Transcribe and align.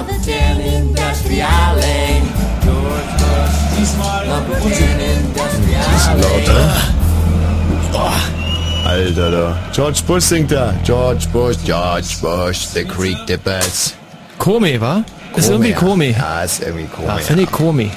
of 0.00 0.06
the 0.08 0.18
Ten 0.30 0.60
Industriale. 0.60 1.80
Ten 4.60 5.00
Industriale. 5.00 6.16
Alter, 8.84 9.30
da. 9.30 9.56
George 9.72 10.02
Bush 10.06 10.24
singt 10.24 10.50
da. 10.52 10.74
George 10.84 11.26
Bush, 11.32 11.56
George 11.64 12.16
Bush, 12.20 12.66
the 12.74 12.84
Creek 12.84 13.16
the 13.26 13.36
Bass. 13.36 13.94
Komi, 14.38 14.80
wa? 14.80 15.02
Ist 15.34 15.50
irgendwie 15.50 15.72
Komi. 15.72 16.14
Ja, 16.18 16.42
ist 16.42 16.62
irgendwie 16.62 16.86
Komi. 16.86 17.08
Ja, 17.08 17.16
finde 17.16 17.42
ich 17.42 17.50
Komi. 17.50 17.90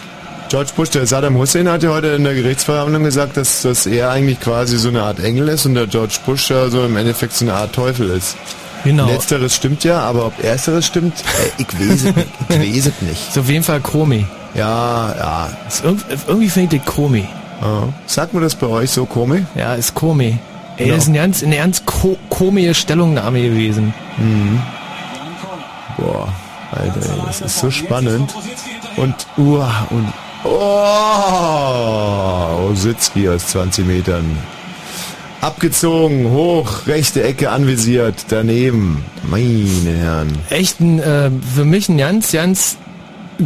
George 0.49 0.71
Bush, 0.75 0.89
der 0.89 1.05
Saddam 1.05 1.37
Hussein 1.37 1.69
hat 1.69 1.83
ja 1.83 1.91
heute 1.91 2.07
in 2.07 2.23
der 2.23 2.33
Gerichtsverhandlung 2.33 3.03
gesagt, 3.03 3.37
dass, 3.37 3.61
dass 3.61 3.85
er 3.85 4.09
eigentlich 4.09 4.39
quasi 4.39 4.79
so 4.79 4.89
eine 4.89 5.03
Art 5.03 5.19
Engel 5.19 5.47
ist 5.49 5.67
und 5.67 5.75
der 5.75 5.85
George 5.85 6.17
Bush 6.25 6.49
ja 6.49 6.69
so 6.69 6.85
im 6.85 6.97
Endeffekt 6.97 7.33
so 7.33 7.45
eine 7.45 7.53
Art 7.53 7.73
Teufel 7.73 8.09
ist. 8.09 8.35
Genau. 8.83 9.07
Letzteres 9.07 9.55
stimmt 9.55 9.83
ja, 9.83 9.99
aber 10.01 10.27
ob 10.27 10.43
ersteres 10.43 10.85
stimmt, 10.85 11.19
äh, 11.19 11.61
ich 11.61 11.67
weiß 11.79 12.03
es 12.03 12.15
nicht. 12.15 12.27
Ich 12.49 12.59
weiß 12.77 12.85
es 12.87 13.01
nicht. 13.01 13.33
So 13.33 13.41
auf 13.41 13.49
jeden 13.49 13.63
Fall 13.63 13.79
Komi. 13.81 14.25
Ja, 14.55 15.15
ja. 15.17 15.49
Ist 15.67 15.83
irg 15.83 15.97
irgendwie 16.27 16.49
finde 16.49 16.75
ich 16.77 16.81
den 16.81 16.85
Komi. 16.93 17.27
ja. 17.61 17.83
Sagt 18.07 18.33
man 18.33 18.41
das 18.43 18.55
bei 18.55 18.67
euch 18.67 18.89
so, 18.91 19.05
Komi? 19.05 19.45
Ja, 19.55 19.73
ist 19.75 19.93
Komi. 19.93 20.37
Ey, 20.77 20.85
Genau. 20.85 20.95
das 20.95 21.03
ist 21.03 21.09
eine 21.09 21.17
ganz, 21.17 21.43
eine 21.43 21.57
ganz 21.57 21.83
ko 21.85 22.17
komische 22.29 22.73
Stellungnahme 22.73 23.41
gewesen. 23.41 23.93
Boah, 25.97 26.29
Alter, 26.71 27.01
ey, 27.01 27.21
das 27.27 27.41
ist 27.41 27.59
so 27.59 27.69
spannend. 27.69 28.33
Und, 28.95 29.13
uah, 29.37 29.85
und, 29.89 30.07
oh, 30.45 32.69
Ositzki 32.71 33.27
aus 33.29 33.47
20 33.47 33.85
Metern. 33.85 34.37
Abgezogen, 35.41 36.29
hoch, 36.31 36.87
rechte 36.87 37.23
Ecke 37.23 37.49
anvisiert, 37.51 38.25
daneben. 38.29 39.03
Meine 39.29 39.97
Herren. 39.97 40.37
Echt 40.49 40.81
ein, 40.81 40.99
äh, 40.99 41.31
für 41.55 41.63
mich 41.63 41.87
ein 41.87 41.97
ganz, 41.97 42.33
ganz 42.33 42.77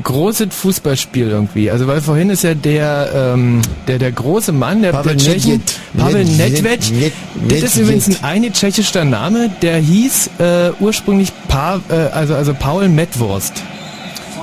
großes 0.02 0.48
Fußballspiel 0.56 1.30
irgendwie. 1.30 1.70
Also 1.70 1.86
weil 1.86 2.02
vorhin 2.02 2.32
ist 2.32 2.44
ja 2.44 2.56
der, 2.56 3.34
ähm, 3.36 3.62
der, 3.88 4.00
der 4.00 4.12
große 4.12 4.52
Mann, 4.52 4.82
der, 4.82 4.92
Pavel 4.92 5.16
der 5.18 5.24
Tschechen. 5.34 5.62
Pavel 5.96 6.26
Ned- 6.26 6.38
Nedved, 6.64 6.92
Ned- 6.94 7.14
das 7.50 7.64
ist 7.64 7.78
übrigens 7.78 8.08
ein 8.08 8.18
eine 8.24 8.52
tschechischer 8.52 9.06
Name, 9.06 9.52
der 9.62 9.78
hieß 9.78 10.32
äh, 10.40 10.72
ursprünglich 10.80 11.32
pa 11.48 11.80
äh, 11.90 11.94
also, 11.94 12.34
also 12.34 12.56
Paul 12.56 12.90
Metwurst. 12.90 13.54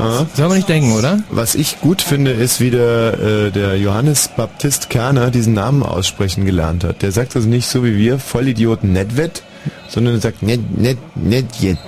Ja. 0.01 0.27
Soll 0.35 0.49
man 0.49 0.57
nicht 0.57 0.69
denken, 0.69 0.93
oder? 0.93 1.19
Was 1.31 1.55
ich 1.55 1.81
gut 1.81 2.03
finde, 2.03 2.33
ist, 2.33 2.61
wie 2.61 2.71
der, 2.71 3.19
äh, 3.19 3.51
der 3.51 3.77
Johannes 3.77 4.29
Baptist 4.37 4.91
Kerner 4.91 5.31
diesen 5.31 5.55
Namen 5.55 5.83
aussprechen 5.83 6.45
gelernt 6.47 6.85
hat. 6.85 7.03
Der 7.03 7.13
sagt 7.13 7.37
also 7.37 7.49
nicht 7.49 7.69
so 7.69 7.85
wie 7.85 7.97
wir, 7.97 8.19
Vollidioten 8.19 8.93
Nedved, 8.93 9.43
sondern 9.89 10.15
er 10.15 10.21
sagt 10.21 10.43
Ned, 10.43 10.79
Ned, 10.79 10.99
Nedjet, 11.17 11.79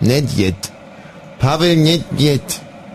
Nedjet. 0.00 0.54
Pavel 1.38 1.76
Nedjet, 1.76 2.42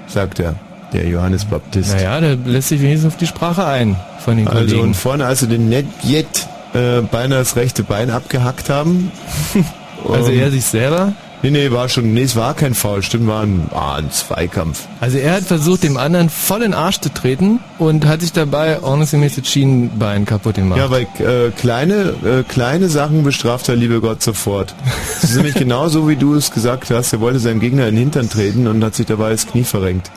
sagt 0.07 0.39
er, 0.39 0.55
der 0.93 1.07
Johannes 1.07 1.45
Baptist. 1.45 1.93
Naja, 1.95 2.19
der 2.21 2.35
lässt 2.35 2.69
sich 2.69 2.81
wenigstens 2.81 3.11
auf 3.13 3.17
die 3.17 3.27
Sprache 3.27 3.65
ein 3.65 3.95
von 4.23 4.37
den 4.37 4.47
Also 4.47 4.59
Kollegen. 4.59 4.81
und 4.81 4.93
vorne, 4.95 5.25
als 5.25 5.39
sie 5.39 5.47
den 5.47 5.69
Nedjet 5.69 6.27
äh, 6.73 7.01
beinahe 7.01 7.39
das 7.39 7.55
rechte 7.55 7.83
Bein 7.83 8.09
abgehackt 8.09 8.69
haben. 8.69 9.11
Also 10.07 10.29
er 10.29 10.51
sich 10.51 10.63
selber? 10.63 11.13
Nee, 11.41 11.51
nee, 11.51 11.71
war 11.71 11.89
schon, 11.89 12.13
nee, 12.13 12.23
es 12.23 12.35
war 12.35 12.53
kein 12.53 12.73
Foul, 12.73 13.03
stimmt, 13.03 13.27
war 13.27 13.43
ein, 13.43 13.69
ah, 13.71 13.95
ein 13.95 14.09
Zweikampf. 14.09 14.87
Also 14.99 15.17
er 15.17 15.33
hat 15.33 15.43
versucht, 15.43 15.83
dem 15.83 15.97
anderen 15.97 16.29
voll 16.29 16.63
in 16.63 16.71
den 16.71 16.73
Arsch 16.73 16.99
zu 16.99 17.13
treten 17.13 17.59
und 17.77 18.05
hat 18.05 18.21
sich 18.21 18.33
dabei 18.33 18.81
ordnungsgemäß 18.81 19.35
das 19.35 19.47
Schienenbein 19.47 20.25
kaputt 20.25 20.55
gemacht. 20.55 20.79
Ja, 20.79 20.89
weil 20.89 21.03
äh, 21.19 21.51
kleine, 21.51 22.15
äh, 22.25 22.43
kleine 22.47 22.89
Sachen 22.89 23.23
bestraft 23.23 23.67
der 23.67 23.75
liebe 23.75 24.01
Gott 24.01 24.21
sofort. 24.23 24.73
Das 25.21 25.31
ist 25.31 25.37
nämlich 25.37 25.55
genau 25.55 25.87
so, 25.87 26.07
wie 26.07 26.17
du 26.17 26.35
es 26.35 26.51
gesagt 26.51 26.91
hast. 26.91 27.13
Er 27.13 27.19
wollte 27.19 27.39
seinem 27.39 27.59
Gegner 27.59 27.87
in 27.87 27.95
den 27.95 28.03
Hintern 28.03 28.29
treten 28.29 28.67
und 28.67 28.83
hat 28.83 28.93
sich 28.93 29.07
dabei 29.07 29.31
das 29.31 29.47
Knie 29.47 29.63
verrenkt. 29.63 30.11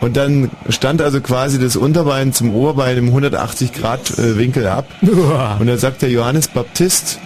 Und 0.00 0.16
dann 0.16 0.50
stand 0.68 1.00
also 1.00 1.20
quasi 1.20 1.58
das 1.58 1.74
Unterbein 1.74 2.32
zum 2.32 2.54
Oberbein 2.54 2.98
im 2.98 3.06
180 3.06 3.72
Grad 3.72 4.18
äh, 4.18 4.36
Winkel 4.36 4.66
ab. 4.66 4.86
Und 5.00 5.66
dann 5.66 5.78
sagt 5.78 6.02
der 6.02 6.10
Johannes 6.10 6.48
Baptist, 6.48 7.18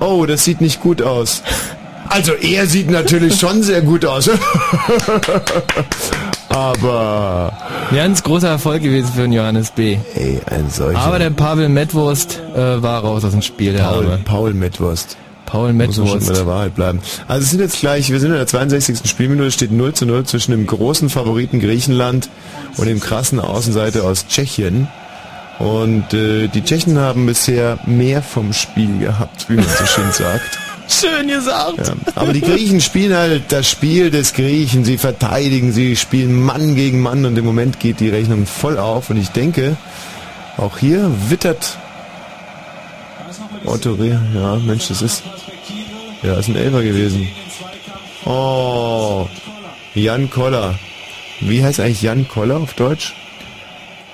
oh, 0.00 0.24
das 0.26 0.44
sieht 0.44 0.60
nicht 0.60 0.80
gut 0.80 1.02
aus. 1.02 1.42
Also 2.08 2.32
er 2.32 2.66
sieht 2.66 2.90
natürlich 2.90 3.38
schon 3.38 3.62
sehr 3.62 3.82
gut 3.82 4.04
aus. 4.04 4.30
Aber 6.48 7.52
Ganz 7.94 8.22
großer 8.22 8.48
Erfolg 8.48 8.82
gewesen 8.82 9.10
für 9.14 9.22
den 9.22 9.32
Johannes 9.32 9.70
B. 9.72 9.98
ey, 10.14 10.40
ein 10.46 10.70
solcher 10.70 10.98
Aber 10.98 11.18
der 11.18 11.30
Pavel 11.30 11.68
Metwurst 11.68 12.40
äh, 12.54 12.82
war 12.82 13.00
raus 13.02 13.24
aus 13.24 13.32
dem 13.32 13.42
Spiel, 13.42 13.72
der 13.74 13.82
Paul, 13.84 14.04
Arme. 14.04 14.18
Paul 14.24 14.54
Metwurst. 14.54 15.16
Paul 15.44 15.72
Muss 15.72 15.86
man 15.86 15.92
schon 15.94 16.04
bei 16.06 16.14
Metwurst. 16.14 16.40
der 16.40 16.46
Wahrheit 16.46 16.74
bleiben. 16.74 17.00
Also 17.28 17.44
es 17.44 17.50
sind 17.50 17.60
jetzt 17.60 17.78
gleich, 17.80 18.10
wir 18.10 18.18
sind 18.20 18.30
in 18.30 18.36
der 18.36 18.46
62. 18.46 19.08
Spielminute, 19.08 19.48
es 19.48 19.54
steht 19.54 19.70
0 19.70 19.92
zu 19.92 20.06
0 20.06 20.24
zwischen 20.24 20.52
dem 20.52 20.66
großen 20.66 21.08
Favoriten 21.10 21.60
Griechenland 21.60 22.28
und 22.76 22.86
dem 22.86 23.00
krassen 23.00 23.38
Außenseiter 23.38 24.04
aus 24.04 24.26
Tschechien. 24.26 24.88
Und 25.58 26.12
äh, 26.12 26.48
die 26.48 26.62
Tschechen 26.62 26.98
haben 26.98 27.26
bisher 27.26 27.78
mehr 27.86 28.22
vom 28.22 28.52
Spiel 28.52 28.98
gehabt, 28.98 29.48
wie 29.48 29.54
man 29.56 29.64
so 29.64 29.86
schön 29.86 30.10
sagt. 30.12 30.58
Schön 30.88 31.28
gesagt. 31.28 31.78
Ja. 31.78 31.94
Aber 32.14 32.32
die 32.32 32.40
Griechen 32.40 32.80
spielen 32.80 33.14
halt 33.16 33.50
das 33.50 33.68
Spiel 33.68 34.10
des 34.10 34.32
Griechen. 34.34 34.84
Sie 34.84 34.98
verteidigen, 34.98 35.72
sie 35.72 35.96
spielen 35.96 36.40
Mann 36.40 36.74
gegen 36.76 37.00
Mann 37.02 37.24
und 37.24 37.36
im 37.36 37.44
Moment 37.44 37.80
geht 37.80 38.00
die 38.00 38.08
Rechnung 38.08 38.46
voll 38.46 38.78
auf. 38.78 39.10
Und 39.10 39.16
ich 39.16 39.30
denke, 39.30 39.76
auch 40.56 40.78
hier 40.78 41.10
wittert 41.28 41.76
Otto 43.64 43.92
Reh. 43.94 44.14
Ja, 44.34 44.56
Mensch, 44.56 44.88
das 44.88 45.02
ist. 45.02 45.22
Ja, 46.22 46.34
ist 46.34 46.48
ein 46.48 46.56
Elfer 46.56 46.82
gewesen. 46.82 47.28
Oh, 48.24 49.28
Jan 49.94 50.30
Koller. 50.30 50.74
Wie 51.40 51.62
heißt 51.62 51.80
eigentlich 51.80 52.02
Jan 52.02 52.26
Koller 52.28 52.56
auf 52.56 52.74
Deutsch? 52.74 53.14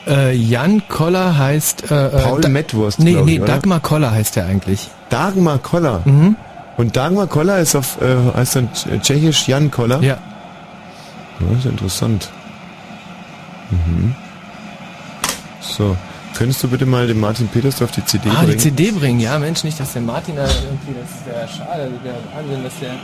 Äh, 0.08 0.32
Jan 0.34 0.82
Koller 0.88 1.38
heißt... 1.38 1.90
Äh, 1.90 2.06
äh, 2.06 2.08
Paul 2.22 2.40
Da- 2.40 2.48
Metwurst, 2.48 2.98
Nee, 2.98 3.12
nee, 3.22 3.34
ich, 3.34 3.40
oder? 3.40 3.52
Dagmar 3.54 3.80
Koller 3.80 4.10
heißt 4.10 4.36
er 4.36 4.46
eigentlich. 4.46 4.88
Dagmar 5.10 5.58
Koller. 5.58 6.02
Mhm. 6.04 6.34
Und 6.76 6.96
Dagmar 6.96 7.26
Koller 7.26 7.58
ist 7.58 7.74
auf, 7.76 8.00
äh, 8.00 8.16
heißt 8.36 8.56
dann 8.56 8.68
tschechisch 9.02 9.46
Jan 9.48 9.70
Koller? 9.70 10.00
Ja. 10.02 10.16
Ja, 11.40 11.46
das 11.50 11.58
ist 11.58 11.66
interessant. 11.66 12.28
Mhm. 13.70 14.14
So, 15.60 15.96
könntest 16.36 16.62
du 16.62 16.68
bitte 16.68 16.86
mal 16.86 17.06
den 17.06 17.20
Martin 17.20 17.48
Peters 17.48 17.80
auf 17.82 17.90
die 17.92 18.04
CD 18.04 18.28
Ah, 18.30 18.40
die 18.40 18.46
bringen? 18.46 18.58
CD 18.58 18.90
bringen. 18.90 19.20
Ja, 19.20 19.38
Mensch, 19.38 19.64
nicht, 19.64 19.78
dass 19.80 19.92
der 19.92 20.02
Martin 20.02 20.36
da 20.36 20.42
irgendwie... 20.44 20.94
Das 21.00 21.10
ist 21.48 21.58
ja 21.58 21.64
schade. 21.66 21.90
Der 22.04 22.14
Wahnsinn, 22.34 22.64
dass 22.64 22.72
der... 22.80 22.94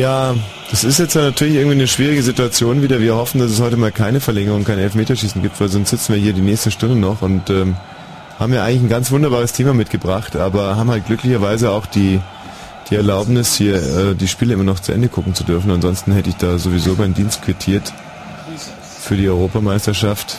ja, 0.00 0.34
das 0.70 0.84
ist 0.84 0.98
jetzt 0.98 1.14
natürlich 1.14 1.54
irgendwie 1.56 1.76
eine 1.76 1.88
schwierige 1.88 2.22
Situation 2.22 2.80
wieder. 2.82 3.00
Wir 3.00 3.14
hoffen, 3.16 3.38
dass 3.40 3.50
es 3.50 3.60
heute 3.60 3.76
mal 3.76 3.92
keine 3.92 4.20
Verlängerung, 4.20 4.64
kein 4.64 4.78
Elfmeterschießen 4.78 5.42
gibt, 5.42 5.60
weil 5.60 5.68
sonst 5.68 5.90
sitzen 5.90 6.14
wir 6.14 6.20
hier 6.20 6.32
die 6.32 6.40
nächste 6.40 6.70
Stunde 6.70 6.96
noch 6.96 7.20
und 7.22 7.50
ähm, 7.50 7.76
haben 8.38 8.52
ja 8.52 8.64
eigentlich 8.64 8.82
ein 8.82 8.88
ganz 8.88 9.10
wunderbares 9.10 9.52
Thema 9.52 9.74
mitgebracht, 9.74 10.36
aber 10.36 10.76
haben 10.76 10.90
halt 10.90 11.06
glücklicherweise 11.06 11.70
auch 11.70 11.86
die, 11.86 12.20
die 12.90 12.96
Erlaubnis, 12.96 13.54
hier 13.54 13.76
äh, 13.76 14.14
die 14.14 14.28
Spiele 14.28 14.54
immer 14.54 14.64
noch 14.64 14.80
zu 14.80 14.92
Ende 14.92 15.08
gucken 15.08 15.34
zu 15.34 15.44
dürfen. 15.44 15.70
Ansonsten 15.70 16.12
hätte 16.12 16.30
ich 16.30 16.36
da 16.36 16.58
sowieso 16.58 16.94
meinen 16.94 17.14
Dienst 17.14 17.42
quittiert 17.42 17.92
für 19.00 19.16
die 19.16 19.28
Europameisterschaft. 19.28 20.38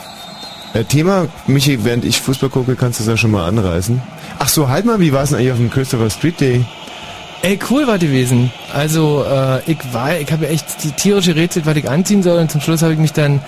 Äh, 0.74 0.84
Thema, 0.86 1.28
Michi, 1.48 1.84
während 1.84 2.06
ich 2.06 2.20
Fußball 2.22 2.50
gucke, 2.50 2.76
kannst 2.76 3.00
du 3.00 3.04
es 3.04 3.10
ja 3.10 3.18
schon 3.18 3.32
mal 3.32 3.48
anreißen. 3.48 4.02
Ach 4.40 4.48
so, 4.48 4.70
halt 4.70 4.86
mal, 4.86 5.00
wie 5.00 5.14
war 5.14 5.24
es 5.24 5.30
denn 5.30 5.38
eigentlich 5.38 5.52
auf 5.52 5.58
dem 5.58 5.70
Christopher 5.70 6.10
Street 6.10 6.40
Day? 6.40 6.66
Ey, 7.44 7.60
cool 7.70 7.86
war 7.88 8.00
gewesen. 8.00 8.52
Also, 8.74 9.26
äh, 9.30 9.60
ich 9.70 9.78
war, 9.92 10.18
ich 10.18 10.32
habe 10.32 10.48
echt 10.48 10.84
die 10.84 10.92
tierische 10.92 11.36
Rätsel, 11.36 11.66
was 11.66 11.76
ich 11.76 11.90
anziehen 11.90 12.24
soll 12.24 12.40
und 12.40 12.50
zum 12.50 12.62
Schluss 12.62 12.82
habe 12.82 12.94
ich 12.94 13.00
mich 13.00 13.14
dann 13.14 13.42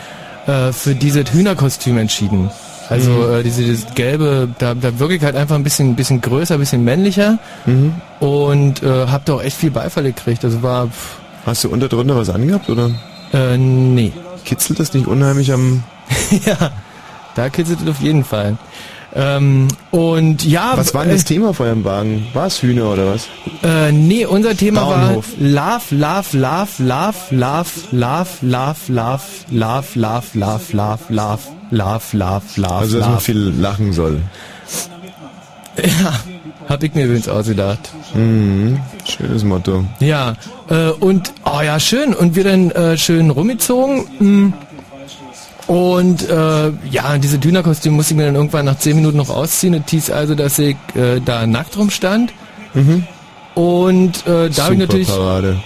äh, 0.47 0.71
für 0.71 0.93
dieses 0.93 1.31
Hühnerkostüm 1.31 1.97
entschieden. 1.97 2.51
Also 2.89 3.27
äh, 3.31 3.43
diese, 3.43 3.61
dieses 3.63 3.93
gelbe, 3.95 4.47
da, 4.59 4.73
da 4.75 4.99
wirke 4.99 5.15
ich 5.15 5.23
halt 5.23 5.35
einfach 5.35 5.55
ein 5.55 5.63
bisschen, 5.63 5.95
bisschen 5.95 6.21
größer, 6.21 6.53
ein 6.55 6.59
bisschen 6.59 6.83
männlicher 6.83 7.39
Mhm. 7.65 7.93
und 8.19 8.83
äh, 8.83 9.07
hab 9.07 9.25
da 9.25 9.33
auch 9.33 9.41
echt 9.41 9.57
viel 9.57 9.71
Beifall 9.71 10.03
gekriegt. 10.03 10.43
Also 10.45 10.61
war, 10.61 10.87
pff, 10.87 11.17
Hast 11.45 11.63
du 11.63 11.69
unter 11.69 11.87
drunter 11.87 12.15
was 12.15 12.29
angehabt 12.31 12.69
oder 12.69 12.89
äh, 13.31 13.55
nee. 13.57 14.11
kitzelt 14.45 14.79
das 14.79 14.93
nicht 14.95 15.05
unheimlich 15.05 15.51
am... 15.53 15.83
ja, 16.45 16.71
da 17.35 17.49
kitzelt 17.49 17.81
es 17.83 17.87
auf 17.87 17.99
jeden 18.01 18.23
Fall. 18.23 18.57
Ähm, 19.17 19.69
und 19.91 20.43
ja, 20.43 20.73
Was 20.75 20.93
war 20.93 21.05
denn 21.05 21.13
das 21.13 21.23
Thema 21.23 21.49
auf 21.49 21.59
eurem 21.61 21.85
Wagen? 21.85 22.27
War 22.33 22.47
es 22.47 22.61
Hühner 22.61 22.91
oder 22.91 23.13
was? 23.13 23.27
Äh, 23.63 23.93
nee, 23.93 24.25
unser 24.25 24.57
Thema 24.57 24.81
Bauernhof. 24.81 25.25
war 25.39 25.79
Love, 25.91 26.27
Love, 26.35 26.37
Love, 26.37 26.67
Love, 26.79 27.17
Love, 27.29 27.69
Love, 27.91 28.27
Love, 28.41 28.75
Love, 28.89 29.21
Love, 29.47 29.83
Love, 29.95 30.25
Love, 30.33 30.61
Love, 30.73 30.99
Love, 31.09 31.39
Love, 31.71 32.03
Love, 32.11 32.43
Love, 32.57 32.75
Also, 32.75 32.99
dass 32.99 33.07
man 33.07 33.19
viel 33.21 33.53
lachen 33.57 33.93
soll. 33.93 34.19
Ja, 35.77 36.13
hab 36.69 36.83
ich 36.83 36.93
mir 36.93 37.05
übrigens 37.05 37.27
ausgedacht. 37.27 37.79
Mhm. 38.13 38.79
Schönes 39.03 39.43
Motto. 39.43 39.85
Ja, 39.99 40.35
äh, 40.69 40.89
und, 40.89 41.33
oh 41.45 41.61
ja, 41.61 41.79
schön. 41.79 42.13
Und 42.13 42.35
wir 42.35 42.43
dann 42.43 42.71
äh, 42.71 42.97
schön 42.97 43.29
rumgezogen. 43.29 44.05
mm. 44.19 44.53
Und 45.67 46.29
äh, 46.29 46.71
ja, 46.91 47.17
diese 47.17 47.39
Dünnerkostüm 47.39 47.93
musste 47.93 48.13
ich 48.13 48.17
mir 48.17 48.25
dann 48.25 48.35
irgendwann 48.35 48.65
nach 48.65 48.77
10 48.77 48.95
Minuten 48.95 49.17
noch 49.17 49.29
ausziehen. 49.29 49.73
Das 49.73 49.89
hieß 49.89 50.11
also, 50.11 50.35
dass 50.35 50.59
ich 50.59 50.77
äh, 50.95 51.19
da 51.23 51.47
nackt 51.47 51.77
rumstand. 51.77 52.33
Mhm. 52.73 53.07
Und 53.55 54.27
äh, 54.27 54.49
da 54.49 54.65
habe 54.65 54.73
ich 54.73 54.79
natürlich... 54.79 55.07
Parade. 55.07 55.57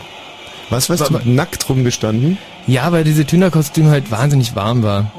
Was, 0.70 0.90
weißt 0.90 1.10
du, 1.10 1.20
nackt 1.26 1.68
rumgestanden? 1.68 2.38
Ja, 2.68 2.92
weil 2.92 3.04
diese 3.04 3.26
Tünerkostüm 3.26 3.90
halt 3.90 4.12
wahnsinnig 4.12 4.56
warm 4.56 4.84
war. 4.84 5.12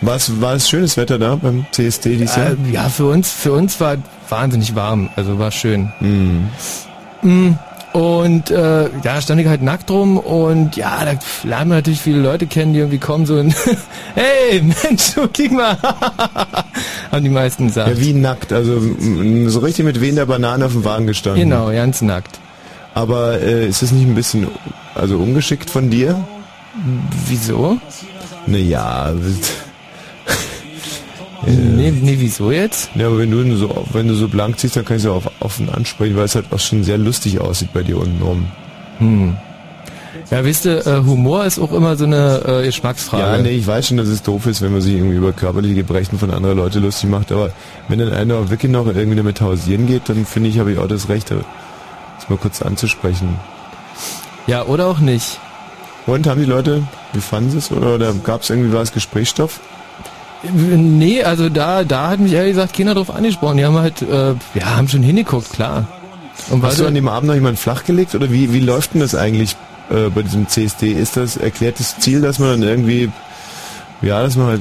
War 0.00 0.16
es, 0.16 0.40
war 0.40 0.54
es 0.54 0.68
schönes 0.68 0.96
Wetter 0.96 1.18
da 1.18 1.36
beim 1.36 1.64
CSD 1.70 2.16
dieses 2.16 2.36
Jahr? 2.36 2.50
Äh, 2.50 2.72
ja, 2.72 2.88
für 2.88 3.06
uns, 3.06 3.30
für 3.30 3.52
uns 3.52 3.80
war 3.80 3.96
wahnsinnig 4.28 4.74
warm, 4.74 5.08
also 5.16 5.38
war 5.38 5.50
schön. 5.50 5.92
Mhm. 6.00 6.48
Mm, 7.22 7.58
Und 7.94 8.50
äh, 8.50 8.88
ja, 9.04 9.20
stand 9.20 9.40
ich 9.40 9.46
halt 9.46 9.62
nackt 9.62 9.88
rum 9.88 10.18
und 10.18 10.74
ja, 10.74 11.04
da 11.04 11.12
lernen 11.48 11.70
wir 11.70 11.76
natürlich 11.76 12.00
viele 12.00 12.18
Leute 12.18 12.48
kennen, 12.48 12.72
die 12.72 12.80
irgendwie 12.80 12.98
kommen 12.98 13.24
so 13.24 13.36
und 13.36 13.54
hey, 14.16 14.60
Mensch, 14.62 15.14
du 15.14 15.28
kick 15.28 15.52
mal, 15.52 15.78
haben 17.12 17.22
die 17.22 17.30
meisten 17.30 17.68
gesagt. 17.68 17.88
Ja, 17.90 18.00
wie 18.00 18.12
nackt, 18.12 18.52
also 18.52 18.80
so 19.46 19.60
richtig 19.60 19.84
mit 19.84 20.00
wehender 20.00 20.26
Banane 20.26 20.66
auf 20.66 20.72
dem 20.72 20.84
Wagen 20.84 21.06
gestanden. 21.06 21.48
Genau, 21.48 21.70
ganz 21.70 22.02
nackt. 22.02 22.40
Aber 22.94 23.40
äh, 23.40 23.68
ist 23.68 23.80
es 23.84 23.92
nicht 23.92 24.08
ein 24.08 24.16
bisschen 24.16 24.48
also 24.96 25.16
ungeschickt 25.18 25.70
von 25.70 25.88
dir? 25.88 26.18
Wieso? 27.28 27.78
Naja, 28.48 29.12
Nee, 31.46 31.90
nee, 31.90 32.16
wieso 32.18 32.50
jetzt? 32.50 32.90
ja, 32.94 33.06
aber 33.06 33.18
wenn 33.18 33.30
du 33.30 33.56
so 33.56 33.86
wenn 33.92 34.08
du 34.08 34.14
so 34.14 34.28
blank 34.28 34.58
ziehst, 34.58 34.76
dann 34.76 34.84
kann 34.84 34.96
ich 34.96 35.04
es 35.04 35.08
auch 35.08 35.24
offen 35.40 35.68
ansprechen, 35.68 36.16
weil 36.16 36.24
es 36.24 36.34
halt 36.34 36.46
auch 36.50 36.58
schon 36.58 36.84
sehr 36.84 36.98
lustig 36.98 37.40
aussieht 37.40 37.72
bei 37.72 37.82
dir 37.82 37.98
unten 37.98 38.22
rum. 38.22 38.46
Hm. 38.98 39.36
Ja, 40.30 40.44
wisst 40.44 40.64
ihr, 40.64 40.86
äh, 40.86 41.02
Humor 41.04 41.44
ist 41.44 41.58
auch 41.58 41.72
immer 41.72 41.96
so 41.96 42.04
eine 42.04 42.42
äh, 42.46 42.64
Geschmacksfrage. 42.64 43.36
Ja, 43.36 43.42
nee, 43.42 43.50
ich 43.50 43.66
weiß 43.66 43.88
schon, 43.88 43.96
dass 43.96 44.08
es 44.08 44.22
doof 44.22 44.46
ist, 44.46 44.62
wenn 44.62 44.72
man 44.72 44.80
sich 44.80 44.94
irgendwie 44.94 45.16
über 45.16 45.32
körperliche 45.32 45.74
Gebrechen 45.74 46.18
von 46.18 46.30
anderen 46.30 46.56
Leuten 46.56 46.82
lustig 46.82 47.10
macht, 47.10 47.32
aber 47.32 47.50
wenn 47.88 47.98
dann 47.98 48.12
einer 48.12 48.48
wirklich 48.48 48.70
noch 48.70 48.86
irgendwie 48.86 49.16
damit 49.16 49.40
hausieren 49.40 49.86
geht, 49.86 50.08
dann 50.08 50.24
finde 50.24 50.50
ich, 50.50 50.58
habe 50.58 50.72
ich 50.72 50.78
auch 50.78 50.86
das 50.86 51.08
Recht, 51.08 51.30
das 51.30 52.28
mal 52.28 52.38
kurz 52.38 52.62
anzusprechen. 52.62 53.38
Ja, 54.46 54.64
oder 54.64 54.86
auch 54.86 55.00
nicht. 55.00 55.40
Und 56.06 56.26
haben 56.26 56.40
die 56.40 56.46
Leute, 56.46 56.82
wie 57.12 57.20
fanden 57.20 57.50
sie 57.50 57.58
es 57.58 57.72
oder, 57.72 57.94
oder 57.94 58.12
gab 58.12 58.42
es 58.42 58.50
irgendwie 58.50 58.72
was 58.72 58.92
Gesprächsstoff? 58.92 59.60
Nee, 60.52 61.22
also 61.22 61.48
da, 61.48 61.84
da 61.84 62.10
hat 62.10 62.20
mich 62.20 62.32
ehrlich 62.32 62.52
gesagt 62.52 62.76
keiner 62.76 62.94
drauf 62.94 63.14
angesprochen. 63.14 63.56
Die 63.56 63.64
haben 63.64 63.78
halt, 63.78 64.02
äh, 64.02 64.34
ja, 64.54 64.76
haben 64.76 64.88
schon 64.88 65.02
hingeguckt, 65.02 65.52
klar. 65.52 65.86
Und 66.50 66.62
Hast 66.62 66.80
du 66.80 66.86
an 66.86 66.94
dem 66.94 67.08
Abend 67.08 67.28
noch 67.28 67.34
jemanden 67.34 67.56
flachgelegt 67.56 68.14
oder 68.14 68.30
wie, 68.30 68.52
wie 68.52 68.60
läuft 68.60 68.94
denn 68.94 69.00
das 69.00 69.14
eigentlich 69.14 69.56
äh, 69.90 70.10
bei 70.10 70.22
diesem 70.22 70.48
CSD? 70.48 70.92
Ist 70.92 71.16
das 71.16 71.36
erklärtes 71.36 71.98
Ziel, 71.98 72.20
dass 72.20 72.38
man 72.38 72.50
dann 72.50 72.62
irgendwie, 72.62 73.10
ja, 74.02 74.22
dass 74.22 74.36
man 74.36 74.48
halt, 74.48 74.60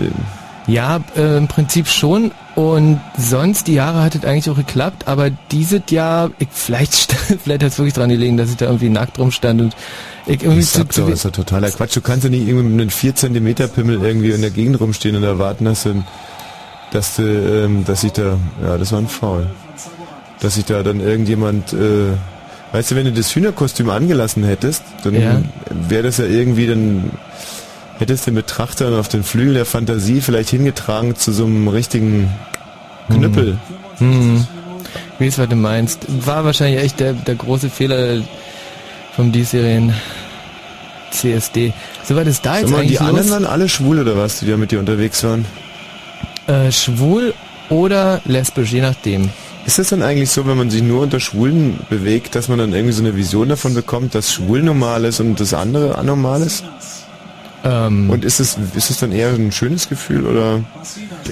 Ja, 0.67 1.01
äh, 1.15 1.37
im 1.37 1.47
Prinzip 1.47 1.87
schon. 1.87 2.31
Und 2.55 3.01
sonst, 3.17 3.67
die 3.67 3.73
Jahre 3.73 4.01
hat 4.03 4.15
es 4.15 4.23
eigentlich 4.23 4.49
auch 4.49 4.55
geklappt, 4.55 5.07
aber 5.07 5.29
dieses 5.51 5.81
Jahr, 5.89 6.29
ich, 6.39 6.47
vielleicht, 6.51 7.11
vielleicht 7.43 7.63
hat 7.63 7.71
es 7.71 7.77
wirklich 7.79 7.95
dran 7.95 8.09
gelegen, 8.09 8.37
dass 8.37 8.49
ich 8.51 8.57
da 8.57 8.65
irgendwie 8.65 8.89
nackt 8.89 9.17
rumstand 9.19 9.59
und 9.59 9.75
ich 10.27 10.41
irgendwie 10.43 10.59
ich 10.61 10.69
sag 10.69 10.87
doch, 10.93 11.05
das 11.07 11.15
ist 11.15 11.23
ja 11.25 11.31
totaler 11.31 11.69
Quatsch. 11.71 11.95
Du 11.97 12.01
kannst 12.01 12.23
ja 12.23 12.29
nicht 12.29 12.47
irgendwie 12.47 12.69
mit 12.69 12.81
einem 12.81 12.89
4 12.91 13.15
cm 13.15 13.55
Pimmel 13.73 14.01
irgendwie 14.03 14.31
in 14.31 14.41
der 14.41 14.51
Gegend 14.51 14.79
rumstehen 14.79 15.15
und 15.15 15.23
erwarten, 15.23 15.65
dass 15.65 15.83
du, 15.83 16.03
dass 16.91 17.15
du, 17.15 17.23
ähm, 17.23 17.83
dass 17.85 18.03
ich 18.03 18.11
da, 18.13 18.37
ja, 18.63 18.77
das 18.77 18.91
war 18.91 18.99
ein 18.99 19.07
Foul. 19.07 19.47
Dass 20.39 20.53
sich 20.55 20.65
da 20.65 20.83
dann 20.83 20.99
irgendjemand, 20.99 21.73
äh, 21.73 22.11
weißt 22.71 22.91
du, 22.91 22.95
wenn 22.95 23.05
du 23.05 23.13
das 23.13 23.35
Hühnerkostüm 23.35 23.89
angelassen 23.89 24.43
hättest, 24.43 24.83
dann 25.03 25.19
Ja. 25.19 25.41
wäre 25.89 26.03
das 26.03 26.19
ja 26.19 26.25
irgendwie 26.25 26.67
dann, 26.67 27.09
hättest 27.99 28.27
den 28.27 28.35
Betrachter 28.35 28.99
auf 28.99 29.07
den 29.07 29.23
Flügel 29.23 29.55
der 29.55 29.65
Fantasie 29.65 30.21
vielleicht 30.21 30.49
hingetragen 30.49 31.15
zu 31.15 31.31
so 31.31 31.45
einem 31.45 31.67
richtigen 31.67 32.29
Knüppel. 33.09 33.57
Hm. 33.97 34.45
Wie 35.19 35.27
ist, 35.27 35.37
was 35.37 35.49
du 35.49 35.55
meinst. 35.55 36.05
War 36.25 36.45
wahrscheinlich 36.45 36.81
echt 36.81 36.99
der, 36.99 37.13
der 37.13 37.35
große 37.35 37.69
Fehler 37.69 38.21
vom 39.15 39.31
diesjährigen 39.31 39.93
CSD. 41.11 41.73
So 42.03 42.15
was 42.15 42.27
ist 42.27 42.45
da 42.45 42.53
Sag 42.53 42.61
jetzt 42.61 42.71
mal, 42.71 42.79
eigentlich 42.79 42.97
die 42.97 42.99
anderen 42.99 43.27
los? 43.27 43.31
waren 43.31 43.45
alle 43.45 43.69
schwul 43.69 43.99
oder 43.99 44.17
was, 44.17 44.39
die 44.39 44.47
da 44.47 44.57
mit 44.57 44.71
dir 44.71 44.79
unterwegs 44.79 45.23
waren? 45.23 45.45
Äh, 46.47 46.71
schwul 46.71 47.33
oder 47.69 48.21
lesbisch, 48.25 48.71
je 48.71 48.81
nachdem. 48.81 49.29
Ist 49.65 49.79
das 49.79 49.89
dann 49.89 50.01
eigentlich 50.01 50.29
so, 50.29 50.45
wenn 50.45 50.57
man 50.57 50.69
sich 50.69 50.81
nur 50.81 51.01
unter 51.01 51.21
Schwulen 51.21 51.79
bewegt, 51.89 52.35
dass 52.35 52.49
man 52.49 52.59
dann 52.59 52.73
irgendwie 52.73 52.91
so 52.91 53.01
eine 53.01 53.15
Vision 53.15 53.47
davon 53.47 53.73
bekommt, 53.73 54.13
dass 54.13 54.33
schwul 54.33 54.61
normal 54.61 55.05
ist 55.05 55.21
und 55.21 55.39
das 55.39 55.53
andere 55.53 55.97
anormal 55.97 56.41
ist? 56.41 56.65
Ähm, 57.65 58.09
Und 58.09 58.25
ist 58.25 58.41
es, 58.41 58.57
ist 58.75 58.89
es 58.89 58.97
dann 58.99 59.13
eher 59.13 59.29
ein 59.29 59.51
schönes 59.53 59.87
Gefühl 59.87 60.25
oder? 60.25 60.59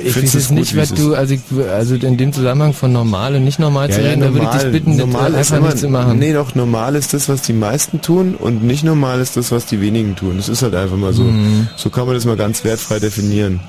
ich 0.01 0.15
weiß 0.15 0.33
es 0.33 0.49
nicht, 0.49 0.77
was 0.77 0.93
du, 0.93 1.13
also, 1.13 1.33
ich, 1.33 1.41
also 1.69 1.95
in 1.95 2.15
dem 2.15 2.31
Zusammenhang 2.31 2.73
von 2.73 2.93
normal 2.93 3.35
und 3.35 3.43
nicht 3.43 3.59
normal 3.59 3.89
zu 3.91 4.01
reden, 4.01 4.21
da 4.21 4.33
würde 4.33 4.47
ich 4.49 4.61
dich 4.61 4.71
bitten, 4.71 4.97
das 4.97 5.07
normal 5.07 5.33
ist 5.33 5.51
einfach 5.51 5.67
nicht 5.69 5.79
zu 5.79 5.89
machen. 5.89 6.19
Nee, 6.19 6.31
doch, 6.31 6.55
normal 6.55 6.95
ist 6.95 7.13
das, 7.13 7.27
was 7.27 7.41
die 7.41 7.51
meisten 7.51 8.01
tun 8.01 8.35
und 8.35 8.63
nicht 8.63 8.85
normal 8.85 9.19
ist 9.19 9.35
das, 9.35 9.51
was 9.51 9.65
die 9.65 9.81
wenigen 9.81 10.15
tun. 10.15 10.37
Das 10.37 10.47
ist 10.47 10.61
halt 10.61 10.73
einfach 10.73 10.95
mal 10.95 11.11
so. 11.11 11.23
Mhm. 11.23 11.67
So 11.75 11.89
kann 11.89 12.05
man 12.05 12.15
das 12.15 12.23
mal 12.23 12.37
ganz 12.37 12.63
wertfrei 12.63 12.99
definieren. 12.99 13.59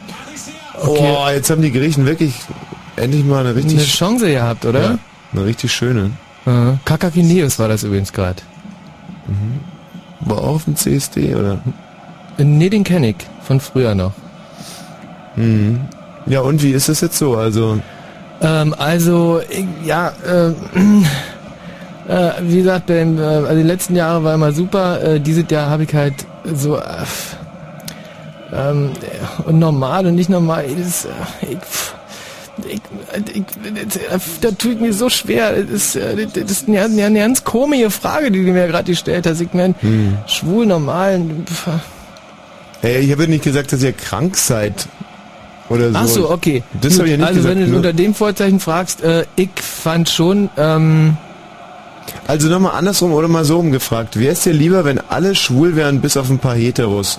Okay. 0.80 1.16
Oh, 1.18 1.28
jetzt 1.30 1.50
haben 1.50 1.62
die 1.62 1.72
Griechen 1.72 2.06
wirklich 2.06 2.34
endlich 2.94 3.24
mal 3.24 3.40
eine 3.40 3.56
richtig, 3.56 3.78
Eine 3.78 3.86
Chance 3.86 4.30
gehabt, 4.30 4.64
oder? 4.64 4.82
ja, 4.82 4.98
eine 5.32 5.44
richtig 5.44 5.72
schöne. 5.72 6.12
Ja. 6.46 6.78
Kakakineus 6.84 7.58
war 7.58 7.66
das 7.66 7.82
übrigens 7.82 8.12
gerade. 8.12 8.40
War 10.20 10.38
auch 10.38 10.54
auf 10.54 10.64
dem 10.64 10.76
CSD, 10.76 11.34
oder? 11.34 11.60
Nee, 12.38 12.70
den 12.70 12.84
kenne 12.84 13.10
ich 13.10 13.16
von 13.42 13.60
früher 13.60 13.94
noch. 13.94 14.12
Mhm. 15.36 15.80
Ja, 16.26 16.40
und 16.40 16.62
wie 16.62 16.70
ist 16.70 16.88
es 16.88 17.00
jetzt 17.00 17.18
so? 17.18 17.36
Also, 17.36 17.78
Ähm, 18.40 18.74
also, 18.76 19.40
ja, 19.84 20.12
äh, 20.26 20.48
äh, 22.08 22.32
wie 22.42 22.56
gesagt, 22.56 22.86
beim, 22.86 23.18
äh, 23.18 23.22
also 23.22 23.54
die 23.54 23.62
letzten 23.66 23.94
Jahre 23.96 24.24
war 24.24 24.34
immer 24.34 24.52
super. 24.52 25.00
Äh, 25.02 25.20
dieses 25.20 25.44
Jahr 25.48 25.70
habe 25.70 25.84
ich 25.84 25.94
halt 25.94 26.14
so 26.44 26.76
äh, 26.76 26.80
ähm, 28.52 28.92
und 29.44 29.58
normal 29.58 30.06
und 30.06 30.14
nicht 30.14 30.28
normal. 30.28 30.66
Das, 30.76 31.04
äh, 31.04 31.08
ich, 31.42 31.58
ich, 32.68 33.36
ich, 33.36 33.44
das, 34.40 34.56
tut 34.58 34.80
mir 34.80 34.92
so 34.92 35.08
schwer. 35.08 35.62
Das 35.62 35.70
ist, 35.70 35.96
äh, 35.96 36.26
das 36.26 36.50
ist 36.50 36.68
eine, 36.68 36.82
eine, 36.82 37.04
eine 37.04 37.18
ganz 37.20 37.44
komische 37.44 37.90
Frage, 37.90 38.30
die 38.30 38.44
du 38.44 38.52
mir 38.52 38.66
gerade 38.66 38.90
gestellt 38.90 39.26
hast. 39.26 39.40
Ich 39.40 39.52
meine, 39.52 39.74
hm. 39.80 40.18
schwul, 40.26 40.66
normal. 40.66 41.22
pf. 41.46 41.68
Hey, 42.82 42.98
ich 43.00 43.10
habe 43.12 43.22
ja 43.22 43.28
nicht 43.30 43.44
gesagt, 43.44 43.72
dass 43.72 43.82
ihr 43.82 43.92
krank 43.92 44.36
seid. 44.36 44.86
Oder 45.68 45.90
so. 45.92 45.98
Ach 45.98 46.06
so, 46.06 46.30
okay. 46.30 46.62
Das 46.80 46.94
habe 46.98 47.04
ich 47.06 47.12
ja 47.12 47.16
nicht 47.16 47.26
also 47.26 47.40
gesagt. 47.40 47.56
wenn 47.56 47.64
du 47.64 47.68
nur- 47.70 47.76
unter 47.78 47.92
dem 47.94 48.14
Vorzeichen 48.14 48.60
fragst, 48.60 49.02
äh, 49.02 49.24
ich 49.36 49.50
fand 49.60 50.08
schon, 50.10 50.50
ähm, 50.58 51.16
also 52.26 52.48
nochmal 52.48 52.72
andersrum 52.74 53.12
oder 53.12 53.28
mal 53.28 53.44
so 53.44 53.58
umgefragt. 53.58 54.18
Wäre 54.18 54.32
es 54.32 54.42
dir 54.42 54.52
lieber, 54.52 54.84
wenn 54.84 54.98
alle 54.98 55.34
schwul 55.34 55.76
wären, 55.76 56.00
bis 56.00 56.16
auf 56.16 56.28
ein 56.28 56.38
paar 56.38 56.54
Heteros? 56.56 57.18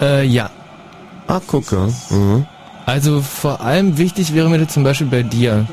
äh, 0.00 0.24
ja. 0.26 0.50
Ah, 1.28 1.40
gucke. 1.46 1.88
Mhm. 2.10 2.44
Also 2.84 3.22
vor 3.22 3.60
allem 3.62 3.96
wichtig 3.96 4.34
wäre 4.34 4.50
mir 4.50 4.58
das 4.58 4.74
zum 4.74 4.82
Beispiel 4.84 5.06
bei 5.06 5.22
dir, 5.22 5.66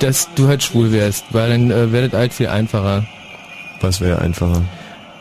dass 0.00 0.28
du 0.34 0.48
halt 0.48 0.62
schwul 0.62 0.92
wärst, 0.92 1.24
weil 1.30 1.48
dann 1.50 1.70
äh, 1.70 1.92
wäre 1.92 2.08
das 2.10 2.18
halt 2.18 2.34
viel 2.34 2.48
einfacher. 2.48 3.04
Was 3.80 4.00
wäre 4.00 4.18
einfacher? 4.20 4.60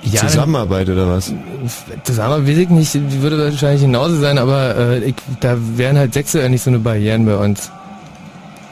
Ja, 0.03 0.21
Zusammenarbeit 0.21 0.89
oder 0.89 1.09
was? 1.09 1.33
Zusammen 2.03 2.47
weiß 2.47 2.57
ich 2.57 2.69
nicht, 2.69 2.93
die 2.93 3.21
würde 3.21 3.37
wahrscheinlich 3.51 3.81
genauso 3.81 4.15
sein, 4.19 4.37
aber 4.37 4.75
äh, 4.77 4.99
ich, 4.99 5.15
da 5.41 5.57
wären 5.75 5.97
halt 5.97 6.13
sexuell 6.13 6.49
nicht 6.49 6.63
so 6.63 6.69
eine 6.69 6.79
Barrieren 6.79 7.25
bei 7.25 7.35
uns. 7.35 7.69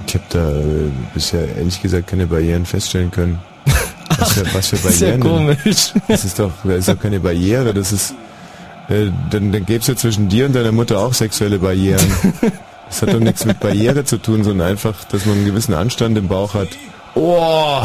Ich 0.07 0.13
habe 0.15 0.23
da 0.29 0.49
äh, 0.51 0.89
bisher 1.13 1.55
ehrlich 1.57 1.81
gesagt 1.81 2.07
keine 2.07 2.27
Barrieren 2.27 2.65
feststellen 2.65 3.11
können. 3.11 3.39
Was 4.17 4.31
für, 4.33 4.45
was 4.53 4.67
für 4.69 4.75
Das 4.77 4.85
ist 4.85 5.01
ja 5.01 5.07
Barrieren? 5.17 5.21
komisch. 5.59 5.93
Das 6.07 6.23
ist 6.23 6.39
doch, 6.39 6.51
das 6.63 6.77
ist 6.77 6.87
doch 6.87 6.99
keine 6.99 7.19
Barriere. 7.19 7.73
Das 7.73 7.91
ist, 7.91 8.13
äh, 8.87 9.07
dann, 9.29 9.51
dann 9.51 9.65
gäbe 9.65 9.79
es 9.81 9.87
ja 9.87 9.95
zwischen 9.97 10.29
dir 10.29 10.45
und 10.45 10.55
deiner 10.55 10.71
Mutter 10.71 10.97
auch 10.99 11.13
sexuelle 11.13 11.59
Barrieren. 11.59 11.99
Das 12.89 13.01
hat 13.01 13.13
doch 13.13 13.19
nichts 13.19 13.43
mit 13.43 13.59
Barriere 13.59 14.05
zu 14.05 14.17
tun, 14.17 14.45
sondern 14.45 14.69
einfach, 14.69 14.95
dass 15.11 15.25
man 15.25 15.35
einen 15.35 15.45
gewissen 15.45 15.73
Anstand 15.73 16.17
im 16.17 16.29
Bauch 16.29 16.53
hat. 16.53 16.69
Oh! 17.15 17.81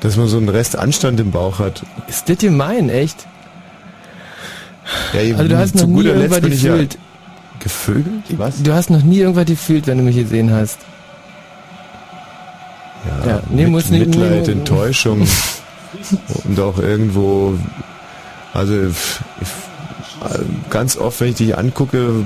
Dass 0.00 0.16
man 0.16 0.28
so 0.28 0.38
einen 0.38 0.48
Rest 0.48 0.76
Anstand 0.78 1.20
im 1.20 1.30
Bauch 1.30 1.58
hat. 1.58 1.82
Ist 2.08 2.28
das 2.28 2.38
gemein, 2.38 2.88
echt? 2.88 3.26
Ja, 5.12 5.36
Also 5.36 5.48
du 5.48 5.58
hast 5.58 5.74
noch 5.74 5.86
nie 5.86 6.04
irgendwas 6.04 6.38
ich 6.38 6.62
ja 6.62 6.72
gefühlt. 6.76 6.98
gevögelt? 7.60 8.24
Was? 8.38 8.62
Du 8.62 8.72
hast 8.72 8.90
noch 8.90 9.02
nie 9.02 9.18
irgendwas 9.18 9.44
gefühlt, 9.46 9.86
wenn 9.86 9.98
du 9.98 10.04
mich 10.04 10.16
gesehen 10.16 10.50
hast. 10.52 10.78
Ja, 13.06 13.26
Ja, 13.26 13.42
nee, 13.50 13.62
mit, 13.64 13.70
muss 13.72 13.90
nicht- 13.90 14.06
Mitleid, 14.06 14.46
nee, 14.46 14.52
Enttäuschung 14.52 15.26
und 16.44 16.60
auch 16.60 16.78
irgendwo, 16.78 17.54
also 18.54 18.74
ganz 20.70 20.96
oft, 20.96 21.20
wenn 21.20 21.28
ich 21.28 21.36
dich 21.36 21.56
angucke, 21.56 22.24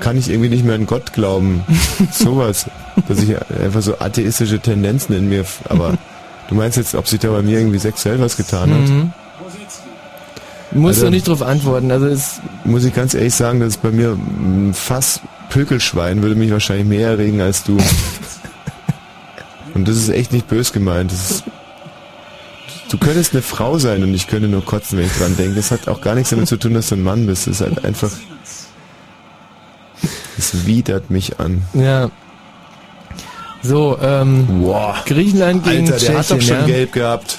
kann 0.00 0.16
ich 0.18 0.28
irgendwie 0.30 0.48
nicht 0.50 0.64
mehr 0.64 0.74
an 0.74 0.86
Gott 0.86 1.12
glauben. 1.12 1.64
Sowas. 2.12 2.66
Dass 3.08 3.22
ich 3.22 3.34
einfach 3.62 3.82
so 3.82 3.98
atheistische 3.98 4.58
Tendenzen 4.60 5.14
in 5.16 5.28
mir, 5.28 5.44
aber 5.68 5.94
du 6.48 6.54
meinst 6.54 6.76
jetzt, 6.76 6.94
ob 6.94 7.06
sich 7.08 7.20
da 7.20 7.30
bei 7.30 7.42
mir 7.42 7.58
irgendwie 7.58 7.78
sexuell 7.78 8.20
was 8.20 8.36
getan 8.36 8.72
hat? 8.72 8.88
Mhm. 8.88 9.12
Musst 10.72 10.96
Also- 10.98 11.06
du 11.06 11.10
nicht 11.10 11.28
drauf 11.28 11.42
antworten. 11.42 11.90
Also 11.90 12.06
es 12.06 12.40
Muss 12.64 12.84
ich 12.84 12.92
ganz 12.94 13.14
ehrlich 13.14 13.34
sagen, 13.34 13.60
dass 13.60 13.76
bei 13.76 13.90
mir 13.90 14.12
ein 14.12 14.74
Fass 14.74 15.20
Pökelschwein 15.48 16.22
würde 16.22 16.34
mich 16.34 16.50
wahrscheinlich 16.50 16.86
mehr 16.86 17.08
erregen 17.10 17.40
als 17.40 17.62
du. 17.62 17.78
Und 19.74 19.86
das 19.86 19.96
ist 19.96 20.08
echt 20.08 20.32
nicht 20.32 20.48
bös 20.48 20.72
gemeint. 20.72 21.12
Ist, 21.12 21.44
du 22.90 22.98
könntest 22.98 23.32
eine 23.32 23.42
Frau 23.42 23.78
sein 23.78 24.02
und 24.02 24.14
ich 24.14 24.26
könnte 24.26 24.48
nur 24.48 24.64
kotzen, 24.64 24.98
wenn 24.98 25.04
ich 25.06 25.12
dran 25.12 25.36
denke. 25.36 25.54
Das 25.54 25.70
hat 25.70 25.86
auch 25.86 26.00
gar 26.00 26.14
nichts 26.14 26.30
damit 26.30 26.48
zu 26.48 26.56
tun, 26.56 26.72
dass 26.74 26.88
du 26.88 26.94
ein 26.94 27.02
Mann 27.02 27.26
bist. 27.26 27.46
Das 27.46 27.56
ist 27.56 27.60
halt 27.60 27.84
einfach. 27.84 28.10
Es 30.38 30.66
widert 30.66 31.10
mich 31.10 31.38
an. 31.40 31.62
Ja. 31.74 32.10
So, 33.62 33.98
ähm, 34.00 34.46
Wow. 34.62 35.04
Griechenland 35.04 35.64
gegen 35.64 35.90
Alter, 35.90 36.04
der 36.06 36.18
hat 36.18 36.30
doch 36.30 36.38
Tschechien, 36.38 36.42
schon 36.42 36.58
ja. 36.60 36.66
gelb 36.66 36.92
gehabt. 36.92 37.38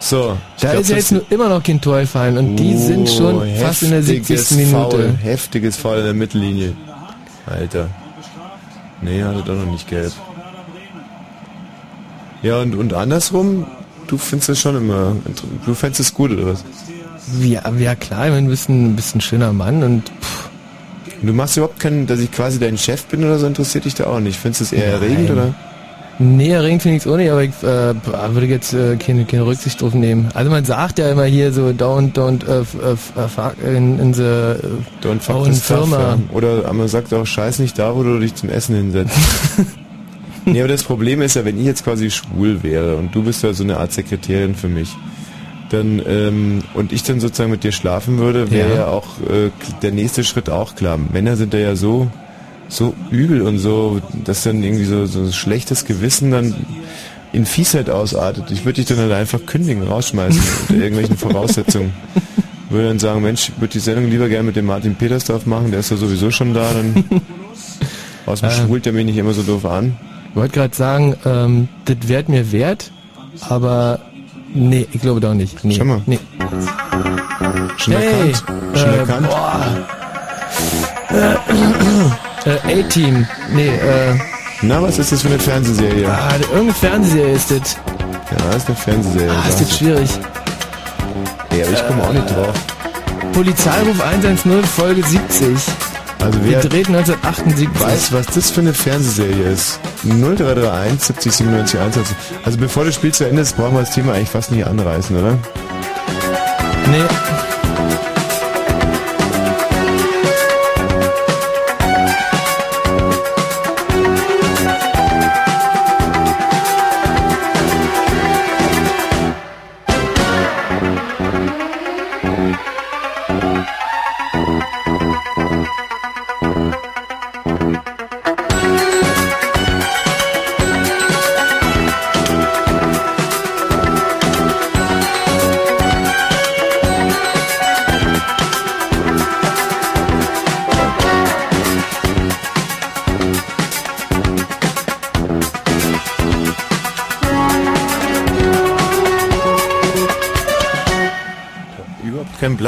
So. 0.00 0.36
Da 0.60 0.70
glaub, 0.70 0.80
ist 0.80 0.90
ja 0.90 0.96
jetzt 0.96 1.12
nur 1.12 1.22
immer 1.30 1.48
noch 1.48 1.62
kein 1.62 1.80
Tor 1.80 2.00
gefallen 2.00 2.38
und 2.38 2.56
die 2.56 2.76
sind 2.76 3.08
schon 3.08 3.36
Oh, 3.36 3.44
fast 3.60 3.82
in 3.82 3.90
der 3.90 3.98
heftiges 4.00 4.48
70. 4.48 4.56
Minute. 4.56 4.96
Foul, 4.96 5.18
heftiges 5.22 5.76
Foul 5.76 5.98
in 5.98 6.04
der 6.04 6.14
Mittellinie. 6.14 6.74
Alter. 7.46 7.88
Nee, 9.02 9.22
hatte 9.22 9.42
doch 9.42 9.54
noch 9.54 9.70
nicht 9.70 9.88
gelb. 9.88 10.12
Ja, 12.42 12.60
und, 12.60 12.74
und 12.74 12.94
andersrum, 12.94 13.66
du 14.06 14.16
findest 14.16 14.48
das 14.50 14.60
schon 14.60 14.76
immer, 14.76 15.14
du 15.66 15.74
findest 15.74 16.00
es 16.00 16.14
gut, 16.14 16.30
oder 16.30 16.46
was? 16.46 16.64
Ja, 17.42 17.62
ja 17.78 17.94
klar, 17.94 18.34
ich 18.36 18.46
bist 18.46 18.68
ein, 18.68 18.96
bist 18.96 19.14
ein 19.14 19.20
schöner 19.20 19.52
Mann 19.52 19.82
und 19.82 20.08
pff, 20.20 20.49
Du 21.22 21.32
machst 21.32 21.56
überhaupt 21.56 21.78
keinen, 21.80 22.06
dass 22.06 22.20
ich 22.20 22.30
quasi 22.32 22.58
dein 22.58 22.78
Chef 22.78 23.04
bin 23.06 23.22
oder 23.24 23.38
so, 23.38 23.46
interessiert 23.46 23.84
dich 23.84 23.94
da 23.94 24.04
auch 24.06 24.20
nicht. 24.20 24.38
Findest 24.38 24.60
du 24.60 24.64
es 24.64 24.72
eher 24.72 24.92
Nein. 24.92 25.02
erregend, 25.02 25.30
oder? 25.30 25.54
nee, 26.22 26.50
erregend 26.50 26.82
finde 26.82 26.96
ich 26.98 27.06
es 27.06 27.10
auch 27.10 27.16
nicht, 27.16 27.30
aber 27.30 27.42
ich 27.44 27.50
äh, 27.62 27.94
würde 28.34 28.46
jetzt 28.46 28.74
äh, 28.74 28.96
keine, 28.96 29.24
keine 29.24 29.46
Rücksicht 29.46 29.80
drauf 29.80 29.94
nehmen. 29.94 30.28
Also 30.34 30.50
man 30.50 30.64
sagt 30.66 30.98
ja 30.98 31.10
immer 31.10 31.24
hier 31.24 31.50
so 31.50 31.68
don't, 31.68 32.12
don't, 32.12 32.46
f- 32.46 32.76
äh, 33.16 33.26
fuck 33.28 33.54
in, 33.66 33.98
in 33.98 34.12
the 34.12 34.22
äh, 34.22 34.56
Don't 35.02 35.20
fuck 35.20 35.46
stuff, 35.46 35.62
Firma. 35.62 36.18
Oder 36.32 36.70
man 36.74 36.88
sagt 36.88 37.14
auch, 37.14 37.24
scheiß 37.26 37.58
nicht 37.60 37.78
da, 37.78 37.96
wo 37.96 38.02
du 38.02 38.18
dich 38.18 38.34
zum 38.34 38.50
Essen 38.50 38.74
hinsetzt. 38.76 39.16
nee, 40.44 40.60
aber 40.60 40.68
das 40.68 40.82
Problem 40.82 41.22
ist 41.22 41.36
ja, 41.36 41.44
wenn 41.46 41.58
ich 41.58 41.64
jetzt 41.64 41.84
quasi 41.84 42.10
schwul 42.10 42.62
wäre 42.62 42.96
und 42.96 43.14
du 43.14 43.22
bist 43.22 43.42
ja 43.42 43.52
so 43.54 43.64
eine 43.64 43.78
Art 43.78 43.92
Sekretärin 43.92 44.54
für 44.54 44.68
mich, 44.68 44.90
dann 45.70 46.02
ähm, 46.06 46.62
und 46.74 46.92
ich 46.92 47.02
dann 47.02 47.20
sozusagen 47.20 47.50
mit 47.50 47.64
dir 47.64 47.72
schlafen 47.72 48.18
würde, 48.18 48.50
wäre 48.50 48.68
Ja. 48.70 48.74
ja. 48.76 48.86
auch 48.88 49.06
äh, 49.28 49.50
der 49.82 49.92
nächste 49.92 50.24
Schritt 50.24 50.50
auch 50.50 50.74
klar. 50.74 50.98
Männer 50.98 51.36
sind 51.36 51.54
da 51.54 51.58
ja 51.58 51.76
so 51.76 52.10
so 52.68 52.94
übel 53.10 53.42
und 53.42 53.58
so, 53.58 54.00
dass 54.24 54.44
dann 54.44 54.62
irgendwie 54.62 54.84
so, 54.84 55.04
so 55.06 55.20
ein 55.22 55.32
schlechtes 55.32 55.84
Gewissen 55.86 56.30
dann 56.30 56.54
in 57.32 57.44
Fiesheit 57.44 57.90
ausartet. 57.90 58.50
Ich 58.52 58.64
würde 58.64 58.76
dich 58.76 58.86
dann 58.86 58.98
halt 58.98 59.12
einfach 59.12 59.44
kündigen, 59.44 59.82
rausschmeißen 59.82 60.40
unter 60.68 60.74
irgendwelchen 60.80 61.16
Voraussetzungen. 61.16 61.92
Würde 62.68 62.86
dann 62.88 63.00
sagen, 63.00 63.22
Mensch, 63.22 63.48
ich 63.48 63.60
würde 63.60 63.72
die 63.72 63.80
Sendung 63.80 64.08
lieber 64.08 64.28
gerne 64.28 64.44
mit 64.44 64.54
dem 64.54 64.66
Martin 64.66 64.94
Petersdorf 64.94 65.46
machen, 65.46 65.72
der 65.72 65.80
ist 65.80 65.90
ja 65.90 65.96
sowieso 65.96 66.30
schon 66.30 66.54
da, 66.54 66.72
dann 66.72 67.04
außerdem 68.26 68.56
Ähm. 68.56 68.66
schwult 68.66 68.86
er 68.86 68.92
mich 68.92 69.04
nicht 69.06 69.16
immer 69.16 69.32
so 69.32 69.42
doof 69.42 69.64
an. 69.64 69.96
Ich 70.30 70.36
wollte 70.36 70.54
gerade 70.54 70.76
sagen, 70.76 71.16
ähm, 71.24 71.68
das 71.86 71.96
wäre 72.06 72.24
mir 72.28 72.52
wert, 72.52 72.92
aber 73.48 73.98
nee, 74.54 74.86
ich 74.92 75.00
glaube 75.00 75.20
doch 75.20 75.34
nicht. 75.34 75.62
Nee, 75.64 75.74
Schau 75.76 75.84
mal. 75.84 76.00
Nee. 76.06 76.18
Schon 77.76 77.94
Hey, 77.94 78.06
erkannt? 78.30 78.44
Schon 78.74 78.90
äh, 78.90 78.96
erkannt? 78.98 79.28
boah. 79.28 79.66
Äh, 82.46 82.80
A-Team. 82.80 83.26
Nee, 83.52 83.68
äh, 83.68 84.14
Na, 84.62 84.82
was 84.82 84.98
ist 84.98 85.12
das 85.12 85.22
für 85.22 85.28
eine 85.28 85.38
Fernsehserie? 85.38 86.02
Ja, 86.02 86.10
ah, 86.30 86.34
irgendeine 86.36 86.72
Fernsehserie 86.74 87.32
ist 87.34 87.50
das. 87.50 87.76
das 88.36 88.56
ist 88.56 88.66
eine 88.68 88.76
Fernsehserie. 88.76 89.30
Ah, 89.30 89.48
ist 89.48 89.60
das 89.60 89.78
schwierig. 89.78 90.10
ja, 91.56 91.64
aber 91.66 91.72
ich 91.74 91.86
komme 91.86 92.02
auch 92.04 92.12
nicht 92.12 92.30
drauf. 92.30 92.54
Polizeiruf 93.32 94.00
110, 94.00 94.64
Folge 94.64 95.02
70. 95.04 95.48
Also 96.22 96.38
wer 96.42 96.60
Gedreht 96.60 96.88
1978. 96.88 97.68
weiß, 97.80 98.12
was 98.12 98.26
das 98.26 98.50
für 98.50 98.60
eine 98.60 98.74
Fernsehserie 98.74 99.50
ist, 99.50 99.80
0331 100.04 101.00
70 101.02 101.32
97 101.32 101.80
21. 101.80 102.16
Also 102.44 102.58
bevor 102.58 102.84
das 102.84 102.94
Spiel 102.94 103.12
zu 103.12 103.24
Ende 103.24 103.42
ist, 103.42 103.56
brauchen 103.56 103.74
wir 103.74 103.80
das 103.80 103.94
Thema 103.94 104.12
eigentlich 104.12 104.28
fast 104.28 104.52
nicht 104.52 104.66
anreißen, 104.66 105.16
oder? 105.16 105.38
Nee. 106.90 107.49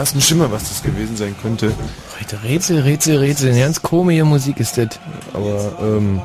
Blassen 0.02 0.21
Schimmer, 0.21 0.50
was 0.50 0.68
das 0.68 0.82
gewesen 0.82 1.16
sein 1.16 1.37
könnte. 1.40 1.73
Heute 2.18 2.42
Rätsel, 2.42 2.80
Rätsel, 2.80 3.18
Rätsel. 3.18 3.56
Ganz 3.56 3.80
komische 3.82 4.25
Musik 4.25 4.59
ist 4.59 4.76
das. 4.76 4.88
Aber, 5.32 5.73
ähm. 5.80 6.21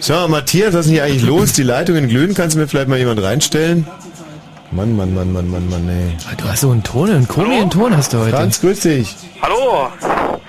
So, 0.00 0.26
Matthias, 0.28 0.72
was 0.72 0.80
ist 0.80 0.86
denn 0.86 0.94
hier 0.94 1.04
eigentlich 1.04 1.24
los? 1.24 1.52
Die 1.52 1.62
Leitungen 1.62 2.08
glühen, 2.08 2.32
kannst 2.34 2.56
du 2.56 2.60
mir 2.60 2.66
vielleicht 2.68 2.88
mal 2.88 2.96
jemand 2.98 3.22
reinstellen? 3.22 3.86
Mann, 4.70 4.96
Mann, 4.96 5.12
Mann, 5.14 5.30
Mann, 5.30 5.50
Mann, 5.50 5.68
Mann, 5.68 5.88
ey. 5.90 6.16
Ah, 6.26 6.34
Du 6.38 6.48
hast 6.48 6.60
so 6.62 6.70
einen 6.70 6.82
Ton, 6.82 7.10
einen 7.10 7.28
komischen 7.28 7.68
Ton 7.68 7.94
hast 7.94 8.14
du 8.14 8.18
heute. 8.18 8.30
Franz, 8.34 8.62
grüß 8.62 8.80
dich. 8.80 9.14
Hallo, 9.42 9.88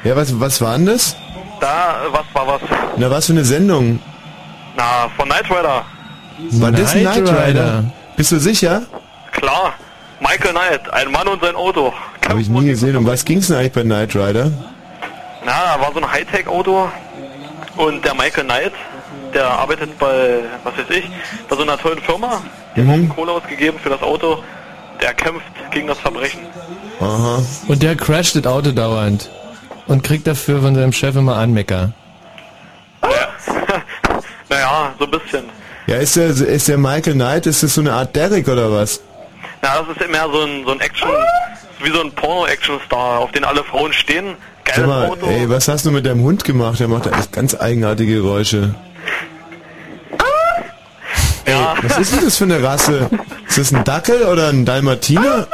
Ja, 0.06 0.16
was, 0.16 0.40
was 0.40 0.62
war 0.62 0.78
denn 0.78 0.86
das? 0.86 1.18
da, 1.60 1.98
was 2.12 2.24
war 2.34 2.48
was? 2.48 2.62
Na, 2.96 3.12
was 3.12 3.26
für 3.26 3.34
eine 3.34 3.44
Sendung? 3.44 4.00
Na, 4.78 5.10
von 5.18 5.28
Knight 5.28 5.50
Rider. 5.52 5.84
War 6.52 6.72
das 6.72 6.94
ein 6.96 7.02
Knight 7.02 7.26
Knight 7.26 7.28
Rider? 7.28 7.48
Rider. 7.48 7.84
Bist 8.16 8.32
du 8.32 8.40
sicher? 8.40 8.84
Klar, 9.34 9.74
Michael 10.22 10.52
Knight, 10.52 10.94
ein 10.94 11.12
Mann 11.12 11.28
und 11.28 11.42
sein 11.42 11.56
Auto. 11.58 11.92
Habe 12.30 12.42
ich 12.42 12.50
nie 12.50 12.66
gesehen. 12.68 12.96
Um 12.96 13.06
was 13.06 13.26
ging's 13.26 13.48
denn 13.48 13.58
eigentlich 13.58 13.74
bei 13.74 13.82
Knight 13.84 14.16
Rider? 14.16 14.52
Na, 15.46 15.76
da 15.76 15.82
war 15.82 15.92
so 15.94 16.00
ein 16.00 16.12
Hightech-Auto 16.12 16.90
und 17.78 18.06
der 18.06 18.14
Michael 18.14 18.44
Knight, 18.46 18.74
der 19.34 19.48
arbeitet 19.48 19.98
bei, 19.98 20.40
was 20.64 20.78
weiß 20.78 20.90
ich, 20.98 21.06
bei 21.50 21.56
so 21.56 21.64
einer 21.64 21.78
tollen 21.78 22.00
Firma. 22.00 22.42
Die 22.76 22.82
Mhm. 22.82 22.92
haben 22.92 23.10
Kohle 23.10 23.32
ausgegeben 23.32 23.80
für 23.80 23.90
das 23.90 24.02
Auto. 24.02 24.44
Der 25.02 25.14
kämpft 25.14 25.46
gegen 25.72 25.88
das 25.88 25.98
Verbrechen. 26.00 26.42
Aha. 27.00 27.42
Und 27.68 27.82
der 27.82 27.96
crasht 27.96 28.36
das 28.36 28.46
Auto 28.46 28.72
dauernd. 28.72 29.30
Und 29.88 30.04
kriegt 30.04 30.28
dafür 30.28 30.62
von 30.62 30.76
seinem 30.76 30.92
Chef 30.94 31.16
immer 31.16 31.36
Anmecker. 31.38 31.94
Naja, 34.50 34.94
so 35.00 35.06
ein 35.06 35.12
bisschen. 35.12 35.46
Ja, 35.88 35.96
ist 35.96 36.16
der, 36.16 36.28
ist 36.28 36.68
der 36.68 36.78
Michael 36.78 37.14
Knight, 37.14 37.48
ist 37.48 37.64
das 37.64 37.74
so 37.74 37.82
eine 37.82 37.94
Art 37.94 38.16
Derrick 38.16 38.48
oder 38.48 38.72
was? 38.72 39.00
Na, 39.62 39.82
das 39.82 39.98
ist 39.98 40.12
mehr 40.12 40.28
so 40.32 40.42
ein, 40.42 40.64
so 40.66 40.72
ein 40.74 40.80
Action, 40.82 41.10
wie 41.84 41.92
so 41.92 42.02
ein 42.02 42.12
Porno-Action-Star, 42.12 43.20
auf 43.20 43.32
den 43.32 43.44
alle 43.44 43.64
Frauen 43.64 43.94
stehen. 43.94 44.36
Geiles 44.66 44.88
mal, 44.88 45.08
Auto. 45.08 45.26
ey, 45.28 45.50
was 45.50 45.68
hast 45.68 45.86
du 45.86 45.92
mit 45.92 46.06
deinem 46.06 46.22
Hund 46.22 46.44
gemacht? 46.44 46.80
Der 46.80 46.88
macht 46.88 47.08
echt 47.08 47.32
ganz 47.32 47.56
eigenartige 47.60 48.16
Geräusche. 48.16 48.76
ja, 51.48 51.74
Was 51.82 51.98
ist 51.98 52.14
denn 52.16 52.26
das 52.26 52.38
für 52.38 52.44
eine 52.44 52.62
Rasse? 52.62 53.10
Ist 53.48 53.58
das 53.58 53.74
ein 53.74 53.84
Dackel 53.84 54.24
oder 54.24 54.50
ein 54.50 54.66
Dalmatiner? 54.66 55.48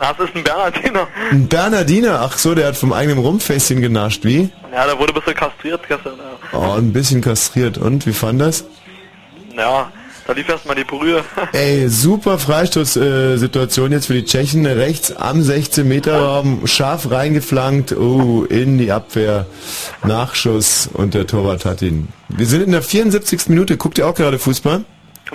das 0.00 0.18
ist 0.28 0.34
ein 0.36 0.44
Bernardiner. 0.44 1.06
Ein 1.30 1.48
Bernardiner? 1.48 2.20
Ach 2.22 2.36
so, 2.38 2.54
der 2.54 2.68
hat 2.68 2.76
vom 2.76 2.92
eigenen 2.92 3.18
Rumpfässchen 3.18 3.80
genascht, 3.80 4.24
wie? 4.24 4.50
Ja, 4.72 4.86
der 4.86 4.98
wurde 4.98 5.12
ein 5.12 5.14
bisschen 5.20 5.34
kastriert 5.34 5.80
gestern. 5.88 6.14
Ja, 6.52 6.58
Oh, 6.58 6.72
ein 6.78 6.92
bisschen 6.92 7.20
kastriert. 7.20 7.78
Und, 7.78 8.06
wie 8.06 8.12
fand 8.12 8.40
das? 8.40 8.64
ja 9.56 9.90
da 10.28 10.34
lief 10.34 10.48
erstmal 10.48 10.76
die 10.76 10.84
Brühe. 10.84 11.24
Ey, 11.52 11.88
super 11.88 12.38
Freistoßsituation 12.38 13.90
jetzt 13.92 14.06
für 14.06 14.12
die 14.14 14.24
Tschechen. 14.24 14.66
Rechts 14.66 15.10
am 15.16 15.40
16-Meter-Raum, 15.40 16.66
scharf 16.66 17.10
reingeflankt. 17.10 17.92
Oh, 17.96 18.44
in 18.44 18.76
die 18.78 18.92
Abwehr. 18.92 19.46
Nachschuss 20.04 20.88
und 20.92 21.14
der 21.14 21.26
Torwart 21.26 21.64
hat 21.64 21.82
ihn. 21.82 22.08
Wir 22.28 22.46
sind 22.46 22.62
in 22.62 22.72
der 22.72 22.82
74. 22.82 23.48
Minute. 23.48 23.76
Guckt 23.78 23.96
ihr 23.98 24.06
auch 24.06 24.14
gerade 24.14 24.38
Fußball? 24.38 24.84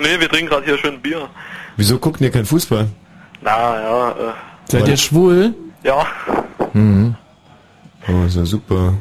nee, 0.00 0.18
wir 0.20 0.28
trinken 0.28 0.48
gerade 0.50 0.64
hier 0.64 0.78
schön 0.78 1.00
Bier. 1.00 1.28
Wieso 1.76 1.98
guckt 1.98 2.20
ihr 2.20 2.30
kein 2.30 2.46
Fußball? 2.46 2.86
Na, 3.42 3.50
ja, 3.82 4.10
äh, 4.10 4.14
Seid 4.70 4.88
ihr 4.88 4.96
schwul? 4.96 5.54
ja, 5.82 6.06
Oh, 8.08 8.24
ist 8.26 8.36
ja 8.36 8.44
super. 8.44 8.94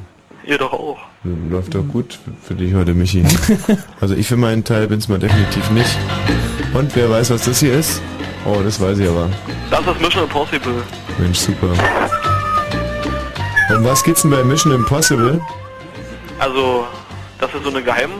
ihr 0.45 0.57
doch 0.57 0.73
auch. 0.73 0.97
Läuft 1.23 1.73
doch 1.73 1.87
gut 1.87 2.19
für 2.41 2.53
dich 2.53 2.73
heute, 2.73 2.93
Michi. 2.93 3.23
Also 4.01 4.13
ich 4.15 4.27
für 4.27 4.35
meinen 4.35 4.63
Teil 4.65 4.87
bin's 4.87 5.07
mal 5.07 5.19
definitiv 5.19 5.69
nicht. 5.71 5.97
Und 6.73 6.93
wer 6.95 7.09
weiß, 7.09 7.29
was 7.29 7.45
das 7.45 7.59
hier 7.61 7.73
ist? 7.73 8.01
Oh, 8.45 8.59
das 8.61 8.81
weiß 8.81 8.99
ich 8.99 9.07
aber. 9.07 9.29
Das 9.71 9.79
ist 9.87 10.01
Mission 10.01 10.23
Impossible. 10.23 10.83
Mensch, 11.17 11.39
super. 11.39 11.73
Um 13.69 13.85
was 13.85 14.03
geht's 14.03 14.23
denn 14.23 14.31
bei 14.31 14.43
Mission 14.43 14.73
Impossible? 14.73 15.39
Also, 16.39 16.85
das 17.39 17.53
ist 17.53 17.63
so 17.63 17.69
eine 17.69 17.81
Geheim 17.81 18.11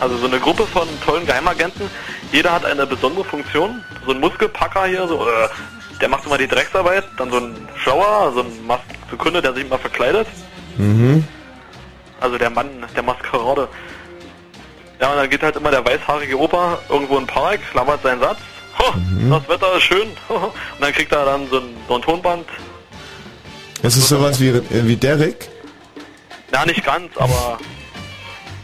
Also 0.00 0.16
so 0.16 0.26
eine 0.26 0.38
Gruppe 0.38 0.64
von 0.66 0.88
tollen 1.04 1.26
Geheimagenten. 1.26 1.90
Jeder 2.32 2.52
hat 2.52 2.64
eine 2.64 2.86
besondere 2.86 3.24
Funktion. 3.24 3.82
So 4.06 4.12
ein 4.12 4.20
Muskelpacker 4.20 4.86
hier, 4.86 5.06
so, 5.06 5.26
äh, 5.28 5.48
der 6.00 6.08
macht 6.08 6.24
immer 6.24 6.38
die 6.38 6.48
Drecksarbeit. 6.48 7.04
Dann 7.18 7.30
so 7.30 7.36
ein 7.36 7.54
Schauer, 7.76 8.32
so 8.34 8.40
ein 8.40 8.66
Mas 8.66 8.80
Sekunde, 9.10 9.42
der 9.42 9.52
sich 9.52 9.66
immer 9.66 9.78
verkleidet. 9.78 10.26
Mhm. 10.78 11.22
Also 12.20 12.38
der 12.38 12.50
Mann 12.50 12.68
der 12.94 13.02
Maskerade. 13.02 13.68
Ja, 15.00 15.10
und 15.10 15.16
dann 15.18 15.28
geht 15.30 15.42
halt 15.42 15.56
immer 15.56 15.70
der 15.70 15.84
weißhaarige 15.84 16.38
Opa 16.38 16.78
irgendwo 16.88 17.14
in 17.18 17.22
den 17.24 17.26
Park, 17.26 17.60
labert 17.74 18.02
seinen 18.02 18.20
Satz. 18.20 18.38
Ho, 18.78 18.94
Das 19.30 19.48
Wetter 19.48 19.76
ist 19.76 19.82
schön. 19.82 20.08
und 20.28 20.52
dann 20.80 20.92
kriegt 20.92 21.12
er 21.12 21.24
dann 21.24 21.48
so 21.50 21.58
ein, 21.58 21.64
so 21.88 21.94
ein 21.96 22.02
Tonband. 22.02 22.46
Das 23.82 23.96
ist 23.96 24.08
sowas 24.08 24.40
wie, 24.40 24.54
wie 24.70 24.96
Derek. 24.96 25.48
Ja, 26.52 26.64
nicht 26.64 26.84
ganz, 26.84 27.10
aber 27.16 27.58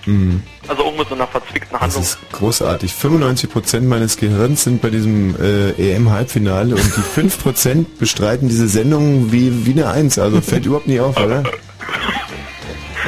Mhm. 0.04 0.42
also 0.66 0.90
mit 0.90 1.08
so 1.08 1.14
einer 1.14 1.28
verzwickten 1.28 1.70
Das 1.74 1.80
Handlung. 1.80 2.02
ist 2.02 2.18
großartig. 2.32 2.92
95% 2.92 3.82
meines 3.82 4.16
Gehirns 4.16 4.64
sind 4.64 4.82
bei 4.82 4.90
diesem 4.90 5.36
äh, 5.40 5.70
EM-Halbfinale 5.92 6.74
und 6.74 6.82
die 6.96 7.20
5% 7.20 7.86
bestreiten 8.00 8.48
diese 8.48 8.66
Sendung 8.66 9.30
wie, 9.30 9.64
wie 9.64 9.70
eine 9.72 9.88
Eins. 9.90 10.18
Also 10.18 10.40
fällt 10.40 10.66
überhaupt 10.66 10.88
nicht 10.88 10.98
auf, 11.00 11.16
oder? 11.18 11.44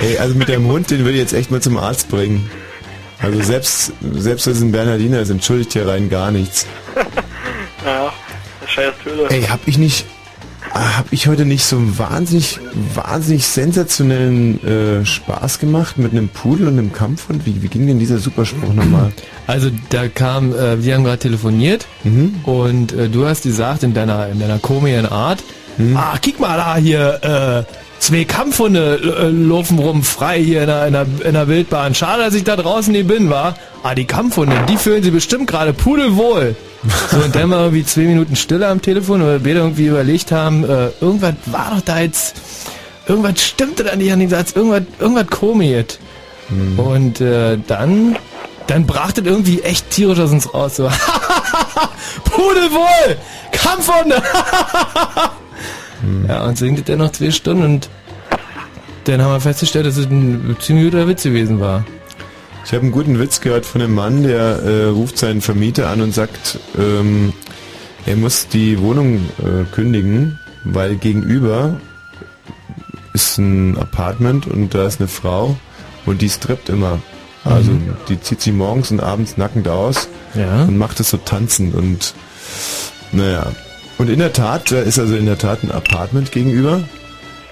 Ey, 0.02 0.18
also 0.18 0.34
mit 0.34 0.48
dem 0.48 0.66
Hund, 0.66 0.90
den 0.90 1.00
würde 1.00 1.12
ich 1.12 1.18
jetzt 1.20 1.32
echt 1.32 1.50
mal 1.50 1.60
zum 1.62 1.76
Arzt 1.76 2.08
bringen. 2.08 2.50
Also 3.20 3.40
selbst, 3.42 3.92
selbst 4.12 4.46
wenn 4.46 4.52
es 4.54 4.60
ein 4.60 4.72
Bernardiner 4.72 5.20
ist, 5.20 5.30
entschuldigt 5.30 5.72
hier 5.72 5.86
rein 5.88 6.08
gar 6.10 6.30
nichts. 6.30 6.66
Ja, 7.86 8.10
das 8.62 8.70
scheiß 8.70 8.94
Töle. 9.02 9.28
Ey, 9.28 9.42
hab 9.42 9.60
ich 9.68 9.76
nicht, 9.76 10.06
ah, 10.72 10.96
hab 10.96 11.12
ich 11.12 11.26
heute 11.28 11.44
nicht 11.44 11.66
so 11.66 11.76
einen 11.76 11.98
wahnsinnig, 11.98 12.58
wahnsinnig 12.94 13.46
sensationellen 13.46 14.64
äh, 15.02 15.04
Spaß 15.04 15.58
gemacht 15.58 15.98
mit 15.98 16.12
einem 16.12 16.30
Pudel 16.30 16.68
und 16.68 16.78
einem 16.78 16.94
Kampfhund? 16.94 17.44
Wie, 17.44 17.60
wie 17.62 17.68
ging 17.68 17.86
denn 17.86 17.98
dieser 17.98 18.16
Superspruch 18.16 18.72
nochmal? 18.72 19.12
Also 19.46 19.68
da 19.90 20.08
kam, 20.08 20.54
äh, 20.54 20.82
wir 20.82 20.94
haben 20.94 21.04
gerade 21.04 21.18
telefoniert 21.18 21.86
Mhm. 22.04 22.36
und 22.44 22.92
äh, 22.94 23.10
du 23.10 23.26
hast 23.26 23.42
gesagt 23.42 23.82
in 23.82 23.92
deiner 23.92 24.28
in 24.30 24.40
deiner 24.40 24.58
komischen 24.58 25.04
Art, 25.04 25.44
Mhm. 25.76 25.94
ah, 25.98 26.16
kick 26.22 26.40
mal 26.40 26.56
da 26.56 26.76
hier, 26.78 27.66
äh, 27.68 27.83
zwei 27.98 28.24
Kampfhunde 28.24 28.96
äh, 28.96 29.28
laufen 29.28 29.78
rum 29.78 30.02
frei 30.02 30.42
hier 30.42 30.62
in 30.62 30.66
der, 30.68 30.86
in, 30.86 30.92
der, 30.92 31.06
in 31.24 31.32
der 31.34 31.48
Wildbahn. 31.48 31.94
Schade, 31.94 32.22
dass 32.22 32.34
ich 32.34 32.44
da 32.44 32.56
draußen 32.56 32.92
nicht 32.92 33.06
bin, 33.06 33.30
war. 33.30 33.56
Ah, 33.82 33.94
die 33.94 34.06
Kampfhunde, 34.06 34.56
die 34.68 34.76
fühlen 34.76 35.02
sie 35.02 35.10
bestimmt 35.10 35.46
gerade 35.48 35.72
pudelwohl. 35.72 36.56
So, 37.10 37.16
und 37.16 37.34
dann 37.34 37.48
mal 37.48 37.60
irgendwie 37.60 37.86
zwei 37.86 38.02
Minuten 38.02 38.36
Stille 38.36 38.68
am 38.68 38.82
Telefon, 38.82 39.22
weil 39.24 39.42
wir 39.42 39.54
irgendwie 39.54 39.86
überlegt 39.86 40.30
haben, 40.32 40.64
äh, 40.64 40.90
irgendwas 41.00 41.32
war 41.46 41.70
doch 41.74 41.80
da 41.80 42.00
jetzt, 42.00 42.36
irgendwas 43.08 43.42
stimmte 43.42 43.84
da 43.84 43.96
nicht 43.96 44.12
an 44.12 44.20
dem 44.20 44.28
Satz, 44.28 44.52
irgendwas, 44.52 44.82
irgendwas 45.00 45.26
komisch. 45.28 45.96
Und 46.76 47.20
äh, 47.20 47.56
dann, 47.66 48.16
dann 48.66 48.86
brach 48.86 49.12
das 49.12 49.24
irgendwie 49.24 49.62
echt 49.62 49.90
tierisch 49.90 50.18
aus 50.18 50.30
uns 50.30 50.52
raus. 50.52 50.76
So. 50.76 50.84
Pudelwohl! 52.24 53.16
Kampfhunde! 53.50 54.22
Ja, 56.28 56.44
und 56.44 56.58
singt 56.58 56.88
dann 56.88 56.98
noch 56.98 57.12
zwei 57.12 57.30
Stunden 57.30 57.64
und 57.64 57.88
dann 59.04 59.20
haben 59.22 59.32
wir 59.32 59.40
festgestellt, 59.40 59.86
dass 59.86 59.96
es 59.96 60.06
ein 60.06 60.56
ziemlich 60.60 60.86
guter 60.90 61.06
Witz 61.08 61.22
gewesen 61.24 61.60
war. 61.60 61.84
Ich 62.64 62.72
habe 62.72 62.82
einen 62.82 62.92
guten 62.92 63.18
Witz 63.18 63.40
gehört 63.40 63.66
von 63.66 63.82
einem 63.82 63.94
Mann, 63.94 64.22
der 64.22 64.40
äh, 64.62 64.84
ruft 64.86 65.18
seinen 65.18 65.40
Vermieter 65.42 65.88
an 65.90 66.00
und 66.00 66.12
sagt, 66.14 66.58
ähm, 66.78 67.32
er 68.06 68.16
muss 68.16 68.48
die 68.48 68.80
Wohnung 68.80 69.16
äh, 69.38 69.64
kündigen, 69.74 70.38
weil 70.64 70.96
gegenüber 70.96 71.76
ist 73.12 73.38
ein 73.38 73.76
Apartment 73.78 74.46
und 74.46 74.74
da 74.74 74.86
ist 74.86 75.00
eine 75.00 75.08
Frau 75.08 75.56
und 76.06 76.20
die 76.22 76.28
strippt 76.30 76.68
immer. 76.68 77.00
Also 77.44 77.72
Mhm. 77.72 77.94
die 78.08 78.18
zieht 78.20 78.40
sie 78.40 78.52
morgens 78.52 78.90
und 78.90 79.00
abends 79.00 79.36
nackend 79.36 79.68
aus 79.68 80.08
Ja. 80.34 80.62
und 80.64 80.78
macht 80.78 80.98
es 81.00 81.10
so 81.10 81.18
tanzend 81.18 81.74
und 81.74 82.14
naja. 83.12 83.52
Und 83.98 84.10
in 84.10 84.18
der 84.18 84.32
Tat, 84.32 84.70
da 84.72 84.80
ist 84.80 84.98
also 84.98 85.14
in 85.16 85.26
der 85.26 85.38
Tat 85.38 85.62
ein 85.62 85.70
Apartment 85.70 86.32
gegenüber. 86.32 86.80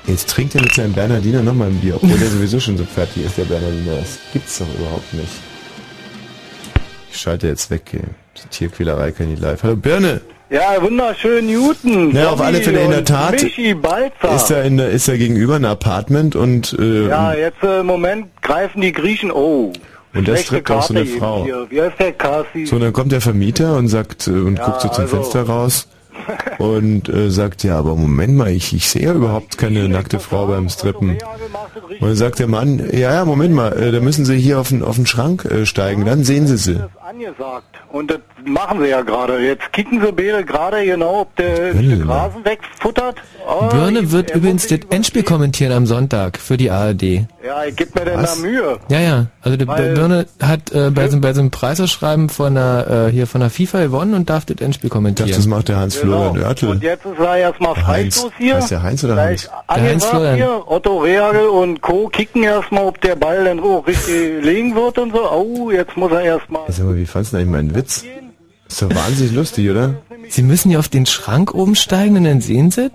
Jetzt 0.06 0.28
trinkt 0.28 0.54
er 0.56 0.62
mit 0.62 0.74
seinem 0.74 0.92
Bernardiner 0.92 1.42
nochmal 1.42 1.68
ein 1.68 1.76
Bier, 1.80 1.96
obwohl 1.96 2.18
der 2.18 2.28
sowieso 2.30 2.58
schon 2.58 2.76
so 2.76 2.84
fertig 2.84 3.24
ist, 3.24 3.38
der 3.38 3.44
Bernardiner. 3.44 3.96
Das 3.96 4.18
gibt's 4.32 4.58
doch 4.58 4.66
überhaupt 4.78 5.14
nicht. 5.14 5.28
Ich 7.12 7.18
schalte 7.20 7.46
jetzt 7.46 7.70
weg, 7.70 7.82
ey. 7.92 8.00
Die 8.42 8.48
Tierquälerei 8.48 9.12
kann 9.12 9.32
ich 9.32 9.38
live. 9.38 9.62
Hallo 9.62 9.76
Birne! 9.76 10.20
Ja, 10.50 10.82
wunderschön 10.82 11.46
Newton. 11.46 12.10
Ja, 12.14 12.30
auf 12.30 12.40
alle 12.40 12.60
Fälle 12.60 12.82
in 12.82 12.90
der 12.90 12.98
und 12.98 13.08
Tat 13.08 13.40
Michi 13.40 13.72
Balzer. 13.72 14.34
ist 14.34 14.46
da, 14.50 14.60
in 14.62 14.76
der, 14.76 14.90
ist 14.90 15.08
da 15.08 15.16
gegenüber 15.16 15.56
ein 15.56 15.64
Apartment 15.64 16.36
und, 16.36 16.76
äh, 16.78 17.08
ja, 17.08 17.32
jetzt 17.32 17.62
äh, 17.62 17.80
im 17.80 17.86
Moment 17.86 18.26
greifen 18.42 18.82
die 18.82 18.92
Griechen. 18.92 19.30
Oh. 19.30 19.72
Und 20.12 20.28
da 20.28 20.32
schlechte 20.32 20.46
strippt 20.46 20.70
auch 20.70 20.82
so 20.82 20.94
eine 20.94 21.06
Frau. 21.06 21.44
Hier. 21.44 21.66
Wie 21.70 21.80
heißt 21.80 21.98
der 21.98 22.12
Kasi? 22.12 22.66
so, 22.66 22.78
dann 22.78 22.92
kommt 22.92 23.12
der 23.12 23.22
Vermieter 23.22 23.76
und 23.76 23.88
sagt, 23.88 24.26
äh, 24.26 24.32
und 24.32 24.58
Ja, 24.58 24.66
guckt 24.66 24.82
so 24.82 24.88
zum 24.88 25.04
also- 25.04 25.16
Fenster 25.16 25.42
raus 25.44 25.88
und 26.58 27.08
äh, 27.08 27.30
sagt, 27.30 27.64
ja, 27.64 27.78
aber 27.78 27.96
Moment 27.96 28.36
mal, 28.36 28.50
ich, 28.50 28.72
ich 28.74 28.88
sehe 28.88 29.02
ja 29.02 29.12
überhaupt 29.14 29.58
keine 29.58 29.88
nackte 29.88 30.18
Frau 30.18 30.46
beim 30.46 30.68
Strippen. 30.68 31.18
Und 32.00 32.08
dann 32.08 32.16
sagt 32.16 32.38
der 32.38 32.48
Mann, 32.48 32.78
ja, 32.92 33.12
ja, 33.14 33.24
Moment 33.24 33.54
mal, 33.54 33.72
äh, 33.72 33.92
da 33.92 34.00
müssen 34.00 34.24
Sie 34.24 34.36
hier 34.36 34.58
auf 34.60 34.68
den, 34.68 34.82
auf 34.82 34.96
den 34.96 35.06
Schrank 35.06 35.44
äh, 35.44 35.66
steigen, 35.66 36.04
dann 36.04 36.24
sehen 36.24 36.46
Sie 36.46 36.56
sie. 36.56 36.80
angesagt. 37.00 37.64
Und 37.90 38.10
das 38.10 38.20
machen 38.44 38.80
sie 38.82 38.88
ja 38.88 39.02
gerade. 39.02 39.38
Jetzt 39.40 39.70
kicken 39.72 40.00
sie 40.00 40.10
beide 40.12 40.44
gerade 40.44 40.84
genau, 40.84 41.20
ob 41.22 41.36
der 41.36 41.74
Rasen 42.08 42.44
wegfuttert. 42.44 43.16
Oh, 43.46 43.68
Birne 43.68 44.10
wird 44.10 44.34
übrigens 44.34 44.66
das 44.66 44.80
Endspiel 44.88 45.22
kommentieren 45.22 45.72
am 45.72 45.86
Sonntag 45.86 46.38
für 46.38 46.56
die 46.56 46.70
ARD. 46.70 47.02
Ja, 47.02 47.64
ich 47.68 47.76
gib 47.76 47.94
mir 47.94 48.04
denn 48.06 48.22
da 48.22 48.34
Mühe. 48.36 48.78
Ja, 48.88 49.00
ja. 49.00 49.26
Also 49.42 49.56
der 49.58 49.66
Birne 49.66 50.26
hat 50.40 50.72
äh, 50.72 50.90
bei, 50.90 51.08
so, 51.08 51.20
bei 51.20 51.34
so 51.34 51.40
einem 51.40 51.50
Preisausschreiben 51.50 52.30
von 52.30 52.54
der, 52.54 53.08
äh, 53.08 53.12
hier 53.12 53.26
von 53.26 53.40
der 53.42 53.50
FIFA 53.50 53.82
gewonnen 53.82 54.14
und 54.14 54.30
darf 54.30 54.46
das 54.46 54.56
Endspiel 54.60 54.86
Ich 54.88 54.90
dachte, 54.90 54.96
kommentieren. 54.96 55.30
das 55.30 55.46
macht 55.46 55.68
der 55.68 55.76
Hans-Florian 55.76 56.11
Genau. 56.12 56.44
Oertel. 56.46 56.68
Und 56.70 56.82
jetzt 56.82 57.04
ist 57.04 57.18
er 57.18 57.36
erstmal 57.36 57.74
Heinz. 57.74 58.16
freistoß 58.16 58.32
hier. 58.38 58.54
Heißt 58.56 58.70
der 58.70 58.82
Heinz 58.82 59.04
oder 59.04 59.14
Gleich 59.14 59.48
Heinz? 59.68 60.10
Der 60.10 60.20
Heinz 60.20 60.36
hier, 60.36 60.62
Otto 60.66 60.98
Reagel 60.98 61.46
und 61.46 61.80
Co. 61.80 62.08
kicken 62.08 62.42
erstmal, 62.42 62.84
ob 62.84 63.00
der 63.00 63.16
Ball 63.16 63.44
dann 63.44 63.60
auch 63.60 63.86
richtig 63.86 64.14
legen 64.42 64.74
wird 64.74 64.98
und 64.98 65.12
so. 65.12 65.30
Oh, 65.30 65.70
jetzt 65.70 65.96
muss 65.96 66.12
er 66.12 66.22
erstmal. 66.22 66.62
Sag 66.68 66.86
mal, 66.86 66.96
wie 66.96 67.06
fandst 67.06 67.32
du 67.32 67.36
eigentlich 67.38 67.50
meinen 67.50 67.74
Witz? 67.74 68.04
Ist 68.68 68.82
doch 68.82 68.94
wahnsinnig 68.94 69.32
lustig, 69.32 69.70
oder? 69.70 69.94
Sie 70.28 70.42
müssen 70.42 70.70
hier 70.70 70.78
auf 70.78 70.88
den 70.88 71.04
Schrank 71.06 71.54
oben 71.54 71.74
steigen 71.74 72.16
und 72.16 72.24
dann 72.24 72.40
sehen 72.40 72.70
Sie 72.70 72.86
es? 72.86 72.92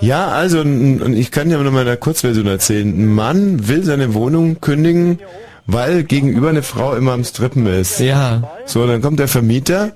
Ja, 0.00 0.28
also, 0.28 0.60
und 0.60 1.14
ich 1.16 1.30
kann 1.30 1.50
ja 1.50 1.56
noch 1.58 1.70
mal 1.70 1.80
in 1.80 1.86
der 1.86 1.96
Kurzversion 1.96 2.46
erzählen. 2.46 2.88
Ein 2.88 3.06
Mann 3.14 3.68
will 3.68 3.84
seine 3.84 4.12
Wohnung 4.12 4.60
kündigen, 4.60 5.20
weil 5.66 6.02
gegenüber 6.02 6.50
eine 6.50 6.62
Frau 6.62 6.94
immer 6.94 7.12
am 7.12 7.24
Strippen 7.24 7.66
ist. 7.66 8.00
Ja. 8.00 8.42
So, 8.66 8.86
dann 8.86 9.00
kommt 9.00 9.18
der 9.20 9.28
Vermieter 9.28 9.92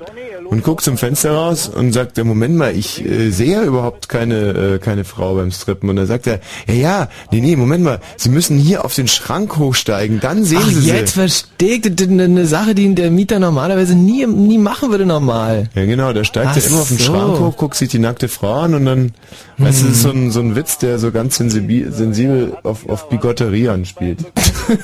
und 0.51 0.65
guckt 0.65 0.83
zum 0.83 0.97
Fenster 0.97 1.33
raus 1.33 1.69
und 1.69 1.93
sagt, 1.93 2.19
ja, 2.19 2.25
Moment 2.25 2.57
mal, 2.57 2.75
ich 2.77 3.05
äh, 3.05 3.31
sehe 3.31 3.53
ja 3.53 3.65
überhaupt 3.65 4.09
keine, 4.09 4.75
äh, 4.75 4.79
keine 4.79 5.05
Frau 5.05 5.35
beim 5.35 5.51
Strippen. 5.51 5.89
Und 5.91 5.97
dann 5.97 6.07
sagt 6.07 6.27
er, 6.27 6.41
ja, 6.67 6.75
ja, 6.75 7.09
nee, 7.31 7.41
nee, 7.41 7.57
Moment 7.57 7.85
mal, 7.85 8.01
Sie 8.17 8.29
müssen 8.29 8.59
hier 8.59 8.85
auf 8.85 8.95
den 8.95 9.09
Schrank 9.09 9.57
hochsteigen, 9.57 10.21
dann 10.21 10.45
sehen 10.45 10.61
Ach, 10.63 10.69
Sie 10.71 10.89
jetzt 10.89 11.15
sie. 11.15 11.21
verstehe 11.21 11.81
das 11.81 12.07
ist 12.07 12.11
eine, 12.11 12.47
Sache, 12.47 12.75
die 12.75 12.95
der 12.95 13.11
Mieter 13.11 13.39
normalerweise 13.39 13.95
nie, 13.95 14.27
nie 14.27 14.59
machen 14.59 14.91
würde 14.91 15.07
normal. 15.07 15.69
Ja, 15.75 15.85
genau, 15.85 16.13
der 16.13 16.25
steigt 16.25 16.49
Ach 16.51 16.57
ja 16.57 16.63
immer 16.63 16.81
auf 16.81 16.89
den 16.89 16.99
so. 16.99 17.05
Schrank 17.05 17.39
hoch, 17.39 17.57
guckt 17.57 17.75
sich 17.75 17.89
die 17.89 17.99
nackte 17.99 18.29
Frau 18.29 18.55
an 18.61 18.75
und 18.75 18.85
dann, 18.87 19.13
weißt 19.59 19.83
du, 19.83 19.87
das 19.87 19.97
ist 19.97 20.03
so 20.03 20.11
ein, 20.11 20.31
so 20.31 20.41
ein 20.41 20.57
Witz, 20.57 20.79
der 20.79 20.99
so 20.99 21.11
ganz 21.11 21.37
sensibel, 21.37 21.93
sensibel 21.93 22.57
auf, 22.63 22.89
auf 22.89 23.09
Bigotterie 23.09 23.69
anspielt. 23.69 24.21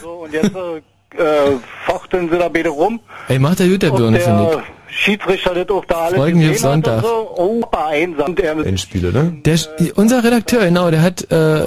So, 0.03 0.25
und 0.25 0.33
jetzt 0.33 0.55
äh, 0.55 1.53
fochten 1.87 2.29
sie 2.31 2.39
da 2.39 2.49
beide 2.49 2.69
rum. 2.71 3.01
Ey, 3.29 3.39
macht 3.39 3.61
der 3.61 3.67
Und 3.67 3.79
Birne, 3.79 4.21
finde 4.21 4.51
ich. 4.53 4.74
Schiedsrichter 4.97 5.55
das 5.55 5.69
auch 5.71 5.85
da 5.87 6.05
alles 6.05 6.19
und 6.19 6.59
Sonntag. 6.59 7.03
So. 7.03 7.35
Oh, 7.37 7.63
einsam. 7.77 8.27
Und 8.27 8.41
er 8.41 8.65
Endspiel, 8.65 9.07
oder? 9.07 9.25
Der, 9.25 9.59
unser 9.97 10.23
Redakteur, 10.23 10.65
genau, 10.65 10.91
der 10.91 11.03
hat, 11.03 11.31
äh, 11.33 11.67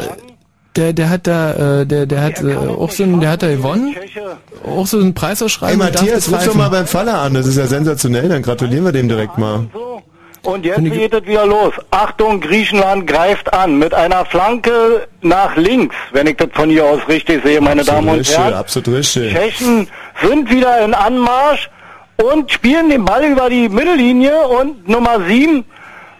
der, 0.76 0.94
der 0.94 1.10
hat 1.10 1.28
da, 1.28 1.82
äh, 1.82 1.86
der, 1.86 2.06
der 2.06 2.22
hat 2.22 2.42
äh, 2.42 2.56
auch 2.56 2.92
so 2.92 3.04
ein, 3.04 3.20
der 3.20 3.32
hat 3.32 3.44
da 3.44 3.48
gewonnen, 3.48 3.96
auch 4.66 4.88
so 4.88 4.98
ein 5.00 5.04
Hey 5.04 5.12
Preisausschreiben. 5.14 5.80
darf 5.80 6.02
Matthias, 6.02 6.32
ruf 6.32 6.46
doch 6.46 6.56
mal 6.56 6.70
beim 6.70 6.88
Faller 6.88 7.20
an, 7.22 7.34
das 7.34 7.48
ist 7.48 7.58
ja 7.58 7.68
sensationell, 7.68 8.30
dann 8.30 8.42
gratulieren 8.42 8.86
wir 8.86 8.92
dem 8.94 9.10
direkt 9.10 9.38
mal. 9.38 9.68
Und 10.44 10.66
jetzt 10.66 10.82
geht 10.82 11.14
es 11.14 11.26
wieder 11.26 11.46
los. 11.46 11.74
Achtung, 11.92 12.40
Griechenland 12.40 13.06
greift 13.06 13.52
an 13.54 13.78
mit 13.78 13.94
einer 13.94 14.24
Flanke 14.24 15.06
nach 15.22 15.58
links, 15.58 15.96
wenn 16.14 16.28
ich 16.28 16.38
das 16.38 16.48
von 16.54 16.70
hier 16.70 16.86
aus 16.86 17.02
richtig 17.10 17.44
sehe, 17.44 17.60
meine 17.60 17.84
Damen 17.84 18.08
und 18.08 18.20
Richtig, 18.20 18.38
Herren. 18.38 18.54
absolut 18.54 19.00
richtig. 19.00 19.34
Tschechen 19.34 19.90
sind 20.24 20.50
wieder 20.50 20.86
in 20.86 20.94
Anmarsch 20.94 21.70
und 22.18 22.52
spielen 22.52 22.90
den 22.90 23.06
Ball 23.06 23.26
über 23.26 23.50
die 23.50 23.70
Mittellinie 23.70 24.48
und 24.48 24.88
Nummer 24.88 25.22
7 25.28 25.64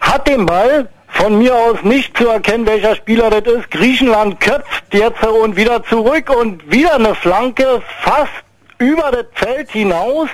hat 0.00 0.26
den 0.28 0.46
Ball. 0.46 0.88
Von 1.10 1.38
mir 1.38 1.54
aus 1.54 1.82
nicht 1.82 2.16
zu 2.16 2.28
erkennen, 2.28 2.66
welcher 2.66 2.94
Spieler 2.94 3.30
das 3.30 3.52
ist. 3.52 3.70
Griechenland 3.70 4.40
köpft 4.40 4.84
jetzt 4.92 5.24
und 5.24 5.56
wieder 5.56 5.82
zurück 5.84 6.30
und 6.30 6.70
wieder 6.70 6.94
eine 6.94 7.14
Flanke 7.14 7.82
fast 8.02 8.30
über 8.78 9.10
das 9.10 9.26
Feld 9.32 9.70
hinaus. 9.70 10.28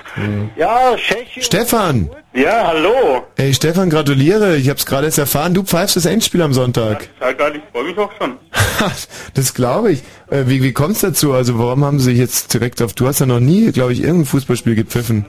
Ja, 0.57 0.97
Tschechien. 0.97 1.43
Stefan, 1.43 2.11
Ja, 2.37 2.67
hallo. 2.67 3.25
Hey 3.37 3.55
Stefan, 3.55 3.91
gratuliere. 3.91 4.57
Ich 4.57 4.69
hab's 4.69 4.87
gerade 4.87 5.07
erst 5.07 5.19
erfahren. 5.19 5.55
Du 5.55 5.63
pfeifst 5.63 5.95
das 5.95 6.05
Endspiel 6.05 6.43
am 6.43 6.53
Sonntag. 6.53 7.09
Ja, 7.21 7.31
geil, 7.31 7.53
ich 7.55 7.63
freue 7.71 7.85
mich 7.85 7.97
auch 7.97 8.11
schon. 8.19 8.39
das 9.35 9.55
glaube 9.55 9.93
ich. 9.93 10.03
Äh, 10.31 10.45
wie 10.47 10.61
wie 10.61 10.73
kommt's 10.73 11.01
dazu? 11.01 11.33
Also 11.33 11.61
warum 11.61 11.85
haben 11.85 12.01
sie 12.01 12.11
sich 12.11 12.19
jetzt 12.19 12.53
direkt 12.53 12.83
auf... 12.83 12.93
Du 12.93 13.07
hast 13.07 13.21
ja 13.21 13.27
noch 13.27 13.39
nie, 13.39 13.71
glaube 13.71 13.93
ich, 13.93 14.01
irgendein 14.01 14.25
Fußballspiel 14.27 14.75
gepfiffen. 14.75 15.25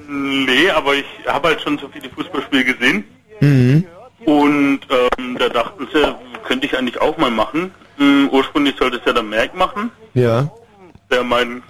Nee, 0.47 0.71
aber 0.71 0.95
ich 0.95 1.05
habe 1.27 1.49
halt 1.49 1.61
schon 1.61 1.77
so 1.77 1.87
viele 1.89 2.09
Fußballspiele 2.09 2.65
gesehen. 2.65 3.03
Mhm. 3.39 3.85
Und 4.25 4.79
ähm, 4.89 5.37
da 5.37 5.49
dachten 5.49 5.87
sie, 5.93 6.15
könnte 6.47 6.65
ich 6.65 6.75
eigentlich 6.75 6.99
auch 6.99 7.17
mal 7.17 7.29
machen. 7.29 7.69
Ähm, 7.99 8.29
ursprünglich 8.31 8.77
sollte 8.79 8.97
es 8.97 9.03
ja 9.05 9.13
der 9.13 9.21
Merck 9.21 9.55
machen. 9.55 9.91
Ja. 10.15 10.49
Der 11.11 11.23
mein, 11.23 11.61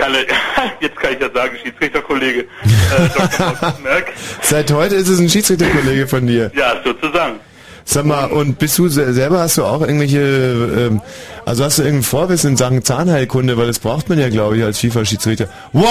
kann, 0.00 0.12
jetzt 0.80 0.96
kann 0.96 1.12
ich 1.12 1.20
ja 1.20 1.30
sagen, 1.32 1.56
Schiedsrichterkollege, 1.62 2.40
äh. 2.40 2.46
Seit 4.42 4.70
heute 4.72 4.94
ist 4.96 5.08
es 5.08 5.20
ein 5.20 5.28
Schiedsrichterkollege 5.28 6.06
von 6.06 6.26
dir. 6.26 6.50
Ja, 6.54 6.74
sozusagen. 6.84 7.36
Sag 7.84 8.04
mal, 8.04 8.26
und 8.26 8.58
bist 8.58 8.78
du 8.78 8.88
se- 8.88 9.12
selber, 9.12 9.40
hast 9.40 9.58
du 9.58 9.64
auch 9.64 9.80
irgendwelche, 9.80 10.18
ähm, 10.20 11.00
also 11.44 11.64
hast 11.64 11.78
du 11.78 11.82
irgendein 11.82 12.04
Vorwissen 12.04 12.50
in 12.50 12.56
Sachen 12.56 12.84
Zahnheilkunde, 12.84 13.56
weil 13.56 13.66
das 13.66 13.78
braucht 13.78 14.08
man 14.08 14.18
ja, 14.18 14.28
glaube 14.28 14.58
ich, 14.58 14.64
als 14.64 14.78
FIFA-Schiedsrichter. 14.78 15.48
Wow! 15.72 15.88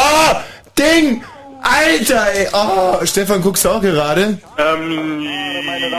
Ding! 0.77 1.23
Alter, 1.61 2.27
ey! 2.33 2.47
Oh, 2.53 3.05
Stefan, 3.05 3.41
guckst 3.41 3.65
du 3.65 3.69
auch 3.69 3.81
gerade? 3.81 4.37
Ähm, 4.57 5.21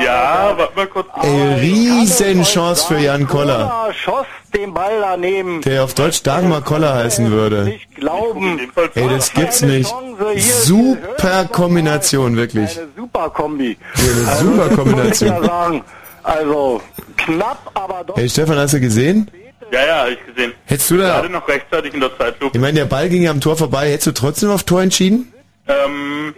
ja, 0.04 0.54
warte 0.56 0.74
mal 0.76 0.86
kurz. 0.86 1.06
Ey, 1.22 1.54
Riesenchance 1.60 2.86
für 2.86 2.98
Jan 2.98 3.26
Koller, 3.26 3.88
schoss 4.04 4.26
den 4.54 4.72
Ball 4.74 5.00
daneben. 5.00 5.60
der 5.62 5.84
auf 5.84 5.94
Deutsch 5.94 6.22
Dagmar 6.22 6.62
Koller 6.62 6.94
heißen 6.94 7.30
würde. 7.30 7.64
Nicht 7.64 7.94
glauben. 7.94 8.58
Ey, 8.94 9.08
das 9.08 9.32
gibt's 9.32 9.62
nicht. 9.62 9.92
Super 10.38 11.44
Kombination, 11.44 12.36
wirklich. 12.36 12.78
Eine 12.78 12.88
super 12.96 13.30
Kombi. 13.30 13.76
eine 13.96 14.28
Also, 14.30 14.44
super 14.52 14.68
Kombination. 14.70 15.82
Also, 16.22 16.82
knapp, 17.16 17.70
aber 17.74 18.04
doch. 18.04 18.16
Hey 18.16 18.28
Stefan, 18.28 18.58
hast 18.58 18.74
du 18.74 18.80
gesehen? 18.80 19.30
Ja, 19.72 19.86
ja, 19.86 19.98
habe 20.00 20.12
ich 20.12 20.26
gesehen. 20.26 20.52
Hättest 20.66 20.90
du 20.90 20.96
da, 20.96 21.04
Gerade 21.20 21.30
noch 21.30 21.46
rechtzeitig 21.46 21.94
in 21.94 22.00
der 22.00 22.16
Zeitlupe. 22.18 22.56
ich 22.56 22.60
meine, 22.60 22.74
der 22.80 22.86
Ball 22.86 23.08
ging 23.08 23.22
ja 23.22 23.30
am 23.30 23.40
Tor 23.40 23.56
vorbei, 23.56 23.90
hättest 23.90 24.08
du 24.08 24.12
trotzdem 24.12 24.50
auf 24.50 24.64
Tor 24.64 24.82
entschieden? 24.82 25.32
Ähm, 25.70 26.34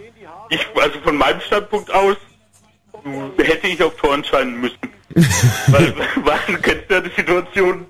ich, 0.49 0.65
also 0.75 0.99
von 1.03 1.15
meinem 1.17 1.41
Standpunkt 1.41 1.93
aus 1.93 2.17
hätte 3.37 3.67
ich 3.67 3.81
auf 3.83 3.95
Tor 3.97 4.13
entscheiden 4.13 4.59
müssen. 4.61 4.77
weil, 5.67 5.93
weil 6.23 6.39
du 6.47 6.61
kennst 6.61 6.89
ja 6.89 6.99
die 6.99 7.11
Situation, 7.15 7.85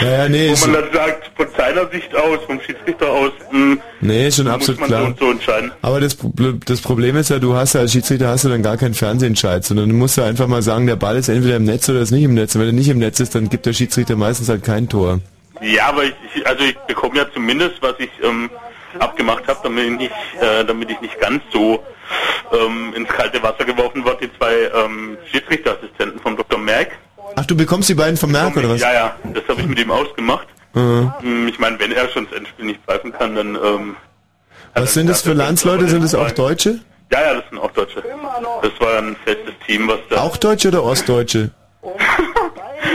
Ja, 0.00 0.10
ja, 0.10 0.28
nee, 0.28 0.50
wo 0.50 0.66
man 0.66 0.82
dann 0.82 0.92
sagt, 0.92 1.30
von 1.36 1.46
seiner 1.56 1.88
Sicht 1.88 2.14
aus, 2.14 2.38
vom 2.46 2.60
Schiedsrichter 2.60 3.08
aus, 3.08 3.32
mh, 3.50 3.76
nee, 4.00 4.28
ist 4.28 4.36
schon 4.36 4.44
muss 4.44 4.54
absolut 4.54 4.84
klar. 4.84 5.14
so 5.18 5.30
entscheiden. 5.30 5.72
Aber 5.80 6.00
das, 6.00 6.18
das 6.66 6.80
Problem 6.82 7.16
ist 7.16 7.30
ja, 7.30 7.38
du 7.38 7.54
hast 7.54 7.74
ja 7.74 7.80
als 7.80 7.92
Schiedsrichter 7.92 8.28
hast 8.28 8.44
du 8.44 8.50
dann 8.50 8.62
gar 8.62 8.76
keinen 8.76 8.94
Fernsehentscheid, 8.94 9.64
sondern 9.64 9.88
du 9.88 9.94
musst 9.94 10.18
ja 10.18 10.24
einfach 10.26 10.48
mal 10.48 10.62
sagen, 10.62 10.86
der 10.86 10.96
Ball 10.96 11.16
ist 11.16 11.28
entweder 11.28 11.56
im 11.56 11.64
Netz 11.64 11.88
oder 11.88 12.00
ist 12.00 12.10
nicht 12.10 12.24
im 12.24 12.34
Netz. 12.34 12.54
Und 12.54 12.60
wenn 12.62 12.68
er 12.68 12.74
nicht 12.74 12.88
im 12.88 12.98
Netz 12.98 13.20
ist, 13.20 13.34
dann 13.34 13.48
gibt 13.48 13.64
der 13.64 13.72
Schiedsrichter 13.72 14.16
meistens 14.16 14.50
halt 14.50 14.64
kein 14.64 14.88
Tor. 14.88 15.20
Ja, 15.62 15.88
aber 15.88 16.04
ich, 16.04 16.14
ich, 16.34 16.46
also 16.46 16.62
ich 16.64 16.76
bekomme 16.86 17.16
ja 17.16 17.26
zumindest, 17.32 17.80
was 17.80 17.94
ich 17.98 18.10
ähm, 18.22 18.50
abgemacht 19.00 19.46
habe, 19.48 19.60
damit 19.62 19.84
ich 19.84 19.90
nicht, 19.98 20.12
äh, 20.40 20.64
damit 20.64 20.90
ich 20.90 21.00
nicht 21.00 21.18
ganz 21.20 21.42
so 21.52 21.82
ähm, 22.52 22.92
ins 22.94 23.08
kalte 23.08 23.42
Wasser 23.42 23.64
geworfen 23.64 24.04
wird, 24.04 24.20
die 24.20 24.30
zwei 24.38 24.70
ähm, 24.74 25.16
Schiedsrichterassistenten 25.32 26.20
von 26.20 26.36
Dr. 26.36 26.58
Merck. 26.58 26.90
Ach, 27.36 27.44
du 27.46 27.56
bekommst 27.56 27.88
die 27.88 27.94
beiden 27.94 28.16
vom 28.16 28.30
Merk 28.32 28.56
oder 28.56 28.70
was? 28.70 28.80
Ja, 28.80 28.92
ja, 28.92 29.16
das 29.34 29.42
habe 29.48 29.60
ich 29.60 29.66
mit 29.66 29.78
ihm 29.78 29.90
ausgemacht. 29.90 30.46
Mhm. 30.74 31.12
Hm, 31.20 31.48
Ich 31.48 31.58
meine, 31.58 31.78
wenn 31.80 31.92
er 31.92 32.08
schon 32.08 32.26
das 32.28 32.38
Endspiel 32.38 32.66
nicht 32.66 32.80
pfeifen 32.84 33.12
kann, 33.12 33.34
dann... 33.34 33.54
Ähm, 33.56 33.96
Was 34.74 34.94
sind 34.94 35.08
das 35.08 35.22
für 35.22 35.32
Landsleute? 35.32 35.88
Sind 35.88 36.04
das 36.04 36.14
auch 36.14 36.30
Deutsche? 36.30 36.80
Ja, 37.12 37.20
ja, 37.22 37.34
das 37.34 37.44
sind 37.50 37.58
auch 37.58 37.70
Deutsche. 37.72 38.02
Das 38.62 38.72
war 38.80 38.98
ein 38.98 39.16
festes 39.24 39.54
Team, 39.66 39.88
was 39.88 39.98
da... 40.10 40.22
Auch 40.22 40.36
Deutsche 40.36 40.68
oder 40.68 40.82
Ostdeutsche? 40.84 41.50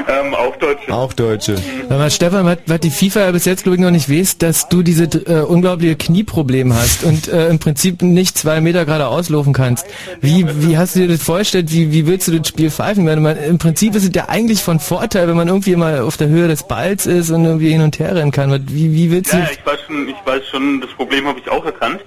Ähm, 0.08 0.34
auch 0.34 0.56
Deutsche. 0.58 0.94
Auch 0.94 1.14
Deutsche. 1.14 1.56
Mal, 1.90 2.10
Stefan, 2.10 2.58
was, 2.66 2.80
die 2.80 2.90
FIFA 2.90 3.22
ja 3.22 3.32
bis 3.32 3.46
jetzt, 3.46 3.64
glaube 3.64 3.76
ich, 3.76 3.82
noch 3.82 3.92
nicht 3.92 4.10
weiß, 4.10 4.38
dass 4.38 4.70
du 4.70 4.84
diese 4.84 5.04
äh, 5.04 5.42
unglaubliche 5.42 5.96
Knieproblem 5.96 6.74
hast 6.74 7.04
und 7.04 7.28
äh, 7.28 7.48
im 7.50 7.60
Prinzip 7.60 8.02
nicht 8.02 8.38
zwei 8.38 8.62
Meter 8.62 8.86
gerade 8.86 9.08
auslaufen 9.08 9.54
kannst. 9.54 9.86
Wie, 10.22 10.46
wie 10.48 10.78
hast 10.78 10.96
du 10.96 11.00
dir 11.00 11.08
das 11.08 11.24
vorgestellt? 11.24 11.72
Wie, 11.72 11.92
wie 11.92 12.08
willst 12.08 12.28
du 12.28 12.38
das 12.38 12.48
Spiel 12.48 12.72
pfeifen? 12.72 13.06
Wenn 13.06 13.22
man, 13.22 13.38
Im 13.38 13.58
Prinzip 13.58 13.96
ist 13.96 14.04
es 14.04 14.12
ja 14.14 14.30
eigentlich 14.30 14.62
von 14.62 14.80
Vorteil, 14.80 15.28
wenn 15.28 15.36
man 15.36 15.48
irgendwie 15.48 15.76
mal 15.76 16.00
auf 16.00 16.18
der 16.18 16.30
Höhe 16.30 16.48
des 16.48 16.64
Balls 16.64 17.06
ist 17.06 17.30
und 17.30 17.46
irgendwie 17.46 17.72
hin 17.72 17.82
und 17.82 18.00
her 18.00 18.16
rennen 18.16 18.32
kann. 18.32 18.52
Wie, 18.70 18.94
wie 18.94 19.12
willst 19.12 19.34
du... 19.34 19.38
Ja, 19.38 19.50
ich 19.52 19.66
weiß 19.66 19.80
schon, 19.88 20.08
ich 20.08 20.16
weiß 20.26 20.42
schon, 20.50 20.82
das 20.82 20.90
Problem 20.92 21.28
habe 21.28 21.40
ich 21.40 21.50
auch 21.50 21.66
erkannt. 21.66 22.02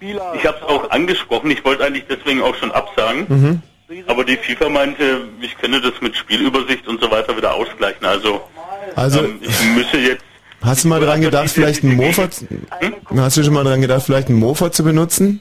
Ich 0.00 0.46
habe 0.46 0.56
es 0.56 0.62
auch 0.62 0.90
angesprochen, 0.90 1.50
ich 1.50 1.64
wollte 1.64 1.84
eigentlich 1.84 2.04
deswegen 2.08 2.42
auch 2.42 2.54
schon 2.56 2.70
absagen. 2.72 3.26
Mhm. 3.28 3.62
Aber 4.06 4.24
die 4.24 4.36
FIFA 4.36 4.68
meinte, 4.68 5.28
ich 5.40 5.56
könne 5.58 5.80
das 5.80 5.94
mit 6.00 6.14
Spielübersicht 6.16 6.86
und 6.88 7.00
so 7.00 7.10
weiter 7.10 7.36
wieder 7.36 7.54
ausgleichen. 7.54 8.04
Also, 8.06 8.42
Also, 8.96 9.20
ähm, 9.24 9.38
ich 9.40 9.62
müsse 9.74 9.96
jetzt... 9.98 10.24
hast 10.62 10.84
du 10.84 10.88
mal 10.88 11.00
dran 11.00 11.20
gedacht, 11.20 11.48
vielleicht 11.50 11.82
einen 11.84 11.96
Mofa, 11.96 12.28
hast 13.16 13.36
du 13.36 13.44
schon 13.44 13.54
mal 13.54 13.64
dran 13.64 13.80
gedacht, 13.80 14.02
vielleicht 14.04 14.28
einen 14.28 14.38
Mofa 14.38 14.70
zu 14.70 14.84
benutzen? 14.84 15.40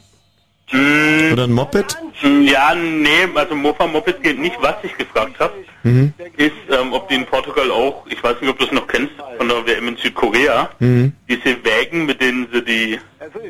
Hm, 0.70 1.32
Oder 1.34 1.46
ein 1.46 1.54
Moped? 1.54 1.98
hm, 2.20 2.42
ja, 2.44 2.76
nee, 2.76 3.10
also 3.36 3.56
Mofa 3.56 3.88
Moped 3.88 4.22
geht 4.22 4.38
nicht. 4.40 4.56
Was 4.62 4.76
ich 4.84 4.98
gefragt 4.98 5.40
habe, 5.40 5.54
Mhm. 5.84 6.12
ist, 6.36 6.52
ähm, 6.70 6.92
ob 6.92 7.08
die 7.08 7.16
in 7.16 7.26
Portugal 7.26 7.72
auch, 7.72 8.06
ich 8.10 8.22
weiß 8.22 8.42
nicht, 8.42 8.50
ob 8.50 8.60
du 8.60 8.66
es 8.66 8.72
noch 8.74 8.86
kennst, 8.88 9.14
von 9.38 9.48
der 9.48 9.66
WM 9.66 9.88
in 9.90 9.96
Südkorea, 9.98 10.70
Mhm. 10.80 11.14
diese 11.30 11.64
Wägen, 11.64 12.06
mit 12.06 12.20
denen 12.22 12.48
sie 12.52 12.62
die 12.66 13.00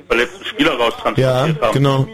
verletzten 0.07 0.45
Spieler 0.45 0.73
Ja, 0.73 0.77
raustransportiert 0.77 1.61
haben. 1.61 1.73
genau. 1.73 2.07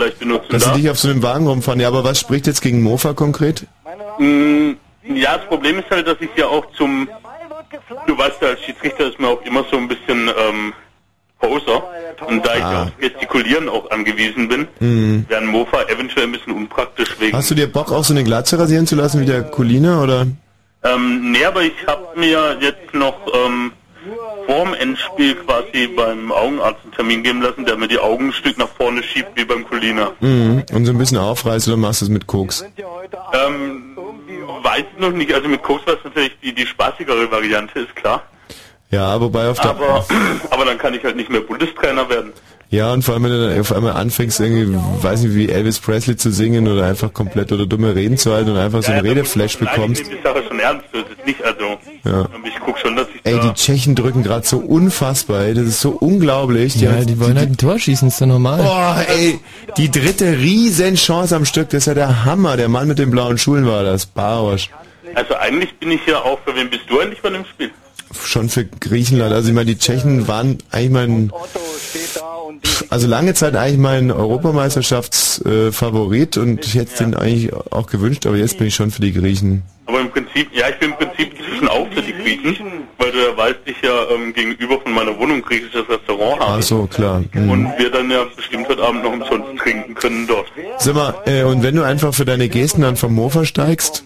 Vielleicht 0.00 0.18
benutzen 0.18 0.46
Dass 0.50 0.62
sie 0.62 0.68
darf? 0.70 0.78
dich 0.78 0.90
auf 0.90 0.98
so 0.98 1.08
einem 1.10 1.22
Wagen 1.22 1.46
rumfahren. 1.46 1.78
Ja, 1.80 1.88
aber 1.88 2.04
was 2.04 2.18
spricht 2.18 2.46
jetzt 2.46 2.62
gegen 2.62 2.82
Mofa 2.82 3.12
konkret? 3.12 3.66
Mm, 4.18 4.72
Ja, 5.14 5.36
das 5.38 5.46
Problem 5.46 5.78
ist 5.78 5.90
halt, 5.90 6.06
dass 6.06 6.16
ich 6.20 6.30
ja 6.36 6.46
auch 6.46 6.64
zum, 6.76 7.08
du 8.06 8.16
weißt 8.18 8.36
ja, 8.42 8.48
als 8.48 8.60
Schiedsrichter 8.62 9.08
ist 9.08 9.18
mir 9.20 9.28
auch 9.28 9.42
immer 9.44 9.64
so 9.70 9.76
ein 9.76 9.88
bisschen 9.88 10.28
ähm, 10.28 10.72
Poser. 11.38 11.82
Und 12.26 12.46
da 12.46 12.54
ich 12.56 12.62
Ah. 12.62 12.82
auf 12.84 12.88
Gestikulieren 12.98 13.68
auch 13.68 13.90
angewiesen 13.90 14.48
bin, 14.48 14.68
Mhm. 14.78 15.24
wäre 15.28 15.40
ein 15.42 15.46
Mofa 15.46 15.82
eventuell 15.84 16.24
ein 16.26 16.32
bisschen 16.32 16.52
unpraktisch 16.54 17.16
wegen. 17.18 17.36
Hast 17.36 17.50
du 17.50 17.54
dir 17.54 17.66
Bock, 17.70 17.90
auch 17.92 18.04
so 18.04 18.12
eine 18.14 18.24
Glatze 18.24 18.58
rasieren 18.58 18.86
zu 18.86 18.94
lassen 18.96 19.20
wie 19.20 19.26
der 19.26 19.42
Colina, 19.42 20.02
oder? 20.02 20.26
Ähm, 20.84 21.30
nee, 21.32 21.44
aber 21.44 21.62
ich 21.62 21.74
habe 21.86 22.06
mir 22.18 22.56
jetzt 22.60 22.92
noch 22.94 23.16
ähm, 23.34 23.72
vorm 24.46 24.74
Endspiel 24.74 25.34
quasi 25.36 25.86
beim 25.88 26.32
Augenarzt 26.32 26.80
einen 26.84 26.92
Termin 26.92 27.22
geben 27.22 27.42
lassen, 27.42 27.64
der 27.64 27.76
mir 27.76 27.88
die 27.88 27.98
Augen 27.98 28.28
ein 28.28 28.32
Stück 28.32 28.58
nach 28.58 28.68
vorne 28.68 29.02
schiebt, 29.02 29.30
wie 29.36 29.44
beim 29.44 29.66
Colina. 29.66 30.12
Mhm. 30.20 30.64
Und 30.72 30.84
so 30.86 30.92
ein 30.92 30.98
bisschen 30.98 31.18
aufreißt 31.18 31.68
oder 31.68 31.76
machst 31.76 32.00
du 32.00 32.06
es 32.06 32.10
mit 32.10 32.26
Koks? 32.26 32.64
Ähm, 33.32 33.96
weiß 34.62 34.84
noch 34.98 35.12
nicht, 35.12 35.32
also 35.32 35.48
mit 35.48 35.62
Koks 35.62 35.86
war 35.86 35.94
es 35.94 36.04
natürlich 36.04 36.32
die, 36.42 36.52
die 36.54 36.66
spaßigere 36.66 37.30
Variante, 37.30 37.80
ist 37.80 37.94
klar. 37.96 38.22
Ja, 38.90 39.20
wobei 39.20 39.48
auf 39.48 39.60
der... 39.60 39.70
Aber, 39.70 40.04
aber 40.50 40.64
dann 40.64 40.78
kann 40.78 40.94
ich 40.94 41.04
halt 41.04 41.16
nicht 41.16 41.30
mehr 41.30 41.40
Bundestrainer 41.40 42.08
werden. 42.08 42.32
Ja, 42.70 42.92
und 42.92 43.02
vor 43.02 43.14
allem, 43.14 43.24
wenn 43.24 43.32
du 43.32 43.48
dann 43.48 43.60
auf 43.60 43.72
einmal 43.72 43.92
anfängst, 43.94 44.38
irgendwie, 44.38 44.78
weiß 45.02 45.22
nicht, 45.22 45.34
wie 45.34 45.48
Elvis 45.48 45.80
Presley 45.80 46.16
zu 46.16 46.30
singen 46.30 46.68
oder 46.68 46.86
einfach 46.86 47.12
komplett 47.12 47.50
oder 47.50 47.66
dumme 47.66 47.96
Reden 47.96 48.16
zu 48.16 48.32
halten 48.32 48.50
und 48.50 48.58
einfach 48.58 48.82
so 48.84 48.92
einen 48.92 49.04
Ja, 49.04 49.14
da 49.14 49.20
muss 49.20 49.36
Redeflash 49.36 49.58
bekommst. 49.58 50.02
Ich 50.02 50.08
nehme 50.08 50.20
die 50.20 50.28
Sache 50.28 50.44
schon 50.46 50.60
ernst, 50.60 50.84
das 50.92 51.02
ist 51.02 51.26
nicht, 51.26 51.42
also 51.44 51.78
Ja. 52.04 52.28
ich 52.44 52.60
guck 52.64 52.78
schon, 52.78 52.94
dass 52.94 53.08
Ey, 53.24 53.36
da... 53.36 53.40
die 53.40 53.54
Tschechen 53.54 53.94
drücken 53.94 54.22
gerade 54.22 54.46
so 54.46 54.58
unfassbar, 54.58 55.44
ey. 55.44 55.54
Das 55.54 55.64
ist 55.64 55.80
so 55.80 55.90
unglaublich. 55.90 56.76
ja, 56.76 57.04
die 57.04 57.18
wollen 57.20 57.38
halt 57.38 57.50
ein 57.50 57.56
Tor 57.56 57.78
schießen, 57.78 58.08
ist 58.08 58.20
doch 58.20 58.26
normal. 58.26 58.62
Boah, 58.62 59.02
ey, 59.08 59.38
die 59.76 59.90
dritte 59.90 60.38
Riesenchance 60.38 61.36
am 61.36 61.44
Stück, 61.44 61.70
das 61.70 61.82
ist 61.82 61.86
ja 61.86 61.94
der 61.94 62.24
Hammer. 62.24 62.56
Der 62.56 62.68
Mann 62.68 62.88
mit 62.88 62.98
den 62.98 63.10
blauen 63.10 63.38
Schulen 63.38 63.66
war 63.66 63.84
das, 63.84 64.06
Barosch. 64.06 64.70
Also 65.14 65.34
eigentlich 65.34 65.78
bin 65.78 65.92
ich 65.92 66.00
ja 66.06 66.20
auch, 66.20 66.38
für 66.44 66.54
wen 66.54 66.70
bist 66.70 66.84
du 66.88 67.00
eigentlich 67.00 67.20
bei 67.20 67.30
dem 67.30 67.44
Spiel? 67.44 67.70
Schon 68.24 68.48
für 68.48 68.64
Griechenland. 68.64 69.32
Also 69.32 69.48
ich 69.48 69.54
meine, 69.54 69.66
die 69.66 69.78
Tschechen 69.78 70.26
waren 70.26 70.58
eigentlich 70.70 70.90
mein, 70.90 71.32
also 72.88 73.06
lange 73.06 73.34
Zeit 73.34 73.54
eigentlich 73.54 73.78
mein 73.78 74.10
Europameisterschaftsfavorit 74.10 76.36
und 76.36 76.66
ich 76.66 76.74
hätte 76.74 76.90
es 76.92 76.98
den 76.98 77.14
eigentlich 77.14 77.52
auch 77.52 77.86
gewünscht, 77.86 78.26
aber 78.26 78.36
jetzt 78.36 78.58
bin 78.58 78.66
ich 78.66 78.74
schon 78.74 78.90
für 78.90 79.02
die 79.02 79.12
Griechen. 79.12 79.62
Aber 79.90 80.00
im 80.02 80.10
Prinzip, 80.10 80.48
ja, 80.52 80.68
ich 80.68 80.76
bin 80.78 80.90
im 80.90 80.96
Prinzip 80.96 81.32
inzwischen 81.36 81.66
auch 81.66 81.88
für 81.92 82.00
die 82.00 82.12
Griechen, 82.12 82.84
weil 82.98 83.10
du 83.10 83.18
ja 83.18 83.36
weißt, 83.36 83.58
ich 83.64 83.82
ja 83.82 83.90
ähm, 84.14 84.32
gegenüber 84.32 84.80
von 84.80 84.92
meiner 84.92 85.18
Wohnung 85.18 85.42
griechisches 85.42 85.82
Restaurant 85.88 86.40
habe. 86.40 86.58
Ach 86.58 86.62
so, 86.62 86.86
klar. 86.86 87.24
Mhm. 87.32 87.50
Und 87.50 87.72
wir 87.76 87.90
dann 87.90 88.08
ja 88.08 88.24
bestimmt 88.36 88.68
heute 88.68 88.82
Abend 88.84 89.02
noch 89.02 89.12
umsonst 89.12 89.60
trinken 89.60 89.92
können 89.96 90.28
dort. 90.28 90.46
Sag 90.78 90.94
mal, 90.94 91.14
äh, 91.26 91.42
und 91.42 91.64
wenn 91.64 91.74
du 91.74 91.82
einfach 91.82 92.14
für 92.14 92.24
deine 92.24 92.48
Gesten 92.48 92.82
dann 92.82 92.94
vom 92.96 93.12
Mofa 93.16 93.44
steigst, 93.44 94.04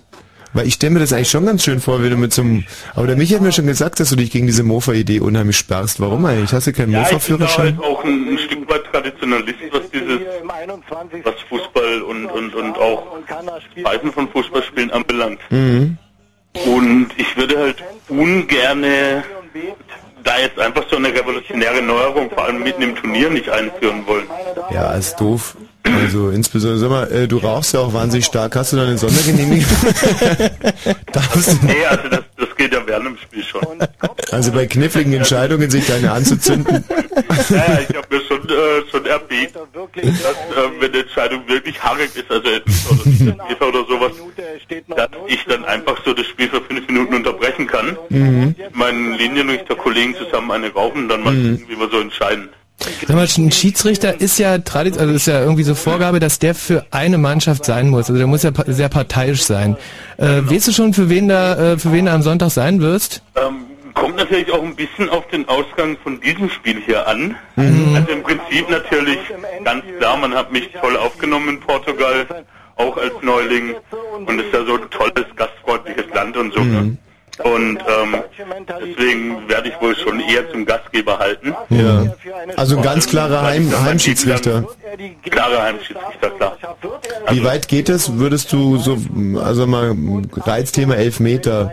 weil 0.54 0.66
ich 0.68 0.74
stelle 0.74 0.92
mir 0.94 1.00
das 1.00 1.12
eigentlich 1.12 1.30
schon 1.30 1.44
ganz 1.44 1.64
schön 1.64 1.80
vor, 1.80 2.02
wie 2.02 2.08
du 2.08 2.16
mit 2.16 2.32
so 2.32 2.40
einem, 2.42 2.64
aber 2.94 3.08
der 3.08 3.16
Michi 3.16 3.34
hat 3.34 3.42
mir 3.42 3.50
schon 3.52 3.66
gesagt, 3.66 3.98
dass 4.00 4.08
du 4.10 4.16
dich 4.16 4.30
gegen 4.30 4.46
diese 4.46 4.62
Mofa-Idee 4.62 5.18
unheimlich 5.20 5.58
sperrst. 5.58 6.00
Warum 6.00 6.24
eigentlich? 6.24 6.52
Hast 6.52 6.66
du 6.68 6.72
keinen 6.72 6.92
Ja, 6.92 7.02
ich 7.02 7.08
bin 7.08 7.10
da 7.10 7.14
Mofa-Führerschein? 7.16 7.76
halt 7.76 7.80
auch 7.84 8.04
ein, 8.04 8.28
ein 8.28 8.38
Stück 8.38 8.53
Traditionalist, 8.94 9.58
was 9.72 9.90
dieses, 9.90 10.20
was 11.24 11.40
Fußball 11.48 12.02
und, 12.02 12.26
und, 12.26 12.54
und 12.54 12.78
auch 12.78 13.18
Weisen 13.82 14.12
von 14.12 14.28
Fußballspielen 14.28 14.92
anbelangt. 14.92 15.40
Mhm. 15.50 15.98
Und 16.64 17.08
ich 17.16 17.36
würde 17.36 17.58
halt 17.58 17.82
ungerne 18.08 19.24
da 20.22 20.38
jetzt 20.38 20.58
einfach 20.58 20.84
so 20.88 20.96
eine 20.96 21.08
revolutionäre 21.08 21.82
Neuerung, 21.82 22.30
vor 22.30 22.44
allem 22.44 22.62
mitten 22.62 22.82
im 22.82 22.94
Turnier, 22.94 23.30
nicht 23.30 23.48
einführen 23.48 24.06
wollen. 24.06 24.26
Ja, 24.70 24.92
ist 24.94 25.16
doof. 25.16 25.56
Also 25.86 26.30
insbesondere, 26.30 26.78
sag 26.78 26.90
mal, 26.90 27.12
äh, 27.12 27.28
du 27.28 27.38
rauchst 27.38 27.74
ja 27.74 27.80
auch 27.80 27.92
wahnsinnig 27.92 28.24
stark. 28.24 28.56
Hast 28.56 28.72
du 28.72 28.76
da 28.76 28.82
eine 28.84 28.96
Sondergenehmigung? 28.98 29.66
Darfst 31.12 31.52
du- 31.62 31.66
Nee, 31.66 31.84
also 31.86 32.08
das, 32.08 32.20
das 32.36 32.56
geht 32.56 32.72
ja 32.72 32.80
während 32.86 33.06
dem 33.06 33.16
Spiel 33.18 33.44
schon. 33.44 33.78
also 34.30 34.52
bei 34.52 34.66
kniffligen 34.66 35.12
Entscheidungen 35.12 35.70
sich 35.70 35.86
deine 35.86 36.10
anzuzünden. 36.12 36.84
Ja, 37.50 37.56
ja, 37.56 37.80
ich 37.88 37.96
habe 37.96 38.06
mir 38.10 38.20
schon, 38.26 38.48
äh, 38.48 38.90
schon 38.90 39.04
erbeten, 39.06 39.60
dass 39.74 40.02
äh, 40.02 40.10
wenn 40.80 40.92
die 40.92 41.00
Entscheidung 41.00 41.46
wirklich 41.48 41.82
haarig 41.82 42.10
ist, 42.16 42.30
also 42.30 42.48
oder 42.48 43.06
nicht 43.06 43.20
Elfmeter 43.20 43.68
oder 43.68 43.84
sowas, 43.86 44.12
dass 44.96 45.08
ich 45.28 45.44
dann 45.46 45.64
einfach 45.64 45.96
so 46.04 46.12
das 46.14 46.26
Spiel 46.26 46.48
für 46.48 46.60
fünf 46.62 46.86
Minuten 46.88 47.14
unterbrechen 47.14 47.66
kann. 47.66 47.96
Mhm. 48.08 48.54
Mit 48.56 48.74
meinen 48.76 49.14
Linienrichter 49.14 49.74
Kollegen 49.76 50.14
zusammen 50.16 50.50
eine 50.50 50.72
rauchen 50.72 51.02
und 51.04 51.08
dann 51.10 51.22
mal 51.22 51.34
Mhm. 51.34 51.62
wie 51.68 51.78
wir 51.78 51.88
so 51.90 52.00
entscheiden. 52.00 52.48
Sag 53.06 53.16
mal, 53.16 53.26
ein 53.38 53.52
Schiedsrichter 53.52 54.20
ist 54.20 54.38
ja 54.38 54.52
also 54.98 55.14
ist 55.14 55.26
ja 55.26 55.40
irgendwie 55.40 55.62
so 55.62 55.74
Vorgabe, 55.74 56.20
dass 56.20 56.38
der 56.38 56.54
für 56.54 56.84
eine 56.90 57.18
Mannschaft 57.18 57.64
sein 57.64 57.88
muss. 57.88 58.08
Also 58.10 58.16
der 58.18 58.26
muss 58.26 58.42
ja 58.42 58.50
pa- 58.50 58.64
sehr 58.66 58.88
parteiisch 58.88 59.42
sein. 59.42 59.76
Äh, 60.18 60.42
weißt 60.44 60.68
du 60.68 60.72
schon, 60.72 60.92
für 60.92 61.08
wen 61.08 61.28
da, 61.28 61.72
äh, 61.74 61.78
für 61.78 61.92
wen 61.92 62.06
du 62.06 62.12
am 62.12 62.22
Sonntag 62.22 62.50
sein 62.50 62.80
wirst? 62.80 63.22
Ähm, 63.36 63.60
kommt 63.94 64.16
natürlich 64.16 64.50
auch 64.52 64.62
ein 64.62 64.74
bisschen 64.74 65.08
auf 65.08 65.26
den 65.28 65.48
Ausgang 65.48 65.96
von 66.02 66.20
diesem 66.20 66.50
Spiel 66.50 66.82
hier 66.84 67.06
an. 67.06 67.36
Also 67.56 68.12
im 68.12 68.22
Prinzip 68.22 68.68
natürlich 68.68 69.18
ganz 69.64 69.84
klar, 69.98 70.16
man 70.16 70.34
hat 70.34 70.52
mich 70.52 70.68
toll 70.80 70.96
aufgenommen 70.96 71.48
in 71.50 71.60
Portugal, 71.60 72.26
auch 72.76 72.96
als 72.96 73.12
Neuling. 73.22 73.76
Und 74.26 74.40
es 74.40 74.46
ist 74.46 74.52
ja 74.52 74.64
so 74.66 74.74
ein 74.74 74.90
tolles, 74.90 75.26
gastfreundliches 75.36 76.06
Land 76.12 76.36
und 76.36 76.52
so. 76.52 76.60
ne? 76.60 76.96
Und 77.42 77.78
ähm, 77.80 78.14
deswegen 78.80 79.48
werde 79.48 79.68
ich 79.68 79.80
wohl 79.80 79.96
schon 79.96 80.20
eher 80.20 80.48
zum 80.52 80.64
Gastgeber 80.64 81.18
halten. 81.18 81.52
Ja. 81.70 82.06
Also 82.56 82.76
ein 82.76 82.82
ganz 82.82 83.06
klarer 83.08 83.42
Heim 83.42 83.72
Heimschiedsrichter. 83.84 84.64
Klare 85.28 85.62
Heimschiedsrichter, 85.62 86.30
klar. 86.30 86.56
Wie 87.30 87.42
weit 87.44 87.66
geht 87.68 87.88
es? 87.88 88.16
Würdest 88.18 88.52
du 88.52 88.78
so, 88.78 88.98
also 89.42 89.66
mal 89.66 89.94
Reizthema 90.36 90.94
Elfmeter. 90.94 91.72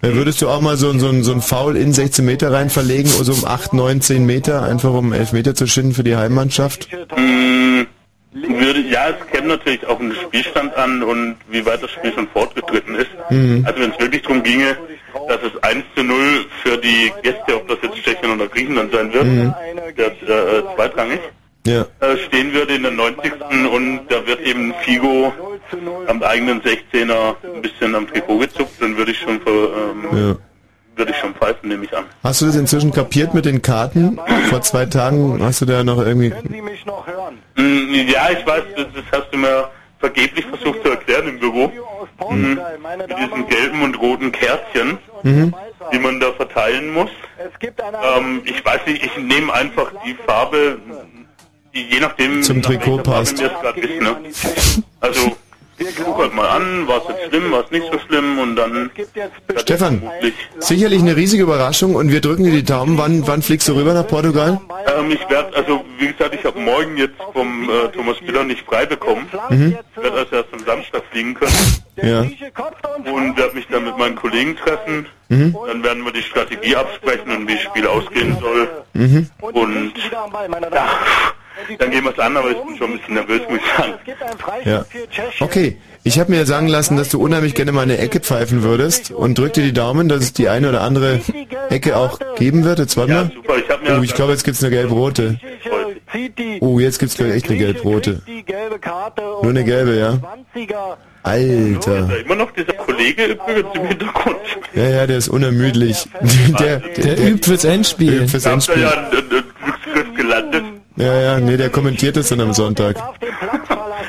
Würdest 0.00 0.42
du 0.42 0.48
auch 0.48 0.60
mal 0.60 0.76
so, 0.76 0.92
so, 0.98 1.08
ein- 1.10 1.22
so 1.22 1.30
ein 1.32 1.40
Foul 1.40 1.76
in 1.76 1.92
16 1.92 2.24
Meter 2.24 2.50
rein 2.52 2.68
verlegen, 2.70 3.08
so 3.08 3.32
um 3.32 3.44
8, 3.44 3.72
9, 3.74 4.00
10 4.00 4.26
Meter, 4.26 4.62
einfach 4.64 4.92
um 4.92 5.12
Elfmeter 5.12 5.54
zu 5.54 5.68
schinden 5.68 5.92
für 5.94 6.02
die 6.02 6.16
Heimmannschaft? 6.16 6.88
Mm, 7.16 7.82
Würde, 8.34 8.80
ja, 8.80 9.08
es 9.10 9.26
käme 9.30 9.48
natürlich 9.48 9.86
auf 9.86 9.98
den 9.98 10.14
Spielstand 10.14 10.74
an 10.76 11.02
und 11.02 11.36
wie 11.48 11.64
weit 11.66 11.82
das 11.82 11.90
Spiel 11.90 12.12
schon 12.14 12.26
fortgetreten 12.28 12.94
ist. 12.94 13.10
Mhm. 13.28 13.62
Also 13.66 13.80
wenn 13.82 13.90
es 13.90 13.98
wirklich 14.00 14.22
darum 14.22 14.42
ginge, 14.42 14.76
dass 15.28 15.38
es 15.42 15.62
1 15.62 15.84
zu 15.94 16.02
0 16.02 16.16
für 16.62 16.78
die 16.78 17.12
Gäste, 17.22 17.56
ob 17.56 17.68
das 17.68 17.78
jetzt 17.82 17.96
Tschechien 18.02 18.32
oder 18.32 18.48
Griechenland 18.48 18.90
sein 18.92 19.12
wird, 19.12 19.24
Mhm. 19.24 19.54
das 19.96 20.12
äh, 20.28 20.62
zweitrangig, 20.74 21.20
Ja. 21.66 21.82
äh, 22.00 22.16
stehen 22.26 22.54
würde 22.54 22.74
in 22.74 22.82
der 22.84 22.92
90. 22.92 23.32
und 23.70 24.00
da 24.08 24.26
wird 24.26 24.40
eben 24.40 24.72
Figo 24.82 25.32
am 26.06 26.22
eigenen 26.22 26.62
16er 26.62 27.36
ein 27.54 27.60
bisschen 27.62 27.94
am 27.94 28.06
Trikot 28.08 28.38
gezupft, 28.38 28.80
dann 28.80 28.96
würde 28.96 29.10
ich 29.12 29.18
schon 29.18 29.40
ver, 29.42 29.52
ähm, 29.52 30.08
Ja. 30.28 30.36
Würde 30.96 31.10
ich 31.12 31.16
schon 31.18 31.34
pfeifen, 31.34 31.68
nehme 31.68 31.84
ich 31.84 31.96
an. 31.96 32.04
Hast 32.22 32.40
du 32.40 32.46
das 32.46 32.56
inzwischen 32.56 32.92
kapiert 32.92 33.34
mit 33.34 33.44
den 33.44 33.62
Karten? 33.62 34.18
Vor 34.50 34.60
zwei 34.62 34.86
Tagen 34.86 35.42
hast 35.42 35.60
du 35.62 35.64
da 35.66 35.82
noch 35.84 35.98
irgendwie... 35.98 36.30
Mm, 37.56 37.94
Ja, 38.08 38.30
ich 38.30 38.46
weiß, 38.46 38.62
das, 38.76 38.86
das 38.94 39.20
hast 39.20 39.32
du 39.32 39.38
mir 39.38 39.68
vergeblich 39.98 40.44
versucht 40.46 40.82
zu 40.82 40.90
erklären 40.90 41.28
im 41.28 41.38
Büro. 41.38 41.70
Mhm. 42.30 42.60
Mit 42.98 43.10
diesen 43.18 43.48
gelben 43.48 43.82
und 43.82 43.98
roten 44.00 44.32
Kärtchen, 44.32 44.98
Mhm. 45.24 45.54
die 45.92 45.98
man 45.98 46.18
da 46.20 46.32
verteilen 46.32 46.92
muss. 46.92 47.10
Ähm, 48.16 48.42
ich 48.44 48.64
weiß 48.64 48.80
nicht, 48.86 49.04
ich 49.04 49.16
nehme 49.16 49.52
einfach 49.52 49.90
die 50.04 50.14
Farbe, 50.26 50.78
die 51.74 51.82
je 51.82 52.00
nachdem 52.00 52.42
Zum 52.42 52.60
Trikot 52.62 52.98
passt. 52.98 53.38
mir 53.38 53.46
es 53.46 53.60
gerade 53.60 53.80
ist. 53.80 54.02
Ne? 54.02 54.16
Also, 55.00 55.36
guck 56.04 56.18
halt 56.18 56.34
mal 56.34 56.48
an, 56.48 56.86
war 56.88 56.98
es 56.98 57.08
jetzt 57.08 57.28
schlimm, 57.28 57.52
war 57.52 57.64
es 57.64 57.70
nicht 57.70 57.86
so 57.90 57.98
schlimm 58.06 58.38
und 58.38 58.56
dann... 58.56 58.90
Stefan, 59.56 60.02
sicherlich 60.58 61.00
eine 61.00 61.16
riesige 61.16 61.42
Überraschung 61.42 61.94
und 61.94 62.10
wir 62.10 62.20
drücken 62.20 62.44
dir 62.44 62.52
die 62.52 62.64
Daumen. 62.64 62.98
Wann, 62.98 63.26
wann 63.26 63.42
fliegst 63.42 63.68
du 63.68 63.74
rüber 63.74 63.94
nach 63.94 64.06
Portugal? 64.06 64.60
Ähm, 64.86 65.10
ich 65.10 65.28
werde, 65.30 65.54
also 65.56 65.84
wie 65.98 66.08
gesagt, 66.08 66.34
ich 66.34 66.44
habe 66.44 66.58
morgen 66.60 66.96
jetzt 66.96 67.14
vom 67.32 67.68
äh, 67.68 67.88
Thomas 67.88 68.20
Müller 68.20 68.44
nicht 68.44 68.64
frei 68.66 68.86
bekommen. 68.86 69.28
Mhm. 69.50 69.76
Ich 69.96 70.02
werde 70.02 70.18
also 70.18 70.36
erst 70.36 70.52
am 70.52 70.64
Samstag 70.64 71.02
fliegen 71.10 71.34
können. 71.34 71.52
Ja. 71.96 72.20
und 72.20 73.36
werde 73.36 73.54
mich 73.54 73.66
dann 73.68 73.84
mit 73.84 73.96
meinen 73.98 74.16
Kollegen 74.16 74.56
treffen. 74.56 75.06
Mhm. 75.28 75.56
Dann 75.66 75.82
werden 75.82 76.04
wir 76.04 76.12
die 76.12 76.22
Strategie 76.22 76.74
absprechen 76.74 77.30
und 77.30 77.48
wie 77.48 77.54
das 77.54 77.62
Spiel 77.62 77.86
ausgehen 77.86 78.36
soll. 78.40 78.68
Mhm. 78.94 79.28
Und 79.40 79.92
ja, 80.10 80.26
dann 81.78 81.90
gehen 81.90 82.04
wir 82.04 82.12
es 82.12 82.18
an, 82.18 82.36
aber 82.36 82.50
ich 82.50 82.56
bin 82.58 82.76
schon 82.76 82.92
ein 82.92 82.98
bisschen 82.98 83.14
nervös, 83.14 83.40
muss 83.48 83.58
ich 83.58 83.76
sagen. 83.76 83.94
Ja. 84.64 84.84
Okay, 85.40 85.76
ich 86.04 86.18
habe 86.18 86.30
mir 86.30 86.46
sagen 86.46 86.68
lassen, 86.68 86.96
dass 86.96 87.08
du 87.10 87.20
unheimlich 87.20 87.54
gerne 87.54 87.72
mal 87.72 87.82
eine 87.82 87.98
Ecke 87.98 88.20
pfeifen 88.20 88.62
würdest 88.62 89.10
und 89.10 89.38
drück 89.38 89.52
dir 89.52 89.62
die 89.62 89.72
Daumen, 89.72 90.08
dass 90.08 90.20
es 90.22 90.32
die 90.32 90.48
eine 90.48 90.68
oder 90.68 90.80
andere 90.82 91.20
Ecke 91.70 91.96
auch 91.96 92.18
geben 92.36 92.64
wird. 92.64 92.78
Jetzt 92.78 92.96
warte 92.96 93.12
mal. 93.12 93.30
Oh, 93.98 94.02
ich 94.02 94.14
glaube, 94.14 94.32
jetzt 94.32 94.44
gibt's 94.44 94.62
eine 94.62 94.70
gelb-rote. 94.74 95.38
Oh, 96.60 96.78
jetzt 96.78 96.98
gibt's 96.98 97.16
glaube 97.16 97.30
ich 97.30 97.36
echt 97.36 97.48
eine 97.48 97.58
gelb-rote. 97.58 98.22
Nur 99.42 99.50
eine 99.50 99.64
gelbe, 99.64 99.96
ja. 99.96 100.18
Alter. 101.24 102.02
da 102.08 102.14
immer 102.16 102.34
noch 102.34 102.50
dieser 102.50 102.72
Kollege 102.72 103.26
übrigens 103.26 103.68
im 103.74 103.86
Hintergrund. 103.86 104.36
Ja, 104.74 104.88
ja, 104.88 105.06
der 105.06 105.18
ist 105.18 105.28
unermüdlich. 105.28 106.08
Der, 106.58 106.78
Der 106.78 107.18
übt 107.30 107.46
fürs 107.48 107.64
Endspiel. 107.64 108.14
übt 108.14 108.28
fürs 108.28 108.46
Endspiel. 108.46 108.82
ja 108.82 108.90
einen, 108.90 109.06
einen 109.06 109.28
Glücksgriff 109.28 110.14
gelandet. 110.16 110.61
Ja, 110.96 111.20
ja, 111.20 111.40
nee, 111.40 111.56
der 111.56 111.70
kommentiert 111.70 112.16
es 112.16 112.28
dann 112.28 112.40
am 112.40 112.52
Sonntag. 112.52 112.96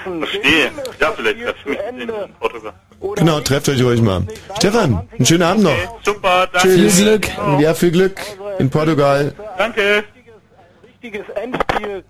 Verstehe. 0.04 0.72
Ja, 1.00 1.12
vielleicht 1.16 1.40
treffe 1.40 1.58
ich 1.66 1.96
mich 1.96 2.02
in 2.02 2.34
Portugal. 2.40 2.74
Genau, 3.16 3.40
trefft 3.42 3.70
euch 3.70 3.84
ruhig 3.84 4.02
mal. 4.02 4.24
Stefan, 4.58 5.08
einen 5.18 5.26
schönen 5.26 5.44
Abend 5.44 5.64
noch. 5.64 5.76
Super, 6.04 6.48
danke. 6.52 6.68
Tschüss. 6.68 6.96
Viel 6.96 7.06
Glück. 7.20 7.28
Ja, 7.60 7.74
viel 7.74 7.92
Glück 7.92 8.20
in 8.60 8.70
Portugal. 8.70 9.34
Danke. 9.58 10.04
Richtiges 10.88 11.26
Endspiel. 11.36 12.04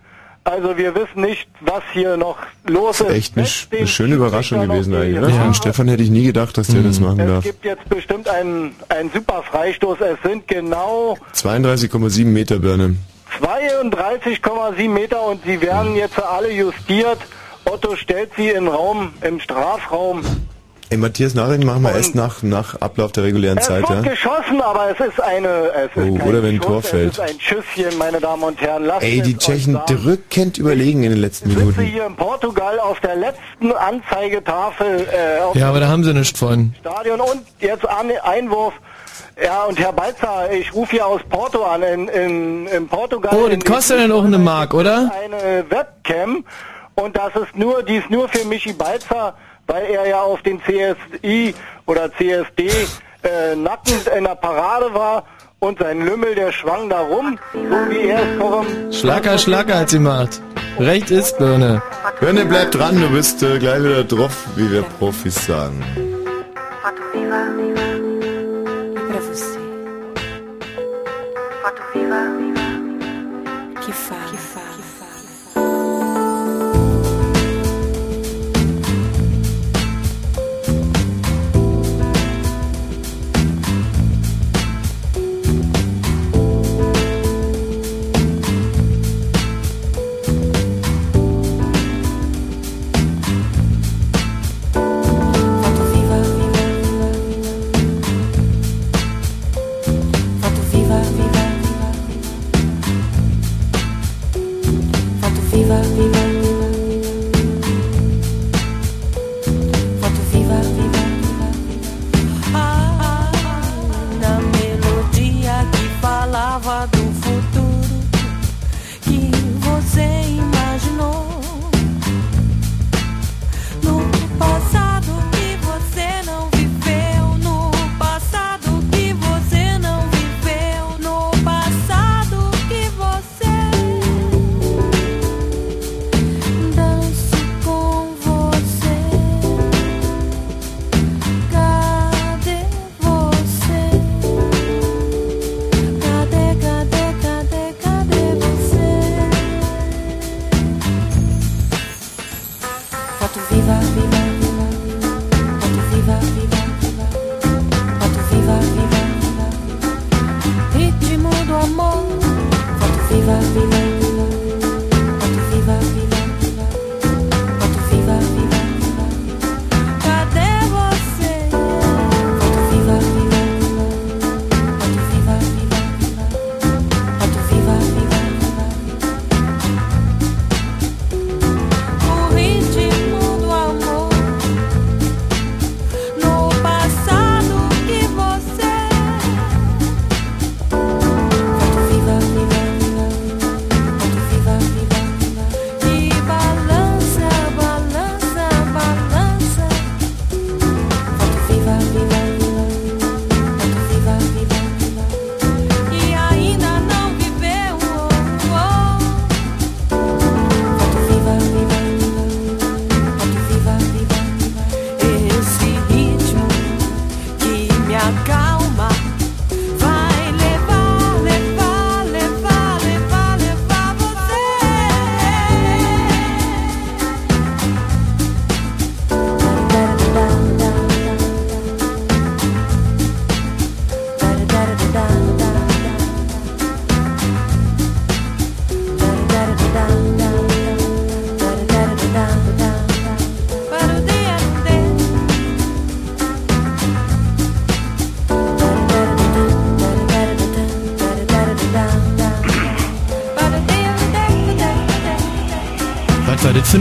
Also 0.46 0.78
wir 0.78 0.94
wissen 0.94 1.22
nicht, 1.22 1.48
was 1.62 1.82
hier 1.94 2.18
noch 2.18 2.38
los 2.68 3.00
ist. 3.00 3.10
Echt 3.10 3.38
eine, 3.38 3.48
eine 3.78 3.88
schöne 3.88 4.16
Überraschung 4.16 4.68
gewesen 4.68 4.94
eigentlich. 4.94 5.22
Ne? 5.22 5.30
Ja. 5.30 5.42
Von 5.44 5.54
Stefan 5.54 5.88
hätte 5.88 6.04
ich 6.04 6.10
nie 6.10 6.26
gedacht, 6.26 6.58
dass 6.58 6.68
der 6.68 6.82
das 6.82 7.00
machen 7.00 7.20
Es 7.22 7.28
darf. 7.28 7.44
gibt 7.46 7.64
jetzt 7.64 7.88
bestimmt 7.88 8.28
einen, 8.28 8.76
einen 8.90 9.10
super 9.14 9.42
Freistoß. 9.44 10.00
Es 10.02 10.18
sind 10.30 10.46
genau 10.48 11.18
32,7 11.34 12.26
Meter 12.26 12.60
Birne. 12.60 12.98
32,7 13.42 14.90
Meter 14.90 15.22
und 15.24 15.44
sie 15.46 15.62
werden 15.62 15.96
jetzt 15.96 16.22
alle 16.22 16.52
justiert. 16.52 17.20
Otto 17.66 17.96
stellt 17.96 18.32
sie 18.36 18.50
in 18.50 18.68
Raum, 18.68 19.14
im 19.22 19.40
Strafraum. 19.40 20.22
Ey, 20.90 20.98
Matthias, 20.98 21.34
Nachrichten 21.34 21.66
machen 21.66 21.82
wir 21.82 21.96
erst 21.96 22.14
nach, 22.14 22.44
nach 22.44 22.76
Ablauf 22.80 23.14
der 23.14 23.24
regulären 23.24 23.58
Es 23.58 23.66
Zeit, 23.66 23.82
wird 23.90 24.06
ja? 24.06 24.12
geschossen, 24.12 24.62
aber 24.62 24.92
es 24.92 25.00
ist 25.00 25.20
eine, 25.20 25.48
es 25.72 25.86
ist 25.86 25.92
Oh, 26.12 26.18
kein 26.18 26.28
oder 26.28 26.44
wenn 26.44 26.56
ein 26.56 26.58
Schuss, 26.58 26.68
Tor 26.68 26.80
es 26.80 26.88
fällt. 26.90 27.12
ist 27.14 27.20
ein 27.20 27.40
Schüsschen, 27.40 27.98
meine 27.98 28.20
Damen 28.20 28.44
und 28.44 28.62
Herren. 28.62 28.84
Lasst 28.86 29.02
Ey, 29.04 29.20
es 29.20 29.26
die 29.28 29.34
euch 29.34 29.40
Tschechen 29.40 29.74
sagen. 29.74 29.86
drückend 30.04 30.58
überlegen 30.60 31.04
in 31.04 31.10
den 31.12 31.22
letzten 31.22 31.50
Ich 31.50 31.56
sitze 31.56 31.66
Minuten. 31.72 31.82
hier 31.92 32.06
in 32.06 32.16
Portugal 32.16 32.80
auf 32.80 33.00
der 33.00 33.16
letzten 33.16 33.72
Anzeigetafel 33.72 35.08
äh, 35.12 35.42
auf 35.42 35.56
Ja, 35.56 35.70
aber 35.70 35.80
da 35.80 35.88
haben 35.88 36.04
sie 36.04 36.14
nichts 36.14 36.38
von. 36.38 36.76
Stadion 36.82 37.22
und 37.22 37.42
jetzt 37.60 37.88
an, 37.88 38.12
Einwurf. 38.24 38.74
Ja, 39.42 39.64
und 39.64 39.80
Herr 39.80 39.94
Balzer, 39.94 40.52
ich 40.52 40.74
rufe 40.74 40.92
hier 40.92 41.06
aus 41.06 41.22
Porto 41.30 41.64
an, 41.64 41.84
in, 41.84 42.08
in, 42.08 42.68
in 42.68 42.88
Portugal. 42.88 43.32
Oh, 43.36 43.48
das 43.48 43.64
kostet 43.64 44.00
dann 44.00 44.12
auch 44.12 44.24
eine 44.24 44.38
Mark, 44.38 44.74
oder? 44.74 45.12
Eine 45.24 45.66
Webcam 45.70 46.44
und 46.96 47.18
das 47.18 47.36
ist 47.36 47.56
nur, 47.56 47.84
die 47.84 47.98
ist 47.98 48.10
nur 48.10 48.28
für 48.30 48.46
Michi 48.46 48.74
Balzer, 48.74 49.34
weil 49.68 49.84
er 49.86 50.08
ja 50.08 50.22
auf 50.22 50.42
den 50.42 50.62
CSI 50.62 51.56
oder 51.86 52.12
CSD 52.14 52.70
äh, 53.24 53.56
nackend 53.56 54.08
in 54.16 54.26
der 54.26 54.36
Parade 54.36 54.94
war 54.94 55.24
und 55.60 55.80
sein 55.80 56.06
Lümmel, 56.06 56.36
der 56.36 56.52
schwang 56.52 56.90
da 56.90 57.00
rum, 57.00 57.40
so 57.54 57.60
wie 57.60 58.10
er 58.10 58.20
es 58.20 58.40
korrekt 58.40 58.96
Schlacker, 58.96 59.38
Schlacker 59.38 59.80
hat 59.80 59.90
sie 59.90 59.98
gemacht. 59.98 60.42
Recht 60.80 61.12
ist, 61.12 61.38
Birne. 61.38 61.82
Birne, 62.20 62.46
bleib 62.46 62.72
dran, 62.72 63.00
du 63.00 63.10
bist 63.10 63.44
äh, 63.44 63.60
gleich 63.60 63.84
wieder 63.84 64.04
drauf, 64.04 64.36
wie 64.56 64.72
wir 64.72 64.82
Profis 64.82 65.46
sagen. 65.46 65.84
Foto 71.64 71.82
viva 71.94 72.22
que 73.86 73.94
fala. 73.94 74.23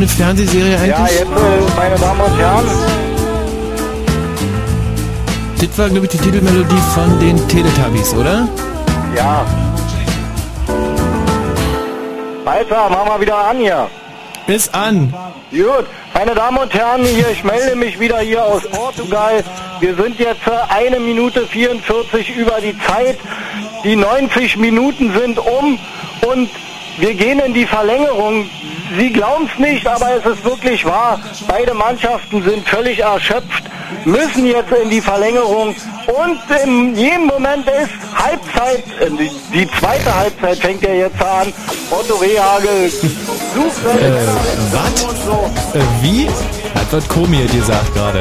Eine 0.03 0.09
Fernsehserie 0.11 0.75
eigentlich? 0.77 0.89
Ja, 0.89 1.07
jetzt, 1.07 1.23
äh, 1.23 1.77
meine 1.77 1.97
Damen 1.97 2.21
und 2.21 2.39
Herren, 2.39 2.67
Das 5.61 5.79
war, 5.79 5.89
glaube 5.91 6.07
ich, 6.07 6.13
die 6.13 6.19
Titelmelodie 6.19 6.83
von 6.93 7.21
den 7.21 7.49
Teletubbies, 7.49 8.13
oder? 8.15 8.49
ja. 9.17 9.47
Weiter, 12.45 12.89
machen 12.91 13.09
wir 13.15 13.21
wieder 13.21 13.39
an 13.39 13.59
hier. 13.59 13.89
Ist 14.49 14.75
an. 14.75 15.15
Gut, 15.53 15.87
meine 16.13 16.35
Damen 16.35 16.59
und 16.59 16.75
Herren, 16.75 17.05
hier, 17.05 17.29
ich 17.31 17.45
melde 17.45 17.77
mich 17.77 18.01
wieder 18.01 18.19
hier 18.19 18.45
aus 18.45 18.63
Portugal. 18.69 19.45
Wir 19.79 19.95
sind 19.95 20.19
jetzt 20.19 20.45
äh, 20.49 20.75
eine 20.75 20.99
Minute 20.99 21.47
44 21.47 22.37
über 22.37 22.61
die 22.61 22.77
Zeit. 22.81 23.19
Die 23.85 23.95
90 23.95 24.57
Minuten 24.57 25.13
sind 25.17 25.39
um 25.39 25.79
und 26.27 26.51
wir 26.99 27.15
gehen 27.15 27.39
in 27.39 27.55
die 27.55 27.67
Verlängerung. 27.67 28.47
Sie 28.99 29.13
glauben 29.13 29.49
es 29.53 29.59
nicht, 29.59 29.87
aber 29.87 30.17
es 30.17 30.27
ist 30.27 30.45
wirklich 30.45 30.85
wahr. 30.85 31.19
Beide 31.47 31.75
Mannschaften 31.75 32.43
sind 32.43 32.69
völlig 32.69 32.99
erschöpft, 32.99 33.65
müssen 34.05 34.47
jetzt 34.47 34.73
in 34.83 34.91
die 34.91 35.01
Verlängerung 35.01 35.75
und 36.07 36.39
in 36.65 36.97
jedem 36.97 37.27
Moment 37.27 37.67
ist 37.67 37.93
Halbzeit, 38.15 38.85
äh, 39.01 39.11
die, 39.53 39.69
zweite 39.79 40.15
Halbzeit 40.15 40.59
fängt 40.59 40.83
ja 40.83 40.93
jetzt 40.93 41.23
an. 41.23 41.53
Otto 41.91 42.17
Rehagel 42.17 42.91
sucht 42.91 43.83
Äh, 44.01 44.13
was? 44.73 45.75
Äh, 45.75 45.81
wie? 46.03 46.29
Hat 46.29 46.87
was 46.91 47.09
Komi 47.09 47.47
gesagt 47.47 47.95
gerade. 47.95 48.21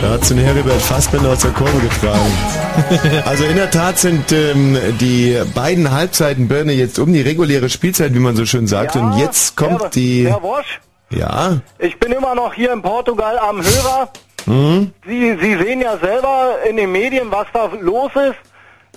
Da 0.00 0.10
hat 0.10 0.24
so 0.24 0.34
ein 0.34 0.40
Heribert 0.40 0.80
Fassbender 0.80 1.30
aus 1.30 1.40
der 1.40 1.50
Kurve 1.52 1.78
getragen. 1.78 2.61
Also 3.24 3.44
in 3.44 3.56
der 3.56 3.70
Tat 3.70 3.98
sind 3.98 4.32
ähm, 4.32 4.76
die 5.00 5.38
beiden 5.54 5.90
Halbzeiten 5.90 6.48
Birne 6.48 6.72
jetzt 6.72 6.98
um 6.98 7.12
die 7.12 7.20
reguläre 7.20 7.68
Spielzeit, 7.68 8.14
wie 8.14 8.18
man 8.18 8.36
so 8.36 8.46
schön 8.46 8.66
sagt. 8.66 8.96
und 8.96 9.18
jetzt 9.18 9.56
kommt 9.56 9.80
Herr, 9.82 9.90
die... 9.90 10.26
Herr 10.28 10.42
Wosch, 10.42 10.80
Ja, 11.10 11.58
ich 11.78 11.98
bin 11.98 12.12
immer 12.12 12.34
noch 12.34 12.54
hier 12.54 12.72
in 12.72 12.82
Portugal 12.82 13.38
am 13.38 13.62
Hörer. 13.62 14.08
hm? 14.44 14.92
Sie, 15.06 15.36
Sie 15.40 15.56
sehen 15.56 15.80
ja 15.80 15.96
selber 15.98 16.56
in 16.68 16.76
den 16.76 16.92
Medien, 16.92 17.30
was 17.30 17.46
da 17.52 17.70
los 17.80 18.10
ist. 18.14 18.36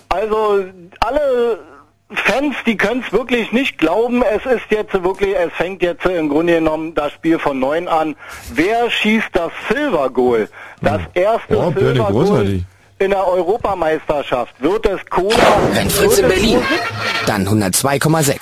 Also 0.09 0.63
alle 0.99 1.59
Fans, 2.13 2.55
die 2.65 2.77
können 2.77 3.03
es 3.05 3.11
wirklich 3.11 3.51
nicht 3.51 3.77
glauben. 3.77 4.21
Es 4.23 4.45
ist 4.45 4.65
jetzt 4.69 4.93
wirklich, 5.03 5.35
es 5.35 5.51
fängt 5.53 5.81
jetzt 5.81 6.05
im 6.05 6.29
Grunde 6.29 6.53
genommen 6.53 6.93
das 6.93 7.11
Spiel 7.13 7.39
von 7.39 7.59
neun 7.59 7.87
an. 7.87 8.15
Wer 8.53 8.89
schießt 8.89 9.29
das 9.33 9.51
Silver 9.69 10.09
Goal? 10.09 10.47
Das 10.81 11.01
erste 11.13 11.57
Oh, 11.57 11.73
Silver 11.77 12.11
Goal. 12.11 12.61
In 12.99 13.09
der 13.11 13.27
Europameisterschaft. 13.27 14.53
Wird 14.59 14.85
es 14.85 14.99
Cola? 15.09 15.35
Wenn 15.73 15.89
Fritz 15.89 16.17
in 16.17 16.27
Berlin, 16.27 16.59
dann 17.25 17.47
102,6. 17.47 18.35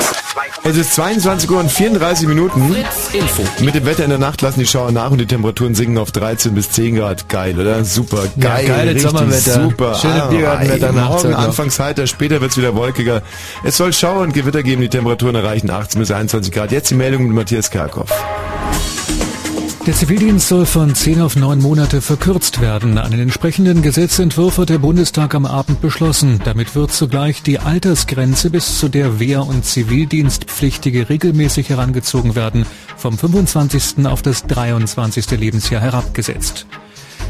es 0.63 0.77
ist 0.77 0.93
22 0.93 1.49
Uhr 1.49 1.59
und 1.59 1.71
34 1.71 2.27
Minuten. 2.27 2.75
Info. 3.13 3.43
Mit 3.63 3.73
dem 3.73 3.85
Wetter 3.85 4.03
in 4.03 4.11
der 4.11 4.19
Nacht 4.19 4.41
lassen 4.41 4.59
die 4.59 4.67
Schauer 4.67 4.91
nach 4.91 5.09
und 5.09 5.17
die 5.17 5.25
Temperaturen 5.25 5.73
sinken 5.73 5.97
auf 5.97 6.11
13 6.11 6.53
bis 6.53 6.69
10 6.71 6.97
Grad. 6.97 7.29
Geil, 7.29 7.59
oder? 7.59 7.83
Super, 7.83 8.23
geil. 8.39 8.67
geiles 8.67 8.95
richtig 8.95 9.09
Sommerwetter. 9.09 9.63
Super. 9.63 9.95
Schöne 9.95 10.27
Biergartenwetter 10.29 10.87
ey, 10.87 10.93
nachts 10.93 11.23
Morgen 11.23 11.35
anfangs 11.35 11.79
heiter, 11.79 12.05
später 12.05 12.39
wird's 12.41 12.57
wieder 12.57 12.75
wolkiger. 12.75 13.23
Es 13.63 13.77
soll 13.77 13.91
Schauer 13.91 14.21
und 14.21 14.33
Gewitter 14.33 14.61
geben, 14.61 14.81
die 14.81 14.89
Temperaturen 14.89 15.35
erreichen 15.35 15.71
18 15.71 15.99
bis 15.99 16.11
21 16.11 16.53
Grad. 16.53 16.71
Jetzt 16.71 16.91
die 16.91 16.95
Meldung 16.95 17.23
mit 17.23 17.33
Matthias 17.33 17.71
Kerkhoff. 17.71 18.11
Der 19.85 19.93
Zivildienst 19.93 20.47
soll 20.47 20.65
von 20.65 20.95
zehn 20.95 21.19
auf 21.19 21.35
neun 21.35 21.59
Monate 21.59 22.01
verkürzt 22.01 22.61
werden. 22.61 22.97
Einen 22.97 23.19
entsprechenden 23.19 23.81
Gesetzentwurf 23.81 24.57
hat 24.57 24.69
der 24.69 24.77
Bundestag 24.77 25.35
am 25.35 25.45
Abend 25.45 25.81
beschlossen. 25.81 26.39
Damit 26.45 26.73
wird 26.73 26.93
zugleich 26.93 27.43
die 27.43 27.59
Altersgrenze, 27.59 28.49
bis 28.49 28.79
zu 28.79 28.87
der 28.87 29.19
Wehr- 29.19 29.45
und 29.45 29.65
Zivildienstpflichtige 29.65 31.09
regelmäßig 31.09 31.67
herangezogen 31.67 32.33
werden, 32.33 32.65
vom 32.95 33.17
25. 33.17 34.05
auf 34.05 34.21
das 34.21 34.47
23. 34.47 35.31
Lebensjahr 35.31 35.81
herabgesetzt. 35.81 36.65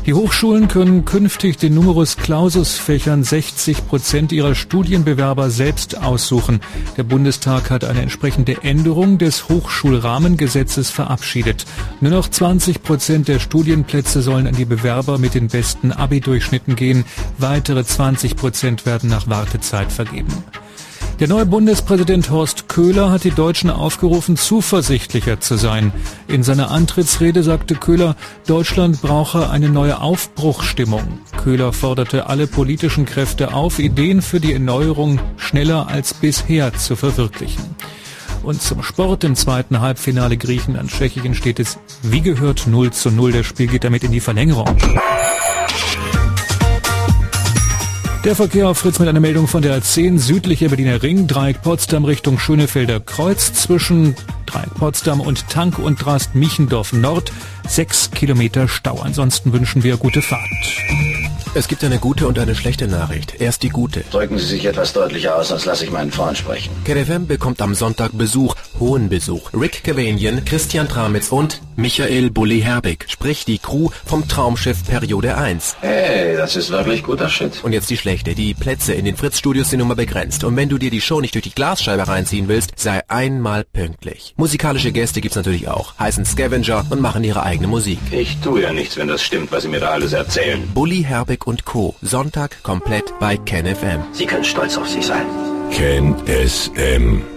Die 0.06 0.14
Hochschulen 0.14 0.68
können 0.68 1.06
künftig 1.06 1.58
den 1.58 1.76
Numerus 1.76 2.18
Clausus 2.18 2.78
Fächern 2.78 3.24
60 3.24 3.88
Prozent 3.88 4.34
ihrer 4.34 4.54
Studienbewerber 4.54 5.50
selbst 5.50 5.98
aussuchen. 5.98 6.60
Der 6.98 7.04
Bundestag 7.04 7.70
hat 7.70 7.86
eine 7.86 8.02
entsprechende 8.02 8.64
Änderung 8.64 9.18
des 9.18 9.48
Hochschulrahmengesetzes 9.48 10.90
verabschiedet. 10.90 11.66
Nur 12.02 12.12
noch 12.12 12.28
20 12.28 12.84
Prozent 12.84 13.30
der 13.30 13.40
Studienplätze 13.40 14.22
sollen 14.22 14.46
an 14.46 14.56
die 14.56 14.66
Bewerber 14.66 15.20
mit 15.20 15.36
den 15.36 15.48
besten 15.48 15.94
Abi-Durchschnitten 15.94 16.76
gehen. 16.76 17.06
Weitere 17.38 17.86
20 17.86 18.36
Prozent 18.36 18.86
werden 18.86 19.10
nach 19.10 19.30
Wartezeit 19.30 19.90
vergeben. 19.90 20.44
Der 21.24 21.30
neue 21.30 21.46
Bundespräsident 21.46 22.32
Horst 22.32 22.68
Köhler 22.68 23.10
hat 23.10 23.24
die 23.24 23.32
Deutschen 23.32 23.70
aufgerufen, 23.70 24.36
zuversichtlicher 24.36 25.40
zu 25.40 25.56
sein. 25.56 25.94
In 26.28 26.44
seiner 26.44 26.70
Antrittsrede 26.70 27.44
sagte 27.44 27.76
Köhler, 27.76 28.18
Deutschland 28.46 29.02
brauche 29.02 29.50
eine 29.50 29.70
neue 29.70 30.02
Aufbruchstimmung. 30.02 31.20
Köhler 31.42 31.72
forderte 31.72 32.28
alle 32.28 32.46
politischen 32.46 33.06
Kräfte 33.06 33.54
auf, 33.54 33.80
Ideen 33.80 34.22
für 34.22 34.42
die 34.42 34.52
Erneuerung 34.52 35.22
schneller 35.38 35.88
als 35.88 36.14
bisher 36.14 36.74
zu 36.74 36.98
verwirklichen. 36.98 37.74
Und 38.44 38.62
zum 38.62 38.84
Sport 38.84 39.24
im 39.24 39.38
zweiten 39.38 39.80
Halbfinale 39.80 40.36
Griechenland-Tschechien 40.36 41.36
steht 41.36 41.62
es 41.62 41.80
wie 42.02 42.20
gehört 42.20 42.68
0 42.68 42.92
zu 42.92 43.12
0. 43.12 43.32
Das 43.32 43.46
Spiel 43.46 43.68
geht 43.68 43.86
damit 43.86 44.04
in 44.04 44.12
die 44.12 44.20
Verlängerung. 44.20 44.76
Der 48.24 48.38
Verkehr 48.38 48.70
auf 48.70 48.78
Fritz 48.78 49.00
mit 49.00 49.10
einer 49.10 49.20
Meldung 49.20 49.48
von 49.48 49.62
der 49.62 49.78
A10 49.78 50.18
südliche 50.18 50.70
Berliner 50.70 51.04
Ring, 51.04 51.28
Dreieck 51.28 51.62
Potsdam 51.62 52.06
Richtung 52.06 52.40
Schönefelder 52.40 53.02
Kreuz 53.02 53.52
zwischen 53.52 54.16
Dreieck 54.46 54.74
Potsdam 54.76 55.20
und 55.20 55.50
Tank 55.50 55.78
und 55.78 55.98
Drast 56.04 56.34
Michendorf 56.34 56.94
Nord. 56.94 57.34
Sechs 57.68 58.12
Kilometer 58.12 58.70
Stau. 58.70 59.02
Ansonsten 59.02 59.52
wünschen 59.52 59.84
wir 59.84 59.98
gute 59.98 60.22
Fahrt. 60.22 60.48
Es 61.54 61.68
gibt 61.68 61.84
eine 61.84 62.00
gute 62.00 62.26
und 62.26 62.40
eine 62.40 62.56
schlechte 62.56 62.88
Nachricht. 62.88 63.42
Erst 63.42 63.62
die 63.62 63.70
gute. 63.70 64.06
Drücken 64.10 64.40
Sie 64.40 64.46
sich 64.46 64.66
etwas 64.66 64.94
deutlicher 64.94 65.36
aus, 65.36 65.50
sonst 65.50 65.66
lasse 65.66 65.84
ich 65.84 65.92
meinen 65.92 66.12
Freund 66.12 66.38
sprechen. 66.38 66.72
KRFM 66.86 67.28
bekommt 67.28 67.62
am 67.62 67.76
Sonntag 67.76 68.18
Besuch, 68.18 68.56
hohen 68.80 69.10
Besuch. 69.10 69.52
Rick 69.54 69.84
Cavanian, 69.84 70.46
Christian 70.46 70.88
Tramitz 70.88 71.30
und 71.30 71.62
Michael 71.76 72.30
Bulli 72.30 72.62
Herbig, 72.62 73.06
sprich 73.08 73.46
die 73.46 73.58
Crew 73.58 73.90
vom 74.06 74.28
Traumschiff 74.28 74.86
Periode 74.86 75.38
1. 75.38 75.78
Hey, 75.82 76.38
das 76.38 76.56
ist 76.56 76.70
wirklich 76.72 77.04
guter 77.04 77.30
Shit. 77.30 77.64
Und 77.64 77.74
jetzt 77.74 77.90
die 77.90 77.98
schlechte. 77.98 78.36
Die 78.36 78.54
Plätze 78.54 78.94
in 78.94 79.06
den 79.06 79.18
Fritz-Studios 79.18 79.70
sind 79.70 79.80
nun 79.80 79.88
mal 79.88 79.96
begrenzt. 79.96 80.44
Und 80.44 80.56
wenn 80.56 80.70
du 80.70 80.78
dir 80.78 80.92
die 80.92 81.02
Show 81.02 81.22
nicht 81.22 81.36
durch 81.36 81.44
die 81.44 81.54
Glasscheibe 81.54 82.08
reinziehen 82.08 82.48
willst, 82.48 82.78
sei 82.78 83.02
einmal 83.10 83.64
pünktlich. 83.64 84.34
Musikalische 84.38 84.92
Gäste 84.92 85.22
gibt's 85.22 85.36
natürlich 85.36 85.68
auch, 85.68 85.98
heißen 86.00 86.26
Scavenger 86.26 86.86
und 86.90 87.02
machen 87.02 87.24
ihre 87.24 87.44
eigene 87.44 87.68
Musik. 87.68 88.00
Ich 88.12 88.38
tue 88.38 88.62
ja 88.62 88.74
nichts, 88.74 88.98
wenn 88.98 89.08
das 89.08 89.24
stimmt, 89.24 89.52
was 89.52 89.64
Sie 89.64 89.70
mir 89.70 89.80
da 89.80 89.90
alles 89.90 90.14
erzählen. 90.14 90.62
Bulli 90.74 91.04
Herbig 91.04 91.48
und 91.48 91.66
Co. 91.66 91.96
Sonntag 92.02 92.62
komplett 92.64 93.18
bei 93.20 93.38
KenFM. 93.38 94.02
Sie 94.12 94.26
können 94.26 94.44
stolz 94.44 94.78
auf 94.78 94.88
sich 94.88 95.06
sein. 95.06 95.26
Ken 95.72 96.16
SM. 96.28 97.33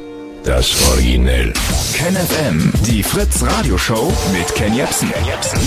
Das 0.46 0.74
Originell. 0.92 1.52
KenFM, 1.94 2.72
die 2.86 3.02
Fritz 3.02 3.42
Radioshow 3.42 4.12
mit 4.32 4.54
Ken 4.54 4.74
Jepsen. 4.74 5.12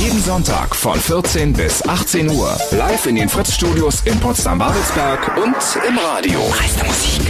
Jeden 0.01 0.21
Sonntag 0.23 0.73
von 0.73 0.97
14 0.97 1.53
bis 1.53 1.85
18 1.87 2.29
Uhr. 2.29 2.57
Live 2.71 3.05
in 3.05 3.15
den 3.15 3.27
Fritz 3.27 3.53
Studios 3.55 4.01
in 4.05 4.17
Potsdam-Babelsberg 4.19 5.37
und 5.37 5.55
im 5.87 5.97
Radio. 5.97 6.39
Meiste 6.49 6.85
Musik. 6.85 7.21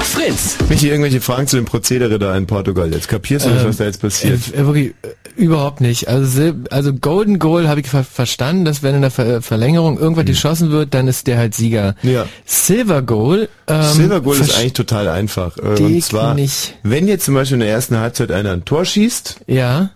Fritz! 0.00 0.56
Michi, 0.68 0.88
irgendwelche 0.88 1.20
Fragen 1.20 1.46
zu 1.48 1.56
dem 1.56 1.64
Prozedere 1.66 2.18
da 2.18 2.36
in 2.36 2.46
Portugal. 2.46 2.92
Jetzt 2.92 3.08
kapierst 3.08 3.46
du 3.46 3.50
nicht, 3.50 3.62
Ähm, 3.62 3.68
was 3.68 3.76
da 3.78 3.84
jetzt 3.84 4.00
passiert. 4.00 4.40
Äh, 4.54 4.64
wirklich, 4.64 4.94
äh, 5.02 5.08
überhaupt 5.40 5.80
nicht. 5.80 6.08
Also, 6.08 6.52
also 6.70 6.92
Golden 6.94 7.38
Goal 7.38 7.68
habe 7.68 7.80
ich 7.80 7.88
ver 7.88 8.04
verstanden, 8.04 8.64
dass 8.64 8.82
wenn 8.82 8.94
in 8.94 9.00
der 9.02 9.10
Ver 9.10 9.42
Verlängerung 9.42 9.98
irgendwas 9.98 10.24
geschossen 10.26 10.70
wird, 10.70 10.94
dann 10.94 11.08
ist 11.08 11.26
der 11.26 11.38
halt 11.38 11.54
Sieger. 11.54 11.94
Hm. 12.02 12.10
Ja. 12.12 12.26
Silver 12.44 13.02
Goal. 13.02 13.48
Ähm, 13.66 13.82
Silver 13.82 14.20
Goal 14.20 14.38
ist 14.40 14.54
eigentlich 14.56 14.72
total 14.74 15.08
einfach. 15.08 15.56
Äh, 15.58 15.82
Und 15.82 16.02
zwar, 16.04 16.34
nicht. 16.34 16.74
wenn 16.82 17.08
jetzt 17.08 17.24
zum 17.24 17.34
Beispiel 17.34 17.54
in 17.54 17.60
der 17.60 17.70
ersten 17.70 17.98
Halbzeit 17.98 18.30
einer 18.32 18.52
ein 18.52 18.64
Tor 18.64 18.84
schießt 18.84 19.40
Ja. 19.46 19.90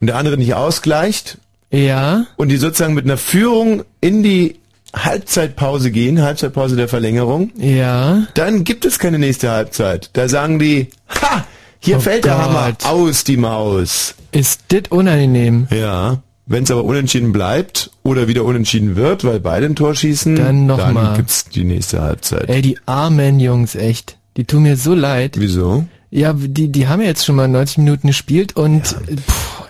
und 0.00 0.06
der 0.06 0.16
andere 0.16 0.36
nicht 0.36 0.54
ausgleicht 0.54 1.38
Ja. 1.70 2.26
und 2.36 2.48
die 2.48 2.56
sozusagen 2.56 2.94
mit 2.94 3.04
einer 3.04 3.16
Führung 3.16 3.84
in 4.00 4.22
die 4.22 4.56
Halbzeitpause 4.96 5.90
gehen, 5.90 6.20
Halbzeitpause 6.22 6.74
der 6.76 6.88
Verlängerung, 6.88 7.52
Ja. 7.56 8.24
dann 8.34 8.64
gibt 8.64 8.84
es 8.84 8.98
keine 8.98 9.18
nächste 9.18 9.50
Halbzeit. 9.50 10.10
Da 10.14 10.28
sagen 10.28 10.58
die, 10.58 10.88
ha, 11.08 11.44
hier 11.78 11.98
Oh 11.98 12.00
fällt 12.00 12.24
der 12.24 12.38
Hammer 12.38 12.72
Gott. 12.80 12.86
aus 12.86 13.24
die 13.24 13.36
Maus. 13.36 14.14
Ist 14.32 14.62
dit 14.70 14.90
unangenehm? 14.92 15.66
Ja. 15.70 16.22
Wenn 16.46 16.64
es 16.64 16.70
aber 16.72 16.82
unentschieden 16.84 17.30
bleibt 17.32 17.90
oder 18.02 18.26
wieder 18.26 18.44
unentschieden 18.44 18.96
wird, 18.96 19.22
weil 19.24 19.38
beide 19.38 19.66
ein 19.66 19.76
Tor 19.76 19.94
schießen, 19.94 20.34
Dann 20.34 20.66
noch 20.66 20.92
mal. 20.92 21.16
gibt's 21.16 21.44
die 21.44 21.62
nächste 21.62 22.00
Halbzeit. 22.02 22.48
Ey, 22.48 22.60
die 22.60 22.76
armen 22.86 23.38
Jungs, 23.38 23.76
echt. 23.76 24.16
Die 24.36 24.44
tun 24.44 24.62
mir 24.64 24.76
so 24.76 24.94
leid. 24.94 25.36
Wieso? 25.38 25.84
Ja, 26.10 26.32
die, 26.32 26.66
die 26.72 26.88
haben 26.88 27.00
ja 27.02 27.06
jetzt 27.06 27.24
schon 27.24 27.36
mal 27.36 27.46
90 27.46 27.78
Minuten 27.78 28.08
gespielt 28.08 28.56
und 28.56 28.84
pff, 28.84 28.98
ey, 29.04 29.16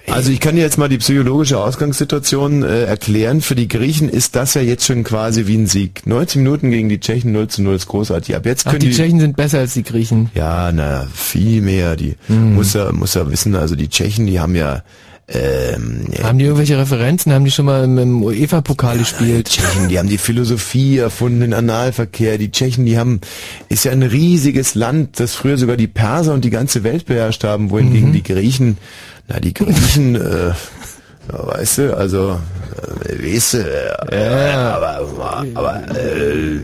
Also 0.09 0.33
ich 0.33 0.41
kann 0.41 0.57
dir 0.57 0.63
jetzt 0.63 0.79
mal 0.79 0.89
die 0.89 0.99
psychologische 0.99 1.59
Ausgangssituation 1.59 2.63
äh, 2.63 2.85
erklären. 2.85 3.41
Für 3.41 3.55
die 3.55 3.69
Griechen 3.69 4.09
ist 4.09 4.35
das 4.37 4.55
ja 4.55 4.63
jetzt 4.63 4.85
schon 4.87 5.05
quasi 5.05 5.47
wie 5.47 5.57
ein 5.57 5.67
Sieg. 5.67 6.07
90 6.07 6.37
Minuten 6.39 6.71
gegen 6.71 6.89
die 6.89 7.01
Tschechen 7.01 7.33
0 7.33 7.49
zu 7.49 7.63
0 7.63 7.75
ist 7.77 7.87
großartig. 7.87 8.35
Ab 8.35 8.47
jetzt 8.47 8.67
ach, 8.67 8.71
können 8.73 8.81
die 8.81 8.91
Tschechen 8.91 9.21
sind 9.21 9.37
besser 9.37 9.59
als 9.61 9.75
die 9.75 9.83
Griechen. 9.85 10.31
Ja, 10.35 10.73
na, 10.73 11.07
viel 11.15 11.61
mehr. 11.63 11.97
Die 11.97 12.17
Hm. 12.27 12.55
muss 12.55 12.75
er 12.75 12.93
muss 12.93 13.15
er 13.17 13.31
wissen, 13.31 13.55
also 13.55 13.77
die 13.77 13.89
Tschechen, 13.89 14.27
die 14.27 14.41
haben 14.41 14.55
ja 14.57 14.83
ähm, 15.33 16.07
Haben 16.25 16.39
die 16.39 16.45
irgendwelche 16.47 16.77
Referenzen? 16.77 17.33
Haben 17.33 17.45
die 17.45 17.53
schon 17.53 17.65
mal 17.67 17.85
im, 17.85 17.97
im 17.99 18.23
UEFA-Pokal 18.25 18.95
Die 18.95 18.99
gespielt? 19.01 19.49
Tschechen, 19.49 19.89
die 19.89 19.97
haben 19.99 20.09
die 20.09 20.19
Philosophie 20.19 20.99
erfunden, 20.99 21.41
den 21.41 21.55
Analverkehr. 21.55 22.37
Die 22.37 22.51
Tschechen, 22.51 22.85
die 22.85 22.99
haben, 22.99 23.21
ist 23.69 23.85
ja 23.85 23.93
ein 23.93 24.03
riesiges 24.03 24.75
Land, 24.75 25.21
das 25.21 25.35
früher 25.37 25.57
sogar 25.57 25.77
die 25.77 25.87
Perser 25.87 26.35
und 26.35 26.45
die 26.45 26.51
ganze 26.51 26.83
Welt 26.83 27.07
beherrscht 27.07 27.45
haben, 27.45 27.71
wohingegen 27.71 28.09
Mhm. 28.09 28.13
die 28.15 28.23
Griechen, 28.25 28.77
na, 29.31 29.39
die 29.41 29.55
Griechen, 29.55 30.17
äh, 30.17 30.49
ja, 30.49 31.47
weißt 31.47 31.79
du, 31.79 31.97
also, 31.97 32.39
äh, 33.09 33.35
weißt 33.35 33.55
du, 33.55 33.59
äh, 33.59 34.51
Ja. 34.51 34.77
aber, 34.77 35.45
aber, 35.55 35.97
äh, 35.97 36.59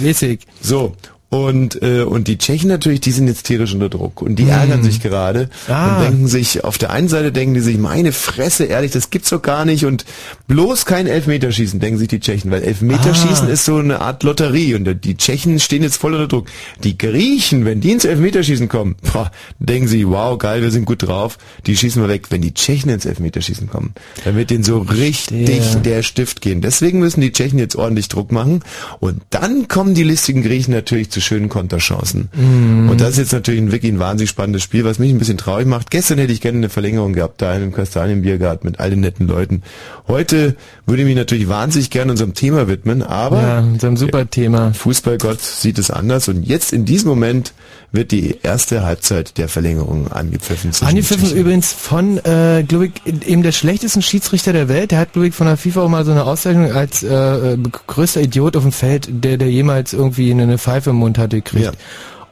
Wissig. 0.00 0.46
so. 0.60 0.94
Und, 1.32 1.80
äh, 1.80 2.02
und 2.02 2.28
die 2.28 2.36
Tschechen 2.36 2.68
natürlich, 2.68 3.00
die 3.00 3.10
sind 3.10 3.26
jetzt 3.26 3.44
tierisch 3.46 3.72
unter 3.72 3.88
Druck 3.88 4.20
und 4.20 4.36
die 4.36 4.42
Mhm. 4.42 4.50
ärgern 4.50 4.82
sich 4.82 5.00
gerade 5.00 5.48
Ah. 5.66 5.96
und 5.96 6.04
denken 6.04 6.28
sich, 6.28 6.62
auf 6.62 6.76
der 6.76 6.90
einen 6.90 7.08
Seite 7.08 7.32
denken 7.32 7.54
die 7.54 7.60
sich, 7.60 7.78
meine 7.78 8.12
Fresse, 8.12 8.64
ehrlich, 8.66 8.90
das 8.92 9.08
gibt's 9.08 9.30
doch 9.30 9.40
gar 9.40 9.64
nicht 9.64 9.86
und 9.86 10.04
bloß 10.46 10.84
kein 10.84 11.06
Elfmeterschießen, 11.06 11.80
denken 11.80 11.98
sich 11.98 12.08
die 12.08 12.20
Tschechen, 12.20 12.50
weil 12.50 12.62
Elfmeterschießen 12.62 13.48
Ah. 13.48 13.50
ist 13.50 13.64
so 13.64 13.76
eine 13.76 14.02
Art 14.02 14.24
Lotterie 14.24 14.74
und 14.74 14.86
die 15.06 15.16
Tschechen 15.16 15.58
stehen 15.58 15.82
jetzt 15.82 15.96
voll 15.96 16.12
unter 16.12 16.28
Druck. 16.28 16.48
Die 16.84 16.98
Griechen, 16.98 17.64
wenn 17.64 17.80
die 17.80 17.92
ins 17.92 18.04
Elfmeterschießen 18.04 18.68
kommen, 18.68 18.96
boah, 19.10 19.30
denken 19.58 19.88
sie, 19.88 20.06
wow, 20.06 20.36
geil, 20.36 20.60
wir 20.60 20.70
sind 20.70 20.84
gut 20.84 21.02
drauf, 21.02 21.38
die 21.66 21.78
schießen 21.78 22.02
wir 22.02 22.10
weg. 22.10 22.26
Wenn 22.28 22.42
die 22.42 22.52
Tschechen 22.52 22.90
ins 22.90 23.06
Elfmeterschießen 23.06 23.70
kommen, 23.70 23.94
dann 24.26 24.36
wird 24.36 24.50
denen 24.50 24.64
so 24.64 24.80
richtig 24.80 25.62
Verstehe. 25.62 25.80
der 25.80 26.02
Stift 26.02 26.42
gehen. 26.42 26.60
Deswegen 26.60 26.98
müssen 26.98 27.22
die 27.22 27.32
Tschechen 27.32 27.58
jetzt 27.58 27.74
ordentlich 27.74 28.08
Druck 28.08 28.32
machen 28.32 28.60
und 29.00 29.22
dann 29.30 29.66
kommen 29.66 29.94
die 29.94 30.02
listigen 30.04 30.42
Griechen 30.42 30.74
natürlich 30.74 31.08
zu 31.10 31.21
schönen 31.22 31.48
Konterchancen. 31.48 32.28
Mhm. 32.34 32.90
Und 32.90 33.00
das 33.00 33.10
ist 33.10 33.18
jetzt 33.18 33.32
natürlich 33.32 33.60
ein 33.60 33.72
wirklich 33.72 33.92
ein 33.92 33.98
wahnsinnig 33.98 34.30
spannendes 34.30 34.62
Spiel, 34.62 34.84
was 34.84 34.98
mich 34.98 35.10
ein 35.10 35.18
bisschen 35.18 35.38
traurig 35.38 35.66
macht. 35.66 35.90
Gestern 35.90 36.18
hätte 36.18 36.32
ich 36.32 36.40
gerne 36.40 36.58
eine 36.58 36.68
Verlängerung 36.68 37.12
gehabt, 37.14 37.40
da 37.40 37.54
in 37.54 37.62
einem 37.62 37.72
Kastanienbiergarten 37.72 38.68
mit 38.68 38.80
all 38.80 38.90
den 38.90 39.00
netten 39.00 39.26
Leuten. 39.26 39.62
Heute 40.08 40.56
würde 40.86 41.02
ich 41.02 41.08
mich 41.08 41.16
natürlich 41.16 41.48
wahnsinnig 41.48 41.90
gerne 41.90 42.12
unserem 42.12 42.34
Thema 42.34 42.68
widmen, 42.68 43.02
aber 43.02 43.42
Ja, 43.42 43.58
ein 43.88 43.96
super 43.96 44.28
Thema. 44.28 44.74
Fußballgott 44.74 45.40
sieht 45.40 45.78
es 45.78 45.90
anders 45.90 46.28
und 46.28 46.42
jetzt 46.42 46.72
in 46.72 46.84
diesem 46.84 47.08
Moment 47.08 47.52
wird 47.92 48.10
die 48.10 48.38
erste 48.42 48.84
Halbzeit 48.84 49.36
der 49.36 49.48
Verlängerung 49.48 50.10
angepfiffen. 50.10 50.72
Angepfiffen 50.80 51.30
übrigens 51.36 51.72
von, 51.72 52.18
äh, 52.24 52.64
glaube 52.66 52.86
ich, 52.86 53.26
eben 53.26 53.42
der 53.42 53.52
schlechtesten 53.52 54.00
Schiedsrichter 54.00 54.54
der 54.54 54.68
Welt. 54.68 54.90
Der 54.90 54.98
hat, 54.98 55.12
glaube 55.12 55.28
ich, 55.28 55.34
von 55.34 55.46
der 55.46 55.58
FIFA 55.58 55.82
auch 55.82 55.88
mal 55.88 56.04
so 56.04 56.10
eine 56.10 56.24
Auszeichnung 56.24 56.72
als 56.72 57.02
äh, 57.02 57.14
äh, 57.14 57.58
größter 57.86 58.22
Idiot 58.22 58.56
auf 58.56 58.62
dem 58.62 58.72
Feld, 58.72 59.08
der, 59.10 59.36
der 59.36 59.50
jemals 59.50 59.92
irgendwie 59.92 60.30
eine, 60.30 60.56
Pfeife 60.56 60.90
im 60.90 60.96
Mund 60.96 61.18
hatte, 61.18 61.36
gekriegt. 61.36 61.64
Ja. 61.64 61.72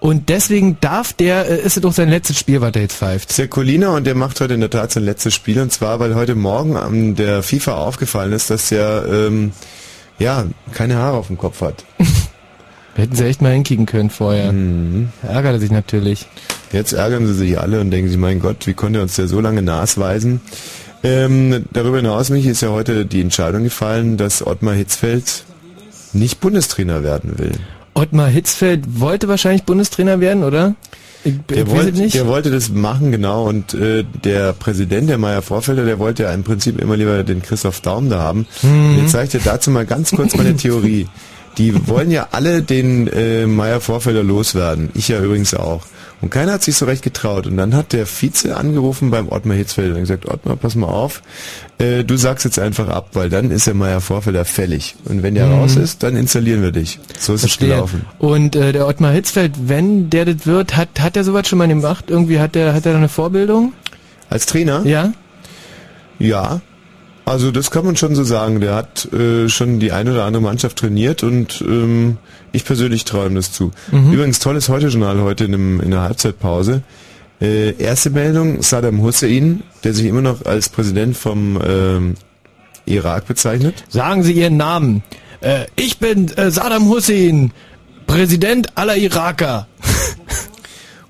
Und 0.00 0.30
deswegen 0.30 0.78
darf 0.80 1.12
der, 1.12 1.46
äh, 1.46 1.60
ist 1.60 1.76
es 1.76 1.82
doch 1.82 1.92
sein 1.92 2.08
letztes 2.08 2.38
Spiel, 2.38 2.62
was 2.62 2.74
er 2.74 2.80
jetzt 2.80 2.96
pfeift. 2.96 3.36
Der 3.36 3.48
Colina 3.48 3.90
und 3.90 4.06
der 4.06 4.14
macht 4.14 4.40
heute 4.40 4.54
in 4.54 4.60
der 4.60 4.70
Tat 4.70 4.92
sein 4.92 5.04
letztes 5.04 5.34
Spiel 5.34 5.60
und 5.60 5.72
zwar, 5.72 6.00
weil 6.00 6.14
heute 6.14 6.34
Morgen 6.34 6.78
an 6.78 7.16
der 7.16 7.42
FIFA 7.42 7.74
aufgefallen 7.74 8.32
ist, 8.32 8.48
dass 8.48 8.72
er 8.72 9.04
ähm, 9.06 9.52
ja 10.18 10.46
keine 10.72 10.96
Haare 10.96 11.18
auf 11.18 11.26
dem 11.26 11.36
Kopf 11.36 11.60
hat. 11.60 11.84
Hätten 12.94 13.14
sie 13.14 13.24
echt 13.24 13.40
mal 13.40 13.52
hinkicken 13.52 13.86
können 13.86 14.10
vorher. 14.10 14.52
Mhm. 14.52 15.08
Ärgert 15.22 15.54
er 15.54 15.60
sich 15.60 15.70
natürlich. 15.70 16.26
Jetzt 16.72 16.92
ärgern 16.92 17.26
sie 17.26 17.34
sich 17.34 17.58
alle 17.58 17.80
und 17.80 17.90
denken 17.90 18.08
sich, 18.08 18.18
mein 18.18 18.40
Gott, 18.40 18.66
wie 18.66 18.74
konnte 18.74 18.98
er 18.98 19.02
uns 19.02 19.16
der 19.16 19.28
so 19.28 19.40
lange 19.40 19.62
nasweisen? 19.62 20.40
Ähm, 21.02 21.64
darüber 21.72 21.96
hinaus, 21.96 22.30
mich 22.30 22.46
ist 22.46 22.60
ja 22.60 22.68
heute 22.70 23.06
die 23.06 23.20
Entscheidung 23.22 23.64
gefallen, 23.64 24.16
dass 24.16 24.46
Ottmar 24.46 24.74
Hitzfeld 24.74 25.44
nicht 26.12 26.40
Bundestrainer 26.40 27.02
werden 27.02 27.38
will. 27.38 27.52
Ottmar 27.94 28.28
Hitzfeld 28.28 29.00
wollte 29.00 29.26
wahrscheinlich 29.28 29.64
Bundestrainer 29.64 30.20
werden, 30.20 30.44
oder? 30.44 30.74
Ich, 31.24 31.34
Der 31.50 31.58
ich 31.58 31.66
wollte, 31.70 31.92
nicht. 31.92 32.14
der 32.14 32.26
wollte 32.26 32.50
das 32.50 32.70
machen, 32.70 33.12
genau. 33.12 33.46
Und 33.46 33.74
äh, 33.74 34.04
der 34.24 34.52
Präsident, 34.52 35.10
der 35.10 35.18
Meier 35.18 35.42
Vorfelder, 35.42 35.84
der 35.84 35.98
wollte 35.98 36.24
ja 36.24 36.32
im 36.32 36.44
Prinzip 36.44 36.80
immer 36.80 36.96
lieber 36.96 37.22
den 37.24 37.42
Christoph 37.42 37.80
Daum 37.80 38.08
da 38.08 38.18
haben. 38.20 38.46
Mhm. 38.62 38.90
Und 38.90 38.98
jetzt 39.02 39.12
zeige 39.12 39.24
ich 39.24 39.30
dir 39.32 39.40
dazu 39.50 39.70
mal 39.70 39.84
ganz 39.86 40.10
kurz 40.12 40.36
meine 40.36 40.56
Theorie. 40.56 41.08
Die 41.58 41.88
wollen 41.88 42.10
ja 42.10 42.28
alle 42.32 42.62
den 42.62 43.06
äh, 43.08 43.46
Meier 43.46 43.80
Vorfelder 43.80 44.22
loswerden. 44.22 44.90
Ich 44.94 45.08
ja 45.08 45.20
übrigens 45.22 45.54
auch. 45.54 45.82
Und 46.22 46.30
keiner 46.30 46.52
hat 46.52 46.62
sich 46.62 46.76
so 46.76 46.84
recht 46.84 47.02
getraut. 47.02 47.46
Und 47.46 47.56
dann 47.56 47.74
hat 47.74 47.92
der 47.94 48.04
Vize 48.06 48.54
angerufen 48.54 49.10
beim 49.10 49.28
Ottmar 49.30 49.56
Hitzfeld 49.56 49.94
und 49.94 50.00
gesagt, 50.00 50.28
Ottmar, 50.28 50.56
pass 50.56 50.74
mal 50.74 50.86
auf, 50.86 51.22
äh, 51.78 52.04
du 52.04 52.16
sagst 52.16 52.44
jetzt 52.44 52.58
einfach 52.58 52.88
ab, 52.88 53.08
weil 53.14 53.30
dann 53.30 53.50
ist 53.50 53.66
der 53.66 53.74
Meier 53.74 54.00
Vorfelder 54.02 54.44
fällig. 54.44 54.96
Und 55.06 55.22
wenn 55.22 55.34
der 55.34 55.46
Mhm. 55.46 55.54
raus 55.54 55.76
ist, 55.76 56.02
dann 56.02 56.16
installieren 56.16 56.62
wir 56.62 56.72
dich. 56.72 56.98
So 57.18 57.32
ist 57.34 57.40
Verstehe. 57.40 57.68
es 57.68 57.74
gelaufen. 57.74 58.04
Und 58.18 58.54
äh, 58.54 58.72
der 58.72 58.86
Ottmar 58.86 59.12
Hitzfeld, 59.12 59.52
wenn 59.68 60.10
der 60.10 60.26
das 60.26 60.46
wird, 60.46 60.76
hat 60.76 61.00
hat 61.00 61.16
er 61.16 61.24
sowas 61.24 61.48
schon 61.48 61.58
mal 61.58 61.68
gemacht? 61.68 62.04
Irgendwie 62.08 62.38
hat 62.38 62.54
er 62.54 62.74
hat 62.74 62.84
er 62.84 62.92
da 62.92 62.98
eine 62.98 63.08
Vorbildung? 63.08 63.72
Als 64.28 64.44
Trainer? 64.46 64.82
Ja. 64.84 65.12
Ja, 66.18 66.60
also 67.24 67.50
das 67.50 67.70
kann 67.70 67.84
man 67.84 67.96
schon 67.96 68.14
so 68.14 68.24
sagen. 68.24 68.60
Der 68.60 68.74
hat 68.74 69.12
äh, 69.12 69.48
schon 69.48 69.80
die 69.80 69.92
eine 69.92 70.12
oder 70.12 70.24
andere 70.24 70.42
Mannschaft 70.42 70.78
trainiert 70.78 71.22
und 71.22 71.62
ähm, 71.66 72.18
ich 72.52 72.64
persönlich 72.64 73.04
traue 73.04 73.26
ihm 73.26 73.34
das 73.34 73.52
zu. 73.52 73.70
Mhm. 73.92 74.12
Übrigens 74.12 74.38
tolles 74.38 74.68
Heute-Journal 74.68 75.20
heute 75.20 75.44
in, 75.44 75.54
einem, 75.54 75.80
in 75.80 75.90
der 75.90 76.02
Halbzeitpause. 76.02 76.82
Äh, 77.40 77.74
erste 77.78 78.10
Meldung, 78.10 78.62
Saddam 78.62 79.00
Hussein, 79.00 79.62
der 79.82 79.94
sich 79.94 80.06
immer 80.06 80.20
noch 80.20 80.44
als 80.44 80.68
Präsident 80.68 81.16
vom 81.16 81.58
ähm, 81.66 82.14
Irak 82.84 83.26
bezeichnet. 83.26 83.84
Sagen 83.88 84.22
Sie 84.22 84.32
Ihren 84.32 84.56
Namen. 84.56 85.02
Äh, 85.40 85.66
ich 85.76 85.98
bin 85.98 86.28
äh, 86.36 86.50
Saddam 86.50 86.88
Hussein, 86.88 87.52
Präsident 88.06 88.76
aller 88.76 88.96
Iraker. 88.96 89.68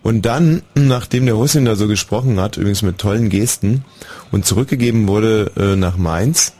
Und 0.02 0.24
dann, 0.24 0.62
nachdem 0.74 1.26
der 1.26 1.36
Hussein 1.36 1.64
da 1.66 1.76
so 1.76 1.86
gesprochen 1.86 2.40
hat, 2.40 2.56
übrigens 2.56 2.82
mit 2.82 2.98
tollen 2.98 3.28
Gesten, 3.28 3.84
und 4.32 4.46
zurückgegeben 4.46 5.06
wurde 5.08 5.50
äh, 5.58 5.76
nach 5.76 5.96
Mainz, 5.96 6.52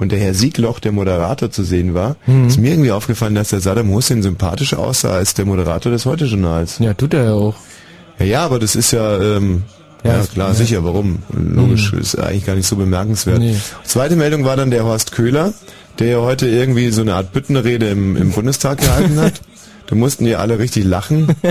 und 0.00 0.12
der 0.12 0.20
Herr 0.20 0.32
Siegloch, 0.32 0.78
der 0.78 0.92
Moderator 0.92 1.50
zu 1.50 1.64
sehen 1.64 1.92
war, 1.92 2.14
Mhm. 2.26 2.46
ist 2.46 2.58
mir 2.60 2.70
irgendwie 2.70 2.92
aufgefallen, 2.92 3.34
dass 3.34 3.48
der 3.48 3.58
Saddam 3.60 3.90
Hussein 3.90 4.22
sympathischer 4.22 4.78
aussah 4.78 5.10
als 5.10 5.34
der 5.34 5.44
Moderator 5.44 5.90
des 5.90 6.06
Heute-Journals. 6.06 6.78
Ja, 6.78 6.94
tut 6.94 7.14
er 7.14 7.24
ja 7.24 7.32
auch. 7.32 7.56
Ja, 8.20 8.24
ja, 8.26 8.44
aber 8.44 8.60
das 8.60 8.76
ist 8.76 8.92
ja, 8.92 9.20
ähm, 9.20 9.64
Ja, 10.04 10.18
das- 10.18 10.30
klar, 10.30 10.48
ja. 10.50 10.54
sicher, 10.54 10.84
warum? 10.84 11.18
Logisch, 11.32 11.92
ist 11.94 12.16
eigentlich 12.16 12.46
gar 12.46 12.54
nicht 12.54 12.68
so 12.68 12.76
bemerkenswert. 12.76 13.40
Nee. 13.40 13.56
Zweite 13.82 14.14
Meldung 14.14 14.44
war 14.44 14.54
dann 14.56 14.70
der 14.70 14.84
Horst 14.84 15.10
Köhler, 15.10 15.52
der 15.98 16.06
ja 16.06 16.18
heute 16.20 16.46
irgendwie 16.48 16.90
so 16.90 17.00
eine 17.00 17.14
Art 17.16 17.32
Büttenrede 17.32 17.88
im, 17.88 18.16
im 18.16 18.30
Bundestag 18.30 18.78
gehalten 18.78 19.18
hat. 19.20 19.32
Da 19.88 19.96
mussten 19.96 20.24
die 20.24 20.36
alle 20.36 20.58
richtig 20.58 20.84
lachen. 20.84 21.34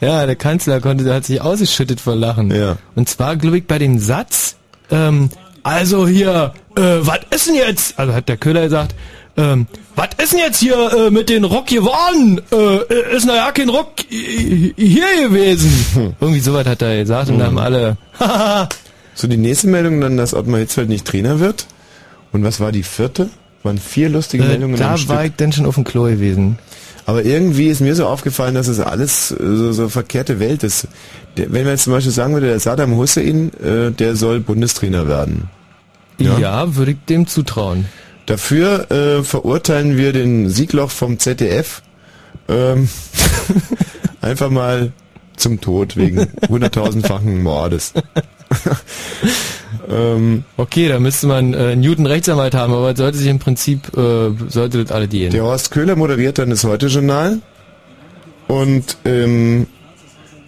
Ja, 0.00 0.26
der 0.26 0.36
Kanzler 0.36 0.80
konnte, 0.80 1.04
der 1.04 1.14
hat 1.14 1.24
sich 1.24 1.40
ausgeschüttet 1.40 2.00
vor 2.00 2.14
Lachen. 2.14 2.50
Ja. 2.54 2.76
Und 2.94 3.08
zwar, 3.08 3.36
glaube 3.36 3.58
ich, 3.58 3.66
bei 3.66 3.78
dem 3.78 3.98
Satz, 3.98 4.56
ähm, 4.90 5.30
also 5.62 6.06
hier, 6.06 6.52
äh, 6.76 6.82
was 7.00 7.20
ist 7.30 7.48
denn 7.48 7.54
jetzt? 7.54 7.98
Also 7.98 8.12
hat 8.12 8.28
der 8.28 8.36
Köhler 8.36 8.62
gesagt, 8.62 8.94
ähm, 9.36 9.66
was 9.94 10.08
ist 10.22 10.32
denn 10.32 10.40
jetzt 10.40 10.58
hier 10.58 10.92
äh, 10.92 11.10
mit 11.10 11.28
den 11.28 11.44
Rock 11.44 11.66
geworden? 11.66 12.40
Äh, 12.52 13.16
ist 13.16 13.26
noch 13.26 13.34
ja 13.34 13.50
kein 13.52 13.68
Rock 13.68 13.92
äh, 14.10 14.72
hier 14.76 15.28
gewesen. 15.28 16.14
Irgendwie 16.20 16.40
sowas 16.40 16.66
hat 16.66 16.82
er 16.82 16.98
gesagt 16.98 17.30
und 17.30 17.38
dann 17.38 17.48
haben 17.48 17.58
alle, 17.58 17.96
So, 19.14 19.26
die 19.26 19.38
nächste 19.38 19.68
Meldung 19.68 20.00
dann, 20.02 20.18
dass 20.18 20.34
Ottmar 20.34 20.60
Hitzfeld 20.60 20.90
nicht 20.90 21.06
Trainer 21.06 21.40
wird. 21.40 21.66
Und 22.32 22.44
was 22.44 22.60
war 22.60 22.70
die 22.70 22.82
vierte? 22.82 23.30
Waren 23.66 23.78
vier 23.78 24.08
lustige 24.08 24.44
äh, 24.44 24.48
Meldungen 24.48 24.76
da 24.76 24.96
Stück. 24.96 25.10
war 25.10 25.24
ich 25.24 25.32
dann 25.36 25.52
schon 25.52 25.66
auf 25.66 25.74
dem 25.74 25.84
Klo 25.84 26.04
gewesen. 26.04 26.58
Aber 27.04 27.24
irgendwie 27.24 27.68
ist 27.68 27.80
mir 27.80 27.94
so 27.94 28.06
aufgefallen, 28.06 28.54
dass 28.54 28.66
es 28.66 28.80
alles 28.80 29.30
äh, 29.30 29.36
so, 29.38 29.72
so 29.72 29.88
verkehrte 29.88 30.40
Welt 30.40 30.62
ist. 30.62 30.88
Der, 31.36 31.52
wenn 31.52 31.62
man 31.64 31.72
jetzt 31.72 31.84
zum 31.84 31.92
Beispiel 31.92 32.12
sagen 32.12 32.34
würde, 32.34 32.48
der 32.48 32.60
Saddam 32.60 32.96
Hussein, 32.96 33.52
äh, 33.62 33.92
der 33.92 34.16
soll 34.16 34.40
Bundestrainer 34.40 35.06
werden. 35.06 35.48
Ja, 36.18 36.74
würde 36.76 36.92
ich 36.92 36.98
dem 37.08 37.26
zutrauen. 37.26 37.86
Dafür 38.24 38.90
äh, 38.90 39.22
verurteilen 39.22 39.96
wir 39.96 40.12
den 40.12 40.48
Siegloch 40.48 40.90
vom 40.90 41.18
ZDF 41.18 41.82
ähm, 42.48 42.88
einfach 44.20 44.50
mal 44.50 44.92
zum 45.36 45.60
Tod 45.60 45.96
wegen 45.96 46.26
hunderttausendfachen 46.48 47.42
Mordes. 47.42 47.92
ähm, 49.90 50.44
Okay, 50.56 50.88
da 50.88 50.98
müsste 50.98 51.26
man 51.26 51.54
äh, 51.54 51.76
Newton 51.76 52.06
Rechtsanwalt 52.06 52.54
haben, 52.54 52.72
aber 52.72 52.94
sollte 52.96 53.18
sich 53.18 53.28
im 53.28 53.38
Prinzip, 53.38 53.96
äh, 53.96 54.30
sollte 54.48 54.84
das 54.84 54.92
alle 54.92 55.08
dienen. 55.08 55.30
der 55.30 55.42
Horst 55.44 55.70
Köhler 55.70 55.96
moderiert 55.96 56.38
dann 56.38 56.50
das 56.50 56.64
Heute-Journal 56.64 57.40
und 58.48 58.96
ähm, 59.04 59.66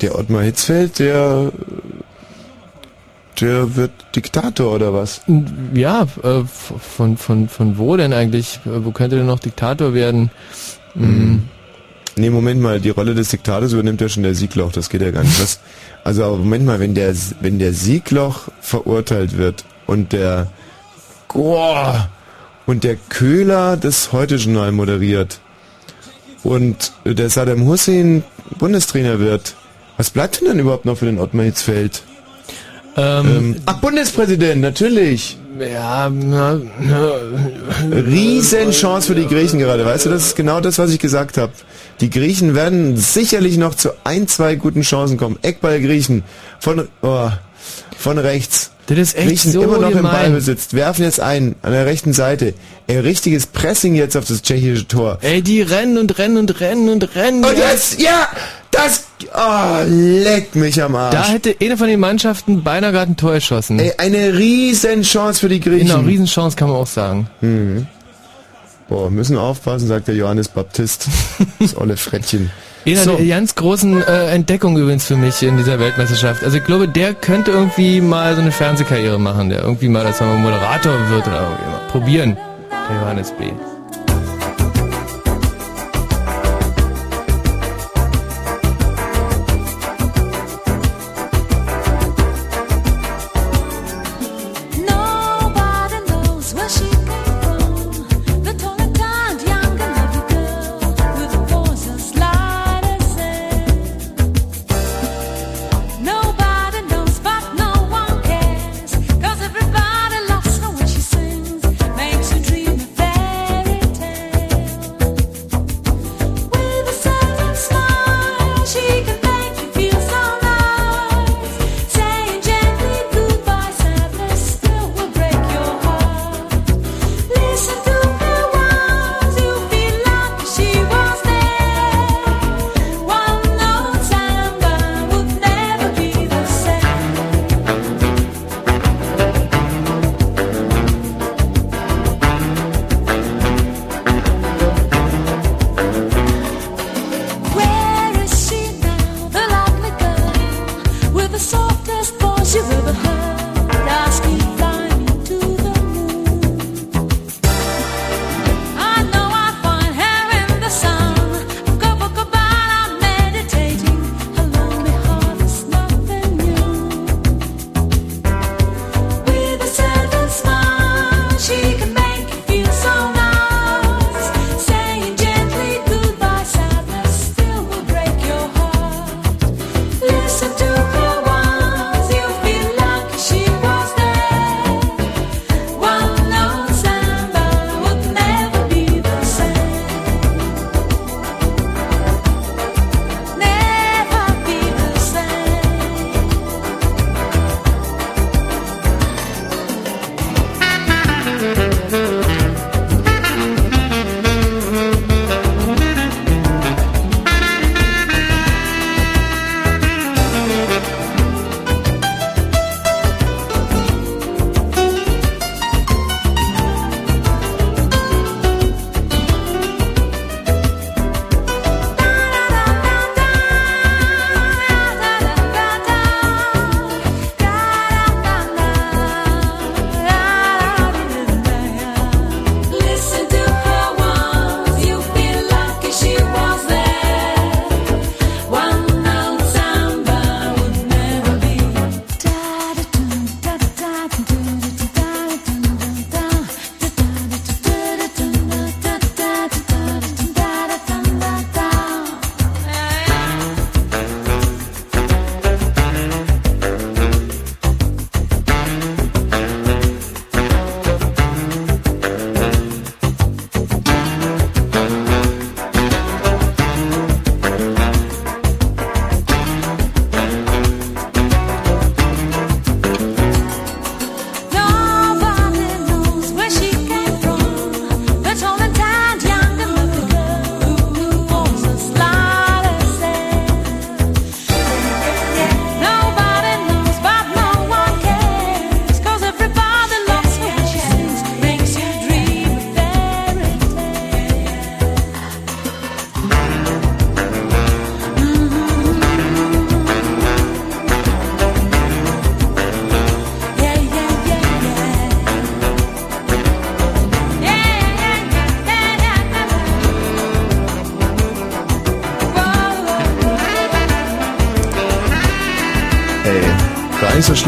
der 0.00 0.18
Ottmar 0.18 0.42
Hitzfeld, 0.42 0.98
der 0.98 1.52
der 3.40 3.76
wird 3.76 3.92
Diktator 4.16 4.72
oder 4.74 4.92
was? 4.92 5.20
Ja, 5.72 6.06
äh, 6.22 6.42
von, 6.44 7.16
von, 7.16 7.48
von 7.48 7.78
wo 7.78 7.96
denn 7.96 8.12
eigentlich? 8.12 8.60
Äh, 8.66 8.84
Wo 8.84 8.90
könnte 8.90 9.16
denn 9.16 9.26
noch 9.26 9.38
Diktator 9.38 9.94
werden? 9.94 10.30
Mm, 10.94 11.36
Nee, 12.18 12.30
Moment 12.30 12.60
mal, 12.60 12.80
die 12.80 12.90
Rolle 12.90 13.14
des 13.14 13.28
Diktators 13.30 13.72
übernimmt 13.72 14.00
ja 14.00 14.08
schon 14.08 14.22
der 14.22 14.34
Siegloch, 14.34 14.72
das 14.72 14.90
geht 14.90 15.02
ja 15.02 15.10
gar 15.10 15.22
nicht. 15.22 15.40
Was, 15.40 15.60
also 16.04 16.24
aber 16.24 16.36
Moment 16.36 16.66
mal, 16.66 16.80
wenn 16.80 16.94
der 16.94 17.14
wenn 17.40 17.58
der 17.58 17.72
Siegloch 17.72 18.48
verurteilt 18.60 19.36
wird 19.38 19.64
und 19.86 20.12
der 20.12 20.50
Boah, 21.32 22.08
und 22.66 22.84
der 22.84 22.96
Köhler 22.96 23.76
das 23.76 24.12
Heute-Journal 24.12 24.72
moderiert 24.72 25.40
und 26.42 26.92
der 27.04 27.30
Saddam 27.30 27.66
Hussein 27.66 28.24
Bundestrainer 28.58 29.20
wird, 29.20 29.54
was 29.96 30.10
bleibt 30.10 30.40
denn 30.40 30.48
dann 30.48 30.58
überhaupt 30.58 30.84
noch 30.84 30.98
für 30.98 31.06
den 31.06 31.18
Ottmar 31.18 31.44
Hitzfeld? 31.44 32.02
Ähm, 32.96 33.56
ach, 33.66 33.78
Bundespräsident, 33.80 34.60
natürlich. 34.60 35.38
Ja, 35.60 36.10
na, 36.10 36.60
na, 36.80 37.12
Riesenchance 37.90 39.08
für 39.08 39.14
die 39.14 39.26
Griechen 39.26 39.58
gerade, 39.58 39.84
weißt 39.84 40.06
du, 40.06 40.10
das 40.10 40.26
ist 40.26 40.36
genau 40.36 40.60
das, 40.60 40.78
was 40.78 40.90
ich 40.90 40.98
gesagt 40.98 41.36
habe. 41.38 41.52
Die 42.00 42.10
Griechen 42.10 42.54
werden 42.54 42.96
sicherlich 42.96 43.56
noch 43.56 43.74
zu 43.74 43.90
ein, 44.04 44.28
zwei 44.28 44.54
guten 44.54 44.82
Chancen 44.82 45.16
kommen. 45.16 45.38
Eckball 45.42 45.80
Griechen 45.80 46.22
von 46.60 46.88
oh, 47.02 47.30
von 47.98 48.18
rechts. 48.18 48.70
Das 48.86 48.96
ist 48.96 49.16
echt 49.16 49.28
Griechen 49.28 49.52
so 49.52 49.62
immer 49.62 49.78
noch 49.78 49.90
im 49.90 49.98
gemein. 49.98 50.12
Ballbesitz, 50.12 50.72
werfen 50.72 51.04
jetzt 51.04 51.20
ein 51.20 51.56
an 51.62 51.72
der 51.72 51.84
rechten 51.84 52.12
Seite. 52.12 52.54
Ein 52.88 53.00
richtiges 53.00 53.46
Pressing 53.46 53.94
jetzt 53.94 54.16
auf 54.16 54.24
das 54.24 54.40
tschechische 54.40 54.88
Tor. 54.88 55.18
Ey, 55.20 55.42
die 55.42 55.60
rennen 55.60 55.98
und 55.98 56.16
rennen 56.18 56.38
und 56.38 56.60
rennen 56.60 56.88
und 56.88 57.14
rennen. 57.14 57.44
Und 57.44 57.58
jetzt, 57.58 58.00
ja, 58.00 58.28
das, 58.84 59.06
oh, 59.34 59.82
leck 59.86 60.54
mich 60.54 60.82
am 60.82 60.94
Arsch. 60.94 61.14
Da 61.14 61.24
hätte 61.28 61.54
eine 61.60 61.76
von 61.76 61.88
den 61.88 62.00
Mannschaften 62.00 62.62
beinahe 62.62 62.92
gerade 62.92 63.12
ein 63.12 63.16
Tor 63.16 63.34
geschossen. 63.34 63.78
Ey, 63.78 63.92
eine 63.98 64.34
Riesenchance 64.34 65.40
für 65.40 65.48
die 65.48 65.60
Griechen. 65.60 65.88
Genau, 65.88 66.00
Riesenchance 66.00 66.56
kann 66.56 66.68
man 66.68 66.76
auch 66.78 66.86
sagen. 66.86 67.28
Mhm. 67.40 67.86
Boah, 68.88 69.10
müssen 69.10 69.36
aufpassen, 69.36 69.86
sagt 69.86 70.08
der 70.08 70.14
Johannes 70.14 70.48
Baptist. 70.48 71.08
Das 71.60 71.76
olle 71.76 71.96
Frettchen. 71.96 72.50
Einer 72.86 72.96
So. 73.02 73.16
der 73.16 73.26
ganz 73.26 73.54
großen 73.54 74.00
äh, 74.02 74.26
Entdeckungen 74.30 74.80
übrigens 74.80 75.04
für 75.04 75.16
mich 75.16 75.42
in 75.42 75.56
dieser 75.56 75.78
Weltmeisterschaft. 75.80 76.44
Also 76.44 76.56
ich 76.58 76.64
glaube, 76.64 76.88
der 76.88 77.14
könnte 77.14 77.50
irgendwie 77.50 78.00
mal 78.00 78.34
so 78.36 78.40
eine 78.40 78.52
Fernsehkarriere 78.52 79.18
machen, 79.18 79.50
der 79.50 79.62
irgendwie 79.62 79.88
mal, 79.88 80.04
dass 80.04 80.20
er 80.20 80.28
mal 80.28 80.38
Moderator 80.38 80.92
wird 81.10 81.26
oder 81.26 81.42
irgendwie 81.42 81.70
mal 81.70 81.80
probieren. 81.90 82.36
Der 82.88 82.96
Johannes 82.96 83.32
B. 83.32 83.50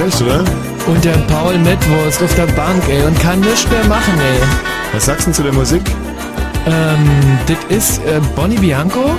schlecht, 0.01 0.22
oder? 0.22 0.44
Und 0.86 1.05
der 1.05 1.16
Paul 1.28 1.59
Metwurst 1.59 2.22
auf 2.22 2.34
der 2.34 2.46
Bank, 2.46 2.82
ey, 2.88 3.05
und 3.05 3.18
kann 3.20 3.40
nichts 3.40 3.68
mehr 3.70 3.84
machen, 3.84 4.14
ey. 4.18 4.46
Was 4.92 5.07
sagst 5.07 5.26
du 5.26 5.32
zu 5.32 5.42
der 5.42 5.53
Musik? 5.53 5.82
Ähm, 6.66 7.38
das 7.46 7.59
ist 7.76 7.98
äh, 8.05 8.20
Bonnie 8.34 8.59
Bianco? 8.59 9.16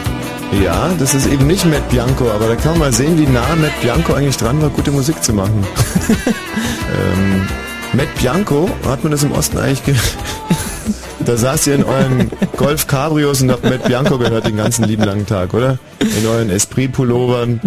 Ja, 0.64 0.90
das 1.00 1.14
ist 1.14 1.28
eben 1.28 1.48
nicht 1.48 1.66
Matt 1.66 1.88
Bianco, 1.90 2.30
aber 2.30 2.48
da 2.48 2.56
kann 2.56 2.72
man 2.72 2.80
mal 2.80 2.94
sehen, 2.94 3.18
wie 3.18 3.26
nah 3.26 3.56
Matt 3.56 3.80
Bianco 3.82 4.14
eigentlich 4.14 4.38
dran 4.38 4.62
war, 4.62 4.70
gute 4.70 4.92
Musik 4.92 5.24
zu 5.24 5.34
machen. 5.34 5.66
ähm, 6.28 7.48
Matt 7.94 8.14
Bianco, 8.20 8.70
hat 8.86 9.04
man 9.04 9.12
das 9.12 9.24
im 9.24 9.32
Osten 9.32 9.58
eigentlich 9.58 9.84
ge 9.86 9.96
Da 11.26 11.38
saßt 11.38 11.68
ihr 11.68 11.76
in 11.76 11.84
euren 11.84 12.32
Golf 12.58 12.88
Cabrios 12.88 13.44
und 13.44 13.52
habt 13.52 13.64
Matt 13.64 13.84
Bianco 13.84 14.18
gehört 14.18 14.48
den 14.48 14.58
ganzen 14.58 14.86
lieben 14.86 15.04
langen 15.04 15.28
Tag, 15.28 15.54
oder? 15.54 15.78
In 16.00 16.26
euren 16.26 16.50
Esprit-Pullovern. 16.50 17.62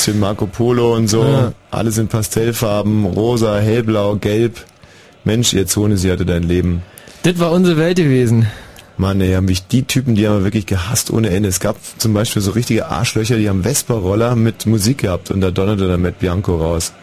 Bisschen 0.00 0.18
Marco 0.18 0.46
Polo 0.46 0.94
und 0.96 1.08
so. 1.08 1.22
Ja. 1.22 1.52
Alles 1.70 1.98
in 1.98 2.08
Pastellfarben, 2.08 3.04
rosa, 3.04 3.58
hellblau, 3.58 4.16
gelb. 4.16 4.64
Mensch, 5.24 5.52
ihr 5.52 5.66
Zone, 5.66 5.98
sie 5.98 6.10
hatte 6.10 6.24
dein 6.24 6.42
Leben. 6.42 6.82
Das 7.22 7.38
war 7.38 7.52
unsere 7.52 7.76
Welt 7.76 7.98
gewesen. 7.98 8.46
Mann, 8.96 9.20
ey, 9.20 9.34
haben 9.34 9.44
mich 9.44 9.66
die 9.66 9.82
Typen, 9.82 10.14
die 10.14 10.26
haben 10.26 10.38
wir 10.38 10.44
wirklich 10.44 10.64
gehasst 10.64 11.10
ohne 11.10 11.28
Ende. 11.28 11.50
Es 11.50 11.60
gab 11.60 11.76
zum 11.98 12.14
Beispiel 12.14 12.40
so 12.40 12.52
richtige 12.52 12.86
Arschlöcher, 12.86 13.36
die 13.36 13.50
haben 13.50 13.62
Vespa-Roller 13.62 14.36
mit 14.36 14.64
Musik 14.64 14.96
gehabt 14.96 15.30
und 15.30 15.42
da 15.42 15.50
donnerte 15.50 15.86
dann 15.86 16.00
Matt 16.00 16.18
Bianco 16.18 16.56
raus. 16.56 16.94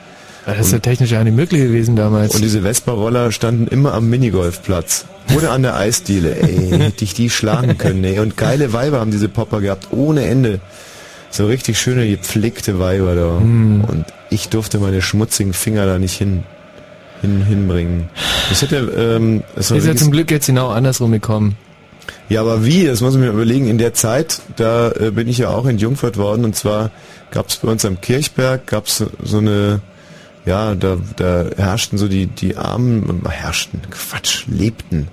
Das 0.48 0.58
ist 0.58 0.72
ja 0.72 0.80
technisch 0.80 1.12
nicht 1.12 1.36
möglich 1.36 1.62
gewesen 1.62 1.95
damals. 1.95 2.34
Und 2.34 2.41
diese 2.41 2.64
Vespa-Roller 2.64 3.32
standen 3.32 3.68
immer 3.68 3.93
am 3.93 4.10
Minigolfplatz. 4.10 5.06
Oder 5.36 5.52
an 5.52 5.62
der 5.62 5.76
Eisdiele, 5.76 6.36
ey. 6.36 6.80
Hätte 6.80 7.04
ich 7.04 7.14
die 7.14 7.30
schlagen 7.30 7.78
können, 7.78 8.04
ey. 8.04 8.18
Und 8.20 8.38
geile 8.38 8.74
Weiber 8.74 9.02
haben 9.02 9.12
diese 9.12 9.30
Popper 9.30 9.62
gehabt, 9.62 9.89
ohne 9.91 10.26
Ende. 10.26 10.62
So 11.38 11.46
richtig 11.46 11.80
schöne, 11.80 12.10
gepflegte 12.10 12.80
Weiber 12.80 13.14
da. 13.14 13.40
Mm. 13.40 13.84
Und 13.88 14.06
ich 14.32 14.50
durfte 14.50 14.80
meine 14.80 15.04
schmutzigen 15.04 15.54
Finger 15.54 15.86
da 15.86 16.00
nicht 16.00 16.16
hin, 16.18 16.44
hin 17.22 17.46
hinbringen. 17.46 18.10
Ich 18.52 18.64
hätte, 18.64 18.78
ähm, 18.78 19.44
es 19.56 19.70
ist 19.70 19.86
ja 19.86 19.96
zum 19.96 20.10
Glück 20.10 20.32
jetzt 20.32 20.48
genau 20.48 20.70
andersrum 20.70 21.12
gekommen. 21.12 21.56
ja, 22.28 22.42
aber 22.42 22.66
wie? 22.66 22.88
Das 22.88 23.02
muss 23.02 23.14
ich 23.14 23.20
mir 23.20 23.30
überlegen. 23.30 23.68
In 23.68 23.78
der 23.78 23.94
Zeit, 23.94 24.42
da 24.56 24.90
äh, 24.90 25.12
bin 25.12 25.28
ich 25.28 25.38
ja 25.38 25.50
auch 25.50 25.68
entjungfert 25.68 26.18
worden. 26.18 26.44
Und 26.44 26.56
zwar 26.56 26.90
gab 27.30 27.50
es 27.50 27.58
bei 27.58 27.70
uns 27.70 27.86
am 27.86 28.02
Kirchberg, 28.02 28.66
gab 28.66 28.88
es 28.88 29.06
so 29.24 29.38
eine, 29.38 29.82
ja, 30.48 30.74
da, 30.74 30.98
da 31.18 31.46
herrschten 31.56 32.00
so 32.00 32.08
die, 32.08 32.26
die 32.26 32.58
Armen, 32.58 33.22
herrschten, 33.30 33.82
Quatsch, 33.92 34.46
lebten, 34.48 35.08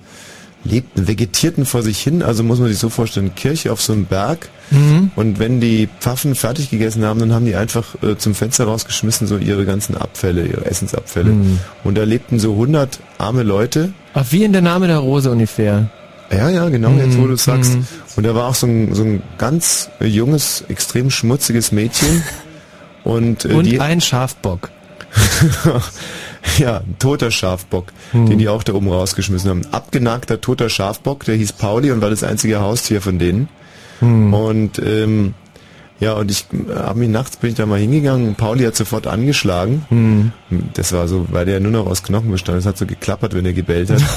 lebten, 0.65 1.07
vegetierten 1.07 1.65
vor 1.65 1.83
sich 1.83 1.99
hin. 1.99 2.21
Also 2.21 2.43
muss 2.43 2.59
man 2.59 2.67
sich 2.67 2.79
so 2.79 2.89
vorstellen, 2.89 3.33
Kirche 3.35 3.71
auf 3.71 3.81
so 3.81 3.93
einem 3.93 4.05
Berg. 4.05 4.49
Mhm. 4.71 5.11
Und 5.15 5.39
wenn 5.39 5.61
die 5.61 5.87
Pfaffen 5.99 6.35
fertig 6.35 6.69
gegessen 6.71 7.05
haben, 7.05 7.19
dann 7.19 7.33
haben 7.33 7.45
die 7.45 7.55
einfach 7.55 7.95
äh, 8.01 8.17
zum 8.17 8.35
Fenster 8.35 8.65
rausgeschmissen, 8.65 9.27
so 9.27 9.37
ihre 9.37 9.65
ganzen 9.65 9.95
Abfälle, 9.95 10.45
ihre 10.45 10.65
Essensabfälle. 10.65 11.31
Mhm. 11.31 11.59
Und 11.83 11.97
da 11.97 12.03
lebten 12.03 12.39
so 12.39 12.53
100 12.53 12.99
arme 13.17 13.43
Leute. 13.43 13.93
Ach, 14.13 14.25
wie 14.31 14.43
in 14.43 14.51
der 14.51 14.63
Name 14.63 14.87
der 14.87 14.97
Rose 14.97 15.31
ungefähr. 15.31 15.89
Ja, 16.31 16.49
ja, 16.49 16.69
genau, 16.69 16.89
jetzt 16.97 17.19
wo 17.19 17.27
du 17.27 17.33
es 17.33 17.43
sagst. 17.43 17.75
Mhm. 17.75 17.87
Und 18.15 18.25
da 18.25 18.33
war 18.33 18.47
auch 18.47 18.55
so 18.55 18.65
ein, 18.65 18.95
so 18.95 19.03
ein 19.03 19.21
ganz 19.37 19.89
junges, 20.03 20.63
extrem 20.67 21.11
schmutziges 21.11 21.71
Mädchen. 21.71 22.23
Und, 23.03 23.45
äh, 23.45 23.53
Und 23.53 23.65
die, 23.65 23.79
ein 23.79 24.01
Schafbock. 24.01 24.71
ja, 26.57 26.77
ein 26.77 26.95
toter 26.99 27.31
Schafbock, 27.31 27.87
Hm. 28.11 28.29
den 28.29 28.39
die 28.39 28.49
auch 28.49 28.63
da 28.63 28.73
oben 28.73 28.89
rausgeschmissen 28.89 29.49
haben. 29.49 29.65
Abgenagter 29.71 30.41
toter 30.41 30.69
Schafbock, 30.69 31.25
der 31.25 31.35
hieß 31.35 31.53
Pauli 31.53 31.91
und 31.91 32.01
war 32.01 32.09
das 32.09 32.23
einzige 32.23 32.61
Haustier 32.61 33.01
von 33.01 33.19
denen. 33.19 33.49
Hm. 33.99 34.33
Und 34.33 34.79
ähm, 34.79 35.33
ja, 35.99 36.13
und 36.13 36.29
ich 36.29 36.45
habe 36.75 36.99
mich 36.99 37.09
nachts 37.09 37.37
bin 37.37 37.51
ich 37.51 37.55
da 37.55 37.65
mal 37.65 37.79
hingegangen 37.79 38.27
und 38.27 38.37
Pauli 38.37 38.65
hat 38.65 38.75
sofort 38.75 39.07
angeschlagen. 39.07 39.85
Hm. 39.89 40.31
Das 40.73 40.91
war 40.91 41.07
so, 41.07 41.27
weil 41.31 41.45
der 41.45 41.59
nur 41.59 41.71
noch 41.71 41.87
aus 41.87 42.03
Knochen 42.03 42.31
bestand. 42.31 42.59
Es 42.59 42.65
hat 42.65 42.77
so 42.77 42.85
geklappert, 42.85 43.33
wenn 43.33 43.45
er 43.45 43.53
gebellt 43.53 43.89
hat. 43.89 44.01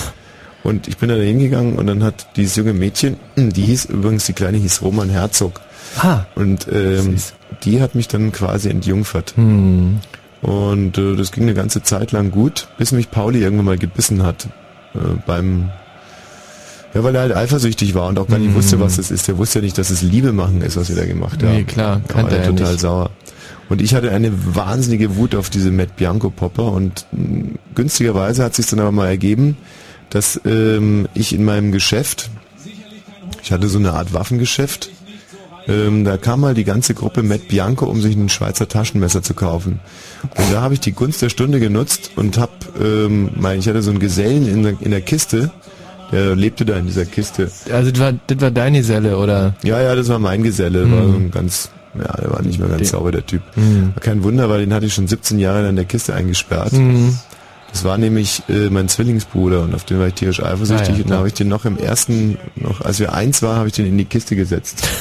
Und 0.65 0.89
ich 0.89 0.97
bin 0.99 1.09
da 1.09 1.15
hingegangen 1.15 1.77
und 1.77 1.87
dann 1.87 2.03
hat 2.03 2.37
dieses 2.37 2.57
junge 2.57 2.73
Mädchen, 2.73 3.17
die 3.37 3.63
hieß 3.63 3.87
übrigens, 3.87 4.27
die 4.27 4.33
Kleine 4.33 4.59
hieß 4.59 4.83
Roman 4.83 5.09
Herzog. 5.09 5.61
Ah. 5.99 6.25
Und 6.35 6.67
ähm, 6.71 7.17
die 7.63 7.81
hat 7.81 7.95
mich 7.95 8.09
dann 8.09 8.33
quasi 8.33 8.69
entjungfert. 8.69 9.35
Hm. 9.37 10.01
Und 10.43 10.99
äh, 10.99 11.17
das 11.17 11.33
ging 11.33 11.43
eine 11.45 11.55
ganze 11.55 11.83
Zeit 11.83 12.13
lang 12.13 12.31
gut, 12.31 12.69
bis 12.79 12.93
mich 12.93 13.11
Pauli 13.11 13.41
irgendwann 13.43 13.67
mal 13.67 13.79
gebissen 13.79 14.23
hat. 14.23 14.47
Äh, 14.95 14.99
beim 15.27 15.71
ja, 16.95 17.05
weil 17.05 17.15
er 17.15 17.21
halt 17.23 17.37
eifersüchtig 17.37 17.95
war 17.95 18.07
und 18.09 18.19
auch 18.19 18.27
gar 18.29 18.39
nicht 18.39 18.49
Hm. 18.49 18.55
wusste, 18.55 18.81
was 18.81 18.97
es 18.99 19.11
ist. 19.11 19.29
Er 19.29 19.37
wusste 19.37 19.59
ja 19.59 19.65
nicht, 19.65 19.77
dass 19.77 19.91
es 19.91 20.01
Liebe 20.01 20.33
machen 20.33 20.63
ist, 20.63 20.77
was 20.77 20.89
wir 20.89 20.97
da 20.97 21.05
gemacht 21.05 21.43
haben. 21.43 21.53
Nee, 21.53 21.65
klar, 21.65 22.01
Da 22.07 22.13
kannte 22.15 22.33
war 22.33 22.39
er 22.39 22.45
er 22.45 22.51
total 22.57 22.73
nicht. 22.73 22.81
sauer. 22.81 23.11
Und 23.69 23.83
ich 23.83 23.95
hatte 23.95 24.11
eine 24.11 24.33
wahnsinnige 24.55 25.17
Wut 25.17 25.35
auf 25.35 25.51
diese 25.51 25.71
Matt 25.71 25.97
Bianco 25.97 26.31
Popper 26.31 26.73
und 26.73 27.05
mh, 27.13 27.59
günstigerweise 27.75 28.43
hat 28.43 28.55
sich 28.55 28.67
dann 28.67 28.79
aber 28.81 28.93
mal 28.93 29.09
ergeben, 29.09 29.59
dass 30.09 30.41
ähm, 30.47 31.07
ich 31.13 31.35
in 31.35 31.45
meinem 31.45 31.73
Geschäft, 31.73 32.31
ich 33.43 33.53
hatte 33.53 33.69
so 33.69 33.79
eine 33.79 33.93
Art 33.93 34.15
Waffengeschäft, 34.15 34.89
ähm, 35.69 36.05
da 36.05 36.17
kam 36.17 36.41
mal 36.41 36.55
die 36.55 36.65
ganze 36.65 36.95
Gruppe 36.95 37.23
Matt 37.23 37.49
Bianco, 37.49 37.85
um 37.87 38.01
sich 38.01 38.17
ein 38.17 38.29
Schweizer 38.29 38.69
Taschenmesser 38.69 39.23
zu 39.23 39.35
kaufen. 39.35 39.81
Und 40.23 40.53
da 40.53 40.63
habe 40.63 40.75
ich 40.75 40.81
die 40.81 40.93
Gunst 40.93 41.21
der 41.23 41.29
Stunde 41.29 41.61
genutzt 41.61 42.11
und 42.17 42.39
habe, 42.39 42.53
ähm, 42.83 43.31
mein, 43.37 43.59
ich 43.61 43.69
hatte 43.69 43.83
so 43.83 43.91
einen 43.91 43.99
Gesellen 44.01 44.49
in 44.49 44.63
der, 44.63 44.75
in 44.81 44.91
der 44.91 45.03
Kiste, 45.03 45.51
der 46.11 46.35
lebte 46.35 46.65
da 46.65 46.77
in 46.79 46.87
dieser 46.87 47.05
Kiste. 47.05 47.51
Also 47.71 47.91
das 47.91 48.01
war, 48.01 48.13
das 48.27 48.41
war 48.41 48.51
deine 48.51 48.83
Selle, 48.83 49.19
oder? 49.19 49.55
Ja, 49.63 49.81
ja, 49.83 49.95
das 49.95 50.09
war 50.09 50.19
mein 50.19 50.43
Geselle, 50.43 50.87
Mhm. 50.87 50.93
war 50.93 51.03
so 51.07 51.13
ein 51.19 51.31
ganz, 51.31 51.71
ja, 51.99 52.13
der 52.17 52.31
war 52.31 52.41
nicht 52.43 52.59
mehr 52.59 52.69
ganz 52.69 52.81
Den- 52.81 52.89
sauber, 52.89 53.13
der 53.13 53.27
Typ. 53.27 53.43
Mhm. 53.57 53.93
Kein 54.01 54.23
Wunder, 54.25 54.49
weil 54.49 54.61
den 54.61 54.73
hatte 54.73 54.87
ich 54.87 54.95
schon 54.95 55.07
17 55.07 55.39
Jahre 55.39 55.69
in 55.69 55.77
der 55.77 55.85
Kiste 55.85 56.15
eingesperrt. 56.15 56.73
Mhm. 56.73 57.19
Das 57.71 57.85
war 57.85 57.99
nämlich 57.99 58.43
äh, 58.49 58.71
mein 58.71 58.89
Zwillingsbruder 58.89 59.61
und 59.61 59.75
auf 59.75 59.85
den 59.85 59.99
war 59.99 60.07
ich 60.07 60.15
tierisch 60.15 60.43
eifersüchtig 60.43 60.89
Ah, 60.89 60.93
ja, 60.97 61.03
und 61.03 61.11
da 61.11 61.17
habe 61.19 61.29
ich 61.29 61.35
den 61.35 61.49
noch 61.49 61.67
im 61.67 61.77
ersten, 61.77 62.39
noch 62.57 62.81
als 62.81 62.99
wir 62.99 63.13
eins 63.13 63.43
waren, 63.43 63.57
habe 63.59 63.69
ich 63.69 63.75
den 63.75 63.85
in 63.85 63.99
die 63.99 64.07
Kiste 64.07 64.35
gesetzt. 64.37 64.89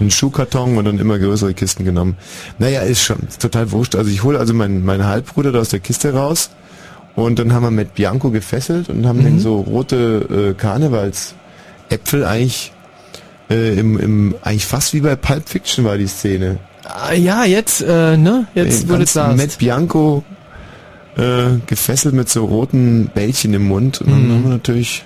Einen 0.00 0.10
Schuhkarton 0.10 0.78
und 0.78 0.84
dann 0.86 0.98
immer 0.98 1.18
größere 1.18 1.52
Kisten 1.54 1.84
genommen. 1.84 2.16
Naja, 2.58 2.80
ist 2.80 3.02
schon 3.02 3.18
total 3.38 3.70
wurscht. 3.70 3.94
Also 3.94 4.10
ich 4.10 4.22
hole 4.22 4.38
also 4.38 4.54
meinen, 4.54 4.82
meinen 4.84 5.04
Halbbruder 5.04 5.52
da 5.52 5.60
aus 5.60 5.68
der 5.68 5.80
Kiste 5.80 6.14
raus 6.14 6.50
und 7.16 7.38
dann 7.38 7.52
haben 7.52 7.64
wir 7.64 7.70
mit 7.70 7.94
Bianco 7.94 8.30
gefesselt 8.30 8.88
und 8.88 9.06
haben 9.06 9.18
Mhm. 9.20 9.24
den 9.24 9.40
so 9.40 9.60
rote 9.60 10.52
äh, 10.52 10.54
Karnevalsäpfel 10.54 12.24
eigentlich 12.24 12.72
äh, 13.50 13.78
im, 13.78 13.98
im 13.98 14.34
eigentlich 14.42 14.66
fast 14.66 14.94
wie 14.94 15.00
bei 15.00 15.16
Pulp 15.16 15.48
Fiction 15.48 15.84
war 15.84 15.98
die 15.98 16.06
Szene. 16.06 16.58
Ah, 16.84 17.12
ja, 17.12 17.44
jetzt, 17.44 17.82
äh, 17.82 18.16
ne? 18.16 18.46
Jetzt, 18.54 18.88
du 18.88 18.94
es 18.94 19.12
sagst. 19.12 19.36
Matt 19.36 19.58
Bianco 19.58 20.24
äh, 21.16 21.58
gefesselt 21.66 22.14
mit 22.14 22.28
so 22.28 22.44
roten 22.46 23.10
Bällchen 23.14 23.52
im 23.54 23.68
Mund 23.68 24.00
und 24.00 24.10
dann 24.10 24.26
Mhm. 24.28 24.32
haben 24.34 24.42
wir 24.44 24.50
natürlich 24.50 25.04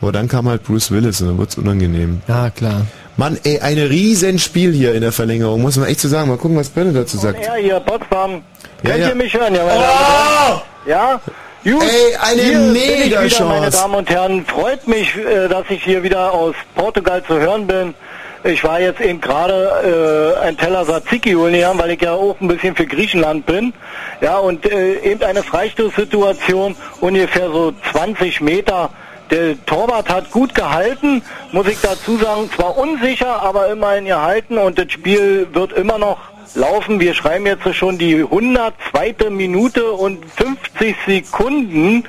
aber 0.00 0.12
dann 0.12 0.28
kam 0.28 0.48
halt 0.48 0.62
Bruce 0.64 0.90
Willis 0.92 1.20
und 1.20 1.26
dann 1.28 1.36
wurde 1.36 1.50
es 1.50 1.58
unangenehm. 1.58 2.22
Ja, 2.26 2.48
klar. 2.48 2.86
Mann, 3.16 3.38
ey, 3.44 3.60
ein 3.60 3.78
Riesenspiel 3.78 4.72
hier 4.72 4.94
in 4.94 5.02
der 5.02 5.12
Verlängerung, 5.12 5.60
muss 5.60 5.76
man 5.76 5.88
echt 5.88 6.00
so 6.00 6.08
sagen. 6.08 6.28
Mal 6.28 6.38
gucken, 6.38 6.56
was 6.56 6.68
Brenner 6.70 6.92
dazu 6.92 7.18
sagt. 7.18 7.44
Ja, 7.44 7.54
hier, 7.54 7.80
Potsdam. 7.80 8.42
Ja, 8.82 8.90
Könnt 8.90 9.02
ja. 9.02 9.08
ihr 9.10 9.14
mich 9.14 9.34
hören? 9.34 9.54
Ja, 9.54 9.64
meine 9.64 9.80
Damen 9.80 9.92
und 9.92 10.06
Herren? 10.46 10.60
Ja? 10.86 11.20
Gut. 11.62 11.82
Ey, 11.82 12.16
eine 12.16 12.42
hier 12.42 12.52
ich 12.52 12.74
wieder, 12.74 13.20
Mega-Chance. 13.20 13.44
meine 13.44 13.70
Damen 13.70 13.94
und 13.96 14.10
Herren. 14.10 14.46
Freut 14.46 14.88
mich, 14.88 15.14
äh, 15.16 15.48
dass 15.48 15.64
ich 15.68 15.84
hier 15.84 16.02
wieder 16.02 16.32
aus 16.32 16.54
Portugal 16.74 17.22
zu 17.22 17.38
hören 17.38 17.66
bin. 17.66 17.94
Ich 18.42 18.64
war 18.64 18.80
jetzt 18.80 19.02
eben 19.02 19.20
gerade 19.20 20.34
äh, 20.40 20.46
ein 20.46 20.56
Teller 20.56 20.86
Tzatziki 20.86 21.34
holen 21.34 21.52
gegangen, 21.52 21.78
weil 21.78 21.90
ich 21.90 22.00
ja 22.00 22.12
auch 22.14 22.40
ein 22.40 22.48
bisschen 22.48 22.74
für 22.74 22.86
Griechenland 22.86 23.44
bin. 23.44 23.74
Ja, 24.22 24.38
und 24.38 24.64
äh, 24.64 24.94
eben 25.00 25.22
eine 25.22 25.42
Freistoßsituation, 25.42 26.74
ungefähr 27.02 27.50
so 27.50 27.74
20 27.92 28.40
Meter. 28.40 28.88
Der 29.30 29.64
Torwart 29.64 30.08
hat 30.08 30.30
gut 30.30 30.54
gehalten, 30.54 31.22
muss 31.52 31.68
ich 31.68 31.80
dazu 31.80 32.16
sagen. 32.16 32.50
Zwar 32.54 32.76
unsicher, 32.76 33.42
aber 33.42 33.68
immerhin 33.68 34.06
gehalten 34.06 34.58
und 34.58 34.78
das 34.78 34.90
Spiel 34.90 35.46
wird 35.52 35.72
immer 35.72 35.98
noch 35.98 36.18
laufen. 36.54 36.98
Wir 36.98 37.14
schreiben 37.14 37.46
jetzt 37.46 37.74
schon 37.74 37.96
die 37.96 38.16
102. 38.16 39.30
Minute 39.30 39.92
und 39.92 40.24
50 40.24 40.96
Sekunden. 41.06 42.04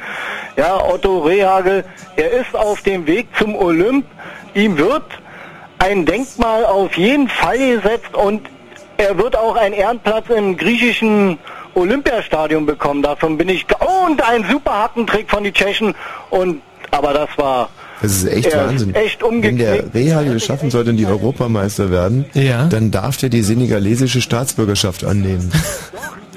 Ja, 0.57 0.83
Otto 0.83 1.19
Rehagel, 1.19 1.85
er 2.15 2.31
ist 2.31 2.55
auf 2.55 2.81
dem 2.81 3.05
Weg 3.05 3.27
zum 3.37 3.55
Olymp. 3.55 4.05
Ihm 4.53 4.77
wird 4.77 5.05
ein 5.79 6.05
Denkmal 6.05 6.65
auf 6.65 6.97
jeden 6.97 7.29
Fall 7.29 7.57
gesetzt 7.57 8.15
und 8.15 8.49
er 8.97 9.17
wird 9.17 9.35
auch 9.35 9.55
einen 9.55 9.73
Ehrenplatz 9.73 10.29
im 10.29 10.57
griechischen 10.57 11.39
Olympiastadion 11.73 12.65
bekommen. 12.65 13.01
Davon 13.01 13.37
bin 13.37 13.49
ich... 13.49 13.65
und 14.07 14.21
ein 14.21 14.43
super 14.49 14.73
Hackentrick 14.73 15.29
von 15.29 15.43
die 15.43 15.51
Tschechen. 15.51 15.95
Und, 16.29 16.61
aber 16.91 17.13
das 17.13 17.29
war... 17.37 17.69
Das 18.01 18.11
ist 18.13 18.25
echt 18.25 18.47
Er 18.47 18.61
ist 18.63 18.67
Wahnsinn. 18.69 18.95
echt 18.95 19.21
Wenn 19.21 19.57
der. 19.57 19.93
Rehagel 19.93 20.35
es 20.37 20.45
schaffen 20.45 20.71
sollte 20.71 20.89
und 20.89 20.97
die 20.97 21.05
Europameister 21.05 21.91
werden, 21.91 22.25
Ja. 22.33 22.65
dann 22.67 22.89
darf 22.89 23.17
der 23.17 23.29
die 23.29 23.43
senegalesische 23.43 24.21
Staatsbürgerschaft 24.21 25.03
annehmen. 25.05 25.51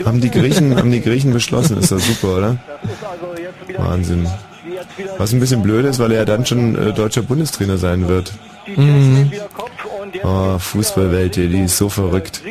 haben 0.04 0.20
die 0.20 0.30
Griechen, 0.30 0.76
haben 0.76 0.92
die 0.92 1.00
Griechen 1.00 1.32
beschlossen, 1.32 1.78
ist 1.78 1.90
das 1.90 2.06
super, 2.06 2.36
oder? 2.36 2.56
Wahnsinn. 3.78 4.26
Was 5.16 5.32
ein 5.32 5.40
bisschen 5.40 5.62
blöd 5.62 5.86
ist, 5.86 5.98
weil 6.00 6.12
er 6.12 6.18
ja 6.18 6.24
dann 6.26 6.44
schon 6.44 6.76
äh, 6.76 6.92
deutscher 6.92 7.22
Bundestrainer 7.22 7.78
sein 7.78 8.08
wird. 8.08 8.32
Mhm. 8.76 9.32
Oh, 10.22 10.58
Fußballwelt, 10.58 11.36
die 11.36 11.60
ist 11.64 11.78
so 11.78 11.88
verrückt. 11.88 12.42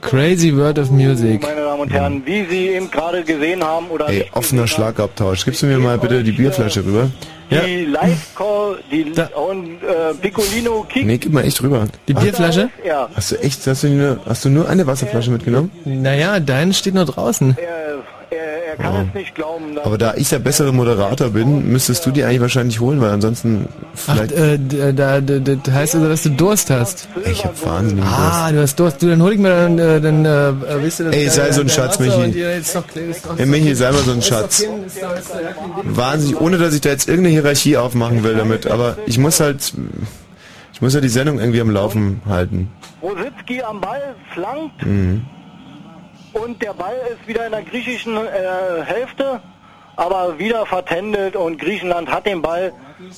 Crazy 0.00 0.56
World 0.56 0.78
of 0.78 0.90
Music. 0.90 1.42
meine 1.42 1.60
Damen 1.62 1.80
und 1.80 1.92
Herren, 1.92 2.22
wie 2.24 2.44
Sie 2.48 2.68
eben 2.68 2.90
gerade 2.90 3.22
gesehen 3.22 3.62
haben 3.62 3.86
oder 3.88 4.08
Ey, 4.08 4.28
offener 4.32 4.66
Schlagabtausch. 4.66 5.44
Gibst 5.44 5.62
du 5.62 5.66
mir 5.66 5.78
mal 5.78 5.98
bitte 5.98 6.22
die 6.22 6.32
Bierflasche 6.32 6.84
rüber? 6.84 7.10
Ja. 7.50 7.60
die 7.64 7.84
Live-Call, 7.84 8.78
die 8.90 9.12
und 9.34 9.82
äh, 9.82 10.14
Piccolino 10.20 10.86
Kick. 10.88 11.04
Nee, 11.04 11.18
gib 11.18 11.32
mal 11.34 11.44
echt 11.44 11.62
rüber. 11.62 11.86
Die 12.08 12.14
Bierflasche? 12.14 12.70
Ja. 12.82 13.10
Hast 13.14 13.32
du 13.32 13.36
echt, 13.40 13.66
hast 13.66 13.82
du 13.82 13.88
nur, 13.88 14.20
hast 14.24 14.44
du 14.46 14.48
nur 14.48 14.68
eine 14.70 14.86
Wasserflasche 14.86 15.30
mitgenommen? 15.30 15.70
Naja, 15.84 16.40
deine 16.40 16.72
steht 16.72 16.94
nur 16.94 17.04
draußen. 17.04 17.56
Er 18.34 18.76
kann 18.76 19.06
es 19.08 19.14
nicht 19.14 19.34
glauben. 19.34 19.74
dass- 19.74 19.84
Aber 19.84 19.98
da 19.98 20.14
ich 20.14 20.28
der 20.30 20.38
bessere 20.38 20.72
Moderator 20.72 21.30
bin, 21.30 21.70
müsstest 21.70 22.06
du 22.06 22.10
die 22.10 22.24
eigentlich 22.24 22.40
wahrscheinlich 22.40 22.80
holen, 22.80 23.00
weil 23.00 23.10
ansonsten 23.10 23.68
Ach, 24.06 24.14
vielleicht... 24.14 24.32
äh, 24.32 24.58
d- 24.58 24.92
da, 24.94 25.20
d- 25.20 25.40
d- 25.40 25.58
das 25.62 25.74
heißt 25.74 25.94
also, 25.96 26.08
dass 26.08 26.22
du 26.22 26.30
Durst 26.30 26.70
hast. 26.70 27.08
ich 27.30 27.44
hab 27.44 27.64
wahnsinnig 27.66 28.04
Ah, 28.04 28.50
du 28.50 28.60
hast 28.62 28.78
Durst. 28.80 29.02
Du, 29.02 29.08
dann 29.08 29.22
hol 29.22 29.32
ich 29.32 29.38
mir 29.38 29.50
dann, 29.50 29.78
äh, 29.78 30.00
dann 30.00 30.24
äh, 30.24 30.48
äh, 30.48 30.54
willst 30.82 31.00
du 31.00 31.04
das 31.04 31.14
Ey, 31.14 31.28
sei 31.28 31.48
äh, 31.48 31.52
so 31.52 31.60
ein 31.60 31.68
Schatz, 31.68 31.98
Michi. 31.98 32.34
Hey, 33.36 33.46
Michi, 33.46 33.74
sei 33.74 33.90
mal 33.92 33.98
so 34.02 34.12
ein 34.12 34.22
Schatz. 34.22 34.60
ja. 34.62 34.68
Wahnsinnig, 35.84 36.40
ohne 36.40 36.58
dass 36.58 36.74
ich 36.74 36.80
da 36.80 36.88
jetzt 36.90 37.08
irgendeine 37.08 37.34
Hierarchie 37.34 37.76
aufmachen 37.76 38.24
will 38.24 38.34
damit, 38.34 38.66
aber 38.66 38.96
ich 39.06 39.18
muss 39.18 39.40
halt, 39.40 39.72
ich 40.72 40.80
muss 40.80 40.94
ja 40.94 41.00
die 41.00 41.08
Sendung 41.08 41.38
irgendwie 41.38 41.60
am 41.60 41.70
Laufen 41.70 42.22
halten. 42.26 42.70
Rositzky 43.02 43.62
am 43.62 43.80
Ball 43.80 44.14
flankt 44.32 44.86
Mhm. 44.86 45.22
Und 46.32 46.62
der 46.62 46.72
Ball 46.72 46.96
ist 47.12 47.26
wieder 47.26 47.46
in 47.46 47.52
der 47.52 47.62
griechischen 47.62 48.16
äh, 48.16 48.82
Hälfte, 48.84 49.40
aber 49.96 50.38
wieder 50.38 50.64
vertändelt 50.66 51.36
und 51.36 51.58
Griechenland 51.58 52.10
hat 52.10 52.26
den 52.26 52.40
Ball 52.42 52.72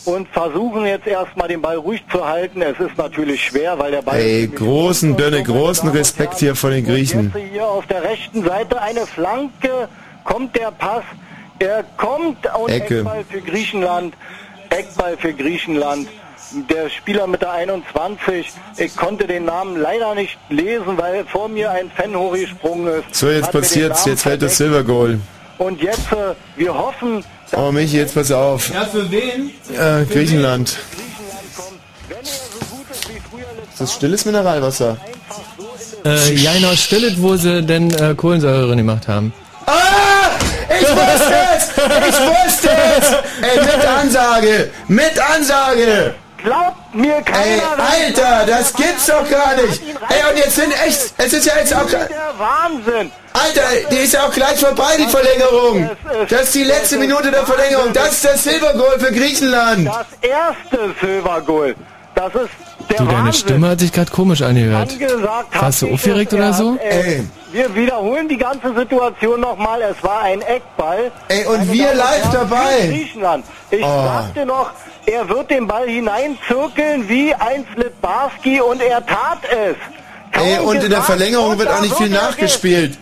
und 0.05 0.29
versuchen 0.29 0.87
jetzt 0.87 1.07
erstmal 1.07 1.49
den 1.49 1.63
Ball 1.63 1.77
ruhig 1.77 2.03
zu 2.11 2.27
halten. 2.27 2.63
Es 2.63 2.79
ist 2.81 2.97
natürlich 2.97 3.45
schwer, 3.45 3.79
weil 3.79 3.93
der 3.93 4.03
Ball 4.03 4.19
Ey, 4.19 4.49
großen 4.49 5.17
Dönne, 5.17 5.43
großen 5.43 5.89
Respekt 5.91 6.39
hier 6.39 6.57
vor 6.57 6.71
den 6.71 6.85
Griechen. 6.85 7.33
Jetzt 7.35 7.53
hier 7.53 7.67
auf 7.67 7.87
der 7.87 8.03
rechten 8.03 8.45
Seite 8.45 8.81
eine 8.81 9.07
Flanke, 9.07 9.89
kommt 10.25 10.57
der 10.57 10.71
Pass, 10.73 11.05
er 11.59 11.85
kommt 11.97 12.39
und 12.57 12.71
Ecke. 12.71 12.99
Eckball 12.99 13.25
für 13.29 13.41
Griechenland, 13.41 14.15
Eckball 14.71 15.17
für 15.17 15.33
Griechenland. 15.33 16.09
Der 16.53 16.89
Spieler 16.91 17.27
mit 17.27 17.43
der 17.43 17.53
21, 17.53 18.53
ich 18.77 18.97
konnte 18.97 19.27
den 19.27 19.45
Namen 19.47 19.77
leider 19.77 20.15
nicht 20.15 20.39
lesen, 20.51 20.97
weil 20.99 21.25
vor 21.27 21.49
mir 21.49 21.71
ein 21.71 21.91
Fan 21.91 22.15
hochgesprungen 22.15 22.87
ist. 23.03 23.15
So, 23.15 23.31
jetzt 23.31 23.47
Hat 23.47 23.53
passiert's, 23.53 24.05
jetzt 24.05 24.23
fällt 24.23 24.43
das. 24.43 24.57
Silver 24.57 24.85
Goal. 24.85 25.19
Und 25.59 25.81
jetzt, 25.83 26.13
äh, 26.13 26.35
wir 26.57 26.75
hoffen, 26.75 27.25
Oh, 27.57 27.71
Michi, 27.71 27.99
jetzt 27.99 28.15
pass 28.15 28.33
auf. 28.33 28.73
Ja, 28.73 28.85
für 28.85 29.09
wen? 29.11 29.51
Äh, 29.73 30.05
Griechenland. 30.07 30.77
Ist 33.73 33.81
das 33.81 33.93
stilles 33.95 34.25
Mineralwasser? 34.25 34.97
Äh, 36.05 36.35
ja, 36.35 36.53
genau, 36.55 36.73
Stillet, 36.75 37.21
wo 37.23 37.37
sie 37.37 37.63
denn 37.63 37.91
äh, 37.93 38.15
Kohlensäure 38.15 38.67
drin 38.69 38.79
gemacht 38.79 39.07
haben. 39.09 39.33
Ah! 39.67 39.73
Ich 40.69 40.89
wusste 40.89 41.35
es! 41.57 41.69
Ich 41.69 42.21
wusste 42.21 42.71
es! 42.99 43.13
Ey, 43.43 43.61
mit 43.61 43.87
Ansage! 43.87 44.71
Mit 44.89 45.19
Ansage! 45.19 46.15
Glaubt 46.45 46.95
mir 46.95 47.23
keiner! 47.23 47.43
Ey, 47.43 48.07
Alter, 48.07 48.45
das 48.47 48.73
gibt's 48.75 49.07
doch 49.07 49.29
gar 49.31 49.57
nicht! 49.57 49.83
Ey, 49.83 50.31
und 50.31 50.37
jetzt 50.39 50.57
sind 50.57 50.73
echt, 50.87 51.15
es 51.17 51.33
ist 51.33 51.47
ja 51.47 51.55
jetzt 51.59 51.75
auch 51.75 51.87
Wahnsinn! 52.39 53.11
Alter, 53.33 53.63
die 53.91 53.97
ist 53.97 54.13
ja 54.13 54.27
auch 54.27 54.31
gleich 54.33 54.61
vorbei, 54.61 54.95
die 54.99 55.07
Verlängerung! 55.07 55.89
Das 56.29 56.43
ist 56.43 56.55
die 56.55 56.65
letzte 56.65 56.99
Minute 56.99 57.31
der 57.31 57.47
Verlängerung, 57.47 57.93
das 57.95 58.13
ist 58.13 58.25
das 58.27 58.45
Silbergoal 58.45 59.01
für 59.01 59.11
Griechenland! 59.13 59.87
Das 59.89 60.07
erste 60.21 60.95
Silbergoal. 61.01 61.75
Das 62.15 62.33
ist 62.35 62.51
der 62.91 62.99
Du, 62.99 63.05
deine 63.07 63.19
Wahnsinn. 63.25 63.33
Stimme 63.33 63.69
hat 63.71 63.81
sich 63.81 63.91
gerade 63.93 64.11
komisch 64.13 64.43
angehört. 64.43 64.93
Angesagt 64.93 65.61
Warst 65.63 65.83
du 65.83 65.93
aufgeregt 65.95 66.33
oder 66.35 66.45
er 66.45 66.53
so? 66.53 66.77
äh, 66.81 67.23
Wir 67.51 67.75
wiederholen 67.75 68.29
die 68.29 68.37
ganze 68.37 68.73
Situation 68.75 69.41
nochmal. 69.41 69.81
Es 69.83 70.01
war 70.05 70.21
ein 70.23 70.41
Eckball. 70.43 71.11
Ey, 71.29 71.45
und 71.47 71.57
Meine 71.59 71.73
wir 71.73 71.87
Damen 71.87 71.97
live 71.99 72.23
Herren, 72.23 72.33
dabei. 72.33 72.73
für 72.83 72.89
Griechenland. 72.89 73.45
Ich 73.71 73.83
Oh. 73.85 74.05
sagte 74.05 74.47
noch, 74.47 74.71
er 75.07 75.29
wird 75.29 75.51
den 75.51 75.67
Ball 75.67 75.87
hineinzirkeln 75.89 77.09
wie 77.09 77.35
ein 77.35 77.67
Slitbarski 77.75 78.61
und 78.61 78.81
er 78.83 79.05
tat 79.05 79.39
es. 79.51 79.77
Ey, 80.41 80.59
und 80.59 80.83
in 80.83 80.91
der 80.91 81.03
Verlängerung 81.03 81.59
wird 81.59 81.69
auch 81.71 81.81
nicht 81.81 81.97
viel 81.97 82.11
nachgespielt. 82.11 82.99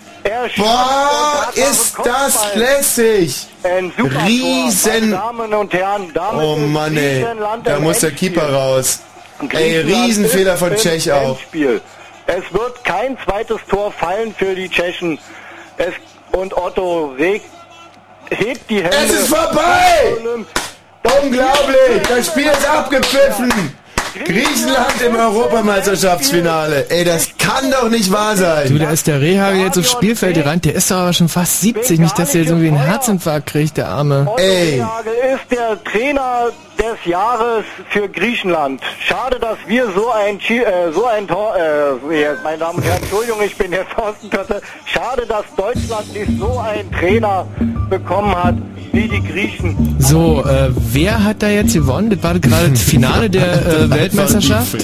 Boah, 0.56 1.48
ist 1.54 1.96
das 2.04 2.54
lässig! 2.54 3.48
Riesen- 3.64 5.10
meine 5.10 5.16
Damen 5.16 5.54
und 5.54 5.72
Herren, 5.72 6.12
Oh 6.40 6.56
Mann, 6.56 6.96
ey, 6.96 7.26
da 7.64 7.80
muss 7.80 8.00
der. 8.00 8.12
Keeper 8.12 8.52
raus. 8.52 9.00
Ey, 9.50 9.78
Riesenfehler 9.78 10.56
von 10.56 10.76
Tschech 10.76 11.10
auch. 11.10 11.38
Es 12.26 12.44
wird 12.52 12.84
kein 12.84 13.18
zweites 13.24 13.58
Tor 13.68 13.90
fallen 13.90 14.32
für 14.36 14.54
die 14.54 14.68
Tschechen. 14.68 15.18
Es, 15.76 15.94
und 16.30 16.56
Otto 16.56 17.14
regt, 17.18 17.46
hebt 18.30 18.70
die 18.70 18.76
Hände. 18.82 18.96
Es 19.04 19.10
ist 19.12 19.28
vorbei! 19.28 20.16
Unglaublich! 21.22 22.02
Das 22.08 22.26
Spiel 22.26 22.46
ist 22.46 22.68
abgepfiffen! 22.68 23.52
Griechenland 24.26 25.00
im 25.06 25.16
Europameisterschaftsfinale. 25.16 26.84
Ey, 26.90 27.02
das 27.04 27.30
kann 27.38 27.70
doch 27.70 27.88
nicht 27.88 28.12
wahr 28.12 28.34
Du, 28.34 28.40
sein. 28.42 28.78
da 28.78 28.90
ist 28.90 29.06
der 29.06 29.20
Rehagel 29.22 29.62
jetzt 29.62 29.78
aufs 29.78 29.90
Spielfeld 29.90 30.34
gerannt. 30.34 30.66
Der 30.66 30.74
ist 30.74 30.90
doch 30.90 30.96
aber 30.96 31.12
schon 31.14 31.28
fast 31.30 31.62
70. 31.62 31.98
Nicht, 31.98 32.18
dass 32.18 32.32
der 32.32 32.42
jetzt 32.42 32.50
irgendwie 32.50 32.68
einen 32.68 32.76
Herzinfarkt 32.76 33.46
kriegt, 33.46 33.78
der 33.78 33.88
Arme. 33.88 34.28
Rehagel 34.38 35.12
ist 35.34 35.50
der 35.58 35.82
Trainer 35.84 36.50
des 36.78 37.04
Jahres 37.10 37.64
für 37.90 38.08
Griechenland. 38.08 38.80
Schade, 39.06 39.38
dass 39.38 39.56
wir 39.66 39.86
so 39.94 40.10
ein 40.10 40.38
Chi- 40.38 40.62
äh, 40.62 40.92
so 40.92 41.06
ein 41.06 41.26
Tor, 41.28 41.54
äh, 41.56 42.34
meine 42.42 42.58
Damen 42.58 42.78
und 42.78 42.84
Herren, 42.84 43.02
Entschuldigung, 43.02 43.40
ich 43.44 43.56
bin 43.56 43.72
jetzt 43.72 43.96
Außenkötte. 43.96 44.60
Schade, 44.86 45.26
dass 45.26 45.44
Deutschland 45.56 46.12
nicht 46.14 46.38
so 46.38 46.58
einen 46.58 46.90
Trainer 46.92 47.46
bekommen 47.90 48.34
hat 48.34 48.54
wie 48.92 49.08
die 49.08 49.22
Griechen. 49.22 49.96
So, 49.98 50.44
äh, 50.44 50.68
wer 50.74 51.22
hat 51.24 51.42
da 51.42 51.48
jetzt 51.48 51.72
gewonnen? 51.74 52.10
Das 52.10 52.22
war 52.22 52.38
gerade 52.38 52.68
das 52.70 52.82
Finale 52.82 53.30
der 53.30 53.52
äh, 53.66 53.90
Weltmeisterschaft. 53.90 54.76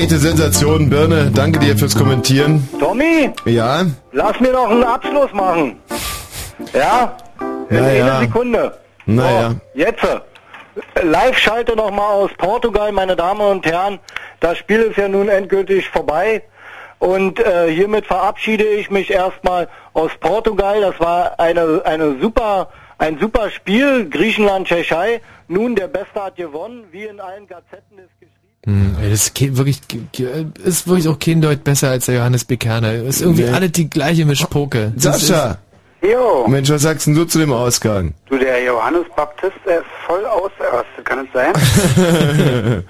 Echte 0.00 0.16
Sensation, 0.16 0.88
Birne, 0.88 1.30
danke 1.34 1.58
dir 1.58 1.76
fürs 1.76 1.94
Kommentieren. 1.94 2.66
Tommy, 2.78 3.30
Ja? 3.44 3.84
lass 4.12 4.40
mir 4.40 4.50
noch 4.52 4.70
einen 4.70 4.82
Abschluss 4.82 5.30
machen. 5.34 5.78
Ja? 6.72 7.16
In 7.68 7.76
Ja, 7.76 7.84
einer. 7.84 8.20
Sekunde. 8.20 8.78
Naja. 9.04 9.54
Jetzt. 9.74 10.02
äh, 10.04 11.02
Live-Schalte 11.02 11.76
nochmal 11.76 12.12
aus 12.14 12.30
Portugal, 12.38 12.92
meine 12.92 13.14
Damen 13.14 13.42
und 13.42 13.66
Herren. 13.66 13.98
Das 14.40 14.56
Spiel 14.56 14.80
ist 14.80 14.96
ja 14.96 15.06
nun 15.06 15.28
endgültig 15.28 15.86
vorbei. 15.90 16.42
Und 16.98 17.38
äh, 17.38 17.70
hiermit 17.70 18.06
verabschiede 18.06 18.64
ich 18.64 18.90
mich 18.90 19.10
erstmal 19.10 19.68
aus 19.92 20.12
Portugal. 20.18 20.80
Das 20.80 20.98
war 20.98 21.38
eine, 21.38 21.82
eine 21.84 22.18
super, 22.22 22.70
ein 22.96 23.18
super 23.18 23.50
Spiel. 23.50 24.08
Griechenland, 24.08 24.66
Tschechei. 24.66 25.20
Nun 25.48 25.74
der 25.74 25.88
Beste 25.88 26.22
hat 26.24 26.36
gewonnen, 26.36 26.84
wie 26.90 27.04
in 27.04 27.20
allen 27.20 27.46
Gazetten 27.46 27.98
ist 27.98 28.19
Hm, 28.66 28.96
das 29.00 29.10
ist 29.10 29.56
wirklich, 29.56 29.80
ist 30.64 30.86
wirklich 30.86 31.08
auch 31.08 31.18
kein 31.18 31.40
Deut 31.40 31.64
besser 31.64 31.88
als 31.90 32.06
der 32.06 32.16
Johannes 32.16 32.44
Bekerner. 32.44 32.92
Ist 32.94 33.22
irgendwie 33.22 33.44
Nee. 33.44 33.50
alle 33.50 33.70
die 33.70 33.88
gleiche 33.88 34.24
Mischpoke. 34.26 34.92
Sascha! 34.96 35.58
Jo, 36.02 36.46
Mensch, 36.48 36.70
was 36.70 36.80
sagst 36.82 37.06
denn 37.06 37.14
du 37.14 37.24
zu 37.26 37.38
dem 37.38 37.52
Ausgang? 37.52 38.14
du, 38.30 38.38
der 38.38 38.62
Johannes 38.64 39.04
Baptist, 39.14 39.52
der 39.66 39.80
ist 39.80 39.86
voll 40.06 40.24
ausgerastet, 40.24 41.04
kann 41.04 41.26
es 41.26 41.32
sein? 41.34 42.84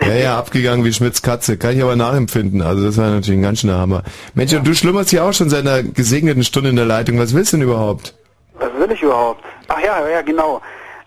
ja, 0.00 0.14
ja, 0.14 0.38
abgegangen 0.38 0.84
wie 0.84 0.92
Schmidts 0.92 1.22
Katze. 1.22 1.56
Kann 1.56 1.76
ich 1.76 1.82
aber 1.82 1.96
nachempfinden. 1.96 2.62
Also 2.62 2.84
das 2.84 2.96
war 2.98 3.10
natürlich 3.10 3.38
ein 3.40 3.42
ganz 3.42 3.60
schöner 3.60 3.78
Hammer. 3.78 4.02
Mensch, 4.34 4.52
und 4.52 4.64
du 4.66 4.74
schlummerst 4.74 5.10
hier 5.10 5.24
auch 5.24 5.32
schon 5.32 5.50
seit 5.50 5.66
einer 5.66 5.82
gesegneten 5.82 6.44
Stunde 6.44 6.70
in 6.70 6.76
der 6.76 6.84
Leitung. 6.86 7.18
Was 7.18 7.34
willst 7.34 7.52
du 7.52 7.56
denn 7.58 7.66
überhaupt? 7.66 8.14
Was 8.54 8.70
will 8.78 8.92
ich 8.92 9.02
überhaupt? 9.02 9.44
Ach 9.68 9.80
ja, 9.84 10.08
ja, 10.08 10.22
genau. 10.22 10.60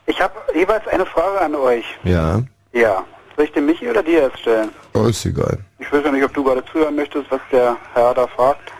Ich 0.07 0.19
habe 0.19 0.33
jeweils 0.53 0.85
eine 0.89 1.05
Frage 1.05 1.39
an 1.41 1.55
euch. 1.55 1.85
Ja. 2.03 2.41
Ja. 2.73 3.03
Soll 3.35 3.45
ich 3.45 3.51
den 3.51 3.65
Michi 3.65 3.89
oder 3.89 4.01
dir 4.01 4.23
jetzt 4.23 4.39
stellen? 4.39 4.69
Oh, 4.93 5.07
ist 5.07 5.25
egal. 5.25 5.57
Ich 5.79 5.91
weiß 5.91 6.05
ja 6.05 6.11
nicht, 6.11 6.23
ob 6.23 6.33
du 6.33 6.43
gerade 6.43 6.63
zuhören 6.71 6.95
möchtest, 6.95 7.29
was 7.29 7.41
der 7.51 7.75
Herr 7.93 8.13
da 8.13 8.27
fragt. 8.27 8.71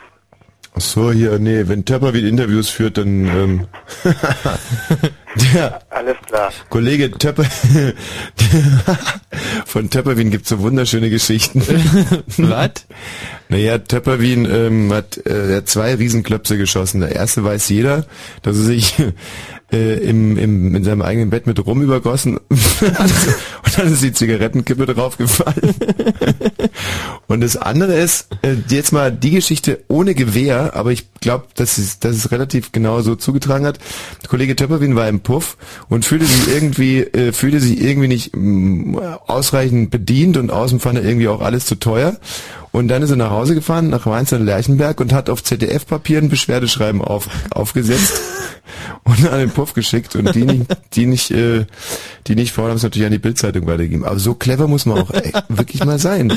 Ach 0.77 0.81
so, 0.81 1.11
hier, 1.11 1.39
nee, 1.39 1.67
wenn 1.67 1.85
Töpper 1.85 2.13
wieder 2.13 2.27
Interviews 2.27 2.69
führt, 2.69 2.97
dann, 2.97 3.27
ähm, 3.27 3.67
der 5.53 5.81
Alles 5.89 6.17
klar. 6.25 6.51
Kollege 6.69 7.11
Töpper, 7.11 7.45
von 9.65 9.89
Töpperwien 9.89 10.31
gibt's 10.31 10.49
so 10.49 10.59
wunderschöne 10.59 11.09
Geschichten. 11.09 11.61
Was? 12.37 12.71
Naja, 13.47 13.77
Töpperwien 13.77 14.45
ähm, 14.45 14.91
hat, 14.91 15.25
äh, 15.25 15.55
hat 15.55 15.69
zwei 15.69 15.95
Riesenklöpse 15.95 16.57
geschossen. 16.57 16.99
Der 16.99 17.15
erste 17.15 17.45
weiß 17.45 17.69
jeder, 17.69 18.05
dass 18.41 18.57
er 18.57 18.63
sich 18.63 18.95
äh, 19.71 19.95
im, 20.07 20.37
im, 20.37 20.75
in 20.75 20.83
seinem 20.83 21.01
eigenen 21.01 21.29
Bett 21.29 21.47
mit 21.47 21.65
Rum 21.65 21.81
übergossen 21.81 22.37
und 22.49 23.77
dann 23.77 23.91
ist 23.91 24.03
die 24.03 24.13
Zigarettenkippe 24.13 24.85
draufgefallen. 24.85 25.75
und 27.27 27.41
das 27.41 27.57
andere 27.57 27.95
ist, 27.95 28.27
äh, 28.41 28.55
jetzt 28.69 28.93
mal 28.93 29.11
die 29.11 29.31
Geschichte 29.31 29.83
ohne 29.87 30.13
Gewehr, 30.13 30.75
aber 30.75 30.91
ich 30.91 31.07
glaube, 31.19 31.47
dass 31.55 31.77
es, 31.77 31.99
dass 31.99 32.15
es 32.15 32.31
relativ 32.31 32.71
genau 32.71 33.01
so 33.01 33.15
zugetragen 33.15 33.65
hat. 33.65 33.79
Der 34.21 34.29
Kollege 34.29 34.55
Töpperwien 34.55 34.95
war 34.95 35.09
im 35.09 35.21
Puff 35.21 35.57
und 35.89 36.05
fühlte 36.05 36.25
sich 36.25 36.53
irgendwie, 36.53 36.99
äh, 36.99 37.31
fühlte 37.31 37.59
sich 37.59 37.81
irgendwie 37.81 38.07
nicht 38.07 38.35
mm, 38.35 38.97
ausreichend 39.25 39.89
bedient 39.89 40.37
und 40.37 40.51
außen 40.51 40.79
fand 40.79 40.99
er 40.99 41.03
irgendwie 41.03 41.27
auch 41.27 41.41
alles 41.41 41.65
zu 41.65 41.75
teuer. 41.75 42.17
Und 42.75 42.89
dann 42.89 43.01
ist 43.03 43.09
er 43.09 43.15
nach 43.15 43.29
Hause 43.29 43.55
gefahren, 43.55 43.89
nach 43.89 44.05
Mainz 44.05 44.33
und 44.33 44.43
Lerchenberg 44.43 44.99
und 44.99 45.13
hat 45.13 45.29
auf 45.29 45.41
ZDF-Papier 45.41 46.17
ein 46.17 46.27
Beschwerdeschreiben 46.27 47.01
auf, 47.01 47.29
aufgesetzt 47.51 48.19
und 49.05 49.25
an 49.29 49.39
den 49.39 49.49
Puff 49.49 49.64
geschickt 49.73 50.15
und 50.15 50.33
die 50.35 50.43
nicht, 50.43 50.65
die 50.93 51.05
nicht, 51.05 51.31
äh, 51.31 51.65
die 52.27 52.35
nicht 52.35 52.51
vorhaben, 52.53 52.75
es 52.77 52.83
natürlich 52.83 53.05
an 53.05 53.11
die 53.11 53.19
Bildzeitung 53.19 53.65
weitergeben. 53.67 54.05
Aber 54.05 54.19
so 54.19 54.33
clever 54.35 54.67
muss 54.67 54.85
man 54.85 54.99
auch 54.99 55.11
ey, 55.11 55.31
wirklich 55.49 55.83
mal 55.83 55.99
sein. 55.99 56.31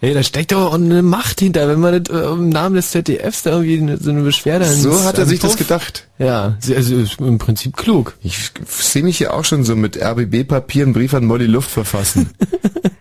Ey, 0.00 0.14
da 0.14 0.22
steckt 0.22 0.52
doch 0.52 0.72
eine 0.74 1.02
Macht 1.02 1.40
hinter, 1.40 1.68
wenn 1.68 1.80
man 1.80 2.02
das, 2.04 2.14
äh, 2.16 2.24
im 2.26 2.48
Namen 2.48 2.76
des 2.76 2.90
ZDFs 2.90 3.42
da 3.42 3.60
irgendwie 3.60 3.96
so 4.02 4.10
eine 4.10 4.22
Beschwerde 4.22 4.64
So 4.66 5.04
hat 5.04 5.18
er 5.18 5.26
sich 5.26 5.40
das 5.40 5.52
Puff- 5.52 5.58
gedacht. 5.58 6.06
Ja, 6.18 6.56
sie- 6.60 6.76
also 6.76 6.96
ist 6.96 7.20
im 7.20 7.38
Prinzip 7.38 7.76
klug. 7.76 8.16
Ich 8.22 8.50
sehe 8.66 9.02
mich 9.02 9.18
hier 9.18 9.34
auch 9.34 9.44
schon 9.44 9.64
so 9.64 9.76
mit 9.76 9.96
RBB-Papier 10.00 10.84
einen 10.84 10.92
Brief 10.92 11.14
an 11.14 11.24
Molly 11.26 11.46
Luft 11.46 11.70
verfassen. 11.70 12.30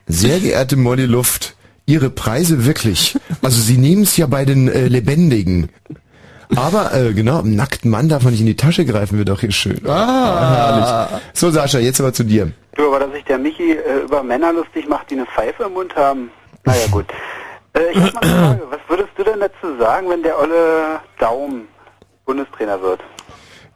Sehr 0.08 0.40
geehrte 0.40 0.76
Molly 0.76 1.06
Luft, 1.06 1.56
Ihre 1.86 2.10
Preise 2.10 2.66
wirklich. 2.66 3.16
Also 3.42 3.62
Sie 3.62 3.78
nehmen 3.78 4.04
es 4.04 4.16
ja 4.18 4.28
bei 4.28 4.46
den 4.46 4.68
äh, 4.68 4.88
Lebendigen. 4.88 5.70
Aber 6.56 6.94
äh, 6.94 7.14
genau, 7.14 7.40
einem 7.40 7.56
nackten 7.56 7.92
Mann 7.92 8.10
darf 8.10 8.24
man 8.24 8.32
nicht 8.32 8.42
in 8.42 8.48
die 8.48 8.56
Tasche 8.56 8.86
greifen, 8.86 9.18
wird 9.18 9.30
doch 9.30 9.40
hier 9.40 9.52
schön. 9.52 9.80
Ah, 9.88 11.10
herrlich. 11.10 11.22
So 11.34 11.52
Sascha, 11.52 11.80
jetzt 11.80 12.00
aber 12.00 12.12
zu 12.12 12.24
dir. 12.24 12.52
Du, 12.76 12.88
aber 12.88 13.00
dass 13.00 13.12
sich 13.12 13.24
der 13.26 13.38
Michi 13.38 13.74
äh, 13.74 14.00
über 14.04 14.24
Männer 14.24 14.54
lustig 14.54 14.88
macht, 14.88 15.12
die 15.12 15.16
eine 15.16 15.26
Pfeife 15.28 15.64
im 15.64 15.74
Mund 15.74 15.96
haben. 15.96 16.32
Naja, 16.66 16.88
gut. 16.90 17.06
Äh, 17.74 17.92
ich 17.92 18.02
hab 18.02 18.14
mal 18.16 18.22
eine 18.24 18.34
Frage. 18.34 18.62
Was 18.72 18.80
würdest 18.88 19.10
du 19.16 19.24
denn 19.24 19.40
dazu 19.40 19.78
sagen, 19.80 20.10
wenn 20.10 20.24
der 20.24 20.40
Olle 20.40 21.00
Daum 21.20 21.68
Bundestrainer 22.26 22.82
wird? 22.82 23.02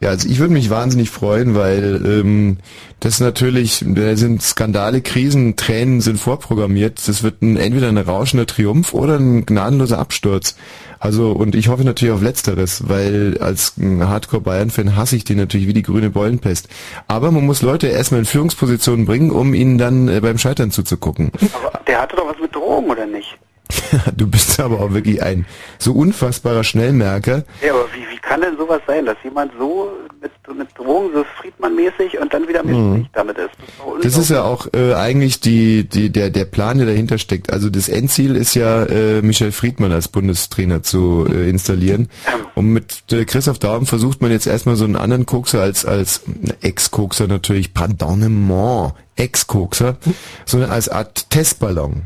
Ja, 0.04 0.10
also 0.10 0.28
ich 0.28 0.38
würde 0.38 0.52
mich 0.52 0.68
wahnsinnig 0.68 1.08
freuen, 1.08 1.54
weil 1.54 2.02
ähm, 2.04 2.58
das 3.00 3.20
natürlich, 3.20 3.82
da 3.88 4.14
sind 4.16 4.42
Skandale, 4.42 5.00
Krisen, 5.00 5.56
Tränen 5.56 6.02
sind 6.02 6.20
vorprogrammiert. 6.20 7.08
Das 7.08 7.22
wird 7.22 7.40
ein, 7.40 7.56
entweder 7.56 7.88
ein 7.88 7.96
rauschender 7.96 8.44
Triumph 8.44 8.92
oder 8.92 9.18
ein 9.18 9.46
gnadenloser 9.46 9.98
Absturz. 9.98 10.56
Also 11.00 11.32
und 11.32 11.54
ich 11.54 11.68
hoffe 11.68 11.84
natürlich 11.84 12.12
auf 12.12 12.20
Letzteres, 12.20 12.86
weil 12.86 13.38
als 13.40 13.78
ein 13.78 14.06
Hardcore-Bayern-Fan 14.06 14.94
hasse 14.94 15.16
ich 15.16 15.24
den 15.24 15.38
natürlich 15.38 15.68
wie 15.68 15.72
die 15.72 15.80
grüne 15.80 16.10
Beulenpest. 16.10 16.68
Aber 17.08 17.30
man 17.30 17.46
muss 17.46 17.62
Leute 17.62 17.86
erstmal 17.86 18.20
in 18.20 18.26
Führungspositionen 18.26 19.06
bringen, 19.06 19.30
um 19.30 19.54
ihnen 19.54 19.78
dann 19.78 20.08
äh, 20.08 20.20
beim 20.20 20.36
Scheitern 20.36 20.70
zuzugucken. 20.70 21.32
Aber 21.54 21.80
der 21.86 22.02
hatte 22.02 22.16
doch 22.16 22.28
was 22.28 22.38
mit 22.38 22.54
Drogen, 22.54 22.90
oder 22.90 23.06
nicht? 23.06 23.38
Du 24.16 24.26
bist 24.26 24.58
aber 24.60 24.80
auch 24.80 24.92
wirklich 24.92 25.22
ein 25.22 25.46
so 25.78 25.92
unfassbarer 25.92 26.64
Schnellmerker. 26.64 27.44
Ja, 27.64 27.72
aber 27.72 27.86
wie, 27.94 28.00
wie 28.12 28.18
kann 28.18 28.40
denn 28.40 28.56
sowas 28.56 28.80
sein, 28.86 29.06
dass 29.06 29.16
jemand 29.22 29.52
so 29.58 29.90
mit, 30.20 30.30
mit 30.56 30.68
Drogen, 30.78 31.10
so 31.14 31.24
Friedmann-mäßig 31.40 32.18
und 32.20 32.32
dann 32.32 32.48
wieder 32.48 32.62
mit 32.64 32.74
Mhm. 32.76 33.06
damit 33.12 33.38
ist? 33.38 33.50
Das 33.58 33.96
ist, 33.96 34.04
Das 34.04 34.18
ist 34.18 34.30
ja 34.30 34.42
auch 34.44 34.66
äh, 34.74 34.94
eigentlich 34.94 35.40
die, 35.40 35.84
die, 35.88 36.10
der, 36.10 36.30
der 36.30 36.44
Plan, 36.44 36.78
der 36.78 36.86
dahinter 36.86 37.18
steckt. 37.18 37.52
Also 37.52 37.70
das 37.70 37.88
Endziel 37.88 38.36
ist 38.36 38.54
ja, 38.54 38.84
äh, 38.84 39.22
Michael 39.22 39.52
Friedmann 39.52 39.92
als 39.92 40.08
Bundestrainer 40.08 40.82
zu 40.82 41.26
äh, 41.30 41.48
installieren. 41.50 42.08
Und 42.54 42.66
mit 42.72 43.04
äh, 43.12 43.24
Christoph 43.24 43.58
Daum 43.58 43.86
versucht 43.86 44.22
man 44.22 44.30
jetzt 44.30 44.46
erstmal 44.46 44.76
so 44.76 44.84
einen 44.84 44.96
anderen 44.96 45.26
Kokser 45.26 45.60
als, 45.62 45.84
als 45.84 46.22
Ex-Kokser 46.62 47.26
natürlich, 47.26 47.74
pardonnement, 47.74 48.94
Ex-Kokser, 49.16 49.96
sondern 50.44 50.70
als 50.70 50.88
Art 50.88 51.30
Testballon. 51.30 52.02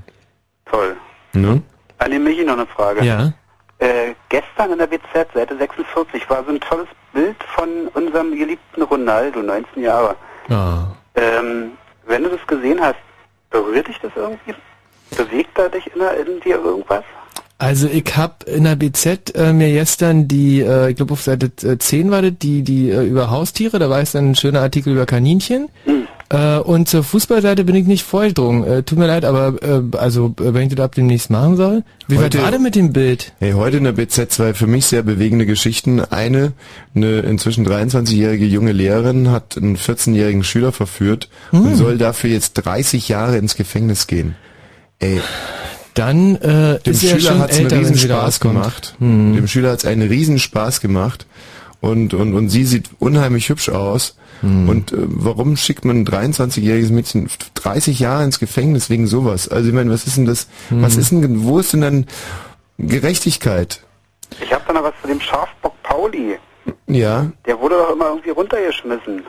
Toll. 0.70 0.96
Ne? 1.32 1.62
An 1.98 2.10
den 2.10 2.24
Michi 2.24 2.44
noch 2.44 2.54
eine 2.54 2.66
Frage. 2.66 3.04
Ja. 3.04 3.32
Äh, 3.80 4.14
gestern 4.28 4.72
in 4.72 4.78
der 4.78 4.86
BZ, 4.88 5.32
Seite 5.34 5.56
46, 5.56 6.28
war 6.28 6.42
so 6.44 6.50
ein 6.50 6.60
tolles 6.60 6.88
Bild 7.12 7.36
von 7.54 7.68
unserem 7.94 8.36
geliebten 8.36 8.82
Ronaldo, 8.82 9.40
19 9.40 9.82
Jahre. 9.82 10.16
Ah. 10.48 10.84
Ähm, 11.14 11.72
wenn 12.06 12.22
du 12.24 12.30
das 12.30 12.44
gesehen 12.46 12.80
hast, 12.80 12.96
berührt 13.50 13.86
dich 13.88 13.98
das 14.02 14.12
irgendwie? 14.16 14.54
Bewegt 15.16 15.50
da 15.56 15.68
dich 15.68 15.86
in, 15.94 16.00
der- 16.00 16.16
in 16.26 16.40
dir 16.40 16.56
irgendwas? 16.56 17.04
Also 17.60 17.88
ich 17.88 18.16
hab 18.16 18.44
in 18.44 18.64
der 18.64 18.76
BZ 18.76 19.34
äh, 19.34 19.52
mir 19.52 19.70
gestern 19.72 20.28
die, 20.28 20.60
äh, 20.60 20.90
ich 20.90 20.96
glaube 20.96 21.14
auf 21.14 21.22
Seite 21.22 21.50
äh, 21.66 21.76
10 21.76 22.10
war 22.10 22.22
das, 22.22 22.32
die, 22.40 22.62
die 22.62 22.90
äh, 22.90 23.04
über 23.04 23.30
Haustiere, 23.30 23.78
da 23.80 23.90
war 23.90 24.00
es 24.00 24.12
dann 24.12 24.30
ein 24.30 24.34
schöner 24.36 24.60
Artikel 24.60 24.92
über 24.92 25.06
Kaninchen. 25.06 25.68
Äh, 26.30 26.58
und 26.58 26.88
zur 26.88 27.04
Fußballseite 27.04 27.64
bin 27.64 27.74
ich 27.74 27.86
nicht 27.86 28.04
vorgedrungen. 28.04 28.62
Äh, 28.64 28.82
tut 28.82 28.98
mir 28.98 29.06
leid, 29.06 29.24
aber 29.24 29.54
äh, 29.62 29.96
also 29.96 30.34
äh, 30.40 30.52
wenn 30.52 30.68
ich 30.68 30.74
das 30.74 30.84
ab 30.84 30.94
demnächst 30.94 31.30
machen 31.30 31.56
soll. 31.56 31.84
Wie 32.06 32.18
Heute- 32.18 32.42
war 32.42 32.50
denn 32.50 32.62
mit 32.62 32.74
dem 32.74 32.92
Bild? 32.92 33.32
Hey, 33.38 33.52
heute 33.52 33.78
in 33.78 33.84
der 33.84 33.92
BZ 33.92 34.30
zwei 34.30 34.52
für 34.52 34.66
mich 34.66 34.84
sehr 34.86 35.02
bewegende 35.02 35.46
Geschichten. 35.46 36.00
Eine, 36.00 36.52
eine 36.94 37.20
inzwischen 37.20 37.66
23-jährige 37.66 38.44
junge 38.44 38.72
Lehrerin 38.72 39.30
hat 39.30 39.56
einen 39.56 39.76
14-jährigen 39.78 40.44
Schüler 40.44 40.72
verführt 40.72 41.30
Hm. 41.50 41.62
und 41.66 41.76
soll 41.76 41.96
dafür 41.96 42.28
jetzt 42.30 42.54
30 42.54 43.08
Jahre 43.08 43.38
ins 43.38 43.56
Gefängnis 43.56 44.06
gehen. 44.06 44.34
Ey. 44.98 45.20
Dann 45.94 46.36
äh, 46.36 46.78
Dem 46.80 46.92
ist 46.92 47.04
er 47.04 47.18
Schüler 47.18 47.32
einen 47.32 47.48
älter, 47.48 47.76
wenn 47.76 47.84
sie 47.94 48.04
wieder 48.04 48.16
Riesenspaß 48.16 48.40
gemacht. 48.40 48.94
Hm. 48.98 49.34
Dem 49.34 49.48
Schüler 49.48 49.70
hat's 49.70 49.86
einen 49.86 50.06
Riesenspaß 50.06 50.80
gemacht. 50.82 51.26
Und, 51.80 52.12
und, 52.12 52.34
und 52.34 52.48
sie 52.50 52.64
sieht 52.64 52.90
unheimlich 52.98 53.48
hübsch 53.48 53.68
aus. 53.70 54.16
Hm. 54.40 54.68
Und 54.68 54.92
äh, 54.92 54.96
warum 55.00 55.56
schickt 55.56 55.84
man 55.84 55.98
ein 56.00 56.06
23-jähriges 56.06 56.90
Mädchen 56.92 57.28
30 57.54 57.98
Jahre 57.98 58.24
ins 58.24 58.38
Gefängnis 58.38 58.88
wegen 58.90 59.06
sowas? 59.06 59.48
Also 59.48 59.68
ich 59.68 59.74
meine, 59.74 59.90
was 59.90 60.06
ist 60.06 60.16
denn 60.16 60.26
das, 60.26 60.48
Hm. 60.68 60.82
was 60.82 60.96
ist 60.96 61.10
denn, 61.12 61.44
wo 61.44 61.58
ist 61.58 61.72
denn 61.72 61.80
dann 61.80 62.06
Gerechtigkeit? 62.78 63.82
Ich 64.42 64.52
habe 64.52 64.62
da 64.66 64.72
noch 64.74 64.84
was 64.84 64.94
zu 65.02 65.08
dem 65.08 65.20
Schafbock 65.20 65.74
Pauli. 65.82 66.36
Ja, 66.86 67.30
Der 67.46 67.58
wurde 67.60 67.76
doch 67.76 67.92
immer 67.92 68.08
irgendwie 68.08 68.30
runtergeschmissen. 68.30 69.22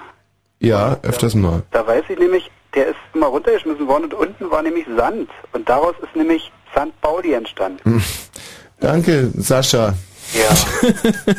ja, 0.59 0.97
öfters 1.03 1.35
mal. 1.35 1.63
Da 1.71 1.85
weiß 1.87 2.03
ich 2.09 2.19
nämlich, 2.19 2.49
der 2.75 2.87
ist 2.87 2.95
immer 3.13 3.27
runtergeschmissen 3.27 3.87
worden 3.87 4.05
und 4.05 4.13
unten 4.13 4.51
war 4.51 4.61
nämlich 4.61 4.85
Sand. 4.97 5.29
Und 5.53 5.67
daraus 5.67 5.95
ist 6.03 6.15
nämlich 6.15 6.51
St. 6.73 6.91
Pauli 7.01 7.33
entstanden. 7.33 7.79
Hm. 7.83 8.03
Danke, 8.79 9.31
Sascha. 9.35 9.93
Ja. 10.33 10.93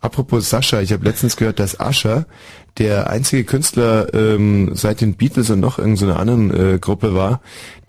Apropos 0.00 0.48
Sascha, 0.50 0.80
ich 0.80 0.92
habe 0.92 1.04
letztens 1.04 1.36
gehört, 1.36 1.58
dass 1.58 1.80
Ascher 1.80 2.26
der 2.78 3.10
einzige 3.10 3.44
Künstler 3.44 4.12
ähm, 4.14 4.70
seit 4.74 5.00
den 5.00 5.14
Beatles 5.14 5.50
und 5.50 5.60
noch 5.60 5.78
irgendeiner 5.78 6.12
so 6.12 6.12
einer 6.12 6.20
anderen 6.20 6.74
äh, 6.74 6.78
Gruppe 6.78 7.14
war, 7.14 7.40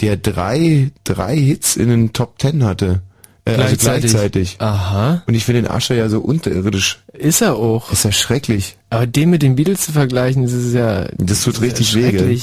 der 0.01 0.17
drei, 0.17 0.91
drei 1.03 1.35
Hits 1.37 1.75
in 1.75 1.89
den 1.89 2.13
Top 2.13 2.37
Ten 2.39 2.63
hatte. 2.63 3.01
Äh, 3.45 3.51
also 3.51 3.63
Gleichzeitig. 3.63 4.11
gleichzeitig. 4.11 4.55
Aha. 4.59 5.23
Und 5.25 5.33
ich 5.33 5.45
finde 5.45 5.63
den 5.63 5.71
Ascher 5.71 5.95
ja 5.95 6.09
so 6.09 6.19
unterirdisch. 6.19 6.99
Ist 7.13 7.41
er 7.41 7.55
auch. 7.55 7.91
Ist 7.91 8.03
ja 8.03 8.11
schrecklich. 8.11 8.77
Aber 8.89 9.07
den 9.07 9.29
mit 9.29 9.41
den 9.41 9.55
Beatles 9.55 9.81
zu 9.81 9.91
vergleichen, 9.91 10.43
das 10.43 10.53
ist 10.53 10.73
ja. 10.73 11.05
Das 11.17 11.43
tut 11.43 11.55
ist 11.55 11.59
ja 11.61 11.65
richtig 11.65 11.95
weh. 11.95 12.39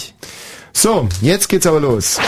So, 0.73 1.09
jetzt 1.21 1.49
geht's 1.49 1.67
aber 1.67 1.81
los. 1.81 2.19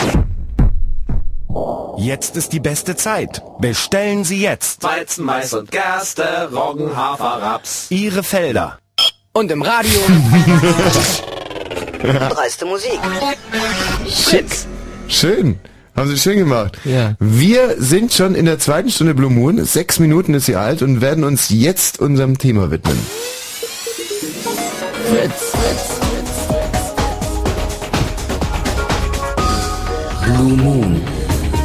Jetzt 1.97 2.37
ist 2.37 2.53
die 2.53 2.59
beste 2.59 2.95
Zeit. 2.95 3.41
Bestellen 3.59 4.23
Sie 4.23 4.41
jetzt 4.41 4.83
Weizen, 4.83 5.25
Mais 5.25 5.53
und 5.53 5.71
Gerste, 5.71 6.49
Roggen, 6.53 6.95
Hafer, 6.95 7.41
Raps. 7.41 7.87
Ihre 7.89 8.21
Felder. 8.21 8.77
Und 9.37 9.51
im 9.51 9.61
Radio. 9.61 9.91
Dreiste 12.01 12.65
Musik. 12.65 12.99
Fritz. 14.07 14.65
Schön. 15.07 15.59
Haben 15.95 16.09
Sie 16.09 16.17
schön 16.17 16.39
gemacht. 16.39 16.75
Ja. 16.85 17.13
Wir 17.19 17.75
sind 17.77 18.11
schon 18.13 18.33
in 18.33 18.45
der 18.45 18.57
zweiten 18.57 18.89
Stunde 18.89 19.13
Blue 19.13 19.29
Moon. 19.29 19.63
Sechs 19.63 19.99
Minuten 19.99 20.33
ist 20.33 20.47
sie 20.47 20.55
alt 20.55 20.81
und 20.81 21.01
werden 21.01 21.23
uns 21.23 21.49
jetzt 21.49 21.99
unserem 21.99 22.39
Thema 22.39 22.71
widmen. 22.71 22.97
Fritz. 25.07 25.53
Blue 30.25 30.57
Moon. 30.57 30.99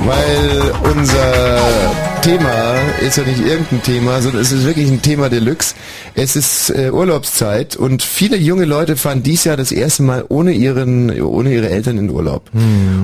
Weil 0.05 0.73
unser 0.93 2.12
Thema 2.23 2.77
ist 3.01 3.17
ja 3.17 3.25
nicht 3.25 3.41
irgendein 3.41 3.83
Thema, 3.83 4.23
sondern 4.23 4.43
es 4.43 4.53
ist 4.53 4.65
wirklich 4.65 4.89
ein 4.89 5.03
Thema 5.03 5.29
Deluxe. 5.29 5.75
Es 6.15 6.37
ist 6.37 6.71
äh, 6.71 6.93
Urlaubszeit 6.93 7.75
und 7.75 8.05
viele 8.05 8.37
junge 8.37 8.65
Leute 8.65 8.97
fahren 8.97 9.25
dies 9.25 9.43
Jahr 9.43 9.57
das 9.57 9.73
erste 9.73 10.05
Mal 10.05 10.25
ohne 10.29 10.53
ihren, 10.53 11.21
ohne 11.21 11.53
ihre 11.53 11.69
Eltern 11.69 11.99
in 11.99 12.11
Urlaub. 12.11 12.49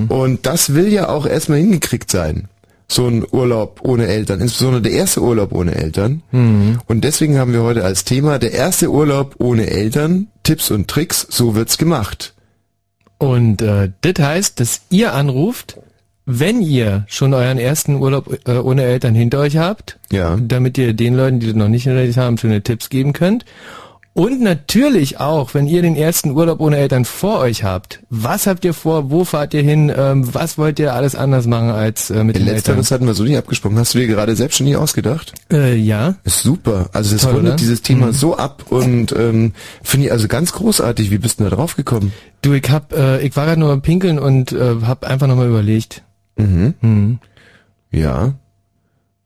Und 0.07 0.45
das 0.45 0.73
will 0.73 0.87
ja 0.87 1.09
auch 1.09 1.25
erstmal 1.25 1.59
hingekriegt 1.59 2.09
sein. 2.09 2.47
So 2.87 3.07
ein 3.07 3.25
Urlaub 3.29 3.81
ohne 3.83 4.07
Eltern, 4.07 4.39
insbesondere 4.39 4.81
der 4.83 4.93
erste 4.93 5.21
Urlaub 5.21 5.51
ohne 5.51 5.75
Eltern. 5.75 6.23
Und 6.87 7.03
deswegen 7.03 7.37
haben 7.37 7.51
wir 7.51 7.61
heute 7.61 7.83
als 7.83 8.05
Thema 8.05 8.39
der 8.39 8.53
erste 8.53 8.89
Urlaub 8.89 9.35
ohne 9.39 9.69
Eltern, 9.69 10.27
Tipps 10.43 10.71
und 10.71 10.87
Tricks, 10.87 11.27
so 11.29 11.55
wird's 11.55 11.77
gemacht. 11.77 12.33
Und 13.17 13.61
äh, 13.61 13.91
das 13.99 14.25
heißt, 14.25 14.59
dass 14.61 14.81
ihr 14.89 15.13
anruft, 15.13 15.77
wenn 16.31 16.61
ihr 16.61 17.05
schon 17.07 17.33
euren 17.33 17.57
ersten 17.57 17.95
Urlaub 17.95 18.37
äh, 18.47 18.51
ohne 18.57 18.83
Eltern 18.83 19.15
hinter 19.15 19.39
euch 19.39 19.57
habt, 19.57 19.97
ja. 20.11 20.37
damit 20.39 20.77
ihr 20.77 20.93
den 20.93 21.15
Leuten, 21.15 21.39
die 21.39 21.47
das 21.47 21.55
noch 21.55 21.69
nicht 21.69 21.83
hinter 21.85 22.05
sich 22.05 22.19
haben, 22.19 22.37
schöne 22.37 22.61
Tipps 22.61 22.89
geben 22.89 23.13
könnt. 23.13 23.45
Und 24.13 24.41
natürlich 24.41 25.19
auch, 25.19 25.53
wenn 25.53 25.65
ihr 25.65 25.81
den 25.81 25.95
ersten 25.95 26.31
Urlaub 26.31 26.59
ohne 26.59 26.77
Eltern 26.77 27.05
vor 27.05 27.39
euch 27.39 27.63
habt. 27.63 28.01
Was 28.09 28.47
habt 28.47 28.65
ihr 28.65 28.73
vor? 28.73 29.09
Wo 29.11 29.23
fahrt 29.23 29.53
ihr 29.53 29.61
hin? 29.61 29.91
Ähm, 29.95 30.27
was 30.33 30.57
wollt 30.57 30.77
ihr 30.79 30.93
alles 30.93 31.15
anders 31.15 31.47
machen 31.47 31.69
als 31.69 32.09
äh, 32.09 32.23
mit 32.23 32.35
den 32.35 32.41
Eltern? 32.41 32.55
Letzteres 32.55 32.91
hatten 32.91 33.07
wir 33.07 33.13
so 33.13 33.23
nicht 33.23 33.37
abgesprochen. 33.37 33.77
Hast 33.79 33.93
du 33.93 33.99
dir 33.99 34.07
gerade 34.07 34.35
selbst 34.35 34.57
schon 34.57 34.65
nie 34.67 34.75
ausgedacht? 34.75 35.33
Äh, 35.51 35.75
ja. 35.75 36.15
Ist 36.25 36.41
super. 36.41 36.89
Also 36.91 37.13
das 37.13 37.21
Toll, 37.21 37.35
rundet 37.35 37.53
oder? 37.53 37.57
dieses 37.57 37.81
Thema 37.81 38.07
Mhm. 38.07 38.13
so 38.13 38.35
ab 38.35 38.65
und 38.69 39.13
ähm, 39.13 39.53
finde 39.83 40.07
ich 40.07 40.11
also 40.11 40.27
ganz 40.27 40.51
großartig. 40.53 41.11
Wie 41.11 41.17
bist 41.17 41.39
du 41.39 41.45
da 41.45 41.51
drauf 41.51 41.75
gekommen? 41.75 42.11
Du, 42.41 42.53
ich 42.53 42.69
hab, 42.69 42.91
äh, 42.93 43.21
ich 43.21 43.35
war 43.37 43.45
gerade 43.45 43.59
nur 43.59 43.71
am 43.71 43.81
Pinkeln 43.81 44.19
und 44.19 44.51
äh, 44.51 44.75
hab 44.85 45.05
einfach 45.05 45.27
nochmal 45.27 45.47
überlegt. 45.47 46.03
Mhm. 46.39 46.73
Mhm. 46.81 47.19
Ja. 47.91 48.33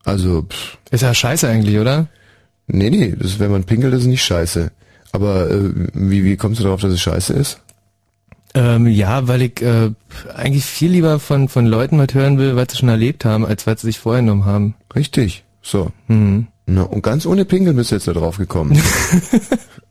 Also, 0.04 0.44
pff. 0.44 0.78
Ist 0.92 1.04
ja 1.04 1.14
scheiße 1.14 1.48
eigentlich, 1.48 1.78
oder? 1.78 2.08
Nee, 2.68 2.90
nee, 2.90 3.16
das, 3.18 3.40
wenn 3.40 3.52
man 3.52 3.64
pinkelt, 3.64 3.94
ist 3.94 4.02
es 4.02 4.08
nicht 4.08 4.24
scheiße. 4.24 4.72
Aber 5.12 5.50
äh, 5.50 5.72
wie, 5.94 6.24
wie 6.24 6.38
kommst 6.38 6.60
du 6.60 6.64
darauf, 6.64 6.82
dass 6.82 6.92
es 6.92 7.02
scheiße 7.02 7.34
ist? 7.34 7.60
Ähm, 8.56 8.88
ja, 8.88 9.28
weil 9.28 9.44
ich 9.44 9.62
äh, 9.62 9.92
eigentlich 10.36 10.66
viel 10.66 10.92
lieber 10.92 11.20
von, 11.20 11.50
von 11.50 11.66
Leuten 11.66 11.98
was 11.98 12.14
hören 12.14 12.38
will, 12.38 12.56
was 12.56 12.68
sie 12.72 12.78
schon 12.78 12.90
erlebt 12.90 13.26
haben, 13.26 13.46
als 13.46 13.66
was 13.66 13.82
sie 13.82 13.88
sich 13.88 14.00
vorgenommen 14.00 14.46
haben. 14.46 14.76
Richtig. 14.96 15.44
So. 15.62 15.92
Mhm. 16.08 16.48
Na, 16.66 16.84
und 16.84 17.02
ganz 17.02 17.26
ohne 17.26 17.46
Pinkeln 17.46 17.76
bist 17.76 17.92
du 17.92 17.96
jetzt 17.96 18.08
da 18.08 18.14
drauf 18.14 18.38
gekommen. 18.38 18.80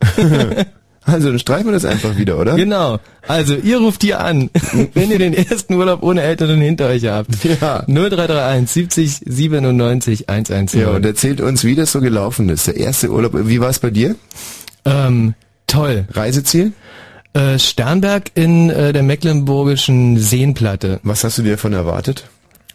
also, 1.05 1.28
dann 1.30 1.38
streichen 1.38 1.66
wir 1.66 1.72
das 1.72 1.84
einfach 1.84 2.16
wieder, 2.16 2.38
oder? 2.38 2.55
Genau. 2.55 2.98
Also, 3.26 3.55
ihr 3.55 3.78
ruft 3.78 4.03
hier 4.03 4.20
an, 4.20 4.50
wenn 4.94 5.11
ihr 5.11 5.18
den 5.18 5.34
ersten 5.34 5.74
Urlaub 5.74 6.03
ohne 6.03 6.22
Eltern 6.22 6.61
hinter 6.61 6.88
euch 6.88 7.07
habt. 7.07 7.30
Ja. 7.44 7.84
0331 7.86 8.70
70 8.70 9.20
97 9.26 10.28
110. 10.28 10.80
Ja, 10.80 10.90
und 10.90 11.05
erzählt 11.05 11.40
uns, 11.40 11.64
wie 11.64 11.74
das 11.74 11.92
so 11.92 12.00
gelaufen 12.00 12.48
ist. 12.48 12.66
Der 12.66 12.76
erste 12.76 13.11
Urlaub. 13.11 13.32
Wie 13.34 13.61
war 13.61 13.70
es 13.70 13.78
bei 13.78 13.90
dir? 13.90 14.14
Ähm, 14.84 15.34
toll. 15.66 16.07
Reiseziel? 16.12 16.72
Äh, 17.34 17.59
Sternberg 17.59 18.30
in 18.34 18.70
äh, 18.70 18.92
der 18.92 19.03
mecklenburgischen 19.03 20.18
Seenplatte. 20.18 21.00
Was 21.03 21.24
hast 21.24 21.38
du 21.38 21.42
dir 21.42 21.53
davon 21.53 21.72
erwartet? 21.72 22.28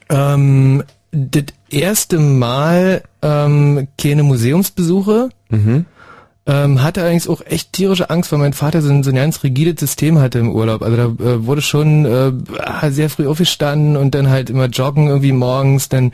Ähm, 0.10 0.84
das 1.12 1.44
erste 1.70 2.20
Mal 2.20 3.04
ähm, 3.22 3.88
keine 3.98 4.24
Museumsbesuche. 4.24 5.30
Mhm. 5.50 5.86
Ähm, 6.48 6.82
hatte 6.82 7.02
allerdings 7.02 7.28
auch 7.28 7.42
echt 7.46 7.74
tierische 7.74 8.10
Angst, 8.10 8.32
weil 8.32 8.40
mein 8.40 8.54
Vater 8.54 8.82
so 8.82 8.90
ein, 8.90 9.04
so 9.04 9.10
ein 9.10 9.18
ganz 9.18 9.44
rigides 9.44 9.82
System 9.82 10.18
hatte 10.20 10.40
im 10.40 10.50
Urlaub. 10.56 10.82
Also 10.82 10.96
da 10.96 11.04
äh, 11.04 11.46
wurde 11.46 11.62
schon 11.62 12.06
äh, 12.06 12.32
ah, 12.64 12.90
sehr 12.90 13.10
früh 13.10 13.28
aufgestanden 13.28 13.98
und 13.98 14.16
dann 14.16 14.30
halt 14.30 14.50
immer 14.50 14.68
joggen 14.68 15.08
irgendwie 15.08 15.34
morgens. 15.34 15.90
Dann 15.90 16.14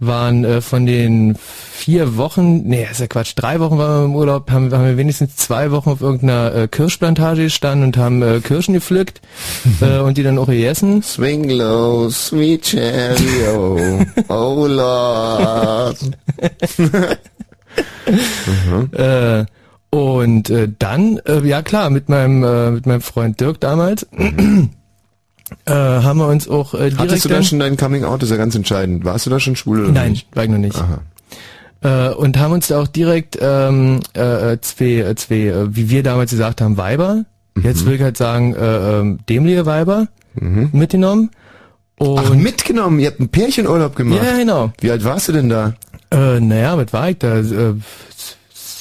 waren 0.00 0.44
äh, 0.44 0.62
von 0.62 0.86
den 0.86 1.36
vier 1.36 2.16
Wochen, 2.16 2.62
nee, 2.62 2.86
ist 2.90 3.00
ja 3.00 3.08
Quatsch, 3.08 3.34
drei 3.36 3.60
Wochen 3.60 3.76
waren 3.76 4.00
wir 4.00 4.04
im 4.06 4.14
Urlaub, 4.14 4.50
haben, 4.50 4.72
haben 4.72 4.86
wir 4.86 4.96
wenigstens 4.96 5.36
zwei 5.36 5.70
Wochen 5.70 5.90
auf 5.90 6.00
irgendeiner 6.00 6.54
äh, 6.54 6.68
Kirschplantage 6.68 7.42
gestanden 7.42 7.88
und 7.88 7.96
haben 7.98 8.22
äh, 8.22 8.40
Kirschen 8.40 8.72
gepflückt 8.72 9.20
äh, 9.82 9.98
und 9.98 10.16
die 10.16 10.22
dann 10.22 10.38
auch 10.38 10.46
gegessen. 10.46 11.02
Swing 11.02 11.50
low, 11.50 12.08
sweet 12.08 12.62
cherry, 12.62 13.18
oh, 13.54 13.78
oh 14.28 14.66
Lord. 14.66 15.98
Äh, 18.92 19.46
und 19.94 20.50
äh, 20.50 20.68
dann, 20.76 21.18
äh, 21.24 21.46
ja 21.46 21.62
klar, 21.62 21.88
mit 21.88 22.08
meinem 22.08 22.42
äh, 22.42 22.72
mit 22.72 22.84
meinem 22.84 23.00
Freund 23.00 23.38
Dirk 23.38 23.60
damals 23.60 24.04
äh, 25.66 25.72
haben 25.72 26.18
wir 26.18 26.26
uns 26.26 26.48
auch 26.48 26.74
äh, 26.74 26.78
direkt 26.90 26.98
Hattest 26.98 27.24
du 27.26 27.28
da 27.28 27.40
schon 27.44 27.60
dein 27.60 27.76
Coming 27.76 28.02
Out? 28.02 28.20
Das 28.20 28.28
ist 28.28 28.32
ja 28.32 28.36
ganz 28.36 28.56
entscheidend. 28.56 29.04
Warst 29.04 29.24
du 29.26 29.30
da 29.30 29.38
schon 29.38 29.54
schwul 29.54 29.84
oder 29.84 29.92
Nein, 29.92 30.10
nicht? 30.10 30.34
war 30.34 30.42
ich 30.42 30.50
noch 30.50 30.58
nicht. 30.58 30.76
Aha. 30.76 32.08
Äh, 32.10 32.14
und 32.14 32.36
haben 32.38 32.50
uns 32.54 32.66
da 32.66 32.80
auch 32.82 32.88
direkt 32.88 33.38
ähm, 33.40 34.00
äh, 34.16 34.54
äh, 34.54 34.60
zwei, 34.62 34.84
äh, 34.84 35.14
zwei 35.14 35.36
äh, 35.36 35.76
wie 35.76 35.88
wir 35.90 36.02
damals 36.02 36.32
gesagt 36.32 36.60
haben, 36.60 36.76
Weiber. 36.76 37.24
Mhm. 37.54 37.62
Jetzt 37.62 37.86
will 37.86 37.94
ich 37.94 38.02
halt 38.02 38.16
sagen, 38.16 38.52
äh, 38.56 38.98
ähm, 38.98 39.20
dämliche 39.28 39.64
Weiber 39.64 40.08
mitgenommen. 40.34 41.30
Und 41.98 42.18
Ach, 42.18 42.34
mitgenommen? 42.34 42.98
Ihr 42.98 43.06
habt 43.06 43.20
einen 43.20 43.28
Pärchenurlaub 43.28 43.94
gemacht? 43.94 44.20
Ja, 44.24 44.36
genau. 44.36 44.72
Wie 44.80 44.90
alt 44.90 45.04
warst 45.04 45.28
du 45.28 45.32
denn 45.32 45.48
da? 45.48 45.74
Äh, 46.10 46.40
naja, 46.40 46.76
was 46.76 46.92
war 46.92 47.10
ich 47.10 47.18
da? 47.18 47.38
Äh, 47.38 47.74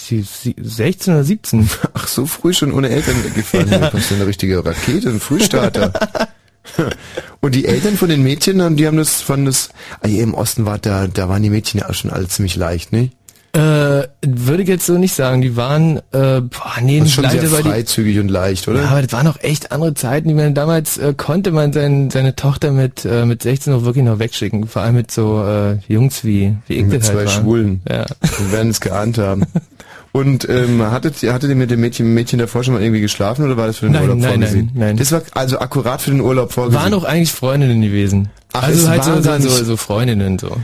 16 0.03 1.13
oder 1.13 1.23
17. 1.23 1.69
Ach, 1.93 2.07
so 2.07 2.25
früh 2.25 2.53
schon 2.53 2.73
ohne 2.73 2.89
Eltern 2.89 3.23
weggefahren. 3.23 3.69
Ja. 3.69 3.89
Das 3.89 4.01
ist 4.01 4.11
ja 4.11 4.17
eine 4.17 4.27
richtige 4.27 4.65
Rakete, 4.65 5.09
ein 5.09 5.19
Frühstarter. 5.19 5.93
Und 7.41 7.55
die 7.55 7.65
Eltern 7.65 7.97
von 7.97 8.09
den 8.09 8.23
Mädchen, 8.23 8.77
die 8.77 8.88
haben 8.88 8.97
das, 8.97 9.21
fanden 9.21 9.47
das, 9.47 9.69
ah, 10.01 10.07
ihr 10.07 10.23
im 10.23 10.34
Osten 10.34 10.65
wart, 10.65 10.85
da, 10.85 11.07
da 11.07 11.27
waren 11.27 11.43
die 11.43 11.49
Mädchen 11.49 11.81
ja 11.81 11.89
auch 11.89 11.93
schon 11.93 12.09
alle 12.09 12.27
ziemlich 12.27 12.55
leicht, 12.55 12.93
ne? 12.93 13.09
Äh, 13.55 14.07
würde 14.25 14.63
ich 14.63 14.67
jetzt 14.67 14.88
so 14.88 14.97
nicht 14.97 15.13
sagen. 15.13 15.43
Die 15.43 15.55
waren, 15.55 15.97
äh, 16.11 16.41
boah, 16.41 16.73
nee, 16.81 16.97
Das 16.97 17.09
ist 17.09 17.13
schon 17.13 17.30
sehr 17.30 17.39
leise, 17.39 17.51
weil 17.51 17.61
die, 17.61 17.69
freizügig 17.69 18.17
und 18.17 18.30
leicht, 18.30 18.67
oder? 18.67 18.81
Ja, 18.81 18.88
aber 18.88 19.03
das 19.03 19.13
waren 19.13 19.27
auch 19.27 19.38
echt 19.41 19.71
andere 19.71 19.93
Zeiten. 19.93 20.27
Die 20.27 20.34
man 20.34 20.55
damals 20.55 20.97
äh, 20.97 21.13
konnte 21.15 21.51
man 21.51 21.71
sein, 21.71 22.09
seine 22.09 22.35
Tochter 22.35 22.71
mit 22.71 23.05
äh, 23.05 23.27
mit 23.27 23.43
16 23.43 23.73
auch 23.73 23.84
wirklich 23.84 24.05
noch 24.05 24.17
wegschicken. 24.17 24.67
Vor 24.67 24.81
allem 24.81 24.95
mit 24.95 25.11
so 25.11 25.45
äh, 25.45 25.77
Jungs 25.88 26.23
wie 26.23 26.55
wie 26.65 26.77
ich 26.77 26.85
Mit 26.85 27.01
das 27.01 27.09
zwei 27.09 27.17
halt 27.17 27.27
war. 27.27 27.41
Schwulen. 27.41 27.81
Ja. 27.88 28.05
Wir 28.39 28.51
werden 28.53 28.71
es 28.71 28.81
geahnt 28.81 29.19
haben. 29.19 29.43
Und 30.14 30.48
ähm, 30.48 30.81
hattet, 30.91 31.22
ihr- 31.23 31.34
hattet 31.34 31.49
ihr 31.49 31.56
mit 31.56 31.72
dem 31.72 31.81
Mädchen, 31.81 32.14
Mädchen 32.14 32.38
davor 32.40 32.64
schon 32.64 32.76
mal 32.76 32.81
irgendwie 32.84 33.02
geschlafen 33.02 33.44
oder 33.45 33.57
war 33.57 33.65
das 33.68 33.77
für 33.80 33.88
den 33.88 33.94
Nein, 33.94 34.03
Urlaub 34.03 34.18
nein, 34.19 34.31
vorgesehen? 34.34 34.72
nein, 34.76 34.88
nein. 34.90 34.98
Das 34.98 35.11
war 35.11 35.23
also 35.34 35.57
akkurat 35.60 36.02
für 36.03 36.11
den 36.11 36.22
Urlaub 36.22 36.52
vorgesehen. 36.53 36.81
Waren 36.84 36.94
auch 36.94 37.03
eigentlich 37.03 37.31
Freundinnen 37.34 37.81
gewesen. 37.81 38.30
Ach, 38.53 38.61
also 38.64 38.88
halt 38.88 39.03
so, 39.03 39.19
so, 39.40 39.64
so, 39.64 39.76
Freundinnen 39.77 40.38
so. 40.38 40.56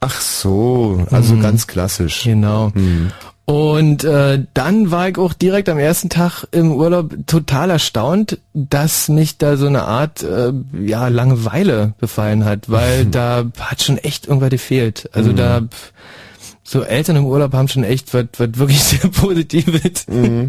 Ach 0.00 0.20
so, 0.20 1.06
also 1.12 1.34
Mhm. 1.34 1.40
ganz 1.42 1.66
klassisch. 1.68 2.24
Genau. 2.24 2.72
Und 3.44 4.02
äh, 4.02 4.42
dann 4.54 4.90
war 4.90 5.08
ich 5.08 5.18
auch 5.18 5.32
direkt 5.32 5.68
am 5.68 5.78
ersten 5.78 6.08
Tag 6.08 6.44
im 6.50 6.72
Urlaub 6.72 7.14
total 7.28 7.70
erstaunt, 7.70 8.38
dass 8.54 9.08
mich 9.08 9.38
da 9.38 9.56
so 9.56 9.68
eine 9.68 9.84
Art 9.84 10.24
äh, 10.24 10.52
ja 10.84 11.06
Langeweile 11.06 11.94
befallen 12.00 12.44
hat, 12.44 12.68
weil 12.68 13.04
da 13.10 13.44
hat 13.60 13.82
schon 13.84 13.98
echt 13.98 14.26
irgendwas 14.26 14.50
gefehlt. 14.50 15.08
Also 15.12 15.30
Mhm. 15.30 15.36
da 15.36 15.60
so 16.68 16.82
Eltern 16.82 17.16
im 17.16 17.26
Urlaub 17.26 17.52
haben 17.52 17.68
schon 17.68 17.84
echt 17.84 18.12
was 18.12 18.26
was 18.38 18.48
wirklich 18.54 18.80
sehr 18.82 19.08
Positives. 19.10 20.04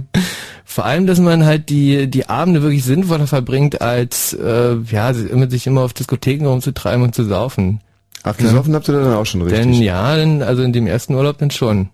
Vor 0.66 0.86
allem, 0.86 1.06
dass 1.06 1.20
man 1.20 1.46
halt 1.46 1.70
die 1.70 2.08
die 2.08 2.28
Abende 2.28 2.62
wirklich 2.64 2.84
sinnvoller 2.84 3.28
verbringt, 3.28 3.82
als 3.82 4.34
äh, 4.34 4.76
ja 4.90 5.14
sich 5.14 5.68
immer 5.68 5.82
auf 5.82 5.94
Diskotheken 5.94 6.46
rumzutreiben 6.48 7.04
und 7.04 7.14
zu 7.16 7.24
saufen. 7.24 7.82
Ach, 8.24 8.36
gesoffen 8.36 8.74
habt 8.74 8.90
ihr 8.90 8.94
dann 9.00 9.14
auch 9.14 9.26
schon 9.26 9.42
richtig? 9.44 9.60
Denn 9.62 9.74
ja, 9.74 10.16
denn, 10.18 10.42
also 10.42 10.64
in 10.64 10.74
dem 10.74 10.88
ersten 10.88 11.14
Urlaub 11.14 11.38
dann 11.38 11.52
schon. 11.52 11.90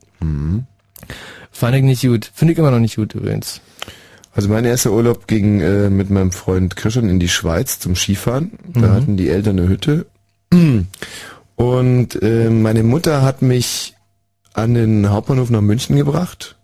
Fand 1.51 1.75
ich 1.75 1.83
nicht 1.83 2.01
gut. 2.01 2.31
Finde 2.33 2.53
ich 2.53 2.57
immer 2.59 2.71
noch 2.71 2.79
nicht 2.79 2.95
gut 2.95 3.13
übrigens. 3.13 3.61
Also 4.33 4.49
mein 4.49 4.65
erster 4.65 4.91
Urlaub 4.91 5.27
ging 5.27 5.59
äh, 5.61 5.89
mit 5.91 6.09
meinem 6.09 6.31
Freund 6.31 6.75
Christian 6.75 7.07
in 7.09 7.19
die 7.19 7.27
Schweiz 7.29 7.77
zum 7.79 7.95
Skifahren. 7.95 8.51
Da 8.73 8.79
Mhm. 8.87 8.91
hatten 8.93 9.17
die 9.17 9.29
Eltern 9.29 9.59
eine 9.59 9.67
Hütte. 9.69 10.07
Und 11.55 12.21
äh, 12.21 12.49
meine 12.49 12.83
Mutter 12.83 13.21
hat 13.21 13.41
mich 13.43 13.93
an 14.53 14.73
den 14.73 15.09
Hauptbahnhof 15.09 15.49
nach 15.49 15.61
München 15.61 15.95
gebracht. 15.95 16.55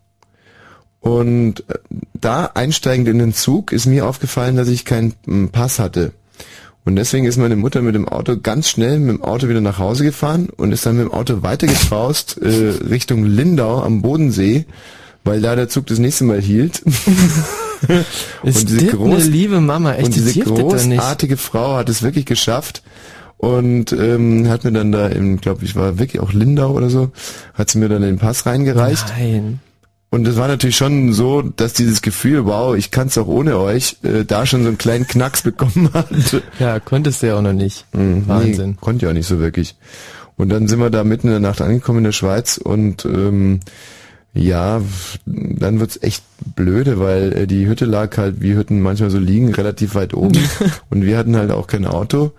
Und 1.00 1.64
äh, 1.68 1.78
da 2.14 2.50
einsteigend 2.54 3.08
in 3.08 3.18
den 3.18 3.34
Zug 3.34 3.72
ist 3.72 3.86
mir 3.86 4.06
aufgefallen, 4.06 4.56
dass 4.56 4.68
ich 4.68 4.84
keinen 4.84 5.14
mm, 5.26 5.46
Pass 5.46 5.78
hatte. 5.78 6.12
Und 6.84 6.96
deswegen 6.96 7.26
ist 7.26 7.36
meine 7.36 7.56
Mutter 7.56 7.82
mit 7.82 7.94
dem 7.94 8.08
Auto 8.08 8.36
ganz 8.40 8.68
schnell 8.70 8.98
mit 8.98 9.16
dem 9.16 9.22
Auto 9.22 9.48
wieder 9.48 9.60
nach 9.60 9.78
Hause 9.78 10.04
gefahren 10.04 10.48
und 10.56 10.72
ist 10.72 10.86
dann 10.86 10.96
mit 10.96 11.06
dem 11.06 11.12
Auto 11.12 11.42
weitergetraust 11.42 12.38
äh, 12.42 12.74
Richtung 12.88 13.24
Lindau 13.24 13.82
am 13.82 14.02
Bodensee, 14.02 14.64
weil 15.22 15.40
da 15.40 15.56
der 15.56 15.68
Zug 15.68 15.86
das 15.86 15.98
nächste 15.98 16.24
Mal 16.24 16.40
hielt. 16.40 16.78
Ist 18.42 18.70
das 18.70 18.94
eine 18.94 19.16
liebe 19.16 19.60
Mama? 19.60 19.94
Echt, 19.94 20.06
und 20.06 20.16
die 20.16 20.20
diese 20.20 20.40
großartige 20.40 21.36
Frau 21.36 21.76
hat 21.76 21.88
es 21.88 22.02
wirklich 22.02 22.26
geschafft 22.26 22.82
und 23.40 23.92
ähm, 23.92 24.48
hat 24.48 24.64
mir 24.64 24.72
dann 24.72 24.92
da 24.92 25.06
im, 25.06 25.40
glaube 25.40 25.64
ich, 25.64 25.74
war 25.74 25.98
wirklich 25.98 26.20
auch 26.20 26.32
Lindau 26.32 26.72
oder 26.72 26.90
so, 26.90 27.10
hat 27.54 27.70
sie 27.70 27.78
mir 27.78 27.88
dann 27.88 28.02
den 28.02 28.18
Pass 28.18 28.44
reingereicht. 28.44 29.06
Nein. 29.18 29.60
Und 30.10 30.28
es 30.28 30.36
war 30.36 30.46
natürlich 30.46 30.76
schon 30.76 31.12
so, 31.14 31.40
dass 31.40 31.72
dieses 31.72 32.02
Gefühl, 32.02 32.44
wow, 32.44 32.76
ich 32.76 32.90
kann 32.90 33.06
es 33.06 33.16
auch 33.16 33.28
ohne 33.28 33.58
euch, 33.58 33.96
äh, 34.02 34.24
da 34.26 34.44
schon 34.44 34.62
so 34.62 34.68
einen 34.68 34.76
kleinen 34.76 35.06
Knacks 35.06 35.42
bekommen 35.42 35.88
hat. 35.94 36.08
Ja, 36.58 36.80
konntest 36.80 37.22
du 37.22 37.28
ja 37.28 37.38
auch 37.38 37.42
noch 37.42 37.54
nicht. 37.54 37.86
Mhm, 37.94 38.28
Wahnsinn. 38.28 38.70
Nee, 38.70 38.76
konnte 38.78 39.06
ja 39.06 39.10
auch 39.10 39.14
nicht 39.14 39.28
so 39.28 39.38
wirklich. 39.38 39.76
Und 40.36 40.50
dann 40.50 40.68
sind 40.68 40.78
wir 40.78 40.90
da 40.90 41.02
mitten 41.02 41.28
in 41.28 41.32
der 41.32 41.40
Nacht 41.40 41.62
angekommen 41.62 41.98
in 41.98 42.04
der 42.04 42.12
Schweiz 42.12 42.58
und 42.58 43.06
ähm, 43.06 43.60
ja, 44.34 44.82
dann 45.24 45.80
wird's 45.80 45.98
echt 46.02 46.24
blöde, 46.56 47.00
weil 47.00 47.32
äh, 47.32 47.46
die 47.46 47.66
Hütte 47.66 47.84
lag 47.86 48.16
halt, 48.18 48.42
wie 48.42 48.54
Hütten 48.54 48.80
manchmal 48.80 49.10
so 49.10 49.18
liegen, 49.18 49.54
relativ 49.54 49.94
weit 49.94 50.12
oben 50.12 50.38
und 50.90 51.04
wir 51.04 51.16
hatten 51.16 51.36
halt 51.36 51.50
auch 51.50 51.66
kein 51.66 51.86
Auto. 51.86 52.32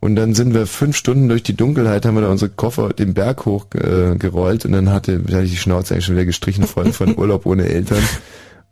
Und 0.00 0.14
dann 0.14 0.34
sind 0.34 0.54
wir 0.54 0.66
fünf 0.66 0.96
Stunden 0.96 1.28
durch 1.28 1.42
die 1.42 1.56
Dunkelheit, 1.56 2.06
haben 2.06 2.14
wir 2.14 2.20
da 2.20 2.28
unsere 2.28 2.50
Koffer 2.50 2.90
den 2.90 3.14
Berg 3.14 3.46
hoch 3.46 3.66
äh, 3.74 4.14
gerollt 4.16 4.64
und 4.64 4.72
dann 4.72 4.90
hatte, 4.90 5.20
hatte 5.26 5.42
ich 5.42 5.50
die 5.50 5.56
Schnauze 5.56 5.94
eigentlich 5.94 6.04
schon 6.04 6.14
wieder 6.14 6.24
gestrichen 6.24 6.64
voll 6.64 6.92
von 6.92 7.14
Urlaub 7.18 7.46
ohne 7.46 7.68
Eltern. 7.68 8.02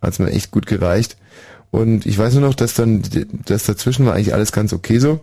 Hat's 0.00 0.18
mir 0.20 0.30
echt 0.30 0.52
gut 0.52 0.66
gereicht. 0.66 1.16
Und 1.72 2.06
ich 2.06 2.16
weiß 2.16 2.34
nur 2.34 2.42
noch, 2.42 2.54
dass 2.54 2.74
dann, 2.74 3.02
das 3.44 3.64
dazwischen 3.64 4.06
war 4.06 4.14
eigentlich 4.14 4.34
alles 4.34 4.52
ganz 4.52 4.72
okay 4.72 4.98
so. 4.98 5.20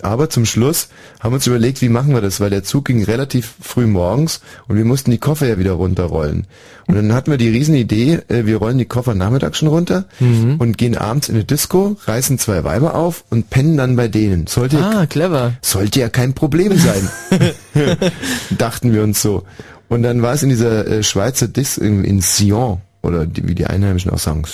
Aber 0.00 0.30
zum 0.30 0.46
Schluss 0.46 0.88
haben 1.20 1.32
wir 1.32 1.36
uns 1.36 1.46
überlegt, 1.46 1.82
wie 1.82 1.90
machen 1.90 2.14
wir 2.14 2.22
das, 2.22 2.40
weil 2.40 2.48
der 2.50 2.64
Zug 2.64 2.86
ging 2.86 3.04
relativ 3.04 3.54
früh 3.60 3.86
morgens 3.86 4.40
und 4.66 4.76
wir 4.76 4.84
mussten 4.84 5.10
die 5.10 5.18
Koffer 5.18 5.46
ja 5.46 5.58
wieder 5.58 5.72
runterrollen. 5.72 6.46
Und 6.86 6.94
dann 6.96 7.12
hatten 7.12 7.30
wir 7.30 7.36
die 7.38 7.50
Riesenidee, 7.50 8.20
äh, 8.28 8.46
wir 8.46 8.56
rollen 8.56 8.78
die 8.78 8.86
Koffer 8.86 9.14
nachmittags 9.14 9.58
schon 9.58 9.68
runter 9.68 10.06
Mhm. 10.20 10.56
und 10.58 10.78
gehen 10.78 10.96
abends 10.96 11.28
in 11.28 11.34
eine 11.34 11.44
Disco, 11.44 11.96
reißen 12.06 12.38
zwei 12.38 12.64
Weiber 12.64 12.94
auf 12.94 13.24
und 13.30 13.50
pennen 13.50 13.76
dann 13.76 13.94
bei 13.94 14.08
denen. 14.08 14.46
Sollte, 14.46 14.78
Ah, 14.78 15.04
clever. 15.06 15.52
sollte 15.60 16.00
ja 16.00 16.08
kein 16.08 16.32
Problem 16.32 16.72
sein. 16.78 17.08
Dachten 18.58 18.92
wir 18.92 19.02
uns 19.02 19.20
so. 19.22 19.44
Und 19.88 20.02
dann 20.02 20.22
war 20.22 20.32
es 20.34 20.42
in 20.42 20.48
dieser 20.48 20.86
äh, 20.86 21.02
Schweizer 21.02 21.46
Dis 21.46 21.76
in, 21.78 22.04
in 22.04 22.20
Sion 22.20 22.80
oder 23.02 23.26
die, 23.26 23.46
wie 23.46 23.54
die 23.54 23.66
Einheimischen 23.66 24.10
auch 24.10 24.18
sagen, 24.18 24.44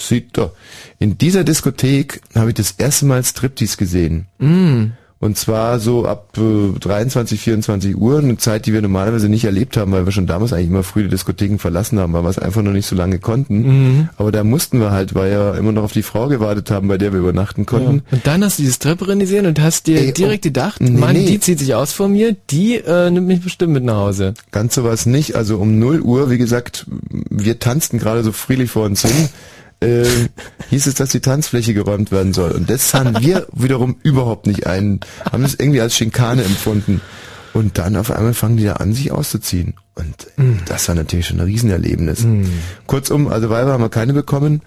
Sütter. 0.00 0.30
Sütter. 0.30 0.52
In 0.98 1.18
dieser 1.18 1.44
Diskothek 1.44 2.20
habe 2.34 2.50
ich 2.50 2.54
das 2.54 2.72
erste 2.72 3.06
Mal 3.06 3.24
Striptease 3.24 3.76
gesehen. 3.76 4.26
Mm. 4.38 4.92
Und 5.22 5.36
zwar 5.36 5.80
so 5.80 6.06
ab 6.06 6.32
äh, 6.38 6.78
23, 6.78 7.38
24 7.38 7.94
Uhr, 7.94 8.20
eine 8.20 8.38
Zeit, 8.38 8.64
die 8.64 8.72
wir 8.72 8.80
normalerweise 8.80 9.28
nicht 9.28 9.44
erlebt 9.44 9.76
haben, 9.76 9.92
weil 9.92 10.06
wir 10.06 10.12
schon 10.12 10.26
damals 10.26 10.54
eigentlich 10.54 10.68
immer 10.68 10.82
früh 10.82 11.02
die 11.02 11.10
Diskotheken 11.10 11.58
verlassen 11.58 11.98
haben, 11.98 12.14
weil 12.14 12.22
wir 12.22 12.30
es 12.30 12.38
einfach 12.38 12.62
noch 12.62 12.72
nicht 12.72 12.86
so 12.86 12.96
lange 12.96 13.18
konnten. 13.18 13.58
Mhm. 13.60 14.08
Aber 14.16 14.32
da 14.32 14.44
mussten 14.44 14.80
wir 14.80 14.92
halt, 14.92 15.14
weil 15.14 15.30
ja 15.30 15.54
immer 15.56 15.72
noch 15.72 15.82
auf 15.82 15.92
die 15.92 16.02
Frau 16.02 16.28
gewartet 16.28 16.70
haben, 16.70 16.88
bei 16.88 16.96
der 16.96 17.12
wir 17.12 17.20
übernachten 17.20 17.66
konnten. 17.66 17.96
Ja. 17.96 18.16
Und 18.16 18.26
dann 18.26 18.42
hast 18.42 18.58
du 18.58 18.62
diese 18.62 18.76
Stripperin 18.76 19.18
gesehen 19.18 19.44
und 19.44 19.60
hast 19.60 19.88
dir 19.88 20.00
Ey, 20.00 20.14
direkt 20.14 20.46
oh, 20.46 20.48
gedacht, 20.48 20.80
nee, 20.80 20.98
Mann, 20.98 21.12
nee. 21.12 21.26
die 21.26 21.38
zieht 21.38 21.58
sich 21.58 21.74
aus 21.74 21.92
von 21.92 22.12
mir, 22.12 22.34
die 22.48 22.76
äh, 22.76 23.10
nimmt 23.10 23.26
mich 23.26 23.42
bestimmt 23.42 23.74
mit 23.74 23.84
nach 23.84 23.96
Hause. 23.96 24.32
Ganz 24.52 24.74
sowas 24.74 25.04
nicht. 25.04 25.36
Also 25.36 25.58
um 25.58 25.78
0 25.78 26.00
Uhr, 26.00 26.30
wie 26.30 26.38
gesagt, 26.38 26.86
wir 27.28 27.58
tanzten 27.58 27.98
gerade 27.98 28.24
so 28.24 28.32
friedlich 28.32 28.70
vor 28.70 28.86
uns 28.86 29.02
hin. 29.02 29.28
Äh, 29.80 30.04
hieß 30.68 30.86
es, 30.86 30.94
dass 30.94 31.10
die 31.10 31.20
Tanzfläche 31.20 31.72
geräumt 31.72 32.12
werden 32.12 32.32
soll. 32.32 32.52
Und 32.52 32.68
das 32.68 32.90
sahen 32.90 33.16
wir 33.20 33.46
wiederum 33.52 33.96
überhaupt 34.02 34.46
nicht 34.46 34.66
ein. 34.66 35.00
Haben 35.30 35.44
es 35.44 35.54
irgendwie 35.54 35.80
als 35.80 35.94
Schinkane 35.96 36.44
empfunden. 36.44 37.00
Und 37.52 37.78
dann 37.78 37.96
auf 37.96 38.10
einmal 38.10 38.34
fangen 38.34 38.58
die 38.58 38.64
da 38.64 38.74
an, 38.74 38.92
sich 38.92 39.10
auszuziehen. 39.10 39.74
Und 39.96 40.28
das 40.66 40.86
war 40.86 40.94
natürlich 40.94 41.26
schon 41.26 41.40
ein 41.40 41.46
Riesenerlebnis. 41.46 42.24
Kurzum, 42.86 43.26
also 43.28 43.50
Weiber 43.50 43.72
haben 43.72 43.82
wir 43.82 43.88
keine 43.88 44.12
bekommen. 44.12 44.62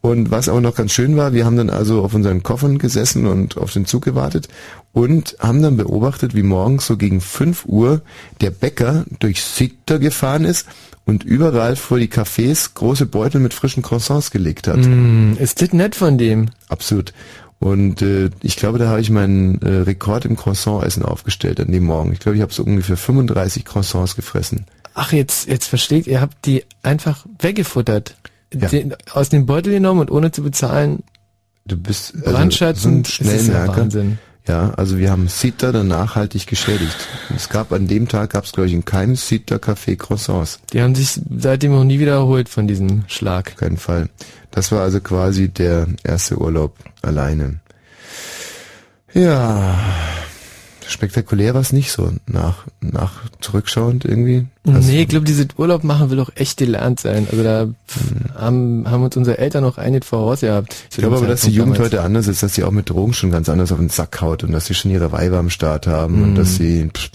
Und 0.00 0.30
was 0.30 0.48
aber 0.48 0.60
noch 0.60 0.76
ganz 0.76 0.92
schön 0.92 1.16
war, 1.16 1.32
wir 1.32 1.44
haben 1.44 1.56
dann 1.56 1.70
also 1.70 2.04
auf 2.04 2.14
unseren 2.14 2.44
Koffern 2.44 2.78
gesessen 2.78 3.26
und 3.26 3.56
auf 3.56 3.72
den 3.72 3.84
Zug 3.84 4.04
gewartet 4.04 4.48
und 4.92 5.36
haben 5.40 5.60
dann 5.60 5.76
beobachtet, 5.76 6.36
wie 6.36 6.44
morgens 6.44 6.86
so 6.86 6.96
gegen 6.96 7.20
5 7.20 7.64
Uhr 7.66 8.02
der 8.40 8.50
Bäcker 8.50 9.04
durch 9.18 9.42
Sitter 9.42 9.98
gefahren 9.98 10.44
ist 10.44 10.66
und 11.08 11.24
überall 11.24 11.74
vor 11.74 11.98
die 11.98 12.08
Cafés 12.08 12.74
große 12.74 13.06
Beutel 13.06 13.40
mit 13.40 13.54
frischen 13.54 13.82
Croissants 13.82 14.30
gelegt 14.30 14.68
hat. 14.68 14.76
Mm, 14.76 15.32
ist 15.38 15.62
das 15.62 15.72
nett 15.72 15.94
von 15.94 16.18
dem? 16.18 16.50
Absolut. 16.68 17.14
Und 17.58 18.02
äh, 18.02 18.28
ich 18.42 18.56
glaube, 18.56 18.78
da 18.78 18.90
habe 18.90 19.00
ich 19.00 19.08
meinen 19.08 19.58
äh, 19.62 19.70
Rekord 19.70 20.26
im 20.26 20.36
Croissant-Essen 20.36 21.02
aufgestellt 21.02 21.60
an 21.60 21.72
dem 21.72 21.84
Morgen. 21.84 22.12
Ich 22.12 22.20
glaube, 22.20 22.36
ich 22.36 22.42
habe 22.42 22.52
so 22.52 22.62
ungefähr 22.62 22.98
35 22.98 23.64
Croissants 23.64 24.16
gefressen. 24.16 24.66
Ach, 24.92 25.10
jetzt, 25.10 25.48
jetzt 25.48 25.66
versteht 25.66 26.06
ihr, 26.06 26.20
habt 26.20 26.44
die 26.44 26.64
einfach 26.82 27.24
weggefuttert. 27.38 28.14
Ja. 28.52 28.68
Den, 28.68 28.94
aus 29.10 29.30
dem 29.30 29.46
Beutel 29.46 29.72
genommen 29.72 30.00
und 30.00 30.10
ohne 30.10 30.30
zu 30.30 30.42
bezahlen. 30.42 31.04
Du 31.64 31.78
bist 31.78 32.22
Brandschatzend, 32.22 33.06
so 33.06 33.24
ein 33.24 33.30
ist 33.30 33.46
ja 33.46 33.46
Schnellmerker. 33.46 33.80
Wahnsinn. 33.80 34.18
Ja, 34.48 34.70
also 34.78 34.96
wir 34.96 35.10
haben 35.10 35.28
Sita 35.28 35.72
dann 35.72 35.88
nachhaltig 35.88 36.46
geschädigt. 36.46 36.96
Es 37.36 37.50
gab 37.50 37.70
an 37.70 37.86
dem 37.86 38.08
Tag, 38.08 38.30
gab 38.30 38.44
es 38.44 38.52
glaube 38.52 38.68
ich 38.68 38.72
in 38.72 38.84
keinem 38.84 39.14
Sita 39.14 39.56
Café 39.56 39.96
Croissants. 39.96 40.58
Die 40.72 40.80
haben 40.80 40.94
sich 40.94 41.20
seitdem 41.38 41.74
auch 41.74 41.84
nie 41.84 42.00
wieder 42.00 42.14
erholt 42.14 42.48
von 42.48 42.66
diesem 42.66 43.04
Schlag. 43.08 43.50
Auf 43.50 43.56
keinen 43.56 43.76
Fall. 43.76 44.08
Das 44.50 44.72
war 44.72 44.80
also 44.80 45.00
quasi 45.00 45.50
der 45.50 45.86
erste 46.02 46.38
Urlaub 46.38 46.74
alleine. 47.02 47.60
Ja, 49.12 49.78
spektakulär 50.88 51.54
war 51.54 51.60
es 51.60 51.72
nicht 51.72 51.92
so, 51.92 52.10
nach, 52.26 52.64
nach 52.80 53.22
zurückschauend 53.40 54.04
irgendwie. 54.04 54.46
Also, 54.66 54.90
nee, 54.90 55.02
ich 55.02 55.08
glaube, 55.08 55.24
diese 55.24 55.46
Urlaub 55.56 55.84
machen 55.84 56.10
will 56.10 56.16
doch 56.18 56.30
echt 56.34 56.58
gelernt 56.58 57.00
sein. 57.00 57.26
Also 57.30 57.42
da 57.42 57.66
pff, 57.88 58.00
haben, 58.34 58.90
haben 58.90 59.02
uns 59.02 59.16
unsere 59.16 59.38
Eltern 59.38 59.62
noch 59.64 59.78
einiges 59.78 60.08
voraus 60.08 60.40
gehabt. 60.40 60.74
Ich 60.90 60.96
glaube 60.98 61.16
aber, 61.16 61.26
dass 61.26 61.42
die 61.42 61.50
Jugend 61.50 61.78
heute 61.78 62.02
anders 62.02 62.26
ist, 62.26 62.42
dass 62.42 62.54
sie 62.54 62.64
auch 62.64 62.70
mit 62.70 62.90
Drogen 62.90 63.12
schon 63.12 63.30
ganz 63.30 63.48
anders 63.48 63.72
auf 63.72 63.78
den 63.78 63.88
Sack 63.88 64.20
haut 64.20 64.44
und 64.44 64.52
dass 64.52 64.66
sie 64.66 64.74
schon 64.74 64.90
ihre 64.90 65.12
Weiber 65.12 65.38
am 65.38 65.50
Start 65.50 65.86
haben 65.86 66.22
und 66.22 66.30
Mhm. 66.32 66.34
dass 66.36 66.56
sie, 66.56 66.88
pff, 66.92 67.10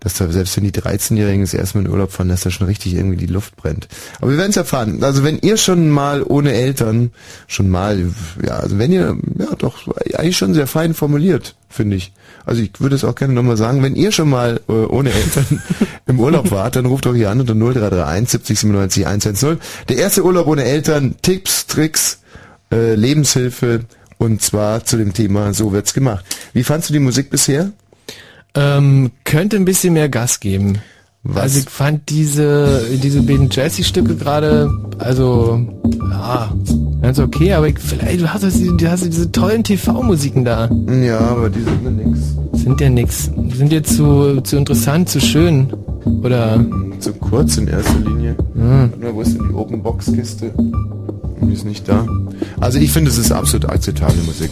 dass 0.00 0.14
da 0.14 0.30
selbst 0.30 0.56
wenn 0.56 0.64
die 0.64 0.72
13-Jährigen 0.72 1.42
das 1.42 1.54
erste 1.54 1.78
Mal 1.78 1.86
in 1.86 1.90
Urlaub 1.90 2.12
fahren, 2.12 2.28
dass 2.28 2.42
da 2.42 2.50
schon 2.50 2.66
richtig 2.66 2.94
irgendwie 2.94 3.16
die 3.16 3.26
Luft 3.26 3.56
brennt. 3.56 3.88
Aber 4.20 4.30
wir 4.30 4.38
werden 4.38 4.50
es 4.50 4.56
erfahren. 4.56 5.02
Also 5.02 5.24
wenn 5.24 5.38
ihr 5.38 5.56
schon 5.56 5.90
mal 5.90 6.22
ohne 6.22 6.52
Eltern, 6.52 7.10
schon 7.46 7.68
mal, 7.68 8.12
ja, 8.44 8.58
also 8.58 8.78
wenn 8.78 8.92
ihr, 8.92 9.16
ja 9.38 9.54
doch, 9.56 9.88
eigentlich 10.14 10.36
schon 10.36 10.54
sehr 10.54 10.66
fein 10.66 10.94
formuliert, 10.94 11.56
finde 11.68 11.96
ich. 11.96 12.12
Also 12.46 12.62
ich 12.62 12.80
würde 12.80 12.96
es 12.96 13.04
auch 13.04 13.14
gerne 13.14 13.34
nochmal 13.34 13.56
sagen, 13.56 13.82
wenn 13.82 13.96
ihr 13.96 14.12
schon 14.12 14.30
mal 14.30 14.60
äh, 14.68 14.72
ohne 14.72 15.12
Eltern 15.12 15.62
im 16.06 16.20
Urlaub 16.20 16.50
wart, 16.50 16.76
dann 16.76 16.86
ruft 16.86 17.06
doch 17.06 17.14
hier 17.14 17.30
an 17.30 17.40
unter 17.40 17.54
0331 17.54 18.30
70 18.30 18.60
97 18.60 19.06
110. 19.06 19.58
Der 19.88 19.96
erste 19.96 20.24
Urlaub 20.24 20.46
ohne 20.46 20.64
Eltern, 20.64 21.16
Tipps, 21.22 21.66
Tricks, 21.66 22.20
äh, 22.72 22.94
Lebenshilfe 22.94 23.80
und 24.18 24.42
zwar 24.42 24.84
zu 24.84 24.96
dem 24.96 25.12
Thema 25.12 25.52
So 25.54 25.72
wird's 25.72 25.92
gemacht. 25.92 26.24
Wie 26.52 26.64
fandst 26.64 26.88
du 26.88 26.92
die 26.92 27.00
Musik 27.00 27.30
bisher? 27.30 27.72
Ähm, 28.54 29.10
könnte 29.24 29.56
ein 29.56 29.64
bisschen 29.64 29.92
mehr 29.94 30.08
Gas 30.08 30.40
geben. 30.40 30.78
Was? 31.24 31.42
Also 31.42 31.58
ich 31.60 31.68
fand 31.70 32.08
diese, 32.08 32.82
diese 33.02 33.22
beiden 33.22 33.50
Jazzy-Stücke 33.50 34.14
gerade, 34.16 34.70
also, 34.98 35.60
ja, 36.10 36.52
ganz 37.02 37.18
okay, 37.18 37.52
aber 37.52 37.68
ich, 37.68 37.78
vielleicht, 37.78 38.20
du 38.20 38.32
hast, 38.32 38.44
doch 38.44 38.50
diese- 38.50 38.76
du 38.76 38.90
hast 38.90 39.04
diese 39.04 39.30
tollen 39.30 39.62
TV-Musiken 39.64 40.44
da. 40.44 40.70
Ja, 41.02 41.18
aber 41.18 41.50
die 41.50 41.60
sind 41.62 41.82
mir 41.84 41.90
nix. 41.90 42.20
Sind 42.54 42.80
ja 42.80 42.88
nix. 42.88 43.24
Sind 43.54 43.70
dir 43.72 43.82
zu, 43.82 44.40
zu 44.42 44.56
interessant, 44.56 45.08
zu 45.08 45.20
schön. 45.20 45.72
Oder? 46.22 46.64
Zu 47.00 47.12
kurz 47.14 47.58
in 47.58 47.68
erster 47.68 47.98
Linie. 47.98 48.34
Hm. 48.54 48.92
Wo 49.12 49.20
ist 49.20 49.36
denn 49.36 49.48
die 49.48 49.54
Open 49.54 49.82
Box 49.82 50.06
Kiste? 50.12 50.52
Die 51.42 51.52
ist 51.52 51.64
nicht 51.64 51.86
da. 51.88 52.06
Also 52.60 52.78
ich 52.78 52.90
finde, 52.92 53.10
es 53.10 53.18
ist 53.18 53.30
absolut 53.32 53.68
akzeptable 53.68 54.22
Musik. 54.24 54.50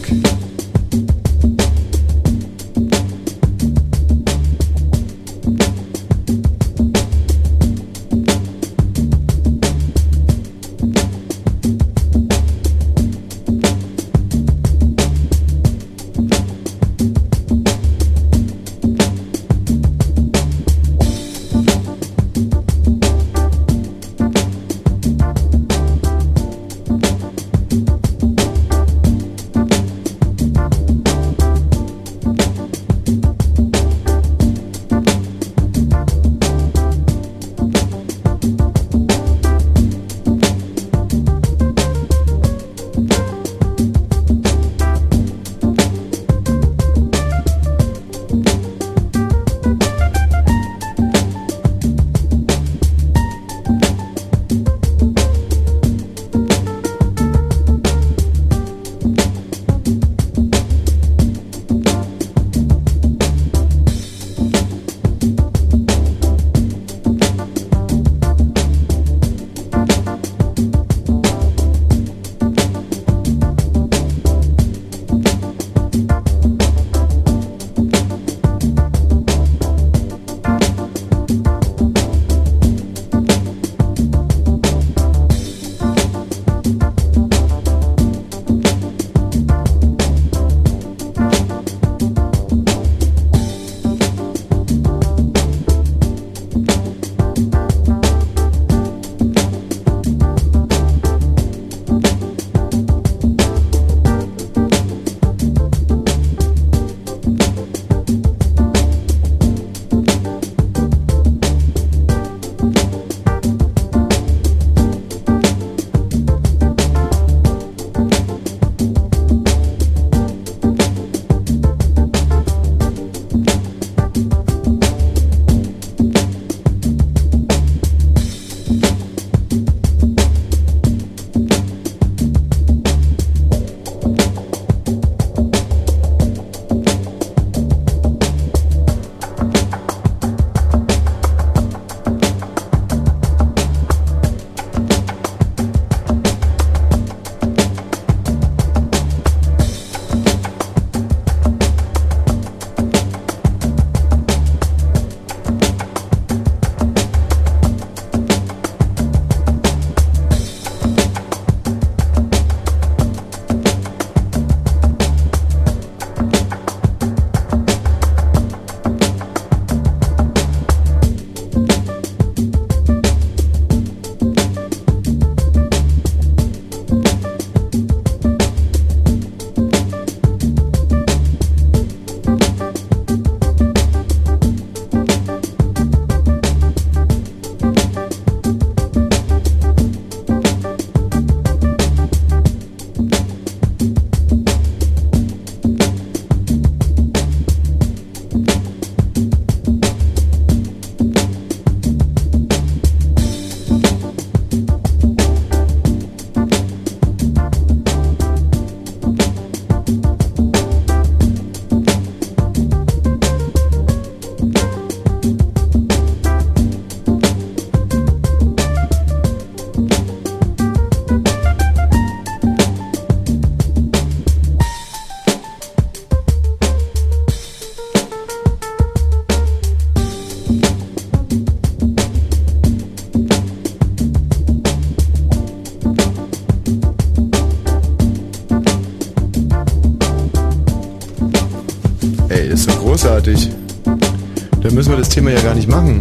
Thema 245.17 245.31
ja 245.31 245.41
gar 245.41 245.55
nicht 245.55 245.67
machen. 245.67 245.99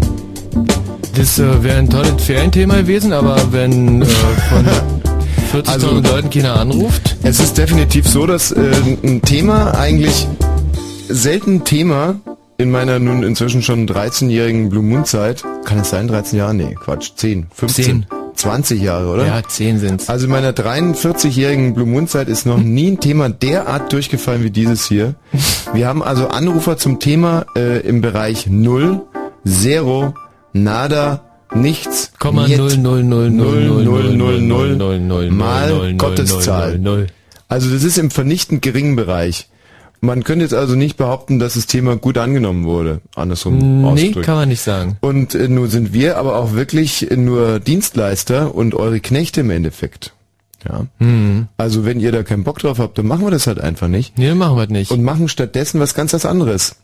Das 1.14 1.38
äh, 1.38 1.62
wäre 1.64 1.78
ein 1.78 1.88
tolles 1.88 2.22
Ferienthema 2.22 2.76
gewesen, 2.76 3.14
aber 3.14 3.38
wenn 3.50 4.02
äh, 4.02 4.04
von 4.04 4.66
40.000 5.62 5.68
Also- 5.68 5.90
Leuten 6.00 6.28
keiner 6.28 6.60
anruft. 6.60 7.16
Es 7.22 7.40
ist 7.40 7.56
definitiv 7.56 8.06
so, 8.06 8.26
dass 8.26 8.52
äh, 8.52 8.60
ein 9.02 9.22
Thema 9.22 9.70
eigentlich 9.74 10.26
selten 11.08 11.64
Thema 11.64 12.16
in 12.58 12.70
meiner 12.70 12.98
nun 12.98 13.22
inzwischen 13.22 13.62
schon 13.62 13.88
13-jährigen 13.88 14.68
Blue 14.68 14.82
Moon 14.82 15.06
Zeit. 15.06 15.42
Kann 15.64 15.78
es 15.78 15.88
sein, 15.88 16.08
13 16.08 16.38
Jahre? 16.38 16.52
Nee, 16.52 16.74
Quatsch, 16.78 17.12
10, 17.16 17.46
15, 17.54 17.84
10. 17.84 18.06
20 18.34 18.82
Jahre, 18.82 19.08
oder? 19.08 19.24
Ja, 19.26 19.42
10 19.48 19.78
sind's. 19.78 20.10
Also 20.10 20.26
in 20.26 20.32
meiner 20.32 20.52
43-jährigen 20.52 21.72
Blue 21.72 21.86
Moon 21.86 22.06
Zeit 22.06 22.28
ist 22.28 22.44
noch 22.44 22.58
nie 22.58 22.88
ein 22.90 23.00
Thema 23.00 23.30
derart 23.30 23.90
durchgefallen 23.94 24.44
wie 24.44 24.50
dieses 24.50 24.86
hier. 24.86 25.14
Wir 25.76 25.88
haben 25.88 26.02
also 26.02 26.28
Anrufer 26.28 26.78
zum 26.78 27.00
Thema 27.00 27.44
äh, 27.54 27.80
im 27.86 28.00
Bereich 28.00 28.46
0, 28.46 29.02
0, 29.44 30.14
Nada, 30.54 31.22
Nichts, 31.54 32.12
Komma 32.18 32.48
Niet, 32.48 32.56
0, 32.56 32.76
0, 32.78 33.02
0, 33.04 33.30
0, 33.30 33.64
0, 33.84 33.84
0, 33.84 34.12
0, 34.14 34.40
0, 34.40 34.76
0, 34.76 35.00
0, 35.00 35.30
mal 35.30 35.68
0, 35.68 35.78
0, 35.92 35.94
Gotteszahl. 35.98 36.78
0, 36.78 36.98
0. 37.00 37.06
Also 37.48 37.70
das 37.70 37.84
ist 37.84 37.98
im 37.98 38.10
vernichtend 38.10 38.62
geringen 38.62 38.96
Bereich. 38.96 39.48
Man 40.00 40.24
könnte 40.24 40.44
jetzt 40.46 40.54
also 40.54 40.76
nicht 40.76 40.96
behaupten, 40.96 41.38
dass 41.38 41.54
das 41.54 41.66
Thema 41.66 41.96
gut 41.96 42.16
angenommen 42.16 42.64
wurde. 42.64 43.02
Andersrum 43.14 43.58
Nee, 43.82 43.86
ausgedrückt. 43.86 44.24
kann 44.24 44.36
man 44.36 44.48
nicht 44.48 44.62
sagen. 44.62 44.96
Und 45.02 45.34
äh, 45.34 45.46
nun 45.46 45.68
sind 45.68 45.92
wir 45.92 46.16
aber 46.16 46.36
auch 46.38 46.54
wirklich 46.54 47.08
nur 47.14 47.60
Dienstleister 47.60 48.54
und 48.54 48.74
eure 48.74 49.00
Knechte 49.00 49.42
im 49.42 49.50
Endeffekt. 49.50 50.14
Ja. 50.68 50.86
Hm. 50.98 51.48
Also 51.56 51.84
wenn 51.84 52.00
ihr 52.00 52.12
da 52.12 52.22
keinen 52.22 52.44
Bock 52.44 52.58
drauf 52.58 52.78
habt, 52.78 52.98
dann 52.98 53.06
machen 53.06 53.24
wir 53.24 53.30
das 53.30 53.46
halt 53.46 53.60
einfach 53.60 53.88
nicht. 53.88 54.18
Nee, 54.18 54.34
machen 54.34 54.56
wir 54.56 54.66
das 54.66 54.72
nicht. 54.72 54.90
Und 54.90 55.02
machen 55.02 55.28
stattdessen 55.28 55.80
was 55.80 55.94
ganz 55.94 56.12
was 56.12 56.26
anderes. 56.26 56.76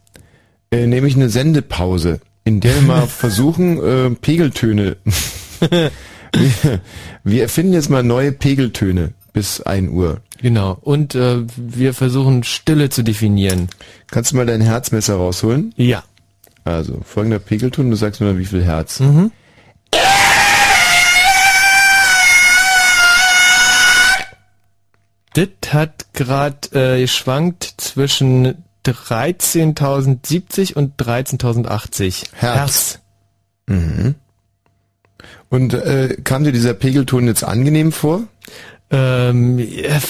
Äh, 0.70 0.86
nämlich 0.86 1.16
eine 1.16 1.28
Sendepause, 1.28 2.20
in 2.44 2.60
der 2.60 2.74
wir 2.76 2.82
mal 2.82 3.06
versuchen, 3.06 3.82
äh, 3.82 4.10
Pegeltöne. 4.10 4.96
wir, 6.32 6.80
wir 7.24 7.42
erfinden 7.42 7.72
jetzt 7.72 7.90
mal 7.90 8.02
neue 8.02 8.32
Pegeltöne 8.32 9.12
bis 9.32 9.60
1 9.60 9.90
Uhr. 9.90 10.20
Genau. 10.40 10.76
Und 10.80 11.14
äh, 11.14 11.38
wir 11.56 11.94
versuchen 11.94 12.42
Stille 12.44 12.90
zu 12.90 13.02
definieren. 13.02 13.68
Kannst 14.10 14.32
du 14.32 14.36
mal 14.36 14.46
dein 14.46 14.60
Herzmesser 14.60 15.14
rausholen? 15.14 15.72
Ja. 15.76 16.02
Also, 16.64 17.00
folgender 17.04 17.38
Pegelton, 17.38 17.90
du 17.90 17.96
sagst 17.96 18.20
mir 18.20 18.28
dann, 18.28 18.38
wie 18.38 18.44
viel 18.44 18.62
Herz. 18.62 19.00
Mhm. 19.00 19.32
Das 25.34 25.48
hat 25.72 26.12
gerade 26.12 26.56
äh, 26.72 27.00
geschwankt 27.00 27.74
zwischen 27.78 28.64
13.070 28.84 30.74
und 30.74 31.00
13.080. 31.00 32.24
Herz. 32.34 32.98
Mhm. 33.66 34.16
Und 35.48 35.74
äh, 35.74 36.16
kam 36.24 36.44
dir 36.44 36.52
dieser 36.52 36.74
Pegelton 36.74 37.26
jetzt 37.26 37.44
angenehm 37.44 37.92
vor? 37.92 38.22
Ähm, 38.90 39.59
äh, 39.59 40.00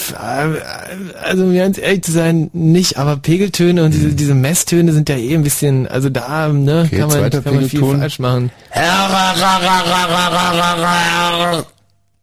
also 1.23 1.45
um 1.45 1.55
ganz 1.55 1.79
ehrlich 1.79 2.03
zu 2.03 2.11
sein, 2.11 2.51
nicht, 2.53 2.97
aber 2.97 3.17
Pegeltöne 3.17 3.85
und 3.85 3.95
diese, 3.95 4.09
diese 4.09 4.35
Messtöne 4.35 4.93
sind 4.93 5.09
ja 5.09 5.17
eh 5.17 5.35
ein 5.35 5.45
bisschen, 5.45 5.87
also 5.87 6.09
da 6.09 6.49
ne, 6.49 6.83
Mhm. 6.83 6.87
Okay, 6.87 6.99
kann, 6.99 7.09
man, 7.09 7.31
kann 7.31 7.55
man 7.55 7.69
viel 7.69 7.85
falsch 7.85 8.19
machen. 8.19 8.51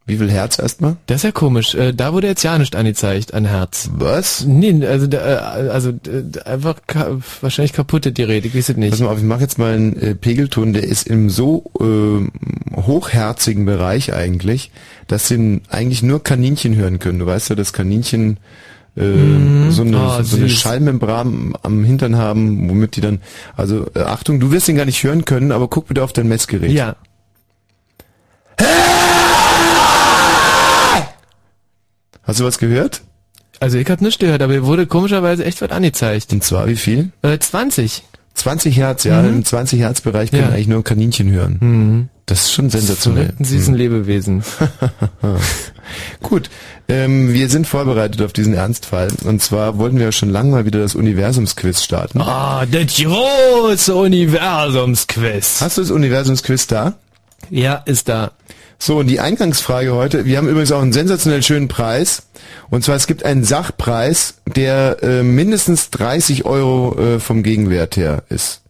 Wie 0.10 0.18
viel 0.18 0.30
Herz 0.31 0.60
erstmal? 0.60 0.98
Das 1.06 1.18
ist 1.18 1.23
ja 1.23 1.31
komisch. 1.31 1.76
Äh, 1.76 1.94
da 1.94 2.14
wurde 2.14 2.27
jetzt 2.27 2.44
ja 2.44 2.57
nicht 2.57 2.76
angezeigt 2.76 3.34
an 3.34 3.45
Herz. 3.45 3.90
Was? 3.94 4.44
Nee, 4.45 4.86
also 4.86 5.07
da, 5.07 5.18
äh, 5.65 5.69
also 5.69 5.94
einfach 6.45 6.77
ka 6.88 7.18
wahrscheinlich 7.41 7.73
kaputte 7.73 8.11
die 8.11 8.23
Rede, 8.23 8.48
ich 8.48 8.56
weiß 8.56 8.69
es 8.69 8.77
nicht. 8.77 8.91
Pass 8.91 8.99
mal 8.99 9.10
auf, 9.10 9.18
ich 9.19 9.23
mache 9.23 9.41
jetzt 9.41 9.57
mal 9.57 9.73
einen 9.73 9.95
äh, 10.02 10.15
Pegelton, 10.15 10.73
der 10.73 10.84
ist 10.84 11.07
im 11.07 11.30
so 11.30 11.72
äh, 11.80 12.80
hochherzigen 12.81 13.65
Bereich 13.65 14.14
eigentlich, 14.14 14.72
dass 15.07 15.27
den 15.27 15.61
eigentlich 15.69 16.03
nur 16.03 16.23
Kaninchen 16.23 16.76
hören 16.76 16.99
können. 16.99 17.19
Du 17.19 17.26
weißt 17.26 17.49
ja, 17.49 17.56
dass 17.56 17.73
Kaninchen 17.73 18.38
äh, 18.98 19.02
Mhm. 19.02 19.72
so, 19.72 19.84
eine, 19.84 19.98
Oh, 19.98 20.23
so 20.23 20.36
eine. 20.38 20.49
Schallmembran 20.49 21.53
am 21.61 21.84
Hintern 21.84 22.18
haben, 22.18 22.69
womit 22.69 22.95
die 22.95 23.02
dann, 23.02 23.19
also 23.56 23.86
äh, 23.95 23.99
Achtung, 24.02 24.40
du 24.40 24.52
wirst 24.52 24.68
ihn 24.68 24.76
gar 24.76 24.86
nicht 24.86 25.03
hören 25.03 25.26
können, 25.26 25.52
aber 25.52 25.68
guck 25.68 25.88
bitte 25.88 26.03
auf 26.03 26.11
dein 26.11 26.27
Messgerät. 26.27 26.72
Ja. 26.72 26.95
Hast 32.30 32.39
du 32.39 32.45
was 32.45 32.57
gehört? 32.60 33.01
Also 33.60 33.77
ich 33.77 33.89
hab 33.89 33.99
nichts 34.01 34.19
gehört, 34.19 34.41
aber 34.41 34.53
mir 34.53 34.65
wurde 34.65 34.85
komischerweise 34.88 35.43
echt 35.43 35.61
was 35.61 35.72
angezeigt. 35.72 36.31
Und 36.31 36.43
zwar 36.43 36.68
wie 36.68 36.76
viel? 36.77 37.11
Äh, 37.23 37.38
20. 37.39 38.03
20 38.35 38.77
Hertz, 38.77 39.03
ja, 39.03 39.22
Mhm. 39.22 39.30
im 39.30 39.45
20 39.45 39.80
Hertz 39.81 39.99
Bereich 40.01 40.30
können 40.31 40.43
Ja. 40.43 40.49
eigentlich 40.49 40.68
nur 40.68 40.84
Kaninchen 40.84 41.30
hören. 41.31 41.57
Mhm. 41.60 42.10
Das 42.26 42.43
ist 42.43 42.53
schon 42.53 42.69
sensationell. 42.69 43.23
Verrückten 43.26 43.43
süßen 43.43 43.73
Lebewesen. 43.76 44.43
Gut, 46.22 46.49
ähm, 46.88 47.34
wir 47.34 47.49
sind 47.49 47.65
vorbereitet 47.68 48.22
auf 48.22 48.31
diesen 48.34 48.53
Ernstfall. 48.53 49.10
Und 49.26 49.41
zwar 49.41 49.77
wollten 49.77 49.97
wir 49.97 50.06
ja 50.06 50.11
schon 50.11 50.30
lange 50.30 50.51
mal 50.51 50.65
wieder 50.65 50.80
das 50.80 50.95
Universumsquiz 50.95 51.84
starten. 51.84 52.22
Ah, 52.22 52.65
das 52.65 52.95
große 52.95 53.95
Universumsquiz. 53.95 55.60
Hast 55.61 55.77
du 55.77 55.81
das 55.81 55.91
Universumsquiz 55.91 56.68
da? 56.68 56.93
Ja, 57.49 57.76
ist 57.85 58.07
da. 58.10 58.31
So, 58.81 58.99
und 58.99 59.07
die 59.07 59.19
Eingangsfrage 59.19 59.93
heute, 59.93 60.23
wir 60.23 60.38
haben 60.38 60.47
übrigens 60.47 60.72
auch 60.72 60.81
einen 60.81 60.93
sensationell 60.93 61.43
schönen 61.43 61.68
Preis. 61.68 62.23
Und 62.69 62.85
zwar, 62.85 62.95
es 62.95 63.07
gibt 63.07 63.26
einen 63.26 63.43
Sachpreis, 63.43 64.35
der 64.45 65.03
äh, 65.03 65.22
mindestens 65.22 65.89
30 65.89 66.45
Euro 66.45 66.97
äh, 66.97 67.19
vom 67.19 67.43
Gegenwert 67.43 67.97
her 67.97 68.23
ist. 68.30 68.61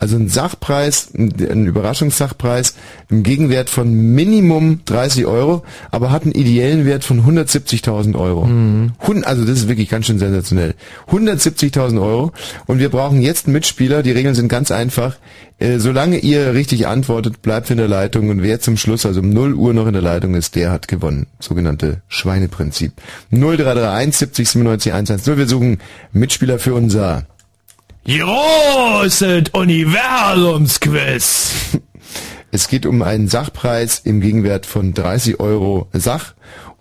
Also 0.00 0.16
ein 0.16 0.28
Sachpreis, 0.28 1.10
ein 1.16 1.66
Überraschungssachpreis 1.66 2.74
im 3.10 3.22
Gegenwert 3.24 3.68
von 3.70 3.92
Minimum 3.92 4.80
30 4.84 5.26
Euro, 5.26 5.64
aber 5.90 6.10
hat 6.12 6.22
einen 6.22 6.32
ideellen 6.32 6.86
Wert 6.86 7.02
von 7.04 7.24
170.000 7.26 8.14
Euro. 8.16 8.46
Hun- 8.46 9.24
Also 9.24 9.44
das 9.44 9.58
ist 9.58 9.68
wirklich 9.68 9.88
ganz 9.88 10.06
schön 10.06 10.18
sensationell. 10.18 10.74
170.000 11.10 12.00
Euro 12.00 12.32
und 12.66 12.78
wir 12.78 12.90
brauchen 12.90 13.20
jetzt 13.22 13.46
einen 13.46 13.54
Mitspieler. 13.54 14.02
Die 14.02 14.12
Regeln 14.12 14.34
sind 14.34 14.48
ganz 14.48 14.70
einfach. 14.70 15.16
Äh, 15.60 15.78
solange 15.80 16.18
ihr 16.18 16.54
richtig 16.54 16.86
antwortet, 16.86 17.42
bleibt 17.42 17.68
in 17.70 17.78
der 17.78 17.88
Leitung 17.88 18.28
und 18.28 18.42
wer 18.42 18.60
zum 18.60 18.76
Schluss, 18.76 19.04
also 19.04 19.18
um 19.20 19.30
0 19.30 19.54
Uhr 19.54 19.74
noch 19.74 19.88
in 19.88 19.92
der 19.92 20.02
Leitung 20.02 20.36
ist, 20.36 20.54
der 20.54 20.70
hat 20.70 20.86
gewonnen. 20.86 21.26
Sogenannte 21.40 22.02
Schweineprinzip. 22.06 22.92
0331 23.32 24.16
70 24.16 24.48
97 24.50 24.92
110. 24.92 25.36
Wir 25.36 25.48
suchen 25.48 25.78
Mitspieler 26.12 26.60
für 26.60 26.74
unser 26.74 27.26
Großes 28.08 29.50
Universumsquiz. 29.52 31.52
Es 32.50 32.68
geht 32.68 32.86
um 32.86 33.02
einen 33.02 33.28
Sachpreis 33.28 33.98
im 33.98 34.22
Gegenwert 34.22 34.64
von 34.64 34.94
30 34.94 35.38
Euro 35.38 35.86
Sach 35.92 36.32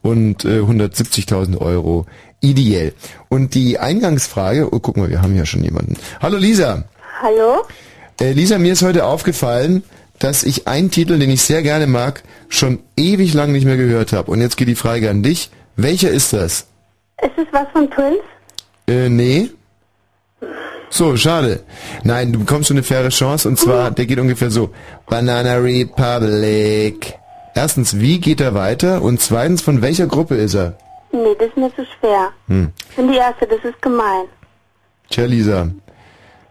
und 0.02 0.46
äh, 0.46 0.62
170.000 0.62 1.58
Euro 1.58 2.06
ideell. 2.40 2.94
Und 3.28 3.54
die 3.54 3.78
Eingangsfrage, 3.78 4.74
oh 4.74 4.80
guck 4.80 4.96
mal, 4.96 5.10
wir 5.10 5.22
haben 5.22 5.36
ja 5.36 5.46
schon 5.46 5.66
jemanden. 5.66 5.98
Hallo 6.22 6.38
Lisa. 6.38 6.86
Hallo? 7.22 7.66
Äh, 8.22 8.32
Lisa, 8.32 8.60
mir 8.60 8.72
ist 8.72 8.82
heute 8.82 9.04
aufgefallen, 9.04 9.84
dass 10.20 10.44
ich 10.44 10.70
einen 10.70 10.90
Titel, 10.90 11.20
den 11.20 11.30
ich 11.30 11.42
sehr 11.42 11.64
gerne 11.64 11.88
mag, 11.88 12.24
schon 12.48 12.80
ewig 12.96 13.34
lang 13.34 13.52
nicht 13.52 13.66
mehr 13.66 13.76
gehört 13.76 14.14
habe. 14.14 14.32
Und 14.32 14.40
jetzt 14.40 14.56
geht 14.56 14.70
die 14.70 14.76
Frage 14.76 15.10
an 15.10 15.22
dich. 15.22 15.52
Welcher 15.76 16.10
ist 16.10 16.32
das? 16.32 16.68
Ist 17.22 17.38
es 17.38 17.48
was 17.52 17.68
von 17.74 17.92
Twins? 17.92 18.20
Äh, 18.88 19.10
nee. 19.10 19.50
So, 20.90 21.16
schade. 21.18 21.62
Nein, 22.04 22.32
du 22.34 22.40
bekommst 22.40 22.68
schon 22.70 22.78
eine 22.78 22.84
faire 22.84 23.10
Chance 23.10 23.48
und 23.48 23.60
zwar, 23.60 23.92
der 23.92 24.06
geht 24.06 24.20
ungefähr 24.20 24.50
so. 24.50 24.70
Banana 25.10 25.56
Republic. 25.58 27.14
Erstens, 27.56 28.00
wie 28.00 28.20
geht 28.20 28.40
er 28.42 28.54
weiter? 28.54 29.02
Und 29.02 29.20
zweitens, 29.22 29.62
von 29.62 29.82
welcher 29.82 30.08
Gruppe 30.08 30.36
ist 30.36 30.54
er? 30.54 30.78
Nee, 31.12 31.36
das 31.40 31.50
ist 31.50 31.58
mir 31.58 31.70
zu 31.76 31.84
schwer. 32.00 32.30
Hm. 32.48 32.70
Ich 32.90 32.96
bin 32.96 33.08
die 33.12 33.18
Erste, 33.18 33.48
das 33.48 33.60
ist 33.64 33.82
gemein. 33.82 34.26
Tja, 35.10 35.26
Lisa. 35.26 35.70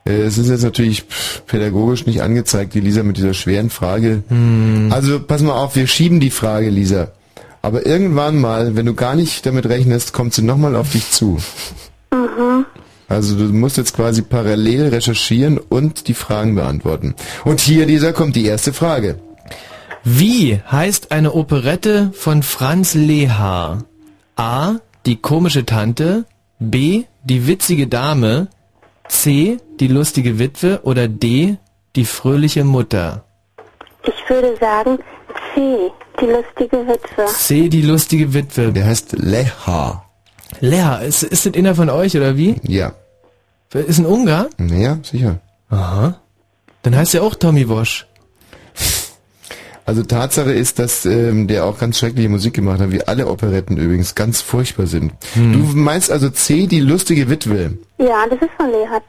Äh, 0.07 0.13
Es 0.23 0.39
ist 0.39 0.49
jetzt 0.49 0.65
natürlich 0.65 1.03
pff, 1.03 1.45
pädagogisch 1.47 2.07
nicht 2.07 2.23
angezeigt, 2.23 2.75
die 2.75 2.81
Lisa 2.81 3.03
mit 3.03 3.17
dieser 3.17 3.35
schweren 3.35 3.71
Frage. 3.71 4.23
Also 4.91 5.21
pass 5.21 5.43
mal 5.43 5.53
auf, 5.55 5.77
wir 5.77 5.87
schieben 5.87 6.21
die 6.21 6.31
Frage, 6.31 6.71
Lisa. 6.71 7.09
Aber 7.63 7.85
irgendwann 7.87 8.39
mal, 8.41 8.77
wenn 8.77 8.87
du 8.87 8.95
gar 8.95 9.15
nicht 9.15 9.45
damit 9.47 9.67
rechnest, 9.67 10.13
kommt 10.13 10.35
sie 10.35 10.43
nochmal 10.43 10.77
auf 10.77 10.93
dich 10.93 11.11
zu. 11.11 11.39
Mhm. 12.13 12.65
Also 13.09 13.37
du 13.37 13.45
musst 13.53 13.77
jetzt 13.77 13.95
quasi 13.95 14.23
parallel 14.23 14.89
recherchieren 14.89 15.59
und 15.59 16.09
die 16.09 16.15
Fragen 16.15 16.55
beantworten. 16.55 17.15
Und 17.45 17.61
hier, 17.61 17.87
Lisa, 17.87 18.13
kommt 18.13 18.35
die 18.37 18.47
erste 18.47 18.73
Frage. 18.73 19.19
Wie 20.03 20.61
heißt 20.71 21.13
eine 21.13 21.35
Operette 21.35 22.11
von 22.15 22.43
Franz 22.43 22.95
Lehar? 22.95 23.85
A. 24.37 24.77
Die 25.05 25.17
komische 25.17 25.65
Tante. 25.65 26.25
B. 26.59 27.05
Die 27.25 27.47
witzige 27.47 27.87
Dame. 27.87 28.49
C. 29.09 29.59
Die 29.81 29.89
lustige 29.89 30.39
Witwe. 30.39 30.81
Oder 30.83 31.09
D. 31.09 31.57
Die 31.97 32.05
fröhliche 32.05 32.65
Mutter. 32.65 33.25
Ich 34.05 34.31
würde 34.31 34.57
sagen 34.61 34.99
C, 35.55 35.91
die 36.21 36.27
lustige 36.27 36.87
Witwe. 36.87 37.27
C. 37.27 37.69
Die 37.69 37.83
lustige 37.83 38.35
Witwe. 38.35 38.73
Der 38.73 38.87
heißt 38.87 39.13
Lehar. 39.13 40.06
Lehar, 40.61 41.03
ist, 41.03 41.23
ist 41.23 41.47
das 41.47 41.55
einer 41.55 41.75
von 41.75 41.91
euch 41.91 42.17
oder 42.17 42.37
wie? 42.37 42.57
Ja. 42.63 42.93
Ist 43.73 43.99
ein 43.99 44.07
Ungar? 44.07 44.49
Ja, 44.59 44.99
sicher. 45.03 45.41
Aha. 45.69 46.21
Dann 46.83 46.97
heißt 46.97 47.15
er 47.15 47.23
auch 47.23 47.35
Tommy 47.35 47.69
Walsh. 47.69 48.07
Also 49.85 50.03
Tatsache 50.03 50.53
ist, 50.53 50.81
dass 50.81 51.07
ähm, 51.07 51.47
der 51.47 51.65
auch 51.65 51.79
ganz 51.79 51.99
schreckliche 51.99 52.29
Musik 52.29 52.55
gemacht 52.55 52.81
hat, 52.81 52.91
wie 52.91 53.03
alle 53.05 53.29
Operetten 53.29 53.77
übrigens, 53.77 54.17
ganz 54.17 54.41
furchtbar 54.41 54.89
sind. 54.89 55.13
Hm. 55.35 55.53
Du 55.53 55.59
meinst 55.79 56.11
also 56.11 56.29
C, 56.29 56.67
die 56.67 56.81
lustige 56.81 57.31
Witwe. 57.31 57.79
Ja, 57.99 58.27
das 58.29 58.41
ist 58.41 58.51
von 58.57 58.71
Lehat. 58.73 59.03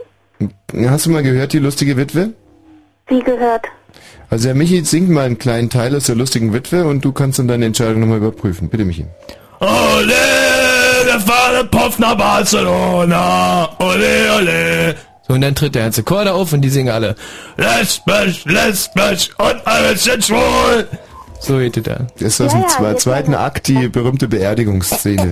Hast 0.92 1.08
du 1.08 1.10
mal 1.10 1.24
gehört, 1.24 1.54
die 1.54 1.60
lustige 1.60 1.98
Witwe? 1.98 2.34
Wie 3.08 3.22
gehört? 3.22 3.66
Also 4.30 4.50
Herr 4.50 4.56
Michi 4.56 4.84
singt 4.84 5.10
mal 5.10 5.26
einen 5.26 5.40
kleinen 5.40 5.70
Teil 5.72 5.96
aus 5.96 6.06
der 6.06 6.16
lustigen 6.16 6.54
Witwe 6.54 6.86
und 6.86 7.04
du 7.04 7.12
kannst 7.12 7.40
dann 7.40 7.48
deine 7.48 7.66
Entscheidung 7.66 8.02
nochmal 8.02 8.18
überprüfen. 8.18 8.70
Bitte 8.70 8.86
Michi. 8.86 9.06
Ole, 9.60 10.14
der 11.18 11.34
Fahrer 11.34 11.64
Puff 11.64 12.00
nach 12.00 12.16
Barcelona. 12.16 13.70
Ole, 13.80 14.36
ole. 14.38 14.96
So, 15.28 15.34
und 15.34 15.42
dann 15.42 15.56
tritt 15.56 15.76
der 15.76 15.84
ganze 15.84 16.04
Chor 16.04 16.24
da 16.26 16.34
auf 16.34 16.54
und 16.54 16.62
die 16.62 16.70
singen 16.70 16.90
alle 16.90 17.16
Lesbisch, 17.58 18.46
lesbisch 18.46 19.30
und 19.38 19.56
alles 19.66 20.04
sind 20.04 20.24
schwul. 20.26 20.88
So 21.40 21.58
geht 21.58 21.86
da. 21.86 22.08
Das 22.20 22.40
ist 22.40 22.42
aus 22.42 22.54
Ja, 22.54 22.60
dem 22.60 22.84
ja, 22.84 22.96
zweiten 22.96 23.36
Akt 23.36 23.68
die 23.68 23.88
berühmte 23.90 24.28
Beerdigungsszene. 24.28 25.32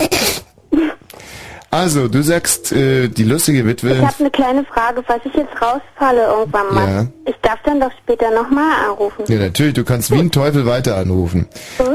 Also, 1.76 2.08
du 2.08 2.24
sagst, 2.24 2.72
äh, 2.72 3.10
die 3.10 3.26
lustige 3.26 3.60
Ich 3.60 3.66
Witwe. 3.66 4.02
habe 4.02 4.14
eine 4.20 4.32
kleine 4.32 4.64
Frage, 4.64 5.04
falls 5.06 5.26
ich 5.26 5.34
jetzt 5.34 5.52
rausfalle 5.62 6.24
irgendwann 6.26 6.74
mal. 6.74 6.88
Ja. 6.90 7.08
Ich 7.26 7.36
darf 7.42 7.60
dann 7.66 7.82
doch 7.82 7.92
später 8.02 8.32
nochmal 8.32 8.72
anrufen. 8.90 9.26
Ja, 9.28 9.40
natürlich, 9.40 9.74
du 9.74 9.84
kannst 9.84 10.10
wie 10.10 10.20
ein 10.20 10.32
Teufel 10.32 10.66
weiter 10.66 10.96
anrufen. 10.96 11.48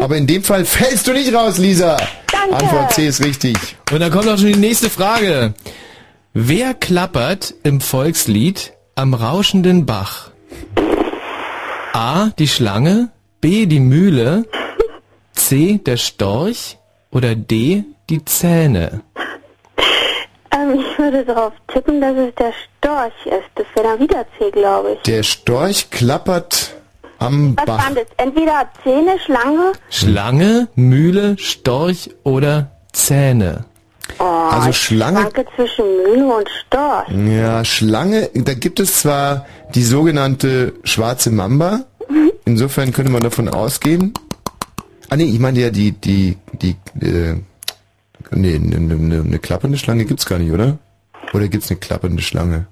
Aber 0.03 0.19
in 0.19 0.27
dem 0.27 0.45
Fall 0.45 0.67
fällst 0.67 1.07
du 1.07 1.13
nicht 1.15 1.33
raus, 1.35 1.57
Lisa. 1.57 1.97
Danke. 2.31 2.57
Antwort 2.63 2.93
C 2.93 3.07
ist 3.07 3.25
richtig. 3.25 3.57
Und 3.91 4.01
dann 4.01 4.11
kommt 4.13 4.29
auch 4.29 4.37
schon 4.37 4.53
die 4.53 4.57
nächste 4.57 4.91
Frage. 4.91 5.55
Wer 6.35 6.75
klappert 6.75 7.55
im 7.63 7.81
Volkslied 7.81 8.75
am 8.97 9.15
rauschenden 9.15 9.87
Bach? 9.87 10.31
A. 11.95 12.29
Die 12.39 12.49
Schlange, 12.49 13.09
B. 13.41 13.65
Die 13.65 13.81
Mühle, 13.81 14.45
C. 15.33 15.81
Der 15.87 15.97
Storch 15.97 16.77
oder 17.11 17.35
D. 17.35 17.85
Die 18.11 18.25
Zähne? 18.25 19.01
Ich 21.11 21.17
würde 21.17 21.35
darauf 21.35 21.53
tippen, 21.67 22.01
dass 22.01 22.17
es 22.17 22.33
der 22.37 22.53
Storch 22.79 23.27
ist. 23.27 23.51
Das 23.57 23.67
wäre 23.75 23.89
dann 23.89 23.99
wieder 23.99 24.25
C, 24.39 24.49
glaube 24.53 24.93
ich. 24.93 25.01
Der 25.03 25.25
Storch 25.25 25.91
klappert 25.91 26.77
am 27.19 27.57
Was 27.57 27.65
Bach. 27.67 27.85
waren 27.85 27.97
das? 27.97 28.05
Entweder 28.17 28.69
Zähne, 28.85 29.19
Schlange? 29.19 29.73
Schlange, 29.91 30.69
Mühle, 30.77 31.37
Storch 31.37 32.11
oder 32.23 32.71
Zähne? 32.93 33.65
Oh, 34.21 34.23
Also 34.25 34.73
Schlange- 34.73 35.21
schwanke 35.23 35.47
zwischen 35.57 35.85
Mühle 35.85 36.27
und 36.33 36.49
Storch. 36.49 37.09
Ja, 37.29 37.65
Schlange, 37.65 38.31
da 38.35 38.55
gibt 38.55 38.79
es 38.79 39.01
zwar 39.01 39.47
die 39.75 39.83
sogenannte 39.83 40.75
schwarze 40.85 41.33
Mamba. 41.33 41.81
Insofern 42.45 42.93
könnte 42.93 43.11
man 43.11 43.23
davon 43.25 43.49
ausgehen. 43.49 44.15
Ah 45.09 45.17
nee, 45.17 45.25
ich 45.25 45.41
meine 45.41 45.59
ja 45.59 45.71
die, 45.71 45.91
die, 45.91 46.37
die, 46.53 46.77
äh, 47.05 47.35
nee, 48.31 48.55
eine 48.55 48.79
ne, 48.79 48.95
ne, 48.95 49.25
ne 49.25 49.39
klappernde 49.41 49.77
Schlange 49.77 50.05
gibt's 50.05 50.25
gar 50.27 50.39
nicht, 50.39 50.53
oder? 50.53 50.79
Oder 51.33 51.49
gibt's 51.49 51.71
eine 51.71 51.79
klappernde 51.81 52.23
Schlange? 52.23 52.67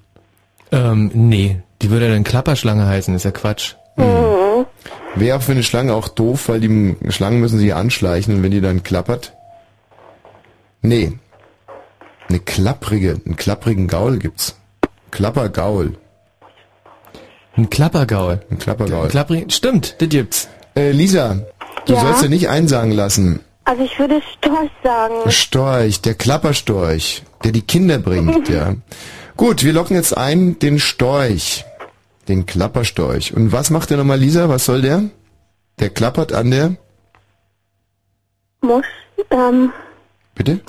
Ähm, 0.71 1.11
nee. 1.13 1.61
Die 1.81 1.89
würde 1.89 2.09
dann 2.09 2.23
Klapperschlange 2.23 2.85
heißen, 2.85 3.15
ist 3.15 3.23
ja 3.23 3.31
Quatsch. 3.31 3.75
Mhm. 3.95 4.65
Wäre 5.15 5.37
auch 5.37 5.41
für 5.41 5.53
eine 5.53 5.63
Schlange 5.63 5.93
auch 5.93 6.07
doof, 6.09 6.49
weil 6.49 6.59
die 6.59 6.67
M- 6.67 6.97
Schlangen 7.09 7.39
müssen 7.39 7.57
sich 7.57 7.73
anschleichen 7.73 8.35
und 8.35 8.43
wenn 8.43 8.51
die 8.51 8.61
dann 8.61 8.83
klappert. 8.83 9.33
Nee. 10.81 11.13
Eine 12.27 12.39
klapprige, 12.39 13.19
einen 13.25 13.35
klapprigen 13.37 13.87
Gaul 13.87 14.19
gibt's. 14.19 14.55
Klappergaul. 15.11 15.95
Ein 17.57 17.69
Klappergaul. 17.69 18.41
Ein 18.51 18.59
Klappergaul. 18.59 19.07
Klapprig, 19.07 19.51
stimmt, 19.51 19.95
das 19.99 20.09
gibt's. 20.09 20.47
Äh, 20.75 20.91
Lisa, 20.91 21.39
du 21.85 21.93
Ja? 21.93 22.01
sollst 22.01 22.21
ja 22.21 22.29
nicht 22.29 22.47
einsagen 22.49 22.91
lassen. 22.91 23.39
Also 23.69 23.83
ich 23.83 23.99
würde 23.99 24.19
Storch 24.33 24.71
sagen. 24.83 25.29
Storch, 25.29 26.01
der 26.01 26.15
Klapperstorch, 26.15 27.21
der 27.43 27.51
die 27.51 27.61
Kinder 27.61 27.99
bringt, 27.99 28.49
ja. 28.49 28.73
Gut, 29.37 29.63
wir 29.63 29.73
locken 29.73 29.95
jetzt 29.95 30.17
ein 30.17 30.57
den 30.57 30.79
Storch, 30.79 31.65
den 32.27 32.47
Klapperstorch. 32.47 33.35
Und 33.35 33.51
was 33.51 33.69
macht 33.69 33.91
der 33.91 33.97
nochmal, 33.97 34.17
Lisa? 34.17 34.49
Was 34.49 34.65
soll 34.65 34.81
der? 34.81 35.03
Der 35.77 35.91
klappert 35.91 36.33
an 36.33 36.49
der, 36.49 36.77
Musch. 38.61 38.87
Ähm, 39.29 39.71
bitte? 40.33 40.61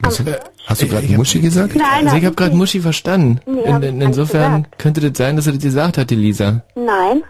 Was, 0.00 0.20
hast 0.66 0.82
du 0.82 0.88
gerade 0.88 1.06
Muschi 1.08 1.40
gesagt? 1.40 1.76
Nein, 1.76 2.06
also 2.06 2.16
ich 2.16 2.24
habe 2.24 2.34
gerade. 2.34 2.56
Muschi 2.56 2.80
verstanden. 2.80 3.40
Nee, 3.46 3.62
in, 3.62 3.82
in, 3.84 4.00
insofern 4.00 4.66
könnte 4.78 5.00
das 5.00 5.16
sein, 5.16 5.36
dass 5.36 5.46
er 5.46 5.52
das 5.52 5.62
gesagt 5.62 5.96
hat, 5.96 6.10
die 6.10 6.16
Lisa. 6.16 6.62
nein. 6.74 7.22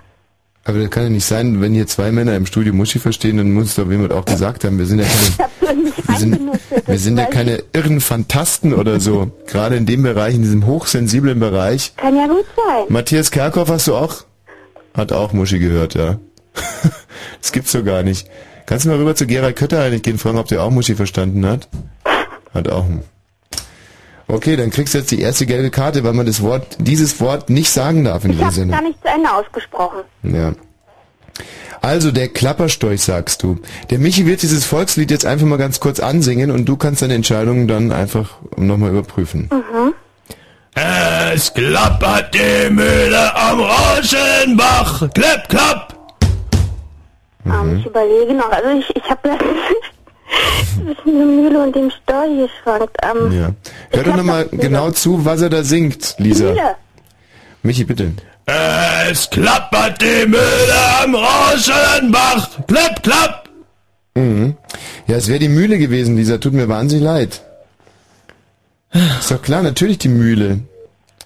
Aber 0.68 0.80
das 0.80 0.90
kann 0.90 1.04
ja 1.04 1.08
nicht 1.08 1.24
sein, 1.24 1.62
wenn 1.62 1.72
hier 1.72 1.86
zwei 1.86 2.12
Männer 2.12 2.36
im 2.36 2.44
Studio 2.44 2.74
Muschi 2.74 2.98
verstehen, 2.98 3.38
dann 3.38 3.52
muss 3.52 3.74
doch 3.74 3.90
jemand 3.90 4.12
auch 4.12 4.26
gesagt 4.26 4.64
haben, 4.64 4.78
wir 4.78 4.84
sind 4.84 4.98
ja 4.98 5.06
keine, 5.64 5.92
wir 6.06 6.16
sind, 6.18 6.50
wir 6.86 6.98
sind 6.98 7.16
ja 7.16 7.24
keine 7.24 7.62
irren 7.72 8.02
Fantasten 8.02 8.74
oder 8.74 9.00
so. 9.00 9.32
Gerade 9.46 9.76
in 9.76 9.86
dem 9.86 10.02
Bereich, 10.02 10.34
in 10.34 10.42
diesem 10.42 10.66
hochsensiblen 10.66 11.40
Bereich. 11.40 11.94
Kann 11.96 12.14
ja 12.14 12.26
gut 12.26 12.44
sein. 12.54 12.84
Matthias 12.90 13.30
Kerkhoff 13.30 13.70
hast 13.70 13.88
du 13.88 13.94
auch? 13.94 14.24
Hat 14.92 15.10
auch 15.10 15.32
Muschi 15.32 15.58
gehört, 15.58 15.94
ja. 15.94 16.18
das 17.40 17.52
gibt's 17.52 17.72
so 17.72 17.82
gar 17.82 18.02
nicht. 18.02 18.28
Kannst 18.66 18.84
du 18.84 18.90
mal 18.90 18.98
rüber 18.98 19.14
zu 19.14 19.26
Gerald 19.26 19.56
Kötter 19.56 19.80
eigentlich 19.82 20.02
gehen, 20.02 20.18
fragen, 20.18 20.36
ob 20.36 20.48
der 20.48 20.62
auch 20.62 20.70
Muschi 20.70 20.94
verstanden 20.96 21.46
hat? 21.46 21.66
Hat 22.52 22.68
auch. 22.68 22.84
Okay, 24.28 24.56
dann 24.56 24.70
kriegst 24.70 24.92
du 24.94 24.98
jetzt 24.98 25.10
die 25.10 25.20
erste 25.22 25.46
gelbe 25.46 25.70
Karte, 25.70 26.04
weil 26.04 26.12
man 26.12 26.26
das 26.26 26.42
Wort, 26.42 26.76
dieses 26.80 27.18
Wort 27.20 27.48
nicht 27.48 27.70
sagen 27.70 28.04
darf 28.04 28.24
in 28.24 28.30
Ich 28.32 28.36
dieser 28.36 28.46
habe 28.46 28.54
Sendung. 28.54 28.78
gar 28.78 28.86
nicht 28.86 29.00
zu 29.00 29.08
Ende 29.08 29.32
ausgesprochen. 29.32 30.00
Ja. 30.22 30.52
Also 31.80 32.10
der 32.10 32.28
Klapperstorch 32.28 33.00
sagst 33.02 33.42
du. 33.42 33.58
Der 33.90 33.98
Michi 33.98 34.26
wird 34.26 34.42
dieses 34.42 34.64
Volkslied 34.66 35.10
jetzt 35.10 35.24
einfach 35.24 35.46
mal 35.46 35.56
ganz 35.58 35.80
kurz 35.80 36.00
ansingen 36.00 36.50
und 36.50 36.66
du 36.66 36.76
kannst 36.76 37.00
deine 37.02 37.14
Entscheidung 37.14 37.68
dann 37.68 37.90
einfach 37.92 38.30
nochmal 38.56 38.90
überprüfen. 38.90 39.48
Mhm. 39.50 39.94
Es 40.74 41.52
klappert 41.54 42.34
die 42.34 42.70
Mühle 42.70 43.34
am 43.34 43.60
Rauschenbach. 43.60 45.08
Klapp, 45.14 45.48
klapp. 45.48 45.94
Ähm, 47.46 47.78
ich 47.78 47.86
überlege 47.86 48.34
noch. 48.34 48.50
Also 48.50 48.68
ich, 48.78 48.94
ich 48.96 49.10
habe 49.10 49.20
das 49.22 49.38
zwischen 50.74 51.16
der 51.18 51.26
Mühle 51.26 51.62
und 51.62 51.76
dem 51.76 51.90
Storch 51.90 52.30
geschwankt. 52.36 52.96
Ähm, 53.02 53.32
Ja. 53.32 53.50
Hör 53.90 54.04
doch 54.04 54.16
nochmal 54.16 54.48
genau 54.50 54.90
zu, 54.90 55.24
was 55.24 55.40
er 55.42 55.50
da 55.50 55.62
singt, 55.64 56.14
Lisa. 56.18 56.44
Mühle. 56.44 56.76
Michi, 57.62 57.84
bitte. 57.84 58.12
Es 59.10 59.28
klappert 59.28 60.00
die 60.00 60.26
Mühle 60.26 60.78
am 61.02 61.14
Rauschenbach. 61.14 62.48
Klapp, 62.66 63.02
klapp. 63.02 63.48
Mhm. 64.14 64.56
Ja, 65.06 65.16
es 65.16 65.28
wäre 65.28 65.38
die 65.38 65.48
Mühle 65.48 65.78
gewesen, 65.78 66.16
Lisa. 66.16 66.38
Tut 66.38 66.54
mir 66.54 66.68
wahnsinnig 66.68 67.04
leid. 67.04 67.42
Ist 69.20 69.30
doch 69.30 69.42
klar, 69.42 69.62
natürlich 69.62 69.98
die 69.98 70.08
Mühle. 70.08 70.60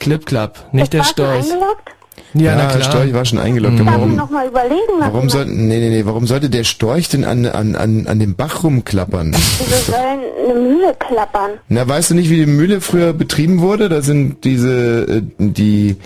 Klipp, 0.01 0.27
klapp. 0.27 0.73
Nicht 0.73 0.93
der 0.93 1.05
Storch. 1.05 1.45
eingeloggt? 1.45 1.91
Ja, 2.35 2.55
na 2.57 2.69
der 2.69 2.79
klar. 2.79 2.83
Storch 2.83 3.13
war 3.13 3.25
schon 3.25 3.39
eingeloggt. 3.39 3.75
Mhm. 3.79 3.87
Ich 3.89 3.95
Warum, 3.95 4.17
noch 4.17 4.31
mal 4.31 4.47
überlegen? 4.47 4.93
warum 4.99 5.29
sollte, 5.29 5.51
nee, 5.51 5.79
nee, 5.79 5.91
nee, 5.91 6.07
warum 6.07 6.27
sollte 6.27 6.49
der 6.49 6.65
Storch 6.65 7.09
denn 7.09 7.25
an, 7.25 7.45
an, 7.47 7.77
an, 7.77 8.07
an 8.07 8.19
dem 8.19 8.37
Bach 8.37 8.65
rumklappern? 8.65 9.33
Wieso 9.35 9.93
soll 9.93 9.97
eine 10.01 10.55
Mühle 10.59 10.95
klappern? 10.99 11.53
Na, 11.69 11.87
weißt 11.87 12.11
du 12.11 12.15
nicht, 12.15 12.31
wie 12.31 12.37
die 12.37 12.47
Mühle 12.47 12.81
früher 12.81 13.13
betrieben 13.13 13.61
wurde? 13.61 13.89
Da 13.89 14.01
sind 14.03 14.45
diese, 14.45 15.03
äh, 15.09 15.23
die, 15.39 15.97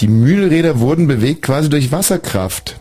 die 0.00 0.08
Mühlräder 0.08 0.78
wurden 0.78 1.06
bewegt 1.08 1.42
quasi 1.42 1.68
durch 1.68 1.90
Wasserkraft. 1.90 2.76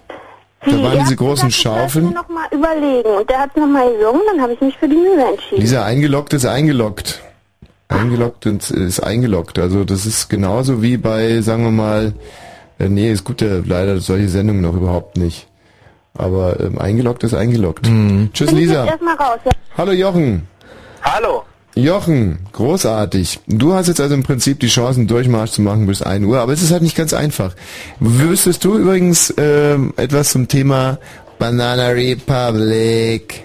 Da 0.63 0.71
waren 0.83 0.99
diese 0.99 1.15
großen 1.15 1.47
gesagt, 1.47 1.53
ich 1.55 1.63
soll 1.63 1.73
Schaufeln. 1.75 2.05
mir 2.05 2.13
noch 2.13 2.29
mal 2.29 2.47
überlegen. 2.51 3.09
Und 3.09 3.27
der 3.27 3.39
hat 3.39 3.57
noch 3.57 3.65
mal 3.65 3.91
gesungen, 3.91 4.21
dann 4.31 4.41
habe 4.41 4.53
ich 4.53 4.61
mich 4.61 4.77
für 4.77 4.87
die 4.87 4.95
Mühle 4.95 5.25
entschieden. 5.31 5.61
Lisa, 5.61 5.83
eingeloggt 5.83 6.33
ist 6.33 6.45
eingeloggt. 6.45 7.19
Eingeloggt 7.87 8.45
ist, 8.45 8.69
ist 8.69 8.99
eingeloggt. 8.99 9.57
Also 9.57 9.83
das 9.85 10.05
ist 10.05 10.29
genauso 10.29 10.83
wie 10.83 10.97
bei, 10.97 11.41
sagen 11.41 11.63
wir 11.63 11.71
mal, 11.71 12.13
äh, 12.81 12.89
nee, 12.89 13.09
es 13.11 13.23
gibt 13.23 13.41
ja 13.41 13.59
leider 13.65 13.99
solche 13.99 14.29
Sendungen 14.29 14.61
noch 14.61 14.73
überhaupt 14.75 15.17
nicht. 15.17 15.47
Aber 16.13 16.59
ähm, 16.59 16.77
eingeloggt 16.79 17.23
ist 17.23 17.33
eingeloggt. 17.33 17.85
Tschüss 18.33 18.47
Bin 18.49 18.57
ich 18.57 18.65
Lisa. 18.67 18.83
jetzt 18.83 18.91
erstmal 18.91 19.15
raus. 19.15 19.39
Ja. 19.45 19.51
Hallo 19.77 19.91
Jochen. 19.93 20.47
Hallo. 21.01 21.43
Jochen, 21.73 22.39
großartig. 22.51 23.39
Du 23.47 23.73
hast 23.73 23.87
jetzt 23.87 24.01
also 24.01 24.13
im 24.13 24.23
Prinzip 24.23 24.59
die 24.59 24.67
Chancen, 24.67 25.07
Durchmarsch 25.07 25.51
zu 25.51 25.61
machen 25.61 25.87
bis 25.87 26.01
1 26.01 26.25
Uhr, 26.25 26.39
aber 26.39 26.51
es 26.51 26.61
ist 26.61 26.71
halt 26.71 26.81
nicht 26.81 26.97
ganz 26.97 27.13
einfach. 27.13 27.55
Wüsstest 28.01 28.65
du 28.65 28.77
übrigens 28.77 29.33
ähm, 29.37 29.93
etwas 29.95 30.31
zum 30.31 30.49
Thema 30.49 30.97
Banana 31.39 31.87
Republic? 31.89 33.43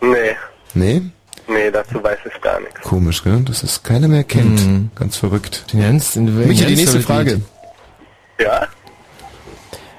Nee, 0.00 0.36
Nee? 0.72 1.02
nee, 1.48 1.70
dazu 1.70 2.02
weiß 2.02 2.18
ich 2.34 2.40
gar 2.40 2.58
nichts. 2.60 2.80
Komisch, 2.80 3.22
gell? 3.22 3.40
Dass 3.44 3.62
es 3.62 3.82
keiner 3.82 4.08
mehr 4.08 4.24
kennt. 4.24 4.60
Ganz 4.94 5.16
verrückt. 5.18 5.66
Michi, 5.74 6.64
die 6.64 6.76
nächste 6.76 7.00
Frage. 7.00 7.42
Ja? 8.40 8.66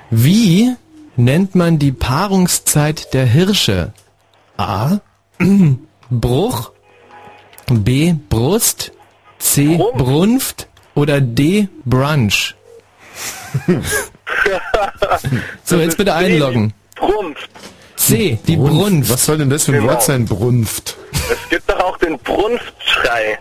Wie 0.10 0.76
nennt 1.16 1.56
man 1.56 1.80
die 1.80 1.92
Paarungszeit 1.92 3.14
der 3.14 3.26
Hirsche? 3.26 3.94
A. 4.58 4.98
Bruch. 6.10 6.72
B. 7.70 8.14
Brust. 8.30 8.92
C. 9.40 9.78
Brunft. 9.96 10.68
Oder 10.96 11.22
D. 11.22 11.68
Brunch. 11.86 12.56
So, 15.64 15.78
jetzt 15.78 15.98
bitte 15.98 16.16
einloggen. 16.16 16.74
Brunft. 16.96 17.50
C, 17.96 18.40
die 18.48 18.56
Brunft. 18.56 18.76
Brunft. 18.80 19.10
Was 19.12 19.26
soll 19.26 19.38
denn 19.38 19.50
das 19.50 19.66
für 19.66 19.72
ein 19.74 19.80
Genau. 19.82 19.92
Wort 19.94 20.04
sein, 20.04 20.26
Brunft? 20.26 20.98
Es 21.14 21.50
gibt 21.50 21.70
doch 21.70 21.80
auch 21.80 21.98
den 21.98 22.18
Brunftschrei. 22.18 23.38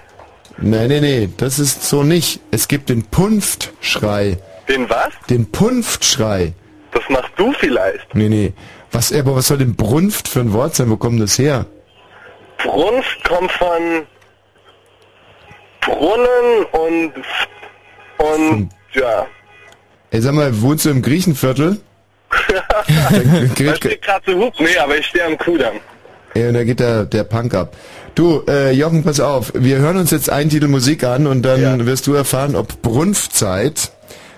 Nee, 0.58 0.88
nee, 0.88 1.00
nee, 1.00 1.28
das 1.36 1.58
ist 1.58 1.84
so 1.88 2.02
nicht. 2.02 2.40
Es 2.50 2.68
gibt 2.68 2.88
den 2.90 3.04
Punftschrei. 3.04 4.38
Den 4.70 4.88
was? 4.88 5.10
Den 5.28 5.50
Punftschrei. 5.50 6.54
Das 6.92 7.02
machst 7.08 7.32
du 7.36 7.52
vielleicht. 7.54 8.14
Nee, 8.14 8.28
nee. 8.28 8.52
Was, 8.92 9.12
aber 9.12 9.34
was 9.34 9.48
soll 9.48 9.58
denn 9.58 9.74
Brunft 9.74 10.28
für 10.28 10.40
ein 10.40 10.52
Wort 10.52 10.76
sein? 10.76 10.90
Wo 10.90 10.96
kommt 10.96 11.20
das 11.20 11.38
her? 11.38 11.66
Brunft 12.58 13.24
kommt 13.24 13.50
von 13.52 14.06
Brunnen 15.80 16.66
und 16.72 17.12
und 18.18 18.70
ja. 18.92 19.26
Ey, 20.10 20.20
sag 20.20 20.34
mal, 20.34 20.60
wohnst 20.60 20.84
du 20.84 20.90
im 20.90 21.02
Griechenviertel? 21.02 21.80
Geht 23.54 24.02
gerade 24.02 24.32
so 24.32 24.38
hup. 24.38 24.54
Nee, 24.60 24.76
aber 24.78 24.96
ich 24.98 25.06
stehe 25.06 25.24
am 25.24 25.36
Kudamm. 25.38 25.80
Ey, 26.34 26.46
und 26.46 26.54
da 26.54 26.62
geht 26.62 26.78
der, 26.78 27.06
der 27.06 27.24
Punk 27.24 27.54
ab. 27.54 27.76
Du, 28.14 28.44
äh, 28.46 28.70
Jochen, 28.70 29.02
pass 29.02 29.18
auf. 29.18 29.52
Wir 29.54 29.78
hören 29.78 29.96
uns 29.96 30.12
jetzt 30.12 30.30
einen 30.30 30.48
Titel 30.48 30.68
Musik 30.68 31.02
an 31.02 31.26
und 31.26 31.42
dann 31.42 31.86
wirst 31.86 32.06
du 32.06 32.14
erfahren, 32.14 32.54
ob 32.54 32.82
Brunftzeit 32.82 33.90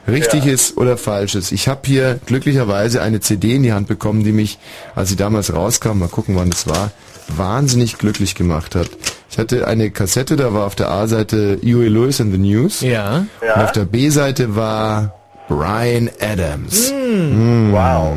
richtig 0.09 0.45
Ja. 0.45 0.53
ist 0.53 0.77
oder 0.77 0.97
falsch 0.97 1.35
ist. 1.35 1.53
Ich 1.53 1.69
habe 1.69 1.81
hier 1.85 2.19
glücklicherweise 2.27 3.03
eine 3.03 3.21
CD 3.21 3.55
in 3.57 3.63
die 3.63 3.73
Hand 3.73 3.89
bekommen, 3.89 4.25
die 4.25 4.33
mich, 4.33 4.59
als 4.95 5.09
sie 5.11 5.17
damals 5.17 5.53
rauskam, 5.53 5.99
mal 5.99 6.09
gucken, 6.09 6.37
wann 6.37 6.51
das 6.51 6.67
war, 6.67 6.91
wahnsinnig 7.29 7.99
glücklich 7.99 8.35
gemacht 8.35 8.75
hat. 8.75 8.89
Ich 9.31 9.39
hatte 9.39 9.67
eine 9.67 9.91
Kassette, 9.91 10.37
da 10.37 10.53
war 10.53 10.67
auf 10.67 10.75
der 10.75 10.91
A-Seite 10.91 11.59
Huey 11.63 11.89
Lewis 11.89 12.21
and 12.21 12.33
the 12.33 12.39
News. 12.39 12.81
Ja. 12.83 13.27
Und 13.41 13.63
auf 13.63 13.73
der 13.73 13.85
B-Seite 13.87 14.55
war 14.57 15.15
Brian 15.49 16.11
Adams. 16.21 16.91
Hm. 16.91 17.71
Mm. 17.71 17.73
Wow. 17.73 18.17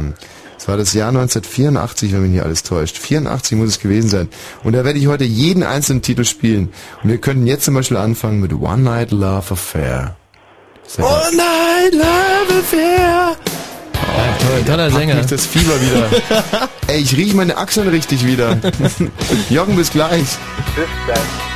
Das 0.57 0.68
war 0.68 0.78
das 0.78 0.94
Jahr 0.94 1.10
1984, 1.10 2.12
wenn 2.14 2.24
mich 2.24 2.32
nicht 2.32 2.44
alles 2.44 2.64
täuscht. 2.64 2.98
84 2.98 3.57
muss 3.57 3.70
es 3.70 3.80
gewesen 3.80 4.10
sein. 4.10 4.30
Und 4.64 4.74
da 4.74 4.84
werde 4.84 4.98
ich 4.98 5.07
heute 5.07 5.24
jeden 5.24 5.64
einzelnen 5.64 6.02
Titel 6.02 6.24
spielen. 6.26 6.70
Und 7.03 7.10
wir 7.12 7.20
könnten 7.20 7.45
jetzt 7.45 7.66
zum 7.66 7.76
Beispiel 7.76 7.98
anfangen 7.98 8.40
mit 8.41 8.52
One 8.53 8.82
Night 8.82 9.12
Love 9.12 9.52
Affair. 9.53 10.16
All 10.98 11.32
Night 11.32 11.94
Love 11.94 12.60
Affair. 12.60 13.36
Ja, 13.94 14.48
toll, 14.48 14.64
toller 14.66 14.91
Sänger. 14.91 15.16
mich 15.16 15.26
das 15.26 15.45
Fieber 15.45 15.74
wieder. 15.82 16.70
Ey, 16.88 17.02
ich 17.02 17.16
rieche 17.18 17.36
meine 17.36 17.57
Achseln 17.57 17.88
richtig 17.90 18.26
wieder. 18.26 18.57
Jochen, 19.49 19.76
bis 19.76 19.91
gleich. 19.91 20.22
Bis 20.76 20.88
dann. 21.07 21.55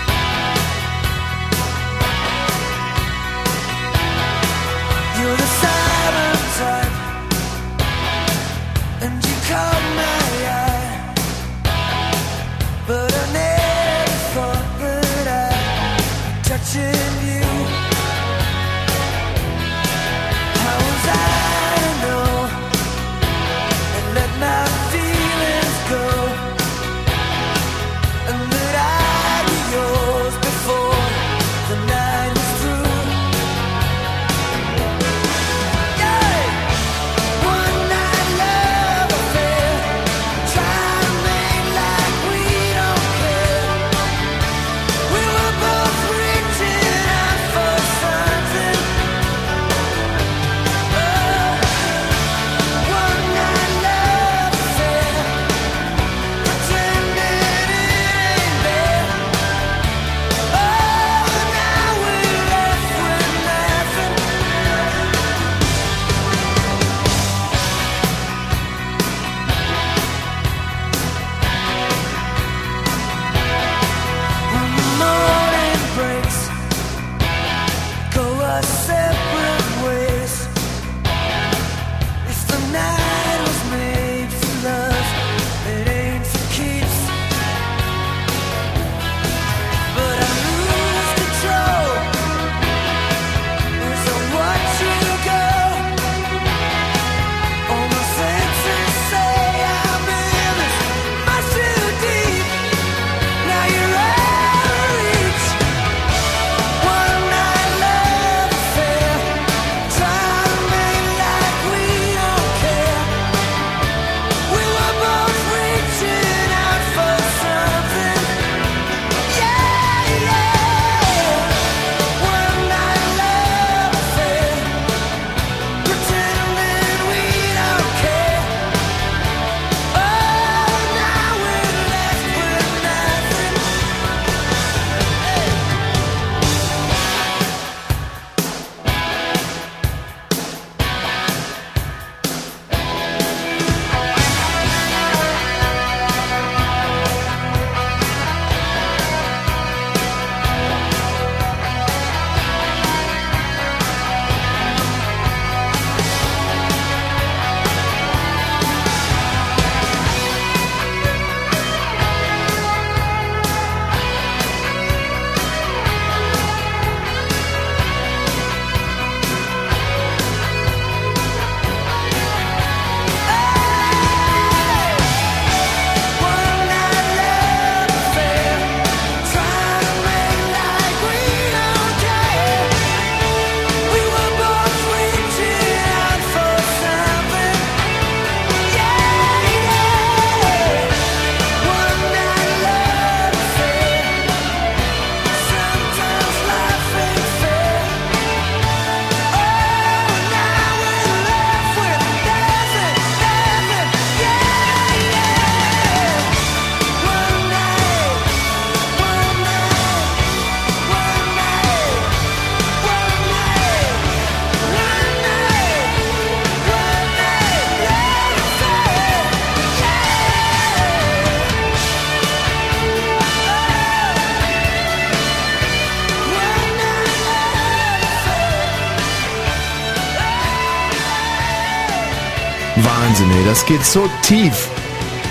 Das 233.60 233.66
geht 233.68 233.86
so 233.86 234.10
tief. 234.24 234.70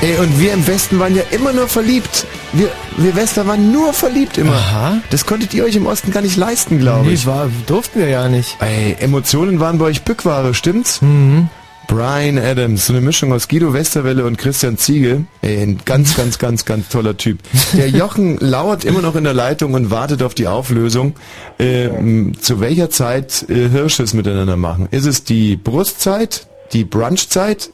Ey, 0.03 0.19
und 0.19 0.39
wir 0.39 0.53
im 0.53 0.67
Westen 0.67 0.99
waren 0.99 1.17
ja 1.17 1.23
immer 1.31 1.51
nur 1.55 1.67
verliebt. 1.67 2.27
Wir, 2.53 2.69
wir 2.99 3.17
Wester 3.17 3.47
waren 3.47 3.73
nur 3.73 3.95
verliebt 3.95 4.37
immer. 4.37 4.53
Aha. 4.53 4.99
Das 5.09 5.25
konntet 5.25 5.55
ihr 5.55 5.65
euch 5.65 5.75
im 5.77 5.87
Osten 5.87 6.13
gar 6.13 6.21
nicht 6.21 6.37
leisten, 6.37 6.79
glaube 6.79 7.07
Nee, 7.09 7.15
ich. 7.15 7.25
war, 7.27 7.49
durften 7.67 8.01
wir 8.01 8.09
ja 8.11 8.29
nicht. 8.29 8.59
Ey, 8.61 8.97
Emotionen 9.01 9.61
waren 9.61 9.79
bei 9.79 9.87
euch 9.87 10.03
Bückware, 10.03 10.53
stimmt's? 10.53 11.01
Mhm. 11.01 11.49
Brian 11.87 12.37
Adams, 12.39 12.87
so 12.87 12.93
eine 12.93 13.01
Mischung 13.01 13.33
aus 13.33 13.49
Guido 13.49 13.73
Westerwelle 13.73 14.27
und 14.27 14.37
Christian 14.37 14.77
Ziege. 14.77 15.25
Ey, 15.41 15.63
ein 15.63 15.81
ganz, 15.87 16.15
ganz, 16.15 16.39
ganz, 16.39 16.67
ganz 16.67 16.91
toller 16.91 17.17
Typ. 17.17 17.39
Der 17.73 17.89
Jochen 17.89 18.37
lauert 18.41 18.85
immer 18.85 19.01
noch 19.01 19.17
in 19.17 19.25
der 19.25 19.33
Leitung 19.35 19.73
und 19.73 19.91
wartet 19.91 20.23
auf 20.23 20.35
die 20.35 20.49
Auflösung, 20.49 21.15
ähm, 21.59 22.35
zu 22.39 22.61
welcher 22.61 22.91
Zeit 22.91 23.47
äh, 23.49 23.71
Hirsches 23.71 24.13
miteinander 24.13 24.59
machen. 24.59 24.87
Ist 24.91 25.07
es 25.07 25.25
die 25.25 25.57
Brustzeit, 25.57 26.47
die 26.75 26.85
Brunchzeit, 26.85 27.71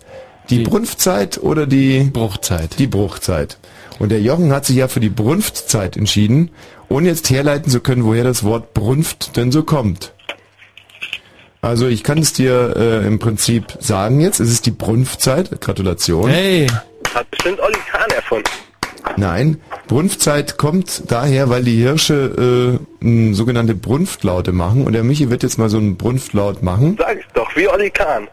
die, 0.50 0.62
Brunftzeit 0.62 1.38
oder 1.38 1.66
die 1.66 2.10
Bruchzeit? 2.12 2.78
Die 2.78 2.86
Bruchzeit. 2.86 3.58
Und 3.98 4.10
der 4.10 4.20
Jochen 4.20 4.52
hat 4.52 4.66
sich 4.66 4.76
ja 4.76 4.88
für 4.88 5.00
die 5.00 5.08
Brunftzeit 5.08 5.96
entschieden, 5.96 6.50
ohne 6.88 7.08
jetzt 7.08 7.30
herleiten 7.30 7.70
zu 7.70 7.80
können, 7.80 8.04
woher 8.04 8.24
das 8.24 8.44
Wort 8.44 8.74
Brunft 8.74 9.36
denn 9.36 9.52
so 9.52 9.62
kommt. 9.62 10.12
Also 11.62 11.88
ich 11.88 12.02
kann 12.04 12.18
es 12.18 12.34
dir 12.34 12.74
äh, 12.76 13.06
im 13.06 13.18
Prinzip 13.18 13.78
sagen 13.80 14.20
jetzt, 14.20 14.38
es 14.38 14.50
ist 14.50 14.66
die 14.66 14.70
Brunftzeit. 14.70 15.60
Gratulation. 15.62 16.28
Hey. 16.28 16.66
Hat 17.14 17.30
bestimmt 17.30 17.60
Olli 17.60 17.78
Kahn 17.90 18.10
erfunden. 18.10 18.50
Nein, 19.16 19.60
Brunftzeit 19.86 20.58
kommt 20.58 21.10
daher, 21.10 21.50
weil 21.50 21.62
die 21.62 21.76
Hirsche 21.76 22.78
äh, 23.02 23.06
m, 23.06 23.34
sogenannte 23.34 23.74
Brunftlaute 23.74 24.52
machen. 24.52 24.84
Und 24.84 24.92
der 24.92 25.04
Michi 25.04 25.30
wird 25.30 25.42
jetzt 25.42 25.58
mal 25.58 25.68
so 25.70 25.78
einen 25.78 25.96
Brunftlaut 25.96 26.62
machen. 26.62 26.96
Sag 26.98 27.18
ich 27.18 27.24
doch, 27.34 27.54
wie 27.56 27.68
Olli 27.68 27.90
Kahn. 27.90 28.28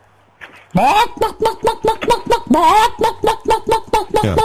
Ja. 4.24 4.36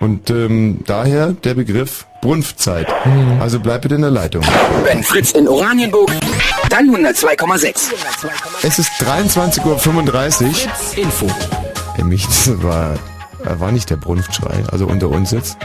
Und 0.00 0.30
ähm, 0.30 0.80
daher 0.86 1.32
der 1.32 1.54
Begriff 1.54 2.06
Brunftzeit. 2.20 2.86
Also 3.40 3.60
bleib 3.60 3.82
bitte 3.82 3.94
in 3.96 4.02
der 4.02 4.10
Leitung. 4.10 4.42
Wenn 4.84 5.02
Fritz 5.02 5.32
in 5.32 5.48
Oranienburg, 5.48 6.10
dann 6.68 6.90
102,6. 6.90 7.92
Es 8.62 8.78
ist 8.78 8.90
23.35 9.00 10.44
Uhr. 10.44 11.02
Info. 11.02 11.26
Der 11.96 12.04
Michi, 12.04 12.26
das 12.26 12.62
war, 12.62 12.94
war 13.44 13.72
nicht 13.72 13.90
der 13.90 13.96
Brunftschrei, 13.96 14.64
also 14.70 14.86
unter 14.86 15.08
uns 15.08 15.30
jetzt. 15.32 15.56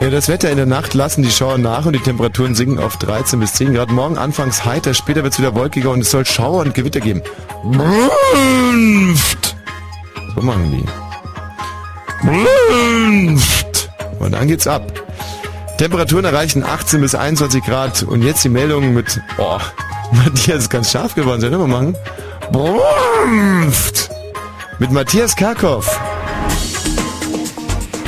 Ja, 0.00 0.10
das 0.10 0.28
Wetter 0.28 0.48
in 0.48 0.56
der 0.56 0.66
Nacht 0.66 0.94
lassen 0.94 1.22
die 1.22 1.30
Schauer 1.30 1.58
nach 1.58 1.84
und 1.84 1.92
die 1.92 1.98
Temperaturen 1.98 2.54
sinken 2.54 2.78
auf 2.78 2.98
13 2.98 3.40
bis 3.40 3.54
10 3.54 3.74
Grad. 3.74 3.90
Morgen 3.90 4.16
anfangs 4.16 4.64
heiter, 4.64 4.94
später 4.94 5.24
wird 5.24 5.32
es 5.32 5.40
wieder 5.40 5.56
wolkiger 5.56 5.90
und 5.90 6.02
es 6.02 6.10
soll 6.12 6.24
Schauer 6.24 6.60
und 6.60 6.72
Gewitter 6.72 7.00
geben. 7.00 7.20
Brunft! 7.64 9.56
So 10.36 10.42
machen 10.42 10.70
die. 10.70 10.84
Brunft! 12.24 13.90
Und 14.20 14.32
dann 14.32 14.46
geht's 14.46 14.68
ab. 14.68 14.92
Temperaturen 15.78 16.24
erreichen 16.24 16.62
18 16.62 17.00
bis 17.00 17.16
21 17.16 17.64
Grad 17.64 18.04
und 18.04 18.22
jetzt 18.22 18.44
die 18.44 18.50
Meldung 18.50 18.94
mit, 18.94 19.20
oh, 19.38 19.58
Matthias 20.12 20.58
ist 20.62 20.70
ganz 20.70 20.92
scharf 20.92 21.16
geworden, 21.16 21.40
soll 21.40 21.50
ich 21.50 21.58
mal 21.58 21.66
machen? 21.66 21.96
Brunft! 22.52 24.10
Mit 24.78 24.92
Matthias 24.92 25.34
Karkow. 25.34 25.84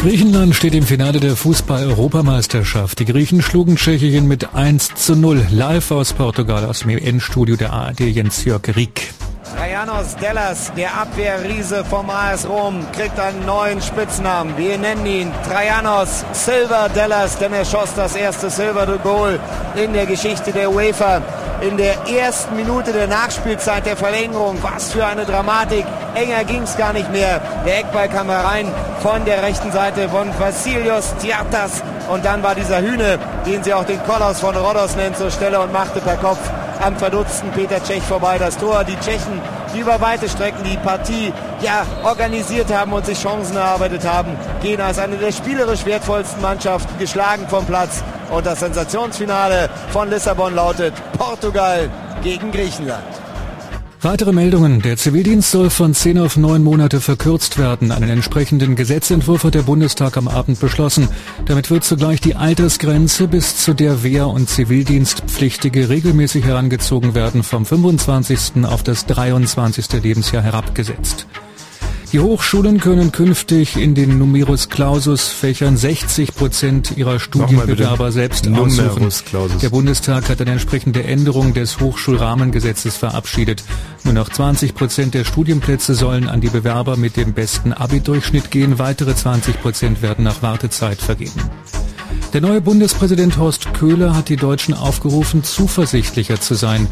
Griechenland 0.01 0.55
steht 0.55 0.75
im 0.75 0.85
Finale 0.85 1.21
der 1.21 1.37
Fußball-Europameisterschaft. 1.37 2.99
Die 3.01 3.05
Griechen 3.05 3.43
schlugen 3.43 3.77
Tschechien 3.77 4.27
mit 4.27 4.55
1 4.55 4.95
zu 4.95 5.15
0. 5.15 5.47
Live 5.51 5.91
aus 5.91 6.15
Portugal, 6.15 6.65
aus 6.65 6.81
dem 6.81 6.89
EN-Studio 6.89 7.57
der 7.57 7.75
ARD 7.75 8.01
Jens-Jörg 8.01 8.63
Rieck. 8.75 9.13
Trajanos 9.57 10.17
Dellas, 10.17 10.73
der 10.77 10.95
Abwehrriese 10.95 11.85
vom 11.85 12.09
AS 12.09 12.49
Rom, 12.49 12.87
kriegt 12.93 13.19
einen 13.19 13.45
neuen 13.45 13.83
Spitznamen. 13.83 14.57
Wir 14.57 14.79
nennen 14.79 15.05
ihn 15.07 15.33
Trajanos 15.49 16.25
Silver 16.33 16.89
Dellas, 16.89 17.37
denn 17.39 17.53
er 17.53 17.65
schoss 17.65 17.95
das 17.95 18.15
erste 18.15 18.49
Silver 18.49 18.87
Goal 19.03 19.39
in 19.75 19.93
der 19.93 20.07
Geschichte 20.07 20.53
der 20.53 20.71
UEFA. 20.71 21.21
In 21.61 21.77
der 21.77 21.95
ersten 22.09 22.57
Minute 22.57 22.93
der 22.93 23.07
Nachspielzeit 23.07 23.85
der 23.85 23.97
Verlängerung. 23.97 24.59
Was 24.63 24.93
für 24.93 25.05
eine 25.05 25.25
Dramatik. 25.25 25.85
Enger 26.15 26.45
ging 26.45 26.63
es 26.63 26.77
gar 26.77 26.93
nicht 26.93 27.11
mehr. 27.13 27.41
Der 27.67 27.81
Eckball 27.81 28.09
kam 28.09 28.31
herein 28.31 28.67
von 29.03 29.25
der 29.25 29.43
rechten 29.43 29.71
Seite 29.73 30.09
von 30.09 30.31
Vassilios 30.39 31.15
Tiatas. 31.21 31.83
Und 32.09 32.25
dann 32.25 32.43
war 32.43 32.55
dieser 32.55 32.81
Hühne, 32.81 33.19
den 33.45 33.63
sie 33.63 33.75
auch 33.75 33.85
den 33.85 34.03
Kolos 34.05 34.41
von 34.41 34.57
Rhodos 34.57 34.97
nennen, 34.97 35.15
zur 35.15 35.31
Stelle 35.31 35.61
und 35.61 35.73
machte 35.73 36.01
per 36.01 36.17
Kopf 36.17 36.41
am 36.81 36.97
verdutzten 36.97 37.51
Peter 37.53 37.83
Tschech 37.83 38.03
vorbei 38.03 38.39
das 38.39 38.57
Tor. 38.57 38.85
Die 38.85 38.97
Tschechen, 38.97 39.41
die 39.75 39.81
über 39.81 40.01
weite 40.01 40.29
Strecken 40.29 40.65
die 40.65 40.77
Partie 40.79 41.33
ja 41.61 41.85
organisiert 42.05 42.73
haben 42.73 42.93
und 42.93 43.05
sich 43.07 43.21
Chancen 43.21 43.57
erarbeitet 43.57 44.05
haben, 44.07 44.37
gehen 44.63 44.81
als 44.81 44.99
eine 44.99 45.17
der 45.17 45.33
spielerisch 45.33 45.85
wertvollsten 45.85 46.41
Mannschaften 46.41 46.99
geschlagen 46.99 47.47
vom 47.49 47.67
Platz. 47.67 48.03
Und 48.31 48.47
das 48.47 48.61
Sensationsfinale 48.61 49.69
von 49.91 50.09
Lissabon 50.09 50.55
lautet 50.55 50.95
Portugal 51.19 51.91
gegen 52.23 52.51
Griechenland. 52.53 53.05
Weitere 54.03 54.33
Meldungen. 54.33 54.81
Der 54.81 54.97
Zivildienst 54.97 55.51
soll 55.51 55.69
von 55.69 55.93
10 55.93 56.19
auf 56.21 56.39
9 56.39 56.63
Monate 56.63 57.03
verkürzt 57.03 57.59
werden. 57.59 57.93
Einen 57.93 58.09
entsprechenden 58.09 58.75
Gesetzentwurf 58.75 59.45
hat 59.45 59.53
der 59.53 59.63
Bundestag 59.63 60.17
am 60.17 60.27
Abend 60.27 60.59
beschlossen. 60.59 61.11
Damit 61.45 61.71
wird 61.71 61.85
zugleich 61.85 62.23
die 62.23 62.35
Altersgrenze, 62.35 63.29
bis 63.29 63.59
zu 63.59 63.75
der 63.75 64.03
Wehr- 64.03 64.29
und 64.29 64.49
Zivildienstpflichtige 64.49 65.91
regelmäßig 65.91 66.47
herangezogen 66.47 67.15
werden, 67.15 67.43
vom 67.43 67.67
25. 67.67 68.65
auf 68.65 68.83
das 68.83 69.05
23. 69.05 70.03
Lebensjahr 70.03 70.43
herabgesetzt. 70.43 71.27
Die 72.13 72.19
Hochschulen 72.19 72.81
können 72.81 73.13
künftig 73.13 73.77
in 73.77 73.95
den 73.95 74.19
Numerus 74.19 74.69
Clausus 74.69 75.29
Fächern 75.29 75.77
60 75.77 76.35
Prozent 76.35 76.97
ihrer 76.97 77.21
Studienbewerber 77.21 78.11
selbst 78.11 78.47
Numerus 78.47 78.81
aussuchen. 78.81 79.27
Clausus. 79.27 79.59
Der 79.59 79.69
Bundestag 79.69 80.29
hat 80.29 80.41
eine 80.41 80.51
entsprechende 80.51 81.05
Änderung 81.05 81.55
des 81.55 81.79
Hochschulrahmengesetzes 81.79 82.97
verabschiedet. 82.97 83.63
Nur 84.03 84.15
noch 84.15 84.29
20 84.29 84.75
Prozent 84.75 85.15
der 85.15 85.25
Studienplätze 85.25 85.95
sollen 85.95 86.29
an 86.29 86.41
die 86.41 86.49
Bewerber 86.49 86.97
mit 86.97 87.17
dem 87.17 87.33
besten 87.33 87.73
Abi-Durchschnitt 87.73 88.51
gehen. 88.51 88.81
Weitere 88.81 89.15
20 89.15 89.61
Prozent 89.63 90.03
werden 90.03 90.25
nach 90.25 90.43
Wartezeit 90.43 91.01
vergeben. 91.01 91.41
Der 92.33 92.41
neue 92.41 92.61
Bundespräsident 92.61 93.39
Horst 93.39 93.75
Köhler 93.75 94.15
hat 94.15 94.29
die 94.29 94.37
Deutschen 94.37 94.73
aufgerufen, 94.73 95.43
zuversichtlicher 95.43 96.41
zu 96.41 96.55
sein. 96.55 96.87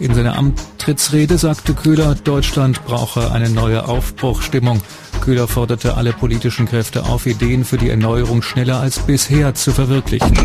In 0.00 0.14
seiner 0.14 0.36
Antrittsrede 0.36 1.38
sagte 1.38 1.74
Köhler, 1.74 2.16
Deutschland 2.16 2.84
brauche 2.84 3.30
eine 3.30 3.50
neue 3.50 3.86
Aufbruchstimmung. 3.86 4.82
Köhler 5.20 5.46
forderte 5.46 5.96
alle 5.96 6.12
politischen 6.12 6.66
Kräfte 6.66 7.04
auf, 7.04 7.26
Ideen 7.26 7.64
für 7.64 7.78
die 7.78 7.88
Erneuerung 7.88 8.42
schneller 8.42 8.80
als 8.80 8.98
bisher 8.98 9.54
zu 9.54 9.70
verwirklichen. 9.70 10.36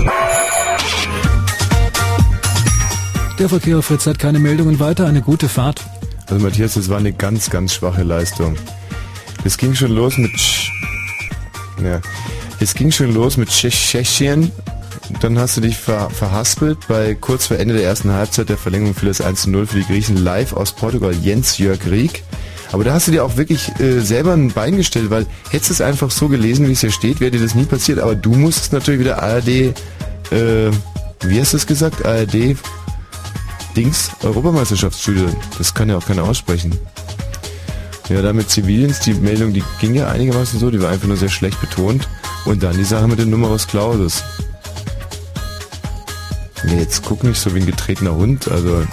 Der 3.39 3.49
Verkehr 3.49 3.81
Fritz 3.81 4.05
hat 4.05 4.19
keine 4.19 4.37
Meldungen 4.37 4.79
weiter. 4.79 5.07
Eine 5.07 5.23
gute 5.23 5.49
Fahrt. 5.49 5.83
Also 6.27 6.43
Matthias, 6.43 6.75
das 6.75 6.87
war 6.87 6.99
eine 6.99 7.13
ganz, 7.13 7.49
ganz 7.49 7.73
schwache 7.73 8.03
Leistung. 8.03 8.55
Es 9.43 9.57
ging 9.57 9.73
schon 9.73 9.91
los 9.91 10.17
mit... 10.17 10.31
Ja. 11.83 11.99
Es 12.65 12.73
ging 12.73 12.89
schon 12.89 13.13
los 13.13 13.37
mit 13.37 13.49
Tschech- 13.49 13.69
Tschechien. 13.91 14.51
Dann 15.21 15.37
hast 15.37 15.55
du 15.55 15.61
dich 15.61 15.77
ver 15.77 16.09
verhaspelt 16.09 16.79
bei 16.87 17.13
kurz 17.13 17.45
vor 17.45 17.59
Ende 17.59 17.75
der 17.75 17.83
ersten 17.83 18.11
Halbzeit 18.11 18.49
der 18.49 18.57
Verlängerung 18.57 18.95
für 18.95 19.05
das 19.05 19.21
1 19.21 19.43
zu 19.43 19.51
0 19.51 19.67
für 19.67 19.77
die 19.77 19.85
Griechen 19.85 20.17
live 20.17 20.51
aus 20.51 20.71
Portugal 20.71 21.13
Jens 21.13 21.59
Jörg 21.59 21.85
Rieck. 21.85 22.23
Aber 22.71 22.83
da 22.83 22.93
hast 22.95 23.05
du 23.07 23.11
dir 23.11 23.23
auch 23.23 23.37
wirklich 23.37 23.69
äh, 23.79 23.99
selber 23.99 24.33
ein 24.33 24.51
Bein 24.51 24.77
gestellt, 24.77 25.11
weil 25.11 25.27
hättest 25.51 25.69
du 25.69 25.73
es 25.75 25.81
einfach 25.81 26.09
so 26.09 26.27
gelesen, 26.27 26.67
wie 26.67 26.71
es 26.71 26.81
hier 26.81 26.89
steht, 26.91 27.19
wäre 27.19 27.29
dir 27.29 27.39
das 27.39 27.53
nie 27.53 27.65
passiert. 27.65 27.99
Aber 27.99 28.15
du 28.15 28.31
musstest 28.33 28.73
natürlich 28.73 29.01
wieder 29.01 29.21
ARD, 29.21 29.47
äh, 29.47 29.73
wie 31.21 31.39
hast 31.39 31.53
du 31.53 31.57
es 31.57 31.67
gesagt? 31.67 32.03
ARD 32.03 32.55
Dings, 33.77 34.09
Europameisterschaftsstudio. 34.23 35.29
Das 35.59 35.71
kann 35.71 35.87
ja 35.87 35.97
auch 35.97 36.05
keiner 36.07 36.23
aussprechen. 36.23 36.75
Ja, 38.09 38.23
da 38.23 38.33
mit 38.33 38.49
Zivildienst, 38.49 39.05
die 39.05 39.13
Meldung, 39.13 39.53
die 39.53 39.63
ging 39.79 39.93
ja 39.93 40.07
einigermaßen 40.07 40.59
so, 40.59 40.71
die 40.71 40.81
war 40.81 40.89
einfach 40.89 41.07
nur 41.07 41.17
sehr 41.17 41.29
schlecht 41.29 41.61
betont. 41.61 42.07
Und 42.45 42.63
dann 42.63 42.77
die 42.77 42.83
Sache 42.83 43.07
mit 43.07 43.19
dem 43.19 43.29
Numerus 43.29 43.67
Clausus. 43.67 44.23
Nee, 46.63 46.79
jetzt 46.79 47.03
guck 47.03 47.23
nicht 47.23 47.39
so 47.39 47.53
wie 47.53 47.59
ein 47.59 47.65
getretener 47.65 48.15
Hund, 48.15 48.47
also 48.49 48.85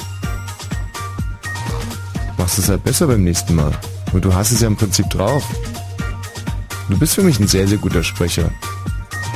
machst 2.37 2.59
es 2.59 2.69
halt 2.69 2.85
besser 2.85 3.07
beim 3.07 3.25
nächsten 3.25 3.55
Mal. 3.55 3.73
Und 4.13 4.25
du 4.25 4.35
hast 4.35 4.51
es 4.53 4.61
ja 4.61 4.67
im 4.67 4.77
Prinzip 4.77 5.09
drauf. 5.09 5.45
Du 6.89 6.99
bist 6.99 7.15
für 7.15 7.23
mich 7.23 7.39
ein 7.39 7.49
sehr, 7.49 7.67
sehr 7.67 7.79
guter 7.79 8.03
Sprecher. 8.03 8.51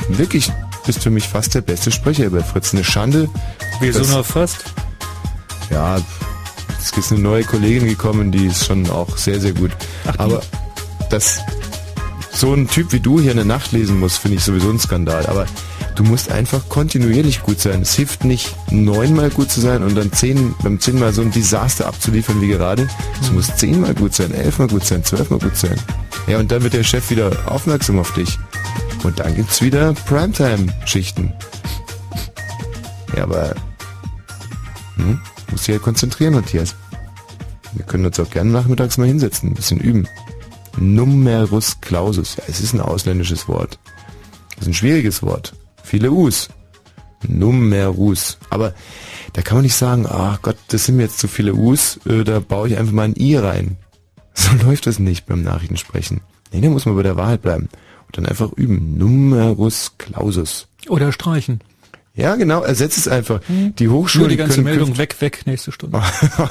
Wirklich 0.09 0.51
bist 0.85 1.01
für 1.03 1.09
mich 1.09 1.27
fast 1.27 1.55
der 1.55 1.61
beste 1.61 1.91
Sprecher 1.91 2.29
bei 2.29 2.43
Fritz. 2.43 2.73
Eine 2.73 2.83
Schande. 2.83 3.29
Wieso 3.79 4.03
nur 4.03 4.23
fast? 4.23 4.65
Ja, 5.71 5.97
es 6.79 6.91
ist 6.91 7.11
eine 7.11 7.21
neue 7.21 7.43
Kollegin 7.43 7.87
gekommen, 7.87 8.31
die 8.31 8.47
ist 8.47 8.65
schon 8.65 8.89
auch 8.89 9.17
sehr, 9.17 9.39
sehr 9.39 9.53
gut. 9.53 9.71
Aber 10.17 10.41
das 11.09 11.41
so 12.39 12.53
ein 12.53 12.67
Typ 12.67 12.93
wie 12.93 12.99
du 12.99 13.19
hier 13.19 13.31
in 13.31 13.37
der 13.37 13.45
Nacht 13.45 13.71
lesen 13.71 13.99
muss, 13.99 14.17
finde 14.17 14.37
ich 14.37 14.43
sowieso 14.43 14.69
ein 14.69 14.79
Skandal. 14.79 15.25
Aber 15.25 15.45
du 15.95 16.03
musst 16.03 16.31
einfach 16.31 16.69
kontinuierlich 16.69 17.41
gut 17.41 17.59
sein. 17.59 17.81
Es 17.81 17.95
hilft 17.95 18.23
nicht, 18.23 18.55
neunmal 18.71 19.29
gut 19.29 19.51
zu 19.51 19.59
sein 19.59 19.83
und 19.83 19.95
dann 19.95 20.11
zehn, 20.11 20.53
beim 20.61 20.79
zehnmal 20.79 21.13
so 21.13 21.21
ein 21.21 21.31
Desaster 21.31 21.87
abzuliefern 21.87 22.41
wie 22.41 22.49
gerade. 22.49 22.87
Es 23.21 23.31
muss 23.31 23.55
zehnmal 23.55 23.95
gut 23.95 24.13
sein, 24.13 24.33
elfmal 24.33 24.67
gut 24.67 24.85
sein, 24.85 25.03
zwölfmal 25.03 25.39
gut 25.39 25.57
sein. 25.57 25.75
Ja, 26.27 26.37
und 26.39 26.51
dann 26.51 26.61
wird 26.61 26.73
der 26.73 26.83
Chef 26.83 27.09
wieder 27.09 27.31
aufmerksam 27.45 27.99
auf 27.99 28.13
dich. 28.13 28.37
Und 29.03 29.19
dann 29.19 29.35
gibt's 29.35 29.61
wieder 29.61 29.93
Primetime-Schichten. 29.93 31.33
Ja, 33.15 33.23
aber 33.23 33.55
hm, 34.95 35.19
musst 35.49 35.67
dich 35.67 35.75
ja 35.75 35.79
konzentrieren, 35.79 36.33
Matthias. 36.33 36.75
Wir 37.73 37.85
können 37.85 38.05
uns 38.05 38.19
auch 38.19 38.29
gerne 38.29 38.51
nachmittags 38.51 38.97
mal 38.97 39.07
hinsetzen, 39.07 39.49
ein 39.49 39.55
bisschen 39.55 39.79
üben. 39.79 40.07
Numerus 40.77 41.79
clausus. 41.81 42.35
Ja, 42.37 42.43
es 42.47 42.61
ist 42.61 42.73
ein 42.73 42.81
ausländisches 42.81 43.47
Wort. 43.47 43.79
Das 44.51 44.61
ist 44.61 44.67
ein 44.67 44.73
schwieriges 44.73 45.23
Wort. 45.23 45.53
Viele 45.83 46.11
U's. 46.11 46.49
Numerus. 47.27 48.37
Aber 48.49 48.73
da 49.33 49.41
kann 49.41 49.57
man 49.57 49.63
nicht 49.63 49.75
sagen, 49.75 50.05
ach 50.07 50.41
Gott, 50.41 50.57
das 50.69 50.85
sind 50.85 50.97
mir 50.97 51.03
jetzt 51.03 51.19
zu 51.19 51.27
viele 51.27 51.53
U's, 51.53 51.99
äh, 52.05 52.23
da 52.23 52.39
baue 52.39 52.67
ich 52.67 52.77
einfach 52.77 52.93
mal 52.93 53.03
ein 53.03 53.15
I 53.17 53.35
rein. 53.35 53.77
So 54.39 54.53
läuft 54.63 54.85
das 54.85 54.99
nicht 54.99 55.25
beim 55.25 55.41
Nachrichtensprechen. 55.41 56.21
Nee, 56.51 56.61
da 56.61 56.69
muss 56.69 56.85
man 56.85 56.95
bei 56.95 57.01
der 57.01 57.17
Wahrheit 57.17 57.41
bleiben. 57.41 57.69
Und 58.05 58.17
dann 58.17 58.27
einfach 58.27 58.51
üben. 58.53 58.95
Numerus 58.95 59.93
clausus. 59.97 60.67
Oder 60.87 61.11
streichen. 61.11 61.59
Ja, 62.17 62.35
genau, 62.35 62.63
ersetzt 62.63 62.97
es 62.97 63.07
einfach. 63.07 63.39
Die 63.47 63.87
Hm. 63.87 64.07
Nur 64.15 64.27
die 64.27 64.37
ganze 64.37 64.61
Meldung 64.61 64.97
weg, 64.97 65.15
weg, 65.21 65.43
nächste 65.45 65.71
Stunde. 65.71 66.01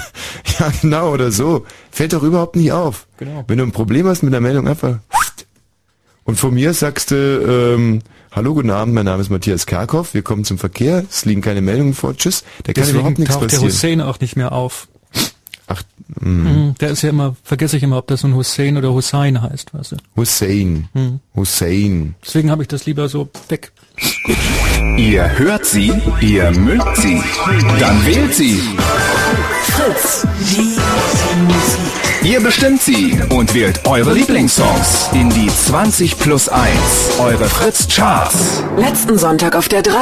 ja, 0.59 0.73
genau, 0.81 1.13
oder 1.13 1.31
so. 1.33 1.67
Fällt 1.91 2.13
doch 2.13 2.23
überhaupt 2.23 2.57
nicht 2.57 2.71
auf. 2.73 3.07
Genau. 3.19 3.45
Wenn 3.49 3.59
du 3.59 3.65
ein 3.65 3.73
Problem 3.73 4.07
hast 4.07 4.23
mit 4.23 4.33
der 4.33 4.41
Meldung, 4.41 4.69
einfach. 4.69 5.01
Und 6.25 6.37
von 6.37 6.55
mir 6.55 6.73
sagst 6.73 7.11
du, 7.11 7.17
ähm, 7.77 8.01
hallo, 8.33 8.55
guten 8.55 8.71
Abend, 8.71 8.95
mein 8.95 9.05
Name 9.05 9.21
ist 9.21 9.29
Matthias 9.31 9.67
Kerkhoff, 9.67 10.15
wir 10.15 10.23
kommen 10.23 10.45
zum 10.45 10.59
Verkehr, 10.59 11.05
es 11.09 11.25
liegen 11.25 11.41
keine 11.41 11.61
Meldungen 11.61 11.95
vor, 11.95 12.17
tschüss, 12.17 12.43
da 12.65 12.73
kann 12.73 12.83
Deswegen 12.83 12.99
überhaupt 12.99 13.19
nichts 13.19 13.35
taucht 13.35 13.43
der 13.43 13.57
passieren. 13.57 13.73
Hussein 13.73 14.01
auch 14.01 14.21
nicht 14.21 14.37
mehr 14.37 14.53
auf. 14.53 14.89
Ach, 15.69 15.83
Mhm. 16.21 16.75
Der 16.81 16.91
ist 16.91 17.03
ja 17.03 17.11
immer, 17.11 17.35
vergesse 17.43 17.77
ich 17.77 17.83
immer, 17.83 17.99
ob 17.99 18.07
das 18.07 18.23
nun 18.23 18.35
Hussein 18.37 18.77
oder 18.77 18.93
Hussein 18.93 19.43
heißt, 19.43 19.75
weißt 19.75 19.93
du. 19.93 19.97
Hussein. 20.15 20.89
Hm. 20.95 21.21
Hussein. 21.35 22.15
Deswegen 22.25 22.51
habe 22.51 22.63
ich 22.63 22.69
das 22.69 22.87
lieber 22.87 23.09
so 23.09 23.29
weg. 23.49 23.73
Ihr 24.97 25.39
hört 25.39 25.65
sie, 25.65 25.93
ihr 26.21 26.51
mögt 26.53 26.97
sie. 26.97 27.23
Dann 27.79 28.05
wählt 28.07 28.35
sie. 28.35 28.63
Fritz. 29.63 30.27
Ihr 32.23 32.41
bestimmt 32.41 32.83
sie 32.83 33.19
und 33.31 33.55
wählt 33.55 33.87
eure 33.87 34.13
Lieblingssongs 34.13 35.11
in 35.13 35.31
die 35.31 35.49
20 35.49 36.19
plus 36.19 36.49
1. 36.49 36.73
Eure 37.19 37.49
Fritz 37.49 37.87
Charts. 37.89 38.63
Letzten 38.77 39.17
Sonntag 39.17 39.55
auf 39.55 39.69
der 39.69 39.83
3. 39.83 39.95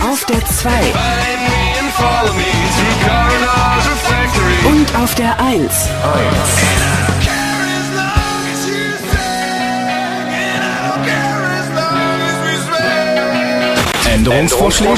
Auf 0.00 0.24
der 0.26 0.44
2. 0.44 0.70
Und 4.64 4.96
auf 4.96 5.14
der 5.14 5.40
1. 5.40 5.72
Änderungsvorschläge? 14.22 14.94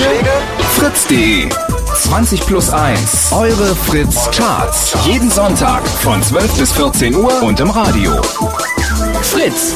Fritz.de 0.76 1.48
20 1.94 2.46
plus 2.46 2.68
1. 2.68 3.32
Eure 3.32 3.74
Fritz 3.74 4.30
Charts. 4.30 4.94
Jeden 5.06 5.30
Sonntag 5.30 5.86
von 5.88 6.22
12 6.22 6.58
bis 6.58 6.72
14 6.72 7.14
Uhr 7.14 7.42
und 7.42 7.58
im 7.58 7.70
Radio. 7.70 8.20
Fritz. 9.22 9.74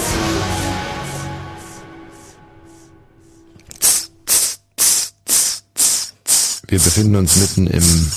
Wir 6.67 6.79
befinden 6.79 7.17
uns 7.17 7.37
mitten 7.37 7.67
im 7.69 8.13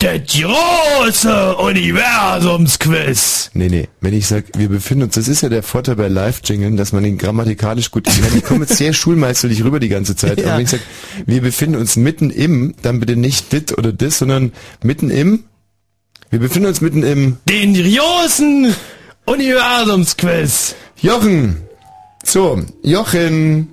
Der 0.00 0.18
große 0.18 1.56
Universumsquiz. 1.56 3.50
Nee, 3.52 3.68
nee, 3.68 3.88
wenn 4.00 4.14
ich 4.14 4.26
sag, 4.28 4.44
wir 4.56 4.70
befinden 4.70 5.04
uns, 5.04 5.14
das 5.16 5.28
ist 5.28 5.42
ja 5.42 5.50
der 5.50 5.62
Vorteil 5.62 5.96
bei 5.96 6.08
Live-Jingeln, 6.08 6.78
dass 6.78 6.92
man 6.92 7.02
den 7.02 7.18
grammatikalisch 7.18 7.90
gut, 7.90 8.08
ich, 8.08 8.18
meine, 8.22 8.36
ich 8.38 8.44
komme 8.44 8.60
jetzt 8.64 8.78
sehr 8.78 8.94
schulmeisterlich 8.94 9.62
rüber 9.62 9.78
die 9.78 9.90
ganze 9.90 10.16
Zeit, 10.16 10.38
Ja. 10.38 10.46
aber 10.46 10.56
wenn 10.56 10.64
ich 10.64 10.70
sag, 10.70 10.80
wir 11.26 11.42
befinden 11.42 11.76
uns 11.76 11.96
mitten 11.96 12.30
im, 12.30 12.74
dann 12.80 12.98
bitte 13.00 13.14
nicht 13.16 13.52
dit 13.52 13.76
oder 13.76 13.92
dis, 13.92 14.18
sondern 14.18 14.52
mitten 14.82 15.10
im, 15.10 15.44
wir 16.30 16.38
befinden 16.38 16.68
uns 16.68 16.80
mitten 16.80 17.02
im 17.02 17.36
Den 17.46 17.74
großen 17.74 18.74
Universumsquiz. 19.26 20.76
Jochen. 21.02 21.56
So, 22.24 22.62
Jochen. 22.82 23.68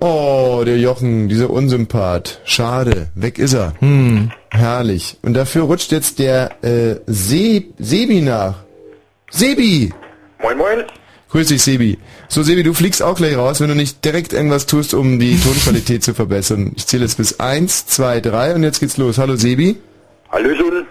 Oh, 0.00 0.62
der 0.64 0.78
Jochen, 0.78 1.28
dieser 1.28 1.50
Unsympath. 1.50 2.40
Schade, 2.44 3.08
weg 3.14 3.38
ist 3.38 3.54
er. 3.54 3.74
Hm. 3.80 4.30
Herrlich. 4.50 5.16
Und 5.22 5.34
dafür 5.34 5.62
rutscht 5.64 5.90
jetzt 5.92 6.18
der 6.18 6.50
äh, 6.62 6.96
Se 7.06 7.64
Sebi 7.78 8.20
nach. 8.20 8.56
Sebi! 9.30 9.92
Moin, 10.40 10.56
moin. 10.56 10.84
Grüß 11.30 11.48
dich, 11.48 11.62
Sebi. 11.62 11.98
So, 12.28 12.42
Sebi, 12.42 12.62
du 12.62 12.72
fliegst 12.74 13.02
auch 13.02 13.16
gleich 13.16 13.36
raus, 13.36 13.60
wenn 13.60 13.68
du 13.68 13.74
nicht 13.74 14.02
direkt 14.04 14.32
irgendwas 14.32 14.66
tust, 14.66 14.94
um 14.94 15.18
die 15.18 15.38
Tonqualität 15.38 16.02
zu 16.04 16.14
verbessern. 16.14 16.72
Ich 16.76 16.86
zähle 16.86 17.02
jetzt 17.04 17.16
bis 17.16 17.40
eins, 17.40 17.86
zwei, 17.86 18.20
drei 18.20 18.54
und 18.54 18.62
jetzt 18.62 18.80
geht's 18.80 18.96
los. 18.96 19.18
Hallo, 19.18 19.36
Sebi. 19.36 19.76
Hallöchen. 20.30 20.86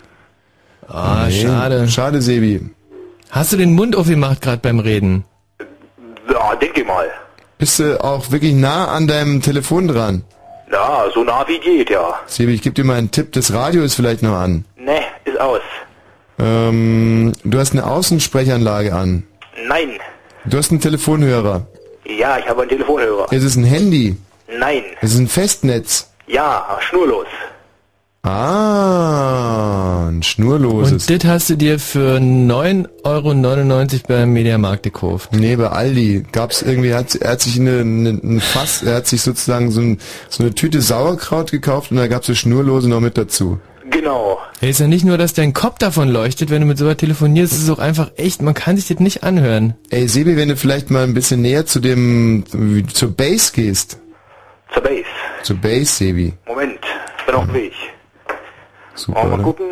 Ah, 0.88 1.25
Nee, 1.29 1.41
schade. 1.41 1.88
Schade, 1.88 2.21
Sebi. 2.21 2.61
Hast 3.29 3.53
du 3.53 3.57
den 3.57 3.73
Mund 3.73 3.95
aufgemacht 3.95 4.41
gerade 4.41 4.59
beim 4.61 4.79
Reden? 4.79 5.23
Ja, 6.31 6.55
denke 6.55 6.84
mal. 6.84 7.07
Bist 7.57 7.79
du 7.79 8.03
auch 8.03 8.31
wirklich 8.31 8.53
nah 8.53 8.88
an 8.89 9.07
deinem 9.07 9.41
Telefon 9.41 9.88
dran? 9.88 10.23
Ja, 10.71 11.05
so 11.13 11.23
nah 11.23 11.47
wie 11.47 11.59
geht, 11.59 11.89
ja. 11.89 12.19
Sebi, 12.27 12.53
ich 12.53 12.61
gebe 12.61 12.75
dir 12.75 12.84
mal 12.84 12.97
einen 12.97 13.09
Tipp. 13.09 13.31
Das 13.31 13.51
Radio 13.53 13.81
ist 13.84 13.95
vielleicht 13.95 14.21
noch 14.21 14.35
an. 14.35 14.65
Ne, 14.77 15.01
ist 15.25 15.39
aus. 15.39 15.61
Ähm, 16.39 17.34
du 17.43 17.57
hast 17.57 17.71
eine 17.71 17.85
Außensprechanlage 17.88 18.93
an. 18.93 19.23
Nein. 19.67 19.97
Du 20.45 20.57
hast 20.57 20.71
einen 20.71 20.81
Telefonhörer. 20.81 21.65
Ja, 22.05 22.38
ich 22.38 22.47
habe 22.47 22.61
einen 22.61 22.69
Telefonhörer. 22.69 23.27
Es 23.31 23.43
ist 23.43 23.55
ein 23.55 23.63
Handy. 23.63 24.15
Nein. 24.47 24.84
Es 25.01 25.13
ist 25.13 25.19
ein 25.19 25.27
Festnetz. 25.27 26.11
Ja, 26.27 26.77
schnurlos. 26.81 27.27
Ah, 28.29 30.09
ein 30.09 30.21
schnurloses. 30.21 31.09
Und 31.09 31.23
das 31.23 31.29
hast 31.31 31.49
du 31.49 31.55
dir 31.55 31.79
für 31.79 32.17
9,99 32.17 32.93
Euro 33.05 33.33
beim 34.05 34.33
Mediamarkt 34.33 34.83
gekauft. 34.83 35.31
Nee, 35.31 35.55
bei 35.55 35.67
Aldi 35.67 36.25
gab's 36.33 36.61
irgendwie, 36.61 36.89
er 36.89 36.97
hat, 36.97 37.15
er 37.15 37.31
hat 37.31 37.41
sich 37.41 37.57
eine, 37.57 37.79
eine, 37.79 38.09
ein 38.09 38.41
Fass, 38.41 38.83
er 38.83 38.95
hat 38.95 39.07
sich 39.07 39.21
sozusagen 39.21 39.71
so, 39.71 39.79
ein, 39.79 39.99
so 40.27 40.43
eine 40.43 40.53
Tüte 40.53 40.81
Sauerkraut 40.81 41.51
gekauft 41.51 41.91
und 41.91 41.97
da 41.97 42.07
gab's 42.07 42.27
das 42.27 42.37
Schnurlose 42.37 42.89
noch 42.89 42.99
mit 42.99 43.17
dazu. 43.17 43.61
Genau. 43.91 44.39
Ja, 44.59 44.67
ist 44.67 44.81
ja 44.81 44.87
nicht 44.87 45.05
nur, 45.05 45.17
dass 45.17 45.33
dein 45.33 45.53
Kopf 45.53 45.77
davon 45.77 46.09
leuchtet, 46.09 46.49
wenn 46.49 46.59
du 46.59 46.67
mit 46.67 46.77
sowas 46.77 46.97
telefonierst, 46.97 47.53
es 47.53 47.63
ist 47.63 47.69
auch 47.69 47.79
einfach 47.79 48.11
echt, 48.17 48.41
man 48.41 48.53
kann 48.53 48.75
sich 48.75 48.89
das 48.89 48.99
nicht 48.99 49.23
anhören. 49.23 49.75
Ey, 49.89 50.05
Sebi, 50.09 50.35
wenn 50.35 50.49
du 50.49 50.57
vielleicht 50.57 50.91
mal 50.91 51.03
ein 51.03 51.13
bisschen 51.13 51.41
näher 51.41 51.65
zu 51.65 51.79
dem, 51.79 52.43
zur 52.91 53.09
Base 53.15 53.53
gehst. 53.53 53.99
Zur 54.73 54.83
Base. 54.83 55.05
Zur 55.43 55.55
Base, 55.55 55.85
Sebi. 55.85 56.33
Moment, 56.45 56.81
bin 57.25 57.35
auf 57.35 57.45
dem 57.45 57.53
Weg. 57.53 57.71
Super, 58.97 59.23
mal 59.23 59.33
oder? 59.35 59.43
gucken. 59.43 59.65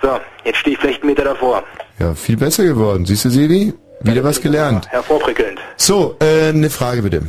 So, 0.00 0.18
jetzt 0.44 0.58
stehe 0.58 0.74
ich 0.74 0.80
vielleicht 0.80 1.02
einen 1.02 1.10
Meter 1.10 1.24
davor. 1.24 1.62
Ja, 1.98 2.14
viel 2.14 2.36
besser 2.36 2.64
geworden. 2.64 3.04
Siehst 3.04 3.24
du, 3.24 3.30
Sebi? 3.30 3.74
Wieder 4.00 4.24
was 4.24 4.40
gelernt. 4.40 4.88
Hervorprickelnd. 4.88 5.60
So, 5.76 6.16
äh, 6.20 6.48
eine 6.48 6.70
Frage 6.70 7.02
bitte. 7.02 7.22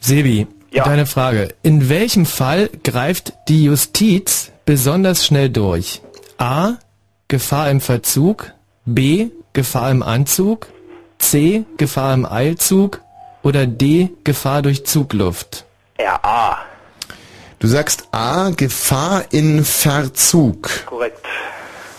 Sebi, 0.00 0.46
deine 0.72 1.04
Frage. 1.06 1.48
In 1.62 1.88
welchem 1.90 2.24
Fall 2.24 2.70
greift 2.84 3.34
die 3.48 3.64
Justiz 3.64 4.50
besonders 4.64 5.26
schnell 5.26 5.50
durch? 5.50 6.00
A. 6.38 6.74
Gefahr 7.28 7.70
im 7.70 7.80
Verzug. 7.80 8.52
B. 8.86 9.28
Gefahr 9.52 9.90
im 9.90 10.02
Anzug. 10.02 10.68
C. 11.18 11.64
Gefahr 11.76 12.14
im 12.14 12.24
Eilzug. 12.24 13.02
Oder 13.42 13.66
D. 13.66 14.08
Gefahr 14.24 14.62
durch 14.62 14.86
Zugluft. 14.86 15.66
RA. 15.98 16.58
Du 17.60 17.66
sagst 17.66 18.08
A, 18.10 18.48
Gefahr 18.56 19.24
in 19.32 19.66
Verzug. 19.66 20.86
Korrekt. 20.86 21.26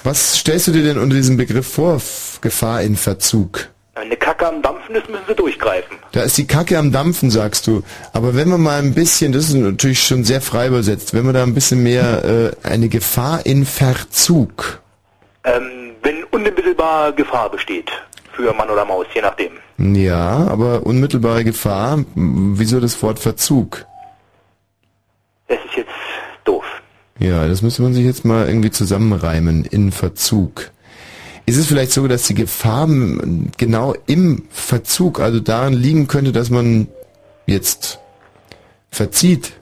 Was 0.04 0.40
stellst 0.40 0.66
du 0.66 0.72
dir 0.72 0.84
denn 0.84 0.98
unter 0.98 1.16
diesem 1.16 1.38
Begriff 1.38 1.72
vor, 1.74 2.02
Gefahr 2.42 2.82
in 2.82 2.96
Verzug? 2.96 3.70
Eine 3.94 4.18
Kacke 4.18 4.48
am 4.48 4.64
Dampfen 4.64 4.96
ist, 4.96 5.08
müssen 5.08 5.22
sie 5.28 5.36
durchgreifen. 5.36 5.98
Da 6.14 6.24
ist 6.24 6.36
die 6.40 6.48
Kacke 6.48 6.80
am 6.80 6.92
Dampfen, 6.92 7.30
sagst 7.30 7.68
du. 7.68 7.84
Aber 8.12 8.34
wenn 8.36 8.50
man 8.50 8.60
mal 8.60 8.80
ein 8.80 8.96
bisschen, 8.96 9.34
das 9.34 9.50
ist 9.50 9.54
natürlich 9.54 10.02
schon 10.02 10.24
sehr 10.24 10.42
frei 10.42 10.66
übersetzt, 10.66 11.14
wenn 11.14 11.26
man 11.26 11.36
da 11.36 11.44
ein 11.44 11.54
bisschen 11.54 11.84
mehr 11.84 12.24
äh, 12.26 12.68
eine 12.68 12.90
Gefahr 12.90 13.46
in 13.46 13.64
Verzug. 13.64 14.82
Ähm, 15.44 15.92
wenn 16.02 16.24
unmittelbar 16.32 17.12
Gefahr 17.12 17.52
besteht. 17.52 17.92
Für 18.34 18.52
Mann 18.54 18.72
oder 18.72 18.84
Maus, 18.84 19.06
je 19.14 19.22
nachdem. 19.22 19.52
Ja, 19.78 20.48
aber 20.48 20.88
unmittelbare 20.88 21.44
Gefahr, 21.44 22.04
wieso 22.16 22.80
das 22.80 23.00
Wort 23.04 23.20
Verzug? 23.20 23.86
Das 25.52 25.60
ist 25.65 25.76
jetzt 25.78 25.90
doof. 26.45 26.64
Ja, 27.19 27.48
das 27.48 27.61
müsste 27.61 27.82
man 27.82 27.94
sich 27.94 28.06
jetzt 28.06 28.23
mal 28.26 28.48
irgendwie 28.48 28.72
zusammenreimen 28.72 29.65
in 29.65 29.91
Verzug. 29.91 30.72
Ist 31.45 31.57
es 31.57 31.65
vielleicht 31.68 31.91
so, 31.91 32.07
dass 32.07 32.23
die 32.23 32.36
Gefahr 32.36 32.88
genau 33.57 33.95
im 34.07 34.44
Verzug, 34.49 35.19
also 35.19 35.40
daran 35.40 35.73
liegen 35.73 36.07
könnte, 36.07 36.32
dass 36.32 36.49
man 36.49 36.88
jetzt 37.48 37.99
verzieht? 38.91 39.53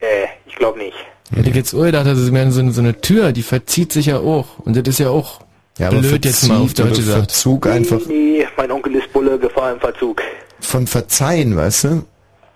Äh, 0.00 0.26
ich 0.46 0.56
glaube 0.56 0.78
nicht. 0.78 0.96
Hätte 1.32 1.50
ich 1.50 1.54
jetzt 1.56 1.74
auch 1.74 1.82
gedacht, 1.84 2.06
das 2.06 2.18
ist 2.18 2.30
mehr 2.32 2.50
so, 2.50 2.60
eine- 2.60 2.72
so 2.72 2.80
eine 2.80 3.00
Tür, 3.00 3.32
die 3.32 3.42
verzieht 3.42 3.92
sich 3.92 4.06
ja 4.06 4.18
auch. 4.18 4.58
Und 4.60 4.76
das 4.76 4.88
ist 4.88 4.98
ja 4.98 5.10
auch 5.10 5.40
Ja, 5.78 5.88
aber 5.88 5.98
blöd 6.00 6.24
jetzt 6.24 6.48
mal 6.48 6.56
auf 6.56 6.70
verzieht 6.70 6.78
Deutsch 6.80 6.96
gesagt. 6.96 7.18
Verzug 7.18 7.66
einfach 7.66 8.00
Nee, 8.08 8.46
mein 8.56 8.70
Onkel 8.72 8.96
ist 8.96 9.12
Bulle, 9.12 9.38
Gefahr 9.38 9.72
im 9.72 9.80
Verzug. 9.80 10.22
von 10.60 10.86
Verzeihen, 10.86 11.56
weißt 11.56 11.84
du? 11.84 12.04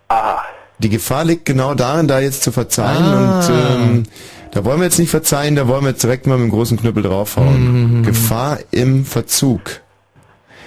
Aha. 0.09 0.43
Die 0.83 0.89
Gefahr 0.91 1.25
liegt 1.25 1.45
genau 1.47 1.75
darin, 1.75 2.09
da 2.09 2.19
jetzt 2.21 2.43
zu 2.43 2.53
verzeihen 2.53 3.03
Ah. 3.05 3.39
und 3.39 3.55
ähm, 3.55 4.03
da 4.51 4.65
wollen 4.65 4.79
wir 4.81 4.85
jetzt 4.85 4.99
nicht 4.99 5.11
verzeihen, 5.11 5.57
da 5.57 5.67
wollen 5.69 5.83
wir 5.85 5.91
jetzt 5.91 6.03
direkt 6.03 6.27
mal 6.27 6.37
mit 6.37 6.49
dem 6.49 6.51
großen 6.51 6.79
Knüppel 6.79 7.03
draufhauen. 7.05 8.01
Mhm. 8.01 8.03
Gefahr 8.05 8.59
im 8.71 9.05
Verzug. 9.07 9.81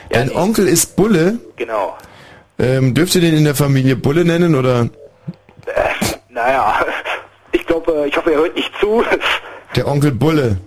Dein 0.09 0.31
Onkel 0.35 0.67
ist 0.67 0.95
Bulle. 0.95 1.39
Genau. 1.57 1.95
Ähm, 2.57 2.93
dürft 2.93 3.13
ihr 3.15 3.21
den 3.21 3.35
in 3.35 3.43
der 3.43 3.55
Familie 3.55 3.95
Bulle 3.95 4.23
nennen 4.25 4.55
oder 4.55 4.83
Äh, 5.65 6.15
naja, 6.29 6.75
ich 7.51 7.65
glaube, 7.67 7.91
äh, 8.03 8.07
ich 8.07 8.15
hoffe, 8.17 8.31
er 8.31 8.39
hört 8.39 8.55
nicht 8.55 8.71
zu. 8.79 9.03
der 9.75 9.87
Onkel 9.87 10.11
Bulle? 10.11 10.57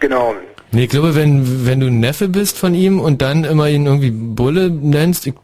genau. 0.00 0.34
Nee, 0.70 0.84
ich 0.84 0.90
glaube, 0.90 1.14
wenn, 1.14 1.66
wenn 1.66 1.80
du 1.80 1.90
Neffe 1.90 2.28
bist 2.28 2.58
von 2.58 2.74
ihm 2.74 3.00
und 3.00 3.22
dann 3.22 3.44
immer 3.44 3.68
ihn 3.68 3.86
irgendwie 3.86 4.10
Bulle 4.10 4.68
nennst, 4.70 5.26
ich, 5.26 5.34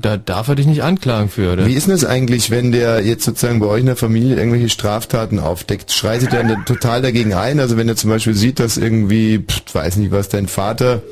da 0.00 0.16
darf 0.16 0.48
er 0.48 0.54
dich 0.54 0.66
nicht 0.66 0.82
anklagen 0.82 1.28
für, 1.28 1.52
oder? 1.52 1.66
Wie 1.66 1.74
ist 1.74 1.88
denn 1.88 1.94
das 1.94 2.06
eigentlich, 2.06 2.50
wenn 2.50 2.72
der 2.72 3.04
jetzt 3.04 3.24
sozusagen 3.24 3.60
bei 3.60 3.66
euch 3.66 3.80
in 3.80 3.86
der 3.86 3.96
Familie 3.96 4.36
irgendwelche 4.36 4.70
Straftaten 4.70 5.38
aufdeckt? 5.38 5.92
Schreitet 5.92 6.32
er 6.32 6.44
dann 6.44 6.64
total 6.64 7.02
dagegen 7.02 7.34
ein? 7.34 7.60
Also 7.60 7.76
wenn 7.76 7.88
er 7.88 7.96
zum 7.96 8.08
Beispiel 8.08 8.34
sieht, 8.34 8.60
dass 8.60 8.78
irgendwie, 8.78 9.40
pff, 9.40 9.74
weiß 9.74 9.96
nicht 9.96 10.10
was, 10.10 10.30
dein 10.30 10.48
Vater 10.48 11.02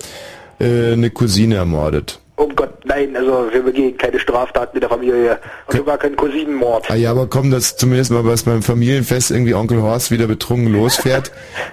äh, 0.59 0.93
eine 0.93 1.11
Cousine 1.11 1.57
ermordet. 1.57 2.20
Oh 2.43 2.49
Gott, 2.57 2.71
nein, 2.87 3.15
also 3.19 3.53
wir 3.53 3.63
begehen 3.63 3.99
keine 3.99 4.19
Straftaten 4.19 4.75
in 4.77 4.81
der 4.81 4.89
Familie. 4.89 5.39
Und 5.67 5.77
sogar 5.77 5.99
keinen 5.99 6.17
Cousinenmord. 6.17 6.91
Ah 6.91 6.95
ja, 6.95 7.11
aber 7.11 7.27
komm, 7.27 7.51
dass 7.51 7.77
zumindest 7.77 8.11
mal 8.13 8.25
was 8.25 8.45
beim 8.45 8.63
Familienfest 8.63 9.31
irgendwie 9.31 9.53
Onkel 9.55 9.83
Horst 9.83 10.11
wieder 10.11 10.27
betrunken 10.27 10.73
losfährt. 10.73 11.33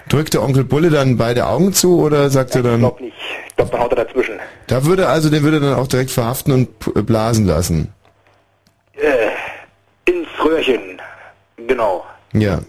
Drückt 0.10 0.34
der 0.34 0.44
Onkel 0.44 0.66
Bulle 0.66 0.90
dann 0.90 1.16
beide 1.16 1.48
Augen 1.48 1.72
zu 1.72 2.02
oder 2.02 2.30
sagt 2.30 2.54
er 2.56 2.64
dann... 2.64 2.74
Ich 2.74 2.80
glaub 2.82 3.00
nicht. 3.00 3.14
Ich 3.50 3.56
glaube, 3.56 3.72
dann 3.72 3.80
haut 3.80 3.94
er 3.94 4.04
dazwischen. 4.04 4.34
Da 4.68 4.84
würde 4.84 5.08
also, 5.08 5.30
den 5.30 5.44
würde 5.44 5.58
er 5.58 5.62
dann 5.62 5.76
auch 5.76 5.88
direkt 5.88 6.12
verhaften 6.12 6.52
und 6.52 6.80
p- 6.80 7.02
blasen 7.02 7.46
lassen. 7.46 7.94
Äh, 8.96 10.12
ins 10.12 10.28
Röhrchen. 10.44 11.02
Genau. 11.66 12.04
Ja. 12.34 12.60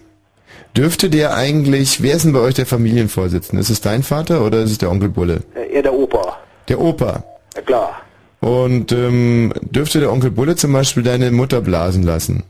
Dürfte 0.77 1.11
der 1.11 1.35
eigentlich, 1.35 2.01
wer 2.01 2.15
ist 2.15 2.25
denn 2.25 2.33
bei 2.33 2.41
euch 2.41 2.55
der 2.55 2.67
Familienvorsitzende? 2.67 3.61
Ist 3.61 3.71
es 3.71 3.81
dein 3.81 4.05
Vater 4.05 4.45
oder 4.45 4.61
ist 4.61 4.71
es 4.71 4.79
der 4.79 4.91
Onkel 4.91 5.09
Bulle? 5.09 5.43
Äh, 5.57 5.75
er 5.75 5.83
der 5.83 5.93
Opa. 5.93 6.39
Der 6.69 6.81
Opa. 6.81 7.25
Na 7.59 7.63
klar. 7.63 8.03
Und 8.41 8.93
ähm, 8.93 9.53
dürfte 9.63 9.99
der 9.99 10.13
Onkel 10.13 10.31
Bulle 10.31 10.55
zum 10.55 10.73
Beispiel 10.73 11.03
deine 11.03 11.33
Mutter 11.33 11.61
blasen 11.61 12.05
lassen? 12.05 12.45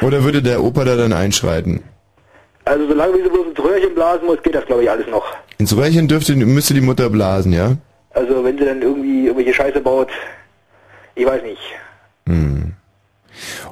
Oder 0.00 0.24
würde 0.24 0.42
der 0.42 0.62
Opa 0.62 0.84
da 0.84 0.96
dann 0.96 1.12
einschreiten? 1.12 1.82
Also 2.64 2.88
solange 2.88 3.14
wir 3.16 3.24
sie 3.24 3.28
bloß 3.28 3.46
ins 3.48 3.58
Röhrchen 3.58 3.94
blasen 3.94 4.26
muss, 4.26 4.42
geht 4.42 4.54
das 4.54 4.64
glaube 4.64 4.84
ich 4.84 4.90
alles 4.90 5.06
noch. 5.08 5.26
Ins 5.58 5.76
Röhrchen 5.76 6.08
dürfte, 6.08 6.34
müsste 6.34 6.72
die 6.72 6.80
Mutter 6.80 7.10
blasen, 7.10 7.52
ja? 7.52 7.76
Also 8.14 8.42
wenn 8.42 8.56
sie 8.56 8.64
dann 8.64 8.80
irgendwie 8.80 9.26
irgendwelche 9.26 9.52
Scheiße 9.52 9.80
baut, 9.80 10.08
ich 11.14 11.26
weiß 11.26 11.42
nicht. 11.42 11.60
Hm. 12.26 12.72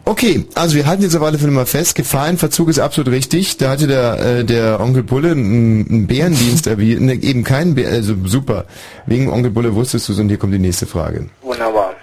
Okay, 0.04 0.46
also 0.54 0.74
wir 0.74 0.86
halten 0.86 1.02
jetzt 1.02 1.16
auf 1.16 1.22
alle 1.22 1.38
Fälle 1.38 1.52
mal 1.52 1.66
fest, 1.66 1.94
Gefahrenverzug 1.94 2.68
ist 2.68 2.78
absolut 2.78 3.12
richtig. 3.12 3.56
Da 3.58 3.70
hatte 3.70 3.86
der, 3.86 4.18
äh, 4.18 4.44
der 4.44 4.80
Onkel 4.80 5.02
Bulle 5.02 5.32
einen, 5.32 5.86
einen 5.88 6.06
Bärendienst 6.06 6.66
erwiesen, 6.66 7.06
ne, 7.06 7.14
eben 7.14 7.44
keinen 7.44 7.74
Bär, 7.74 7.90
also 7.90 8.14
super. 8.24 8.66
Wegen 9.06 9.28
Onkel 9.30 9.50
Bulle 9.50 9.74
wusstest 9.74 10.08
du 10.08 10.20
und 10.20 10.28
hier 10.28 10.38
kommt 10.38 10.54
die 10.54 10.58
nächste 10.58 10.86
Frage. 10.86 11.30
Wunderbar. 11.42 11.94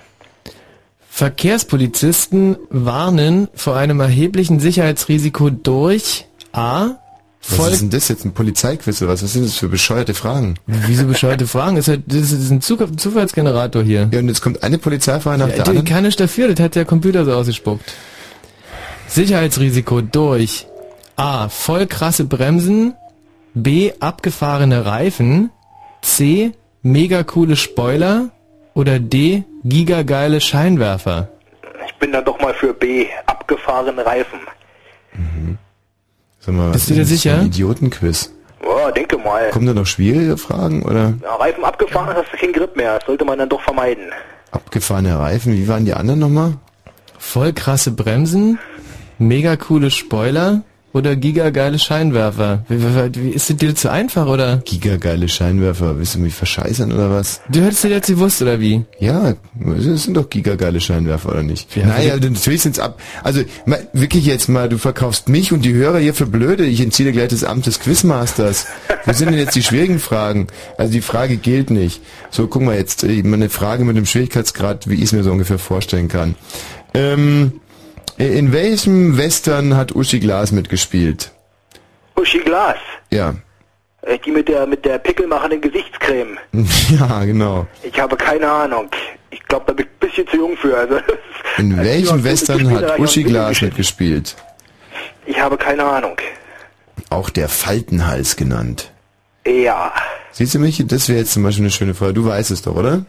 Verkehrspolizisten 1.09 2.57
warnen 2.69 3.47
vor 3.55 3.75
einem 3.75 3.99
erheblichen 3.99 4.59
Sicherheitsrisiko 4.59 5.49
durch 5.49 6.27
A. 6.51 6.97
Was 7.49 7.55
Voll 7.57 7.71
ist 7.71 7.81
denn 7.81 7.89
das 7.89 8.07
jetzt, 8.09 8.25
ein 8.25 8.33
Polizeiquiz 8.33 9.01
oder 9.01 9.11
was? 9.11 9.23
Was 9.23 9.33
sind 9.33 9.45
das 9.45 9.55
für 9.57 9.69
bescheuerte 9.69 10.13
Fragen? 10.13 10.55
Wieso 10.65 11.05
bescheuerte 11.05 11.47
Fragen? 11.47 11.77
Ist 11.77 11.87
halt, 11.87 12.01
das 12.07 12.31
ist 12.33 12.51
ein 12.51 12.59
Zuf- 12.61 12.95
Zufallsgenerator 12.97 13.83
hier. 13.83 14.09
Ja, 14.11 14.19
und 14.19 14.27
jetzt 14.27 14.41
kommt 14.41 14.63
eine 14.63 14.77
Polizeifrage 14.77 15.37
nach 15.39 15.47
Ja, 15.47 15.55
der 15.55 15.63
die 15.63 15.69
anderen. 15.69 15.85
kann 15.87 16.03
nicht 16.03 16.19
dafür, 16.19 16.53
das 16.53 16.59
hat 16.63 16.75
der 16.75 16.83
Computer 16.85 17.23
so 17.23 17.33
ausgespuckt. 17.33 17.93
Sicherheitsrisiko 19.07 20.01
durch 20.01 20.67
A. 21.15 21.47
Voll 21.49 21.87
krasse 21.87 22.25
Bremsen, 22.25 22.93
B. 23.53 23.93
Abgefahrene 23.99 24.85
Reifen, 24.85 25.49
C. 26.01 26.51
Mega 26.83 27.23
coole 27.23 27.55
Spoiler 27.55 28.29
oder 28.73 28.99
D. 28.99 29.43
Gigageile 29.63 30.41
Scheinwerfer. 30.41 31.29
Ich 31.87 31.95
bin 31.95 32.11
dann 32.11 32.23
doch 32.25 32.39
mal 32.41 32.53
für 32.53 32.73
B. 32.73 33.07
Abgefahrene 33.25 34.05
Reifen. 34.05 34.39
Sag 36.47 36.55
mal, 36.55 36.71
Bist 36.71 36.89
du 36.89 36.93
dir 36.93 37.05
sicher? 37.05 37.39
Ein 37.39 37.47
Idiotenquiz. 37.47 38.31
Ja, 38.63 38.89
denke 38.91 39.17
mal. 39.17 39.49
Kommen 39.49 39.67
da 39.67 39.73
noch 39.73 39.85
schwierige 39.85 40.37
Fragen 40.37 40.81
oder 40.83 41.13
Ja, 41.21 41.35
Reifen 41.35 41.63
abgefahren, 41.65 42.15
hast 42.15 42.31
du 42.31 42.37
keinen 42.37 42.53
Grip 42.53 42.75
mehr. 42.77 42.95
Das 42.97 43.05
sollte 43.05 43.25
man 43.25 43.37
dann 43.37 43.49
doch 43.49 43.61
vermeiden. 43.61 44.05
abgefahrene 44.51 45.19
Reifen? 45.19 45.51
Wie 45.53 45.67
waren 45.67 45.83
die 45.83 45.93
anderen 45.93 46.21
nochmal? 46.21 46.53
Voll 47.19 47.51
krasse 47.51 47.91
Bremsen, 47.91 48.59
mega 49.19 49.57
coole 49.57 49.91
Spoiler 49.91 50.61
oder 50.97 51.15
gigageile 51.15 51.79
Scheinwerfer. 51.79 52.65
Wie, 52.67 52.81
wie, 52.81 53.23
wie 53.23 53.29
ist 53.29 53.49
das 53.49 53.57
dir 53.57 53.75
zu 53.75 53.91
einfach 53.91 54.27
oder? 54.27 54.57
Gigageile 54.65 55.29
Scheinwerfer. 55.29 55.97
Willst 55.97 56.15
du 56.15 56.19
mich 56.19 56.33
verscheißern 56.33 56.91
oder 56.91 57.11
was? 57.11 57.41
Du 57.49 57.61
hättest 57.61 57.83
dir 57.83 57.89
jetzt 57.89 58.07
gewusst 58.07 58.41
oder 58.41 58.59
wie? 58.59 58.83
Ja, 58.99 59.35
das 59.55 60.03
sind 60.03 60.17
doch 60.17 60.29
gigageile 60.29 60.81
Scheinwerfer, 60.81 61.29
oder 61.29 61.43
nicht? 61.43 61.75
Ja, 61.75 61.85
naja, 61.85 62.15
für 62.15 62.29
natürlich 62.29 62.61
sind's 62.61 62.79
ab. 62.79 62.99
Also, 63.23 63.43
mal, 63.65 63.87
wirklich 63.93 64.25
jetzt 64.25 64.49
mal, 64.49 64.69
du 64.69 64.77
verkaufst 64.77 65.29
mich 65.29 65.51
und 65.51 65.63
die 65.63 65.73
Hörer 65.73 65.99
hier 65.99 66.13
für 66.13 66.25
blöde. 66.25 66.65
Ich 66.65 66.81
entziehe 66.81 67.11
gleich 67.11 67.29
das 67.29 67.43
Amt 67.43 67.67
des 67.67 67.79
Quizmasters. 67.79 68.65
Wo 69.05 69.13
sind 69.13 69.29
denn 69.29 69.37
jetzt 69.37 69.55
die 69.55 69.63
schwierigen 69.63 69.99
Fragen? 69.99 70.47
Also, 70.77 70.91
die 70.91 71.01
Frage 71.01 71.37
gilt 71.37 71.69
nicht. 71.69 72.01
So, 72.31 72.47
guck 72.47 72.63
mal 72.63 72.75
jetzt, 72.75 73.03
äh, 73.03 73.21
eine 73.23 73.49
Frage 73.49 73.85
mit 73.85 73.97
dem 73.97 74.05
Schwierigkeitsgrad, 74.05 74.89
wie 74.89 74.95
ich 74.95 75.03
es 75.03 75.11
mir 75.11 75.23
so 75.23 75.31
ungefähr 75.31 75.59
vorstellen 75.59 76.07
kann. 76.07 76.35
Ähm, 76.93 77.53
in 78.17 78.51
welchem 78.53 79.17
Western 79.17 79.75
hat 79.75 79.95
Uschi 79.95 80.19
Glas 80.19 80.51
mitgespielt? 80.51 81.31
Uschi 82.15 82.39
Glas. 82.39 82.77
Ja. 83.11 83.35
Äh, 84.01 84.17
Die 84.25 84.31
mit 84.31 84.47
der 84.47 84.65
mit 84.65 84.85
der 84.85 84.97
pickelmachenden 84.99 85.61
Gesichtscreme. 85.61 86.37
Ja, 86.99 87.23
genau. 87.25 87.67
Ich 87.83 87.99
habe 87.99 88.15
keine 88.17 88.49
Ahnung. 88.49 88.89
Ich 89.29 89.43
glaube, 89.43 89.65
da 89.67 89.73
bin 89.73 89.85
ich 89.85 89.91
ein 89.91 90.07
bisschen 90.07 90.27
zu 90.27 90.37
jung 90.37 90.57
für. 90.57 90.77
Also, 90.77 90.99
In 91.57 91.77
als 91.77 91.85
welchem 91.87 92.23
Western 92.23 92.69
hat 92.71 92.99
Uschi 92.99 93.23
Glas 93.23 93.61
mitgespielt? 93.61 94.35
Ich 95.25 95.39
habe 95.39 95.57
keine 95.57 95.83
Ahnung. 95.83 96.17
Auch 97.09 97.29
der 97.29 97.49
Faltenhals 97.49 98.35
genannt. 98.35 98.91
Ja. 99.45 99.93
Siehst 100.31 100.55
du 100.55 100.59
mich? 100.59 100.83
Das 100.87 101.07
wäre 101.09 101.19
jetzt 101.19 101.33
zum 101.33 101.43
Beispiel 101.43 101.65
eine 101.65 101.71
schöne 101.71 101.93
Frage. 101.93 102.13
Du 102.13 102.25
weißt 102.25 102.51
es 102.51 102.61
doch, 102.61 102.75
oder? 102.75 103.05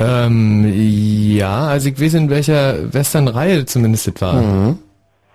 Ähm, 0.00 0.72
ja, 0.74 1.68
also 1.68 1.88
ich 1.88 2.00
weiß 2.00 2.14
in 2.14 2.30
welcher 2.30 2.92
Western-Reihe 2.92 3.66
zumindest 3.66 4.06
das 4.06 4.14
war. 4.20 4.40
Mhm. 4.40 4.78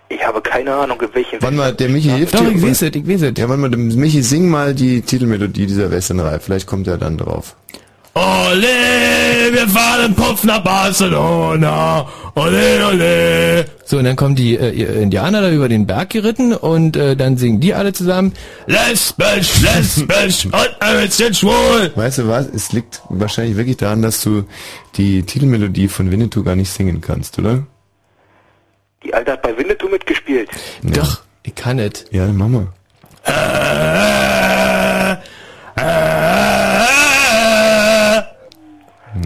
Ich 0.08 0.24
habe 0.24 0.40
keine 0.40 0.72
Ahnung, 0.74 1.00
in 1.00 1.14
welchem. 1.14 1.38
Wann 1.42 1.56
mal, 1.56 1.74
der 1.74 1.88
Michi 1.88 2.08
hilft 2.08 2.34
Doch, 2.34 2.40
dir. 2.40 2.50
ich 2.50 2.62
weiß 2.62 2.82
es, 2.82 2.94
ich 2.94 3.08
weiß 3.08 3.22
es. 3.22 3.32
Ja, 3.36 3.48
wann 3.48 3.60
mal, 3.60 3.70
dem 3.70 3.88
Michi, 3.96 4.22
sing 4.22 4.48
mal 4.48 4.74
die 4.74 5.02
Titelmelodie 5.02 5.66
dieser 5.66 5.90
Westernreihe. 5.90 6.40
Vielleicht 6.40 6.66
kommt 6.66 6.86
er 6.86 6.96
dann 6.96 7.18
drauf. 7.18 7.56
Ole, 8.16 9.52
wir 9.52 9.68
fahren 9.68 10.14
Puff 10.14 10.42
nach 10.44 10.64
Barcelona. 10.64 12.08
Ole, 12.34 12.86
ole. 12.86 13.66
So, 13.84 13.98
und 13.98 14.04
dann 14.04 14.16
kommen 14.16 14.34
die 14.34 14.56
äh, 14.56 15.02
Indianer 15.02 15.42
da 15.42 15.50
über 15.50 15.68
den 15.68 15.86
Berg 15.86 16.08
geritten 16.10 16.54
und 16.54 16.96
äh, 16.96 17.14
dann 17.14 17.36
singen 17.36 17.60
die 17.60 17.74
alle 17.74 17.92
zusammen. 17.92 18.32
Lesbisch, 18.64 19.60
lesbisch 19.60 20.46
und 20.46 20.76
ein 20.80 21.06
bisschen 21.06 21.34
schwul. 21.34 21.92
Weißt 21.94 22.16
du 22.16 22.28
was? 22.28 22.46
Es 22.48 22.72
liegt 22.72 23.02
wahrscheinlich 23.10 23.58
wirklich 23.58 23.76
daran, 23.76 24.00
dass 24.00 24.22
du 24.22 24.44
die 24.96 25.22
Titelmelodie 25.22 25.88
von 25.88 26.10
Winnetou 26.10 26.42
gar 26.42 26.56
nicht 26.56 26.70
singen 26.70 27.02
kannst, 27.02 27.38
oder? 27.38 27.66
Die 29.04 29.12
Alte 29.12 29.32
hat 29.32 29.42
bei 29.42 29.58
Winnetou 29.58 29.90
mitgespielt. 29.90 30.48
Doch, 30.82 31.20
ich 31.42 31.54
kann 31.54 31.76
nicht. 31.76 32.06
Ja, 32.12 32.26
dann 32.26 32.36
mach 32.38 32.48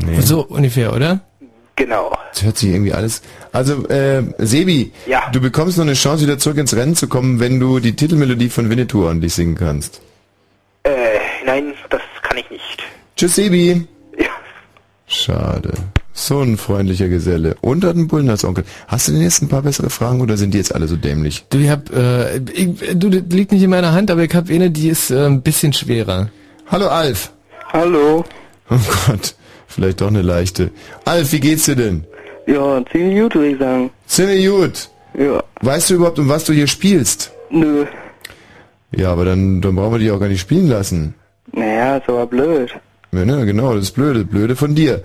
Nee. 0.06 0.20
So 0.20 0.42
ungefähr, 0.46 0.94
oder? 0.94 1.20
Genau. 1.76 2.16
Das 2.32 2.42
hört 2.42 2.58
sich 2.58 2.70
irgendwie 2.70 2.92
alles. 2.92 3.22
Also, 3.52 3.86
äh, 3.88 4.22
Sebi, 4.38 4.92
Ja. 5.06 5.30
du 5.32 5.40
bekommst 5.40 5.78
noch 5.78 5.84
eine 5.84 5.94
Chance, 5.94 6.24
wieder 6.24 6.38
zurück 6.38 6.58
ins 6.58 6.74
Rennen 6.76 6.94
zu 6.94 7.08
kommen, 7.08 7.40
wenn 7.40 7.58
du 7.58 7.78
die 7.80 7.96
Titelmelodie 7.96 8.50
von 8.50 8.68
Winnetou 8.70 9.06
ordentlich 9.06 9.32
singen 9.34 9.54
kannst. 9.54 10.00
Äh, 10.82 10.90
nein, 11.46 11.72
das 11.88 12.00
kann 12.22 12.36
ich 12.38 12.50
nicht. 12.50 12.82
Tschüss, 13.16 13.34
Sebi. 13.36 13.86
Schade. 15.06 15.72
So 16.12 16.40
ein 16.40 16.56
freundlicher 16.56 17.08
Geselle. 17.08 17.56
Und 17.62 17.84
hat 17.84 17.96
einen 17.96 18.08
Bullen 18.08 18.28
als 18.30 18.44
Onkel. 18.44 18.64
Hast 18.86 19.08
du 19.08 19.12
denn 19.12 19.22
jetzt 19.22 19.42
ein 19.42 19.48
paar 19.48 19.62
bessere 19.62 19.90
Fragen 19.90 20.20
oder 20.20 20.36
sind 20.36 20.52
die 20.54 20.58
jetzt 20.58 20.74
alle 20.74 20.86
so 20.86 20.96
dämlich? 20.96 21.44
Du, 21.50 21.58
ich 21.58 21.68
hab, 21.70 21.90
äh, 21.92 22.36
ich, 22.52 22.68
du, 22.94 23.08
das 23.08 23.22
liegt 23.30 23.52
nicht 23.52 23.62
in 23.62 23.70
meiner 23.70 23.92
Hand, 23.92 24.10
aber 24.10 24.22
ich 24.22 24.34
hab 24.34 24.48
eine, 24.50 24.70
die 24.70 24.88
ist 24.88 25.10
äh, 25.10 25.26
ein 25.26 25.42
bisschen 25.42 25.72
schwerer. 25.72 26.28
Hallo 26.68 26.88
Alf. 26.88 27.32
Hallo. 27.72 28.24
Oh 28.70 28.76
Gott, 29.06 29.34
vielleicht 29.70 30.00
doch 30.00 30.08
eine 30.08 30.22
leichte. 30.22 30.70
Alf, 31.04 31.32
wie 31.32 31.40
geht's 31.40 31.64
dir 31.64 31.76
denn? 31.76 32.04
Ja, 32.46 32.82
ziemlich 32.90 33.20
gut, 33.20 33.34
würde 33.34 33.48
ich 33.48 33.58
sagen. 33.58 33.90
Ziemlich 34.06 34.48
gut. 34.48 34.88
Ja. 35.18 35.42
Weißt 35.60 35.90
du 35.90 35.94
überhaupt, 35.94 36.18
um 36.18 36.28
was 36.28 36.44
du 36.44 36.52
hier 36.52 36.66
spielst? 36.66 37.32
Nö. 37.50 37.86
Ja, 38.96 39.12
aber 39.12 39.24
dann, 39.24 39.60
dann 39.60 39.76
brauchen 39.76 39.92
wir 39.92 39.98
dich 39.98 40.10
auch 40.10 40.20
gar 40.20 40.28
nicht 40.28 40.40
spielen 40.40 40.68
lassen. 40.68 41.14
Naja, 41.52 41.96
ist 41.96 42.08
aber 42.08 42.26
blöd. 42.26 42.70
Ja, 43.12 43.24
ne, 43.24 43.44
genau, 43.44 43.74
das 43.74 43.84
ist 43.84 43.92
blöde, 43.92 44.24
blöde 44.24 44.56
von 44.56 44.74
dir. 44.74 45.02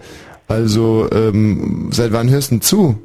Also, 0.48 1.10
ähm, 1.12 1.90
seit 1.92 2.12
wann 2.14 2.30
hörst 2.30 2.52
du 2.52 2.56
denn 2.56 2.62
zu? 2.62 3.02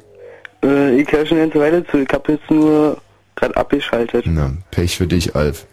Äh, 0.63 1.01
ich 1.01 1.11
höre 1.11 1.25
schon 1.25 1.37
eine 1.37 1.47
ganze 1.47 1.59
Weile 1.59 1.85
zu. 1.87 1.97
Ich 1.97 2.09
hab 2.11 2.29
jetzt 2.29 2.49
nur 2.51 2.97
gerade 3.35 3.57
abgeschaltet. 3.57 4.25
Na, 4.27 4.53
Pech 4.69 4.97
für 4.97 5.07
dich, 5.07 5.35
Alf. 5.35 5.65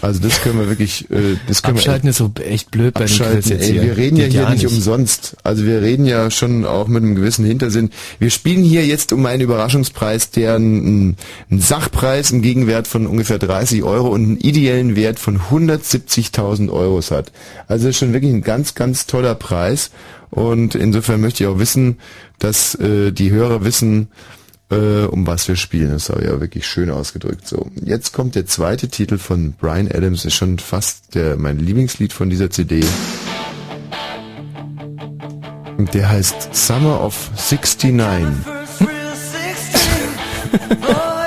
Also 0.00 0.20
das 0.20 0.40
können 0.42 0.60
wir 0.60 0.68
wirklich, 0.68 1.10
äh, 1.10 1.36
das 1.48 1.62
können 1.62 1.76
Abschalten 1.78 2.04
wir 2.04 2.10
ist 2.10 2.18
so 2.18 2.30
echt 2.42 2.70
blöd 2.70 2.94
bei 2.94 3.00
den 3.00 3.10
abschalten. 3.10 3.40
Quiz 3.40 3.50
jetzt 3.50 3.68
Ey, 3.68 3.82
wir 3.82 3.96
reden 3.96 4.16
ja 4.16 4.26
hier 4.26 4.42
gar 4.42 4.54
nicht, 4.54 4.66
umsonst. 4.66 5.36
Also 5.42 5.64
wir 5.64 5.82
reden 5.82 6.06
ja 6.06 6.30
schon 6.30 6.64
auch 6.64 6.86
mit 6.86 7.02
einem 7.02 7.16
gewissen 7.16 7.44
Hintersinn. 7.44 7.90
Wir 8.18 8.30
spielen 8.30 8.62
hier 8.62 8.86
jetzt 8.86 9.12
um 9.12 9.26
einen 9.26 9.42
Überraschungspreis, 9.42 10.30
der 10.30 10.54
einen, 10.54 11.16
einen 11.50 11.60
Sachpreis 11.60 12.30
im 12.30 12.42
Gegenwert 12.42 12.86
von 12.86 13.06
ungefähr 13.06 13.38
30 13.38 13.82
Euro 13.82 14.08
und 14.08 14.22
einen 14.24 14.36
ideellen 14.38 14.94
Wert 14.94 15.18
von 15.18 15.40
170.000 15.50 16.70
Euros 16.70 17.10
hat. 17.10 17.32
Also 17.66 17.86
das 17.86 17.96
ist 17.96 17.98
schon 17.98 18.12
wirklich 18.12 18.32
ein 18.32 18.42
ganz, 18.42 18.74
ganz 18.74 19.06
toller 19.06 19.34
Preis. 19.34 19.90
Und 20.30 20.74
insofern 20.74 21.20
möchte 21.20 21.44
ich 21.44 21.48
auch 21.48 21.58
wissen, 21.58 21.98
dass 22.38 22.74
äh, 22.76 23.12
die 23.12 23.30
Hörer 23.30 23.64
wissen, 23.64 24.08
äh, 24.70 25.04
um 25.04 25.26
was 25.26 25.48
wir 25.48 25.56
spielen. 25.56 25.90
Das 25.90 26.08
habe 26.10 26.22
ich 26.22 26.26
ja 26.28 26.40
wirklich 26.40 26.66
schön 26.66 26.90
ausgedrückt. 26.90 27.46
So, 27.46 27.70
jetzt 27.74 28.12
kommt 28.12 28.34
der 28.34 28.46
zweite 28.46 28.88
Titel 28.88 29.18
von 29.18 29.52
Brian 29.52 29.88
Adams. 29.88 30.24
Ist 30.24 30.34
schon 30.34 30.58
fast 30.58 31.14
der, 31.14 31.36
mein 31.36 31.58
Lieblingslied 31.58 32.12
von 32.12 32.30
dieser 32.30 32.50
CD. 32.50 32.84
Und 35.76 35.94
der 35.94 36.08
heißt 36.08 36.54
Summer 36.54 37.00
of 37.02 37.30
69. 37.50 38.26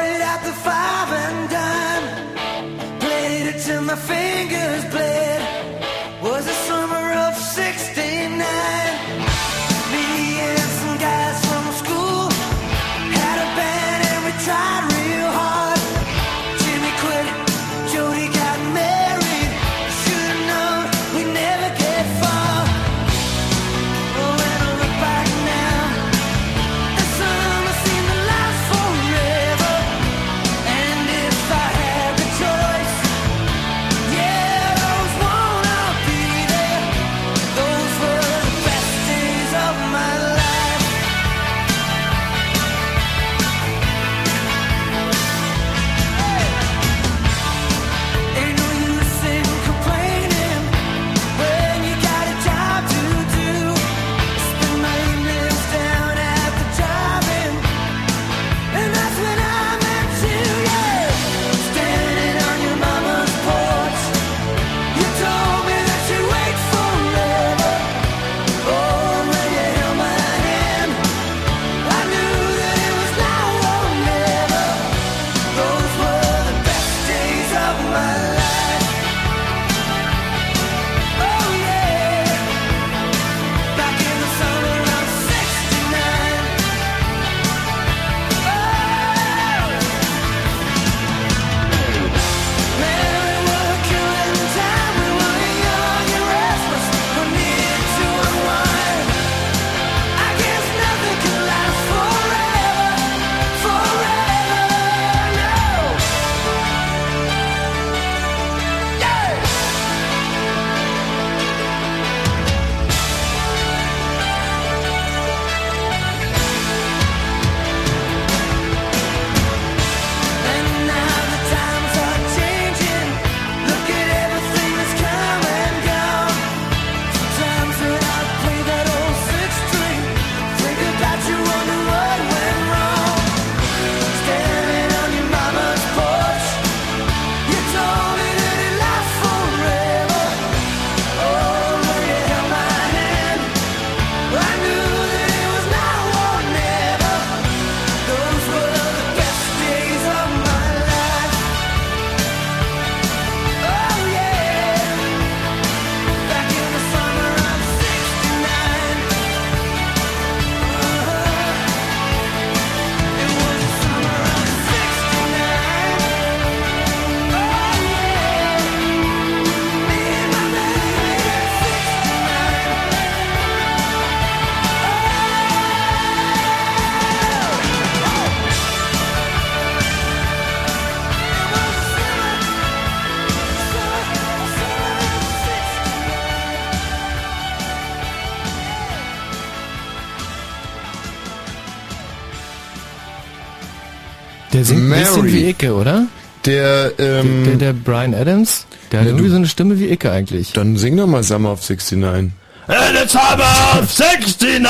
bisschen 195.05 195.25
wie 195.25 195.49
Icke, 195.49 195.73
oder? 195.73 196.07
Der, 196.45 196.93
ähm, 196.97 197.43
der, 197.45 197.55
der 197.55 197.73
Brian 197.73 198.13
Adams, 198.15 198.65
der 198.91 199.01
hat 199.01 199.07
irgendwie 199.07 199.25
du- 199.25 199.29
so 199.31 199.35
eine 199.37 199.47
Stimme 199.47 199.79
wie 199.79 199.89
Icke 199.89 200.11
eigentlich. 200.11 200.53
Dann 200.53 200.75
sing 200.77 200.97
doch 200.97 201.07
mal 201.07 201.23
Summer 201.23 201.51
of 201.51 201.61
69. 201.67 202.31
And 202.67 202.95
it's 203.03 203.11
summer 203.11 203.79
of 203.79 203.89
69! 203.99 204.63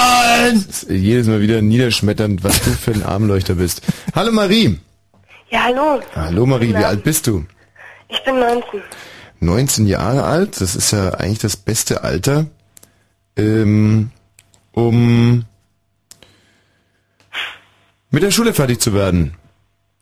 Das 0.67 0.83
ist 0.83 0.89
jedes 0.89 1.27
Mal 1.27 1.39
wieder 1.41 1.61
niederschmetternd, 1.61 2.43
was 2.43 2.61
du 2.63 2.71
für 2.71 2.91
ein 2.91 3.03
Armleuchter 3.03 3.55
bist. 3.55 3.81
Hallo 4.15 4.31
Marie. 4.31 4.79
Ja, 5.49 5.63
hallo. 5.65 6.01
Hallo 6.15 6.45
Marie, 6.45 6.69
wie 6.69 6.83
alt 6.85 7.03
bist 7.03 7.27
du? 7.27 7.45
Ich 8.09 8.23
bin 8.23 8.39
19. 8.39 8.81
19 9.41 9.87
Jahre 9.87 10.23
alt, 10.23 10.59
das 10.61 10.75
ist 10.75 10.91
ja 10.91 11.09
eigentlich 11.15 11.39
das 11.39 11.57
beste 11.57 12.03
Alter, 12.03 12.45
ähm, 13.37 14.11
um 14.71 15.45
Mit 18.09 18.23
der 18.23 18.31
Schule 18.31 18.53
fertig 18.53 18.79
zu 18.81 18.93
werden. 18.93 19.35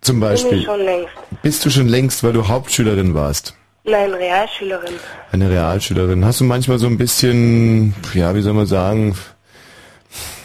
Zum 0.01 0.19
Bin 0.19 0.29
Beispiel. 0.29 0.59
ich 0.59 0.65
schon 0.65 0.81
längst. 0.81 1.09
Bist 1.41 1.65
du 1.65 1.69
schon 1.69 1.87
längst, 1.87 2.23
weil 2.23 2.33
du 2.33 2.47
Hauptschülerin 2.47 3.13
warst? 3.13 3.55
Nein, 3.83 4.13
Realschülerin. 4.13 4.93
Eine 5.31 5.49
Realschülerin. 5.49 6.23
Hast 6.25 6.39
du 6.39 6.43
manchmal 6.43 6.79
so 6.79 6.87
ein 6.87 6.97
bisschen, 6.97 7.95
ja, 8.13 8.35
wie 8.35 8.41
soll 8.41 8.53
man 8.53 8.65
sagen, 8.65 9.15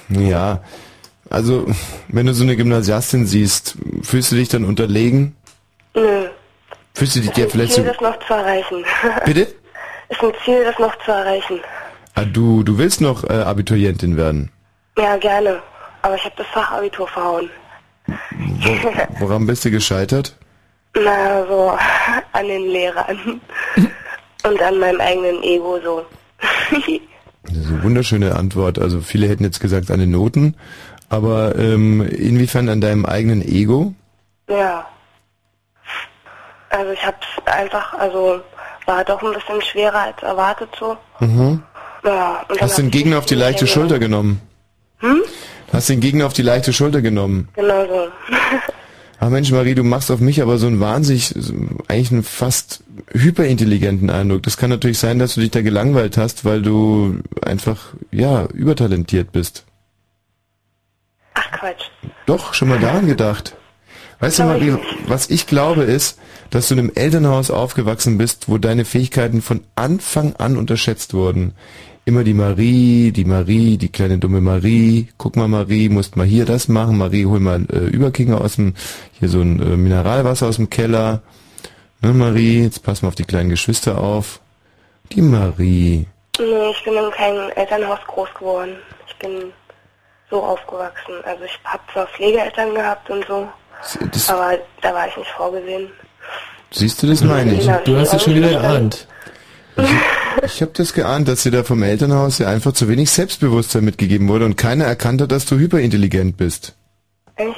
ja, 0.08 0.60
also, 1.30 1.66
wenn 2.08 2.26
du 2.26 2.34
so 2.34 2.44
eine 2.44 2.56
Gymnasiastin 2.56 3.26
siehst, 3.26 3.76
fühlst 4.02 4.30
du 4.32 4.36
dich 4.36 4.48
dann 4.48 4.64
unterlegen? 4.64 5.36
Nö. 5.94 6.28
Fühlst 6.94 7.16
du 7.16 7.20
dich 7.20 7.30
Ist 7.30 7.36
dir 7.36 7.44
ein 7.44 7.50
vielleicht 7.50 7.72
Ziel, 7.72 7.84
so, 7.84 7.90
das 7.92 8.00
noch 8.00 8.18
zu 8.26 8.34
erreichen. 8.34 8.84
bitte? 9.24 9.40
Ist 10.08 10.22
ein 10.22 10.32
Ziel, 10.44 10.64
das 10.64 10.78
noch 10.78 10.96
zu 11.04 11.10
erreichen. 11.10 11.60
Ah, 12.14 12.24
du, 12.24 12.62
du 12.62 12.78
willst 12.78 13.00
noch 13.00 13.24
äh, 13.24 13.32
Abiturientin 13.32 14.16
werden. 14.16 14.52
Ja, 14.96 15.16
gerne. 15.16 15.60
Aber 16.02 16.14
ich 16.14 16.24
habe 16.24 16.34
das 16.36 16.46
Fachabitur 16.48 17.08
verhauen. 17.08 17.50
Wo, 18.06 19.20
woran 19.20 19.46
bist 19.46 19.64
du 19.64 19.70
gescheitert? 19.70 20.36
Na, 20.96 21.46
so 21.46 21.76
an 22.32 22.46
den 22.46 22.66
Lehrern. 22.66 23.40
Und 24.44 24.60
an 24.62 24.78
meinem 24.78 25.00
eigenen 25.00 25.42
Ego 25.42 25.78
so. 25.82 26.04
Das 26.70 27.56
ist 27.56 27.68
eine 27.68 27.82
wunderschöne 27.82 28.34
Antwort. 28.34 28.78
Also 28.78 29.00
viele 29.00 29.26
hätten 29.26 29.42
jetzt 29.44 29.60
gesagt 29.60 29.90
an 29.90 30.00
den 30.00 30.10
Noten, 30.10 30.54
aber 31.08 31.56
ähm, 31.56 32.02
inwiefern 32.06 32.68
an 32.68 32.80
deinem 32.80 33.06
eigenen 33.06 33.42
Ego? 33.42 33.94
ja. 34.48 34.86
Also 36.70 36.90
ich 36.90 37.06
hab's 37.06 37.26
einfach, 37.44 37.94
also 37.94 38.40
war 38.86 39.04
doch 39.04 39.22
ein 39.22 39.32
bisschen 39.32 39.62
schwerer 39.62 40.00
als 40.00 40.20
erwartet 40.24 40.70
so. 40.76 40.96
Mhm. 41.20 41.62
Ja, 42.04 42.44
Hast 42.60 42.78
den 42.78 42.90
Gegner 42.90 43.18
auf 43.18 43.26
die 43.26 43.36
leichte 43.36 43.68
Schulter 43.68 44.00
genommen? 44.00 44.40
Hm? 44.98 45.22
Hast 45.72 45.88
den 45.88 46.00
Gegner 46.00 46.26
auf 46.26 46.32
die 46.32 46.42
leichte 46.42 46.72
Schulter 46.72 47.02
genommen? 47.02 47.48
Genau 47.54 47.86
so. 47.86 48.08
Ach 49.20 49.30
Mensch, 49.30 49.50
Marie, 49.50 49.74
du 49.74 49.84
machst 49.84 50.10
auf 50.10 50.20
mich 50.20 50.42
aber 50.42 50.58
so 50.58 50.66
einen 50.66 50.80
wahnsinnig, 50.80 51.34
eigentlich 51.88 52.12
einen 52.12 52.22
fast 52.22 52.82
hyperintelligenten 53.12 54.10
Eindruck. 54.10 54.42
Das 54.42 54.56
kann 54.56 54.70
natürlich 54.70 54.98
sein, 54.98 55.18
dass 55.18 55.34
du 55.34 55.40
dich 55.40 55.50
da 55.50 55.62
gelangweilt 55.62 56.16
hast, 56.16 56.44
weil 56.44 56.62
du 56.62 57.20
einfach, 57.42 57.94
ja, 58.10 58.44
übertalentiert 58.46 59.32
bist. 59.32 59.64
Ach 61.34 61.50
Quatsch. 61.52 61.84
Doch, 62.26 62.54
schon 62.54 62.68
mal 62.68 62.78
daran 62.78 63.06
gedacht. 63.06 63.56
Weißt 64.20 64.38
du, 64.38 64.44
Marie, 64.44 64.76
was 65.06 65.30
ich 65.30 65.46
glaube 65.46 65.82
ist, 65.82 66.18
dass 66.50 66.68
du 66.68 66.74
in 66.74 66.80
einem 66.80 66.92
Elternhaus 66.94 67.50
aufgewachsen 67.50 68.18
bist, 68.18 68.48
wo 68.48 68.58
deine 68.58 68.84
Fähigkeiten 68.84 69.42
von 69.42 69.62
Anfang 69.74 70.36
an 70.36 70.56
unterschätzt 70.56 71.14
wurden. 71.14 71.54
Immer 72.06 72.22
die 72.22 72.34
Marie, 72.34 73.12
die 73.12 73.24
Marie, 73.24 73.78
die 73.78 73.88
kleine 73.88 74.18
dumme 74.18 74.40
Marie. 74.42 75.08
Guck 75.16 75.36
mal, 75.36 75.48
Marie, 75.48 75.88
musst 75.88 76.16
mal 76.16 76.26
hier 76.26 76.44
das 76.44 76.68
machen. 76.68 76.98
Marie, 76.98 77.24
hol 77.24 77.40
mal 77.40 77.64
äh, 77.72 77.78
Überkinger 77.78 78.40
aus 78.42 78.56
dem, 78.56 78.74
hier 79.18 79.28
so 79.30 79.40
ein 79.40 79.58
äh, 79.60 79.76
Mineralwasser 79.76 80.48
aus 80.48 80.56
dem 80.56 80.68
Keller. 80.68 81.22
Ne, 82.02 82.12
Marie, 82.12 82.62
jetzt 82.62 82.82
pass 82.82 83.00
mal 83.00 83.08
auf 83.08 83.14
die 83.14 83.24
kleinen 83.24 83.48
Geschwister 83.48 83.98
auf. 83.98 84.40
Die 85.12 85.22
Marie. 85.22 86.06
Nee, 86.38 86.70
ich 86.72 86.84
bin 86.84 86.94
in 86.94 87.10
keinem 87.12 87.50
Elternhaus 87.56 88.00
groß 88.06 88.28
geworden. 88.38 88.72
Ich 89.08 89.16
bin 89.16 89.44
so 90.30 90.42
aufgewachsen. 90.42 91.14
Also 91.24 91.44
ich 91.44 91.58
habe 91.64 91.82
zwar 91.90 92.06
Pflegeeltern 92.08 92.74
gehabt 92.74 93.08
und 93.08 93.24
so, 93.26 93.48
Das, 94.12 94.28
aber 94.28 94.58
da 94.82 94.92
war 94.92 95.08
ich 95.08 95.16
nicht 95.16 95.30
vorgesehen. 95.30 95.88
siehst 96.70 97.02
du, 97.02 97.06
das 97.06 97.22
meine 97.22 97.54
ich. 97.54 97.66
Du 97.84 97.96
hast 97.96 98.12
es 98.12 98.22
schon 98.22 98.34
wieder 98.34 98.50
geahnt. 98.50 99.06
Ich 100.44 100.60
habe 100.60 100.72
das 100.74 100.92
geahnt, 100.92 101.28
dass 101.28 101.42
dir 101.42 101.50
da 101.50 101.64
vom 101.64 101.82
Elternhaus 101.82 102.38
ja 102.38 102.48
einfach 102.48 102.72
zu 102.72 102.88
wenig 102.88 103.10
Selbstbewusstsein 103.10 103.84
mitgegeben 103.84 104.28
wurde 104.28 104.44
und 104.44 104.56
keiner 104.56 104.84
erkannt 104.84 105.20
hat, 105.20 105.32
dass 105.32 105.46
du 105.46 105.56
hyperintelligent 105.56 106.36
bist. 106.36 106.74
Echt? 107.36 107.56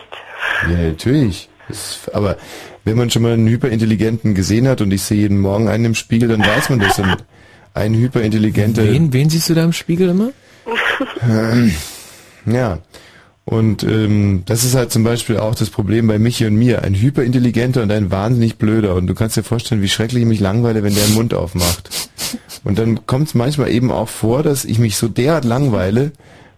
Ja, 0.70 0.76
natürlich. 0.76 1.48
Das, 1.68 2.00
aber 2.12 2.36
wenn 2.84 2.96
man 2.96 3.10
schon 3.10 3.22
mal 3.22 3.32
einen 3.32 3.48
Hyperintelligenten 3.48 4.34
gesehen 4.34 4.68
hat 4.68 4.80
und 4.80 4.92
ich 4.92 5.02
sehe 5.02 5.18
jeden 5.18 5.40
Morgen 5.40 5.68
einen 5.68 5.86
im 5.86 5.94
Spiegel, 5.94 6.28
dann 6.28 6.40
weiß 6.40 6.70
man 6.70 6.78
das. 6.78 6.98
Und 6.98 7.16
ein 7.74 7.94
hyperintelligenter... 7.94 8.84
Wen, 8.84 9.12
wen 9.12 9.28
siehst 9.28 9.48
du 9.48 9.54
da 9.54 9.64
im 9.64 9.72
Spiegel 9.72 10.10
immer? 10.10 10.30
Ähm, 11.28 11.74
ja. 12.46 12.78
Und 13.46 13.84
ähm, 13.84 14.42
das 14.44 14.64
ist 14.64 14.74
halt 14.74 14.90
zum 14.90 15.04
Beispiel 15.04 15.36
auch 15.36 15.54
das 15.54 15.70
Problem 15.70 16.08
bei 16.08 16.18
Michi 16.18 16.46
und 16.46 16.56
mir. 16.56 16.82
Ein 16.82 16.94
hyperintelligenter 16.94 17.80
und 17.80 17.92
ein 17.92 18.10
wahnsinnig 18.10 18.58
blöder. 18.58 18.96
Und 18.96 19.06
du 19.06 19.14
kannst 19.14 19.36
dir 19.36 19.44
vorstellen, 19.44 19.82
wie 19.82 19.88
schrecklich 19.88 20.22
ich 20.22 20.28
mich 20.28 20.40
langweile, 20.40 20.82
wenn 20.82 20.96
der 20.96 21.04
den 21.04 21.14
Mund 21.14 21.32
aufmacht. 21.32 22.10
Und 22.64 22.76
dann 22.76 23.06
kommt 23.06 23.28
es 23.28 23.34
manchmal 23.34 23.70
eben 23.70 23.92
auch 23.92 24.08
vor, 24.08 24.42
dass 24.42 24.64
ich 24.64 24.80
mich 24.80 24.96
so 24.96 25.06
derart 25.06 25.44
langweile, 25.44 26.10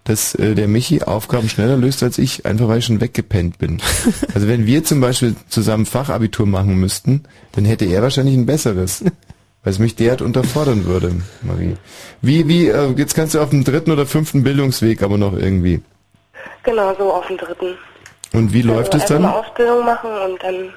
dass 0.04 0.34
äh, 0.34 0.54
der 0.54 0.66
Michi 0.66 1.02
Aufgaben 1.02 1.50
schneller 1.50 1.76
löst 1.76 2.02
als 2.02 2.16
ich, 2.16 2.46
einfach 2.46 2.68
weil 2.68 2.78
ich 2.78 2.86
schon 2.86 3.02
weggepennt 3.02 3.58
bin. 3.58 3.82
Also 4.34 4.48
wenn 4.48 4.64
wir 4.64 4.82
zum 4.82 5.02
Beispiel 5.02 5.36
zusammen 5.50 5.84
Fachabitur 5.84 6.46
machen 6.46 6.76
müssten, 6.76 7.24
dann 7.52 7.66
hätte 7.66 7.84
er 7.84 8.00
wahrscheinlich 8.00 8.34
ein 8.34 8.46
besseres. 8.46 9.04
Weil 9.62 9.72
es 9.72 9.78
mich 9.78 9.96
derart 9.96 10.22
unterfordern 10.22 10.86
würde, 10.86 11.12
Marie. 11.42 11.74
Wie, 12.22 12.48
wie, 12.48 12.68
äh, 12.68 12.94
jetzt 12.96 13.14
kannst 13.14 13.34
du 13.34 13.40
auf 13.40 13.50
dem 13.50 13.64
dritten 13.64 13.90
oder 13.90 14.06
fünften 14.06 14.42
Bildungsweg 14.42 15.02
aber 15.02 15.18
noch 15.18 15.36
irgendwie. 15.36 15.82
Genau, 16.62 16.94
so 16.96 17.12
auf 17.12 17.26
dem 17.26 17.36
dritten. 17.38 17.76
Und 18.32 18.52
wie 18.52 18.62
läuft 18.62 18.94
es 18.94 19.02
also 19.02 19.14
dann? 19.14 19.24
Eine 19.26 19.34
Ausbildung 19.36 19.84
machen 19.84 20.10
und 20.10 20.42
dann 20.42 20.72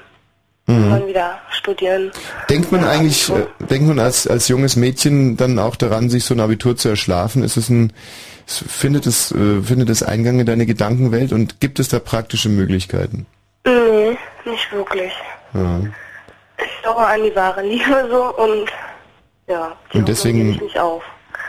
Mhm. 0.66 0.88
mal 0.90 1.06
wieder 1.06 1.38
studieren. 1.50 2.12
Denkt 2.48 2.70
man 2.70 2.84
eigentlich, 2.84 3.28
äh, 3.30 3.46
denkt 3.68 3.88
man 3.88 3.98
als, 3.98 4.26
als 4.28 4.46
junges 4.48 4.76
Mädchen 4.76 5.36
dann 5.36 5.58
auch 5.58 5.74
daran, 5.74 6.08
sich 6.08 6.24
so 6.24 6.34
ein 6.34 6.40
Abitur 6.40 6.76
zu 6.76 6.88
erschlafen? 6.88 7.42
Ist 7.42 7.56
es 7.56 7.68
ein, 7.68 7.92
es- 8.46 8.64
findet 8.68 9.06
es, 9.06 9.32
äh, 9.32 9.60
findet 9.62 9.90
es 9.90 10.04
Eingang 10.04 10.38
in 10.38 10.46
deine 10.46 10.64
Gedankenwelt 10.64 11.32
und 11.32 11.60
gibt 11.60 11.80
es 11.80 11.88
da 11.88 11.98
praktische 11.98 12.48
Möglichkeiten? 12.48 13.26
Nee, 13.66 14.16
nicht 14.44 14.72
wirklich. 14.72 15.12
Ja. 15.52 15.80
Ich 16.64 16.82
glaube 16.82 17.06
an 17.06 17.22
die 17.24 17.34
wahre 17.34 17.62
Liebe 17.62 18.08
so 18.08 18.22
und 18.36 18.70
ja, 19.48 19.72
Und 19.94 20.06
deswegen- 20.08 20.60
auf. 20.78 21.02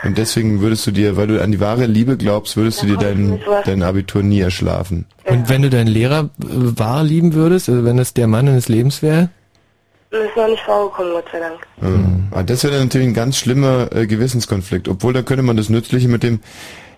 Und 0.04 0.18
deswegen 0.18 0.60
würdest 0.60 0.86
du 0.86 0.90
dir, 0.90 1.16
weil 1.16 1.26
du 1.26 1.42
an 1.42 1.52
die 1.52 1.60
wahre 1.60 1.86
Liebe 1.86 2.16
glaubst, 2.16 2.56
würdest 2.56 2.82
du 2.82 2.86
dir 2.86 2.96
dein, 2.96 3.40
dein 3.64 3.82
Abitur 3.82 4.22
nie 4.22 4.40
erschlafen. 4.40 5.06
Und 5.24 5.48
wenn 5.48 5.62
du 5.62 5.70
deinen 5.70 5.86
Lehrer 5.86 6.30
äh, 6.42 6.46
wahr 6.46 7.02
lieben 7.02 7.34
würdest, 7.34 7.68
also 7.68 7.84
wenn 7.84 7.96
das 7.96 8.14
der 8.14 8.26
Mann 8.26 8.46
deines 8.46 8.68
Lebens 8.68 9.02
wäre? 9.02 9.30
Das 10.10 10.22
ist 10.26 10.36
noch 10.36 10.48
nicht 10.48 10.62
vorgekommen, 10.62 11.12
Gott 11.12 11.24
sei 11.32 11.40
Dank. 11.40 11.58
Mhm. 11.80 12.28
Aber 12.30 12.42
das 12.44 12.62
wäre 12.62 12.78
natürlich 12.78 13.08
ein 13.08 13.14
ganz 13.14 13.36
schlimmer 13.36 13.88
äh, 13.92 14.06
Gewissenskonflikt. 14.06 14.88
Obwohl 14.88 15.12
da 15.12 15.22
könnte 15.22 15.42
man 15.42 15.56
das 15.56 15.70
Nützliche 15.70 16.08
mit 16.08 16.22
dem. 16.22 16.40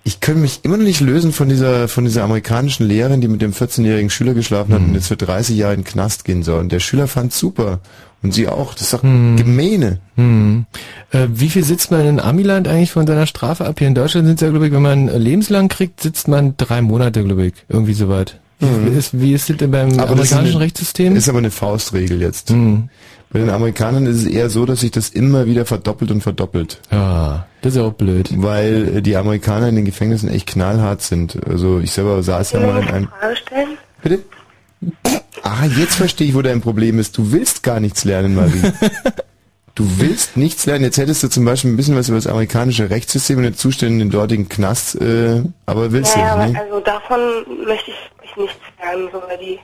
Ich 0.05 0.21
kann 0.21 0.41
mich 0.41 0.61
immer 0.65 0.77
noch 0.77 0.85
nicht 0.85 1.01
lösen 1.01 1.33
von 1.33 1.49
dieser 1.49 1.89
von 1.89 2.05
dieser 2.05 2.23
amerikanischen 2.25 2.87
Lehrerin, 2.87 3.21
die 3.21 3.29
mit 3.29 3.43
dem 3.43 3.53
14-jährigen 3.53 4.11
Schüler 4.11 4.35
geschlafen 4.35 4.73
hat 4.73 4.81
und 4.81 4.95
jetzt 4.95 5.09
für 5.09 5.17
30 5.17 5.57
Jahre 5.57 5.75
in 5.75 5.81
den 5.81 5.87
Knast 5.87 6.25
gehen 6.25 6.43
soll. 6.43 6.61
Und 6.61 6.71
der 6.71 6.79
Schüler 6.79 7.09
fand 7.09 7.33
super. 7.33 7.81
Und 8.23 8.33
sie 8.35 8.49
auch. 8.49 8.73
Das 8.75 8.83
ist 8.83 8.93
doch 8.95 9.03
Gemeine. 9.03 10.01
Hm. 10.17 10.67
Äh, 11.13 11.27
wie 11.33 11.49
viel 11.49 11.63
sitzt 11.63 11.91
man 11.91 12.05
in 12.07 12.19
Amiland 12.21 12.67
eigentlich 12.67 12.91
von 12.91 13.07
seiner 13.07 13.27
Strafe 13.27 13.67
ab? 13.67 13.77
Hier 13.79 13.89
in 13.89 13.95
Deutschland 13.95 14.27
sind 14.27 14.37
es 14.37 14.41
ja, 14.41 14.51
glaube 14.51 14.67
ich, 14.67 14.73
wenn 14.73 14.83
man 14.83 15.07
lebenslang 15.09 15.69
kriegt, 15.69 16.01
sitzt 16.01 16.27
man 16.27 16.55
drei 16.57 16.83
Monate, 16.83 17.23
glaube 17.23 17.47
ich. 17.47 17.55
Irgendwie 17.69 17.93
soweit. 17.95 18.41
Wie, 18.59 18.67
Mhm. 18.67 18.97
ist, 18.99 19.21
wie 19.21 19.33
ist 19.35 19.51
das 19.51 19.59
denn 19.59 19.71
beim 19.71 19.89
Aber 19.89 19.93
das 19.93 20.01
ist 20.01 20.09
amerikanischen 20.33 20.57
eine- 20.57 20.65
Rechtssystem? 20.65 21.15
Ist 21.15 21.29
aber 21.29 21.39
eine 21.39 21.51
Faustregel 21.51 22.21
jetzt. 22.23 22.51
Mhm. 22.51 22.89
Bei 23.31 23.41
den 23.41 23.51
Amerikanern 23.51 24.07
ist 24.07 24.17
es 24.19 24.25
eher 24.25 24.49
so, 24.49 24.65
dass 24.65 24.81
sich 24.81 24.93
das 24.93 25.11
immer 25.11 25.45
wieder 25.47 25.67
verdoppelt 25.67 26.11
und 26.11 26.23
verdoppelt. 26.23 26.81
Ja, 26.91 27.47
das 27.61 27.75
ist 27.75 27.77
ja 27.79 27.85
auch 27.85 27.93
blöd. 27.93 28.31
Weil 28.35 28.97
äh, 28.97 29.03
die 29.03 29.17
Amerikaner 29.17 29.69
in 29.69 29.77
den 29.77 29.85
Gefängnissen 29.85 30.31
echt 30.31 30.47
knallhart 30.47 31.03
sind. 31.03 31.39
Also 31.47 31.81
ich 31.81 31.91
selber 31.93 32.23
saß 32.23 32.53
ja 32.53 32.61
mal 32.61 32.71
in 32.71 32.77
eine 32.89 32.93
einem... 32.95 33.09
Frage 33.09 33.37
stellen? 33.37 33.69
Bitte? 34.03 34.21
Ah, 35.47 35.65
jetzt 35.79 35.95
verstehe 35.95 36.27
ich, 36.27 36.35
wo 36.35 36.43
dein 36.43 36.61
Problem 36.61 36.99
ist. 36.99 37.17
Du 37.17 37.31
willst 37.31 37.63
gar 37.63 37.79
nichts 37.79 38.05
lernen, 38.05 38.35
Marie. 38.35 38.73
Du 39.77 39.85
willst 39.99 40.39
nichts 40.39 40.65
lernen. 40.65 40.85
Jetzt 40.85 40.97
hättest 40.97 41.23
du 41.23 41.29
zum 41.29 41.45
Beispiel 41.45 41.71
ein 41.71 41.77
bisschen 41.77 41.97
was 41.97 42.09
über 42.09 42.17
das 42.17 42.27
amerikanische 42.27 42.89
Rechtssystem 42.89 43.37
und 43.37 43.43
den 43.43 43.55
Zustand 43.55 43.93
in 43.93 43.99
den 43.99 44.11
dortigen 44.11 44.49
Knast, 44.49 44.99
äh, 45.03 45.43
aber 45.67 45.93
willst 45.93 46.17
ja, 46.17 46.35
du 46.35 46.45
nicht. 46.45 46.55
Ne? 46.55 46.61
also 46.61 46.81
davon 46.81 47.21
möchte 47.67 47.91
ich, 47.91 48.11
ich 48.25 48.37
nichts 48.37 48.57
lernen, 48.81 49.09
so 49.13 49.23
die, 49.39 49.59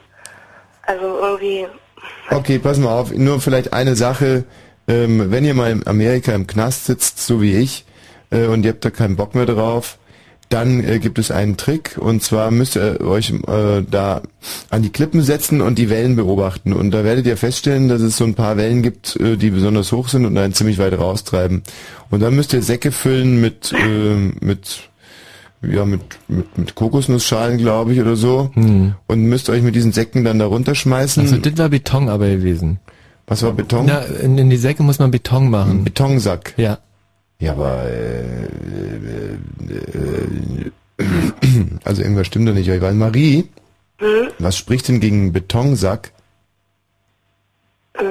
also 0.83 1.19
irgendwie, 1.19 1.67
Okay, 2.31 2.59
pass 2.59 2.79
mal 2.79 2.99
auf. 2.99 3.13
Nur 3.13 3.41
vielleicht 3.41 3.73
eine 3.73 3.97
Sache. 3.97 4.45
Ähm, 4.89 5.31
wenn 5.31 5.45
ihr 5.45 5.55
mal 5.55 5.71
in 5.71 5.87
Amerika 5.87 6.33
im 6.33 6.47
Knast 6.47 6.87
sitzt, 6.87 7.19
so 7.19 7.41
wie 7.41 7.57
ich, 7.57 7.85
äh, 8.31 8.47
und 8.47 8.65
ihr 8.65 8.73
habt 8.73 8.85
da 8.85 8.91
keinen 8.91 9.17
Bock 9.17 9.35
mehr 9.35 9.47
drauf, 9.47 9.99
dann 10.49 10.85
äh, 10.85 10.99
gibt 10.99 11.19
es 11.19 11.31
einen 11.31 11.57
Trick 11.57 11.97
und 11.99 12.23
zwar 12.23 12.51
müsst 12.51 12.77
ihr 12.77 13.01
euch 13.01 13.31
äh, 13.31 13.83
da 13.91 14.21
an 14.71 14.83
die 14.83 14.91
Klippen 14.91 15.23
setzen 15.23 15.61
und 15.63 15.79
die 15.79 15.89
Wellen 15.89 16.15
beobachten 16.17 16.73
und 16.73 16.91
da 16.91 17.05
werdet 17.05 17.27
ihr 17.27 17.37
feststellen, 17.37 17.89
dass 17.89 18.03
es 18.03 18.17
so 18.17 18.25
ein 18.25 18.35
paar 18.35 18.57
Wellen 18.57 18.83
gibt, 18.83 19.17
äh, 19.17 19.37
die 19.37 19.51
besonders 19.51 19.93
hoch 19.93 20.09
sind 20.09 20.27
und 20.27 20.37
einen 20.37 20.53
ziemlich 20.53 20.79
weit 20.79 20.99
raustreiben. 20.99 21.63
Und 22.11 22.21
dann 22.21 22.35
müsst 22.35 22.53
ihr 22.53 22.63
Säcke 22.63 22.93
füllen 22.93 23.41
mit 23.41 23.73
äh, 23.73 24.45
mit 24.45 24.91
ja 25.63 25.85
mit 25.85 26.01
mit, 26.29 26.59
mit 26.59 26.75
Kokosnussschalen, 26.75 27.57
glaube 27.59 27.95
ich, 27.95 28.01
oder 28.01 28.17
so 28.17 28.51
Hm. 28.55 28.95
und 29.07 29.23
müsst 29.25 29.49
euch 29.49 29.63
mit 29.63 29.75
diesen 29.75 29.93
Säcken 29.93 30.25
dann 30.25 30.39
da 30.39 30.47
runterschmeißen. 30.47 31.23
Also 31.23 31.37
das 31.39 31.57
war 31.57 31.69
Beton 31.71 32.09
aber 32.09 32.29
gewesen. 32.29 32.79
Was 33.27 33.43
war 33.43 33.53
Beton? 33.53 33.87
Na, 33.87 34.01
in, 34.01 34.37
in 34.37 34.51
die 34.51 34.57
Säcke 34.57 34.83
muss 34.83 34.99
man 34.99 35.11
Beton 35.13 35.49
machen. 35.49 35.85
Betonsack. 35.85 36.53
Ja. 36.57 36.79
Ja, 37.43 37.53
aber 37.53 37.83
äh, 37.85 38.23
äh, 39.01 39.39
äh, 40.99 41.05
also 41.85 42.03
irgendwas 42.03 42.29
stimmt 42.29 42.49
da 42.49 42.53
nicht. 42.53 42.71
Weil 42.71 42.95
Marie, 42.95 43.49
Hm? 43.99 44.31
Was 44.39 44.57
spricht 44.57 44.87
denn 44.87 45.01
gegen 45.01 45.33
Betonsack? 45.33 46.13
Äh. 47.95 48.03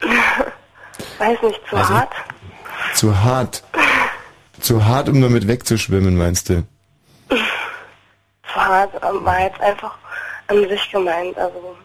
Weiß 1.18 1.42
nicht, 1.42 1.60
zu 1.68 1.76
nicht. 1.76 1.88
hart? 1.88 2.12
Zu 2.94 3.22
hart. 3.22 3.62
Zu 4.60 4.84
hart, 4.84 5.08
um 5.08 5.22
damit 5.22 5.46
wegzuschwimmen, 5.46 6.16
meinst 6.16 6.48
du? 6.48 6.64
Zu 7.28 8.56
hart 8.56 8.92
war 9.02 9.40
jetzt 9.40 9.60
einfach 9.60 9.96
an 10.48 10.68
sich 10.68 10.90
gemeint. 10.90 11.38
Also 11.38 11.76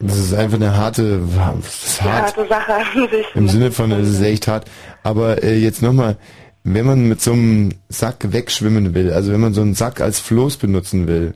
Das 0.00 0.16
ist 0.16 0.32
einfach 0.32 0.56
eine 0.56 0.76
harte, 0.76 1.20
das 1.20 1.84
ist 1.84 2.02
eine 2.02 2.12
hart. 2.12 2.36
harte 2.36 2.48
Sache 2.48 2.74
an 2.74 3.08
sich. 3.10 3.26
Im 3.34 3.48
Sinne 3.48 3.72
von, 3.72 3.90
es 3.92 4.08
ist 4.08 4.22
echt 4.22 4.46
hart. 4.46 4.70
Aber 5.02 5.42
äh, 5.42 5.56
jetzt 5.56 5.82
nochmal, 5.82 6.16
wenn 6.62 6.86
man 6.86 7.08
mit 7.08 7.20
so 7.20 7.32
einem 7.32 7.70
Sack 7.88 8.32
wegschwimmen 8.32 8.94
will, 8.94 9.12
also 9.12 9.32
wenn 9.32 9.40
man 9.40 9.54
so 9.54 9.60
einen 9.60 9.74
Sack 9.74 10.00
als 10.00 10.20
Floß 10.20 10.58
benutzen 10.58 11.08
will, 11.08 11.34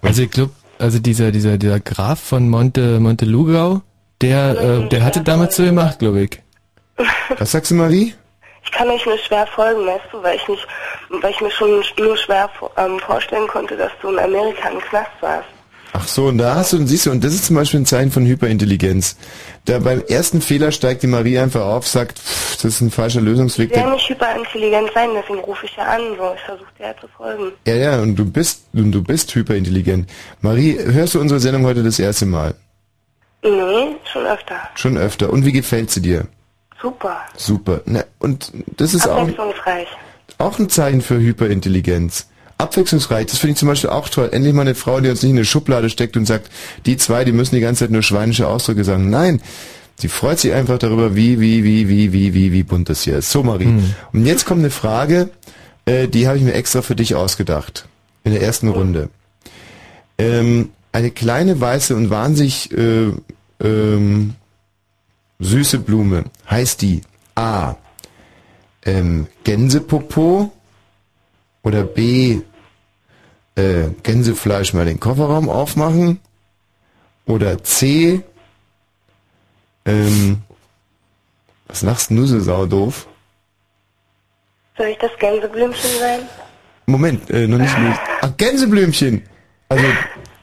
Also 0.00 0.22
ich 0.22 0.30
glaube, 0.30 0.52
also 0.78 0.98
dieser, 0.98 1.32
dieser, 1.32 1.58
dieser 1.58 1.80
Graf 1.80 2.20
von 2.20 2.48
Monte, 2.48 3.00
Monte 3.00 3.26
Lugau, 3.26 3.82
der, 4.22 4.60
äh, 4.60 4.88
der 4.88 5.04
hatte 5.04 5.20
damals 5.22 5.56
so 5.56 5.64
gemacht, 5.64 5.98
glaube 5.98 6.22
ich. 6.22 6.40
was 7.38 7.52
sagst 7.52 7.70
du, 7.70 7.74
Marie? 7.74 8.14
Ich 8.64 8.72
kann 8.72 8.88
euch 8.88 9.04
nur 9.04 9.18
schwer 9.18 9.46
folgen, 9.46 9.86
weißt 9.86 10.04
du, 10.12 10.22
weil 10.22 10.36
ich 10.36 10.48
nicht, 10.48 10.66
weil 11.10 11.30
ich 11.30 11.40
mir 11.40 11.50
schon 11.50 11.82
nur 11.98 12.16
schwer 12.16 12.50
ähm, 12.76 12.98
vorstellen 13.00 13.48
konnte, 13.48 13.76
dass 13.76 13.92
du 14.00 14.08
in 14.10 14.18
Amerika 14.18 14.68
im 14.68 14.80
Knast 14.80 15.10
warst. 15.20 15.48
Ach 15.92 16.06
so, 16.06 16.26
und 16.26 16.38
da 16.38 16.54
hast 16.54 16.72
du, 16.72 16.76
und 16.76 16.86
siehst 16.86 17.06
du, 17.06 17.10
und 17.10 17.24
das 17.24 17.32
ist 17.34 17.46
zum 17.46 17.56
Beispiel 17.56 17.80
ein 17.80 17.86
Zeichen 17.86 18.10
von 18.10 18.26
Hyperintelligenz. 18.26 19.16
Da 19.64 19.78
beim 19.78 20.02
ersten 20.08 20.40
Fehler 20.40 20.70
steigt 20.70 21.02
die 21.02 21.06
Marie 21.06 21.38
einfach 21.38 21.62
auf, 21.62 21.86
sagt, 21.86 22.18
pff, 22.18 22.56
das 22.56 22.64
ist 22.64 22.80
ein 22.80 22.90
falscher 22.90 23.20
Lösungsweg. 23.20 23.70
Ich 23.74 23.82
will 23.82 23.92
nicht 23.92 24.08
hyperintelligent 24.08 24.90
sein, 24.94 25.08
deswegen 25.14 25.40
rufe 25.40 25.66
ich 25.66 25.76
ja 25.76 25.84
an, 25.84 26.00
so, 26.18 26.32
ich 26.34 26.40
versuche 26.42 26.68
dir 26.78 26.86
ja 26.86 26.94
zu 27.00 27.08
folgen. 27.08 27.52
ja, 27.66 27.74
ja, 27.74 28.00
und 28.00 28.16
du 28.16 28.24
bist, 28.24 28.66
und 28.74 28.92
du 28.92 29.02
bist 29.02 29.34
hyperintelligent. 29.34 30.10
Marie, 30.40 30.78
hörst 30.78 31.14
du 31.14 31.20
unsere 31.20 31.40
Sendung 31.40 31.64
heute 31.64 31.82
das 31.82 31.98
erste 31.98 32.26
Mal? 32.26 32.54
Nee, 33.42 33.96
schon 34.12 34.26
öfter. 34.26 34.56
Schon 34.74 34.96
öfter. 34.96 35.30
Und 35.30 35.44
wie 35.44 35.52
gefällt 35.52 35.90
sie 35.90 36.02
dir? 36.02 36.26
Super. 36.80 37.22
Super. 37.36 37.80
Na, 37.86 38.04
und 38.18 38.52
das 38.76 38.94
ist 38.94 39.08
auch, 39.08 39.28
auch 40.38 40.58
ein 40.58 40.68
Zeichen 40.68 41.00
für 41.00 41.18
Hyperintelligenz. 41.18 42.28
Abwechslungsreich, 42.58 43.26
das 43.26 43.38
finde 43.38 43.52
ich 43.52 43.58
zum 43.58 43.68
Beispiel 43.68 43.90
auch 43.90 44.08
toll. 44.08 44.30
Endlich 44.32 44.52
mal 44.52 44.62
eine 44.62 44.74
Frau, 44.74 45.00
die 45.00 45.08
uns 45.08 45.22
nicht 45.22 45.30
in 45.30 45.36
eine 45.36 45.44
Schublade 45.44 45.88
steckt 45.90 46.16
und 46.16 46.26
sagt, 46.26 46.50
die 46.86 46.96
zwei, 46.96 47.24
die 47.24 47.32
müssen 47.32 47.54
die 47.54 47.60
ganze 47.60 47.84
Zeit 47.84 47.90
nur 47.92 48.02
schweinische 48.02 48.48
Ausdrücke 48.48 48.82
sagen. 48.82 49.10
Nein, 49.10 49.40
sie 49.96 50.08
freut 50.08 50.40
sich 50.40 50.52
einfach 50.52 50.78
darüber, 50.78 51.14
wie, 51.14 51.40
wie, 51.40 51.62
wie, 51.62 51.88
wie, 51.88 52.12
wie, 52.12 52.34
wie, 52.34 52.52
wie 52.52 52.62
bunt 52.64 52.88
das 52.88 53.02
hier 53.02 53.18
ist. 53.18 53.30
So, 53.30 53.44
Marie. 53.44 53.66
Und 54.12 54.26
jetzt 54.26 54.44
kommt 54.44 54.60
eine 54.60 54.70
Frage, 54.70 55.30
äh, 55.84 56.08
die 56.08 56.26
habe 56.26 56.36
ich 56.36 56.42
mir 56.42 56.54
extra 56.54 56.82
für 56.82 56.96
dich 56.96 57.14
ausgedacht. 57.14 57.86
In 58.24 58.32
der 58.32 58.42
ersten 58.42 58.68
Runde. 58.68 59.08
Ähm, 60.18 60.70
eine 60.90 61.10
kleine 61.12 61.60
weiße 61.60 61.94
und 61.94 62.10
wahnsinnig 62.10 62.76
äh, 62.76 63.12
ähm, 63.62 64.34
süße 65.38 65.78
Blume. 65.78 66.24
Heißt 66.50 66.82
die 66.82 67.02
A. 67.36 67.76
Ähm, 68.84 69.28
Gänsepopo 69.44 70.52
oder 71.68 71.84
B. 71.84 72.40
Äh, 73.54 73.90
Gänsefleisch 74.02 74.72
mal 74.72 74.86
den 74.86 75.00
Kofferraum 75.00 75.48
aufmachen 75.48 76.20
oder 77.26 77.62
C. 77.62 78.22
Ähm, 79.84 80.38
was 81.66 81.82
lachst 81.82 82.10
du 82.10 82.24
so 82.24 82.40
saudoof? 82.40 83.06
Soll 84.76 84.86
ich 84.86 84.98
das 84.98 85.10
Gänseblümchen 85.18 85.90
sein? 85.98 86.20
Moment, 86.86 87.28
äh, 87.30 87.46
noch 87.46 87.58
nicht. 87.58 87.74
Ach, 88.22 88.30
Gänseblümchen. 88.36 89.22
Also 89.68 89.84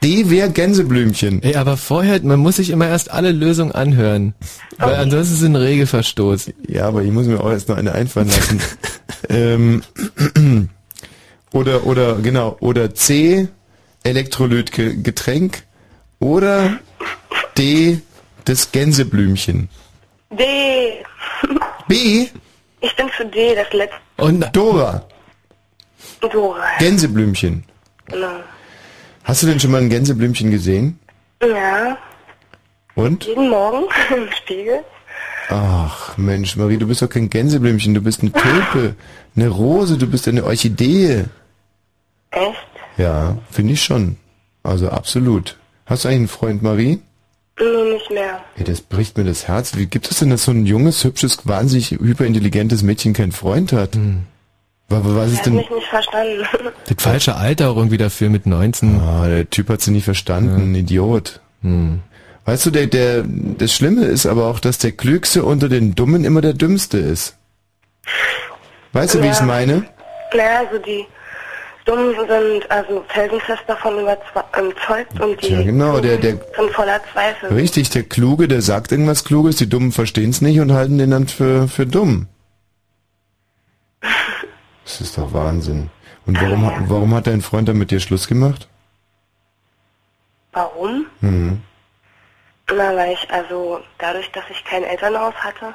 D 0.02 0.30
wäre 0.30 0.50
Gänseblümchen. 0.50 1.42
Ey, 1.42 1.56
aber 1.56 1.76
vorher, 1.76 2.22
man 2.22 2.38
muss 2.38 2.56
sich 2.56 2.70
immer 2.70 2.86
erst 2.86 3.10
alle 3.10 3.32
Lösungen 3.32 3.72
anhören. 3.72 4.34
Weil 4.78 4.94
ansonsten 4.96 5.34
ist 5.34 5.40
es 5.40 5.46
ein 5.46 5.56
Regelverstoß. 5.56 6.52
Ja, 6.68 6.86
aber 6.86 7.02
ich 7.02 7.10
muss 7.10 7.26
mir 7.26 7.40
auch 7.40 7.50
erst 7.50 7.68
noch 7.68 7.76
eine 7.76 7.92
einfallen 7.92 8.28
lassen. 8.28 8.60
ähm, 9.30 9.82
oder, 11.52 11.86
oder, 11.86 12.16
genau, 12.16 12.56
oder 12.60 12.94
C, 12.94 13.48
Elektrolytgetränk 14.04 15.62
oder 16.18 16.78
D, 17.58 18.00
das 18.44 18.70
Gänseblümchen. 18.72 19.68
D. 20.30 21.04
B, 21.88 22.26
Ich 22.80 22.96
bin 22.96 23.08
für 23.10 23.24
D, 23.26 23.54
das 23.54 23.72
letzte. 23.72 23.96
und 24.18 24.44
Dora, 24.54 25.06
Dora. 26.20 26.64
Gänseblümchen. 26.78 27.64
Genau. 28.06 28.40
Hast 29.24 29.42
du 29.42 29.46
denn 29.46 29.58
schon 29.60 29.70
mal 29.72 29.80
ein 29.80 29.90
Gänseblümchen 29.90 30.50
gesehen? 30.50 30.98
Ja, 31.42 31.98
Und? 32.94 33.24
jeden 33.24 33.48
Morgen 33.50 33.84
im 34.16 34.30
Spiegel. 34.32 34.84
Ach, 35.48 36.16
Mensch, 36.18 36.56
Marie, 36.56 36.76
du 36.76 36.86
bist 36.88 37.02
doch 37.02 37.08
kein 37.08 37.30
Gänseblümchen, 37.30 37.94
du 37.94 38.00
bist 38.00 38.22
eine 38.22 38.32
Tulpe, 38.32 38.94
eine 39.36 39.48
Rose, 39.48 39.96
du 39.96 40.06
bist 40.06 40.26
eine 40.28 40.44
Orchidee. 40.44 41.24
Echt? 42.32 42.56
Ja, 42.96 43.38
finde 43.50 43.74
ich 43.74 43.82
schon. 43.82 44.16
Also 44.62 44.88
absolut. 44.88 45.56
Hast 45.84 46.04
du 46.04 46.08
eigentlich 46.08 46.18
einen 46.18 46.28
Freund, 46.28 46.62
Marie? 46.62 46.98
Nee, 47.58 47.92
nicht 47.92 48.10
mehr. 48.10 48.40
Ey, 48.56 48.64
das 48.64 48.80
bricht 48.80 49.16
mir 49.16 49.24
das 49.24 49.46
Herz. 49.48 49.76
Wie 49.76 49.86
gibt 49.86 50.10
es 50.10 50.18
denn, 50.18 50.30
dass 50.30 50.44
so 50.44 50.50
ein 50.50 50.66
junges, 50.66 51.04
hübsches, 51.04 51.46
wahnsinnig 51.46 51.92
hyperintelligentes 51.92 52.82
Mädchen 52.82 53.12
keinen 53.12 53.32
Freund 53.32 53.72
hat? 53.72 53.96
Was, 54.88 55.02
was 55.04 55.14
Er 55.16 55.26
ist 55.26 55.38
hat 55.38 55.46
denn... 55.46 55.54
mich 55.54 55.70
nicht 55.70 55.86
verstanden. 55.88 56.44
Das 56.88 57.02
falsche 57.02 57.34
Alter 57.36 57.70
auch 57.70 57.76
irgendwie 57.76 57.96
dafür 57.98 58.28
mit 58.30 58.46
19. 58.46 59.00
Ah, 59.00 59.26
der 59.26 59.50
Typ 59.50 59.68
hat 59.70 59.80
sie 59.80 59.90
nicht 59.90 60.04
verstanden, 60.04 60.70
ein 60.72 60.74
Idiot. 60.74 61.40
Weißt 62.46 62.64
du, 62.66 62.70
der, 62.70 62.86
der, 62.86 63.24
das 63.26 63.72
Schlimme 63.72 64.04
ist 64.04 64.24
aber 64.24 64.46
auch, 64.46 64.60
dass 64.60 64.78
der 64.78 64.92
Klügste 64.92 65.44
unter 65.44 65.68
den 65.68 65.94
Dummen 65.94 66.24
immer 66.24 66.40
der 66.40 66.54
Dümmste 66.54 66.98
ist. 66.98 67.36
Weißt 68.92 69.14
du, 69.16 69.22
wie 69.22 69.26
ich 69.26 69.32
es 69.32 69.40
Ja. 69.40 69.46
meine? 69.46 69.84
naja, 70.32 70.60
also 70.60 70.78
die 70.78 71.04
Dummen 71.84 72.14
sind 72.16 72.70
also 72.70 73.04
felsenfest 73.08 73.62
davon 73.66 73.98
überzeugt 74.00 75.20
und 75.20 75.40
die 75.42 75.48
Ja, 75.52 75.62
genau, 75.62 76.00
der, 76.00 76.18
der, 76.18 76.32
sind 76.56 76.70
voller 76.72 77.00
Zweifel. 77.12 77.52
richtig, 77.52 77.90
der 77.90 78.02
Kluge, 78.04 78.48
der 78.48 78.60
sagt 78.62 78.92
irgendwas 78.92 79.24
Kluges, 79.24 79.56
die 79.56 79.68
Dummen 79.68 79.92
verstehen 79.92 80.30
es 80.30 80.40
nicht 80.40 80.58
und 80.60 80.72
halten 80.72 80.98
den 80.98 81.10
dann 81.10 81.26
für, 81.28 81.68
für 81.68 81.86
dumm. 81.86 82.26
Das 84.84 85.00
ist 85.00 85.16
doch 85.18 85.32
Wahnsinn. 85.32 85.90
Und 86.26 86.40
warum, 86.40 86.66
hat- 86.66 86.74
warum 86.88 87.14
hat 87.14 87.26
dein 87.26 87.40
Freund 87.40 87.68
dann 87.68 87.78
mit 87.78 87.90
dir 87.90 88.00
Schluss 88.00 88.26
gemacht? 88.28 88.68
Warum? 90.52 91.06
Hm. 91.20 91.60
Na, 92.72 92.96
weil 92.96 93.12
ich 93.12 93.30
also 93.30 93.80
dadurch, 93.98 94.30
dass 94.32 94.44
ich 94.50 94.64
kein 94.64 94.82
Elternhaus 94.82 95.34
hatte, 95.34 95.72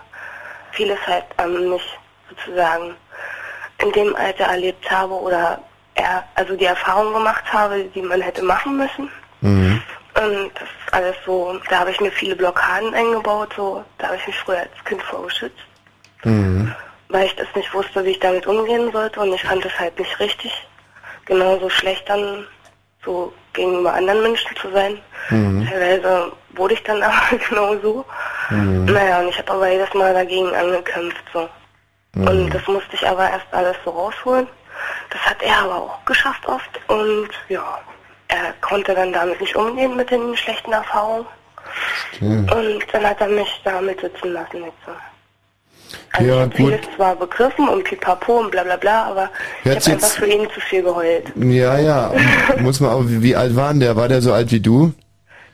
vieles 0.71 0.99
halt 1.07 1.23
ähm, 1.37 1.69
nicht 1.69 1.99
sozusagen 2.29 2.95
in 3.81 3.91
dem 3.93 4.13
Alter 4.15 4.45
erlebt 4.45 4.91
habe 4.91 5.13
oder 5.13 5.61
er, 5.95 6.23
also 6.35 6.55
die 6.55 6.65
Erfahrung 6.65 7.13
gemacht 7.13 7.43
habe, 7.51 7.85
die 7.95 8.01
man 8.01 8.21
hätte 8.21 8.43
machen 8.43 8.75
müssen. 8.77 9.09
Mhm. 9.39 9.81
Und 10.15 10.51
das 10.53 10.63
ist 10.63 10.93
alles 10.93 11.15
so, 11.25 11.57
da 11.69 11.79
habe 11.79 11.91
ich 11.91 12.01
mir 12.01 12.11
viele 12.11 12.35
Blockaden 12.35 12.93
eingebaut, 12.93 13.53
so, 13.55 13.83
da 13.97 14.07
habe 14.07 14.17
ich 14.17 14.27
mich 14.27 14.37
früher 14.39 14.59
als 14.59 14.85
Kind 14.85 15.01
vorgeschützt, 15.03 15.57
Mhm. 16.25 16.75
weil 17.07 17.25
ich 17.25 17.35
das 17.35 17.47
nicht 17.55 17.73
wusste, 17.73 18.03
wie 18.03 18.11
ich 18.11 18.19
damit 18.19 18.45
umgehen 18.45 18.91
sollte 18.91 19.21
und 19.21 19.31
ich 19.33 19.41
fand 19.41 19.65
es 19.65 19.79
halt 19.79 19.97
nicht 19.97 20.19
richtig, 20.19 20.51
genauso 21.25 21.69
schlecht 21.69 22.07
dann 22.09 22.45
so 23.03 23.33
gegenüber 23.53 23.93
anderen 23.93 24.21
Menschen 24.23 24.55
zu 24.55 24.71
sein. 24.71 24.97
Mhm. 25.29 25.67
Teilweise 25.67 26.31
wurde 26.51 26.73
ich 26.73 26.83
dann 26.83 27.01
aber 27.03 27.37
genau 27.49 27.75
so. 27.81 28.05
Mhm. 28.49 28.85
Naja, 28.85 29.19
und 29.19 29.29
ich 29.29 29.37
habe 29.37 29.51
aber 29.51 29.69
jedes 29.69 29.93
Mal 29.93 30.13
dagegen 30.13 30.53
angekämpft, 30.53 31.23
so. 31.33 31.49
Mhm. 32.13 32.27
Und 32.27 32.49
das 32.53 32.67
musste 32.67 32.95
ich 32.95 33.07
aber 33.07 33.29
erst 33.29 33.47
alles 33.51 33.75
so 33.83 33.91
rausholen. 33.91 34.47
Das 35.09 35.21
hat 35.21 35.41
er 35.41 35.59
aber 35.59 35.75
auch 35.75 36.05
geschafft 36.05 36.45
oft 36.47 36.79
und 36.87 37.29
ja, 37.49 37.79
er 38.29 38.53
konnte 38.61 38.95
dann 38.95 39.13
damit 39.13 39.39
nicht 39.41 39.55
umgehen 39.55 39.95
mit 39.95 40.09
den 40.09 40.35
schlechten 40.37 40.71
Erfahrungen. 40.71 41.25
Mhm. 42.19 42.49
Und 42.51 42.85
dann 42.91 43.05
hat 43.05 43.21
er 43.21 43.27
mich 43.27 43.61
damit 43.63 43.99
sitzen 44.01 44.33
lassen 44.33 44.63
jetzt 44.63 44.85
so. 44.85 44.91
Also 46.13 46.29
Ja, 46.29 46.45
ich 46.45 46.55
vieles 46.55 46.81
zwar 46.95 47.15
begriffen 47.15 47.67
und 47.69 47.83
pipapo 47.83 48.39
und 48.39 48.51
bla 48.51 48.63
bla 48.63 48.75
bla, 48.75 49.05
aber 49.05 49.29
ich 49.63 49.71
Hört's 49.71 49.85
habe 49.85 49.95
einfach 49.95 50.09
für 50.09 50.27
ihn 50.27 50.47
zu 50.53 50.59
viel 50.59 50.83
geheult. 50.83 51.31
Ja, 51.35 51.79
ja. 51.79 52.13
Muss 52.59 52.79
man 52.79 52.91
auch, 52.91 53.03
wie, 53.05 53.35
alt 53.35 53.55
war 53.55 53.69
denn 53.71 53.79
der? 53.79 53.95
War 53.95 54.07
der 54.07 54.21
so 54.21 54.33
alt 54.33 54.51
wie 54.51 54.59
du? 54.59 54.93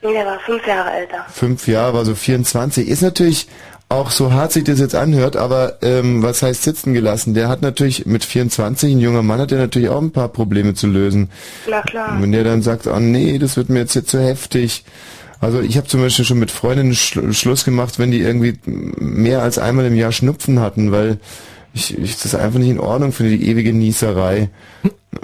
Nee, 0.02 0.12
der 0.12 0.26
war 0.26 0.38
fünf 0.40 0.66
Jahre 0.66 0.90
älter. 0.92 1.26
Fünf 1.30 1.66
Jahre, 1.66 1.94
war 1.94 2.04
so 2.04 2.14
24. 2.14 2.88
Ist 2.88 3.02
natürlich 3.02 3.48
auch 3.88 4.10
so 4.10 4.32
hart 4.32 4.52
sich 4.52 4.64
das 4.64 4.80
jetzt 4.80 4.94
anhört, 4.94 5.36
aber 5.36 5.78
ähm, 5.82 6.22
was 6.22 6.42
heißt 6.42 6.62
sitzen 6.62 6.92
gelassen? 6.92 7.32
Der 7.32 7.48
hat 7.48 7.62
natürlich 7.62 8.04
mit 8.04 8.22
24, 8.22 8.92
ein 8.92 9.00
junger 9.00 9.22
Mann 9.22 9.40
hat 9.40 9.50
der 9.50 9.58
natürlich 9.58 9.88
auch 9.88 10.02
ein 10.02 10.12
paar 10.12 10.28
Probleme 10.28 10.74
zu 10.74 10.86
lösen. 10.86 11.30
Na 11.68 11.80
klar. 11.80 12.16
Wenn 12.20 12.32
der 12.32 12.44
dann 12.44 12.60
sagt, 12.60 12.86
oh 12.86 13.00
nee, 13.00 13.38
das 13.38 13.56
wird 13.56 13.70
mir 13.70 13.80
jetzt, 13.80 13.94
jetzt 13.94 14.10
zu 14.10 14.20
heftig. 14.20 14.84
Also 15.40 15.60
ich 15.60 15.76
habe 15.76 15.86
zum 15.86 16.00
Beispiel 16.00 16.24
schon 16.24 16.38
mit 16.38 16.50
Freundinnen 16.50 16.94
Schl 16.94 17.32
Schluss 17.32 17.64
gemacht, 17.64 17.98
wenn 17.98 18.10
die 18.10 18.20
irgendwie 18.20 18.58
mehr 18.66 19.42
als 19.42 19.58
einmal 19.58 19.86
im 19.86 19.94
Jahr 19.94 20.12
Schnupfen 20.12 20.60
hatten, 20.60 20.90
weil 20.90 21.18
ich, 21.74 21.96
ich 21.96 22.20
das 22.20 22.34
einfach 22.34 22.58
nicht 22.58 22.70
in 22.70 22.80
Ordnung 22.80 23.12
finde, 23.12 23.36
die 23.36 23.48
ewige 23.48 23.72
Nieserei. 23.72 24.50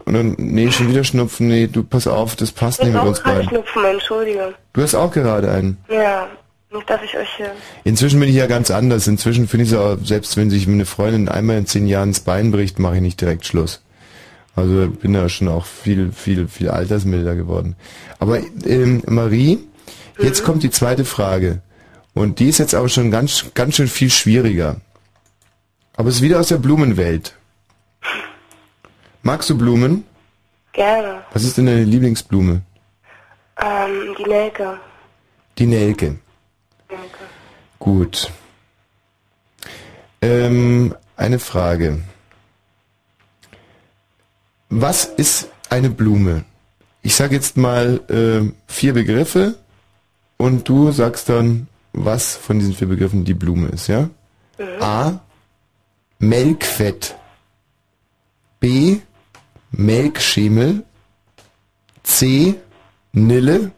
Und 0.05 0.15
dann, 0.15 0.35
nee, 0.39 0.71
schon 0.71 0.89
wieder 0.89 1.05
Schnupfen, 1.05 1.49
nee, 1.49 1.67
du 1.67 1.83
pass 1.83 2.07
auf, 2.07 2.37
das 2.37 2.53
passt 2.53 2.81
Ich 2.81 2.87
nicht 2.87 2.95
mit 2.95 3.03
uns 3.03 3.23
beiden. 3.23 3.49
Schnupfen, 3.49 3.85
entschuldige. 3.85 4.55
Du 4.73 4.83
hast 4.83 4.95
auch 4.95 5.11
gerade 5.11 5.51
einen. 5.51 5.79
Ja, 5.89 6.29
nicht, 6.73 6.89
dass 6.89 7.03
ich 7.03 7.17
euch 7.17 7.29
hier... 7.37 7.53
Inzwischen 7.85 8.21
bin 8.21 8.29
ich 8.29 8.35
ja 8.35 8.47
ganz 8.47 8.71
anders. 8.71 9.07
Inzwischen 9.07 9.49
finde 9.49 9.65
ich 9.65 9.73
es 9.73 9.79
auch, 9.79 9.97
selbst 10.03 10.37
wenn 10.37 10.51
sich 10.51 10.67
meine 10.67 10.87
Freundin 10.87 11.29
einmal 11.29 11.59
in 11.59 11.67
zehn 11.67 11.87
Jahren 11.87 12.11
ins 12.11 12.21
Bein 12.21 12.51
bricht, 12.51 12.79
mache 12.79 12.97
ich 12.97 13.03
nicht 13.03 13.21
direkt 13.21 13.47
Schluss. 13.47 13.83
Also 14.57 14.89
bin 14.89 15.13
da 15.13 15.29
schon 15.29 15.49
auch 15.49 15.67
viel, 15.67 16.13
viel, 16.13 16.49
viel 16.49 16.69
altersmilder 16.71 17.35
geworden. 17.35 17.77
Aber 18.19 18.39
ähm, 18.65 19.03
Marie, 19.07 19.59
jetzt 20.19 20.45
kommt 20.45 20.63
die 20.63 20.71
zweite 20.71 21.05
Frage. 21.05 21.63
Und 22.15 22.39
die 22.39 22.49
ist 22.49 22.59
jetzt 22.59 22.75
aber 22.75 22.89
schon 22.89 23.11
ganz, 23.11 23.47
ganz 23.55 23.75
schön 23.75 23.89
viel 23.89 24.11
schwieriger. 24.11 24.81
Aber 25.97 26.09
es 26.09 26.17
ist 26.17 26.23
wieder 26.23 26.41
aus 26.41 26.49
der 26.49 26.59
Blumenwelt. 26.59 27.37
Magst 29.23 29.51
du 29.51 29.57
Blumen? 29.57 30.05
Gerne. 30.73 31.23
Was 31.33 31.45
ist 31.45 31.57
denn 31.57 31.67
deine 31.67 31.85
Lieblingsblume? 31.85 32.63
Ähm, 33.63 34.15
die 34.19 34.25
Nelke. 34.25 34.79
Die 35.59 35.67
Nelke. 35.67 36.19
Gut. 37.79 38.31
Ähm, 40.21 40.95
eine 41.17 41.39
Frage. 41.39 42.03
Was 44.69 45.05
ist 45.05 45.49
eine 45.71 45.91
Blume? 45.91 46.45
Ich 47.03 47.15
sage 47.15 47.35
jetzt 47.35 47.57
mal 47.57 48.01
äh, 48.09 48.53
vier 48.67 48.95
Begriffe 48.95 49.55
und 50.37 50.69
du 50.69 50.91
sagst 50.93 51.29
dann, 51.29 51.69
was 51.93 52.37
von 52.37 52.59
diesen 52.59 52.75
vier 52.75 52.89
Begriffen 52.89 53.25
die 53.25 53.35
Blume 53.35 53.69
ist, 53.69 53.87
ja? 53.87 54.11
A. 54.81 55.21
Melkfett. 56.19 57.17
B. 58.61 58.99
Melkschemel. 59.71 60.85
C. 62.03 62.55
Nille. 63.13 63.71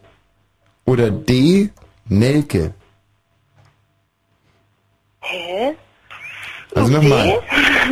Oder 0.85 1.11
D. 1.11 1.71
Nelke. 2.09 2.75
Hä? 5.21 5.75
Also 6.75 6.93
nochmal. 6.93 7.43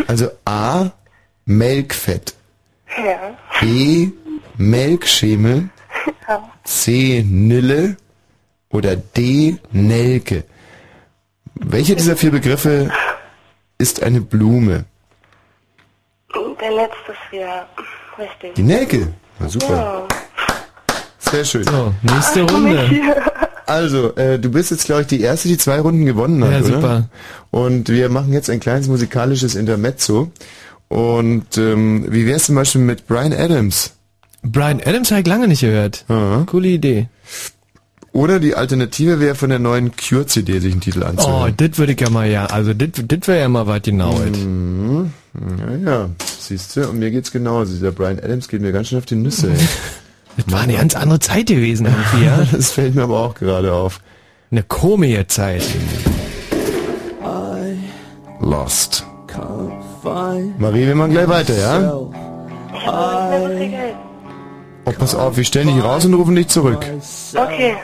Also 0.06 0.30
A. 0.44 0.90
Melkfett. 1.46 2.34
Ja. 2.96 3.36
B. 3.60 4.10
Melkschemel. 4.56 5.68
ja. 6.28 6.50
C. 6.64 7.24
Nille. 7.26 7.96
Oder 8.74 8.96
D. 8.96 9.56
Nelke. 9.70 10.42
Welche 11.54 11.94
dieser 11.94 12.16
vier 12.16 12.32
Begriffe 12.32 12.90
ist 13.78 14.02
eine 14.02 14.20
Blume? 14.20 14.84
Der 16.60 16.72
letzte 16.72 17.12
ist 17.12 17.32
wieder 17.32 17.68
richtig. 18.18 18.54
Die 18.56 18.62
Nelke. 18.64 19.12
Na 19.38 19.48
super. 19.48 19.68
Ja. 19.68 20.08
Sehr 21.18 21.44
schön. 21.44 21.64
So, 21.64 21.94
nächste 22.02 22.42
Runde. 22.42 22.90
Also, 23.66 24.14
äh, 24.16 24.38
du 24.40 24.50
bist 24.50 24.70
jetzt, 24.72 24.84
glaube 24.86 25.02
ich, 25.02 25.06
die 25.06 25.20
erste, 25.20 25.48
die 25.48 25.56
zwei 25.56 25.80
Runden 25.80 26.04
gewonnen 26.04 26.42
hat, 26.44 26.50
Ja, 26.52 26.58
oder? 26.58 26.66
super. 26.66 27.08
Und 27.50 27.88
wir 27.88 28.08
machen 28.08 28.32
jetzt 28.32 28.50
ein 28.50 28.60
kleines 28.60 28.88
musikalisches 28.88 29.54
Intermezzo. 29.54 30.32
Und 30.88 31.56
ähm, 31.58 32.06
wie 32.10 32.26
wär's 32.26 32.44
zum 32.46 32.56
Beispiel 32.56 32.80
mit 32.82 33.06
Brian 33.06 33.32
Adams? 33.32 33.92
Brian 34.42 34.80
Adams 34.84 35.10
habe 35.12 35.20
ich 35.22 35.26
lange 35.26 35.48
nicht 35.48 35.60
gehört. 35.62 36.04
Coole 36.46 36.68
Idee. 36.68 37.08
Oder 38.14 38.38
die 38.38 38.54
Alternative 38.54 39.18
wäre 39.18 39.34
von 39.34 39.50
der 39.50 39.58
neuen 39.58 39.90
Cure-CD 39.96 40.60
sich 40.60 40.70
einen 40.70 40.80
Titel 40.80 41.02
Oh, 41.02 41.06
anzuhören. 41.06 41.54
das 41.56 41.76
würde 41.78 41.94
ich 41.94 42.00
ja 42.00 42.10
mal, 42.10 42.30
ja. 42.30 42.46
Also, 42.46 42.72
das 42.72 42.90
wäre 43.26 43.40
ja 43.40 43.48
mal 43.48 43.66
was 43.66 43.82
genau. 43.82 44.14
Mhm. 44.14 45.12
Ja, 45.84 45.90
ja, 45.90 46.08
siehst 46.38 46.76
du, 46.76 46.88
und 46.88 47.00
mir 47.00 47.10
geht's 47.10 47.32
genauso. 47.32 47.72
Dieser 47.72 47.90
Brian 47.90 48.20
Adams 48.20 48.46
geht 48.46 48.60
mir 48.62 48.70
ganz 48.70 48.86
schön 48.88 48.98
auf 48.98 49.06
die 49.06 49.16
Nüsse. 49.16 49.50
Das 50.36 50.52
war 50.52 50.62
eine 50.62 50.74
ganz 50.74 50.96
andere 50.96 51.20
Zeit 51.20 51.46
gewesen 51.46 51.86
irgendwie, 51.86 52.24
ja. 52.24 52.44
das 52.52 52.72
fällt 52.72 52.96
mir 52.96 53.04
aber 53.04 53.20
auch 53.20 53.36
gerade 53.36 53.72
auf. 53.72 54.00
Eine 54.50 54.64
komische 54.64 55.24
Zeit. 55.28 55.62
Lost. 58.40 59.06
Marie, 60.58 60.86
wir 60.88 60.94
machen 60.96 61.12
gleich 61.12 61.28
weiter, 61.28 61.56
ja? 61.56 61.92
Oh, 61.94 62.12
pass 64.98 65.14
auf, 65.14 65.36
wir 65.36 65.44
stellen 65.44 65.68
dich 65.68 65.84
raus 65.84 66.04
und 66.04 66.14
rufen 66.14 66.34
dich 66.34 66.48
zurück. 66.48 66.84
Okay. 67.34 67.74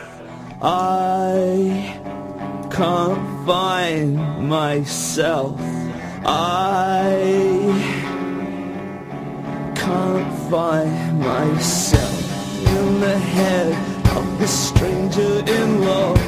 I 0.62 1.99
can't 2.70 3.47
find 3.47 4.47
myself. 4.47 5.59
I 6.23 7.16
can't 9.74 10.51
find 10.51 11.19
myself 11.19 12.59
in 12.59 13.01
the 13.01 13.16
head 13.19 13.73
of 14.15 14.41
a 14.43 14.47
stranger 14.47 15.43
in 15.47 15.81
love, 15.81 16.20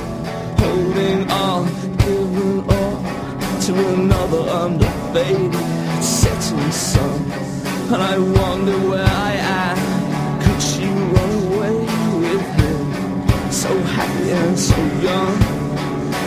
holding 0.59 1.31
on, 1.31 1.67
giving 1.99 2.61
up 2.71 3.61
to 3.65 3.89
another 3.93 4.49
under 4.49 4.91
faded 5.13 5.55
setting 6.03 6.73
sun. 6.73 7.31
And 7.93 8.03
I 8.03 8.17
wonder 8.17 8.79
where 8.89 9.05
I 9.07 9.33
am. 9.35 9.91
So 13.63 13.79
happy 13.79 14.31
and 14.33 14.59
so 14.59 14.77
young. 15.07 15.37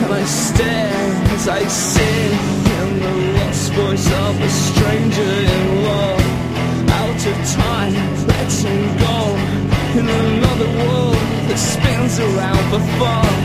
And 0.03 0.11
I 0.13 0.23
stare 0.23 1.11
as 1.35 1.49
I 1.49 1.63
sit 1.67 2.31
in 2.79 2.87
the 3.03 3.13
lost 3.35 3.73
voice 3.73 4.07
of 4.23 4.39
a 4.39 4.49
stranger 4.49 5.33
in 5.55 5.83
love. 5.83 6.23
Out 7.01 7.21
of 7.31 7.37
time, 7.59 7.93
letting 8.31 8.83
go 9.03 9.19
in 9.99 10.05
another 10.23 10.69
world 10.79 11.19
that 11.51 11.59
spins 11.59 12.15
around 12.27 12.63
for 12.71 12.83
fun. 12.99 13.35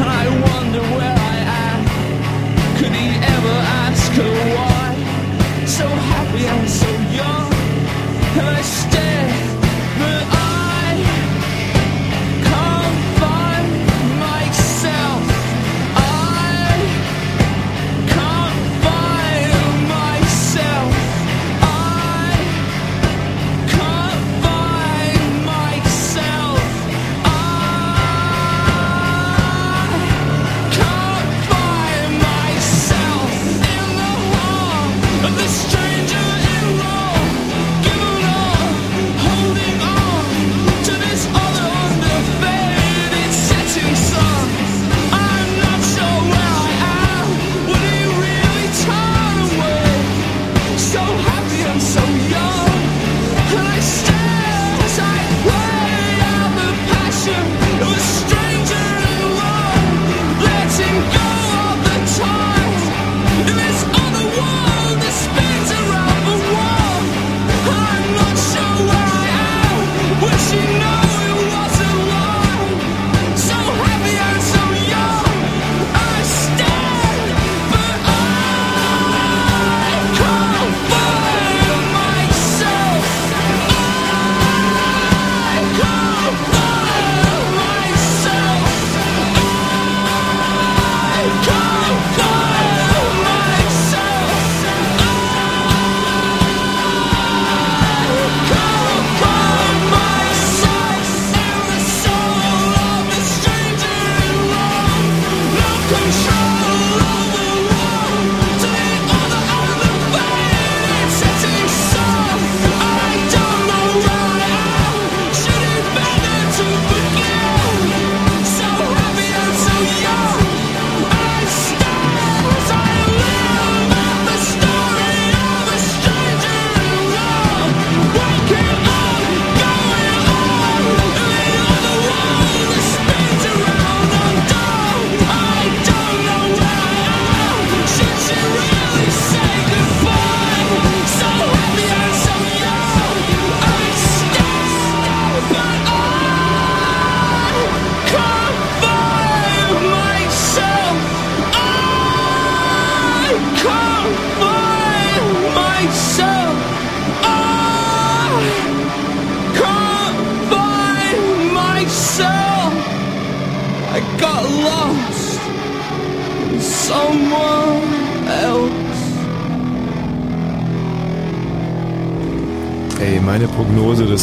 And 0.00 0.08
I 0.22 0.26
wonder 0.48 0.82
where 0.96 1.16
I 1.32 1.36
am. 1.64 1.80
Could 2.76 2.92
he 3.00 3.08
ever 3.36 3.56
ask 3.84 4.12
her 4.20 4.34
why? 4.56 4.86
So 5.64 5.86
happy 6.12 6.44
and 6.54 6.68
so 6.68 6.90
young. 7.20 7.48
And 8.38 8.46
I 8.46 8.60
stare, 8.60 9.15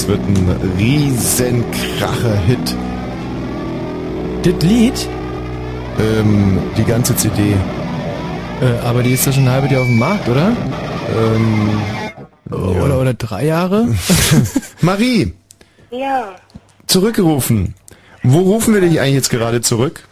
das 0.03 0.09
wird 0.09 0.27
ein 0.27 0.71
Riesenkracher-Hit. 0.77 2.75
Das 4.43 4.63
Lied? 4.69 5.07
Ähm, 5.97 6.59
die 6.77 6.83
ganze 6.83 7.15
CD. 7.15 7.53
Äh, 8.61 8.79
aber 8.85 9.01
die 9.01 9.11
ist 9.13 9.25
doch 9.25 9.31
schon 9.31 9.45
ein 9.45 9.51
halbes 9.51 9.71
Jahr 9.71 9.81
auf 9.81 9.87
dem 9.87 9.97
Markt, 9.99 10.27
oder? 10.27 10.51
Ähm, 11.17 11.81
Oder, 12.51 12.99
oder 12.99 13.13
drei 13.13 13.45
Jahre? 13.45 13.87
Marie, 14.81 15.33
Ja, 15.89 16.35
zurückgerufen. 16.87 17.73
Wo 18.23 18.39
rufen 18.39 18.73
wir 18.73 18.81
dich 18.81 18.99
eigentlich 18.99 19.15
jetzt 19.15 19.29
gerade 19.29 19.61
zurück? 19.61 20.03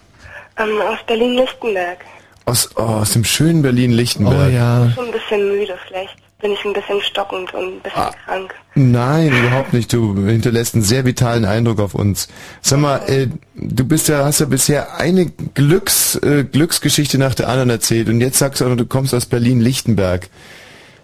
ähm, 0.58 0.70
aus 0.90 1.00
Berlin-Lichtenberg. 1.06 1.98
Aus, 2.46 2.70
oh, 2.78 2.82
aus 2.82 3.12
dem 3.12 3.26
schönen 3.26 3.62
Berlin-Lichtenberg. 3.62 4.48
Oh 4.48 4.50
ja. 4.56 4.90
Schon 4.96 5.08
ein 5.08 5.12
bisschen 5.12 5.48
müde, 5.50 5.78
vielleicht 5.88 6.21
bin 6.42 6.52
ich 6.54 6.66
ein 6.66 6.74
bisschen 6.74 7.02
stockend 7.02 7.54
und 7.54 7.64
ein 7.78 7.80
bisschen 7.82 8.10
krank. 8.26 8.56
Nein, 8.76 9.28
überhaupt 9.32 9.74
nicht. 9.74 9.92
Du 9.94 10.16
hinterlässt 10.26 10.74
einen 10.76 10.84
sehr 10.84 11.06
vitalen 11.06 11.46
Eindruck 11.46 11.80
auf 11.80 11.94
uns. 11.94 12.28
Sag 12.62 12.80
mal, 12.80 12.98
äh, 13.08 13.28
du 13.56 13.86
bist 13.86 14.08
ja, 14.08 14.26
hast 14.26 14.40
ja 14.40 14.46
bisher 14.48 14.96
eine 14.98 15.26
Glücks, 15.28 16.16
äh, 16.16 16.44
Glücksgeschichte 16.44 17.18
nach 17.18 17.36
der 17.36 17.48
anderen 17.50 17.70
erzählt 17.70 18.10
und 18.10 18.20
jetzt 18.22 18.40
sagst 18.40 18.62
du 18.62 18.66
auch 18.66 18.70
noch, 18.70 18.78
du 18.78 18.86
kommst 18.86 19.14
aus 19.14 19.26
Berlin-Lichtenberg. 19.26 20.30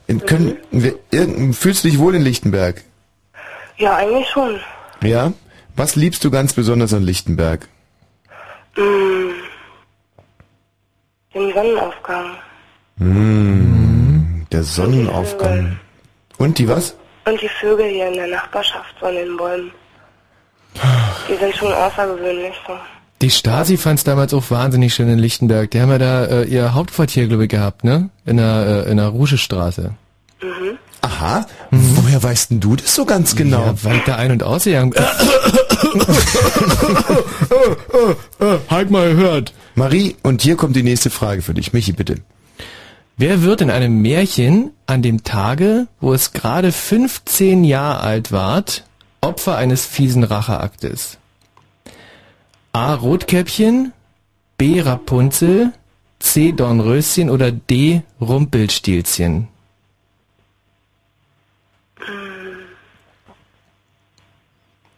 In, 0.07 0.25
können, 0.25 0.57
wir, 0.71 0.95
irgend- 1.11 1.55
fühlst 1.55 1.83
du 1.83 1.89
dich 1.89 1.99
wohl 1.99 2.15
in 2.15 2.21
Lichtenberg? 2.21 2.81
Ja, 3.77 3.95
eigentlich 3.97 4.27
schon. 4.29 4.59
Ja? 5.03 5.33
Was 5.75 5.95
liebst 5.95 6.23
du 6.23 6.31
ganz 6.31 6.53
besonders 6.53 6.93
an 6.93 7.03
Lichtenberg? 7.03 7.67
Mm, 8.77 9.31
den 11.33 11.53
Sonnenaufgang. 11.53 12.25
Mmh, 12.99 13.86
der 14.51 14.63
Sonnenaufgang. 14.63 15.79
Und 16.37 16.57
die 16.57 16.67
was? 16.67 16.95
Und 17.25 17.41
die 17.41 17.49
Vögel 17.49 17.87
hier 17.87 18.07
in 18.07 18.13
der 18.13 18.27
Nachbarschaft 18.27 18.97
von 18.99 19.13
den 19.13 19.35
Bäumen. 19.37 19.71
Die 21.27 21.35
sind 21.35 21.55
schon 21.55 21.73
außergewöhnlich 21.73 22.53
so. 22.65 22.73
Die 23.21 23.31
Stasi 23.31 23.77
fand 23.77 23.97
es 23.97 24.03
damals 24.03 24.33
auch 24.33 24.51
wahnsinnig 24.51 24.93
schön 24.93 25.09
in 25.09 25.17
Lichtenberg. 25.17 25.71
Die 25.71 25.81
haben 25.81 25.89
ja 25.89 25.97
da 25.97 26.25
äh, 26.25 26.43
ihr 26.43 26.75
Hauptquartier, 26.75 27.27
glaube 27.27 27.45
ich, 27.45 27.49
gehabt, 27.49 27.83
ne? 27.83 28.11
In 28.25 28.37
der, 28.37 28.85
äh, 28.85 28.91
in 28.91 28.97
der 28.97 29.07
Ruschestraße. 29.07 29.95
Mhm. 30.41 30.77
Aha. 31.01 31.47
Woher 31.71 32.21
weißt 32.21 32.51
denn 32.51 32.59
du 32.59 32.75
das 32.75 32.93
so 32.93 33.05
ganz 33.05 33.35
genau? 33.35 33.65
Ja, 33.65 33.83
weil 33.83 33.97
ich 33.97 34.03
da 34.03 34.17
ein- 34.17 34.31
und 34.31 34.43
ausgegangen 34.43 34.91
bin. 34.91 35.03
halt 38.69 38.91
mal 38.91 39.15
gehört. 39.15 39.53
Marie, 39.73 40.15
und 40.21 40.41
hier 40.41 40.55
kommt 40.55 40.75
die 40.75 40.83
nächste 40.83 41.09
Frage 41.09 41.41
für 41.41 41.55
dich. 41.55 41.73
Michi, 41.73 41.93
bitte. 41.93 42.17
Wer 43.19 43.41
wird 43.41 43.61
in 43.61 43.71
einem 43.71 44.03
Märchen 44.03 44.73
an 44.85 45.01
dem 45.01 45.23
Tage, 45.23 45.87
wo 45.99 46.13
es 46.13 46.33
gerade 46.33 46.71
15 46.71 47.63
Jahre 47.63 48.01
alt 48.01 48.31
ward, 48.31 48.83
Opfer 49.21 49.57
eines 49.57 49.87
fiesen 49.87 50.23
Racheaktes? 50.23 51.17
A. 52.73 52.93
Rotkäppchen, 52.93 53.91
B. 54.59 54.81
Rapunzel, 54.81 55.73
C. 56.19 56.51
Dornröschen 56.51 57.31
oder 57.31 57.51
D. 57.51 58.03
Rumpelstilzchen? 58.21 59.47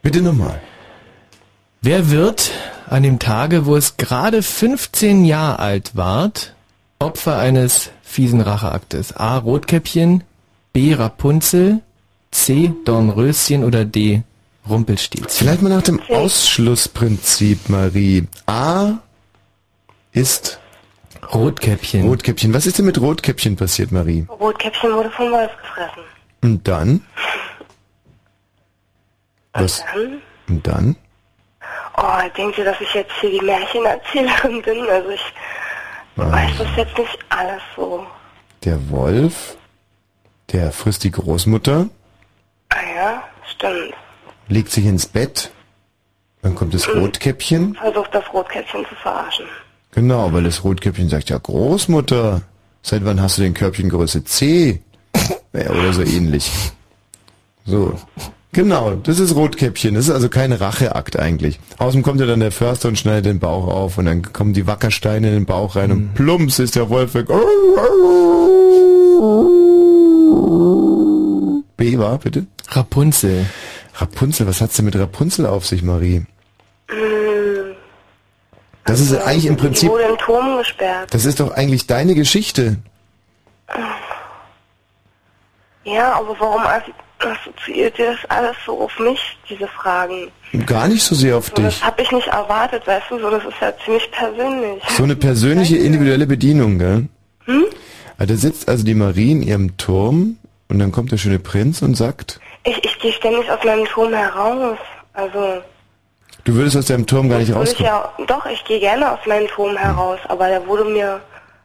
Bitte 0.01 0.21
nochmal. 0.21 0.61
Wer 1.81 2.09
wird 2.09 2.51
an 2.89 3.03
dem 3.03 3.19
Tage, 3.19 3.65
wo 3.65 3.77
es 3.77 3.95
gerade 3.95 4.43
15 4.43 5.23
Jahre 5.23 5.59
alt 5.59 5.95
ward, 5.95 6.53
Opfer 6.99 7.37
eines 7.37 7.91
fiesen 8.09 8.41
Racheaktes? 8.41 9.15
A. 9.15 9.37
Rotkäppchen, 9.37 10.23
B. 10.73 10.93
Rapunzel, 10.95 11.81
C. 12.31 12.73
Dornröschen 12.85 13.63
oder 13.63 13.85
D. 13.85 14.23
Rumpelstilzchen? 14.67 15.29
Vielleicht 15.29 15.61
mal 15.61 15.69
nach 15.69 15.83
dem 15.83 16.01
Ausschlussprinzip, 16.09 17.69
Marie. 17.69 18.27
A 18.47 18.97
ist 20.11 20.59
Rotkäppchen. 21.33 22.07
Rotkäppchen. 22.07 22.53
Was 22.53 22.65
ist 22.65 22.77
denn 22.77 22.85
mit 22.85 22.99
Rotkäppchen 22.99 23.55
passiert, 23.55 23.91
Marie? 23.91 24.25
Rotkäppchen 24.29 24.93
wurde 24.93 25.11
vom 25.11 25.31
Wolf 25.31 25.51
gefressen. 25.61 26.03
Und 26.41 26.67
dann? 26.67 27.01
Was? 29.53 29.83
Dann? 29.93 30.21
Und 30.47 30.67
dann? 30.67 30.95
Oh, 31.97 32.29
denkt 32.37 32.57
ihr, 32.57 32.65
dass 32.65 32.79
ich 32.81 32.93
jetzt 32.93 33.11
hier 33.21 33.29
die 33.29 33.45
Märchenerzählerin 33.45 34.61
bin? 34.61 34.89
Also 34.89 35.09
ich 35.09 35.21
weiß 36.15 36.51
das 36.57 36.67
jetzt 36.75 36.97
nicht 36.97 37.17
alles 37.29 37.61
so. 37.75 38.05
Der 38.65 38.89
Wolf, 38.89 39.55
der 40.51 40.71
frisst 40.71 41.03
die 41.03 41.11
Großmutter, 41.11 41.87
Ah 42.69 42.75
ja, 42.95 43.23
stimmt. 43.55 43.93
legt 44.47 44.71
sich 44.71 44.85
ins 44.85 45.05
Bett, 45.07 45.51
dann 46.41 46.55
kommt 46.55 46.73
das 46.73 46.87
Rotkäppchen. 46.87 47.75
Versucht 47.75 48.13
das 48.13 48.31
Rotkäppchen 48.33 48.85
zu 48.87 48.95
verarschen. 48.95 49.45
Genau, 49.91 50.31
weil 50.33 50.43
das 50.43 50.63
Rotkäppchen 50.63 51.09
sagt, 51.09 51.29
ja 51.29 51.37
Großmutter, 51.37 52.41
seit 52.83 53.03
wann 53.05 53.21
hast 53.21 53.37
du 53.37 53.41
den 53.41 53.53
Körbchengröße 53.53 54.23
C? 54.23 54.81
Ja, 55.53 55.69
oder 55.71 55.93
so 55.93 56.03
ähnlich. 56.03 56.51
So. 57.65 57.99
Genau, 58.51 58.95
das 58.95 59.19
ist 59.19 59.35
Rotkäppchen. 59.35 59.93
Das 59.93 60.07
ist 60.07 60.13
also 60.13 60.27
kein 60.27 60.51
Racheakt 60.51 61.19
eigentlich. 61.19 61.59
Außerdem 61.77 62.01
kommt 62.01 62.19
ja 62.19 62.25
dann 62.25 62.39
der 62.39 62.51
Förster 62.51 62.87
und 62.87 62.97
schneidet 62.97 63.25
den 63.25 63.39
Bauch 63.39 63.67
auf 63.67 63.99
und 63.99 64.05
dann 64.05 64.33
kommen 64.33 64.53
die 64.53 64.65
Wackersteine 64.65 65.27
in 65.27 65.33
den 65.33 65.45
Bauch 65.45 65.75
rein 65.75 65.91
und 65.91 66.13
plumps 66.15 66.57
ist 66.57 66.75
der 66.75 66.89
Wolf 66.89 67.13
weg. 67.13 67.27
B 71.77 71.97
war, 71.97 72.17
bitte? 72.17 72.47
Rapunzel. 72.69 73.45
Rapunzel, 73.93 74.47
was 74.47 74.61
hat's 74.61 74.75
denn 74.75 74.85
mit 74.85 74.95
Rapunzel 74.95 75.45
auf 75.45 75.67
sich, 75.67 75.83
Marie? 75.83 76.25
Das 78.85 78.99
ist 78.99 79.13
eigentlich 79.13 79.45
im 79.45 79.57
die 79.57 79.61
Prinzip, 79.61 79.89
wurde 79.89 80.05
im 80.05 80.17
Turm 80.17 80.57
gesperrt. 80.57 81.13
das 81.13 81.25
ist 81.25 81.39
doch 81.39 81.51
eigentlich 81.51 81.85
deine 81.85 82.15
Geschichte. 82.15 82.77
Ja, 85.83 86.13
aber 86.13 86.35
warum 86.39 86.61
assoziiert 87.19 87.97
ihr 87.99 88.11
das 88.11 88.29
alles 88.29 88.55
so 88.65 88.79
auf 88.81 88.97
mich, 88.99 89.19
diese 89.49 89.67
Fragen? 89.67 90.31
Gar 90.65 90.87
nicht 90.87 91.03
so 91.03 91.15
sehr 91.15 91.37
auf 91.37 91.47
So, 91.47 91.55
dich. 91.55 91.65
das 91.65 91.83
habe 91.83 92.01
ich 92.01 92.11
nicht 92.11 92.27
erwartet, 92.27 92.85
weißt 92.87 93.05
du, 93.11 93.19
so, 93.19 93.29
das 93.29 93.43
ist 93.43 93.53
ja 93.61 93.73
ziemlich 93.85 94.09
persönlich. 94.11 94.83
So 94.89 95.03
eine 95.03 95.15
persönliche, 95.15 95.77
individuelle 95.77 96.27
Bedienung, 96.27 96.79
gell? 96.79 97.07
Hm? 97.45 97.65
Ah, 98.17 98.25
Da 98.25 98.35
sitzt 98.35 98.67
also 98.69 98.83
die 98.83 98.95
Marie 98.95 99.31
in 99.31 99.41
ihrem 99.43 99.77
Turm 99.77 100.37
und 100.69 100.79
dann 100.79 100.91
kommt 100.91 101.11
der 101.11 101.17
schöne 101.17 101.39
Prinz 101.39 101.81
und 101.81 101.95
sagt, 101.95 102.39
Ich, 102.63 102.83
ich 102.83 102.99
gehe 102.99 103.13
ständig 103.13 103.49
aus 103.49 103.63
meinem 103.63 103.85
Turm 103.85 104.13
heraus. 104.13 104.77
Also, 105.13 105.61
du 106.43 106.53
würdest 106.53 106.77
aus 106.77 106.85
deinem 106.87 107.05
Turm 107.07 107.29
gar 107.29 107.39
nicht 107.39 107.49
würde 107.49 107.63
ich 107.63 107.69
rauskommen. 107.79 107.91
ja, 107.91 108.25
doch, 108.27 108.45
ich 108.45 108.63
gehe 108.65 108.79
gerne 108.79 109.11
aus 109.11 109.19
meinem 109.25 109.47
Turm 109.47 109.75
heraus, 109.77 110.19
aber 110.27 110.47
der 110.47 110.65
wurde 110.67 110.85
mir 110.85 111.21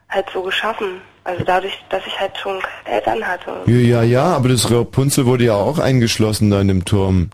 halt 0.08 0.26
so 0.32 0.42
geschaffen. 0.42 1.00
Also 1.24 1.42
dadurch, 1.44 1.72
dass 1.88 2.02
ich 2.06 2.18
halt 2.20 2.32
schon 2.36 2.58
Eltern 2.84 3.22
hatte. 3.26 3.50
Ja, 3.66 3.76
ja, 3.76 4.02
ja, 4.02 4.24
aber 4.24 4.50
das 4.50 4.70
Rapunzel 4.70 5.24
wurde 5.26 5.44
ja 5.44 5.54
auch 5.54 5.78
eingeschlossen 5.78 6.50
da 6.50 6.60
in 6.60 6.68
dem 6.68 6.84
Turm. 6.84 7.30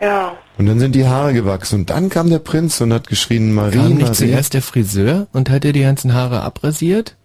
Ja. 0.00 0.32
Und 0.56 0.66
dann 0.66 0.78
sind 0.78 0.94
die 0.94 1.06
Haare 1.06 1.34
gewachsen 1.34 1.80
und 1.80 1.90
dann 1.90 2.08
kam 2.08 2.30
der 2.30 2.38
Prinz 2.38 2.80
und 2.80 2.92
hat 2.92 3.06
geschrien, 3.06 3.52
Marie, 3.54 3.76
Kam 3.76 3.88
nicht 3.94 4.02
Marie. 4.02 4.14
zuerst 4.14 4.54
der 4.54 4.62
Friseur 4.62 5.26
und 5.32 5.50
hat 5.50 5.64
dir 5.64 5.72
die 5.72 5.82
ganzen 5.82 6.14
Haare 6.14 6.42
abrasiert? 6.42 7.16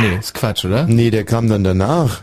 Nee, 0.00 0.16
ist 0.18 0.34
Quatsch, 0.34 0.64
oder? 0.64 0.84
Nee, 0.86 1.10
der 1.10 1.24
kam 1.24 1.48
dann 1.48 1.64
danach. 1.64 2.20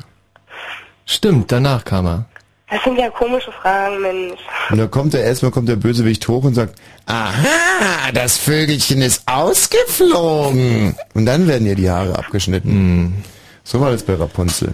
Stimmt, 1.06 1.52
danach 1.52 1.86
kam 1.86 2.06
er. 2.06 2.26
Das 2.70 2.84
sind 2.84 3.00
ja 3.00 3.10
komische 3.10 3.52
Fragen, 3.52 4.00
Mensch. 4.02 4.40
Und 4.70 4.78
da 4.78 4.86
kommt 4.86 5.16
er 5.16 5.24
erstmal 5.24 5.52
kommt 5.52 5.68
der 5.70 5.76
Bösewicht 5.76 6.28
hoch 6.28 6.44
und 6.44 6.54
sagt, 6.54 6.76
aha, 7.08 8.12
das 8.14 8.38
Vögelchen 8.38 9.02
ist 9.02 9.24
ausgeflogen. 9.28 10.96
Und 11.16 11.26
dann 11.26 11.48
werden 11.48 11.66
ihr 11.66 11.76
die 11.76 11.90
Haare 11.90 12.18
abgeschnitten. 12.18 13.24
So 13.70 13.80
war 13.80 13.92
das 13.92 14.02
bei 14.02 14.16
Rapunzel. 14.16 14.74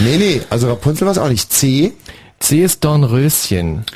Nee, 0.00 0.18
nee, 0.18 0.42
also 0.50 0.68
Rapunzel 0.68 1.06
war 1.06 1.12
es 1.12 1.18
auch 1.18 1.30
nicht. 1.30 1.50
C. 1.50 1.94
C 2.40 2.62
ist 2.62 2.84
Dornröschen. 2.84 3.86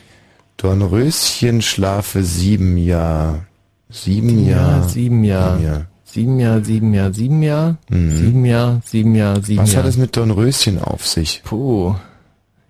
Dornröschen 0.57 1.61
schlafe 1.61 2.23
sieben 2.23 2.79
Jahr. 2.79 3.45
Sieben 3.91 4.47
Ja, 4.49 4.57
Jahr. 4.57 4.89
sieben 4.89 5.23
Jahr. 5.25 5.87
Sieben 6.05 6.41
Jahr, 6.41 6.65
sieben 6.65 6.95
Jahr, 6.95 7.13
sieben 7.13 7.43
Jahr. 7.43 7.77
Sieben 7.91 8.45
Jahr, 8.47 8.81
sieben 8.87 9.15
Jahr, 9.15 9.43
sieben 9.43 9.63
Was 9.63 9.73
Jahr. 9.75 9.83
hat 9.83 9.91
es 9.91 9.97
mit 9.99 10.17
Dornröschen 10.17 10.83
auf 10.83 11.07
sich? 11.07 11.43
Puh, 11.45 11.95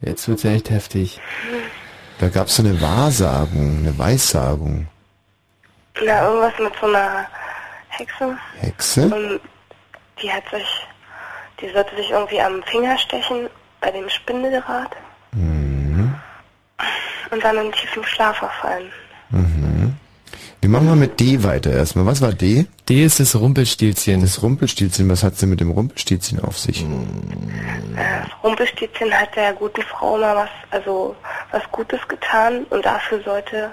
jetzt 0.03 0.27
wird's 0.27 0.43
ja 0.43 0.51
echt 0.51 0.71
heftig. 0.71 1.21
Da 2.19 2.29
gab 2.29 2.49
es 2.49 2.57
so 2.57 2.63
eine 2.65 2.81
Wahrsagung, 2.83 3.79
eine 3.79 3.97
Weissagung. 3.97 4.89
Na, 6.05 6.27
irgendwas 6.29 6.53
mit 6.59 6.73
so 6.81 6.87
einer 6.89 7.27
Hexe. 7.89 8.37
Hexe? 8.59 9.03
Und 9.05 9.41
die 10.23 10.31
hat 10.31 10.43
sich, 10.51 10.69
die 11.61 11.69
sollte 11.73 11.95
sich 11.97 12.11
irgendwie 12.11 12.41
am 12.41 12.63
Finger 12.65 12.97
stechen 12.99 13.49
bei 13.81 13.91
dem 13.91 14.09
Spindeldraht 14.09 14.97
Mhm. 15.33 16.15
und 17.31 17.45
dann 17.45 17.57
in 17.59 17.73
tiefen 17.73 18.05
Schlaf 18.05 18.37
verfallen. 18.39 18.91
Mhm. 19.31 19.97
Wir 20.61 20.69
machen 20.69 20.87
mal 20.89 20.97
mit 20.97 21.19
D 21.21 21.43
weiter 21.43 21.73
erstmal. 21.73 22.05
Was 22.05 22.21
war 22.21 22.33
D? 22.33 22.67
D 22.89 23.05
ist 23.05 23.19
das 23.21 23.35
Rumpelstilzchen. 23.35 24.21
Das 24.21 24.43
Rumpelstilzchen, 24.43 25.09
was 25.09 25.23
hat's 25.23 25.39
denn 25.41 25.49
mit 25.49 25.61
dem 25.61 25.71
Rumpelstilzchen 25.71 26.39
auf 26.41 26.59
sich? 26.59 26.85
Das 27.97 28.29
Rumpelstilzchen 28.45 29.11
hat 29.19 29.35
der 29.37 29.55
guten 29.55 29.81
Frau 29.83 30.19
mal 30.19 30.37
was, 30.37 30.51
also 30.71 31.17
was 31.51 31.63
Gutes 31.73 32.01
getan 32.09 32.65
und 32.71 32.85
dafür 32.85 33.23
sollte 33.23 33.73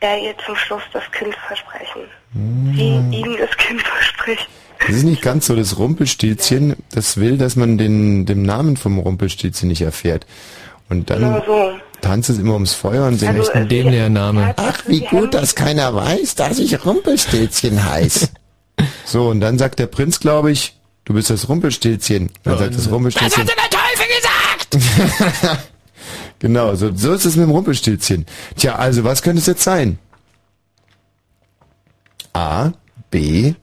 er 0.00 0.18
ihr 0.18 0.36
zum 0.38 0.56
Schluss 0.56 0.82
das 0.94 1.04
Kind 1.12 1.34
versprechen. 1.46 2.02
Sie 2.32 2.96
ihm 3.18 3.36
das 3.38 3.54
Kind 3.58 3.82
verspricht. 3.82 4.48
Das 4.86 4.96
ist 4.96 5.04
nicht 5.04 5.22
ganz 5.22 5.46
so. 5.46 5.56
Das 5.56 5.78
Rumpelstilzchen, 5.78 6.76
das 6.92 7.16
will, 7.16 7.38
dass 7.38 7.56
man 7.56 7.78
den, 7.78 8.26
den 8.26 8.42
Namen 8.42 8.76
vom 8.76 8.98
Rumpelstilzchen 8.98 9.68
nicht 9.68 9.82
erfährt. 9.82 10.26
Und 10.88 11.10
dann 11.10 11.22
Nur 11.22 11.42
so. 11.46 11.70
tanzt 12.00 12.28
es 12.30 12.38
immer 12.38 12.54
ums 12.54 12.74
Feuer 12.74 13.06
und 13.06 13.18
singt 13.18 13.32
Also, 13.32 13.42
Echt 13.42 13.54
ein 13.54 13.68
dämlicher 13.68 14.10
Name. 14.10 14.54
Ach, 14.56 14.82
wie 14.86 15.00
gut, 15.00 15.34
dass 15.34 15.54
keiner 15.54 15.94
weiß, 15.94 16.34
dass 16.34 16.58
ich 16.58 16.84
Rumpelstilzchen 16.84 17.84
heiß. 17.84 18.30
so, 19.04 19.28
und 19.28 19.40
dann 19.40 19.58
sagt 19.58 19.78
der 19.78 19.86
Prinz, 19.86 20.20
glaube 20.20 20.50
ich, 20.50 20.76
du 21.04 21.14
bist 21.14 21.30
das 21.30 21.48
Rumpelstilzchen. 21.48 22.30
Dann 22.42 22.58
sagt 22.58 22.74
das 22.74 22.90
Rumpelstilzchen. 22.90 23.46
der 23.46 23.54
Teufel 23.70 24.06
gesagt? 25.40 25.64
Genau, 26.40 26.74
so, 26.74 26.94
so 26.94 27.14
ist 27.14 27.24
es 27.24 27.36
mit 27.36 27.46
dem 27.46 27.52
Rumpelstilzchen. 27.52 28.26
Tja, 28.56 28.74
also 28.76 29.02
was 29.02 29.22
könnte 29.22 29.38
es 29.38 29.46
jetzt 29.46 29.62
sein? 29.62 29.98
A, 32.34 32.72
B, 33.10 33.54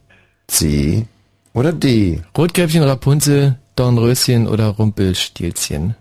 C 0.52 1.06
oder 1.54 1.72
D? 1.72 2.22
Rotkäppchen, 2.38 2.84
Rapunzel, 2.84 3.58
Dornröschen 3.76 4.48
oder 4.48 4.68
Rumpelstilzchen? 4.68 5.96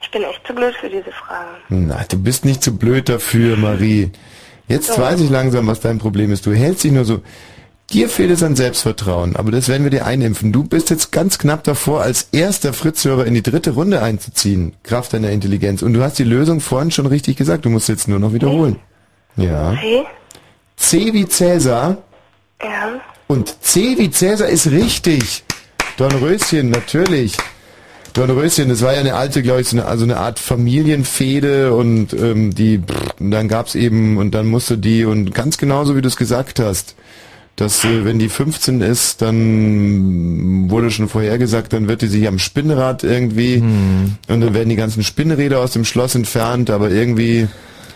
Ich 0.00 0.10
bin 0.10 0.22
echt 0.22 0.46
zu 0.46 0.54
blöd 0.54 0.74
für 0.80 0.88
diese 0.88 1.12
Frage. 1.12 1.56
Na, 1.68 2.04
du 2.08 2.18
bist 2.18 2.44
nicht 2.44 2.62
zu 2.62 2.76
blöd 2.76 3.08
dafür, 3.08 3.56
Marie. 3.56 4.10
Jetzt 4.66 4.90
Doch. 4.90 4.98
weiß 4.98 5.20
ich 5.20 5.30
langsam, 5.30 5.66
was 5.66 5.80
dein 5.80 5.98
Problem 5.98 6.32
ist. 6.32 6.46
Du 6.46 6.52
hältst 6.52 6.84
dich 6.84 6.92
nur 6.92 7.04
so. 7.04 7.20
Dir 7.90 8.08
fehlt 8.08 8.30
es 8.30 8.42
an 8.42 8.56
Selbstvertrauen, 8.56 9.36
aber 9.36 9.50
das 9.50 9.68
werden 9.68 9.84
wir 9.84 9.90
dir 9.90 10.06
einimpfen. 10.06 10.52
Du 10.52 10.64
bist 10.64 10.88
jetzt 10.88 11.12
ganz 11.12 11.38
knapp 11.38 11.64
davor, 11.64 12.00
als 12.00 12.28
erster 12.32 12.72
Fritzhörer 12.72 13.26
in 13.26 13.34
die 13.34 13.42
dritte 13.42 13.72
Runde 13.72 14.02
einzuziehen. 14.02 14.74
Kraft 14.82 15.12
deiner 15.12 15.30
Intelligenz. 15.30 15.82
Und 15.82 15.92
du 15.92 16.02
hast 16.02 16.18
die 16.18 16.24
Lösung 16.24 16.60
vorhin 16.60 16.90
schon 16.90 17.06
richtig 17.06 17.36
gesagt. 17.36 17.66
Du 17.66 17.70
musst 17.70 17.90
jetzt 17.90 18.08
nur 18.08 18.18
noch 18.18 18.32
wiederholen. 18.32 18.80
Ja. 19.36 19.74
C? 19.78 20.04
C 20.76 21.12
wie 21.12 21.28
Cäsar. 21.28 21.98
Ja. 22.62 23.00
Und 23.26 23.62
C 23.62 23.96
wie 23.98 24.10
Cäsar 24.10 24.48
ist 24.48 24.70
richtig. 24.70 25.44
Dornröschen, 25.96 26.70
natürlich. 26.70 27.36
Dornröschen, 28.12 28.68
das 28.68 28.82
war 28.82 28.92
ja 28.92 29.00
eine 29.00 29.14
alte, 29.14 29.42
glaube 29.42 29.60
ich, 29.60 29.68
so 29.68 29.76
eine, 29.76 29.86
also 29.86 30.04
eine 30.04 30.18
Art 30.18 30.38
Familienfehde 30.38 31.74
und 31.74 32.12
ähm, 32.12 32.54
die, 32.54 32.78
pff, 32.78 33.20
und 33.20 33.30
dann 33.30 33.48
gab's 33.48 33.74
eben, 33.74 34.18
und 34.18 34.34
dann 34.34 34.46
musste 34.46 34.78
die, 34.78 35.04
und 35.04 35.34
ganz 35.34 35.58
genauso 35.58 35.96
wie 35.96 36.02
du 36.02 36.08
es 36.08 36.16
gesagt 36.16 36.60
hast, 36.60 36.94
dass 37.56 37.84
äh, 37.84 38.04
wenn 38.04 38.18
die 38.18 38.28
15 38.28 38.80
ist, 38.82 39.22
dann 39.22 40.70
wurde 40.70 40.90
schon 40.90 41.08
vorhergesagt, 41.08 41.72
dann 41.72 41.88
wird 41.88 42.02
die 42.02 42.08
sich 42.08 42.26
am 42.26 42.38
Spinnrad 42.38 43.04
irgendwie 43.04 43.58
und 44.28 44.40
dann 44.40 44.54
werden 44.54 44.68
die 44.68 44.76
ganzen 44.76 45.02
Spinnräder 45.02 45.60
aus 45.60 45.72
dem 45.72 45.84
Schloss 45.84 46.14
entfernt, 46.14 46.70
aber 46.70 46.90
irgendwie 46.90 47.48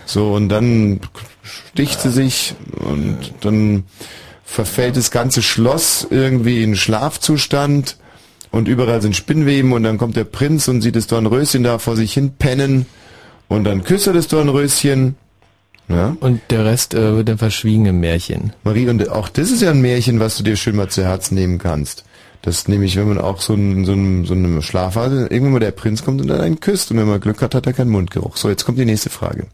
so 0.07 0.33
und 0.33 0.49
dann 0.49 1.01
sticht 1.43 2.01
sie 2.01 2.11
sich 2.11 2.55
und 2.77 3.19
dann 3.41 3.85
verfällt 4.49 4.97
das 4.97 5.11
ganze 5.11 5.43
Schloss 5.43 6.07
irgendwie 6.11 6.63
in 6.63 6.75
Schlafzustand 6.75 7.99
und 8.51 8.67
überall 8.67 9.03
sind 9.03 9.15
Spinnweben 9.15 9.73
und 9.73 9.83
dann 9.83 9.99
kommt 9.99 10.17
der 10.17 10.25
Prinz 10.25 10.69
und 10.69 10.81
sieht 10.81 10.97
das 10.97 11.07
Dornröschen 11.07 11.63
da 11.63 11.79
vor 11.79 11.97
sich 11.97 12.15
hin 12.15 12.33
pennen 12.39 12.87
und 13.49 13.65
dann 13.65 13.85
küsst 13.85 14.07
er 14.07 14.15
das 14.15 14.27
Dornröschen. 14.27 15.17
Ja. 15.89 16.17
Und 16.21 16.41
der 16.49 16.65
Rest 16.65 16.95
äh, 16.95 17.17
wird 17.17 17.29
dann 17.29 17.39
verschwiegen 17.39 17.87
im 17.87 18.01
Märchen. 18.01 18.55
Marie, 18.65 18.89
und 18.89 19.09
auch 19.11 19.29
das 19.29 19.51
ist 19.51 19.63
ja 19.63 19.71
ein 19.71 19.83
Märchen, 19.83 20.19
was 20.19 20.39
du 20.39 20.43
dir 20.43 20.57
schön 20.57 20.77
mal 20.77 20.89
zu 20.89 21.05
Herzen 21.05 21.35
nehmen 21.35 21.59
kannst. 21.59 22.05
Das 22.41 22.69
nämlich, 22.69 22.97
wenn 22.97 23.09
man 23.09 23.19
auch 23.19 23.41
so 23.41 23.55
ein, 23.55 23.85
so 23.85 23.93
ein, 23.93 24.25
so 24.25 24.33
einem 24.33 24.63
Schlafphase, 24.63 25.27
irgendwann 25.27 25.53
mal 25.53 25.61
der 25.61 25.73
Prinz 25.73 26.05
kommt 26.05 26.23
und 26.23 26.29
dann 26.29 26.41
einen 26.41 26.61
küsst 26.61 26.91
und 26.91 26.97
wenn 26.97 27.07
man 27.07 27.21
Glück 27.21 27.43
hat, 27.43 27.55
hat 27.55 27.67
er 27.67 27.75
keinen 27.75 27.91
Mundgeruch. 27.91 28.37
So, 28.39 28.49
jetzt 28.49 28.65
kommt 28.65 28.79
die 28.79 28.87
nächste 28.87 29.11
Frage. 29.11 29.47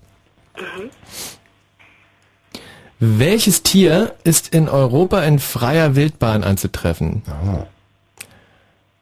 Welches 3.06 3.62
Tier 3.62 4.14
ist 4.24 4.54
in 4.54 4.66
Europa 4.68 5.20
in 5.24 5.38
freier 5.38 5.94
Wildbahn 5.94 6.42
anzutreffen? 6.42 7.22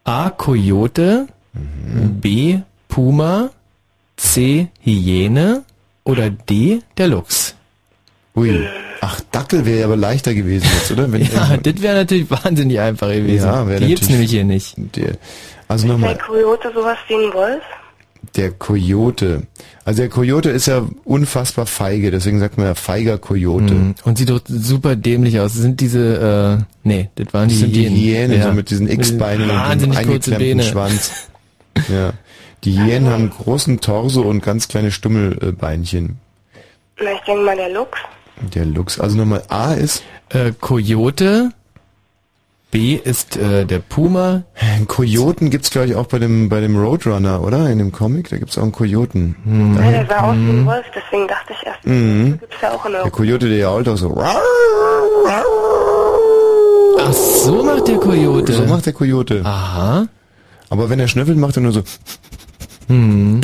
A. 0.03 0.29
Kojote, 0.29 1.27
B. 1.53 2.59
Puma, 2.89 3.49
C. 4.17 4.67
Hyäne 4.81 5.63
oder 6.03 6.29
D. 6.29 6.81
der 6.97 7.07
Luchs? 7.07 7.55
Ui, 8.35 8.67
ach, 8.99 9.21
Dackel 9.31 9.65
wäre 9.65 9.85
aber 9.85 9.95
leichter 9.95 10.33
gewesen 10.33 10.67
jetzt, 10.73 10.91
oder? 10.91 11.09
Wenn 11.11 11.21
Ja, 11.33 11.55
das 11.55 11.81
wäre 11.81 11.95
natürlich 11.95 12.29
wahnsinnig 12.29 12.79
einfach 12.81 13.07
gewesen. 13.07 13.45
Ja, 13.45 13.65
wäre 13.67 13.79
Die 13.79 13.87
gibt's 13.87 14.09
natürlich- 14.09 14.31
nämlich 14.31 14.31
hier 14.31 14.43
nicht. 14.43 14.95
Der, 14.97 15.17
also 15.69 15.85
Der 15.87 15.93
nochmal, 15.93 16.17
Kojote 16.17 16.71
sowas 16.73 16.97
wie 17.07 17.13
ein 17.15 17.33
Wolf? 17.33 17.61
Der 18.35 18.51
Kojote. 18.51 19.43
Also 19.85 20.01
der 20.01 20.09
Kojote 20.09 20.49
ist 20.49 20.65
ja 20.65 20.87
unfassbar 21.03 21.65
feige, 21.65 22.09
deswegen 22.11 22.39
sagt 22.39 22.57
man 22.57 22.67
ja 22.67 22.75
feiger 22.75 23.17
Kojote. 23.17 23.73
Mhm. 23.73 23.95
Und 24.03 24.17
sieht 24.17 24.29
doch 24.29 24.41
super 24.45 24.95
dämlich 24.95 25.39
aus. 25.39 25.53
Das 25.53 25.61
sind 25.61 25.79
diese, 25.81 26.59
äh, 26.59 26.63
nee, 26.83 27.09
das 27.15 27.33
waren 27.33 27.49
Das 27.49 27.57
die 27.57 27.63
sind 27.63 27.75
die 27.75 27.89
Hyänen. 27.89 28.37
Ja. 28.39 28.47
so 28.47 28.53
mit 28.53 28.69
diesen 28.69 28.89
X-Beinen 28.89 29.49
und 29.49 29.81
dem 29.81 29.91
eingeklemmten. 29.91 30.61
Schwanz. 30.63 31.11
Ja. 31.89 32.13
Die 32.63 32.77
Hyänen 32.77 33.07
haben 33.09 33.21
einen 33.23 33.29
großen 33.31 33.79
Torso 33.81 34.21
und 34.21 34.43
ganz 34.43 34.67
kleine 34.67 34.91
Stummelbeinchen. 34.91 36.17
Na, 37.03 37.11
ich 37.13 37.19
denke 37.21 37.41
mal 37.43 37.55
der 37.55 37.69
Luchs. 37.69 37.97
Der 38.53 38.65
Luchs. 38.65 38.99
Also 38.99 39.17
nochmal, 39.17 39.41
A 39.49 39.73
ist 39.73 40.03
Äh, 40.29 40.51
Kojote, 40.61 41.49
B 42.73 42.95
ist 42.95 43.37
äh, 43.37 43.65
der 43.65 43.77
Puma. 43.79 44.41
Einen 44.59 44.87
Kojoten 44.87 45.51
gibt's 45.51 45.69
glaube 45.69 45.87
ich 45.89 45.95
auch 45.95 46.07
bei 46.07 46.17
dem 46.17 46.49
bei 46.49 46.59
dem 46.59 46.75
Roadrunner, 46.75 47.43
oder? 47.43 47.69
In 47.69 47.77
dem 47.77 47.91
Comic, 47.91 48.29
da 48.29 48.37
gibt's 48.37 48.57
auch 48.57 48.63
einen 48.63 48.71
Kojoten. 48.71 49.35
Ja, 49.77 49.91
der 49.91 50.05
sah 50.07 50.21
aus 50.21 50.35
wie 50.35 50.49
ein 50.49 50.65
Wolf, 50.65 50.85
deswegen 50.95 51.27
dachte 51.27 51.53
ich 51.53 51.65
erst, 51.67 51.85
Mhm. 51.85 52.39
gibt's 52.39 52.55
ja 52.63 52.71
auch 52.71 52.83
in 52.85 52.93
Der 52.93 53.01
Europa. 53.01 53.15
Kojote, 53.17 53.47
der 53.47 53.57
jault 53.59 53.87
auch 53.87 53.95
so. 53.97 54.17
Ach, 56.99 57.13
so 57.13 57.63
macht 57.63 57.87
der 57.87 57.97
Kojote. 57.97 58.53
So 58.53 58.65
macht 58.65 58.85
der 58.87 58.93
Kojote. 58.93 59.41
Aha. 59.45 60.07
Aber 60.69 60.89
wenn 60.89 60.99
er 60.99 61.07
schnüffelt, 61.07 61.37
macht 61.37 61.55
er 61.57 61.61
nur 61.61 61.73
so. 61.73 61.83
Hm. 62.87 63.41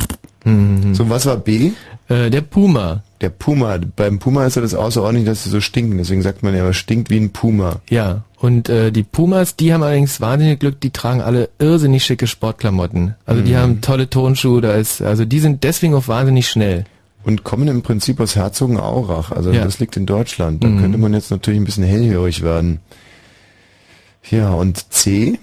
So, 0.93 1.07
was 1.09 1.25
war 1.27 1.37
B? 1.37 1.71
Äh, 2.07 2.31
der 2.31 2.41
Puma. 2.41 3.03
Der 3.21 3.29
Puma. 3.29 3.77
Beim 3.95 4.17
Puma 4.17 4.45
ist 4.45 4.55
ja 4.55 4.61
das 4.63 4.73
außerordentlich, 4.73 5.25
dass 5.27 5.43
sie 5.43 5.49
so 5.51 5.61
stinken. 5.61 5.97
Deswegen 5.99 6.23
sagt 6.23 6.41
man 6.41 6.55
ja, 6.55 6.63
er 6.65 6.73
stinkt 6.73 7.09
wie 7.11 7.17
ein 7.19 7.29
Puma. 7.31 7.75
Ja, 7.89 8.21
und 8.41 8.69
äh, 8.69 8.91
die 8.91 9.03
Pumas, 9.03 9.55
die 9.55 9.73
haben 9.73 9.83
allerdings 9.83 10.21
wahnsinnig 10.21 10.59
Glück, 10.59 10.79
die 10.81 10.91
tragen 10.91 11.21
alle 11.21 11.49
irrsinnig 11.59 12.03
schicke 12.05 12.25
Sportklamotten. 12.27 13.15
Also 13.25 13.41
die 13.41 13.51
Mhm. 13.51 13.57
haben 13.57 13.81
tolle 13.81 14.09
Turnschuhe, 14.09 14.61
da 14.61 14.73
ist, 14.75 15.01
also 15.01 15.25
die 15.25 15.39
sind 15.39 15.63
deswegen 15.63 15.93
auch 15.93 16.07
wahnsinnig 16.07 16.47
schnell. 16.47 16.85
Und 17.23 17.43
kommen 17.43 17.67
im 17.67 17.81
Prinzip 17.81 18.19
aus 18.21 18.35
Herzogenaurach. 18.37 19.31
Also 19.31 19.51
Ja. 19.51 19.65
das 19.65 19.79
liegt 19.79 19.97
in 19.97 20.05
Deutschland. 20.05 20.63
Da 20.63 20.67
Mhm. 20.69 20.79
könnte 20.79 20.97
man 20.97 21.13
jetzt 21.13 21.31
natürlich 21.31 21.59
ein 21.59 21.65
bisschen 21.65 21.83
hellhörig 21.83 22.41
werden. 22.41 22.79
Ja, 24.29 24.51
und 24.53 24.91
C? 24.93 25.37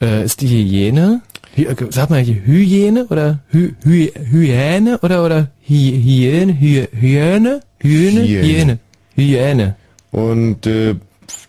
Äh, 0.00 0.24
ist 0.24 0.40
die 0.40 0.48
Hyäne? 0.48 1.22
Hy 1.56 1.64
äh, 1.64 1.74
sag 1.90 2.10
mal, 2.10 2.22
Hyäne 2.22 3.06
oder 3.06 3.40
Hy 3.52 3.74
Hy 3.84 4.12
Hyäne 4.30 4.98
oder 5.02 5.24
oder 5.24 5.48
Hy 5.62 5.90
Hyäne 6.02 6.52
Hy 6.52 6.86
Hyäne 6.92 7.60
Hyäne 7.80 8.20
Hyäne 8.22 8.78
Hyäne. 9.16 9.74
Und 10.12 10.66
äh, 10.66 10.96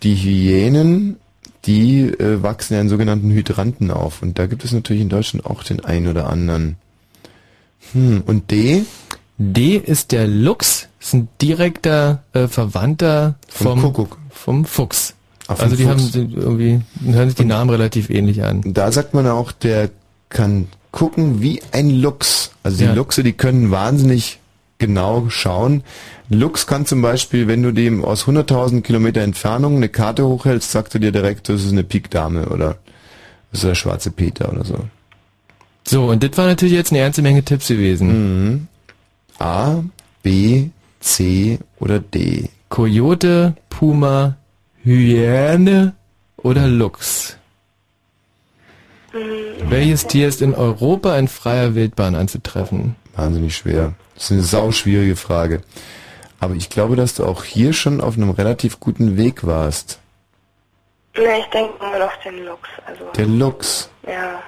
die 0.04 0.16
Hyänen, 0.16 1.18
die 1.66 2.02
äh, 2.04 2.42
wachsen 2.42 2.74
ja 2.76 2.82
in 2.82 2.90
sogenannten 2.90 3.30
Hydranten 3.32 3.92
auf. 3.92 4.22
Und 4.22 4.40
da 4.40 4.46
gibt 4.48 4.64
es 4.64 4.72
natürlich 4.72 5.02
in 5.02 5.10
Deutschland 5.10 5.46
auch 5.46 5.64
den 5.64 5.84
einen 5.84 6.08
oder 6.08 6.30
anderen. 6.30 6.78
Hm, 7.94 8.24
und 8.26 8.52
D? 8.52 8.84
D 9.38 9.76
ist 9.78 10.12
der 10.12 10.28
Luchs, 10.28 10.88
ist 11.00 11.14
ein 11.14 11.28
direkter 11.42 12.24
äh, 12.34 12.48
Verwandter 12.48 13.36
Vom 13.48 13.80
vom 13.80 13.94
Kuckuck. 13.94 14.18
vom 14.32 14.66
Fuchs. 14.66 15.14
Ah, 15.48 15.56
vom 15.56 15.66
also 15.66 15.76
die 15.76 15.84
Fuchs. 15.84 16.16
haben 16.16 16.32
irgendwie 16.36 16.82
hören 17.06 17.30
sich 17.30 17.36
die 17.36 17.46
Namen 17.46 17.70
relativ 17.70 18.10
ähnlich 18.10 18.44
an. 18.44 18.62
Da 18.74 18.92
sagt 18.92 19.14
man 19.14 19.28
auch, 19.28 19.52
der 19.52 19.90
kann 20.30 20.68
gucken 20.92 21.42
wie 21.42 21.62
ein 21.72 21.90
Luchs. 21.90 22.52
Also 22.64 22.78
die 22.80 22.86
Ja. 22.86 22.94
Luchse, 22.94 23.24
die 23.24 23.34
können 23.34 23.70
wahnsinnig 23.72 24.40
genau 24.78 25.30
schauen. 25.30 25.84
Luchs 26.30 26.68
kann 26.68 26.86
zum 26.86 27.02
Beispiel, 27.02 27.48
wenn 27.48 27.64
du 27.64 27.72
dem 27.72 28.04
aus 28.04 28.26
100.000 28.26 28.82
Kilometer 28.82 29.22
Entfernung 29.22 29.78
eine 29.78 29.90
Karte 29.90 30.26
hochhältst, 30.26 30.72
sagt 30.72 30.94
er 30.94 31.00
dir 31.00 31.12
direkt, 31.12 31.50
das 31.50 31.64
ist 31.64 31.72
eine 31.72 31.84
Pikdame 31.84 32.48
oder 32.50 32.78
das 33.52 33.62
ist 33.62 33.68
der 33.68 33.76
schwarze 33.76 34.12
Peter 34.12 34.52
oder 34.52 34.66
so. 34.66 34.80
So, 35.86 36.06
und 36.08 36.22
das 36.22 36.38
war 36.38 36.48
natürlich 36.48 36.74
jetzt 36.74 36.92
eine 36.92 37.02
ganze 37.02 37.22
Menge 37.22 37.44
Tipps 37.44 37.70
gewesen. 37.70 38.08
Mhm. 38.10 38.68
A, 39.40 39.84
B, 40.22 40.70
C 41.00 41.60
oder 41.80 42.00
D. 42.00 42.50
Kojote, 42.70 43.56
Puma, 43.70 44.36
Hyäne 44.84 45.94
oder 46.38 46.68
Luchs? 46.68 47.38
Welches 49.70 50.08
Tier 50.08 50.28
ist 50.28 50.42
in 50.42 50.54
Europa 50.54 51.18
in 51.18 51.28
freier 51.28 51.76
Wildbahn 51.76 52.16
anzutreffen? 52.16 52.96
Wahnsinnig 53.18 53.56
schwer. 53.58 53.94
Das 54.16 54.26
ist 54.26 54.32
eine 54.32 54.42
sauschwierige 54.44 55.16
Frage. 55.16 55.62
Aber 56.40 56.54
ich 56.54 56.70
glaube, 56.70 56.96
dass 56.96 57.16
du 57.16 57.26
auch 57.26 57.44
hier 57.44 57.74
schon 57.74 58.00
auf 58.00 58.16
einem 58.16 58.30
relativ 58.30 58.80
guten 58.80 59.18
Weg 59.18 59.46
warst. 59.46 60.00
Ne, 61.18 61.40
ich 61.40 61.46
denke 61.48 61.74
mal 61.80 62.00
auf 62.02 62.14
den 62.24 62.46
Lux. 62.46 62.70
Also, 62.86 63.04
Der 63.16 63.26
Lux. 63.26 63.90
ja. 64.08 64.40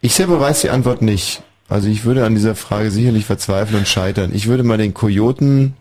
Ich 0.00 0.14
selber 0.14 0.40
weiß 0.40 0.62
die 0.62 0.70
Antwort 0.70 1.00
nicht. 1.00 1.42
Also 1.68 1.86
ich 1.88 2.04
würde 2.04 2.24
an 2.26 2.34
dieser 2.34 2.56
Frage 2.56 2.90
sicherlich 2.90 3.24
verzweifeln 3.24 3.78
und 3.78 3.86
scheitern. 3.88 4.34
Ich 4.34 4.46
würde 4.48 4.64
mal 4.64 4.76
den 4.76 4.94
Kojoten. 4.94 5.76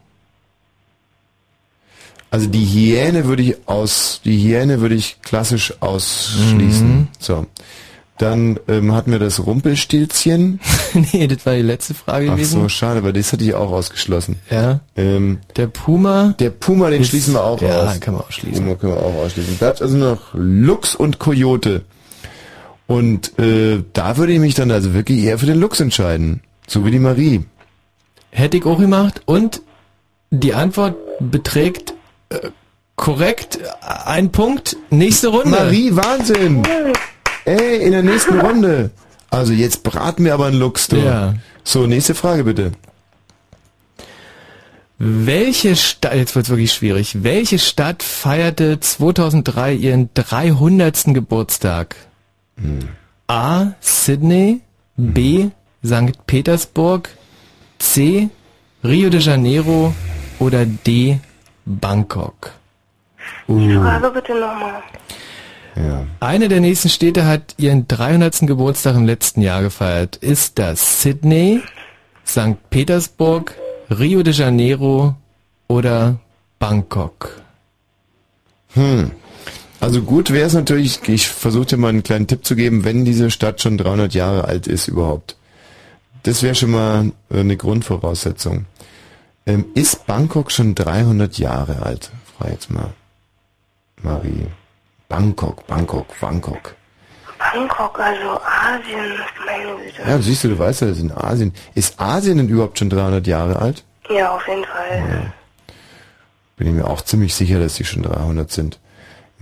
Also 2.30 2.48
die 2.48 2.66
Hyäne 2.66 3.26
würde 3.26 3.42
ich 3.44 3.68
aus, 3.68 4.22
die 4.24 4.38
Hyäne 4.38 4.80
würde 4.80 4.96
ich 4.96 5.22
klassisch 5.22 5.74
ausschließen. 5.82 6.88
Mhm. 7.00 7.08
So. 7.20 7.48
Dann 8.22 8.60
ähm, 8.68 8.94
hatten 8.94 9.12
wir 9.12 9.18
das 9.18 9.44
Rumpelstilzchen. 9.44 10.60
nee, 11.12 11.26
das 11.26 11.44
war 11.48 11.56
die 11.56 11.64
letzte 11.64 11.96
Frage 11.96 12.28
Ach 12.30 12.36
gewesen. 12.36 12.62
so, 12.62 12.70
schade, 12.70 13.02
weil 13.04 13.14
das 13.14 13.34
hatte 13.34 13.44
ich 13.44 13.56
auch 13.56 13.72
ausgeschlossen. 13.72 14.36
Ja. 14.52 14.82
Ähm, 14.96 15.40
der 15.56 15.66
Puma. 15.66 16.36
Der 16.38 16.52
Puma, 16.52 16.92
den 16.92 17.02
Ist- 17.02 17.08
schließen 17.10 17.34
wir 17.34 17.44
auch 17.44 17.60
ja, 17.60 17.80
aus. 17.82 18.00
kann 18.00 18.14
man 18.14 18.24
ausschließen. 18.24 18.64
Puma 18.64 18.76
können 18.76 18.94
wir 18.94 19.02
auch 19.02 19.16
ausschließen. 19.26 19.56
Bleibt 19.58 19.82
also 19.82 19.98
noch 19.98 20.20
Lux 20.36 20.94
und 20.94 21.18
Coyote. 21.18 21.82
Und 22.86 23.40
äh, 23.40 23.84
da 23.94 24.18
würde 24.18 24.34
ich 24.34 24.40
mich 24.40 24.54
dann 24.54 24.70
also 24.70 24.94
wirklich 24.94 25.24
eher 25.24 25.40
für 25.40 25.48
den 25.48 25.60
Lux 25.60 25.80
entscheiden. 25.80 26.42
So 26.68 26.86
wie 26.86 26.92
die 26.92 27.00
Marie. 27.00 27.44
Hätte 28.30 28.58
ich 28.58 28.66
auch 28.68 28.78
gemacht 28.78 29.24
und 29.26 29.64
die 30.30 30.54
Antwort 30.54 30.96
beträgt 31.20 31.96
äh, 32.30 32.50
korrekt 32.96 33.58
ein 34.06 34.32
Punkt. 34.32 34.78
Nächste 34.92 35.30
Runde. 35.30 35.50
Marie, 35.50 35.96
Wahnsinn! 35.96 36.62
Ey, 37.46 37.84
in 37.84 37.92
der 37.92 38.04
nächsten 38.04 38.40
Runde. 38.40 38.92
Also 39.30 39.54
jetzt 39.54 39.84
braten 39.84 40.26
wir 40.26 40.34
aber 40.34 40.48
einen 40.48 40.60
Lux, 40.60 40.88
du. 40.88 40.98
Ja. 40.98 41.36
So, 41.64 41.88
nächste 41.88 42.16
Frage 42.16 42.44
bitte. 42.44 42.72
Welche 44.98 45.76
Stadt, 45.76 46.14
jetzt 46.14 46.36
wird's 46.36 46.50
wirklich 46.50 46.74
schwierig, 46.74 47.24
welche 47.24 47.58
Stadt 47.58 48.04
feierte 48.04 48.80
2003 48.80 49.74
ihren 49.74 50.10
300. 50.14 51.06
Geburtstag? 51.06 51.96
A. 53.28 53.72
Sydney, 53.80 54.62
B. 54.98 55.50
St. 55.84 56.28
Petersburg, 56.28 57.10
C. 57.80 58.30
Rio 58.84 59.10
de 59.10 59.20
Janeiro 59.20 59.96
oder 60.38 60.66
D. 60.66 61.20
Bangkok? 61.66 62.52
Uh. 63.48 63.82
Frage 63.82 64.12
bitte 64.12 64.34
nochmal. 64.34 64.84
Eine 66.20 66.50
der 66.50 66.60
nächsten 66.60 66.90
Städte 66.90 67.26
hat 67.26 67.56
ihren 67.58 67.88
300. 67.88 68.42
Geburtstag 68.42 68.96
im 68.96 69.06
letzten 69.06 69.42
Jahr 69.42 69.62
gefeiert. 69.62 70.18
Ist 70.18 70.60
das 70.60 71.02
Sydney, 71.02 71.62
St. 72.26 72.70
Petersburg, 72.70 73.56
Rio 73.90 74.22
de 74.22 74.34
Janeiro 74.34 75.16
oder 75.68 76.20
Bangkok? 76.60 77.42
Hm. 78.74 79.12
Also 79.80 80.04
gut 80.04 80.30
wäre 80.30 80.46
es 80.46 80.54
natürlich, 80.54 81.00
ich 81.08 81.28
versuche 81.28 81.66
dir 81.66 81.78
mal 81.78 81.90
einen 81.90 82.04
kleinen 82.04 82.28
Tipp 82.28 82.46
zu 82.46 82.56
geben, 82.56 82.84
wenn 82.84 83.04
diese 83.04 83.32
Stadt 83.32 83.62
schon 83.62 83.80
300 83.80 84.14
Jahre 84.14 84.46
alt 84.46 84.68
ist 84.68 84.88
überhaupt. 84.88 85.38
Das 86.24 86.44
wäre 86.44 86.54
schon 86.54 86.72
mal 86.72 87.12
eine 87.32 87.58
Grundvoraussetzung. 87.58 88.66
Ähm, 89.48 89.66
ist 89.74 90.06
Bangkok 90.06 90.52
schon 90.52 90.76
300 90.76 91.40
Jahre 91.40 91.82
alt? 91.82 92.12
Frage 92.38 92.52
jetzt 92.52 92.70
mal. 92.70 92.94
Marie. 94.04 94.46
Bangkok, 95.12 95.68
Bangkok, 95.68 96.08
Bangkok. 96.22 96.74
Bangkok, 97.38 98.00
also 98.00 98.40
Asien, 98.46 99.20
meine 99.46 99.76
Güte. 99.84 100.02
Ja, 100.08 100.18
siehst 100.20 100.46
du, 100.46 100.48
du 100.48 100.58
weißt 100.58 100.82
ja, 100.82 100.88
das 100.88 100.98
ist 100.98 101.04
in 101.04 101.12
Asien. 101.12 101.54
Ist 101.76 102.00
Asien 102.00 102.38
denn 102.38 102.48
überhaupt 102.48 102.80
schon 102.80 102.90
300 102.90 103.28
Jahre 103.28 103.58
alt? 103.58 103.84
Ja, 104.10 104.32
auf 104.32 104.48
jeden 104.48 104.64
Fall. 104.64 105.34
Bin 106.56 106.68
ich 106.68 106.74
mir 106.74 106.88
auch 106.88 107.02
ziemlich 107.02 107.36
sicher, 107.36 107.60
dass 107.60 107.74
die 107.74 107.84
schon 107.84 108.04
300 108.04 108.50
sind. 108.50 108.80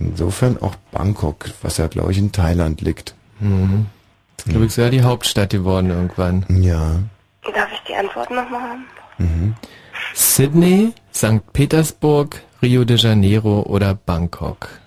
Insofern 0.00 0.60
auch 0.60 0.74
Bangkok, 0.90 1.50
was 1.62 1.76
ja, 1.76 1.86
glaube 1.86 2.10
ich, 2.10 2.18
in 2.18 2.32
Thailand 2.32 2.80
liegt. 2.80 3.14
Mhm. 3.38 3.86
Das 4.38 4.46
ist, 4.46 4.50
glaube 4.50 4.66
ich, 4.66 4.72
sehr 4.72 4.90
die 4.90 5.02
Hauptstadt 5.04 5.50
geworden 5.50 5.90
irgendwann. 5.90 6.46
Ja. 6.48 6.96
Darf 7.54 7.68
ich 7.72 7.80
die 7.86 7.94
Antwort 7.94 8.30
nochmal 8.30 8.60
haben? 8.60 8.86
Mhm. 9.18 9.54
Sydney, 10.14 10.94
St. 11.14 11.52
Petersburg, 11.52 12.40
Rio 12.60 12.84
de 12.84 12.96
Janeiro 12.96 13.60
oder 13.60 13.94
Bangkok? 13.94 14.80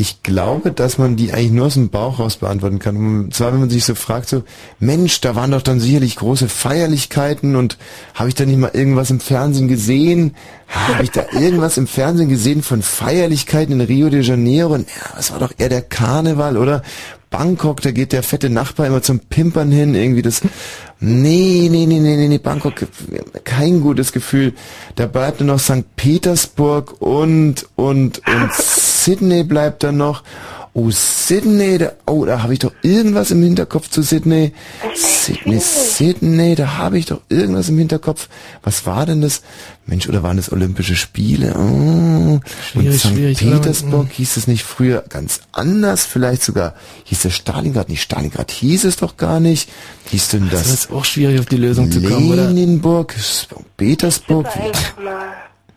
Ich 0.00 0.22
glaube, 0.22 0.72
dass 0.72 0.96
man 0.96 1.16
die 1.16 1.30
eigentlich 1.30 1.50
nur 1.50 1.66
aus 1.66 1.74
dem 1.74 1.90
Bauch 1.90 2.18
raus 2.20 2.36
beantworten 2.36 2.78
kann. 2.78 2.96
Und 2.96 3.34
zwar, 3.34 3.52
wenn 3.52 3.60
man 3.60 3.68
sich 3.68 3.84
so 3.84 3.94
fragt, 3.94 4.30
so, 4.30 4.44
Mensch, 4.78 5.20
da 5.20 5.36
waren 5.36 5.50
doch 5.50 5.60
dann 5.60 5.78
sicherlich 5.78 6.16
große 6.16 6.48
Feierlichkeiten 6.48 7.54
und 7.54 7.76
habe 8.14 8.30
ich 8.30 8.34
da 8.34 8.46
nicht 8.46 8.58
mal 8.58 8.70
irgendwas 8.72 9.10
im 9.10 9.20
Fernsehen 9.20 9.68
gesehen? 9.68 10.36
Habe 10.68 11.02
ich 11.02 11.10
da 11.10 11.26
irgendwas 11.32 11.76
im 11.76 11.86
Fernsehen 11.86 12.30
gesehen 12.30 12.62
von 12.62 12.80
Feierlichkeiten 12.80 13.78
in 13.78 13.82
Rio 13.82 14.08
de 14.08 14.22
Janeiro? 14.22 14.72
Und, 14.72 14.88
ja, 14.88 15.16
das 15.16 15.32
war 15.32 15.38
doch 15.38 15.52
eher 15.58 15.68
der 15.68 15.82
Karneval, 15.82 16.56
oder? 16.56 16.82
Bangkok, 17.30 17.80
da 17.80 17.92
geht 17.92 18.12
der 18.12 18.24
fette 18.24 18.50
Nachbar 18.50 18.86
immer 18.88 19.02
zum 19.02 19.20
Pimpern 19.20 19.70
hin, 19.70 19.94
irgendwie 19.94 20.22
das. 20.22 20.42
Nee, 20.98 21.68
nee, 21.70 21.86
nee, 21.86 22.00
nee, 22.00 22.16
nee, 22.16 22.28
nee, 22.28 22.38
Bangkok, 22.38 22.86
kein 23.44 23.80
gutes 23.80 24.12
Gefühl. 24.12 24.52
Da 24.96 25.06
bleibt 25.06 25.40
nur 25.40 25.54
noch 25.54 25.60
St. 25.60 25.96
Petersburg 25.96 27.00
und, 27.00 27.66
und, 27.76 28.20
und 28.26 28.52
Sydney 28.52 29.44
bleibt 29.44 29.84
dann 29.84 29.96
noch. 29.96 30.24
Oh, 30.72 30.88
Sydney, 30.90 31.78
da, 31.78 31.92
oh, 32.06 32.24
da 32.24 32.42
habe 32.42 32.52
ich 32.52 32.60
doch 32.60 32.72
irgendwas 32.82 33.32
im 33.32 33.42
Hinterkopf 33.42 33.90
zu 33.90 34.02
Sydney. 34.02 34.52
Sydney, 34.94 35.58
Sydney, 35.58 36.54
da 36.54 36.78
habe 36.78 36.96
ich 36.96 37.06
doch 37.06 37.22
irgendwas 37.28 37.68
im 37.68 37.78
Hinterkopf. 37.78 38.28
Was 38.62 38.86
war 38.86 39.04
denn 39.04 39.20
das? 39.20 39.42
Mensch, 39.86 40.08
oder 40.08 40.22
waren 40.22 40.36
das 40.36 40.52
Olympische 40.52 40.94
Spiele? 40.94 41.54
Oh. 41.56 41.60
und 41.60 42.42
Schwierig, 42.70 43.00
St. 43.00 43.08
schwierig, 43.08 43.42
oder? 43.42 43.56
Petersburg 43.56 44.12
hieß 44.12 44.36
es 44.36 44.46
nicht 44.46 44.62
früher 44.62 45.04
ganz 45.08 45.40
anders, 45.50 46.04
vielleicht 46.04 46.44
sogar 46.44 46.74
hieß 47.04 47.24
es 47.24 47.34
Stalingrad, 47.34 47.88
nicht 47.88 48.02
Stalingrad 48.02 48.52
hieß 48.52 48.84
es 48.84 48.96
doch 48.96 49.16
gar 49.16 49.40
nicht. 49.40 49.68
Hieß 50.10 50.28
denn 50.28 50.50
das? 50.50 50.62
Das 50.62 50.72
ist 50.72 50.92
auch 50.92 51.04
schwierig 51.04 51.40
auf 51.40 51.46
die 51.46 51.56
Lösung 51.56 51.90
zu 51.90 52.00
kommen, 52.00 52.30
oder? 52.30 52.48
Leninburg, 52.48 53.16
Petersburg, 53.76 54.46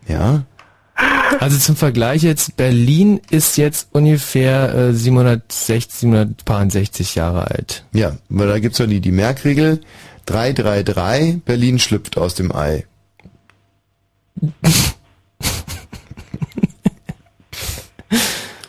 ja. 0.07 0.43
Also 1.39 1.57
zum 1.57 1.75
Vergleich 1.75 2.21
jetzt, 2.23 2.55
Berlin 2.55 3.19
ist 3.29 3.57
jetzt 3.57 3.87
ungefähr 3.91 4.73
äh, 4.75 4.93
760, 4.93 5.91
760 5.91 7.15
Jahre 7.15 7.49
alt. 7.49 7.83
Ja, 7.93 8.17
weil 8.29 8.47
da 8.47 8.59
gibt's 8.59 8.77
ja 8.77 8.85
die, 8.85 9.01
die 9.01 9.11
Merkregel. 9.11 9.81
333, 10.25 11.41
Berlin 11.43 11.79
schlüpft 11.79 12.17
aus 12.17 12.35
dem 12.35 12.55
Ei. 12.55 12.85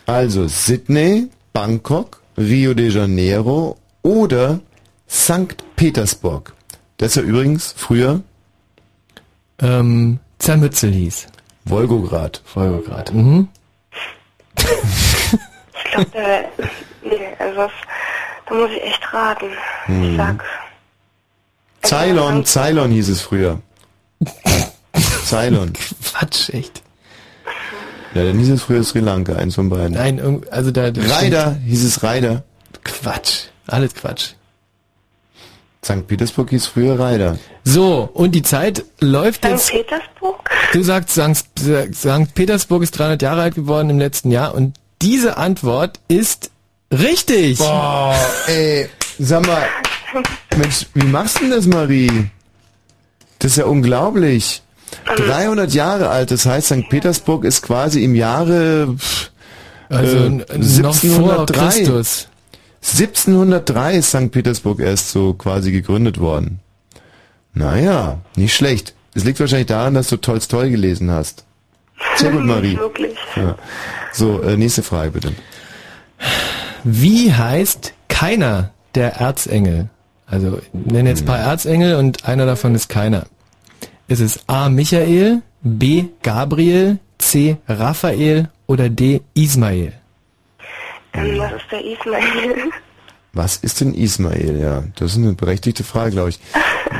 also 0.05 0.47
Sydney, 0.47 1.29
Bangkok, 1.53 2.21
Rio 2.37 2.73
de 2.73 2.89
Janeiro 2.89 3.77
oder 4.01 4.59
St. 5.09 5.55
Petersburg. 5.75 6.53
Das 6.97 7.09
ist 7.09 7.15
ja 7.15 7.21
übrigens 7.23 7.73
früher 7.75 8.21
Ähm, 9.59 10.19
Zermützel 10.39 10.91
hieß. 10.91 11.27
Wolgograd. 11.65 12.41
Wolgograd. 12.53 13.11
Mhm. 13.13 13.47
Ich 14.57 15.91
glaube, 15.91 16.09
da, 16.13 16.39
nee, 17.03 17.27
also 17.39 17.55
das, 17.55 17.71
da 18.47 18.53
muss 18.55 18.69
ich 18.71 18.83
echt 18.83 19.13
raten. 19.13 19.45
Ich 19.87 19.93
Hm. 19.93 20.17
sag, 20.17 20.43
Ceylon, 21.83 22.45
Ceylon 22.45 22.91
hieß 22.91 23.09
es 23.09 23.21
früher. 23.21 23.59
Ceylon. 25.25 25.73
Quatsch, 25.73 26.49
echt. 26.49 26.81
Ja, 28.13 28.23
dann 28.23 28.37
hieß 28.39 28.49
es 28.49 28.63
früher 28.63 28.83
Sri 28.83 28.99
Lanka, 28.99 29.35
eins 29.35 29.55
von 29.55 29.69
beiden. 29.69 29.91
Nein, 29.91 30.43
also 30.49 30.71
da... 30.71 30.83
Reider, 30.95 31.55
hieß 31.65 31.83
es 31.83 32.01
Reider. 32.01 32.43
Quatsch. 32.83 33.47
Alles 33.67 33.93
Quatsch. 33.93 34.33
St. 35.85 36.07
Petersburg 36.07 36.49
hieß 36.49 36.65
früher 36.65 36.99
Reider. 36.99 37.37
So, 37.63 38.09
und 38.13 38.33
die 38.33 38.41
Zeit 38.41 38.83
läuft 38.99 39.45
St. 39.45 39.51
jetzt... 39.51 39.71
Petersburg? 39.71 40.49
Du 40.73 40.81
sagst, 40.81 41.11
St. 41.11 41.45
St. 41.93 42.33
Petersburg 42.33 42.81
ist 42.83 42.97
300 42.97 43.21
Jahre 43.21 43.41
alt 43.43 43.55
geworden 43.55 43.91
im 43.91 43.99
letzten 43.99 44.31
Jahr 44.31 44.55
und 44.55 44.75
diese 45.03 45.37
Antwort 45.37 45.99
ist 46.07 46.49
richtig. 46.91 47.59
Boah, 47.59 48.15
ey, 48.47 48.89
sag 49.19 49.45
mal, 49.45 49.63
Mensch, 50.57 50.87
wie 50.95 51.05
machst 51.05 51.37
du 51.37 51.41
denn 51.41 51.51
das, 51.51 51.67
Marie? 51.67 52.29
Das 53.39 53.51
ist 53.51 53.57
ja 53.57 53.65
unglaublich. 53.65 54.63
300 55.17 55.71
Jahre 55.73 56.09
alt, 56.09 56.31
das 56.31 56.45
heißt, 56.47 56.67
St. 56.67 56.89
Petersburg 56.89 57.43
ist 57.45 57.61
quasi 57.61 58.03
im 58.03 58.15
Jahre 58.15 58.95
Also 59.89 60.17
äh, 60.17 60.25
n- 60.25 60.45
noch 60.81 60.95
vor 60.95 61.45
Christus. 61.45 62.27
1703 62.87 63.95
ist 63.95 64.09
St. 64.09 64.31
Petersburg 64.31 64.79
erst 64.79 65.09
so 65.09 65.33
quasi 65.33 65.71
gegründet 65.71 66.19
worden. 66.19 66.59
Naja, 67.53 68.19
nicht 68.35 68.55
schlecht. 68.55 68.93
Es 69.15 69.23
liegt 69.23 69.39
wahrscheinlich 69.39 69.67
daran, 69.67 69.95
dass 69.95 70.09
du 70.09 70.17
Tolstoi 70.17 70.69
gelesen 70.69 71.09
hast. 71.09 71.45
Sehr 72.17 72.31
gut, 72.31 72.45
Marie. 72.45 72.77
Wirklich. 72.77 73.17
Ja. 73.35 73.55
So, 74.13 74.41
äh, 74.41 74.55
nächste 74.55 74.83
Frage 74.83 75.11
bitte. 75.11 75.31
Wie 76.83 77.33
heißt 77.33 77.93
keiner 78.07 78.71
der 78.93 79.15
Erzengel? 79.15 79.89
Also 80.27 80.59
ich 80.59 80.69
nenne 80.73 81.09
jetzt 81.09 81.23
ein 81.23 81.25
paar 81.25 81.39
Erzengel 81.39 81.95
und 81.95 82.25
einer 82.25 82.45
davon 82.45 82.75
ist 82.75 82.87
keiner. 82.89 83.25
Ist 84.07 84.21
es 84.21 84.47
A. 84.47 84.69
Michael, 84.69 85.41
B. 85.63 86.05
Gabriel, 86.21 86.99
C. 87.17 87.57
Raphael 87.67 88.49
oder 88.67 88.89
D. 88.89 89.21
Ismael? 89.33 89.93
Ähm, 91.15 91.39
was 91.39 91.51
ist 91.53 91.71
der 91.71 91.85
Ismail? 91.85 92.71
Was 93.33 93.57
ist 93.57 93.81
denn 93.81 93.93
Ismael? 93.93 94.57
Ja, 94.61 94.83
das 94.95 95.11
ist 95.11 95.17
eine 95.17 95.33
berechtigte 95.33 95.83
Frage, 95.83 96.11
glaube 96.11 96.29
ich. 96.29 96.39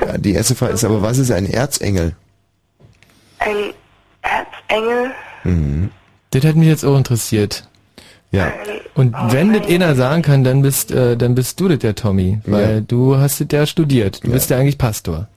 Ja, 0.06 0.18
die 0.18 0.34
erste 0.34 0.54
Frage 0.54 0.74
ist 0.74 0.84
aber, 0.84 1.02
was 1.02 1.18
ist 1.18 1.32
ein 1.32 1.46
Erzengel? 1.50 2.14
Ein 3.40 3.72
Erzengel? 4.22 5.12
Mhm. 5.46 5.92
Das 6.32 6.44
hat 6.44 6.56
mich 6.58 6.68
jetzt 6.68 6.84
auch 6.84 6.98
interessiert. 6.98 7.70
Ja. 8.32 8.52
Und 8.96 9.16
wenn 9.30 9.54
das 9.54 9.66
einer 9.68 9.96
sagen 9.96 10.24
kann, 10.24 10.44
dann 10.44 10.62
bist, 10.62 10.92
äh, 10.92 11.16
dann 11.16 11.36
bist 11.36 11.58
du 11.62 11.70
das 11.70 11.80
der 11.80 11.96
Tommy, 11.96 12.40
weil 12.46 12.76
Ja. 12.76 12.82
du 12.82 13.16
hast 13.16 13.40
das 13.40 13.48
ja 13.54 13.66
studiert. 13.66 14.22
Du 14.26 14.32
bist 14.32 14.50
ja 14.50 14.58
eigentlich 14.58 14.78
Pastor. 14.78 15.30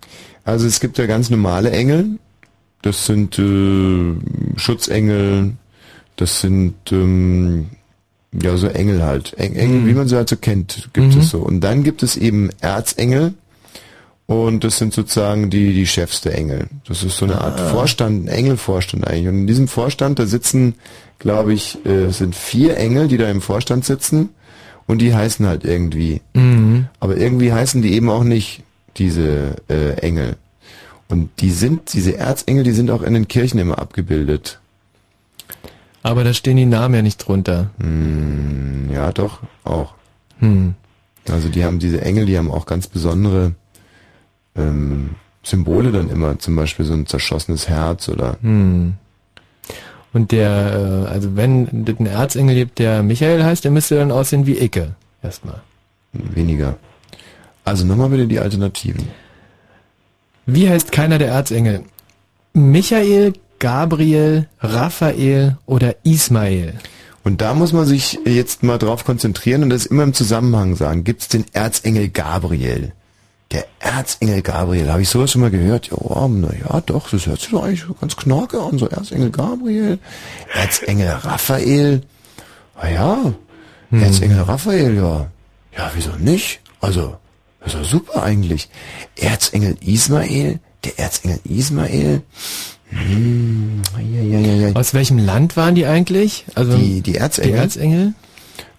Also 0.45 0.67
es 0.67 0.81
gibt 0.81 0.99
ja 0.99 1.07
ganz 1.07 1.31
normale 1.31 1.71
Engel. 1.71 2.19
Das 2.83 3.07
sind 3.07 3.39
äh, 3.39 4.15
Schutzengel. 4.59 5.53
Das 6.17 6.41
sind 6.41 6.75
ähm, 6.91 7.69
ja 8.33 8.57
so 8.57 8.67
Engel 8.69 9.03
halt. 9.03 9.35
Eng 9.39 9.55
Engel, 9.57 9.81
Mhm. 9.81 9.87
wie 9.89 9.95
man 9.95 10.09
sie 10.09 10.17
halt 10.17 10.29
so 10.29 10.37
kennt, 10.37 10.89
gibt 10.93 11.15
Mhm. 11.15 11.21
es 11.21 11.31
so. 11.31 11.39
Und 11.39 11.61
dann 11.61 11.83
gibt 11.83 12.03
es 12.03 12.17
eben 12.17 12.51
Erzengel. 12.61 13.35
Und 14.27 14.63
das 14.63 14.77
sind 14.77 14.93
sozusagen 14.93 15.49
die, 15.49 15.73
die 15.73 15.87
Chefs 15.87 16.21
der 16.21 16.37
Engel. 16.37 16.67
Das 16.87 17.03
ist 17.03 17.17
so 17.17 17.25
eine 17.25 17.41
Art 17.41 17.59
Ah. 17.59 17.69
Vorstand, 17.71 18.25
ein 18.25 18.29
Engelvorstand 18.29 19.07
eigentlich. 19.07 19.29
Und 19.29 19.35
in 19.41 19.47
diesem 19.47 19.69
Vorstand, 19.69 20.19
da 20.19 20.27
sitzen, 20.27 20.75
glaube 21.19 21.55
ich, 21.55 21.79
äh, 21.87 22.05
es 22.05 22.19
sind 22.19 22.37
vier 22.37 22.77
Engel, 22.77 23.09
die 23.09 23.17
da 23.17 23.31
im 23.31 23.41
Vorstand 23.41 23.87
sitzen. 23.87 24.29
Und 24.87 24.99
die 25.01 25.15
heißen 25.15 25.47
halt 25.47 25.65
irgendwie. 25.65 26.21
Mhm. 26.35 26.87
Aber 27.01 27.17
irgendwie 27.17 27.53
heißen 27.53 27.81
die 27.81 27.95
eben 27.95 28.11
auch 28.11 28.25
nicht 28.25 28.63
diese 28.99 29.57
äh, 29.71 29.93
Engel. 30.01 30.37
Und 31.09 31.31
die 31.41 31.51
sind, 31.51 31.95
diese 31.95 32.19
Erzengel, 32.19 32.65
die 32.65 32.73
sind 32.73 32.91
auch 32.91 33.03
in 33.03 33.15
den 33.15 33.29
Kirchen 33.29 33.59
immer 33.59 33.79
abgebildet. 33.79 34.61
Aber 36.03 36.25
da 36.25 36.33
stehen 36.33 36.57
die 36.57 36.67
Namen 36.67 36.95
ja 36.95 37.03
nicht 37.03 37.19
drunter. 37.19 37.71
Hm, 37.79 38.91
ja, 38.93 39.13
doch, 39.13 39.41
auch. 39.65 39.95
Hm. 40.39 40.75
Also 41.29 41.49
die 41.49 41.65
haben 41.65 41.79
diese 41.79 42.01
Engel, 42.01 42.27
die 42.27 42.39
haben 42.39 42.51
auch 42.51 42.67
ganz 42.67 42.87
besondere 42.87 43.55
ähm, 44.57 45.11
Symbole 45.43 45.93
dann 45.93 46.09
immer, 46.11 46.39
zum 46.39 46.57
Beispiel 46.57 46.85
so 46.85 46.95
ein 46.95 47.07
zerschossenes 47.07 47.69
Herz 47.69 48.09
oder 48.09 48.37
Hm. 48.43 48.95
Und 50.13 50.33
der, 50.33 51.07
äh, 51.07 51.13
also 51.13 51.37
wenn 51.37 51.85
das 51.85 51.99
ein 51.99 52.07
Erzengel 52.07 52.55
gibt, 52.55 52.79
der 52.79 53.03
Michael 53.03 53.45
heißt, 53.45 53.65
der 53.65 53.71
müsste 53.71 53.97
dann 53.97 54.11
aussehen 54.11 54.47
wie 54.47 54.59
Icke. 54.59 54.95
Erstmal. 55.23 55.61
weniger. 56.13 56.79
Also 57.65 57.85
nochmal 57.85 58.09
bitte 58.09 58.27
die 58.27 58.39
Alternativen. 58.39 59.09
Wie 60.47 60.69
heißt 60.69 60.93
keiner 60.93 61.19
der 61.19 61.29
Erzengel? 61.29 61.83
Michael, 62.55 63.35
Gabriel, 63.59 64.49
Raphael 64.61 65.59
oder 65.67 65.97
Ismael? 66.05 66.75
Und 67.25 67.41
da 67.41 67.55
muss 67.55 67.73
man 67.73 67.85
sich 67.85 68.19
jetzt 68.25 68.63
mal 68.63 68.79
drauf 68.79 69.05
konzentrieren 69.05 69.63
und 69.63 69.71
das 69.71 69.87
immer 69.87 70.05
im 70.05 70.15
Zusammenhang 70.15 70.77
sagen. 70.77 71.05
Gibt 71.05 71.23
es 71.23 71.29
den 71.29 71.45
Erzengel 71.53 72.09
Gabriel? 72.09 72.93
Der 73.51 73.67
Erzengel 73.81 74.43
Gabriel, 74.43 74.91
habe 74.91 75.03
ich 75.03 75.09
sowas 75.09 75.33
schon 75.33 75.41
mal 75.41 75.51
gehört? 75.51 75.89
Ja, 75.89 76.29
na 76.29 76.49
ja, 76.53 76.81
doch, 76.83 77.11
das 77.11 77.27
hört 77.27 77.41
sich 77.41 77.51
doch 77.51 77.65
eigentlich 77.65 77.85
ganz 78.01 78.17
knorke 78.17 78.61
an, 78.61 78.79
so 78.79 78.89
Erzengel 78.89 79.31
Gabriel. 79.31 79.99
Erzengel 80.55 81.09
Raphael, 81.09 82.03
na 82.81 82.91
ja, 82.91 83.33
Erzengel 83.91 84.43
Raphael, 84.43 84.97
ja. 84.97 85.31
Ja, 85.77 85.91
wieso 85.95 86.13
nicht? 86.19 86.61
Also, 86.81 87.17
das 87.61 87.75
ist 87.75 87.81
doch 87.81 87.89
super 87.89 88.23
eigentlich. 88.23 88.69
Erzengel 89.17 89.77
Ismael, 89.81 90.61
der 90.85 90.99
Erzengel 90.99 91.41
Ismael, 91.45 92.23
hm, 92.91 93.83
ja, 94.13 94.23
ja, 94.23 94.39
ja, 94.39 94.69
ja. 94.69 94.75
Aus 94.75 94.95
welchem 94.95 95.19
Land 95.19 95.57
waren 95.57 95.75
die 95.75 95.87
eigentlich? 95.87 96.45
Also 96.55 96.77
Die- 96.77 97.01
die 97.03 97.17
Erzengel? 97.17 97.53
Die 97.53 97.59
Erzengel? 97.59 98.15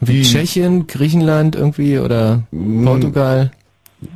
Wie 0.01 0.21
Tschechien, 0.23 0.87
Griechenland 0.87 1.55
irgendwie 1.55 1.99
oder 1.99 2.43
Portugal? 2.83 3.51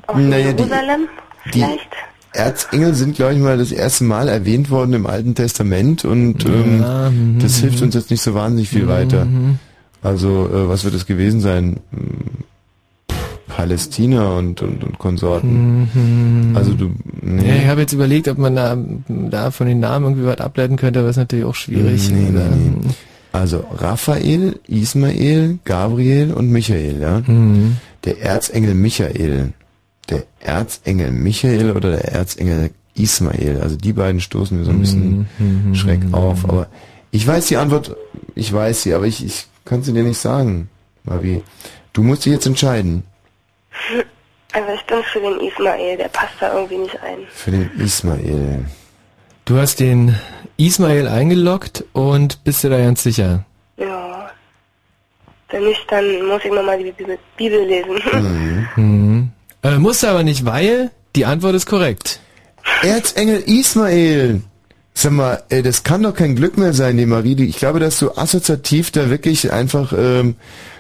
Aus 0.07 0.15
Naja, 0.17 0.53
die- 0.53 0.63
Jerusalem? 0.63 1.07
die- 1.53 1.59
Vielleicht? 1.59 1.87
Erzengel 2.35 2.95
sind, 2.95 3.15
glaube 3.15 3.33
ich 3.33 3.39
mal, 3.39 3.57
das 3.59 3.71
erste 3.71 4.05
Mal 4.05 4.27
erwähnt 4.27 4.71
worden 4.71 4.93
im 4.93 5.05
Alten 5.05 5.35
Testament 5.35 6.03
und 6.03 6.43
ähm, 6.45 6.81
Ja, 6.81 7.09
mhm, 7.11 7.37
das 7.39 7.57
hilft 7.57 7.79
mhm. 7.79 7.85
uns 7.87 7.95
jetzt 7.95 8.09
nicht 8.09 8.21
so 8.23 8.33
wahnsinnig 8.33 8.69
viel 8.69 8.87
weiter. 8.87 9.25
Mhm. 9.25 9.59
Also, 10.01 10.47
äh, 10.51 10.67
was 10.67 10.83
wird 10.83 10.95
es 10.95 11.05
gewesen 11.05 11.41
sein? 11.41 11.77
Palästina 13.55 14.37
und, 14.37 14.61
und, 14.61 14.83
und 14.83 14.97
Konsorten. 14.97 15.89
Mhm. 15.93 16.55
Also 16.57 16.73
du, 16.73 16.91
nee. 17.21 17.47
Ja, 17.47 17.55
ich 17.55 17.67
habe 17.67 17.81
jetzt 17.81 17.93
überlegt, 17.93 18.27
ob 18.27 18.37
man 18.39 18.55
da, 18.55 18.77
da 19.07 19.51
von 19.51 19.67
den 19.67 19.79
Namen 19.79 20.05
irgendwie 20.05 20.25
was 20.25 20.39
ableiten 20.39 20.75
könnte, 20.75 20.99
aber 20.99 21.09
ist 21.09 21.17
natürlich 21.17 21.45
auch 21.45 21.55
schwierig. 21.55 22.09
Nee, 22.09 22.15
nee, 22.21 22.29
Oder- 22.29 22.49
nee. 22.49 22.89
Also 23.31 23.63
Raphael, 23.71 24.59
Ismael, 24.67 25.57
Gabriel 25.65 26.33
und 26.33 26.49
Michael, 26.51 26.99
ja. 27.01 27.21
Mhm. 27.25 27.77
Der 28.05 28.21
Erzengel 28.21 28.75
Michael. 28.75 29.53
Der 30.09 30.23
Erzengel 30.39 31.11
Michael 31.11 31.71
oder 31.71 31.91
der 31.91 32.11
Erzengel 32.11 32.71
Ismael. 32.95 33.59
Also 33.61 33.75
die 33.75 33.93
beiden 33.93 34.19
stoßen 34.21 34.57
mir 34.57 34.65
so 34.65 34.71
ein 34.71 34.79
bisschen 34.81 35.27
Mhm. 35.39 35.73
schräg 35.75 36.01
auf. 36.11 36.47
Aber 36.47 36.67
ich 37.11 37.25
weiß 37.25 37.47
die 37.47 37.57
Antwort, 37.57 37.95
ich 38.35 38.51
weiß 38.53 38.83
sie, 38.83 38.93
aber 38.93 39.05
ich, 39.07 39.25
ich 39.25 39.47
kann 39.65 39.81
sie 39.83 39.93
dir 39.93 40.03
nicht 40.03 40.19
sagen, 40.19 40.69
Marie. 41.03 41.41
Du 41.93 42.03
musst 42.03 42.25
dich 42.25 42.33
jetzt 42.33 42.45
entscheiden. 42.45 43.03
Also 44.53 44.71
ich 44.73 44.85
bin 44.85 45.03
für 45.03 45.19
den 45.19 45.39
Ismail, 45.39 45.97
der 45.97 46.09
passt 46.09 46.33
da 46.39 46.53
irgendwie 46.53 46.77
nicht 46.77 46.99
ein. 47.01 47.19
Für 47.29 47.51
den 47.51 47.71
Ismael. 47.79 48.65
Du 49.45 49.57
hast 49.57 49.79
den 49.79 50.15
Ismael 50.57 51.07
eingeloggt 51.07 51.83
und 51.93 52.43
bist 52.43 52.63
dir 52.63 52.69
da 52.69 52.77
ganz 52.77 53.03
sicher? 53.03 53.45
Ja. 53.77 54.29
Wenn 55.49 55.63
nicht, 55.63 55.85
dann 55.89 56.27
muss 56.27 56.45
ich 56.45 56.51
nochmal 56.51 56.77
die 56.77 56.91
Bibel, 56.91 57.17
Bibel 57.35 57.65
lesen. 57.65 57.99
Mhm. 58.75 59.31
Äh, 59.63 59.77
musst 59.77 60.03
du 60.03 60.07
aber 60.07 60.23
nicht, 60.23 60.45
weil 60.45 60.91
die 61.15 61.25
Antwort 61.25 61.55
ist 61.55 61.65
korrekt. 61.65 62.19
Erzengel 62.81 63.41
Ismael. 63.45 64.41
Sag 64.93 65.11
mal, 65.11 65.43
ey, 65.49 65.63
das 65.63 65.83
kann 65.83 66.03
doch 66.03 66.13
kein 66.13 66.35
Glück 66.35 66.57
mehr 66.57 66.73
sein, 66.73 66.97
die 66.97 67.05
Marie. 67.05 67.35
Ich 67.43 67.57
glaube, 67.57 67.79
dass 67.79 67.97
du 67.99 68.11
assoziativ 68.11 68.91
da 68.91 69.09
wirklich 69.09 69.51
einfach, 69.51 69.93
ähm, 69.97 70.35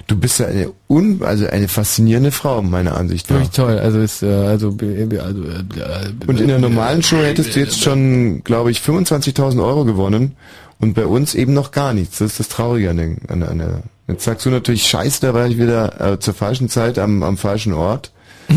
du 0.07 0.15
bist 0.17 0.39
ja 0.39 0.47
eine 0.47 0.71
un, 0.89 1.21
also 1.23 1.47
eine 1.47 1.67
faszinierende 1.67 2.31
Frau, 2.31 2.61
meiner 2.61 2.95
Ansicht 2.97 3.29
nach. 3.29 3.37
Wirklich 3.37 3.51
toll. 3.51 3.79
Also 3.79 3.99
ist 3.99 4.23
äh, 4.23 4.27
also 4.27 4.71
be- 4.71 5.07
also 5.23 5.43
äh, 5.43 5.49
äh, 5.79 6.11
Und 6.27 6.39
in 6.41 6.47
der 6.47 6.59
normalen 6.59 7.01
Show 7.03 7.17
hättest 7.17 7.55
du 7.55 7.59
jetzt 7.59 7.81
schon, 7.81 8.43
glaube 8.43 8.71
ich, 8.71 8.79
25.000 8.79 9.63
Euro 9.63 9.85
gewonnen 9.85 10.35
und 10.79 10.93
bei 10.93 11.05
uns 11.05 11.35
eben 11.35 11.53
noch 11.53 11.71
gar 11.71 11.93
nichts. 11.93 12.19
Das 12.19 12.31
ist 12.31 12.39
das 12.39 12.49
Traurige 12.49 12.89
an 12.89 12.97
der, 12.97 13.07
an 13.29 13.39
der, 13.39 13.49
an 13.51 13.57
der 13.59 13.83
Jetzt 14.07 14.25
sagst 14.25 14.45
du 14.45 14.49
natürlich, 14.49 14.85
scheiße, 14.85 15.21
da 15.21 15.33
war 15.33 15.47
ich 15.47 15.57
wieder 15.57 16.01
äh, 16.13 16.19
zur 16.19 16.33
falschen 16.33 16.67
Zeit 16.67 16.99
am, 16.99 17.23
am 17.23 17.37
falschen 17.37 17.73
Ort. 17.73 18.11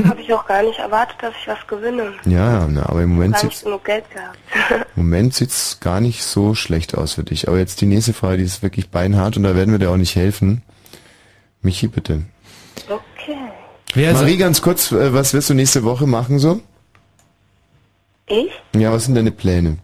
Habe 0.04 0.20
ich 0.20 0.32
auch 0.34 0.44
gar 0.48 0.64
nicht 0.64 0.80
erwartet, 0.80 1.16
dass 1.22 1.32
ich 1.40 1.46
was 1.46 1.64
gewinne. 1.68 2.12
Ja, 2.24 2.66
na, 2.68 2.86
aber 2.88 3.02
im 3.04 3.10
Moment 3.10 3.40
nicht 3.44 3.62
genug 3.62 3.84
Geld 3.84 4.02
gehabt. 4.12 4.36
im 4.96 5.04
Moment 5.04 5.34
sieht's 5.34 5.78
gar 5.78 6.00
nicht 6.00 6.24
so 6.24 6.56
schlecht 6.56 6.96
aus 6.98 7.12
für 7.12 7.22
dich. 7.22 7.46
Aber 7.46 7.58
jetzt 7.58 7.80
die 7.80 7.86
nächste 7.86 8.12
Frage, 8.12 8.38
die 8.38 8.42
ist 8.42 8.64
wirklich 8.64 8.90
beinhart 8.90 9.36
und 9.36 9.44
da 9.44 9.54
werden 9.54 9.70
wir 9.70 9.78
dir 9.78 9.90
auch 9.90 9.96
nicht 9.96 10.16
helfen. 10.16 10.62
Michi, 11.62 11.88
bitte. 11.88 12.22
okay. 12.88 13.38
Wer 13.94 14.12
Marie, 14.12 14.36
ganz 14.36 14.60
kurz, 14.60 14.92
äh, 14.92 15.12
was 15.14 15.32
wirst 15.32 15.50
du 15.50 15.54
nächste 15.54 15.82
Woche 15.84 16.06
machen 16.06 16.38
so? 16.38 16.60
Ich? 18.26 18.52
Ja, 18.74 18.92
was 18.92 19.04
sind 19.04 19.14
deine 19.14 19.30
Pläne? 19.30 19.78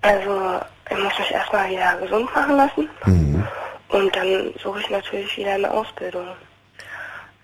Also, 0.00 0.60
ich 0.90 0.98
muss 0.98 1.18
mich 1.18 1.30
erstmal 1.30 1.70
wieder 1.70 1.96
gesund 2.00 2.34
machen 2.34 2.56
lassen. 2.56 2.88
Mhm. 3.04 3.46
Und 3.88 4.16
dann 4.16 4.52
suche 4.62 4.80
ich 4.80 4.90
natürlich 4.90 5.36
wieder 5.36 5.52
eine 5.54 5.70
Ausbildung. 5.70 6.26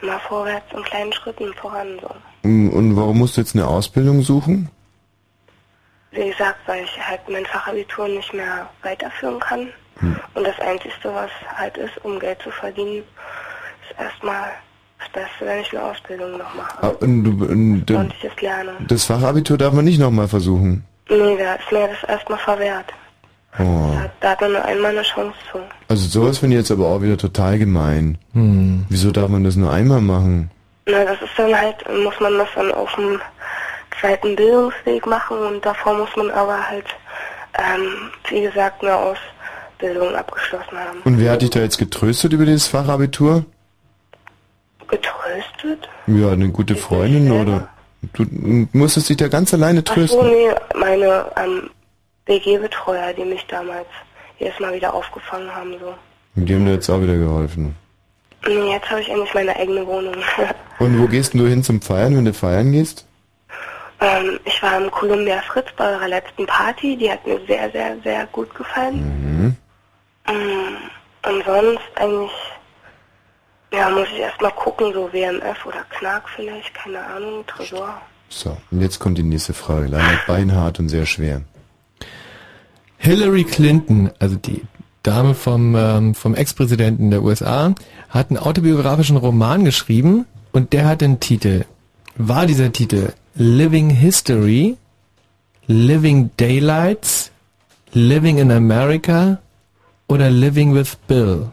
Immer 0.03 0.19
vorwärts 0.21 0.67
in 0.75 0.83
kleinen 0.83 1.13
Schritten 1.13 1.53
voran 1.55 1.99
so. 2.01 2.11
Und 2.43 2.71
und 2.71 2.97
warum 2.97 3.19
musst 3.19 3.37
du 3.37 3.41
jetzt 3.41 3.55
eine 3.55 3.67
Ausbildung 3.67 4.23
suchen? 4.23 4.69
Wie 6.11 6.31
gesagt, 6.31 6.59
weil 6.67 6.85
ich 6.85 7.01
halt 7.01 7.21
mein 7.29 7.47
Fachabitur 7.47 8.09
nicht 8.09 8.33
mehr 8.33 8.69
weiterführen 8.83 9.41
kann. 9.41 9.69
Hm. 9.99 10.17
Und 10.35 10.47
das 10.47 10.59
Einzige, 10.61 10.93
was 11.05 11.31
halt 11.57 11.77
ist, 11.77 11.93
um 12.05 12.19
Geld 12.19 12.41
zu 12.43 12.51
verdienen, 12.51 13.03
ist 13.89 13.99
erstmal 13.99 14.51
das 14.99 15.09
Beste, 15.11 15.47
wenn 15.47 15.61
ich 15.61 15.73
eine 15.77 15.83
Ausbildung 15.85 16.33
noch 16.39 16.55
mache. 16.55 16.79
Ah, 16.83 16.93
Und 17.01 17.25
du, 17.25 17.31
und, 17.47 17.91
Und 17.91 18.15
ich 18.15 18.25
es 18.25 18.41
lerne. 18.43 18.73
das 18.89 19.05
Fachabitur 19.05 19.57
darf 19.59 19.73
man 19.73 19.85
nicht 19.85 19.99
nochmal 20.01 20.29
versuchen. 20.29 20.85
Nee, 21.09 21.37
da 21.39 21.55
ist 21.55 21.71
mir 21.71 21.89
das 21.89 22.09
erstmal 22.09 22.39
verwehrt. 22.39 22.87
Oh. 23.59 23.93
Da 24.21 24.31
hat 24.31 24.41
man 24.41 24.53
nur 24.53 24.65
einmal 24.65 24.91
eine 24.91 25.03
Chance 25.03 25.37
zu. 25.53 25.59
Also 25.89 26.09
sowas 26.09 26.39
finde 26.39 26.57
ich 26.57 26.63
jetzt 26.63 26.73
aber 26.73 26.87
auch 26.89 27.01
wieder 27.03 27.17
total 27.17 27.59
gemein. 27.59 28.19
Hm. 28.33 28.85
Wieso 28.89 29.13
darf 29.13 29.29
man 29.29 29.45
das 29.45 29.55
nur 29.55 29.73
einmal 29.73 30.01
machen? 30.01 30.51
Na, 30.87 31.05
das 31.05 31.21
ist 31.23 31.31
dann 31.37 31.55
halt, 31.57 31.77
muss 32.03 32.19
man 32.21 32.37
das 32.39 32.49
dann 32.57 32.73
auf 32.73 32.93
dem 32.97 33.21
zweiten 34.01 34.35
Bildungsweg 34.35 35.07
machen 35.07 35.39
und 35.39 35.65
davor 35.65 35.95
muss 35.95 36.15
man 36.17 36.31
aber 36.33 36.59
halt, 36.69 36.87
ähm, 37.59 38.11
wie 38.29 38.43
gesagt, 38.43 38.83
eine 38.83 38.95
Ausbildung 38.97 39.34
abgeschlossen 40.17 40.79
haben. 40.79 41.01
Und 41.05 41.19
wer 41.19 41.33
hat 41.33 41.43
dich 41.43 41.51
da 41.51 41.61
jetzt 41.61 41.79
getröstet 41.79 42.33
über 42.33 42.45
dieses 42.45 42.67
Fachabitur? 42.67 43.45
Getröstet? 44.89 45.89
Ja, 46.07 46.33
eine 46.33 46.49
gute 46.49 46.77
Freundin 46.77 47.31
oder? 47.31 47.69
Du 48.13 48.27
musstest 48.73 49.09
dich 49.09 49.17
da 49.17 49.29
ganz 49.29 49.55
alleine 49.55 49.83
Ach 49.87 49.89
so, 49.89 49.95
trösten. 49.95 50.29
nee, 50.29 50.51
meine 50.79 51.27
ähm, 51.37 51.71
WG-Betreuer, 52.27 53.15
die 53.15 53.25
mich 53.25 53.47
damals 53.47 53.87
jedes 54.39 54.59
Mal 54.61 54.75
wieder 54.75 54.93
aufgefangen 54.93 55.55
haben, 55.55 55.73
so. 55.81 55.95
Und 56.37 56.47
die 56.47 56.55
haben 56.55 56.67
dir 56.67 56.73
jetzt 56.73 56.91
auch 56.91 57.01
wieder 57.01 57.17
geholfen. 57.17 57.75
Nee, 58.47 58.73
jetzt 58.73 58.91
habe 58.91 59.01
ich 59.01 59.09
endlich 59.09 59.33
meine 59.33 59.57
eigene 59.57 59.87
Wohnung. 59.87 60.17
Und 60.79 61.01
wo 61.01 61.07
gehst 61.07 61.33
du 61.33 61.47
hin 61.47 61.63
zum 61.63 61.81
Feiern, 61.81 62.17
wenn 62.17 62.25
du 62.27 62.35
feiern 62.35 62.73
gehst? 62.73 63.07
ähm, 64.05 64.39
ich 64.45 64.63
war 64.63 64.77
im 64.79 64.91
Columbia 64.91 65.41
Fritz 65.43 65.69
bei 65.77 65.93
eurer 65.93 66.09
letzten 66.09 66.47
Party, 66.47 66.97
die 66.97 67.11
hat 67.11 67.27
mir 67.27 67.41
sehr, 67.47 67.71
sehr, 67.71 67.97
sehr 68.03 68.27
gut 68.33 68.55
gefallen. 68.55 68.97
Mhm. 68.97 69.57
Und 70.27 71.45
sonst 71.47 71.81
eigentlich, 71.97 72.31
ja, 73.73 73.91
muss 73.91 74.09
ich 74.13 74.21
erstmal 74.21 74.53
gucken, 74.53 74.93
so 74.93 75.13
WMF 75.13 75.67
oder 75.67 75.85
Knark 75.91 76.29
vielleicht, 76.35 76.75
keine 76.75 77.05
Ahnung, 77.05 77.47
Tresor. 77.47 78.01
So, 78.29 78.57
und 78.71 78.81
jetzt 78.81 78.99
kommt 78.99 79.19
die 79.19 79.23
nächste 79.23 79.55
Frage. 79.55 79.87
Leider 79.87 80.19
beinhart 80.27 80.79
und 80.81 80.89
sehr 80.89 81.07
schwer. 81.07 81.43
Hillary 82.99 83.45
Clinton, 83.45 84.11
also 84.19 84.37
die 84.37 84.63
Dame 85.03 85.35
vom, 85.35 85.77
ähm, 85.77 86.15
vom 86.15 86.35
Ex-Präsidenten 86.35 87.11
der 87.11 87.23
USA, 87.23 87.75
hat 88.09 88.31
einen 88.31 88.39
autobiografischen 88.39 89.19
Roman 89.19 89.65
geschrieben 89.65 90.25
und 90.53 90.73
der 90.73 90.87
hat 90.87 91.03
den 91.03 91.21
Titel, 91.21 91.65
war 92.17 92.47
dieser 92.47 92.73
Titel 92.73 93.13
Living 93.35 93.91
History, 93.91 94.77
Living 95.67 96.31
Daylights, 96.37 97.31
Living 97.93 98.39
in 98.39 98.51
America 98.51 99.39
oder 100.09 100.31
Living 100.31 100.75
with 100.75 100.97
Bill? 101.07 101.49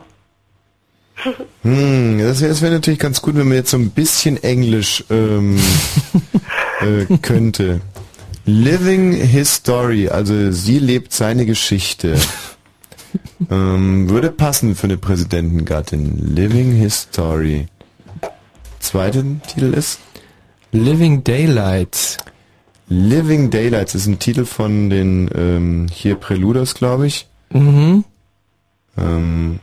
Hm, 1.61 2.17
das 2.17 2.41
wäre 2.41 2.59
wär 2.61 2.71
natürlich 2.71 2.99
ganz 2.99 3.21
gut, 3.21 3.35
wenn 3.35 3.47
man 3.47 3.57
jetzt 3.57 3.69
so 3.69 3.77
ein 3.77 3.91
bisschen 3.91 4.41
Englisch 4.41 5.03
ähm, 5.11 5.59
äh, 6.81 7.17
könnte. 7.21 7.81
Living 8.45 9.13
His 9.13 9.53
Story, 9.55 10.09
also 10.09 10.51
sie 10.51 10.80
lebt 10.80 11.13
seine 11.13 11.45
Geschichte. 11.45 12.17
ähm, 13.51 14.09
würde 14.09 14.31
passen 14.31 14.75
für 14.75 14.85
eine 14.85 14.97
Präsidentengattin. 14.97 16.35
Living 16.35 16.71
His 16.71 17.01
Story. 17.01 17.67
Zweiter 18.80 19.23
Titel 19.47 19.73
ist? 19.75 19.99
Living 20.71 21.23
Daylights. 21.23 22.17
Living 22.88 23.51
Daylights 23.51 23.93
ist 23.93 24.07
ein 24.07 24.19
Titel 24.19 24.45
von 24.45 24.89
den 24.89 25.30
ähm, 25.35 25.88
hier 25.93 26.15
Preluders, 26.15 26.73
glaube 26.73 27.07
ich. 27.07 27.27
Mhm. 27.51 28.03
Ähm, 28.98 29.60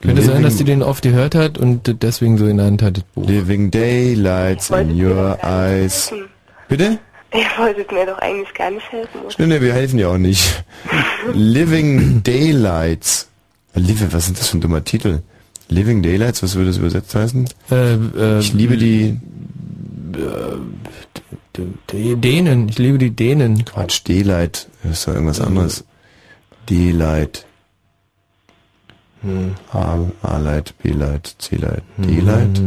Könnte 0.00 0.22
sein, 0.22 0.42
dass 0.42 0.56
die 0.56 0.64
den 0.64 0.82
oft 0.82 1.02
gehört 1.02 1.34
hat 1.34 1.56
und 1.56 2.02
deswegen 2.02 2.36
so 2.36 2.44
genannt 2.44 2.82
hat, 2.82 2.98
das 2.98 3.04
Buch. 3.14 3.26
Living 3.26 3.70
Daylights 3.70 4.70
in 4.70 5.02
your 5.02 5.38
eyes. 5.42 6.12
Bitte? 6.68 6.98
Ihr 7.32 7.46
wolltet 7.58 7.90
mir 7.90 8.06
doch 8.06 8.18
eigentlich 8.18 8.52
gar 8.54 8.70
nicht 8.70 8.90
helfen. 8.92 9.20
oder? 9.20 9.34
Nee, 9.38 9.46
nee, 9.46 9.60
wir 9.60 9.72
helfen 9.72 9.98
ja 9.98 10.08
auch 10.08 10.18
nicht. 10.18 10.64
Living 11.32 12.22
Daylights. 12.22 13.28
Live, 13.74 14.12
was 14.12 14.28
ist 14.28 14.38
das 14.38 14.48
für 14.48 14.58
ein 14.58 14.60
dummer 14.60 14.84
Titel? 14.84 15.22
Living 15.68 16.02
Daylights, 16.02 16.42
was 16.42 16.54
würde 16.54 16.68
das 16.68 16.76
übersetzt 16.76 17.14
heißen? 17.14 17.48
Äh, 17.70 17.94
äh, 17.94 18.38
ich 18.38 18.52
liebe 18.52 18.76
die 18.76 19.18
die 21.90 22.16
Dänen, 22.16 22.68
ich 22.68 22.78
liebe 22.78 22.98
die 22.98 23.10
Dänen. 23.10 23.64
Quatsch, 23.64 24.02
Daylight, 24.06 24.68
das 24.82 24.92
ist 24.92 25.08
doch 25.08 25.14
irgendwas 25.14 25.40
anderes. 25.40 25.84
Daylight. 26.68 27.46
Hm. 29.24 29.54
A, 29.72 29.98
A-Light, 30.22 30.74
B-Light, 30.82 31.34
C-Light, 31.38 31.82
D-Light, 31.96 32.60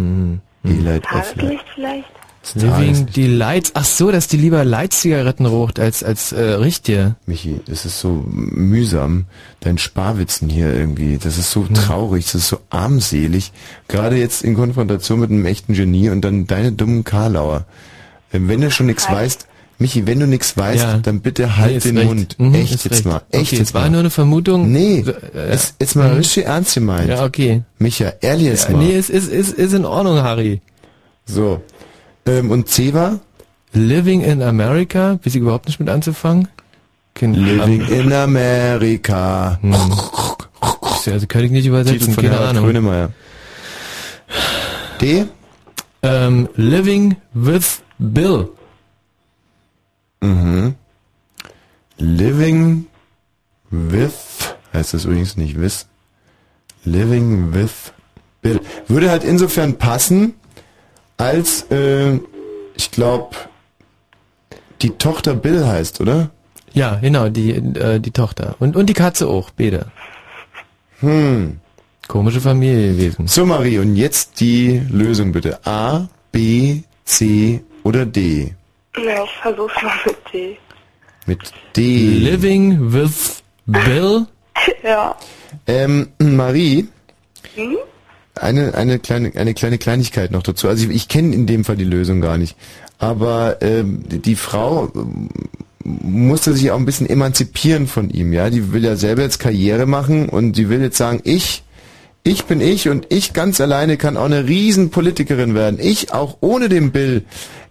E-Light, 0.66 1.03
F-Light. 1.03 1.03
Tageslicht 1.03 1.66
vielleicht? 1.76 2.18
Living 2.56 3.08
Delights. 3.08 3.72
Ach 3.74 3.84
so, 3.84 4.11
dass 4.11 4.27
die 4.27 4.38
lieber 4.38 4.64
Light-Zigaretten 4.64 5.45
raucht 5.45 5.80
als 5.80 6.03
als 6.03 6.32
äh, 6.32 6.42
richtige. 6.42 7.16
Michi, 7.26 7.60
das 7.66 7.86
ist 7.86 8.00
so 8.00 8.24
mühsam, 8.27 9.26
dein 9.60 9.77
Sparwitzen 9.77 10.50
hier 10.50 10.74
irgendwie. 10.74 11.18
Das 11.18 11.38
ist 11.38 11.52
so 11.52 11.66
traurig, 11.74 12.26
das 12.26 12.36
ist 12.36 12.48
so 12.48 12.60
armselig. 12.69 13.52
Gerade 13.88 14.18
jetzt 14.18 14.44
in 14.44 14.56
Konfrontation 14.56 15.19
mit 15.19 15.30
einem 15.30 15.45
echten 15.45 15.74
Genie 15.74 16.10
und 16.10 16.22
dann 16.22 16.48
deine 16.48 16.72
dummen 16.72 17.03
Karlauer. 17.03 17.66
Ähm, 18.34 18.48
Wenn 18.48 18.61
du 18.61 18.72
schon 18.72 18.86
nichts 18.86 19.10
weißt, 19.11 19.48
Michi, 19.80 20.08
wenn 20.08 20.20
du 20.20 20.26
nichts 20.28 20.58
weißt, 20.58 20.84
Ja. 20.84 20.98
dann 20.98 21.22
bitte 21.22 21.58
halt 21.58 21.72
Nee, 21.72 21.78
ist 21.78 21.86
den 21.86 21.98
recht. 21.98 22.08
Mund. 22.08 22.40
Mhm, 22.40 22.56
echt 22.56 22.74
ist 22.74 22.84
jetzt 22.86 22.94
recht. 22.96 23.06
mal. 23.06 23.22
Echt 23.32 23.48
okay, 23.48 23.56
jetzt 23.58 23.68
es 23.70 23.74
war 23.76 23.82
mal. 23.84 23.90
nur 23.92 24.00
eine 24.00 24.10
Vermutung. 24.10 24.72
Nee, 24.72 25.06
äh, 25.36 25.52
jetzt, 25.52 25.76
jetzt 25.80 25.96
mal 25.96 26.10
mhm. 26.10 26.18
richtig 26.18 26.46
ernst 26.46 26.74
gemeint. 26.74 27.10
Ja, 27.10 27.24
okay. 27.24 27.62
Micha, 27.78 28.14
ehrlich 28.22 28.48
jetzt 28.48 28.70
Ja, 28.70 28.76
mal. 28.76 28.84
nee, 28.84 28.96
es 28.96 29.10
ist, 29.10 29.30
ist, 29.32 29.54
ist 29.54 29.74
in 29.74 29.86
Ordnung, 29.86 30.18
Harry. 30.24 30.62
So. 31.26 31.62
Ähm, 32.26 32.50
und 32.52 32.70
C 32.70 32.94
war? 32.94 33.20
Living 33.74 34.22
in 34.22 34.42
America, 34.42 35.20
weiß 35.24 35.36
ich 35.36 35.42
überhaupt 35.42 35.68
nicht 35.68 35.80
mit 35.80 35.90
anzufangen. 35.90 36.48
Kein- 37.14 37.34
Living 37.36 37.82
ähm, 37.90 38.06
in 38.08 38.14
America. 38.14 39.60
Hm. 39.62 39.76
Also 41.12 41.28
kann 41.28 41.44
ich 41.44 41.52
nicht 41.52 41.66
übersetzen, 41.68 42.00
Titel 42.00 42.12
von 42.14 42.24
keine 42.24 42.34
Herbert 42.36 42.50
Ahnung. 42.50 42.66
Grönemeyer. 42.66 43.12
D? 45.02 45.26
Ähm, 46.04 46.50
Living 46.56 47.16
with 47.34 47.82
Bill. 48.00 48.50
Mhm. 50.22 50.76
Living 51.98 52.88
with, 53.70 54.56
heißt 54.74 54.94
das 54.94 55.06
übrigens 55.06 55.38
nicht 55.38 55.60
with, 55.60 55.88
Living 56.84 57.54
with 57.54 57.92
Bill. 58.42 58.62
Würde 58.88 59.10
halt 59.10 59.24
insofern 59.24 59.78
passen, 59.78 60.36
als, 61.18 61.64
äh, 61.72 62.20
ich 62.76 62.92
glaube, 62.92 63.36
die 64.82 64.92
Tochter 64.92 65.36
Bill 65.36 65.66
heißt, 65.66 66.02
oder? 66.02 66.30
Ja, 66.74 66.96
genau, 66.96 67.30
die, 67.30 67.52
äh, 67.52 68.00
die 68.00 68.12
Tochter. 68.12 68.56
Und, 68.60 68.76
und 68.76 68.88
die 68.88 68.94
Katze 68.94 69.28
auch, 69.28 69.50
beide. 69.50 69.88
Hm. 71.00 71.60
Komische 72.08 72.40
Familie 72.40 72.94
gewesen. 72.94 73.28
So, 73.28 73.46
Marie, 73.46 73.80
und 73.80 73.96
jetzt 73.96 74.40
die 74.40 74.82
Lösung 74.90 75.32
bitte. 75.32 75.66
A, 75.66 76.08
B, 76.32 76.84
C 77.04 77.64
oder 77.84 78.06
D? 78.06 78.54
Na, 79.06 79.24
ich 79.24 79.32
versuch's 79.42 79.82
mal 79.84 79.93
mit 80.06 80.17
D. 80.34 80.58
Mit 81.26 81.40
D. 81.76 81.98
Living 82.19 82.92
with 82.93 83.43
Bill? 83.66 84.26
ja. 84.84 85.16
Ähm, 85.67 86.08
Marie, 86.19 86.88
Hm? 87.56 87.77
eine, 88.35 88.74
eine, 88.76 89.00
kleine, 89.00 89.32
eine 89.35 89.53
kleine 89.53 89.77
Kleinigkeit 89.77 90.32
noch 90.32 90.43
dazu. 90.43 90.67
Also 90.67 90.88
ich, 90.90 90.95
ich 90.95 91.08
kenne 91.08 91.34
in 91.35 91.45
dem 91.48 91.64
Fall 91.66 91.76
die 91.76 91.84
Lösung 91.84 92.22
gar 92.22 92.38
nicht. 92.38 92.56
Aber 93.00 93.58
ähm, 93.61 94.03
die, 94.08 94.19
die 94.19 94.35
Frau 94.35 94.92
ähm, 94.95 95.30
musste 95.84 96.53
sich 96.53 96.72
auch 96.72 96.77
ein 96.77 96.85
bisschen 96.85 97.09
emanzipieren 97.09 97.88
von 97.88 98.09
ihm, 98.09 98.34
ja. 98.34 98.50
Die 98.50 98.72
will 98.74 98.84
ja 98.84 98.95
selber 98.95 99.22
jetzt 99.24 99.40
Karriere 99.40 99.85
machen 99.85 100.30
und 100.30 100.53
die 100.53 100.69
will 100.69 100.82
jetzt 100.82 100.98
sagen, 100.98 101.22
ich, 101.24 101.64
ich 102.24 102.45
bin 102.45 102.61
ich 102.61 102.90
und 102.90 103.08
ich 103.09 103.34
ganz 103.34 103.61
alleine 103.61 103.98
kann 103.98 104.17
auch 104.17 104.26
eine 104.26 104.48
Riesenpolitikerin 104.48 105.56
werden. 105.56 105.80
Ich 105.82 106.14
auch 106.14 106.38
ohne 106.42 106.69
den 106.69 106.92
Bill. 106.92 107.24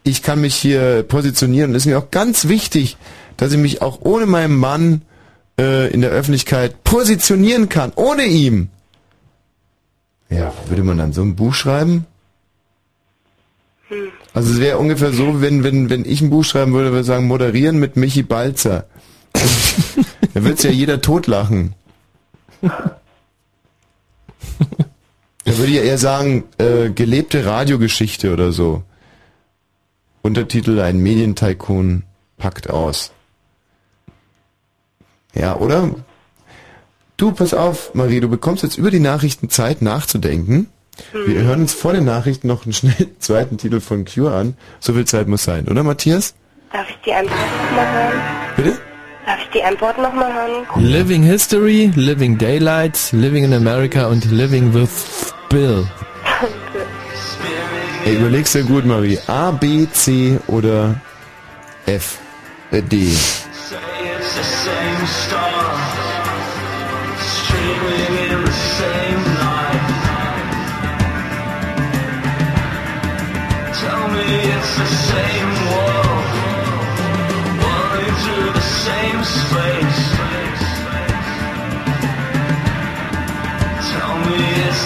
Ich 0.06 0.22
kann 0.22 0.40
mich 0.40 0.54
hier 0.54 1.02
positionieren 1.02 1.70
und 1.70 1.76
es 1.76 1.82
ist 1.82 1.90
mir 1.90 1.98
auch 1.98 2.12
ganz 2.12 2.46
wichtig, 2.46 2.96
dass 3.36 3.50
ich 3.50 3.58
mich 3.58 3.82
auch 3.82 4.02
ohne 4.02 4.26
meinen 4.26 4.54
Mann 4.54 5.02
äh, 5.58 5.92
in 5.92 6.00
der 6.00 6.10
Öffentlichkeit 6.10 6.84
positionieren 6.84 7.68
kann. 7.68 7.92
Ohne 7.96 8.22
ihm. 8.22 8.68
Ja, 10.30 10.54
würde 10.68 10.84
man 10.84 10.98
dann 10.98 11.12
so 11.12 11.22
ein 11.22 11.34
Buch 11.34 11.54
schreiben? 11.54 12.06
Hm. 13.88 14.06
Also 14.32 14.52
es 14.52 14.60
wäre 14.60 14.78
ungefähr 14.78 15.10
so, 15.10 15.40
wenn, 15.40 15.64
wenn, 15.64 15.90
wenn 15.90 16.04
ich 16.04 16.20
ein 16.20 16.30
Buch 16.30 16.44
schreiben 16.44 16.72
würde, 16.72 16.90
würde 16.90 17.00
ich 17.00 17.06
sagen, 17.06 17.26
moderieren 17.26 17.80
mit 17.80 17.96
Michi 17.96 18.22
Balzer. 18.22 18.86
da 20.34 20.44
wird's 20.44 20.62
ja 20.62 20.70
jeder 20.70 21.00
totlachen. 21.00 21.74
Da 22.60 23.00
würde 25.44 25.66
ich 25.66 25.78
ja 25.78 25.82
eher 25.82 25.98
sagen, 25.98 26.44
äh, 26.58 26.90
gelebte 26.90 27.44
Radiogeschichte 27.44 28.32
oder 28.32 28.52
so. 28.52 28.84
Untertitel 30.26 30.80
Ein 30.80 30.98
Medientycoon 30.98 32.02
packt 32.36 32.68
aus. 32.68 33.12
Ja, 35.34 35.56
oder? 35.56 35.94
Du, 37.16 37.30
pass 37.30 37.54
auf, 37.54 37.94
Marie, 37.94 38.18
du 38.18 38.28
bekommst 38.28 38.64
jetzt 38.64 38.76
über 38.76 38.90
die 38.90 38.98
Nachrichten 38.98 39.50
Zeit 39.50 39.82
nachzudenken. 39.82 40.68
Wir 41.12 41.42
hören 41.42 41.60
uns 41.60 41.74
vor 41.74 41.92
den 41.92 42.04
Nachrichten 42.04 42.48
noch 42.48 42.64
einen 42.64 42.72
schnellen 42.72 43.14
zweiten 43.20 43.56
Titel 43.56 43.80
von 43.80 44.04
Cure 44.04 44.34
an. 44.34 44.56
So 44.80 44.94
viel 44.94 45.04
Zeit 45.04 45.28
muss 45.28 45.44
sein, 45.44 45.68
oder 45.68 45.84
Matthias? 45.84 46.34
Darf 46.72 46.90
ich 46.90 46.96
die 47.04 47.12
Antwort 47.12 47.38
nochmal 47.70 47.92
hören? 47.94 48.20
Bitte? 48.56 48.78
Darf 49.26 49.38
ich 49.42 49.50
die 49.50 49.62
Antwort 49.62 49.98
nochmal 49.98 50.34
hören? 50.34 50.84
Living 50.84 51.22
History, 51.22 51.92
Living 51.94 52.36
Daylights, 52.36 53.12
Living 53.12 53.44
in 53.44 53.52
America 53.52 54.08
und 54.08 54.24
Living 54.32 54.74
with 54.74 55.32
Bill. 55.50 55.86
Ey, 58.06 58.14
überleg's 58.14 58.52
dir 58.52 58.62
gut, 58.62 58.84
Marie. 58.84 59.18
A, 59.26 59.50
B, 59.50 59.88
C 59.92 60.38
oder 60.46 60.94
F, 61.86 62.18
äh, 62.70 62.80
D. 62.80 63.12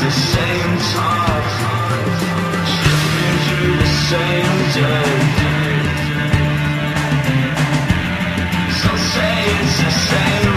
the 0.01 0.11
same 0.11 0.90
same, 4.11 4.81
same. 10.09 10.50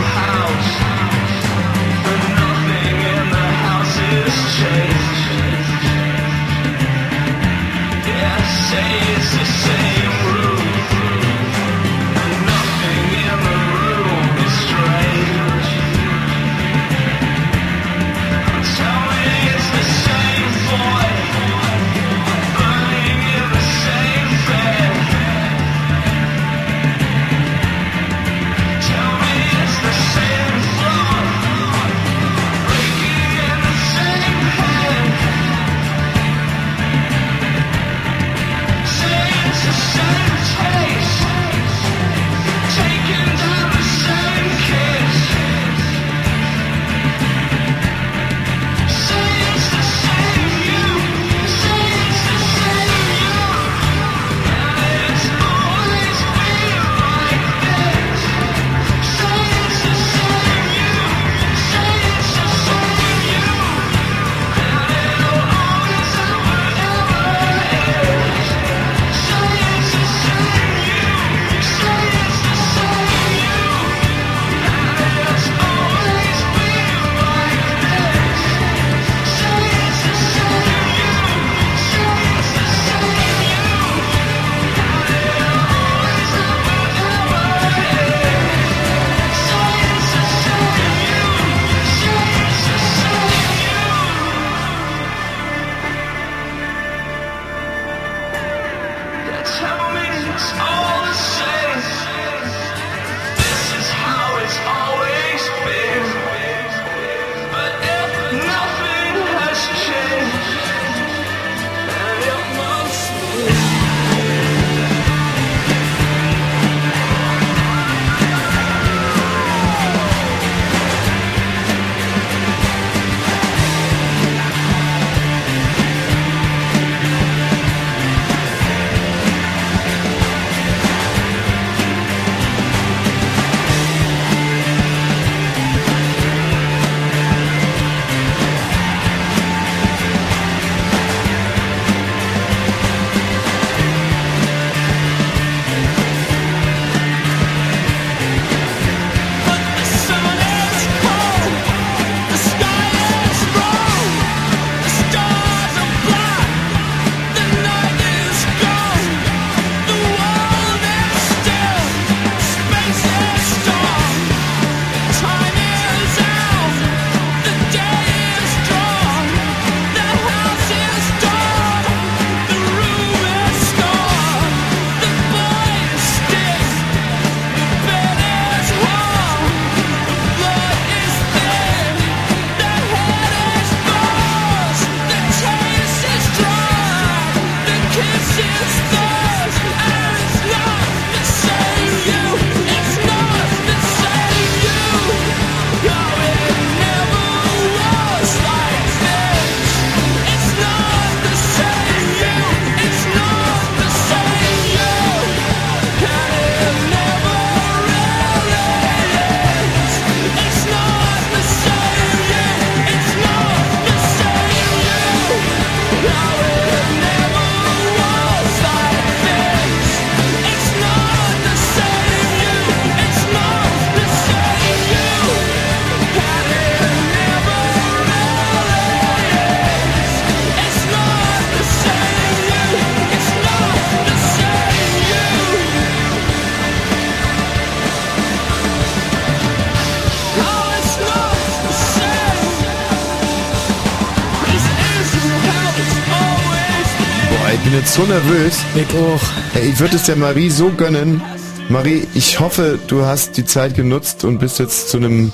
so 247.94 248.02
nervös. 248.06 248.58
Ich 248.74 248.90
auch. 248.98 249.22
Ey, 249.54 249.70
ich 249.70 249.80
würde 249.80 249.98
es 249.98 250.06
der 250.06 250.16
Marie 250.16 250.50
so 250.50 250.72
gönnen. 250.72 251.22
Marie, 251.70 252.08
ich 252.16 252.40
hoffe, 252.40 252.80
du 252.88 253.06
hast 253.06 253.38
die 253.38 253.46
Zeit 253.46 253.76
genutzt 253.76 254.24
und 254.24 254.40
bist 254.40 254.58
jetzt 254.58 254.90
zu 254.90 254.98
einem 254.98 255.32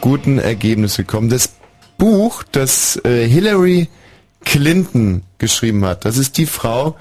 guten 0.00 0.40
Ergebnis 0.40 0.96
gekommen. 0.96 1.28
Das 1.28 1.50
Buch, 1.96 2.42
das 2.50 3.00
äh, 3.04 3.28
Hillary 3.28 3.88
Clinton 4.44 5.22
geschrieben 5.38 5.84
hat, 5.84 6.04
das 6.04 6.18
ist 6.18 6.36
die 6.36 6.46
Frau, 6.46 6.96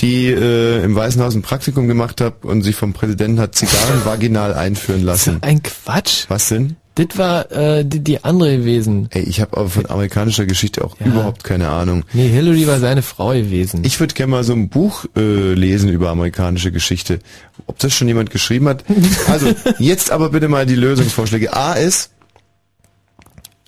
die 0.00 0.28
äh, 0.28 0.82
im 0.84 0.94
Weißen 0.94 1.22
Haus 1.22 1.34
ein 1.34 1.42
Praktikum 1.42 1.86
gemacht 1.86 2.22
hat 2.22 2.42
und 2.42 2.62
sich 2.62 2.76
vom 2.76 2.94
Präsidenten 2.94 3.40
hat 3.40 3.54
Zigarren 3.54 4.06
vaginal 4.06 4.54
einführen 4.54 5.04
lassen. 5.04 5.36
Ein 5.42 5.62
Quatsch. 5.62 6.24
Was 6.28 6.48
denn? 6.48 6.76
Das 7.08 7.16
war 7.16 7.50
äh, 7.50 7.82
die, 7.82 8.00
die 8.00 8.24
andere 8.24 8.58
gewesen. 8.58 9.08
Ey, 9.10 9.22
ich 9.22 9.40
habe 9.40 9.56
aber 9.56 9.70
von 9.70 9.86
amerikanischer 9.86 10.44
Geschichte 10.44 10.84
auch 10.84 11.00
überhaupt 11.00 11.44
keine 11.44 11.70
Ahnung. 11.70 12.04
Nee, 12.12 12.28
Hillary 12.28 12.66
war 12.66 12.78
seine 12.78 13.00
Frau 13.00 13.30
gewesen. 13.30 13.82
Ich 13.84 13.98
würde 14.00 14.12
gerne 14.12 14.32
mal 14.32 14.44
so 14.44 14.52
ein 14.52 14.68
Buch 14.68 15.06
äh, 15.16 15.54
lesen 15.54 15.88
über 15.88 16.10
amerikanische 16.10 16.70
Geschichte. 16.72 17.20
Ob 17.66 17.78
das 17.78 17.94
schon 17.94 18.06
jemand 18.06 18.30
geschrieben 18.30 18.68
hat? 18.68 18.84
Also, 19.28 19.54
jetzt 19.78 20.10
aber 20.10 20.30
bitte 20.30 20.48
mal 20.48 20.66
die 20.66 20.74
Lösungsvorschläge. 20.74 21.54
A 21.54 21.74
ist 21.74 22.10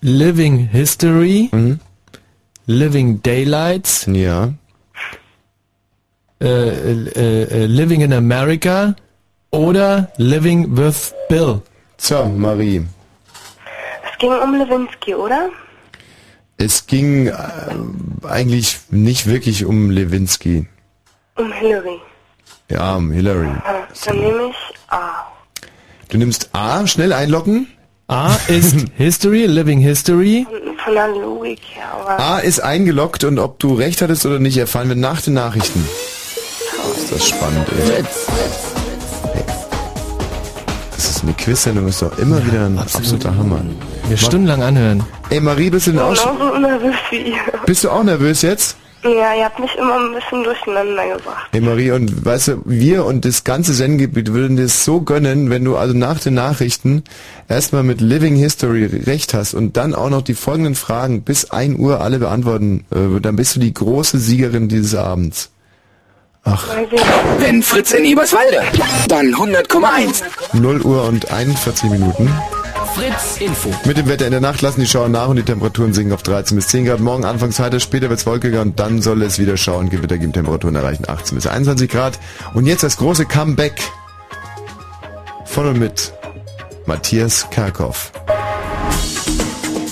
Living 0.00 0.68
History, 0.68 1.50
Living 2.66 3.22
Daylights, 3.22 4.06
ja. 4.12 4.52
äh, 6.40 6.46
äh, 6.46 7.42
äh, 7.44 7.66
Living 7.66 8.00
in 8.00 8.12
America 8.12 8.96
oder 9.50 10.12
Living 10.16 10.76
with 10.76 11.14
Bill. 11.28 11.62
So, 11.96 12.26
Marie. 12.26 12.82
Es 14.22 14.28
ging 14.28 14.40
um 14.40 14.54
Lewinsky, 14.54 15.14
oder? 15.16 15.48
Es 16.56 16.86
ging 16.86 17.26
äh, 17.26 17.34
eigentlich 18.22 18.78
nicht 18.90 19.26
wirklich 19.26 19.64
um 19.64 19.90
Lewinsky. 19.90 20.68
Um 21.36 21.50
Hillary. 21.50 21.98
Ja, 22.70 22.94
um 22.94 23.10
Hillary. 23.10 23.48
Ja, 23.48 23.88
dann 24.04 24.20
nehme 24.20 24.50
ich 24.50 24.92
A. 24.92 25.26
Du 26.08 26.18
nimmst 26.18 26.50
A, 26.52 26.86
schnell 26.86 27.12
einloggen. 27.12 27.66
A 28.06 28.36
ist 28.46 28.76
History, 28.96 29.46
Living 29.46 29.80
History. 29.80 30.46
Von, 30.84 30.94
der 30.94 31.08
Logik 31.08 31.58
her, 31.74 31.92
aber 31.92 32.20
A 32.20 32.38
ist 32.38 32.60
eingeloggt 32.60 33.24
und 33.24 33.40
ob 33.40 33.58
du 33.58 33.74
recht 33.74 34.02
hattest 34.02 34.24
oder 34.24 34.38
nicht, 34.38 34.56
erfahren 34.56 34.88
wir 34.88 34.94
nach 34.94 35.20
den 35.20 35.34
Nachrichten. 35.34 35.84
Ist 36.96 37.10
das 37.10 37.28
spannend, 37.28 37.66
ey. 37.72 38.04
Das 40.92 41.10
ist 41.10 41.24
eine 41.24 41.32
Quiz-Sendung, 41.32 41.88
ist 41.88 42.02
doch 42.02 42.16
immer 42.18 42.46
wieder 42.46 42.66
ein 42.66 42.78
absoluter 42.78 43.36
Hammer. 43.36 43.62
Wir 44.12 44.18
stundenlang 44.18 44.62
anhören. 44.62 45.02
Ey, 45.30 45.40
Marie, 45.40 45.70
bist 45.70 45.86
du 45.86 45.92
denn 45.92 46.00
auch 46.00 46.14
schon, 46.14 46.36
genauso 46.36 46.58
nervös 46.58 46.94
wie 47.08 47.16
ihr. 47.30 47.36
bist 47.64 47.82
du 47.82 47.88
auch 47.88 48.02
nervös 48.02 48.42
jetzt? 48.42 48.76
Ja, 49.02 49.32
ihr 49.34 49.46
habt 49.46 49.58
mich 49.58 49.74
immer 49.76 49.94
ein 49.98 50.12
bisschen 50.12 50.44
durcheinander 50.44 51.16
gebracht. 51.16 51.48
Ey, 51.52 51.62
Marie, 51.62 51.92
und 51.92 52.22
weißt 52.22 52.48
du, 52.48 52.62
wir 52.66 53.06
und 53.06 53.24
das 53.24 53.42
ganze 53.42 53.72
Sendgebiet 53.72 54.34
würden 54.34 54.58
dir 54.58 54.64
es 54.64 54.84
so 54.84 55.00
gönnen, 55.00 55.48
wenn 55.48 55.64
du 55.64 55.78
also 55.78 55.96
nach 55.96 56.20
den 56.20 56.34
Nachrichten 56.34 57.04
erstmal 57.48 57.84
mit 57.84 58.02
Living 58.02 58.36
History 58.36 58.84
recht 58.84 59.32
hast 59.32 59.54
und 59.54 59.78
dann 59.78 59.94
auch 59.94 60.10
noch 60.10 60.20
die 60.20 60.34
folgenden 60.34 60.74
Fragen 60.74 61.22
bis 61.22 61.50
1 61.50 61.78
Uhr 61.78 62.02
alle 62.02 62.18
beantworten, 62.18 62.84
äh, 62.94 63.18
dann 63.18 63.36
bist 63.36 63.56
du 63.56 63.60
die 63.60 63.72
große 63.72 64.18
Siegerin 64.18 64.68
dieses 64.68 64.94
Abends. 64.94 65.50
Ach, 66.44 66.66
Wenn 67.38 67.62
Fritz 67.62 67.92
in 67.92 68.04
Eberswalde, 68.04 68.60
dann 69.08 69.34
100,1. 69.34 70.22
0 70.52 70.82
Uhr 70.82 71.04
und 71.04 71.32
41 71.32 71.88
Minuten. 71.88 72.30
Fritz 72.94 73.38
Info. 73.38 73.70
Mit 73.86 73.96
dem 73.96 74.06
Wetter 74.06 74.26
in 74.26 74.32
der 74.32 74.40
Nacht 74.40 74.60
lassen 74.60 74.80
die 74.80 74.86
Schauer 74.86 75.08
nach 75.08 75.28
und 75.28 75.36
die 75.36 75.42
Temperaturen 75.42 75.94
sinken 75.94 76.12
auf 76.12 76.22
13 76.22 76.56
bis 76.56 76.68
10 76.68 76.84
Grad. 76.84 77.00
Morgen 77.00 77.24
anfangs 77.24 77.58
heiter, 77.58 77.80
später 77.80 78.10
wird's 78.10 78.26
wolkiger 78.26 78.60
und 78.60 78.78
dann 78.78 79.00
soll 79.00 79.22
es 79.22 79.38
wieder 79.38 79.56
schauen. 79.56 79.88
Gewitter 79.88 80.18
geben 80.18 80.32
Temperaturen 80.32 80.74
erreichen 80.74 81.08
18 81.08 81.36
bis 81.36 81.46
21 81.46 81.90
Grad. 81.90 82.18
Und 82.52 82.66
jetzt 82.66 82.82
das 82.82 82.98
große 82.98 83.24
Comeback 83.24 83.80
von 85.46 85.66
und 85.66 85.78
mit 85.78 86.12
Matthias 86.86 87.48
Kerkhoff. 87.50 88.12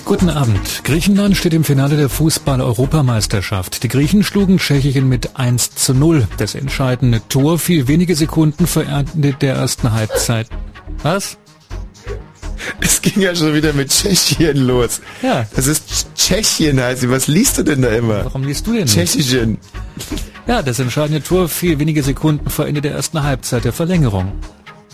Guten 0.05 0.29
Abend. 0.29 0.83
Griechenland 0.85 1.37
steht 1.37 1.55
im 1.55 1.65
Finale 1.65 1.97
der 1.97 2.09
Fußball-Europameisterschaft. 2.09 3.83
Die 3.83 3.89
Griechen 3.89 4.25
schlugen 4.25 4.59
Tschechien 4.59 5.09
mit 5.09 5.37
1 5.37 5.75
zu 5.77 5.95
0. 5.95 6.27
Das 6.37 6.55
entscheidende 6.55 7.23
Tor 7.29 7.59
fiel 7.59 7.89
wenige 7.89 8.15
Sekunden 8.17 8.67
vor 8.67 8.85
Ende 8.85 9.33
der 9.33 9.55
ersten 9.55 9.93
Halbzeit. 9.93 10.49
Was? 11.03 11.39
Es 12.81 13.03
ging 13.03 13.21
ja 13.21 13.35
schon 13.35 13.55
wieder 13.55 13.73
mit 13.73 13.91
Tschechien 13.91 14.57
los. 14.57 15.01
Ja. 15.23 15.47
Das 15.55 15.67
ist 15.67 16.15
Tschechien 16.15 16.81
heißt 16.81 17.03
sie. 17.03 17.11
Was 17.11 17.27
liest 17.27 17.59
du 17.59 17.63
denn 17.63 17.83
da 17.83 17.89
immer? 17.89 18.25
Warum 18.25 18.45
liest 18.45 18.67
du 18.67 18.73
denn 18.73 18.85
nicht? 18.85 18.95
Tschechien. 18.95 19.59
Ja, 20.47 20.63
das 20.63 20.79
entscheidende 20.79 21.23
Tor 21.23 21.49
fiel 21.49 21.79
wenige 21.79 22.03
Sekunden 22.03 22.51
vor 22.51 22.67
Ende 22.67 22.81
der 22.81 22.93
ersten 22.93 23.23
Halbzeit 23.23 23.65
der 23.65 23.73
Verlängerung. 23.73 24.33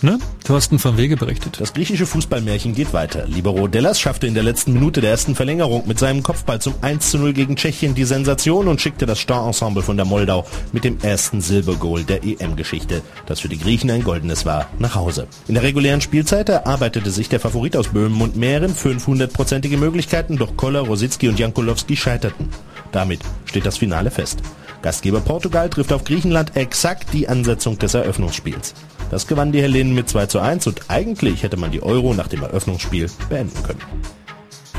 Ne? 0.03 0.19
Thorsten 0.45 0.79
von 0.79 0.99
Wege 0.99 1.17
berichtet. 1.17 1.59
Das 1.59 1.73
griechische 1.73 2.05
Fußballmärchen 2.05 2.75
geht 2.75 2.93
weiter. 2.93 3.27
Libero 3.27 3.67
Dellas 3.67 3.99
schaffte 3.99 4.27
in 4.27 4.35
der 4.35 4.43
letzten 4.43 4.75
Minute 4.75 5.01
der 5.01 5.11
ersten 5.11 5.35
Verlängerung 5.35 5.89
mit 5.89 5.99
seinem 5.99 6.23
Kopfball 6.23 6.61
zum 6.61 6.75
1 6.83 7.11
zu 7.11 7.19
0 7.19 7.33
gegen 7.33 7.57
Tschechien 7.57 7.95
die 7.95 8.05
Sensation 8.05 8.69
und 8.69 8.79
schickte 8.79 9.07
das 9.07 9.21
Star-Ensemble 9.21 9.83
von 9.83 9.97
der 9.97 10.05
Moldau 10.05 10.45
mit 10.73 10.85
dem 10.85 10.99
ersten 11.01 11.41
Silbergoal 11.41 12.05
der 12.05 12.25
EM-Geschichte, 12.25 13.01
das 13.25 13.41
für 13.41 13.49
die 13.49 13.59
Griechen 13.59 13.91
ein 13.91 14.05
goldenes 14.05 14.45
war, 14.45 14.69
nach 14.79 14.95
Hause. 14.95 15.29
In 15.49 15.55
der 15.55 15.63
regulären 15.63 16.03
Spielzeit 16.03 16.51
erarbeitete 16.51 17.11
sich 17.11 17.31
der 17.31 17.41
Favorit 17.41 17.75
aus 17.75 17.89
Böhmen 17.89 18.21
und 18.21 18.37
Mähren 18.37 18.75
500-prozentige 18.75 19.79
Möglichkeiten, 19.79 20.37
doch 20.37 20.59
Koller, 20.59 20.81
Rositzky 20.81 21.29
und 21.29 21.39
Jankulowski 21.39 21.97
scheiterten. 21.97 22.51
Damit 22.93 23.21
steht 23.47 23.65
das 23.65 23.79
Finale 23.79 24.11
fest. 24.11 24.41
Gastgeber 24.83 25.21
Portugal 25.21 25.71
trifft 25.71 25.93
auf 25.93 26.05
Griechenland 26.05 26.55
exakt 26.55 27.15
die 27.15 27.29
Ansetzung 27.29 27.79
des 27.79 27.95
Eröffnungsspiels. 27.95 28.75
Das 29.11 29.27
gewann 29.27 29.53
die 29.53 29.63
Hellenen 29.63 29.95
mit 29.95 30.09
2 30.09 30.27
zu 30.27 30.41
1 30.41 30.67
und 30.67 30.83
eigentlich 30.89 31.43
hätte 31.43 31.57
man 31.57 31.71
die 31.71 31.83
Euro 31.83 32.15
nach 32.15 32.29
dem 32.29 32.43
Eröffnungsspiel 32.43 33.09
beenden 33.29 33.63
können. 33.63 33.81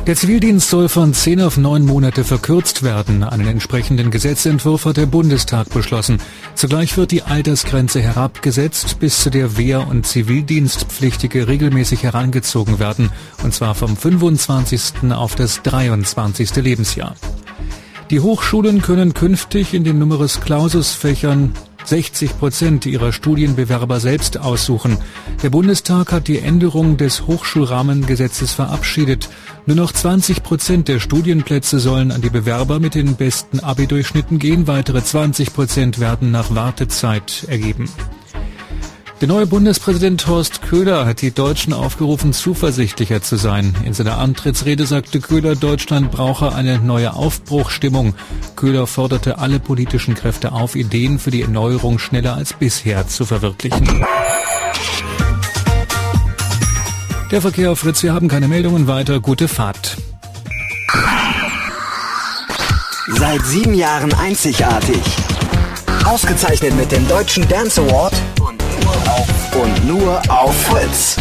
Der 0.07 0.15
Zivildienst 0.15 0.69
soll 0.69 0.87
von 0.87 1.13
10 1.13 1.41
auf 1.41 1.57
9 1.57 1.85
Monate 1.85 2.23
verkürzt 2.23 2.81
werden. 2.81 3.25
Einen 3.25 3.45
entsprechenden 3.45 4.09
Gesetzentwurf 4.09 4.85
hat 4.85 4.95
der 4.95 5.05
Bundestag 5.05 5.69
beschlossen. 5.69 6.19
Zugleich 6.55 6.95
wird 6.95 7.11
die 7.11 7.23
Altersgrenze 7.23 7.99
herabgesetzt, 7.99 8.99
bis 9.01 9.21
zu 9.21 9.29
der 9.29 9.57
Wehr- 9.57 9.85
und 9.85 10.07
Zivildienstpflichtige 10.07 11.49
regelmäßig 11.49 12.03
herangezogen 12.03 12.79
werden, 12.79 13.11
und 13.43 13.53
zwar 13.53 13.75
vom 13.75 13.97
25. 13.97 15.11
auf 15.11 15.35
das 15.35 15.61
23. 15.63 16.55
Lebensjahr. 16.55 17.15
Die 18.09 18.21
Hochschulen 18.21 18.81
können 18.81 19.13
künftig 19.13 19.73
in 19.73 19.83
den 19.83 19.99
Numerus 19.99 20.39
Clausus 20.39 20.93
Fächern 20.93 21.51
60 21.87 22.37
Prozent 22.37 22.85
ihrer 22.85 23.13
Studienbewerber 23.13 24.01
selbst 24.01 24.37
aussuchen. 24.37 24.97
Der 25.41 25.49
Bundestag 25.49 26.11
hat 26.11 26.27
die 26.27 26.39
Änderung 26.39 26.97
des 26.97 27.27
Hochschulrahmengesetzes 27.27 28.51
verabschiedet. 28.51 29.29
Nur 29.65 29.77
noch 29.77 29.93
20 29.93 30.43
Prozent 30.43 30.89
der 30.89 30.99
Studienplätze 30.99 31.79
sollen 31.79 32.11
an 32.11 32.21
die 32.21 32.29
Bewerber 32.29 32.81
mit 32.81 32.93
den 32.93 33.15
besten 33.15 33.61
Abi-Durchschnitten 33.61 34.37
gehen. 34.37 34.67
Weitere 34.67 35.01
20 35.01 35.53
Prozent 35.53 35.99
werden 35.99 36.29
nach 36.29 36.53
Wartezeit 36.53 37.45
ergeben. 37.47 37.89
Der 39.19 39.27
neue 39.27 39.47
Bundespräsident 39.47 40.27
Horst 40.27 40.61
Köhler 40.61 41.07
hat 41.07 41.23
die 41.23 41.31
Deutschen 41.31 41.73
aufgerufen, 41.73 42.33
zuversichtlicher 42.33 43.19
zu 43.23 43.35
sein. 43.35 43.73
In 43.83 43.93
seiner 43.93 44.19
Antrittsrede 44.19 44.85
sagte 44.85 45.19
Köhler, 45.21 45.55
Deutschland 45.55 46.11
brauche 46.11 46.53
eine 46.53 46.77
neue 46.77 47.13
Aufbruchstimmung. 47.13 48.13
Köhler 48.55 48.85
forderte 48.85 49.39
alle 49.39 49.59
politischen 49.59 50.13
Kräfte 50.13 50.51
auf, 50.51 50.75
Ideen 50.75 51.17
für 51.17 51.31
die 51.31 51.41
Erneuerung 51.41 51.97
schneller 51.97 52.35
als 52.35 52.53
bisher 52.53 53.07
zu 53.07 53.25
verwirklichen. 53.25 54.05
Der 57.31 57.41
Verkehr 57.41 57.71
auf 57.71 57.79
Fritz, 57.79 58.03
wir 58.03 58.13
haben 58.13 58.27
keine 58.27 58.47
Meldungen 58.47 58.87
weiter. 58.87 59.19
Gute 59.19 59.47
Fahrt. 59.47 59.97
Seit 63.07 63.43
sieben 63.45 63.73
Jahren 63.73 64.13
einzigartig. 64.13 65.01
Ausgezeichnet 66.05 66.75
mit 66.75 66.91
dem 66.91 67.07
Deutschen 67.07 67.47
Dance 67.49 67.81
Award 67.81 68.13
und 68.39 68.66
und 69.61 69.85
nur 69.85 70.21
auf 70.29 70.55
Fritz. 70.63 71.17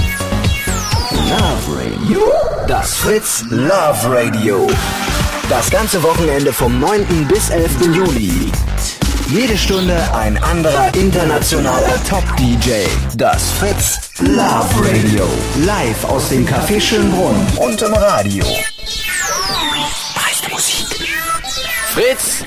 Love 1.10 1.78
Radio. 1.78 2.20
Das 2.68 2.94
Fritz 2.96 3.44
Love 3.50 3.98
Radio. 4.08 4.66
Das 5.48 5.70
ganze 5.70 6.02
Wochenende 6.02 6.52
vom 6.52 6.78
9. 6.80 7.26
bis 7.28 7.50
11. 7.50 7.70
Juli. 7.94 8.52
Jede 9.28 9.58
Stunde 9.58 9.96
ein 10.14 10.36
anderer 10.42 10.94
internationaler 10.94 12.02
Top-DJ. 12.08 12.86
Das 13.16 13.50
Fritz 13.52 14.10
Love 14.20 14.88
Radio. 14.88 15.28
Live 15.64 16.04
aus 16.04 16.28
dem 16.28 16.46
Café 16.46 16.80
Schönbrunn 16.80 17.36
und 17.56 17.80
im 17.82 17.92
Radio. 17.94 18.44
Preisliche 20.14 20.50
Musik. 20.52 21.08
Fritz! 21.92 22.44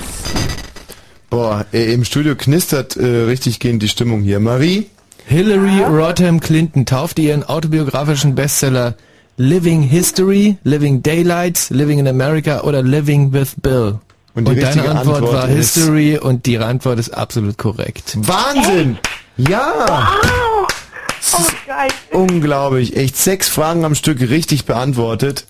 Boah, 1.28 1.64
im 1.70 2.04
Studio 2.04 2.34
knistert 2.34 2.96
äh, 2.96 3.04
richtig 3.04 3.60
gehend 3.60 3.82
die 3.82 3.88
Stimmung 3.88 4.22
hier. 4.22 4.40
Marie? 4.40 4.86
Hillary 5.30 5.84
Rodham 5.84 6.40
Clinton 6.40 6.86
taufte 6.86 7.22
ihren 7.22 7.44
autobiografischen 7.44 8.34
Bestseller 8.34 8.94
Living 9.36 9.80
History, 9.80 10.58
Living 10.64 11.02
Daylights, 11.04 11.70
Living 11.70 12.00
in 12.00 12.08
America 12.08 12.62
oder 12.62 12.82
Living 12.82 13.32
with 13.32 13.52
Bill. 13.62 14.00
Und 14.34 14.48
die 14.48 14.56
deine 14.56 14.88
Antwort, 14.90 15.18
Antwort 15.18 15.32
war 15.32 15.48
ist- 15.48 15.74
History 15.76 16.18
und 16.18 16.46
die 16.46 16.58
Antwort 16.58 16.98
ist 16.98 17.10
absolut 17.10 17.56
korrekt. 17.58 18.16
Wahnsinn! 18.16 18.98
Ja! 19.36 20.10
Oh, 21.32 21.38
geil. 21.64 21.90
Unglaublich. 22.10 22.96
Echt 22.96 23.16
sechs 23.16 23.48
Fragen 23.48 23.84
am 23.84 23.94
Stück 23.94 24.20
richtig 24.20 24.64
beantwortet. 24.64 25.46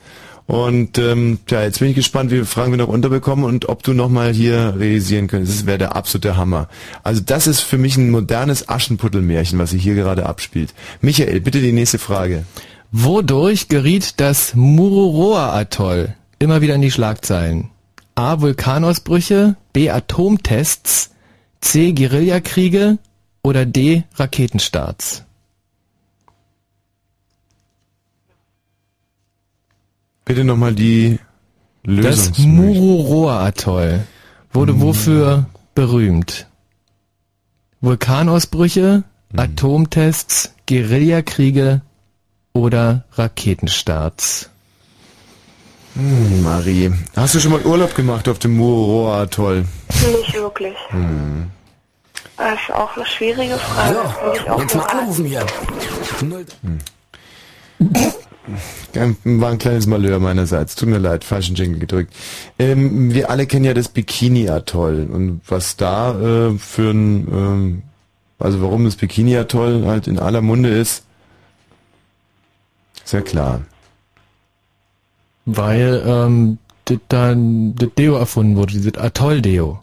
Und 0.51 0.99
ähm, 0.99 1.39
tja, 1.47 1.62
jetzt 1.62 1.79
bin 1.79 1.91
ich 1.91 1.95
gespannt, 1.95 2.33
wie 2.33 2.35
viele 2.35 2.45
Fragen 2.45 2.73
wir 2.73 2.79
noch 2.79 2.89
unterbekommen 2.89 3.45
und 3.45 3.69
ob 3.69 3.85
du 3.85 3.93
nochmal 3.93 4.33
hier 4.33 4.75
realisieren 4.77 5.29
könntest. 5.29 5.61
Das 5.61 5.67
wäre 5.67 5.79
der 5.79 5.95
absolute 5.95 6.37
Hammer. 6.37 6.67
Also 7.05 7.23
das 7.25 7.47
ist 7.47 7.61
für 7.61 7.79
mich 7.79 7.97
ein 7.97 8.11
modernes 8.11 8.69
Aschenputtelmärchen, 8.69 9.61
was 9.61 9.70
sich 9.70 9.81
hier 9.81 9.95
gerade 9.95 10.27
abspielt. 10.27 10.75
Michael, 11.03 11.41
bitte 11.41 11.61
die 11.61 11.70
nächste 11.70 12.01
Frage. 12.01 12.47
Wodurch 12.91 13.69
geriet 13.69 14.19
das 14.19 14.57
Mururoa-Atoll 14.57 16.17
immer 16.41 16.61
wieder 16.61 16.75
in 16.75 16.83
die 16.83 16.91
Schlagzeilen? 16.91 17.70
A. 18.17 18.41
Vulkanausbrüche, 18.41 19.55
B. 19.73 19.89
Atomtests, 19.89 21.12
C. 21.61 21.93
Guerillakriege 21.93 22.99
oder 23.45 23.67
D. 23.67 24.03
Raketenstarts? 24.17 25.23
Bitte 30.31 30.44
nochmal 30.44 30.75
die 30.75 31.18
Das 31.83 32.28
Lösung. 32.28 32.55
Mururoa-Atoll 32.55 34.05
wurde 34.52 34.81
wofür 34.81 35.47
berühmt? 35.75 36.47
Vulkanausbrüche, 37.81 39.02
Atomtests, 39.36 40.55
Guerillakriege 40.68 41.81
oder 42.52 43.07
Raketenstarts? 43.15 44.50
Hm, 45.97 46.44
Marie, 46.44 46.92
hast 47.17 47.34
du 47.34 47.41
schon 47.41 47.50
mal 47.50 47.62
Urlaub 47.62 47.97
gemacht 47.97 48.28
auf 48.28 48.39
dem 48.39 48.57
Mururoa 48.57 49.23
Atoll? 49.23 49.65
Nicht 49.89 50.34
wirklich. 50.34 50.76
Hm. 50.91 51.50
Das 52.36 52.52
ist 52.52 52.73
auch 52.73 52.97
eine 52.97 53.05
schwierige 53.05 53.59
Frage. 53.59 53.97
So, 53.97 54.20
Finde 54.20 54.39
ich 54.39 54.49
auch 54.49 54.60
jetzt 54.60 54.75
mal 54.76 54.84
anrufen 54.84 55.25
hier. 55.25 55.44
Ja, 57.81 58.12
War 59.25 59.51
ein 59.51 59.59
kleines 59.59 59.87
Malheur 59.87 60.19
meinerseits. 60.19 60.75
Tut 60.75 60.89
mir 60.89 60.99
leid, 60.99 61.25
falschen 61.25 61.55
Jingle 61.55 61.79
gedrückt. 61.79 62.15
Ähm, 62.59 63.12
wir 63.12 63.31
alle 63.31 63.47
kennen 63.47 63.65
ja 63.65 63.75
das 63.75 63.89
Bikini-Atoll. 63.89 65.09
Und 65.11 65.41
was 65.47 65.77
da 65.77 66.19
äh, 66.20 66.59
für 66.59 66.91
ein, 66.91 67.29
ähm, 67.33 67.83
also 68.39 68.62
warum 68.62 68.85
das 68.85 68.97
Bikini-Atoll 68.97 69.87
halt 69.87 70.07
in 70.07 70.19
aller 70.19 70.41
Munde 70.41 70.70
ist, 70.70 71.05
ist 73.05 73.12
ja 73.12 73.20
klar. 73.20 73.62
Weil 75.45 76.03
ähm, 76.07 76.59
das 76.85 76.99
dann 77.09 77.75
das 77.77 77.91
Deo 77.97 78.17
erfunden 78.17 78.57
wurde, 78.57 78.73
dieses 78.73 78.97
Atoll-Deo. 78.97 79.81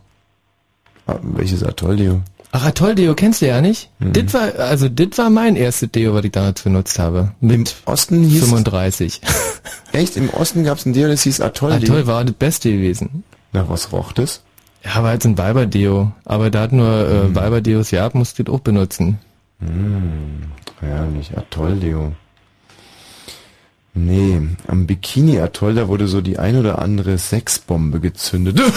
Ah, 1.08 1.20
welches 1.22 1.64
Atoll-Deo? 1.64 2.22
Ach, 2.60 2.66
Atoll-Deo 2.66 3.14
kennst 3.14 3.44
du 3.44 3.48
ja 3.48 3.61
nicht? 3.61 3.92
Mhm. 4.00 4.14
Das 4.14 4.34
war, 4.34 4.56
also 4.58 4.90
das 4.90 5.16
war 5.19 5.30
mein 5.30 5.56
erstes 5.56 5.92
Deo, 5.92 6.16
was 6.16 6.26
ich 6.26 6.32
damals 6.32 6.64
benutzt 6.64 6.98
habe. 6.98 7.34
Mit 7.40 7.76
Osten 7.86 8.24
hieß 8.24 8.45
35. 8.45 9.22
Echt? 9.92 10.18
Im 10.18 10.32
Osten 10.32 10.64
gab 10.64 10.80
es 10.80 10.86
ein 10.88 10.94
Deo, 10.94 11.08
das 11.08 11.22
hieß 11.22 11.40
Atoll-Deo? 11.40 11.88
Atoll 11.88 12.08
war 12.08 12.26
das 12.26 12.34
Beste 12.34 12.72
gewesen. 12.72 13.24
Nach 13.53 13.69
was 13.69 13.92
roch 13.92 14.11
das? 14.11 14.42
Ja, 14.84 15.03
war 15.03 15.14
jetzt 15.14 15.27
ein 15.27 15.38
Weiberdeo. 15.38 16.11
Aber 16.26 16.50
da 16.50 16.61
hat 16.61 16.72
nur 16.72 17.08
äh, 17.08 17.36
Weiberdeos 17.36 17.92
gehabt, 17.92 18.16
musst 18.16 18.40
du 18.40 18.52
auch 18.52 18.61
benutzen. 18.61 19.19
Hm, 19.60 20.45
herrlich, 20.80 21.38
Atoll-Deo. 21.38 22.14
Nee, 23.94 24.42
am 24.66 24.88
Bikini-Atoll, 24.88 25.76
da 25.76 25.88
wurde 25.88 26.08
so 26.08 26.22
die 26.22 26.40
ein 26.40 26.58
oder 26.58 26.80
andere 26.80 27.19
Sexbombe 27.19 28.00
gezündet. 28.00 28.60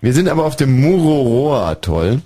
Wir 0.00 0.12
sind 0.12 0.28
aber 0.28 0.44
auf 0.44 0.56
dem 0.56 0.80
Mururoa-Atoll. 0.80 2.20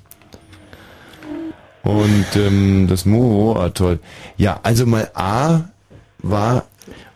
Und 1.82 2.26
ähm, 2.36 2.86
das 2.88 3.04
Mururoa-Atoll. 3.06 4.00
Ja, 4.36 4.60
also 4.62 4.86
mal 4.86 5.10
A 5.14 5.60
war... 6.18 6.64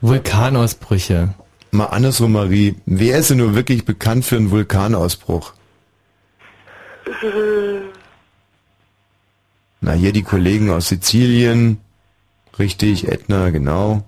Vulkanausbrüche. 0.00 1.34
Mal 1.70 1.86
andersrum, 1.86 2.32
Marie. 2.32 2.76
Wer 2.84 3.18
ist 3.18 3.30
denn 3.30 3.38
nur 3.38 3.54
wirklich 3.54 3.84
bekannt 3.84 4.24
für 4.24 4.36
einen 4.36 4.50
Vulkanausbruch? 4.50 5.54
Na, 9.80 9.92
hier 9.92 10.12
die 10.12 10.22
Kollegen 10.22 10.70
aus 10.70 10.88
Sizilien. 10.88 11.80
Richtig, 12.58 13.08
Ätna, 13.08 13.50
genau. 13.50 14.02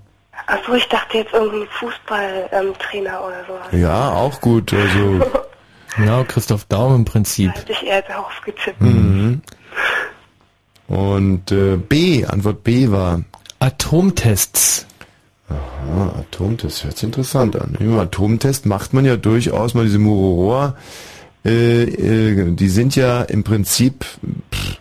Achso, 0.47 0.75
ich 0.75 0.89
dachte 0.89 1.19
jetzt 1.19 1.33
irgendein 1.33 1.69
Fußballtrainer 1.71 3.25
oder 3.25 3.45
sowas. 3.47 3.67
Ja, 3.73 4.13
auch 4.13 4.41
gut. 4.41 4.73
Also, 4.73 5.27
Genau, 5.97 6.25
Christoph 6.25 6.65
Daum 6.67 6.95
im 6.95 7.05
Prinzip. 7.05 7.53
Hätte 7.55 7.73
ich 7.73 7.87
eher 7.87 8.03
darauf 8.03 8.41
getippt. 8.45 8.81
mhm. 8.81 9.41
Und 10.89 11.51
äh, 11.51 11.77
B, 11.77 12.25
Antwort 12.25 12.63
B 12.63 12.91
war 12.91 13.23
Atomtests. 13.59 14.87
Aha, 15.49 16.21
Atomtest, 16.21 16.85
hört 16.85 16.97
sich 16.97 17.05
interessant 17.05 17.57
an. 17.61 17.77
Im 17.81 17.99
Atomtest 17.99 18.67
macht 18.67 18.93
man 18.93 19.05
ja 19.05 19.17
durchaus 19.17 19.75
mal 19.75 19.85
diese 19.85 19.99
Mururoa. 19.99 20.77
Äh, 21.45 21.85
äh, 21.85 22.55
die 22.55 22.69
sind 22.69 22.97
ja 22.97 23.23
im 23.23 23.45
Prinzip, 23.45 24.05
pff, 24.53 24.79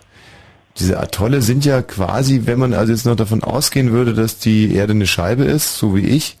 diese 0.78 1.00
Atolle 1.00 1.40
sind 1.42 1.64
ja 1.64 1.82
quasi, 1.82 2.42
wenn 2.44 2.58
man 2.58 2.74
also 2.74 2.92
jetzt 2.92 3.06
noch 3.06 3.16
davon 3.16 3.42
ausgehen 3.42 3.92
würde, 3.92 4.14
dass 4.14 4.38
die 4.38 4.74
Erde 4.74 4.92
eine 4.92 5.06
Scheibe 5.06 5.44
ist, 5.44 5.78
so 5.78 5.96
wie 5.96 6.06
ich, 6.06 6.36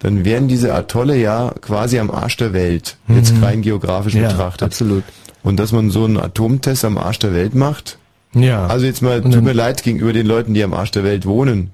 dann 0.00 0.24
wären 0.24 0.48
diese 0.48 0.74
Atolle 0.74 1.16
ja 1.16 1.52
quasi 1.60 1.98
am 1.98 2.10
Arsch 2.10 2.36
der 2.36 2.52
Welt, 2.52 2.96
jetzt 3.08 3.34
Mhm. 3.36 3.42
rein 3.44 3.62
geografisch 3.62 4.14
Ja, 4.14 4.28
betrachtet. 4.28 4.62
absolut. 4.66 5.04
Und 5.42 5.56
dass 5.58 5.72
man 5.72 5.90
so 5.90 6.04
einen 6.04 6.18
Atomtest 6.18 6.84
am 6.84 6.98
Arsch 6.98 7.18
der 7.20 7.32
Welt 7.34 7.54
macht, 7.54 7.98
Ja. 8.34 8.66
also 8.66 8.84
jetzt 8.86 9.00
mal, 9.02 9.22
tut 9.22 9.42
mir 9.42 9.52
leid 9.52 9.82
gegenüber 9.82 10.12
den 10.12 10.26
Leuten, 10.26 10.54
die 10.54 10.62
am 10.64 10.74
Arsch 10.74 10.90
der 10.90 11.04
Welt 11.04 11.24
wohnen. 11.26 11.70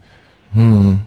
Hm. 0.55 1.01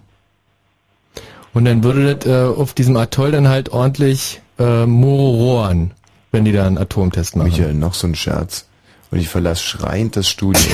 Und 1.53 1.65
dann 1.65 1.83
würde 1.83 2.15
das 2.15 2.25
äh, 2.25 2.43
auf 2.53 2.73
diesem 2.73 2.97
Atoll 2.97 3.31
dann 3.31 3.47
halt 3.47 3.69
ordentlich 3.69 4.41
äh, 4.59 4.85
Mururoan, 4.85 5.91
wenn 6.31 6.43
die 6.43 6.51
da 6.51 6.65
einen 6.67 6.77
Atomtest 6.77 7.35
machen. 7.37 7.49
Michael, 7.49 7.73
noch 7.75 7.93
so 7.93 8.07
ein 8.07 8.15
Scherz. 8.15 8.65
Und 9.11 9.19
ich 9.19 9.29
verlasse 9.29 9.63
schreiend 9.63 10.15
das 10.15 10.27
Studio. 10.27 10.61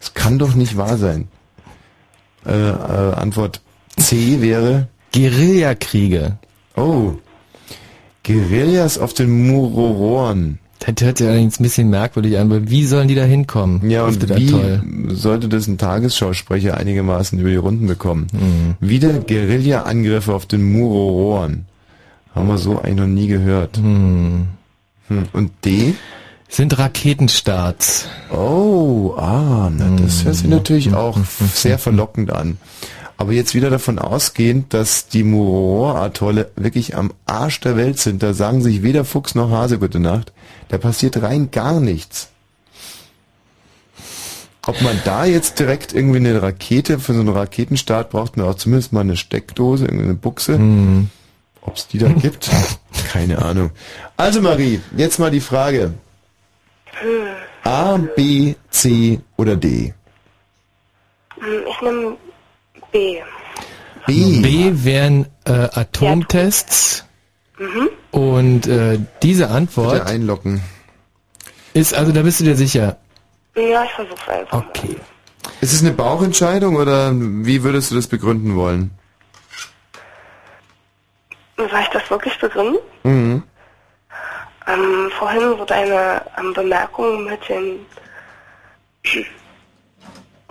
Das 0.00 0.14
kann 0.14 0.36
doch 0.40 0.54
nicht 0.56 0.76
wahr 0.76 0.96
sein. 0.98 1.28
Äh, 2.44 2.50
äh, 2.70 2.72
Antwort 3.14 3.60
C 3.96 4.40
wäre 4.40 4.88
Guerillakriege. 5.12 6.38
Oh. 6.76 7.12
Guerillas 8.22 8.98
auf 8.98 9.14
den 9.14 9.46
Murororen. 9.46 10.58
Das 10.80 11.04
hört 11.04 11.18
sich 11.18 11.26
allerdings 11.28 11.60
ein 11.60 11.62
bisschen 11.62 11.90
merkwürdig 11.90 12.38
an, 12.38 12.50
weil 12.50 12.68
wie 12.68 12.84
sollen 12.84 13.06
die 13.06 13.14
da 13.14 13.22
hinkommen? 13.22 13.88
Ja, 13.88 14.04
und 14.04 14.28
wie 14.36 14.48
Atoll? 14.48 14.82
sollte 15.08 15.48
das 15.48 15.68
ein 15.68 15.78
Tagesschausprecher 15.78 16.76
einigermaßen 16.76 17.38
über 17.38 17.50
die 17.50 17.56
Runden 17.56 17.86
bekommen? 17.86 18.26
Mhm. 18.32 18.74
Wieder 18.80 19.12
Guerilla-Angriffe 19.20 20.34
auf 20.34 20.46
den 20.46 20.72
Murororen. 20.72 21.66
Haben 22.34 22.48
wir 22.48 22.58
so 22.58 22.80
eigentlich 22.80 22.96
noch 22.96 23.06
nie 23.06 23.26
gehört. 23.28 23.76
Hm. 23.76 24.48
Hm. 25.08 25.24
Und 25.32 25.52
D? 25.64 25.94
Sind 26.48 26.78
Raketenstarts. 26.78 28.08
Oh, 28.30 29.14
ah, 29.16 29.70
na, 29.70 29.96
das 30.02 30.24
hört 30.24 30.34
sich 30.34 30.48
natürlich 30.48 30.94
auch 30.94 31.18
sehr 31.54 31.78
verlockend 31.78 32.32
an. 32.32 32.58
Aber 33.22 33.34
jetzt 33.34 33.54
wieder 33.54 33.70
davon 33.70 34.00
ausgehend, 34.00 34.74
dass 34.74 35.06
die 35.06 35.22
Muroa-Atolle 35.22 36.50
wirklich 36.56 36.96
am 36.96 37.12
Arsch 37.24 37.60
der 37.60 37.76
Welt 37.76 38.00
sind, 38.00 38.20
da 38.20 38.34
sagen 38.34 38.62
sich 38.62 38.82
weder 38.82 39.04
Fuchs 39.04 39.36
noch 39.36 39.48
Hase 39.48 39.78
gute 39.78 40.00
Nacht, 40.00 40.32
da 40.70 40.78
passiert 40.78 41.22
rein 41.22 41.52
gar 41.52 41.78
nichts. 41.78 42.30
Ob 44.66 44.82
man 44.82 45.00
da 45.04 45.24
jetzt 45.24 45.60
direkt 45.60 45.92
irgendwie 45.92 46.16
eine 46.16 46.42
Rakete, 46.42 46.98
für 46.98 47.14
so 47.14 47.20
einen 47.20 47.28
Raketenstart 47.28 48.10
braucht 48.10 48.36
man 48.36 48.48
auch 48.48 48.56
zumindest 48.56 48.92
mal 48.92 49.02
eine 49.02 49.16
Steckdose, 49.16 49.84
irgendeine 49.84 50.14
Buchse. 50.14 50.54
Hm. 50.54 51.08
Ob 51.60 51.76
es 51.76 51.86
die 51.86 51.98
da 51.98 52.08
gibt? 52.08 52.50
Keine 53.12 53.40
Ahnung. 53.40 53.70
Also 54.16 54.42
Marie, 54.42 54.80
jetzt 54.96 55.20
mal 55.20 55.30
die 55.30 55.38
Frage. 55.38 55.94
A, 57.62 57.98
B, 57.98 58.56
C 58.70 59.20
oder 59.36 59.54
D? 59.54 59.94
Ich 61.36 61.82
nehme 61.82 62.16
B. 62.92 63.22
B. 64.06 64.40
B 64.40 64.84
wären 64.84 65.26
äh, 65.44 65.68
Atomtests. 65.72 67.06
Mhm. 67.58 67.88
Und 68.10 68.66
äh, 68.66 68.98
diese 69.22 69.44
Bitte 69.44 69.54
Antwort 69.54 70.06
einloggen. 70.06 70.62
ist, 71.74 71.94
also 71.94 72.12
da 72.12 72.22
bist 72.22 72.40
du 72.40 72.44
dir 72.44 72.56
sicher. 72.56 72.98
Ja, 73.54 73.84
ich 73.84 73.92
versuch's 73.92 74.28
einfach. 74.28 74.64
Okay. 74.68 74.96
Ist 75.60 75.72
es 75.72 75.80
eine 75.82 75.92
Bauchentscheidung 75.92 76.76
oder 76.76 77.12
wie 77.14 77.62
würdest 77.62 77.90
du 77.90 77.94
das 77.94 78.06
begründen 78.06 78.56
wollen? 78.56 78.90
Soll 81.56 81.68
ich 81.80 81.88
das 81.88 82.10
wirklich 82.10 82.38
begründen? 82.38 82.78
Mhm. 83.04 83.42
Ähm, 84.66 85.10
vorhin 85.18 85.40
so 85.40 85.64
deine 85.64 86.22
ähm, 86.38 86.52
Bemerkung 86.54 87.24
mit 87.24 87.48
den 87.48 87.80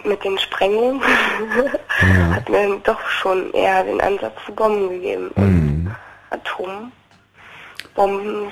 mit 0.05 0.23
den 0.23 0.38
Sprengeln 0.38 1.01
hat 2.33 2.49
mir 2.49 2.80
doch 2.83 2.99
schon 3.07 3.51
eher 3.53 3.83
den 3.83 4.01
Ansatz 4.01 4.33
zu 4.45 4.51
Bomben 4.53 4.89
gegeben. 4.89 5.31
Mhm. 5.35 5.91
Atombomben 6.30 6.91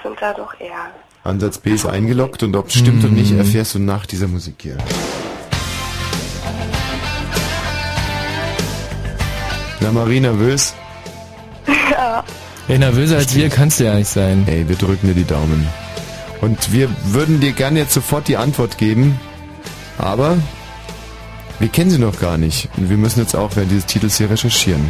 sind 0.04 0.22
da 0.22 0.34
doch 0.34 0.60
eher. 0.60 0.92
Ansatz 1.24 1.58
B 1.58 1.72
ist 1.72 1.86
eingeloggt 1.86 2.44
und 2.44 2.56
ob 2.56 2.68
es 2.68 2.76
stimmt 2.76 3.04
oder 3.04 3.14
nicht, 3.14 3.32
erfährst 3.38 3.76
du 3.76 3.80
nach 3.80 4.06
dieser 4.06 4.28
Musik 4.28 4.56
hier. 4.62 4.78
Na 9.82 9.92
Marie, 9.92 10.20
nervös? 10.20 10.74
ja. 11.92 12.24
Ey, 12.68 12.78
nervöser 12.78 13.18
als 13.18 13.36
wir 13.36 13.50
kannst 13.50 13.80
du 13.80 13.86
ja 13.86 13.96
nicht 13.96 14.10
sein. 14.10 14.46
Ey, 14.48 14.68
wir 14.68 14.76
drücken 14.76 15.08
dir 15.08 15.14
die 15.14 15.26
Daumen. 15.26 15.68
Und 16.42 16.72
wir 16.72 16.90
würden 17.06 17.40
dir 17.40 17.52
gerne 17.52 17.80
jetzt 17.80 17.94
sofort 17.94 18.28
die 18.28 18.38
Antwort 18.38 18.78
geben, 18.78 19.20
aber 19.98 20.38
Wir 21.60 21.68
kennen 21.68 21.92
sie 21.92 22.00
noch 22.00 22.20
gar 22.20 22.38
nicht. 22.38 22.70
Und 22.78 22.90
wir 22.90 22.98
müssen 22.98 23.20
jetzt 23.20 23.36
auch 23.36 23.56
während 23.56 23.72
dieses 23.72 23.86
Titels 23.86 24.18
hier 24.18 24.30
recherchieren. 24.30 24.90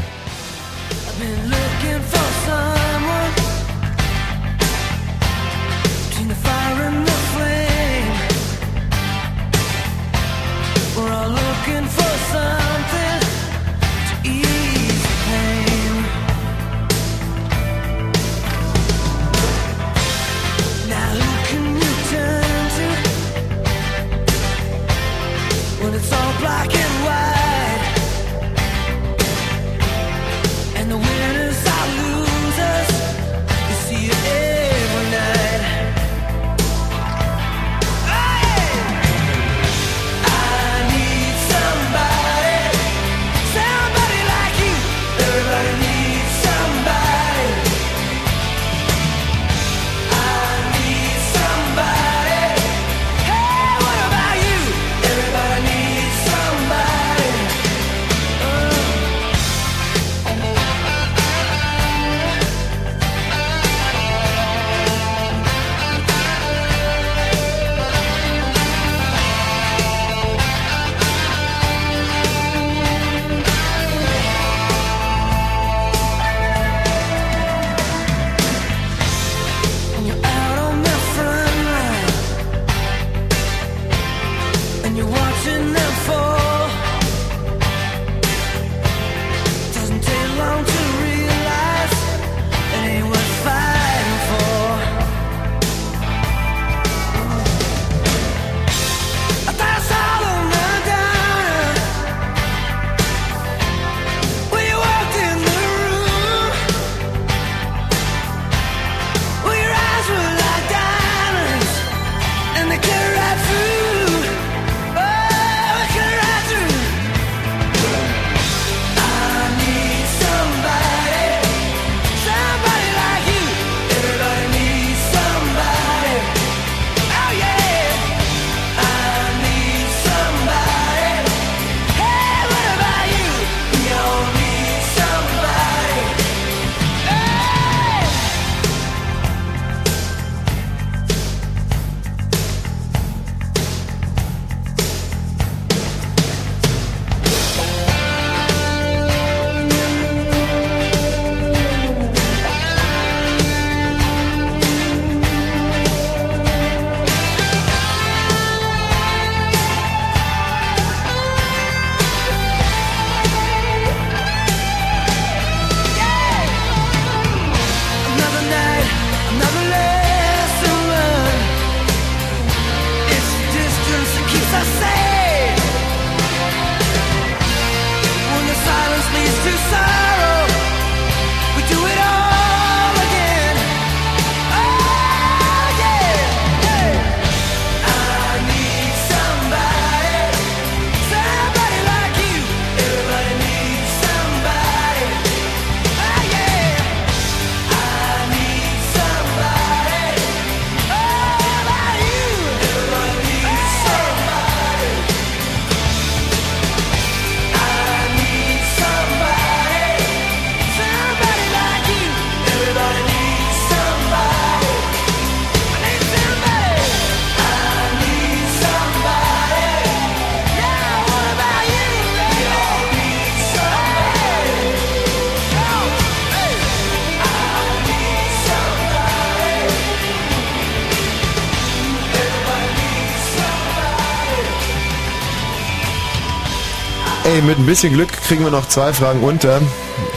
Bisschen 237.69 237.93
Glück 237.93 238.11
kriegen 238.11 238.43
wir 238.43 238.49
noch 238.49 238.67
zwei 238.67 238.91
Fragen 238.93 239.21
unter. 239.21 239.61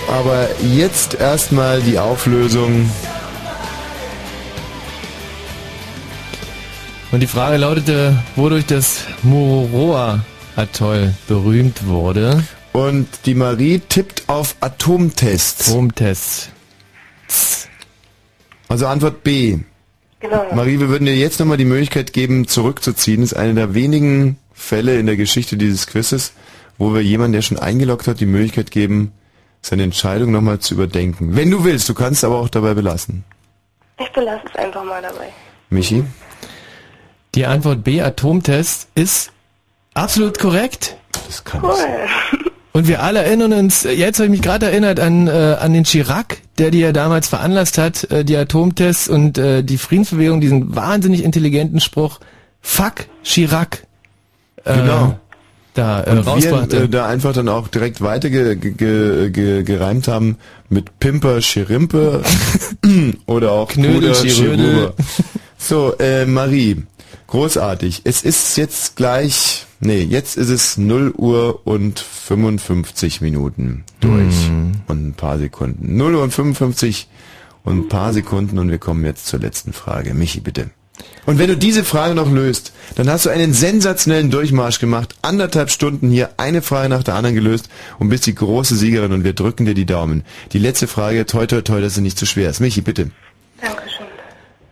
Aber 0.09 0.49
jetzt 0.63 1.13
erstmal 1.13 1.83
die 1.83 1.99
Auflösung. 1.99 2.91
Und 7.11 7.21
die 7.21 7.27
Frage 7.27 7.59
lautete, 7.59 8.17
wodurch 8.37 8.65
das 8.65 9.05
Mururoa-Atoll 9.23 11.13
berühmt 11.29 11.87
wurde. 11.87 12.43
Und 12.73 13.07
die 13.27 13.35
Marie 13.35 13.83
tippt 13.87 14.31
auf 14.31 14.57
Atomtest. 14.61 15.69
Atomtest. 15.69 16.49
Also 18.69 18.87
Antwort 18.87 19.23
B. 19.25 19.59
Genau. 20.21 20.47
Marie, 20.55 20.81
wir 20.81 20.89
würden 20.89 21.05
dir 21.05 21.17
jetzt 21.17 21.39
nochmal 21.39 21.59
die 21.59 21.67
Möglichkeit 21.67 22.15
geben, 22.15 22.49
zurückzuziehen. 22.49 23.21
Das 23.21 23.33
ist 23.33 23.39
eine 23.39 23.53
der 23.53 23.75
wenigen 23.75 24.39
Fälle 24.55 24.99
in 24.99 25.05
der 25.05 25.19
Geschichte 25.19 25.59
dieses 25.59 25.87
Quizzes, 25.87 26.33
wo 26.79 26.93
wir 26.95 27.03
jemandem, 27.03 27.33
der 27.35 27.43
schon 27.43 27.59
eingeloggt 27.59 28.07
hat, 28.07 28.21
die 28.21 28.27
Möglichkeit 28.27 28.71
geben, 28.71 29.13
seine 29.61 29.85
Entscheidung 29.85 30.33
nochmal 30.33 30.59
zu 30.59 30.75
überdenken. 30.75 31.37
Wenn 31.37 31.51
du 31.51 31.65
willst, 31.65 31.89
du 31.89 31.95
kannst 31.95 32.25
aber 32.25 32.39
auch 32.39 32.49
dabei 32.49 32.75
belassen. 32.75 33.25
Ich 34.01 34.11
belasse 34.13 34.43
es 34.51 34.57
einfach 34.57 34.85
mal 34.85 35.01
dabei. 35.01 35.29
Michi? 35.71 36.05
Die 37.35 37.47
Antwort 37.47 37.85
B, 37.85 38.03
Atomtest, 38.03 38.89
ist 38.95 39.33
absolut 39.95 40.39
korrekt. 40.39 40.97
Das 41.27 41.45
kann 41.45 41.63
Cool. 41.63 41.77
Und 42.75 42.89
wir 42.89 43.03
alle 43.03 43.23
erinnern 43.23 43.53
uns, 43.53 43.83
jetzt 43.85 44.19
habe 44.19 44.25
ich 44.27 44.31
mich 44.31 44.43
gerade 44.43 44.67
erinnert 44.67 44.99
an, 44.99 45.29
äh, 45.29 45.57
an 45.61 45.75
den 45.75 45.85
Chirac, 45.85 46.39
der 46.57 46.71
die 46.71 46.81
ja 46.81 46.93
damals 46.93 47.29
veranlasst 47.29 47.77
hat, 47.77 48.11
äh, 48.11 48.25
die 48.25 48.35
Atomtests 48.37 49.09
und 49.09 49.37
äh, 49.37 49.63
die 49.63 49.77
Friedensbewegung, 49.77 50.41
diesen 50.41 50.75
wahnsinnig 50.75 51.23
intelligenten 51.23 51.81
Spruch, 51.81 52.19
fuck 52.63 53.07
Chirac. 53.25 53.87
Äh, 54.65 54.75
Genau. 54.75 55.19
Da 55.75 56.05
äh, 56.05 56.11
Und 56.11 56.27
wir 56.27 56.83
äh, 56.83 56.89
da 56.89 57.07
einfach 57.07 57.33
dann 57.33 57.49
auch 57.49 57.69
direkt 57.69 58.01
weiter 58.01 58.29
ge, 58.31 58.57
ge, 58.57 58.73
ge, 58.73 59.31
ge, 59.31 59.63
gereimt 59.63 60.09
haben 60.09 60.37
mit 60.69 60.99
Pimper, 60.99 61.41
Schirimpe 61.41 62.23
oder 63.27 63.53
auch 63.53 63.69
Knödel. 63.69 64.15
Schiruber. 64.15 64.95
So, 65.57 65.95
äh, 65.99 66.27
Marie, 66.27 66.83
großartig. 67.29 68.03
Es 68.05 68.23
ist 68.23 68.57
jetzt 68.57 68.97
gleich, 68.97 69.67
nee, 69.81 70.03
jetzt 70.03 70.37
ist 70.37 70.51
es 70.51 70.77
0 70.77 71.15
Uhr 71.17 71.67
und 71.67 72.01
55 72.01 73.21
Minuten 73.21 73.85
durch 74.01 74.51
und 74.89 75.09
ein 75.09 75.15
paar 75.15 75.39
Sekunden. 75.39 75.97
0 75.97 76.17
Uhr 76.17 76.23
und 76.23 76.35
55 76.35 77.09
und 77.65 77.79
ein 77.79 77.89
paar 77.89 78.13
Sekunden 78.13 78.59
und 78.59 78.71
wir 78.71 78.79
kommen 78.79 79.05
jetzt 79.05 79.27
zur 79.27 79.41
letzten 79.41 79.73
Frage. 79.73 80.15
Michi, 80.15 80.41
bitte. 80.41 80.71
Und 81.25 81.39
wenn 81.39 81.49
du 81.49 81.57
diese 81.57 81.85
Frage 81.85 82.15
noch 82.15 82.31
löst, 82.31 82.73
dann 82.97 83.09
hast 83.09 83.27
du 83.27 83.31
einen 83.31 83.53
sensationellen 83.55 84.31
Durchmarsch 84.31 84.81
gemacht. 84.81 85.15
Anderthalb 85.23 85.71
Stunden 85.71 86.11
hier, 86.11 86.31
eine 86.37 86.63
Frage 86.63 86.89
nach 86.89 87.05
der 87.05 87.15
anderen 87.15 87.37
gelöst 87.37 87.69
und 88.01 88.09
bist 88.09 88.27
die 88.27 88.35
große 88.35 88.75
Siegerin 88.77 89.13
und 89.13 89.23
wir 89.23 89.33
drücken 89.33 89.65
dir 89.65 89.75
die 89.75 89.87
Daumen. 89.87 90.25
Die 90.53 90.59
letzte 90.59 90.89
Frage, 90.89 91.25
toi 91.27 91.47
toi 91.47 91.61
toi, 91.63 91.81
dass 91.81 91.95
sie 91.95 92.01
nicht 92.01 92.19
zu 92.19 92.27
schwer 92.27 92.51
ist. 92.51 92.61
Michi, 92.61 92.81
bitte. 92.81 93.11
Dankeschön. 93.61 94.07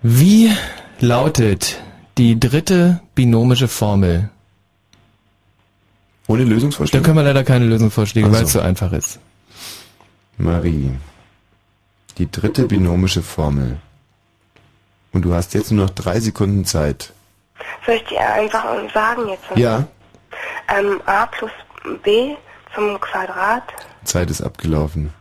Wie 0.02 0.50
lautet 0.98 1.80
die 2.18 2.40
dritte 2.40 3.00
binomische 3.14 3.68
Formel? 3.68 4.28
Ohne 6.26 6.44
Da 6.44 6.50
Lösungsvorschläge? 6.50 7.04
können 7.04 7.16
wir 7.16 7.22
leider 7.24 7.44
keine 7.44 7.66
Lösungsvorschläge, 7.66 8.26
Ach 8.28 8.32
weil 8.32 8.40
so. 8.40 8.46
es 8.46 8.52
so 8.54 8.60
einfach 8.60 8.92
ist. 8.92 9.18
Marie. 10.38 10.90
Die 12.18 12.30
dritte 12.30 12.66
binomische 12.66 13.22
Formel. 13.22 13.78
Und 15.12 15.22
du 15.22 15.34
hast 15.34 15.54
jetzt 15.54 15.70
nur 15.72 15.86
noch 15.86 15.90
drei 15.94 16.20
Sekunden 16.20 16.64
Zeit. 16.64 17.12
Soll 17.84 17.96
ich 17.96 18.04
dir 18.04 18.20
einfach 18.20 18.64
sagen 18.94 19.28
jetzt? 19.28 19.44
Ja, 19.56 19.84
Ähm, 20.68 21.00
a 21.06 21.26
plus 21.26 21.50
b 22.02 22.36
zum 22.74 23.00
Quadrat. 23.00 23.64
Zeit 24.04 24.30
ist 24.30 24.40
abgelaufen. 24.40 25.12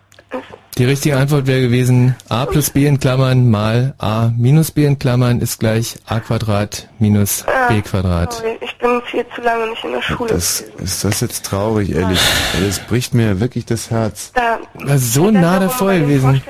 Die 0.77 0.85
richtige 0.85 1.17
Antwort 1.17 1.45
wäre 1.45 1.59
gewesen, 1.59 2.15
a 2.29 2.45
plus 2.45 2.69
b 2.69 2.85
in 2.85 2.99
Klammern 3.01 3.49
mal 3.49 3.95
a 3.97 4.31
minus 4.37 4.71
b 4.71 4.85
in 4.85 4.97
Klammern 4.97 5.41
ist 5.41 5.59
gleich 5.59 5.95
a 6.05 6.21
Quadrat 6.21 6.87
minus 6.99 7.43
b 7.67 7.81
Quadrat. 7.81 8.33
Sorry, 8.33 8.57
ich 8.61 8.77
bin 8.77 9.01
viel 9.05 9.25
zu 9.35 9.41
lange 9.41 9.69
nicht 9.71 9.83
in 9.83 9.91
der 9.91 10.01
Schule. 10.01 10.29
Das, 10.29 10.63
ist 10.77 11.03
das 11.03 11.19
jetzt 11.19 11.45
traurig, 11.45 11.93
ehrlich. 11.93 12.21
Das 12.65 12.79
bricht 12.79 13.13
mir 13.13 13.41
wirklich 13.41 13.65
das 13.65 13.91
Herz. 13.91 14.31
Da 14.33 14.59
War 14.75 14.97
so 14.97 15.31
nah 15.31 15.59
davor 15.59 15.93
gewesen. 15.93 16.41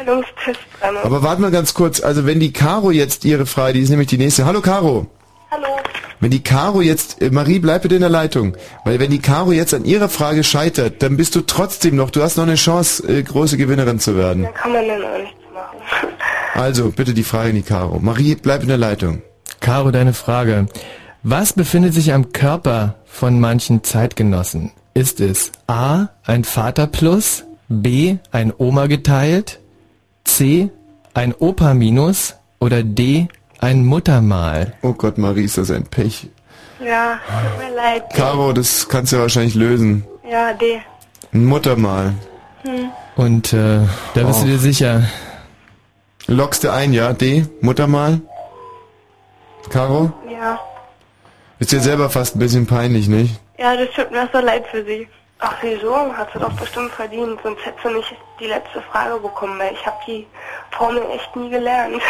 Aber 1.04 1.24
warte 1.24 1.42
mal 1.42 1.50
ganz 1.50 1.74
kurz, 1.74 2.00
also 2.00 2.28
wenn 2.28 2.40
die 2.40 2.54
Caro 2.54 2.92
jetzt 2.92 3.26
ihre 3.26 3.48
Frage, 3.48 3.74
die 3.74 3.80
ist 3.82 3.90
nämlich 3.90 4.10
die 4.10 4.18
nächste. 4.20 4.46
Hallo 4.46 4.62
Caro. 4.62 5.08
Wenn 6.20 6.32
die 6.32 6.44
Caro 6.44 6.82
jetzt, 6.82 7.22
äh, 7.22 7.30
Marie, 7.30 7.60
bleib 7.60 7.84
bitte 7.84 7.96
in 7.96 8.02
der 8.02 8.10
Leitung, 8.10 8.58
weil 8.84 9.00
wenn 9.00 9.10
die 9.10 9.20
Caro 9.20 9.52
jetzt 9.52 9.74
an 9.74 9.86
ihrer 9.86 10.10
Frage 10.10 10.44
scheitert, 10.44 11.02
dann 11.02 11.16
bist 11.16 11.36
du 11.36 11.42
trotzdem 11.42 11.96
noch, 11.96 12.10
du 12.10 12.22
hast 12.22 12.36
noch 12.36 12.44
eine 12.44 12.56
Chance, 12.56 13.08
äh, 13.08 13.24
große 13.24 13.58
Gewinnerin 13.58 14.00
zu 14.00 14.18
werden. 14.18 14.44
Da 14.44 14.52
kann 14.52 14.74
man 14.74 14.88
dann 14.88 15.04
auch 15.04 15.18
nichts 15.18 15.40
machen. 15.54 15.78
Also, 16.56 16.92
bitte 16.92 17.14
die 17.14 17.24
Frage 17.24 17.50
an 17.50 17.56
die 17.56 17.62
Caro. 17.62 18.00
Marie, 18.00 18.36
bleib 18.36 18.64
in 18.64 18.68
der 18.68 18.78
Leitung. 18.78 19.22
Caro, 19.62 19.92
deine 19.92 20.14
Frage. 20.14 20.68
Was 21.24 21.54
befindet 21.54 21.94
sich 21.94 22.12
am 22.12 22.34
Körper 22.34 22.96
von 23.06 23.40
manchen 23.40 23.84
Zeitgenossen? 23.84 24.72
Ist 24.94 25.22
es 25.22 25.52
A, 25.68 26.08
ein 26.26 26.44
Vater 26.44 26.88
plus, 26.88 27.46
B, 27.70 28.18
ein 28.32 28.52
Oma 28.58 28.88
geteilt, 28.88 29.60
C, 30.26 30.70
ein 31.14 31.34
Opa 31.34 31.74
minus 31.74 32.36
oder 32.60 32.84
D, 32.84 33.28
ein 33.62 33.86
Muttermal? 33.86 34.74
Oh 34.82 34.94
Gott, 34.94 35.18
Marie, 35.18 35.46
ist 35.46 35.58
das 35.58 35.72
ein 35.72 35.84
Pech. 35.84 36.30
Ja, 36.80 37.20
tut 37.28 37.68
mir 37.68 37.76
leid. 37.76 38.04
Caro, 38.14 38.54
das 38.54 38.88
kannst 38.88 39.12
du 39.12 39.18
ja 39.18 39.22
wahrscheinlich 39.24 39.56
lösen. 39.56 40.06
Ja, 40.30 40.54
D. 40.54 40.82
Ein 41.34 41.46
Muttermal. 41.46 42.14
Hm. 42.64 42.92
Und 43.16 43.54
äh, 43.54 43.82
da 44.14 44.24
bist 44.24 44.44
du 44.44 44.48
dir 44.48 44.60
sicher. 44.60 45.04
Lockst 46.28 46.64
du 46.64 46.72
ein, 46.72 46.94
ja? 46.94 47.12
D, 47.14 47.46
Muttermal? 47.62 48.22
Caro? 49.70 50.14
Ja. 50.32 50.60
Ist 51.60 51.72
dir 51.72 51.82
selber 51.82 52.10
fast 52.10 52.36
ein 52.36 52.40
bisschen 52.40 52.66
peinlich, 52.66 53.08
nicht? 53.08 53.40
Ja, 53.58 53.76
das 53.76 53.90
tut 53.94 54.12
mir 54.12 54.30
so 54.32 54.40
leid 54.40 54.66
für 54.72 54.86
Sie. 54.86 55.08
Ach, 55.42 55.56
wieso? 55.62 55.96
Hat 56.18 56.28
sie 56.34 56.40
doch 56.40 56.52
bestimmt 56.54 56.92
verdient, 56.92 57.40
sonst 57.44 57.66
hätte 57.66 57.78
sie 57.88 57.94
nicht 57.94 58.14
die 58.42 58.48
letzte 58.48 58.82
Frage 58.92 59.18
bekommen, 59.20 59.58
weil 59.58 59.72
ich 59.74 59.86
habe 59.86 59.96
die 60.06 60.28
Formel 60.72 61.02
echt 61.16 61.34
nie 61.36 61.50
gelernt. 61.50 62.02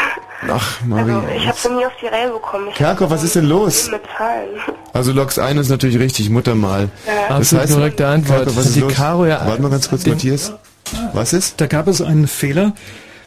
Ach, 0.51 0.81
Marie. 0.83 1.11
Also, 1.11 1.27
ich 1.37 1.47
habe 1.47 1.57
sie 1.57 1.69
nie 1.69 1.85
auf 1.85 1.91
die 2.01 2.07
Reihe 2.07 2.31
bekommen. 2.31 2.67
Ich 2.69 2.75
Kerkhoff, 2.75 3.11
was 3.11 3.21
ist 3.23 3.35
denn 3.35 3.45
los? 3.45 3.89
mit 3.91 4.01
Zahlen. 4.17 4.49
Also 4.93 5.11
lockst 5.11 5.37
ein 5.39 5.57
ist 5.57 5.69
natürlich 5.69 5.99
richtig, 5.99 6.29
Muttermal. 6.31 6.89
Ja. 7.05 7.35
Absolut 7.35 7.69
korrekte 7.69 8.07
Antwort. 8.07 8.37
Kerkhoff, 8.39 8.57
was 8.57 8.65
ist 8.65 8.75
die 8.77 8.79
los? 8.81 8.93
Caro 8.93 9.25
ja- 9.27 9.45
Warte 9.45 9.61
mal 9.61 9.69
ganz 9.71 9.89
kurz, 9.89 10.05
Matthias. 10.07 10.53
Was 11.13 11.33
ist? 11.33 11.61
Da 11.61 11.67
gab 11.67 11.87
es 11.87 12.01
einen 12.01 12.27
Fehler. 12.27 12.73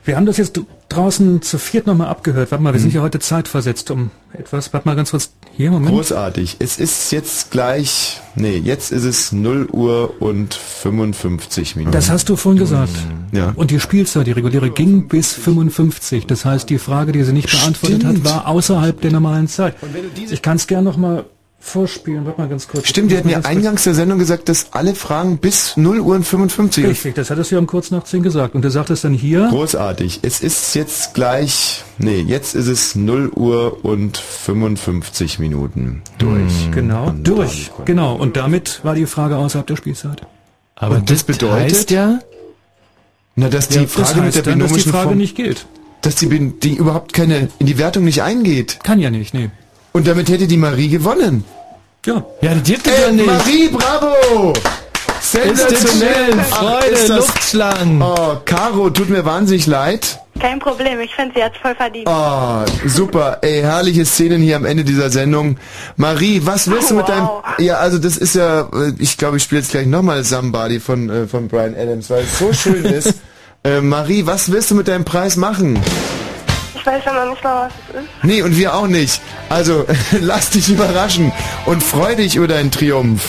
Wir 0.04 0.16
haben 0.16 0.26
das 0.26 0.36
jetzt 0.36 0.58
draußen 0.92 1.42
zu 1.42 1.58
viert 1.58 1.86
nochmal 1.86 2.08
abgehört. 2.08 2.50
Warte 2.50 2.62
mal, 2.62 2.72
wir 2.72 2.78
Mhm. 2.78 2.82
sind 2.84 2.94
ja 2.94 3.02
heute 3.02 3.18
zeitversetzt 3.18 3.90
um 3.90 4.10
etwas. 4.32 4.72
Warte 4.72 4.88
mal 4.88 4.94
ganz 4.94 5.10
kurz. 5.10 5.32
Hier, 5.56 5.70
Moment. 5.70 5.90
Großartig. 5.92 6.56
Es 6.60 6.78
ist 6.78 7.10
jetzt 7.12 7.50
gleich, 7.50 8.20
nee, 8.34 8.56
jetzt 8.56 8.92
ist 8.92 9.04
es 9.04 9.32
0 9.32 9.66
Uhr 9.72 10.14
und 10.20 10.54
55 10.54 11.76
Minuten. 11.76 11.92
Das 11.92 12.10
hast 12.10 12.28
du 12.28 12.36
vorhin 12.36 12.58
gesagt. 12.58 12.92
Ja. 13.32 13.52
Und 13.56 13.70
die 13.70 13.80
Spielzeit, 13.80 14.26
die 14.26 14.32
reguläre, 14.32 14.70
ging 14.70 15.08
bis 15.08 15.32
55. 15.32 16.26
Das 16.26 16.44
heißt, 16.44 16.68
die 16.70 16.78
Frage, 16.78 17.12
die 17.12 17.22
sie 17.24 17.32
nicht 17.32 17.50
beantwortet 17.50 18.00
Stimmt. 18.02 18.24
hat, 18.26 18.32
war 18.34 18.46
außerhalb 18.48 19.00
der 19.00 19.12
normalen 19.12 19.48
Zeit. 19.48 19.74
Ich 20.30 20.42
kann 20.42 20.56
es 20.56 20.66
gerne 20.66 20.84
nochmal 20.84 21.24
vorspielen. 21.64 22.26
Warte 22.26 22.40
mal 22.40 22.48
ganz 22.48 22.66
kurz. 22.66 22.88
Stimmt, 22.88 23.10
die 23.12 23.16
hat 23.16 23.24
Warte 23.24 23.28
mal 23.28 23.30
mir 23.30 23.42
ganz 23.42 23.46
kurz. 23.46 23.56
eingangs 23.56 23.84
der 23.84 23.94
Sendung 23.94 24.18
gesagt, 24.18 24.48
dass 24.48 24.66
alle 24.72 24.94
Fragen 24.94 25.38
bis 25.38 25.76
0 25.76 26.00
Uhr 26.00 26.16
und 26.16 26.24
55 26.24 26.84
Richtig, 26.86 27.14
das 27.14 27.30
hattest 27.30 27.50
du 27.50 27.54
ja 27.54 27.58
um 27.60 27.66
kurz 27.66 27.90
nach 27.92 28.02
10 28.04 28.22
gesagt. 28.22 28.54
Und 28.54 28.62
du 28.62 28.70
sagtest 28.70 29.04
dann 29.04 29.14
hier, 29.14 29.46
Großartig. 29.48 30.20
Es 30.22 30.40
ist 30.40 30.74
jetzt 30.74 31.14
gleich, 31.14 31.84
nee, 31.98 32.20
jetzt 32.20 32.54
ist 32.54 32.66
es 32.66 32.94
0 32.96 33.30
Uhr 33.34 33.84
und 33.84 34.18
55 34.18 35.38
Minuten 35.38 36.02
durch. 36.18 36.70
genau, 36.72 37.06
Und 37.08 37.26
durch. 37.26 37.70
Genau. 37.84 38.16
Und 38.16 38.36
damit 38.36 38.80
war 38.82 38.94
die 38.94 39.06
Frage 39.06 39.36
außerhalb 39.36 39.66
der 39.66 39.76
Spielzeit. 39.76 40.22
Aber 40.74 40.96
Und 40.96 41.10
das 41.10 41.22
bedeutet- 41.22 41.60
heißt 41.72 41.90
ja, 41.92 42.18
Na, 43.36 43.48
dass 43.48 43.68
die 43.68 43.76
Ja, 43.76 43.82
das 43.82 43.92
Frage 43.92 44.14
mit 44.16 44.24
heißt 44.24 44.36
der 44.36 44.42
dann, 44.42 44.58
dass 44.58 44.72
die 44.72 44.80
Frage 44.80 45.08
Form, 45.08 45.18
nicht 45.18 45.36
gilt. 45.36 45.66
dass 46.02 46.16
die, 46.16 46.28
die 46.60 46.74
überhaupt 46.74 47.12
keine, 47.12 47.48
in 47.60 47.66
die 47.66 47.78
Wertung 47.78 48.04
nicht 48.04 48.22
eingeht. 48.22 48.80
Kann 48.82 48.98
ja 48.98 49.10
nicht, 49.10 49.32
nee. 49.32 49.50
Und 49.92 50.06
damit 50.06 50.28
hätte 50.30 50.46
die 50.46 50.56
Marie 50.56 50.88
gewonnen. 50.88 51.44
Ja. 52.04 52.24
ja, 52.40 52.54
das 52.54 52.68
Ey, 52.68 53.02
ja 53.02 53.12
nicht. 53.12 53.26
Marie, 53.26 53.68
bravo! 53.68 54.52
Sensationell! 55.20 56.32
Freude, 56.50 57.14
Luftschlangen. 57.14 58.02
Oh, 58.02 58.36
Caro, 58.44 58.90
tut 58.90 59.08
mir 59.08 59.24
wahnsinnig 59.24 59.66
leid. 59.66 60.18
Kein 60.40 60.58
Problem, 60.58 60.98
ich 61.00 61.14
finde, 61.14 61.34
sie 61.36 61.44
hat 61.44 61.56
voll 61.56 61.74
verdient. 61.76 62.08
Oh, 62.08 62.64
super. 62.88 63.38
Ey, 63.42 63.60
herrliche 63.60 64.04
Szenen 64.04 64.42
hier 64.42 64.56
am 64.56 64.64
Ende 64.64 64.82
dieser 64.82 65.10
Sendung. 65.10 65.58
Marie, 65.96 66.40
was 66.44 66.68
willst 66.68 66.90
du 66.90 66.94
mit 66.96 67.08
deinem... 67.08 67.28
Ja, 67.58 67.76
also 67.76 67.98
das 67.98 68.16
ist 68.16 68.34
ja... 68.34 68.62
äh, 68.72 68.92
Ich 68.98 69.16
glaube, 69.18 69.36
ich 69.36 69.44
spiele 69.44 69.60
jetzt 69.60 69.70
gleich 69.70 69.86
nochmal 69.86 70.24
Somebody 70.24 70.80
von, 70.80 71.08
äh, 71.08 71.26
von 71.28 71.46
Brian 71.48 71.76
Adams, 71.76 72.10
weil 72.10 72.24
es 72.24 72.38
so 72.38 72.52
schön 72.52 72.84
ist. 72.84 73.14
Äh, 73.64 73.80
Marie, 73.80 74.26
was 74.26 74.50
willst 74.50 74.72
du 74.72 74.74
mit 74.74 74.88
deinem 74.88 75.04
Preis 75.04 75.36
machen? 75.36 75.78
Ich 76.82 76.86
weiß 76.86 77.02
ja 77.06 77.12
noch 77.12 77.30
nicht 77.30 77.44
mal, 77.44 77.66
was 77.66 77.72
es 77.88 77.94
ist. 78.02 78.08
Nee, 78.24 78.42
und 78.42 78.58
wir 78.58 78.74
auch 78.74 78.88
nicht. 78.88 79.20
Also, 79.48 79.86
lass 80.20 80.50
dich 80.50 80.68
überraschen 80.68 81.30
und 81.64 81.80
freu 81.80 82.16
dich 82.16 82.34
über 82.34 82.48
deinen 82.48 82.72
Triumph. 82.72 83.22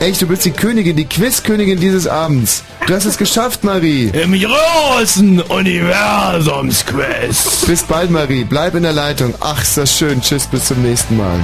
Echt, 0.00 0.20
du 0.22 0.26
bist 0.26 0.44
die 0.44 0.50
Königin, 0.50 0.96
die 0.96 1.04
Quizkönigin 1.04 1.78
dieses 1.78 2.08
Abends. 2.08 2.64
Du 2.88 2.94
hast 2.94 3.04
es 3.04 3.16
geschafft, 3.16 3.62
Marie. 3.62 4.08
Im 4.08 4.32
großen 4.32 5.40
Universumsquiz. 5.42 7.64
Bis 7.64 7.84
bald, 7.84 8.10
Marie. 8.10 8.42
Bleib 8.42 8.74
in 8.74 8.82
der 8.82 8.92
Leitung. 8.92 9.36
Ach, 9.38 9.62
ist 9.62 9.76
das 9.76 9.96
schön. 9.96 10.20
Tschüss, 10.20 10.48
bis 10.48 10.64
zum 10.64 10.82
nächsten 10.82 11.16
Mal. 11.16 11.38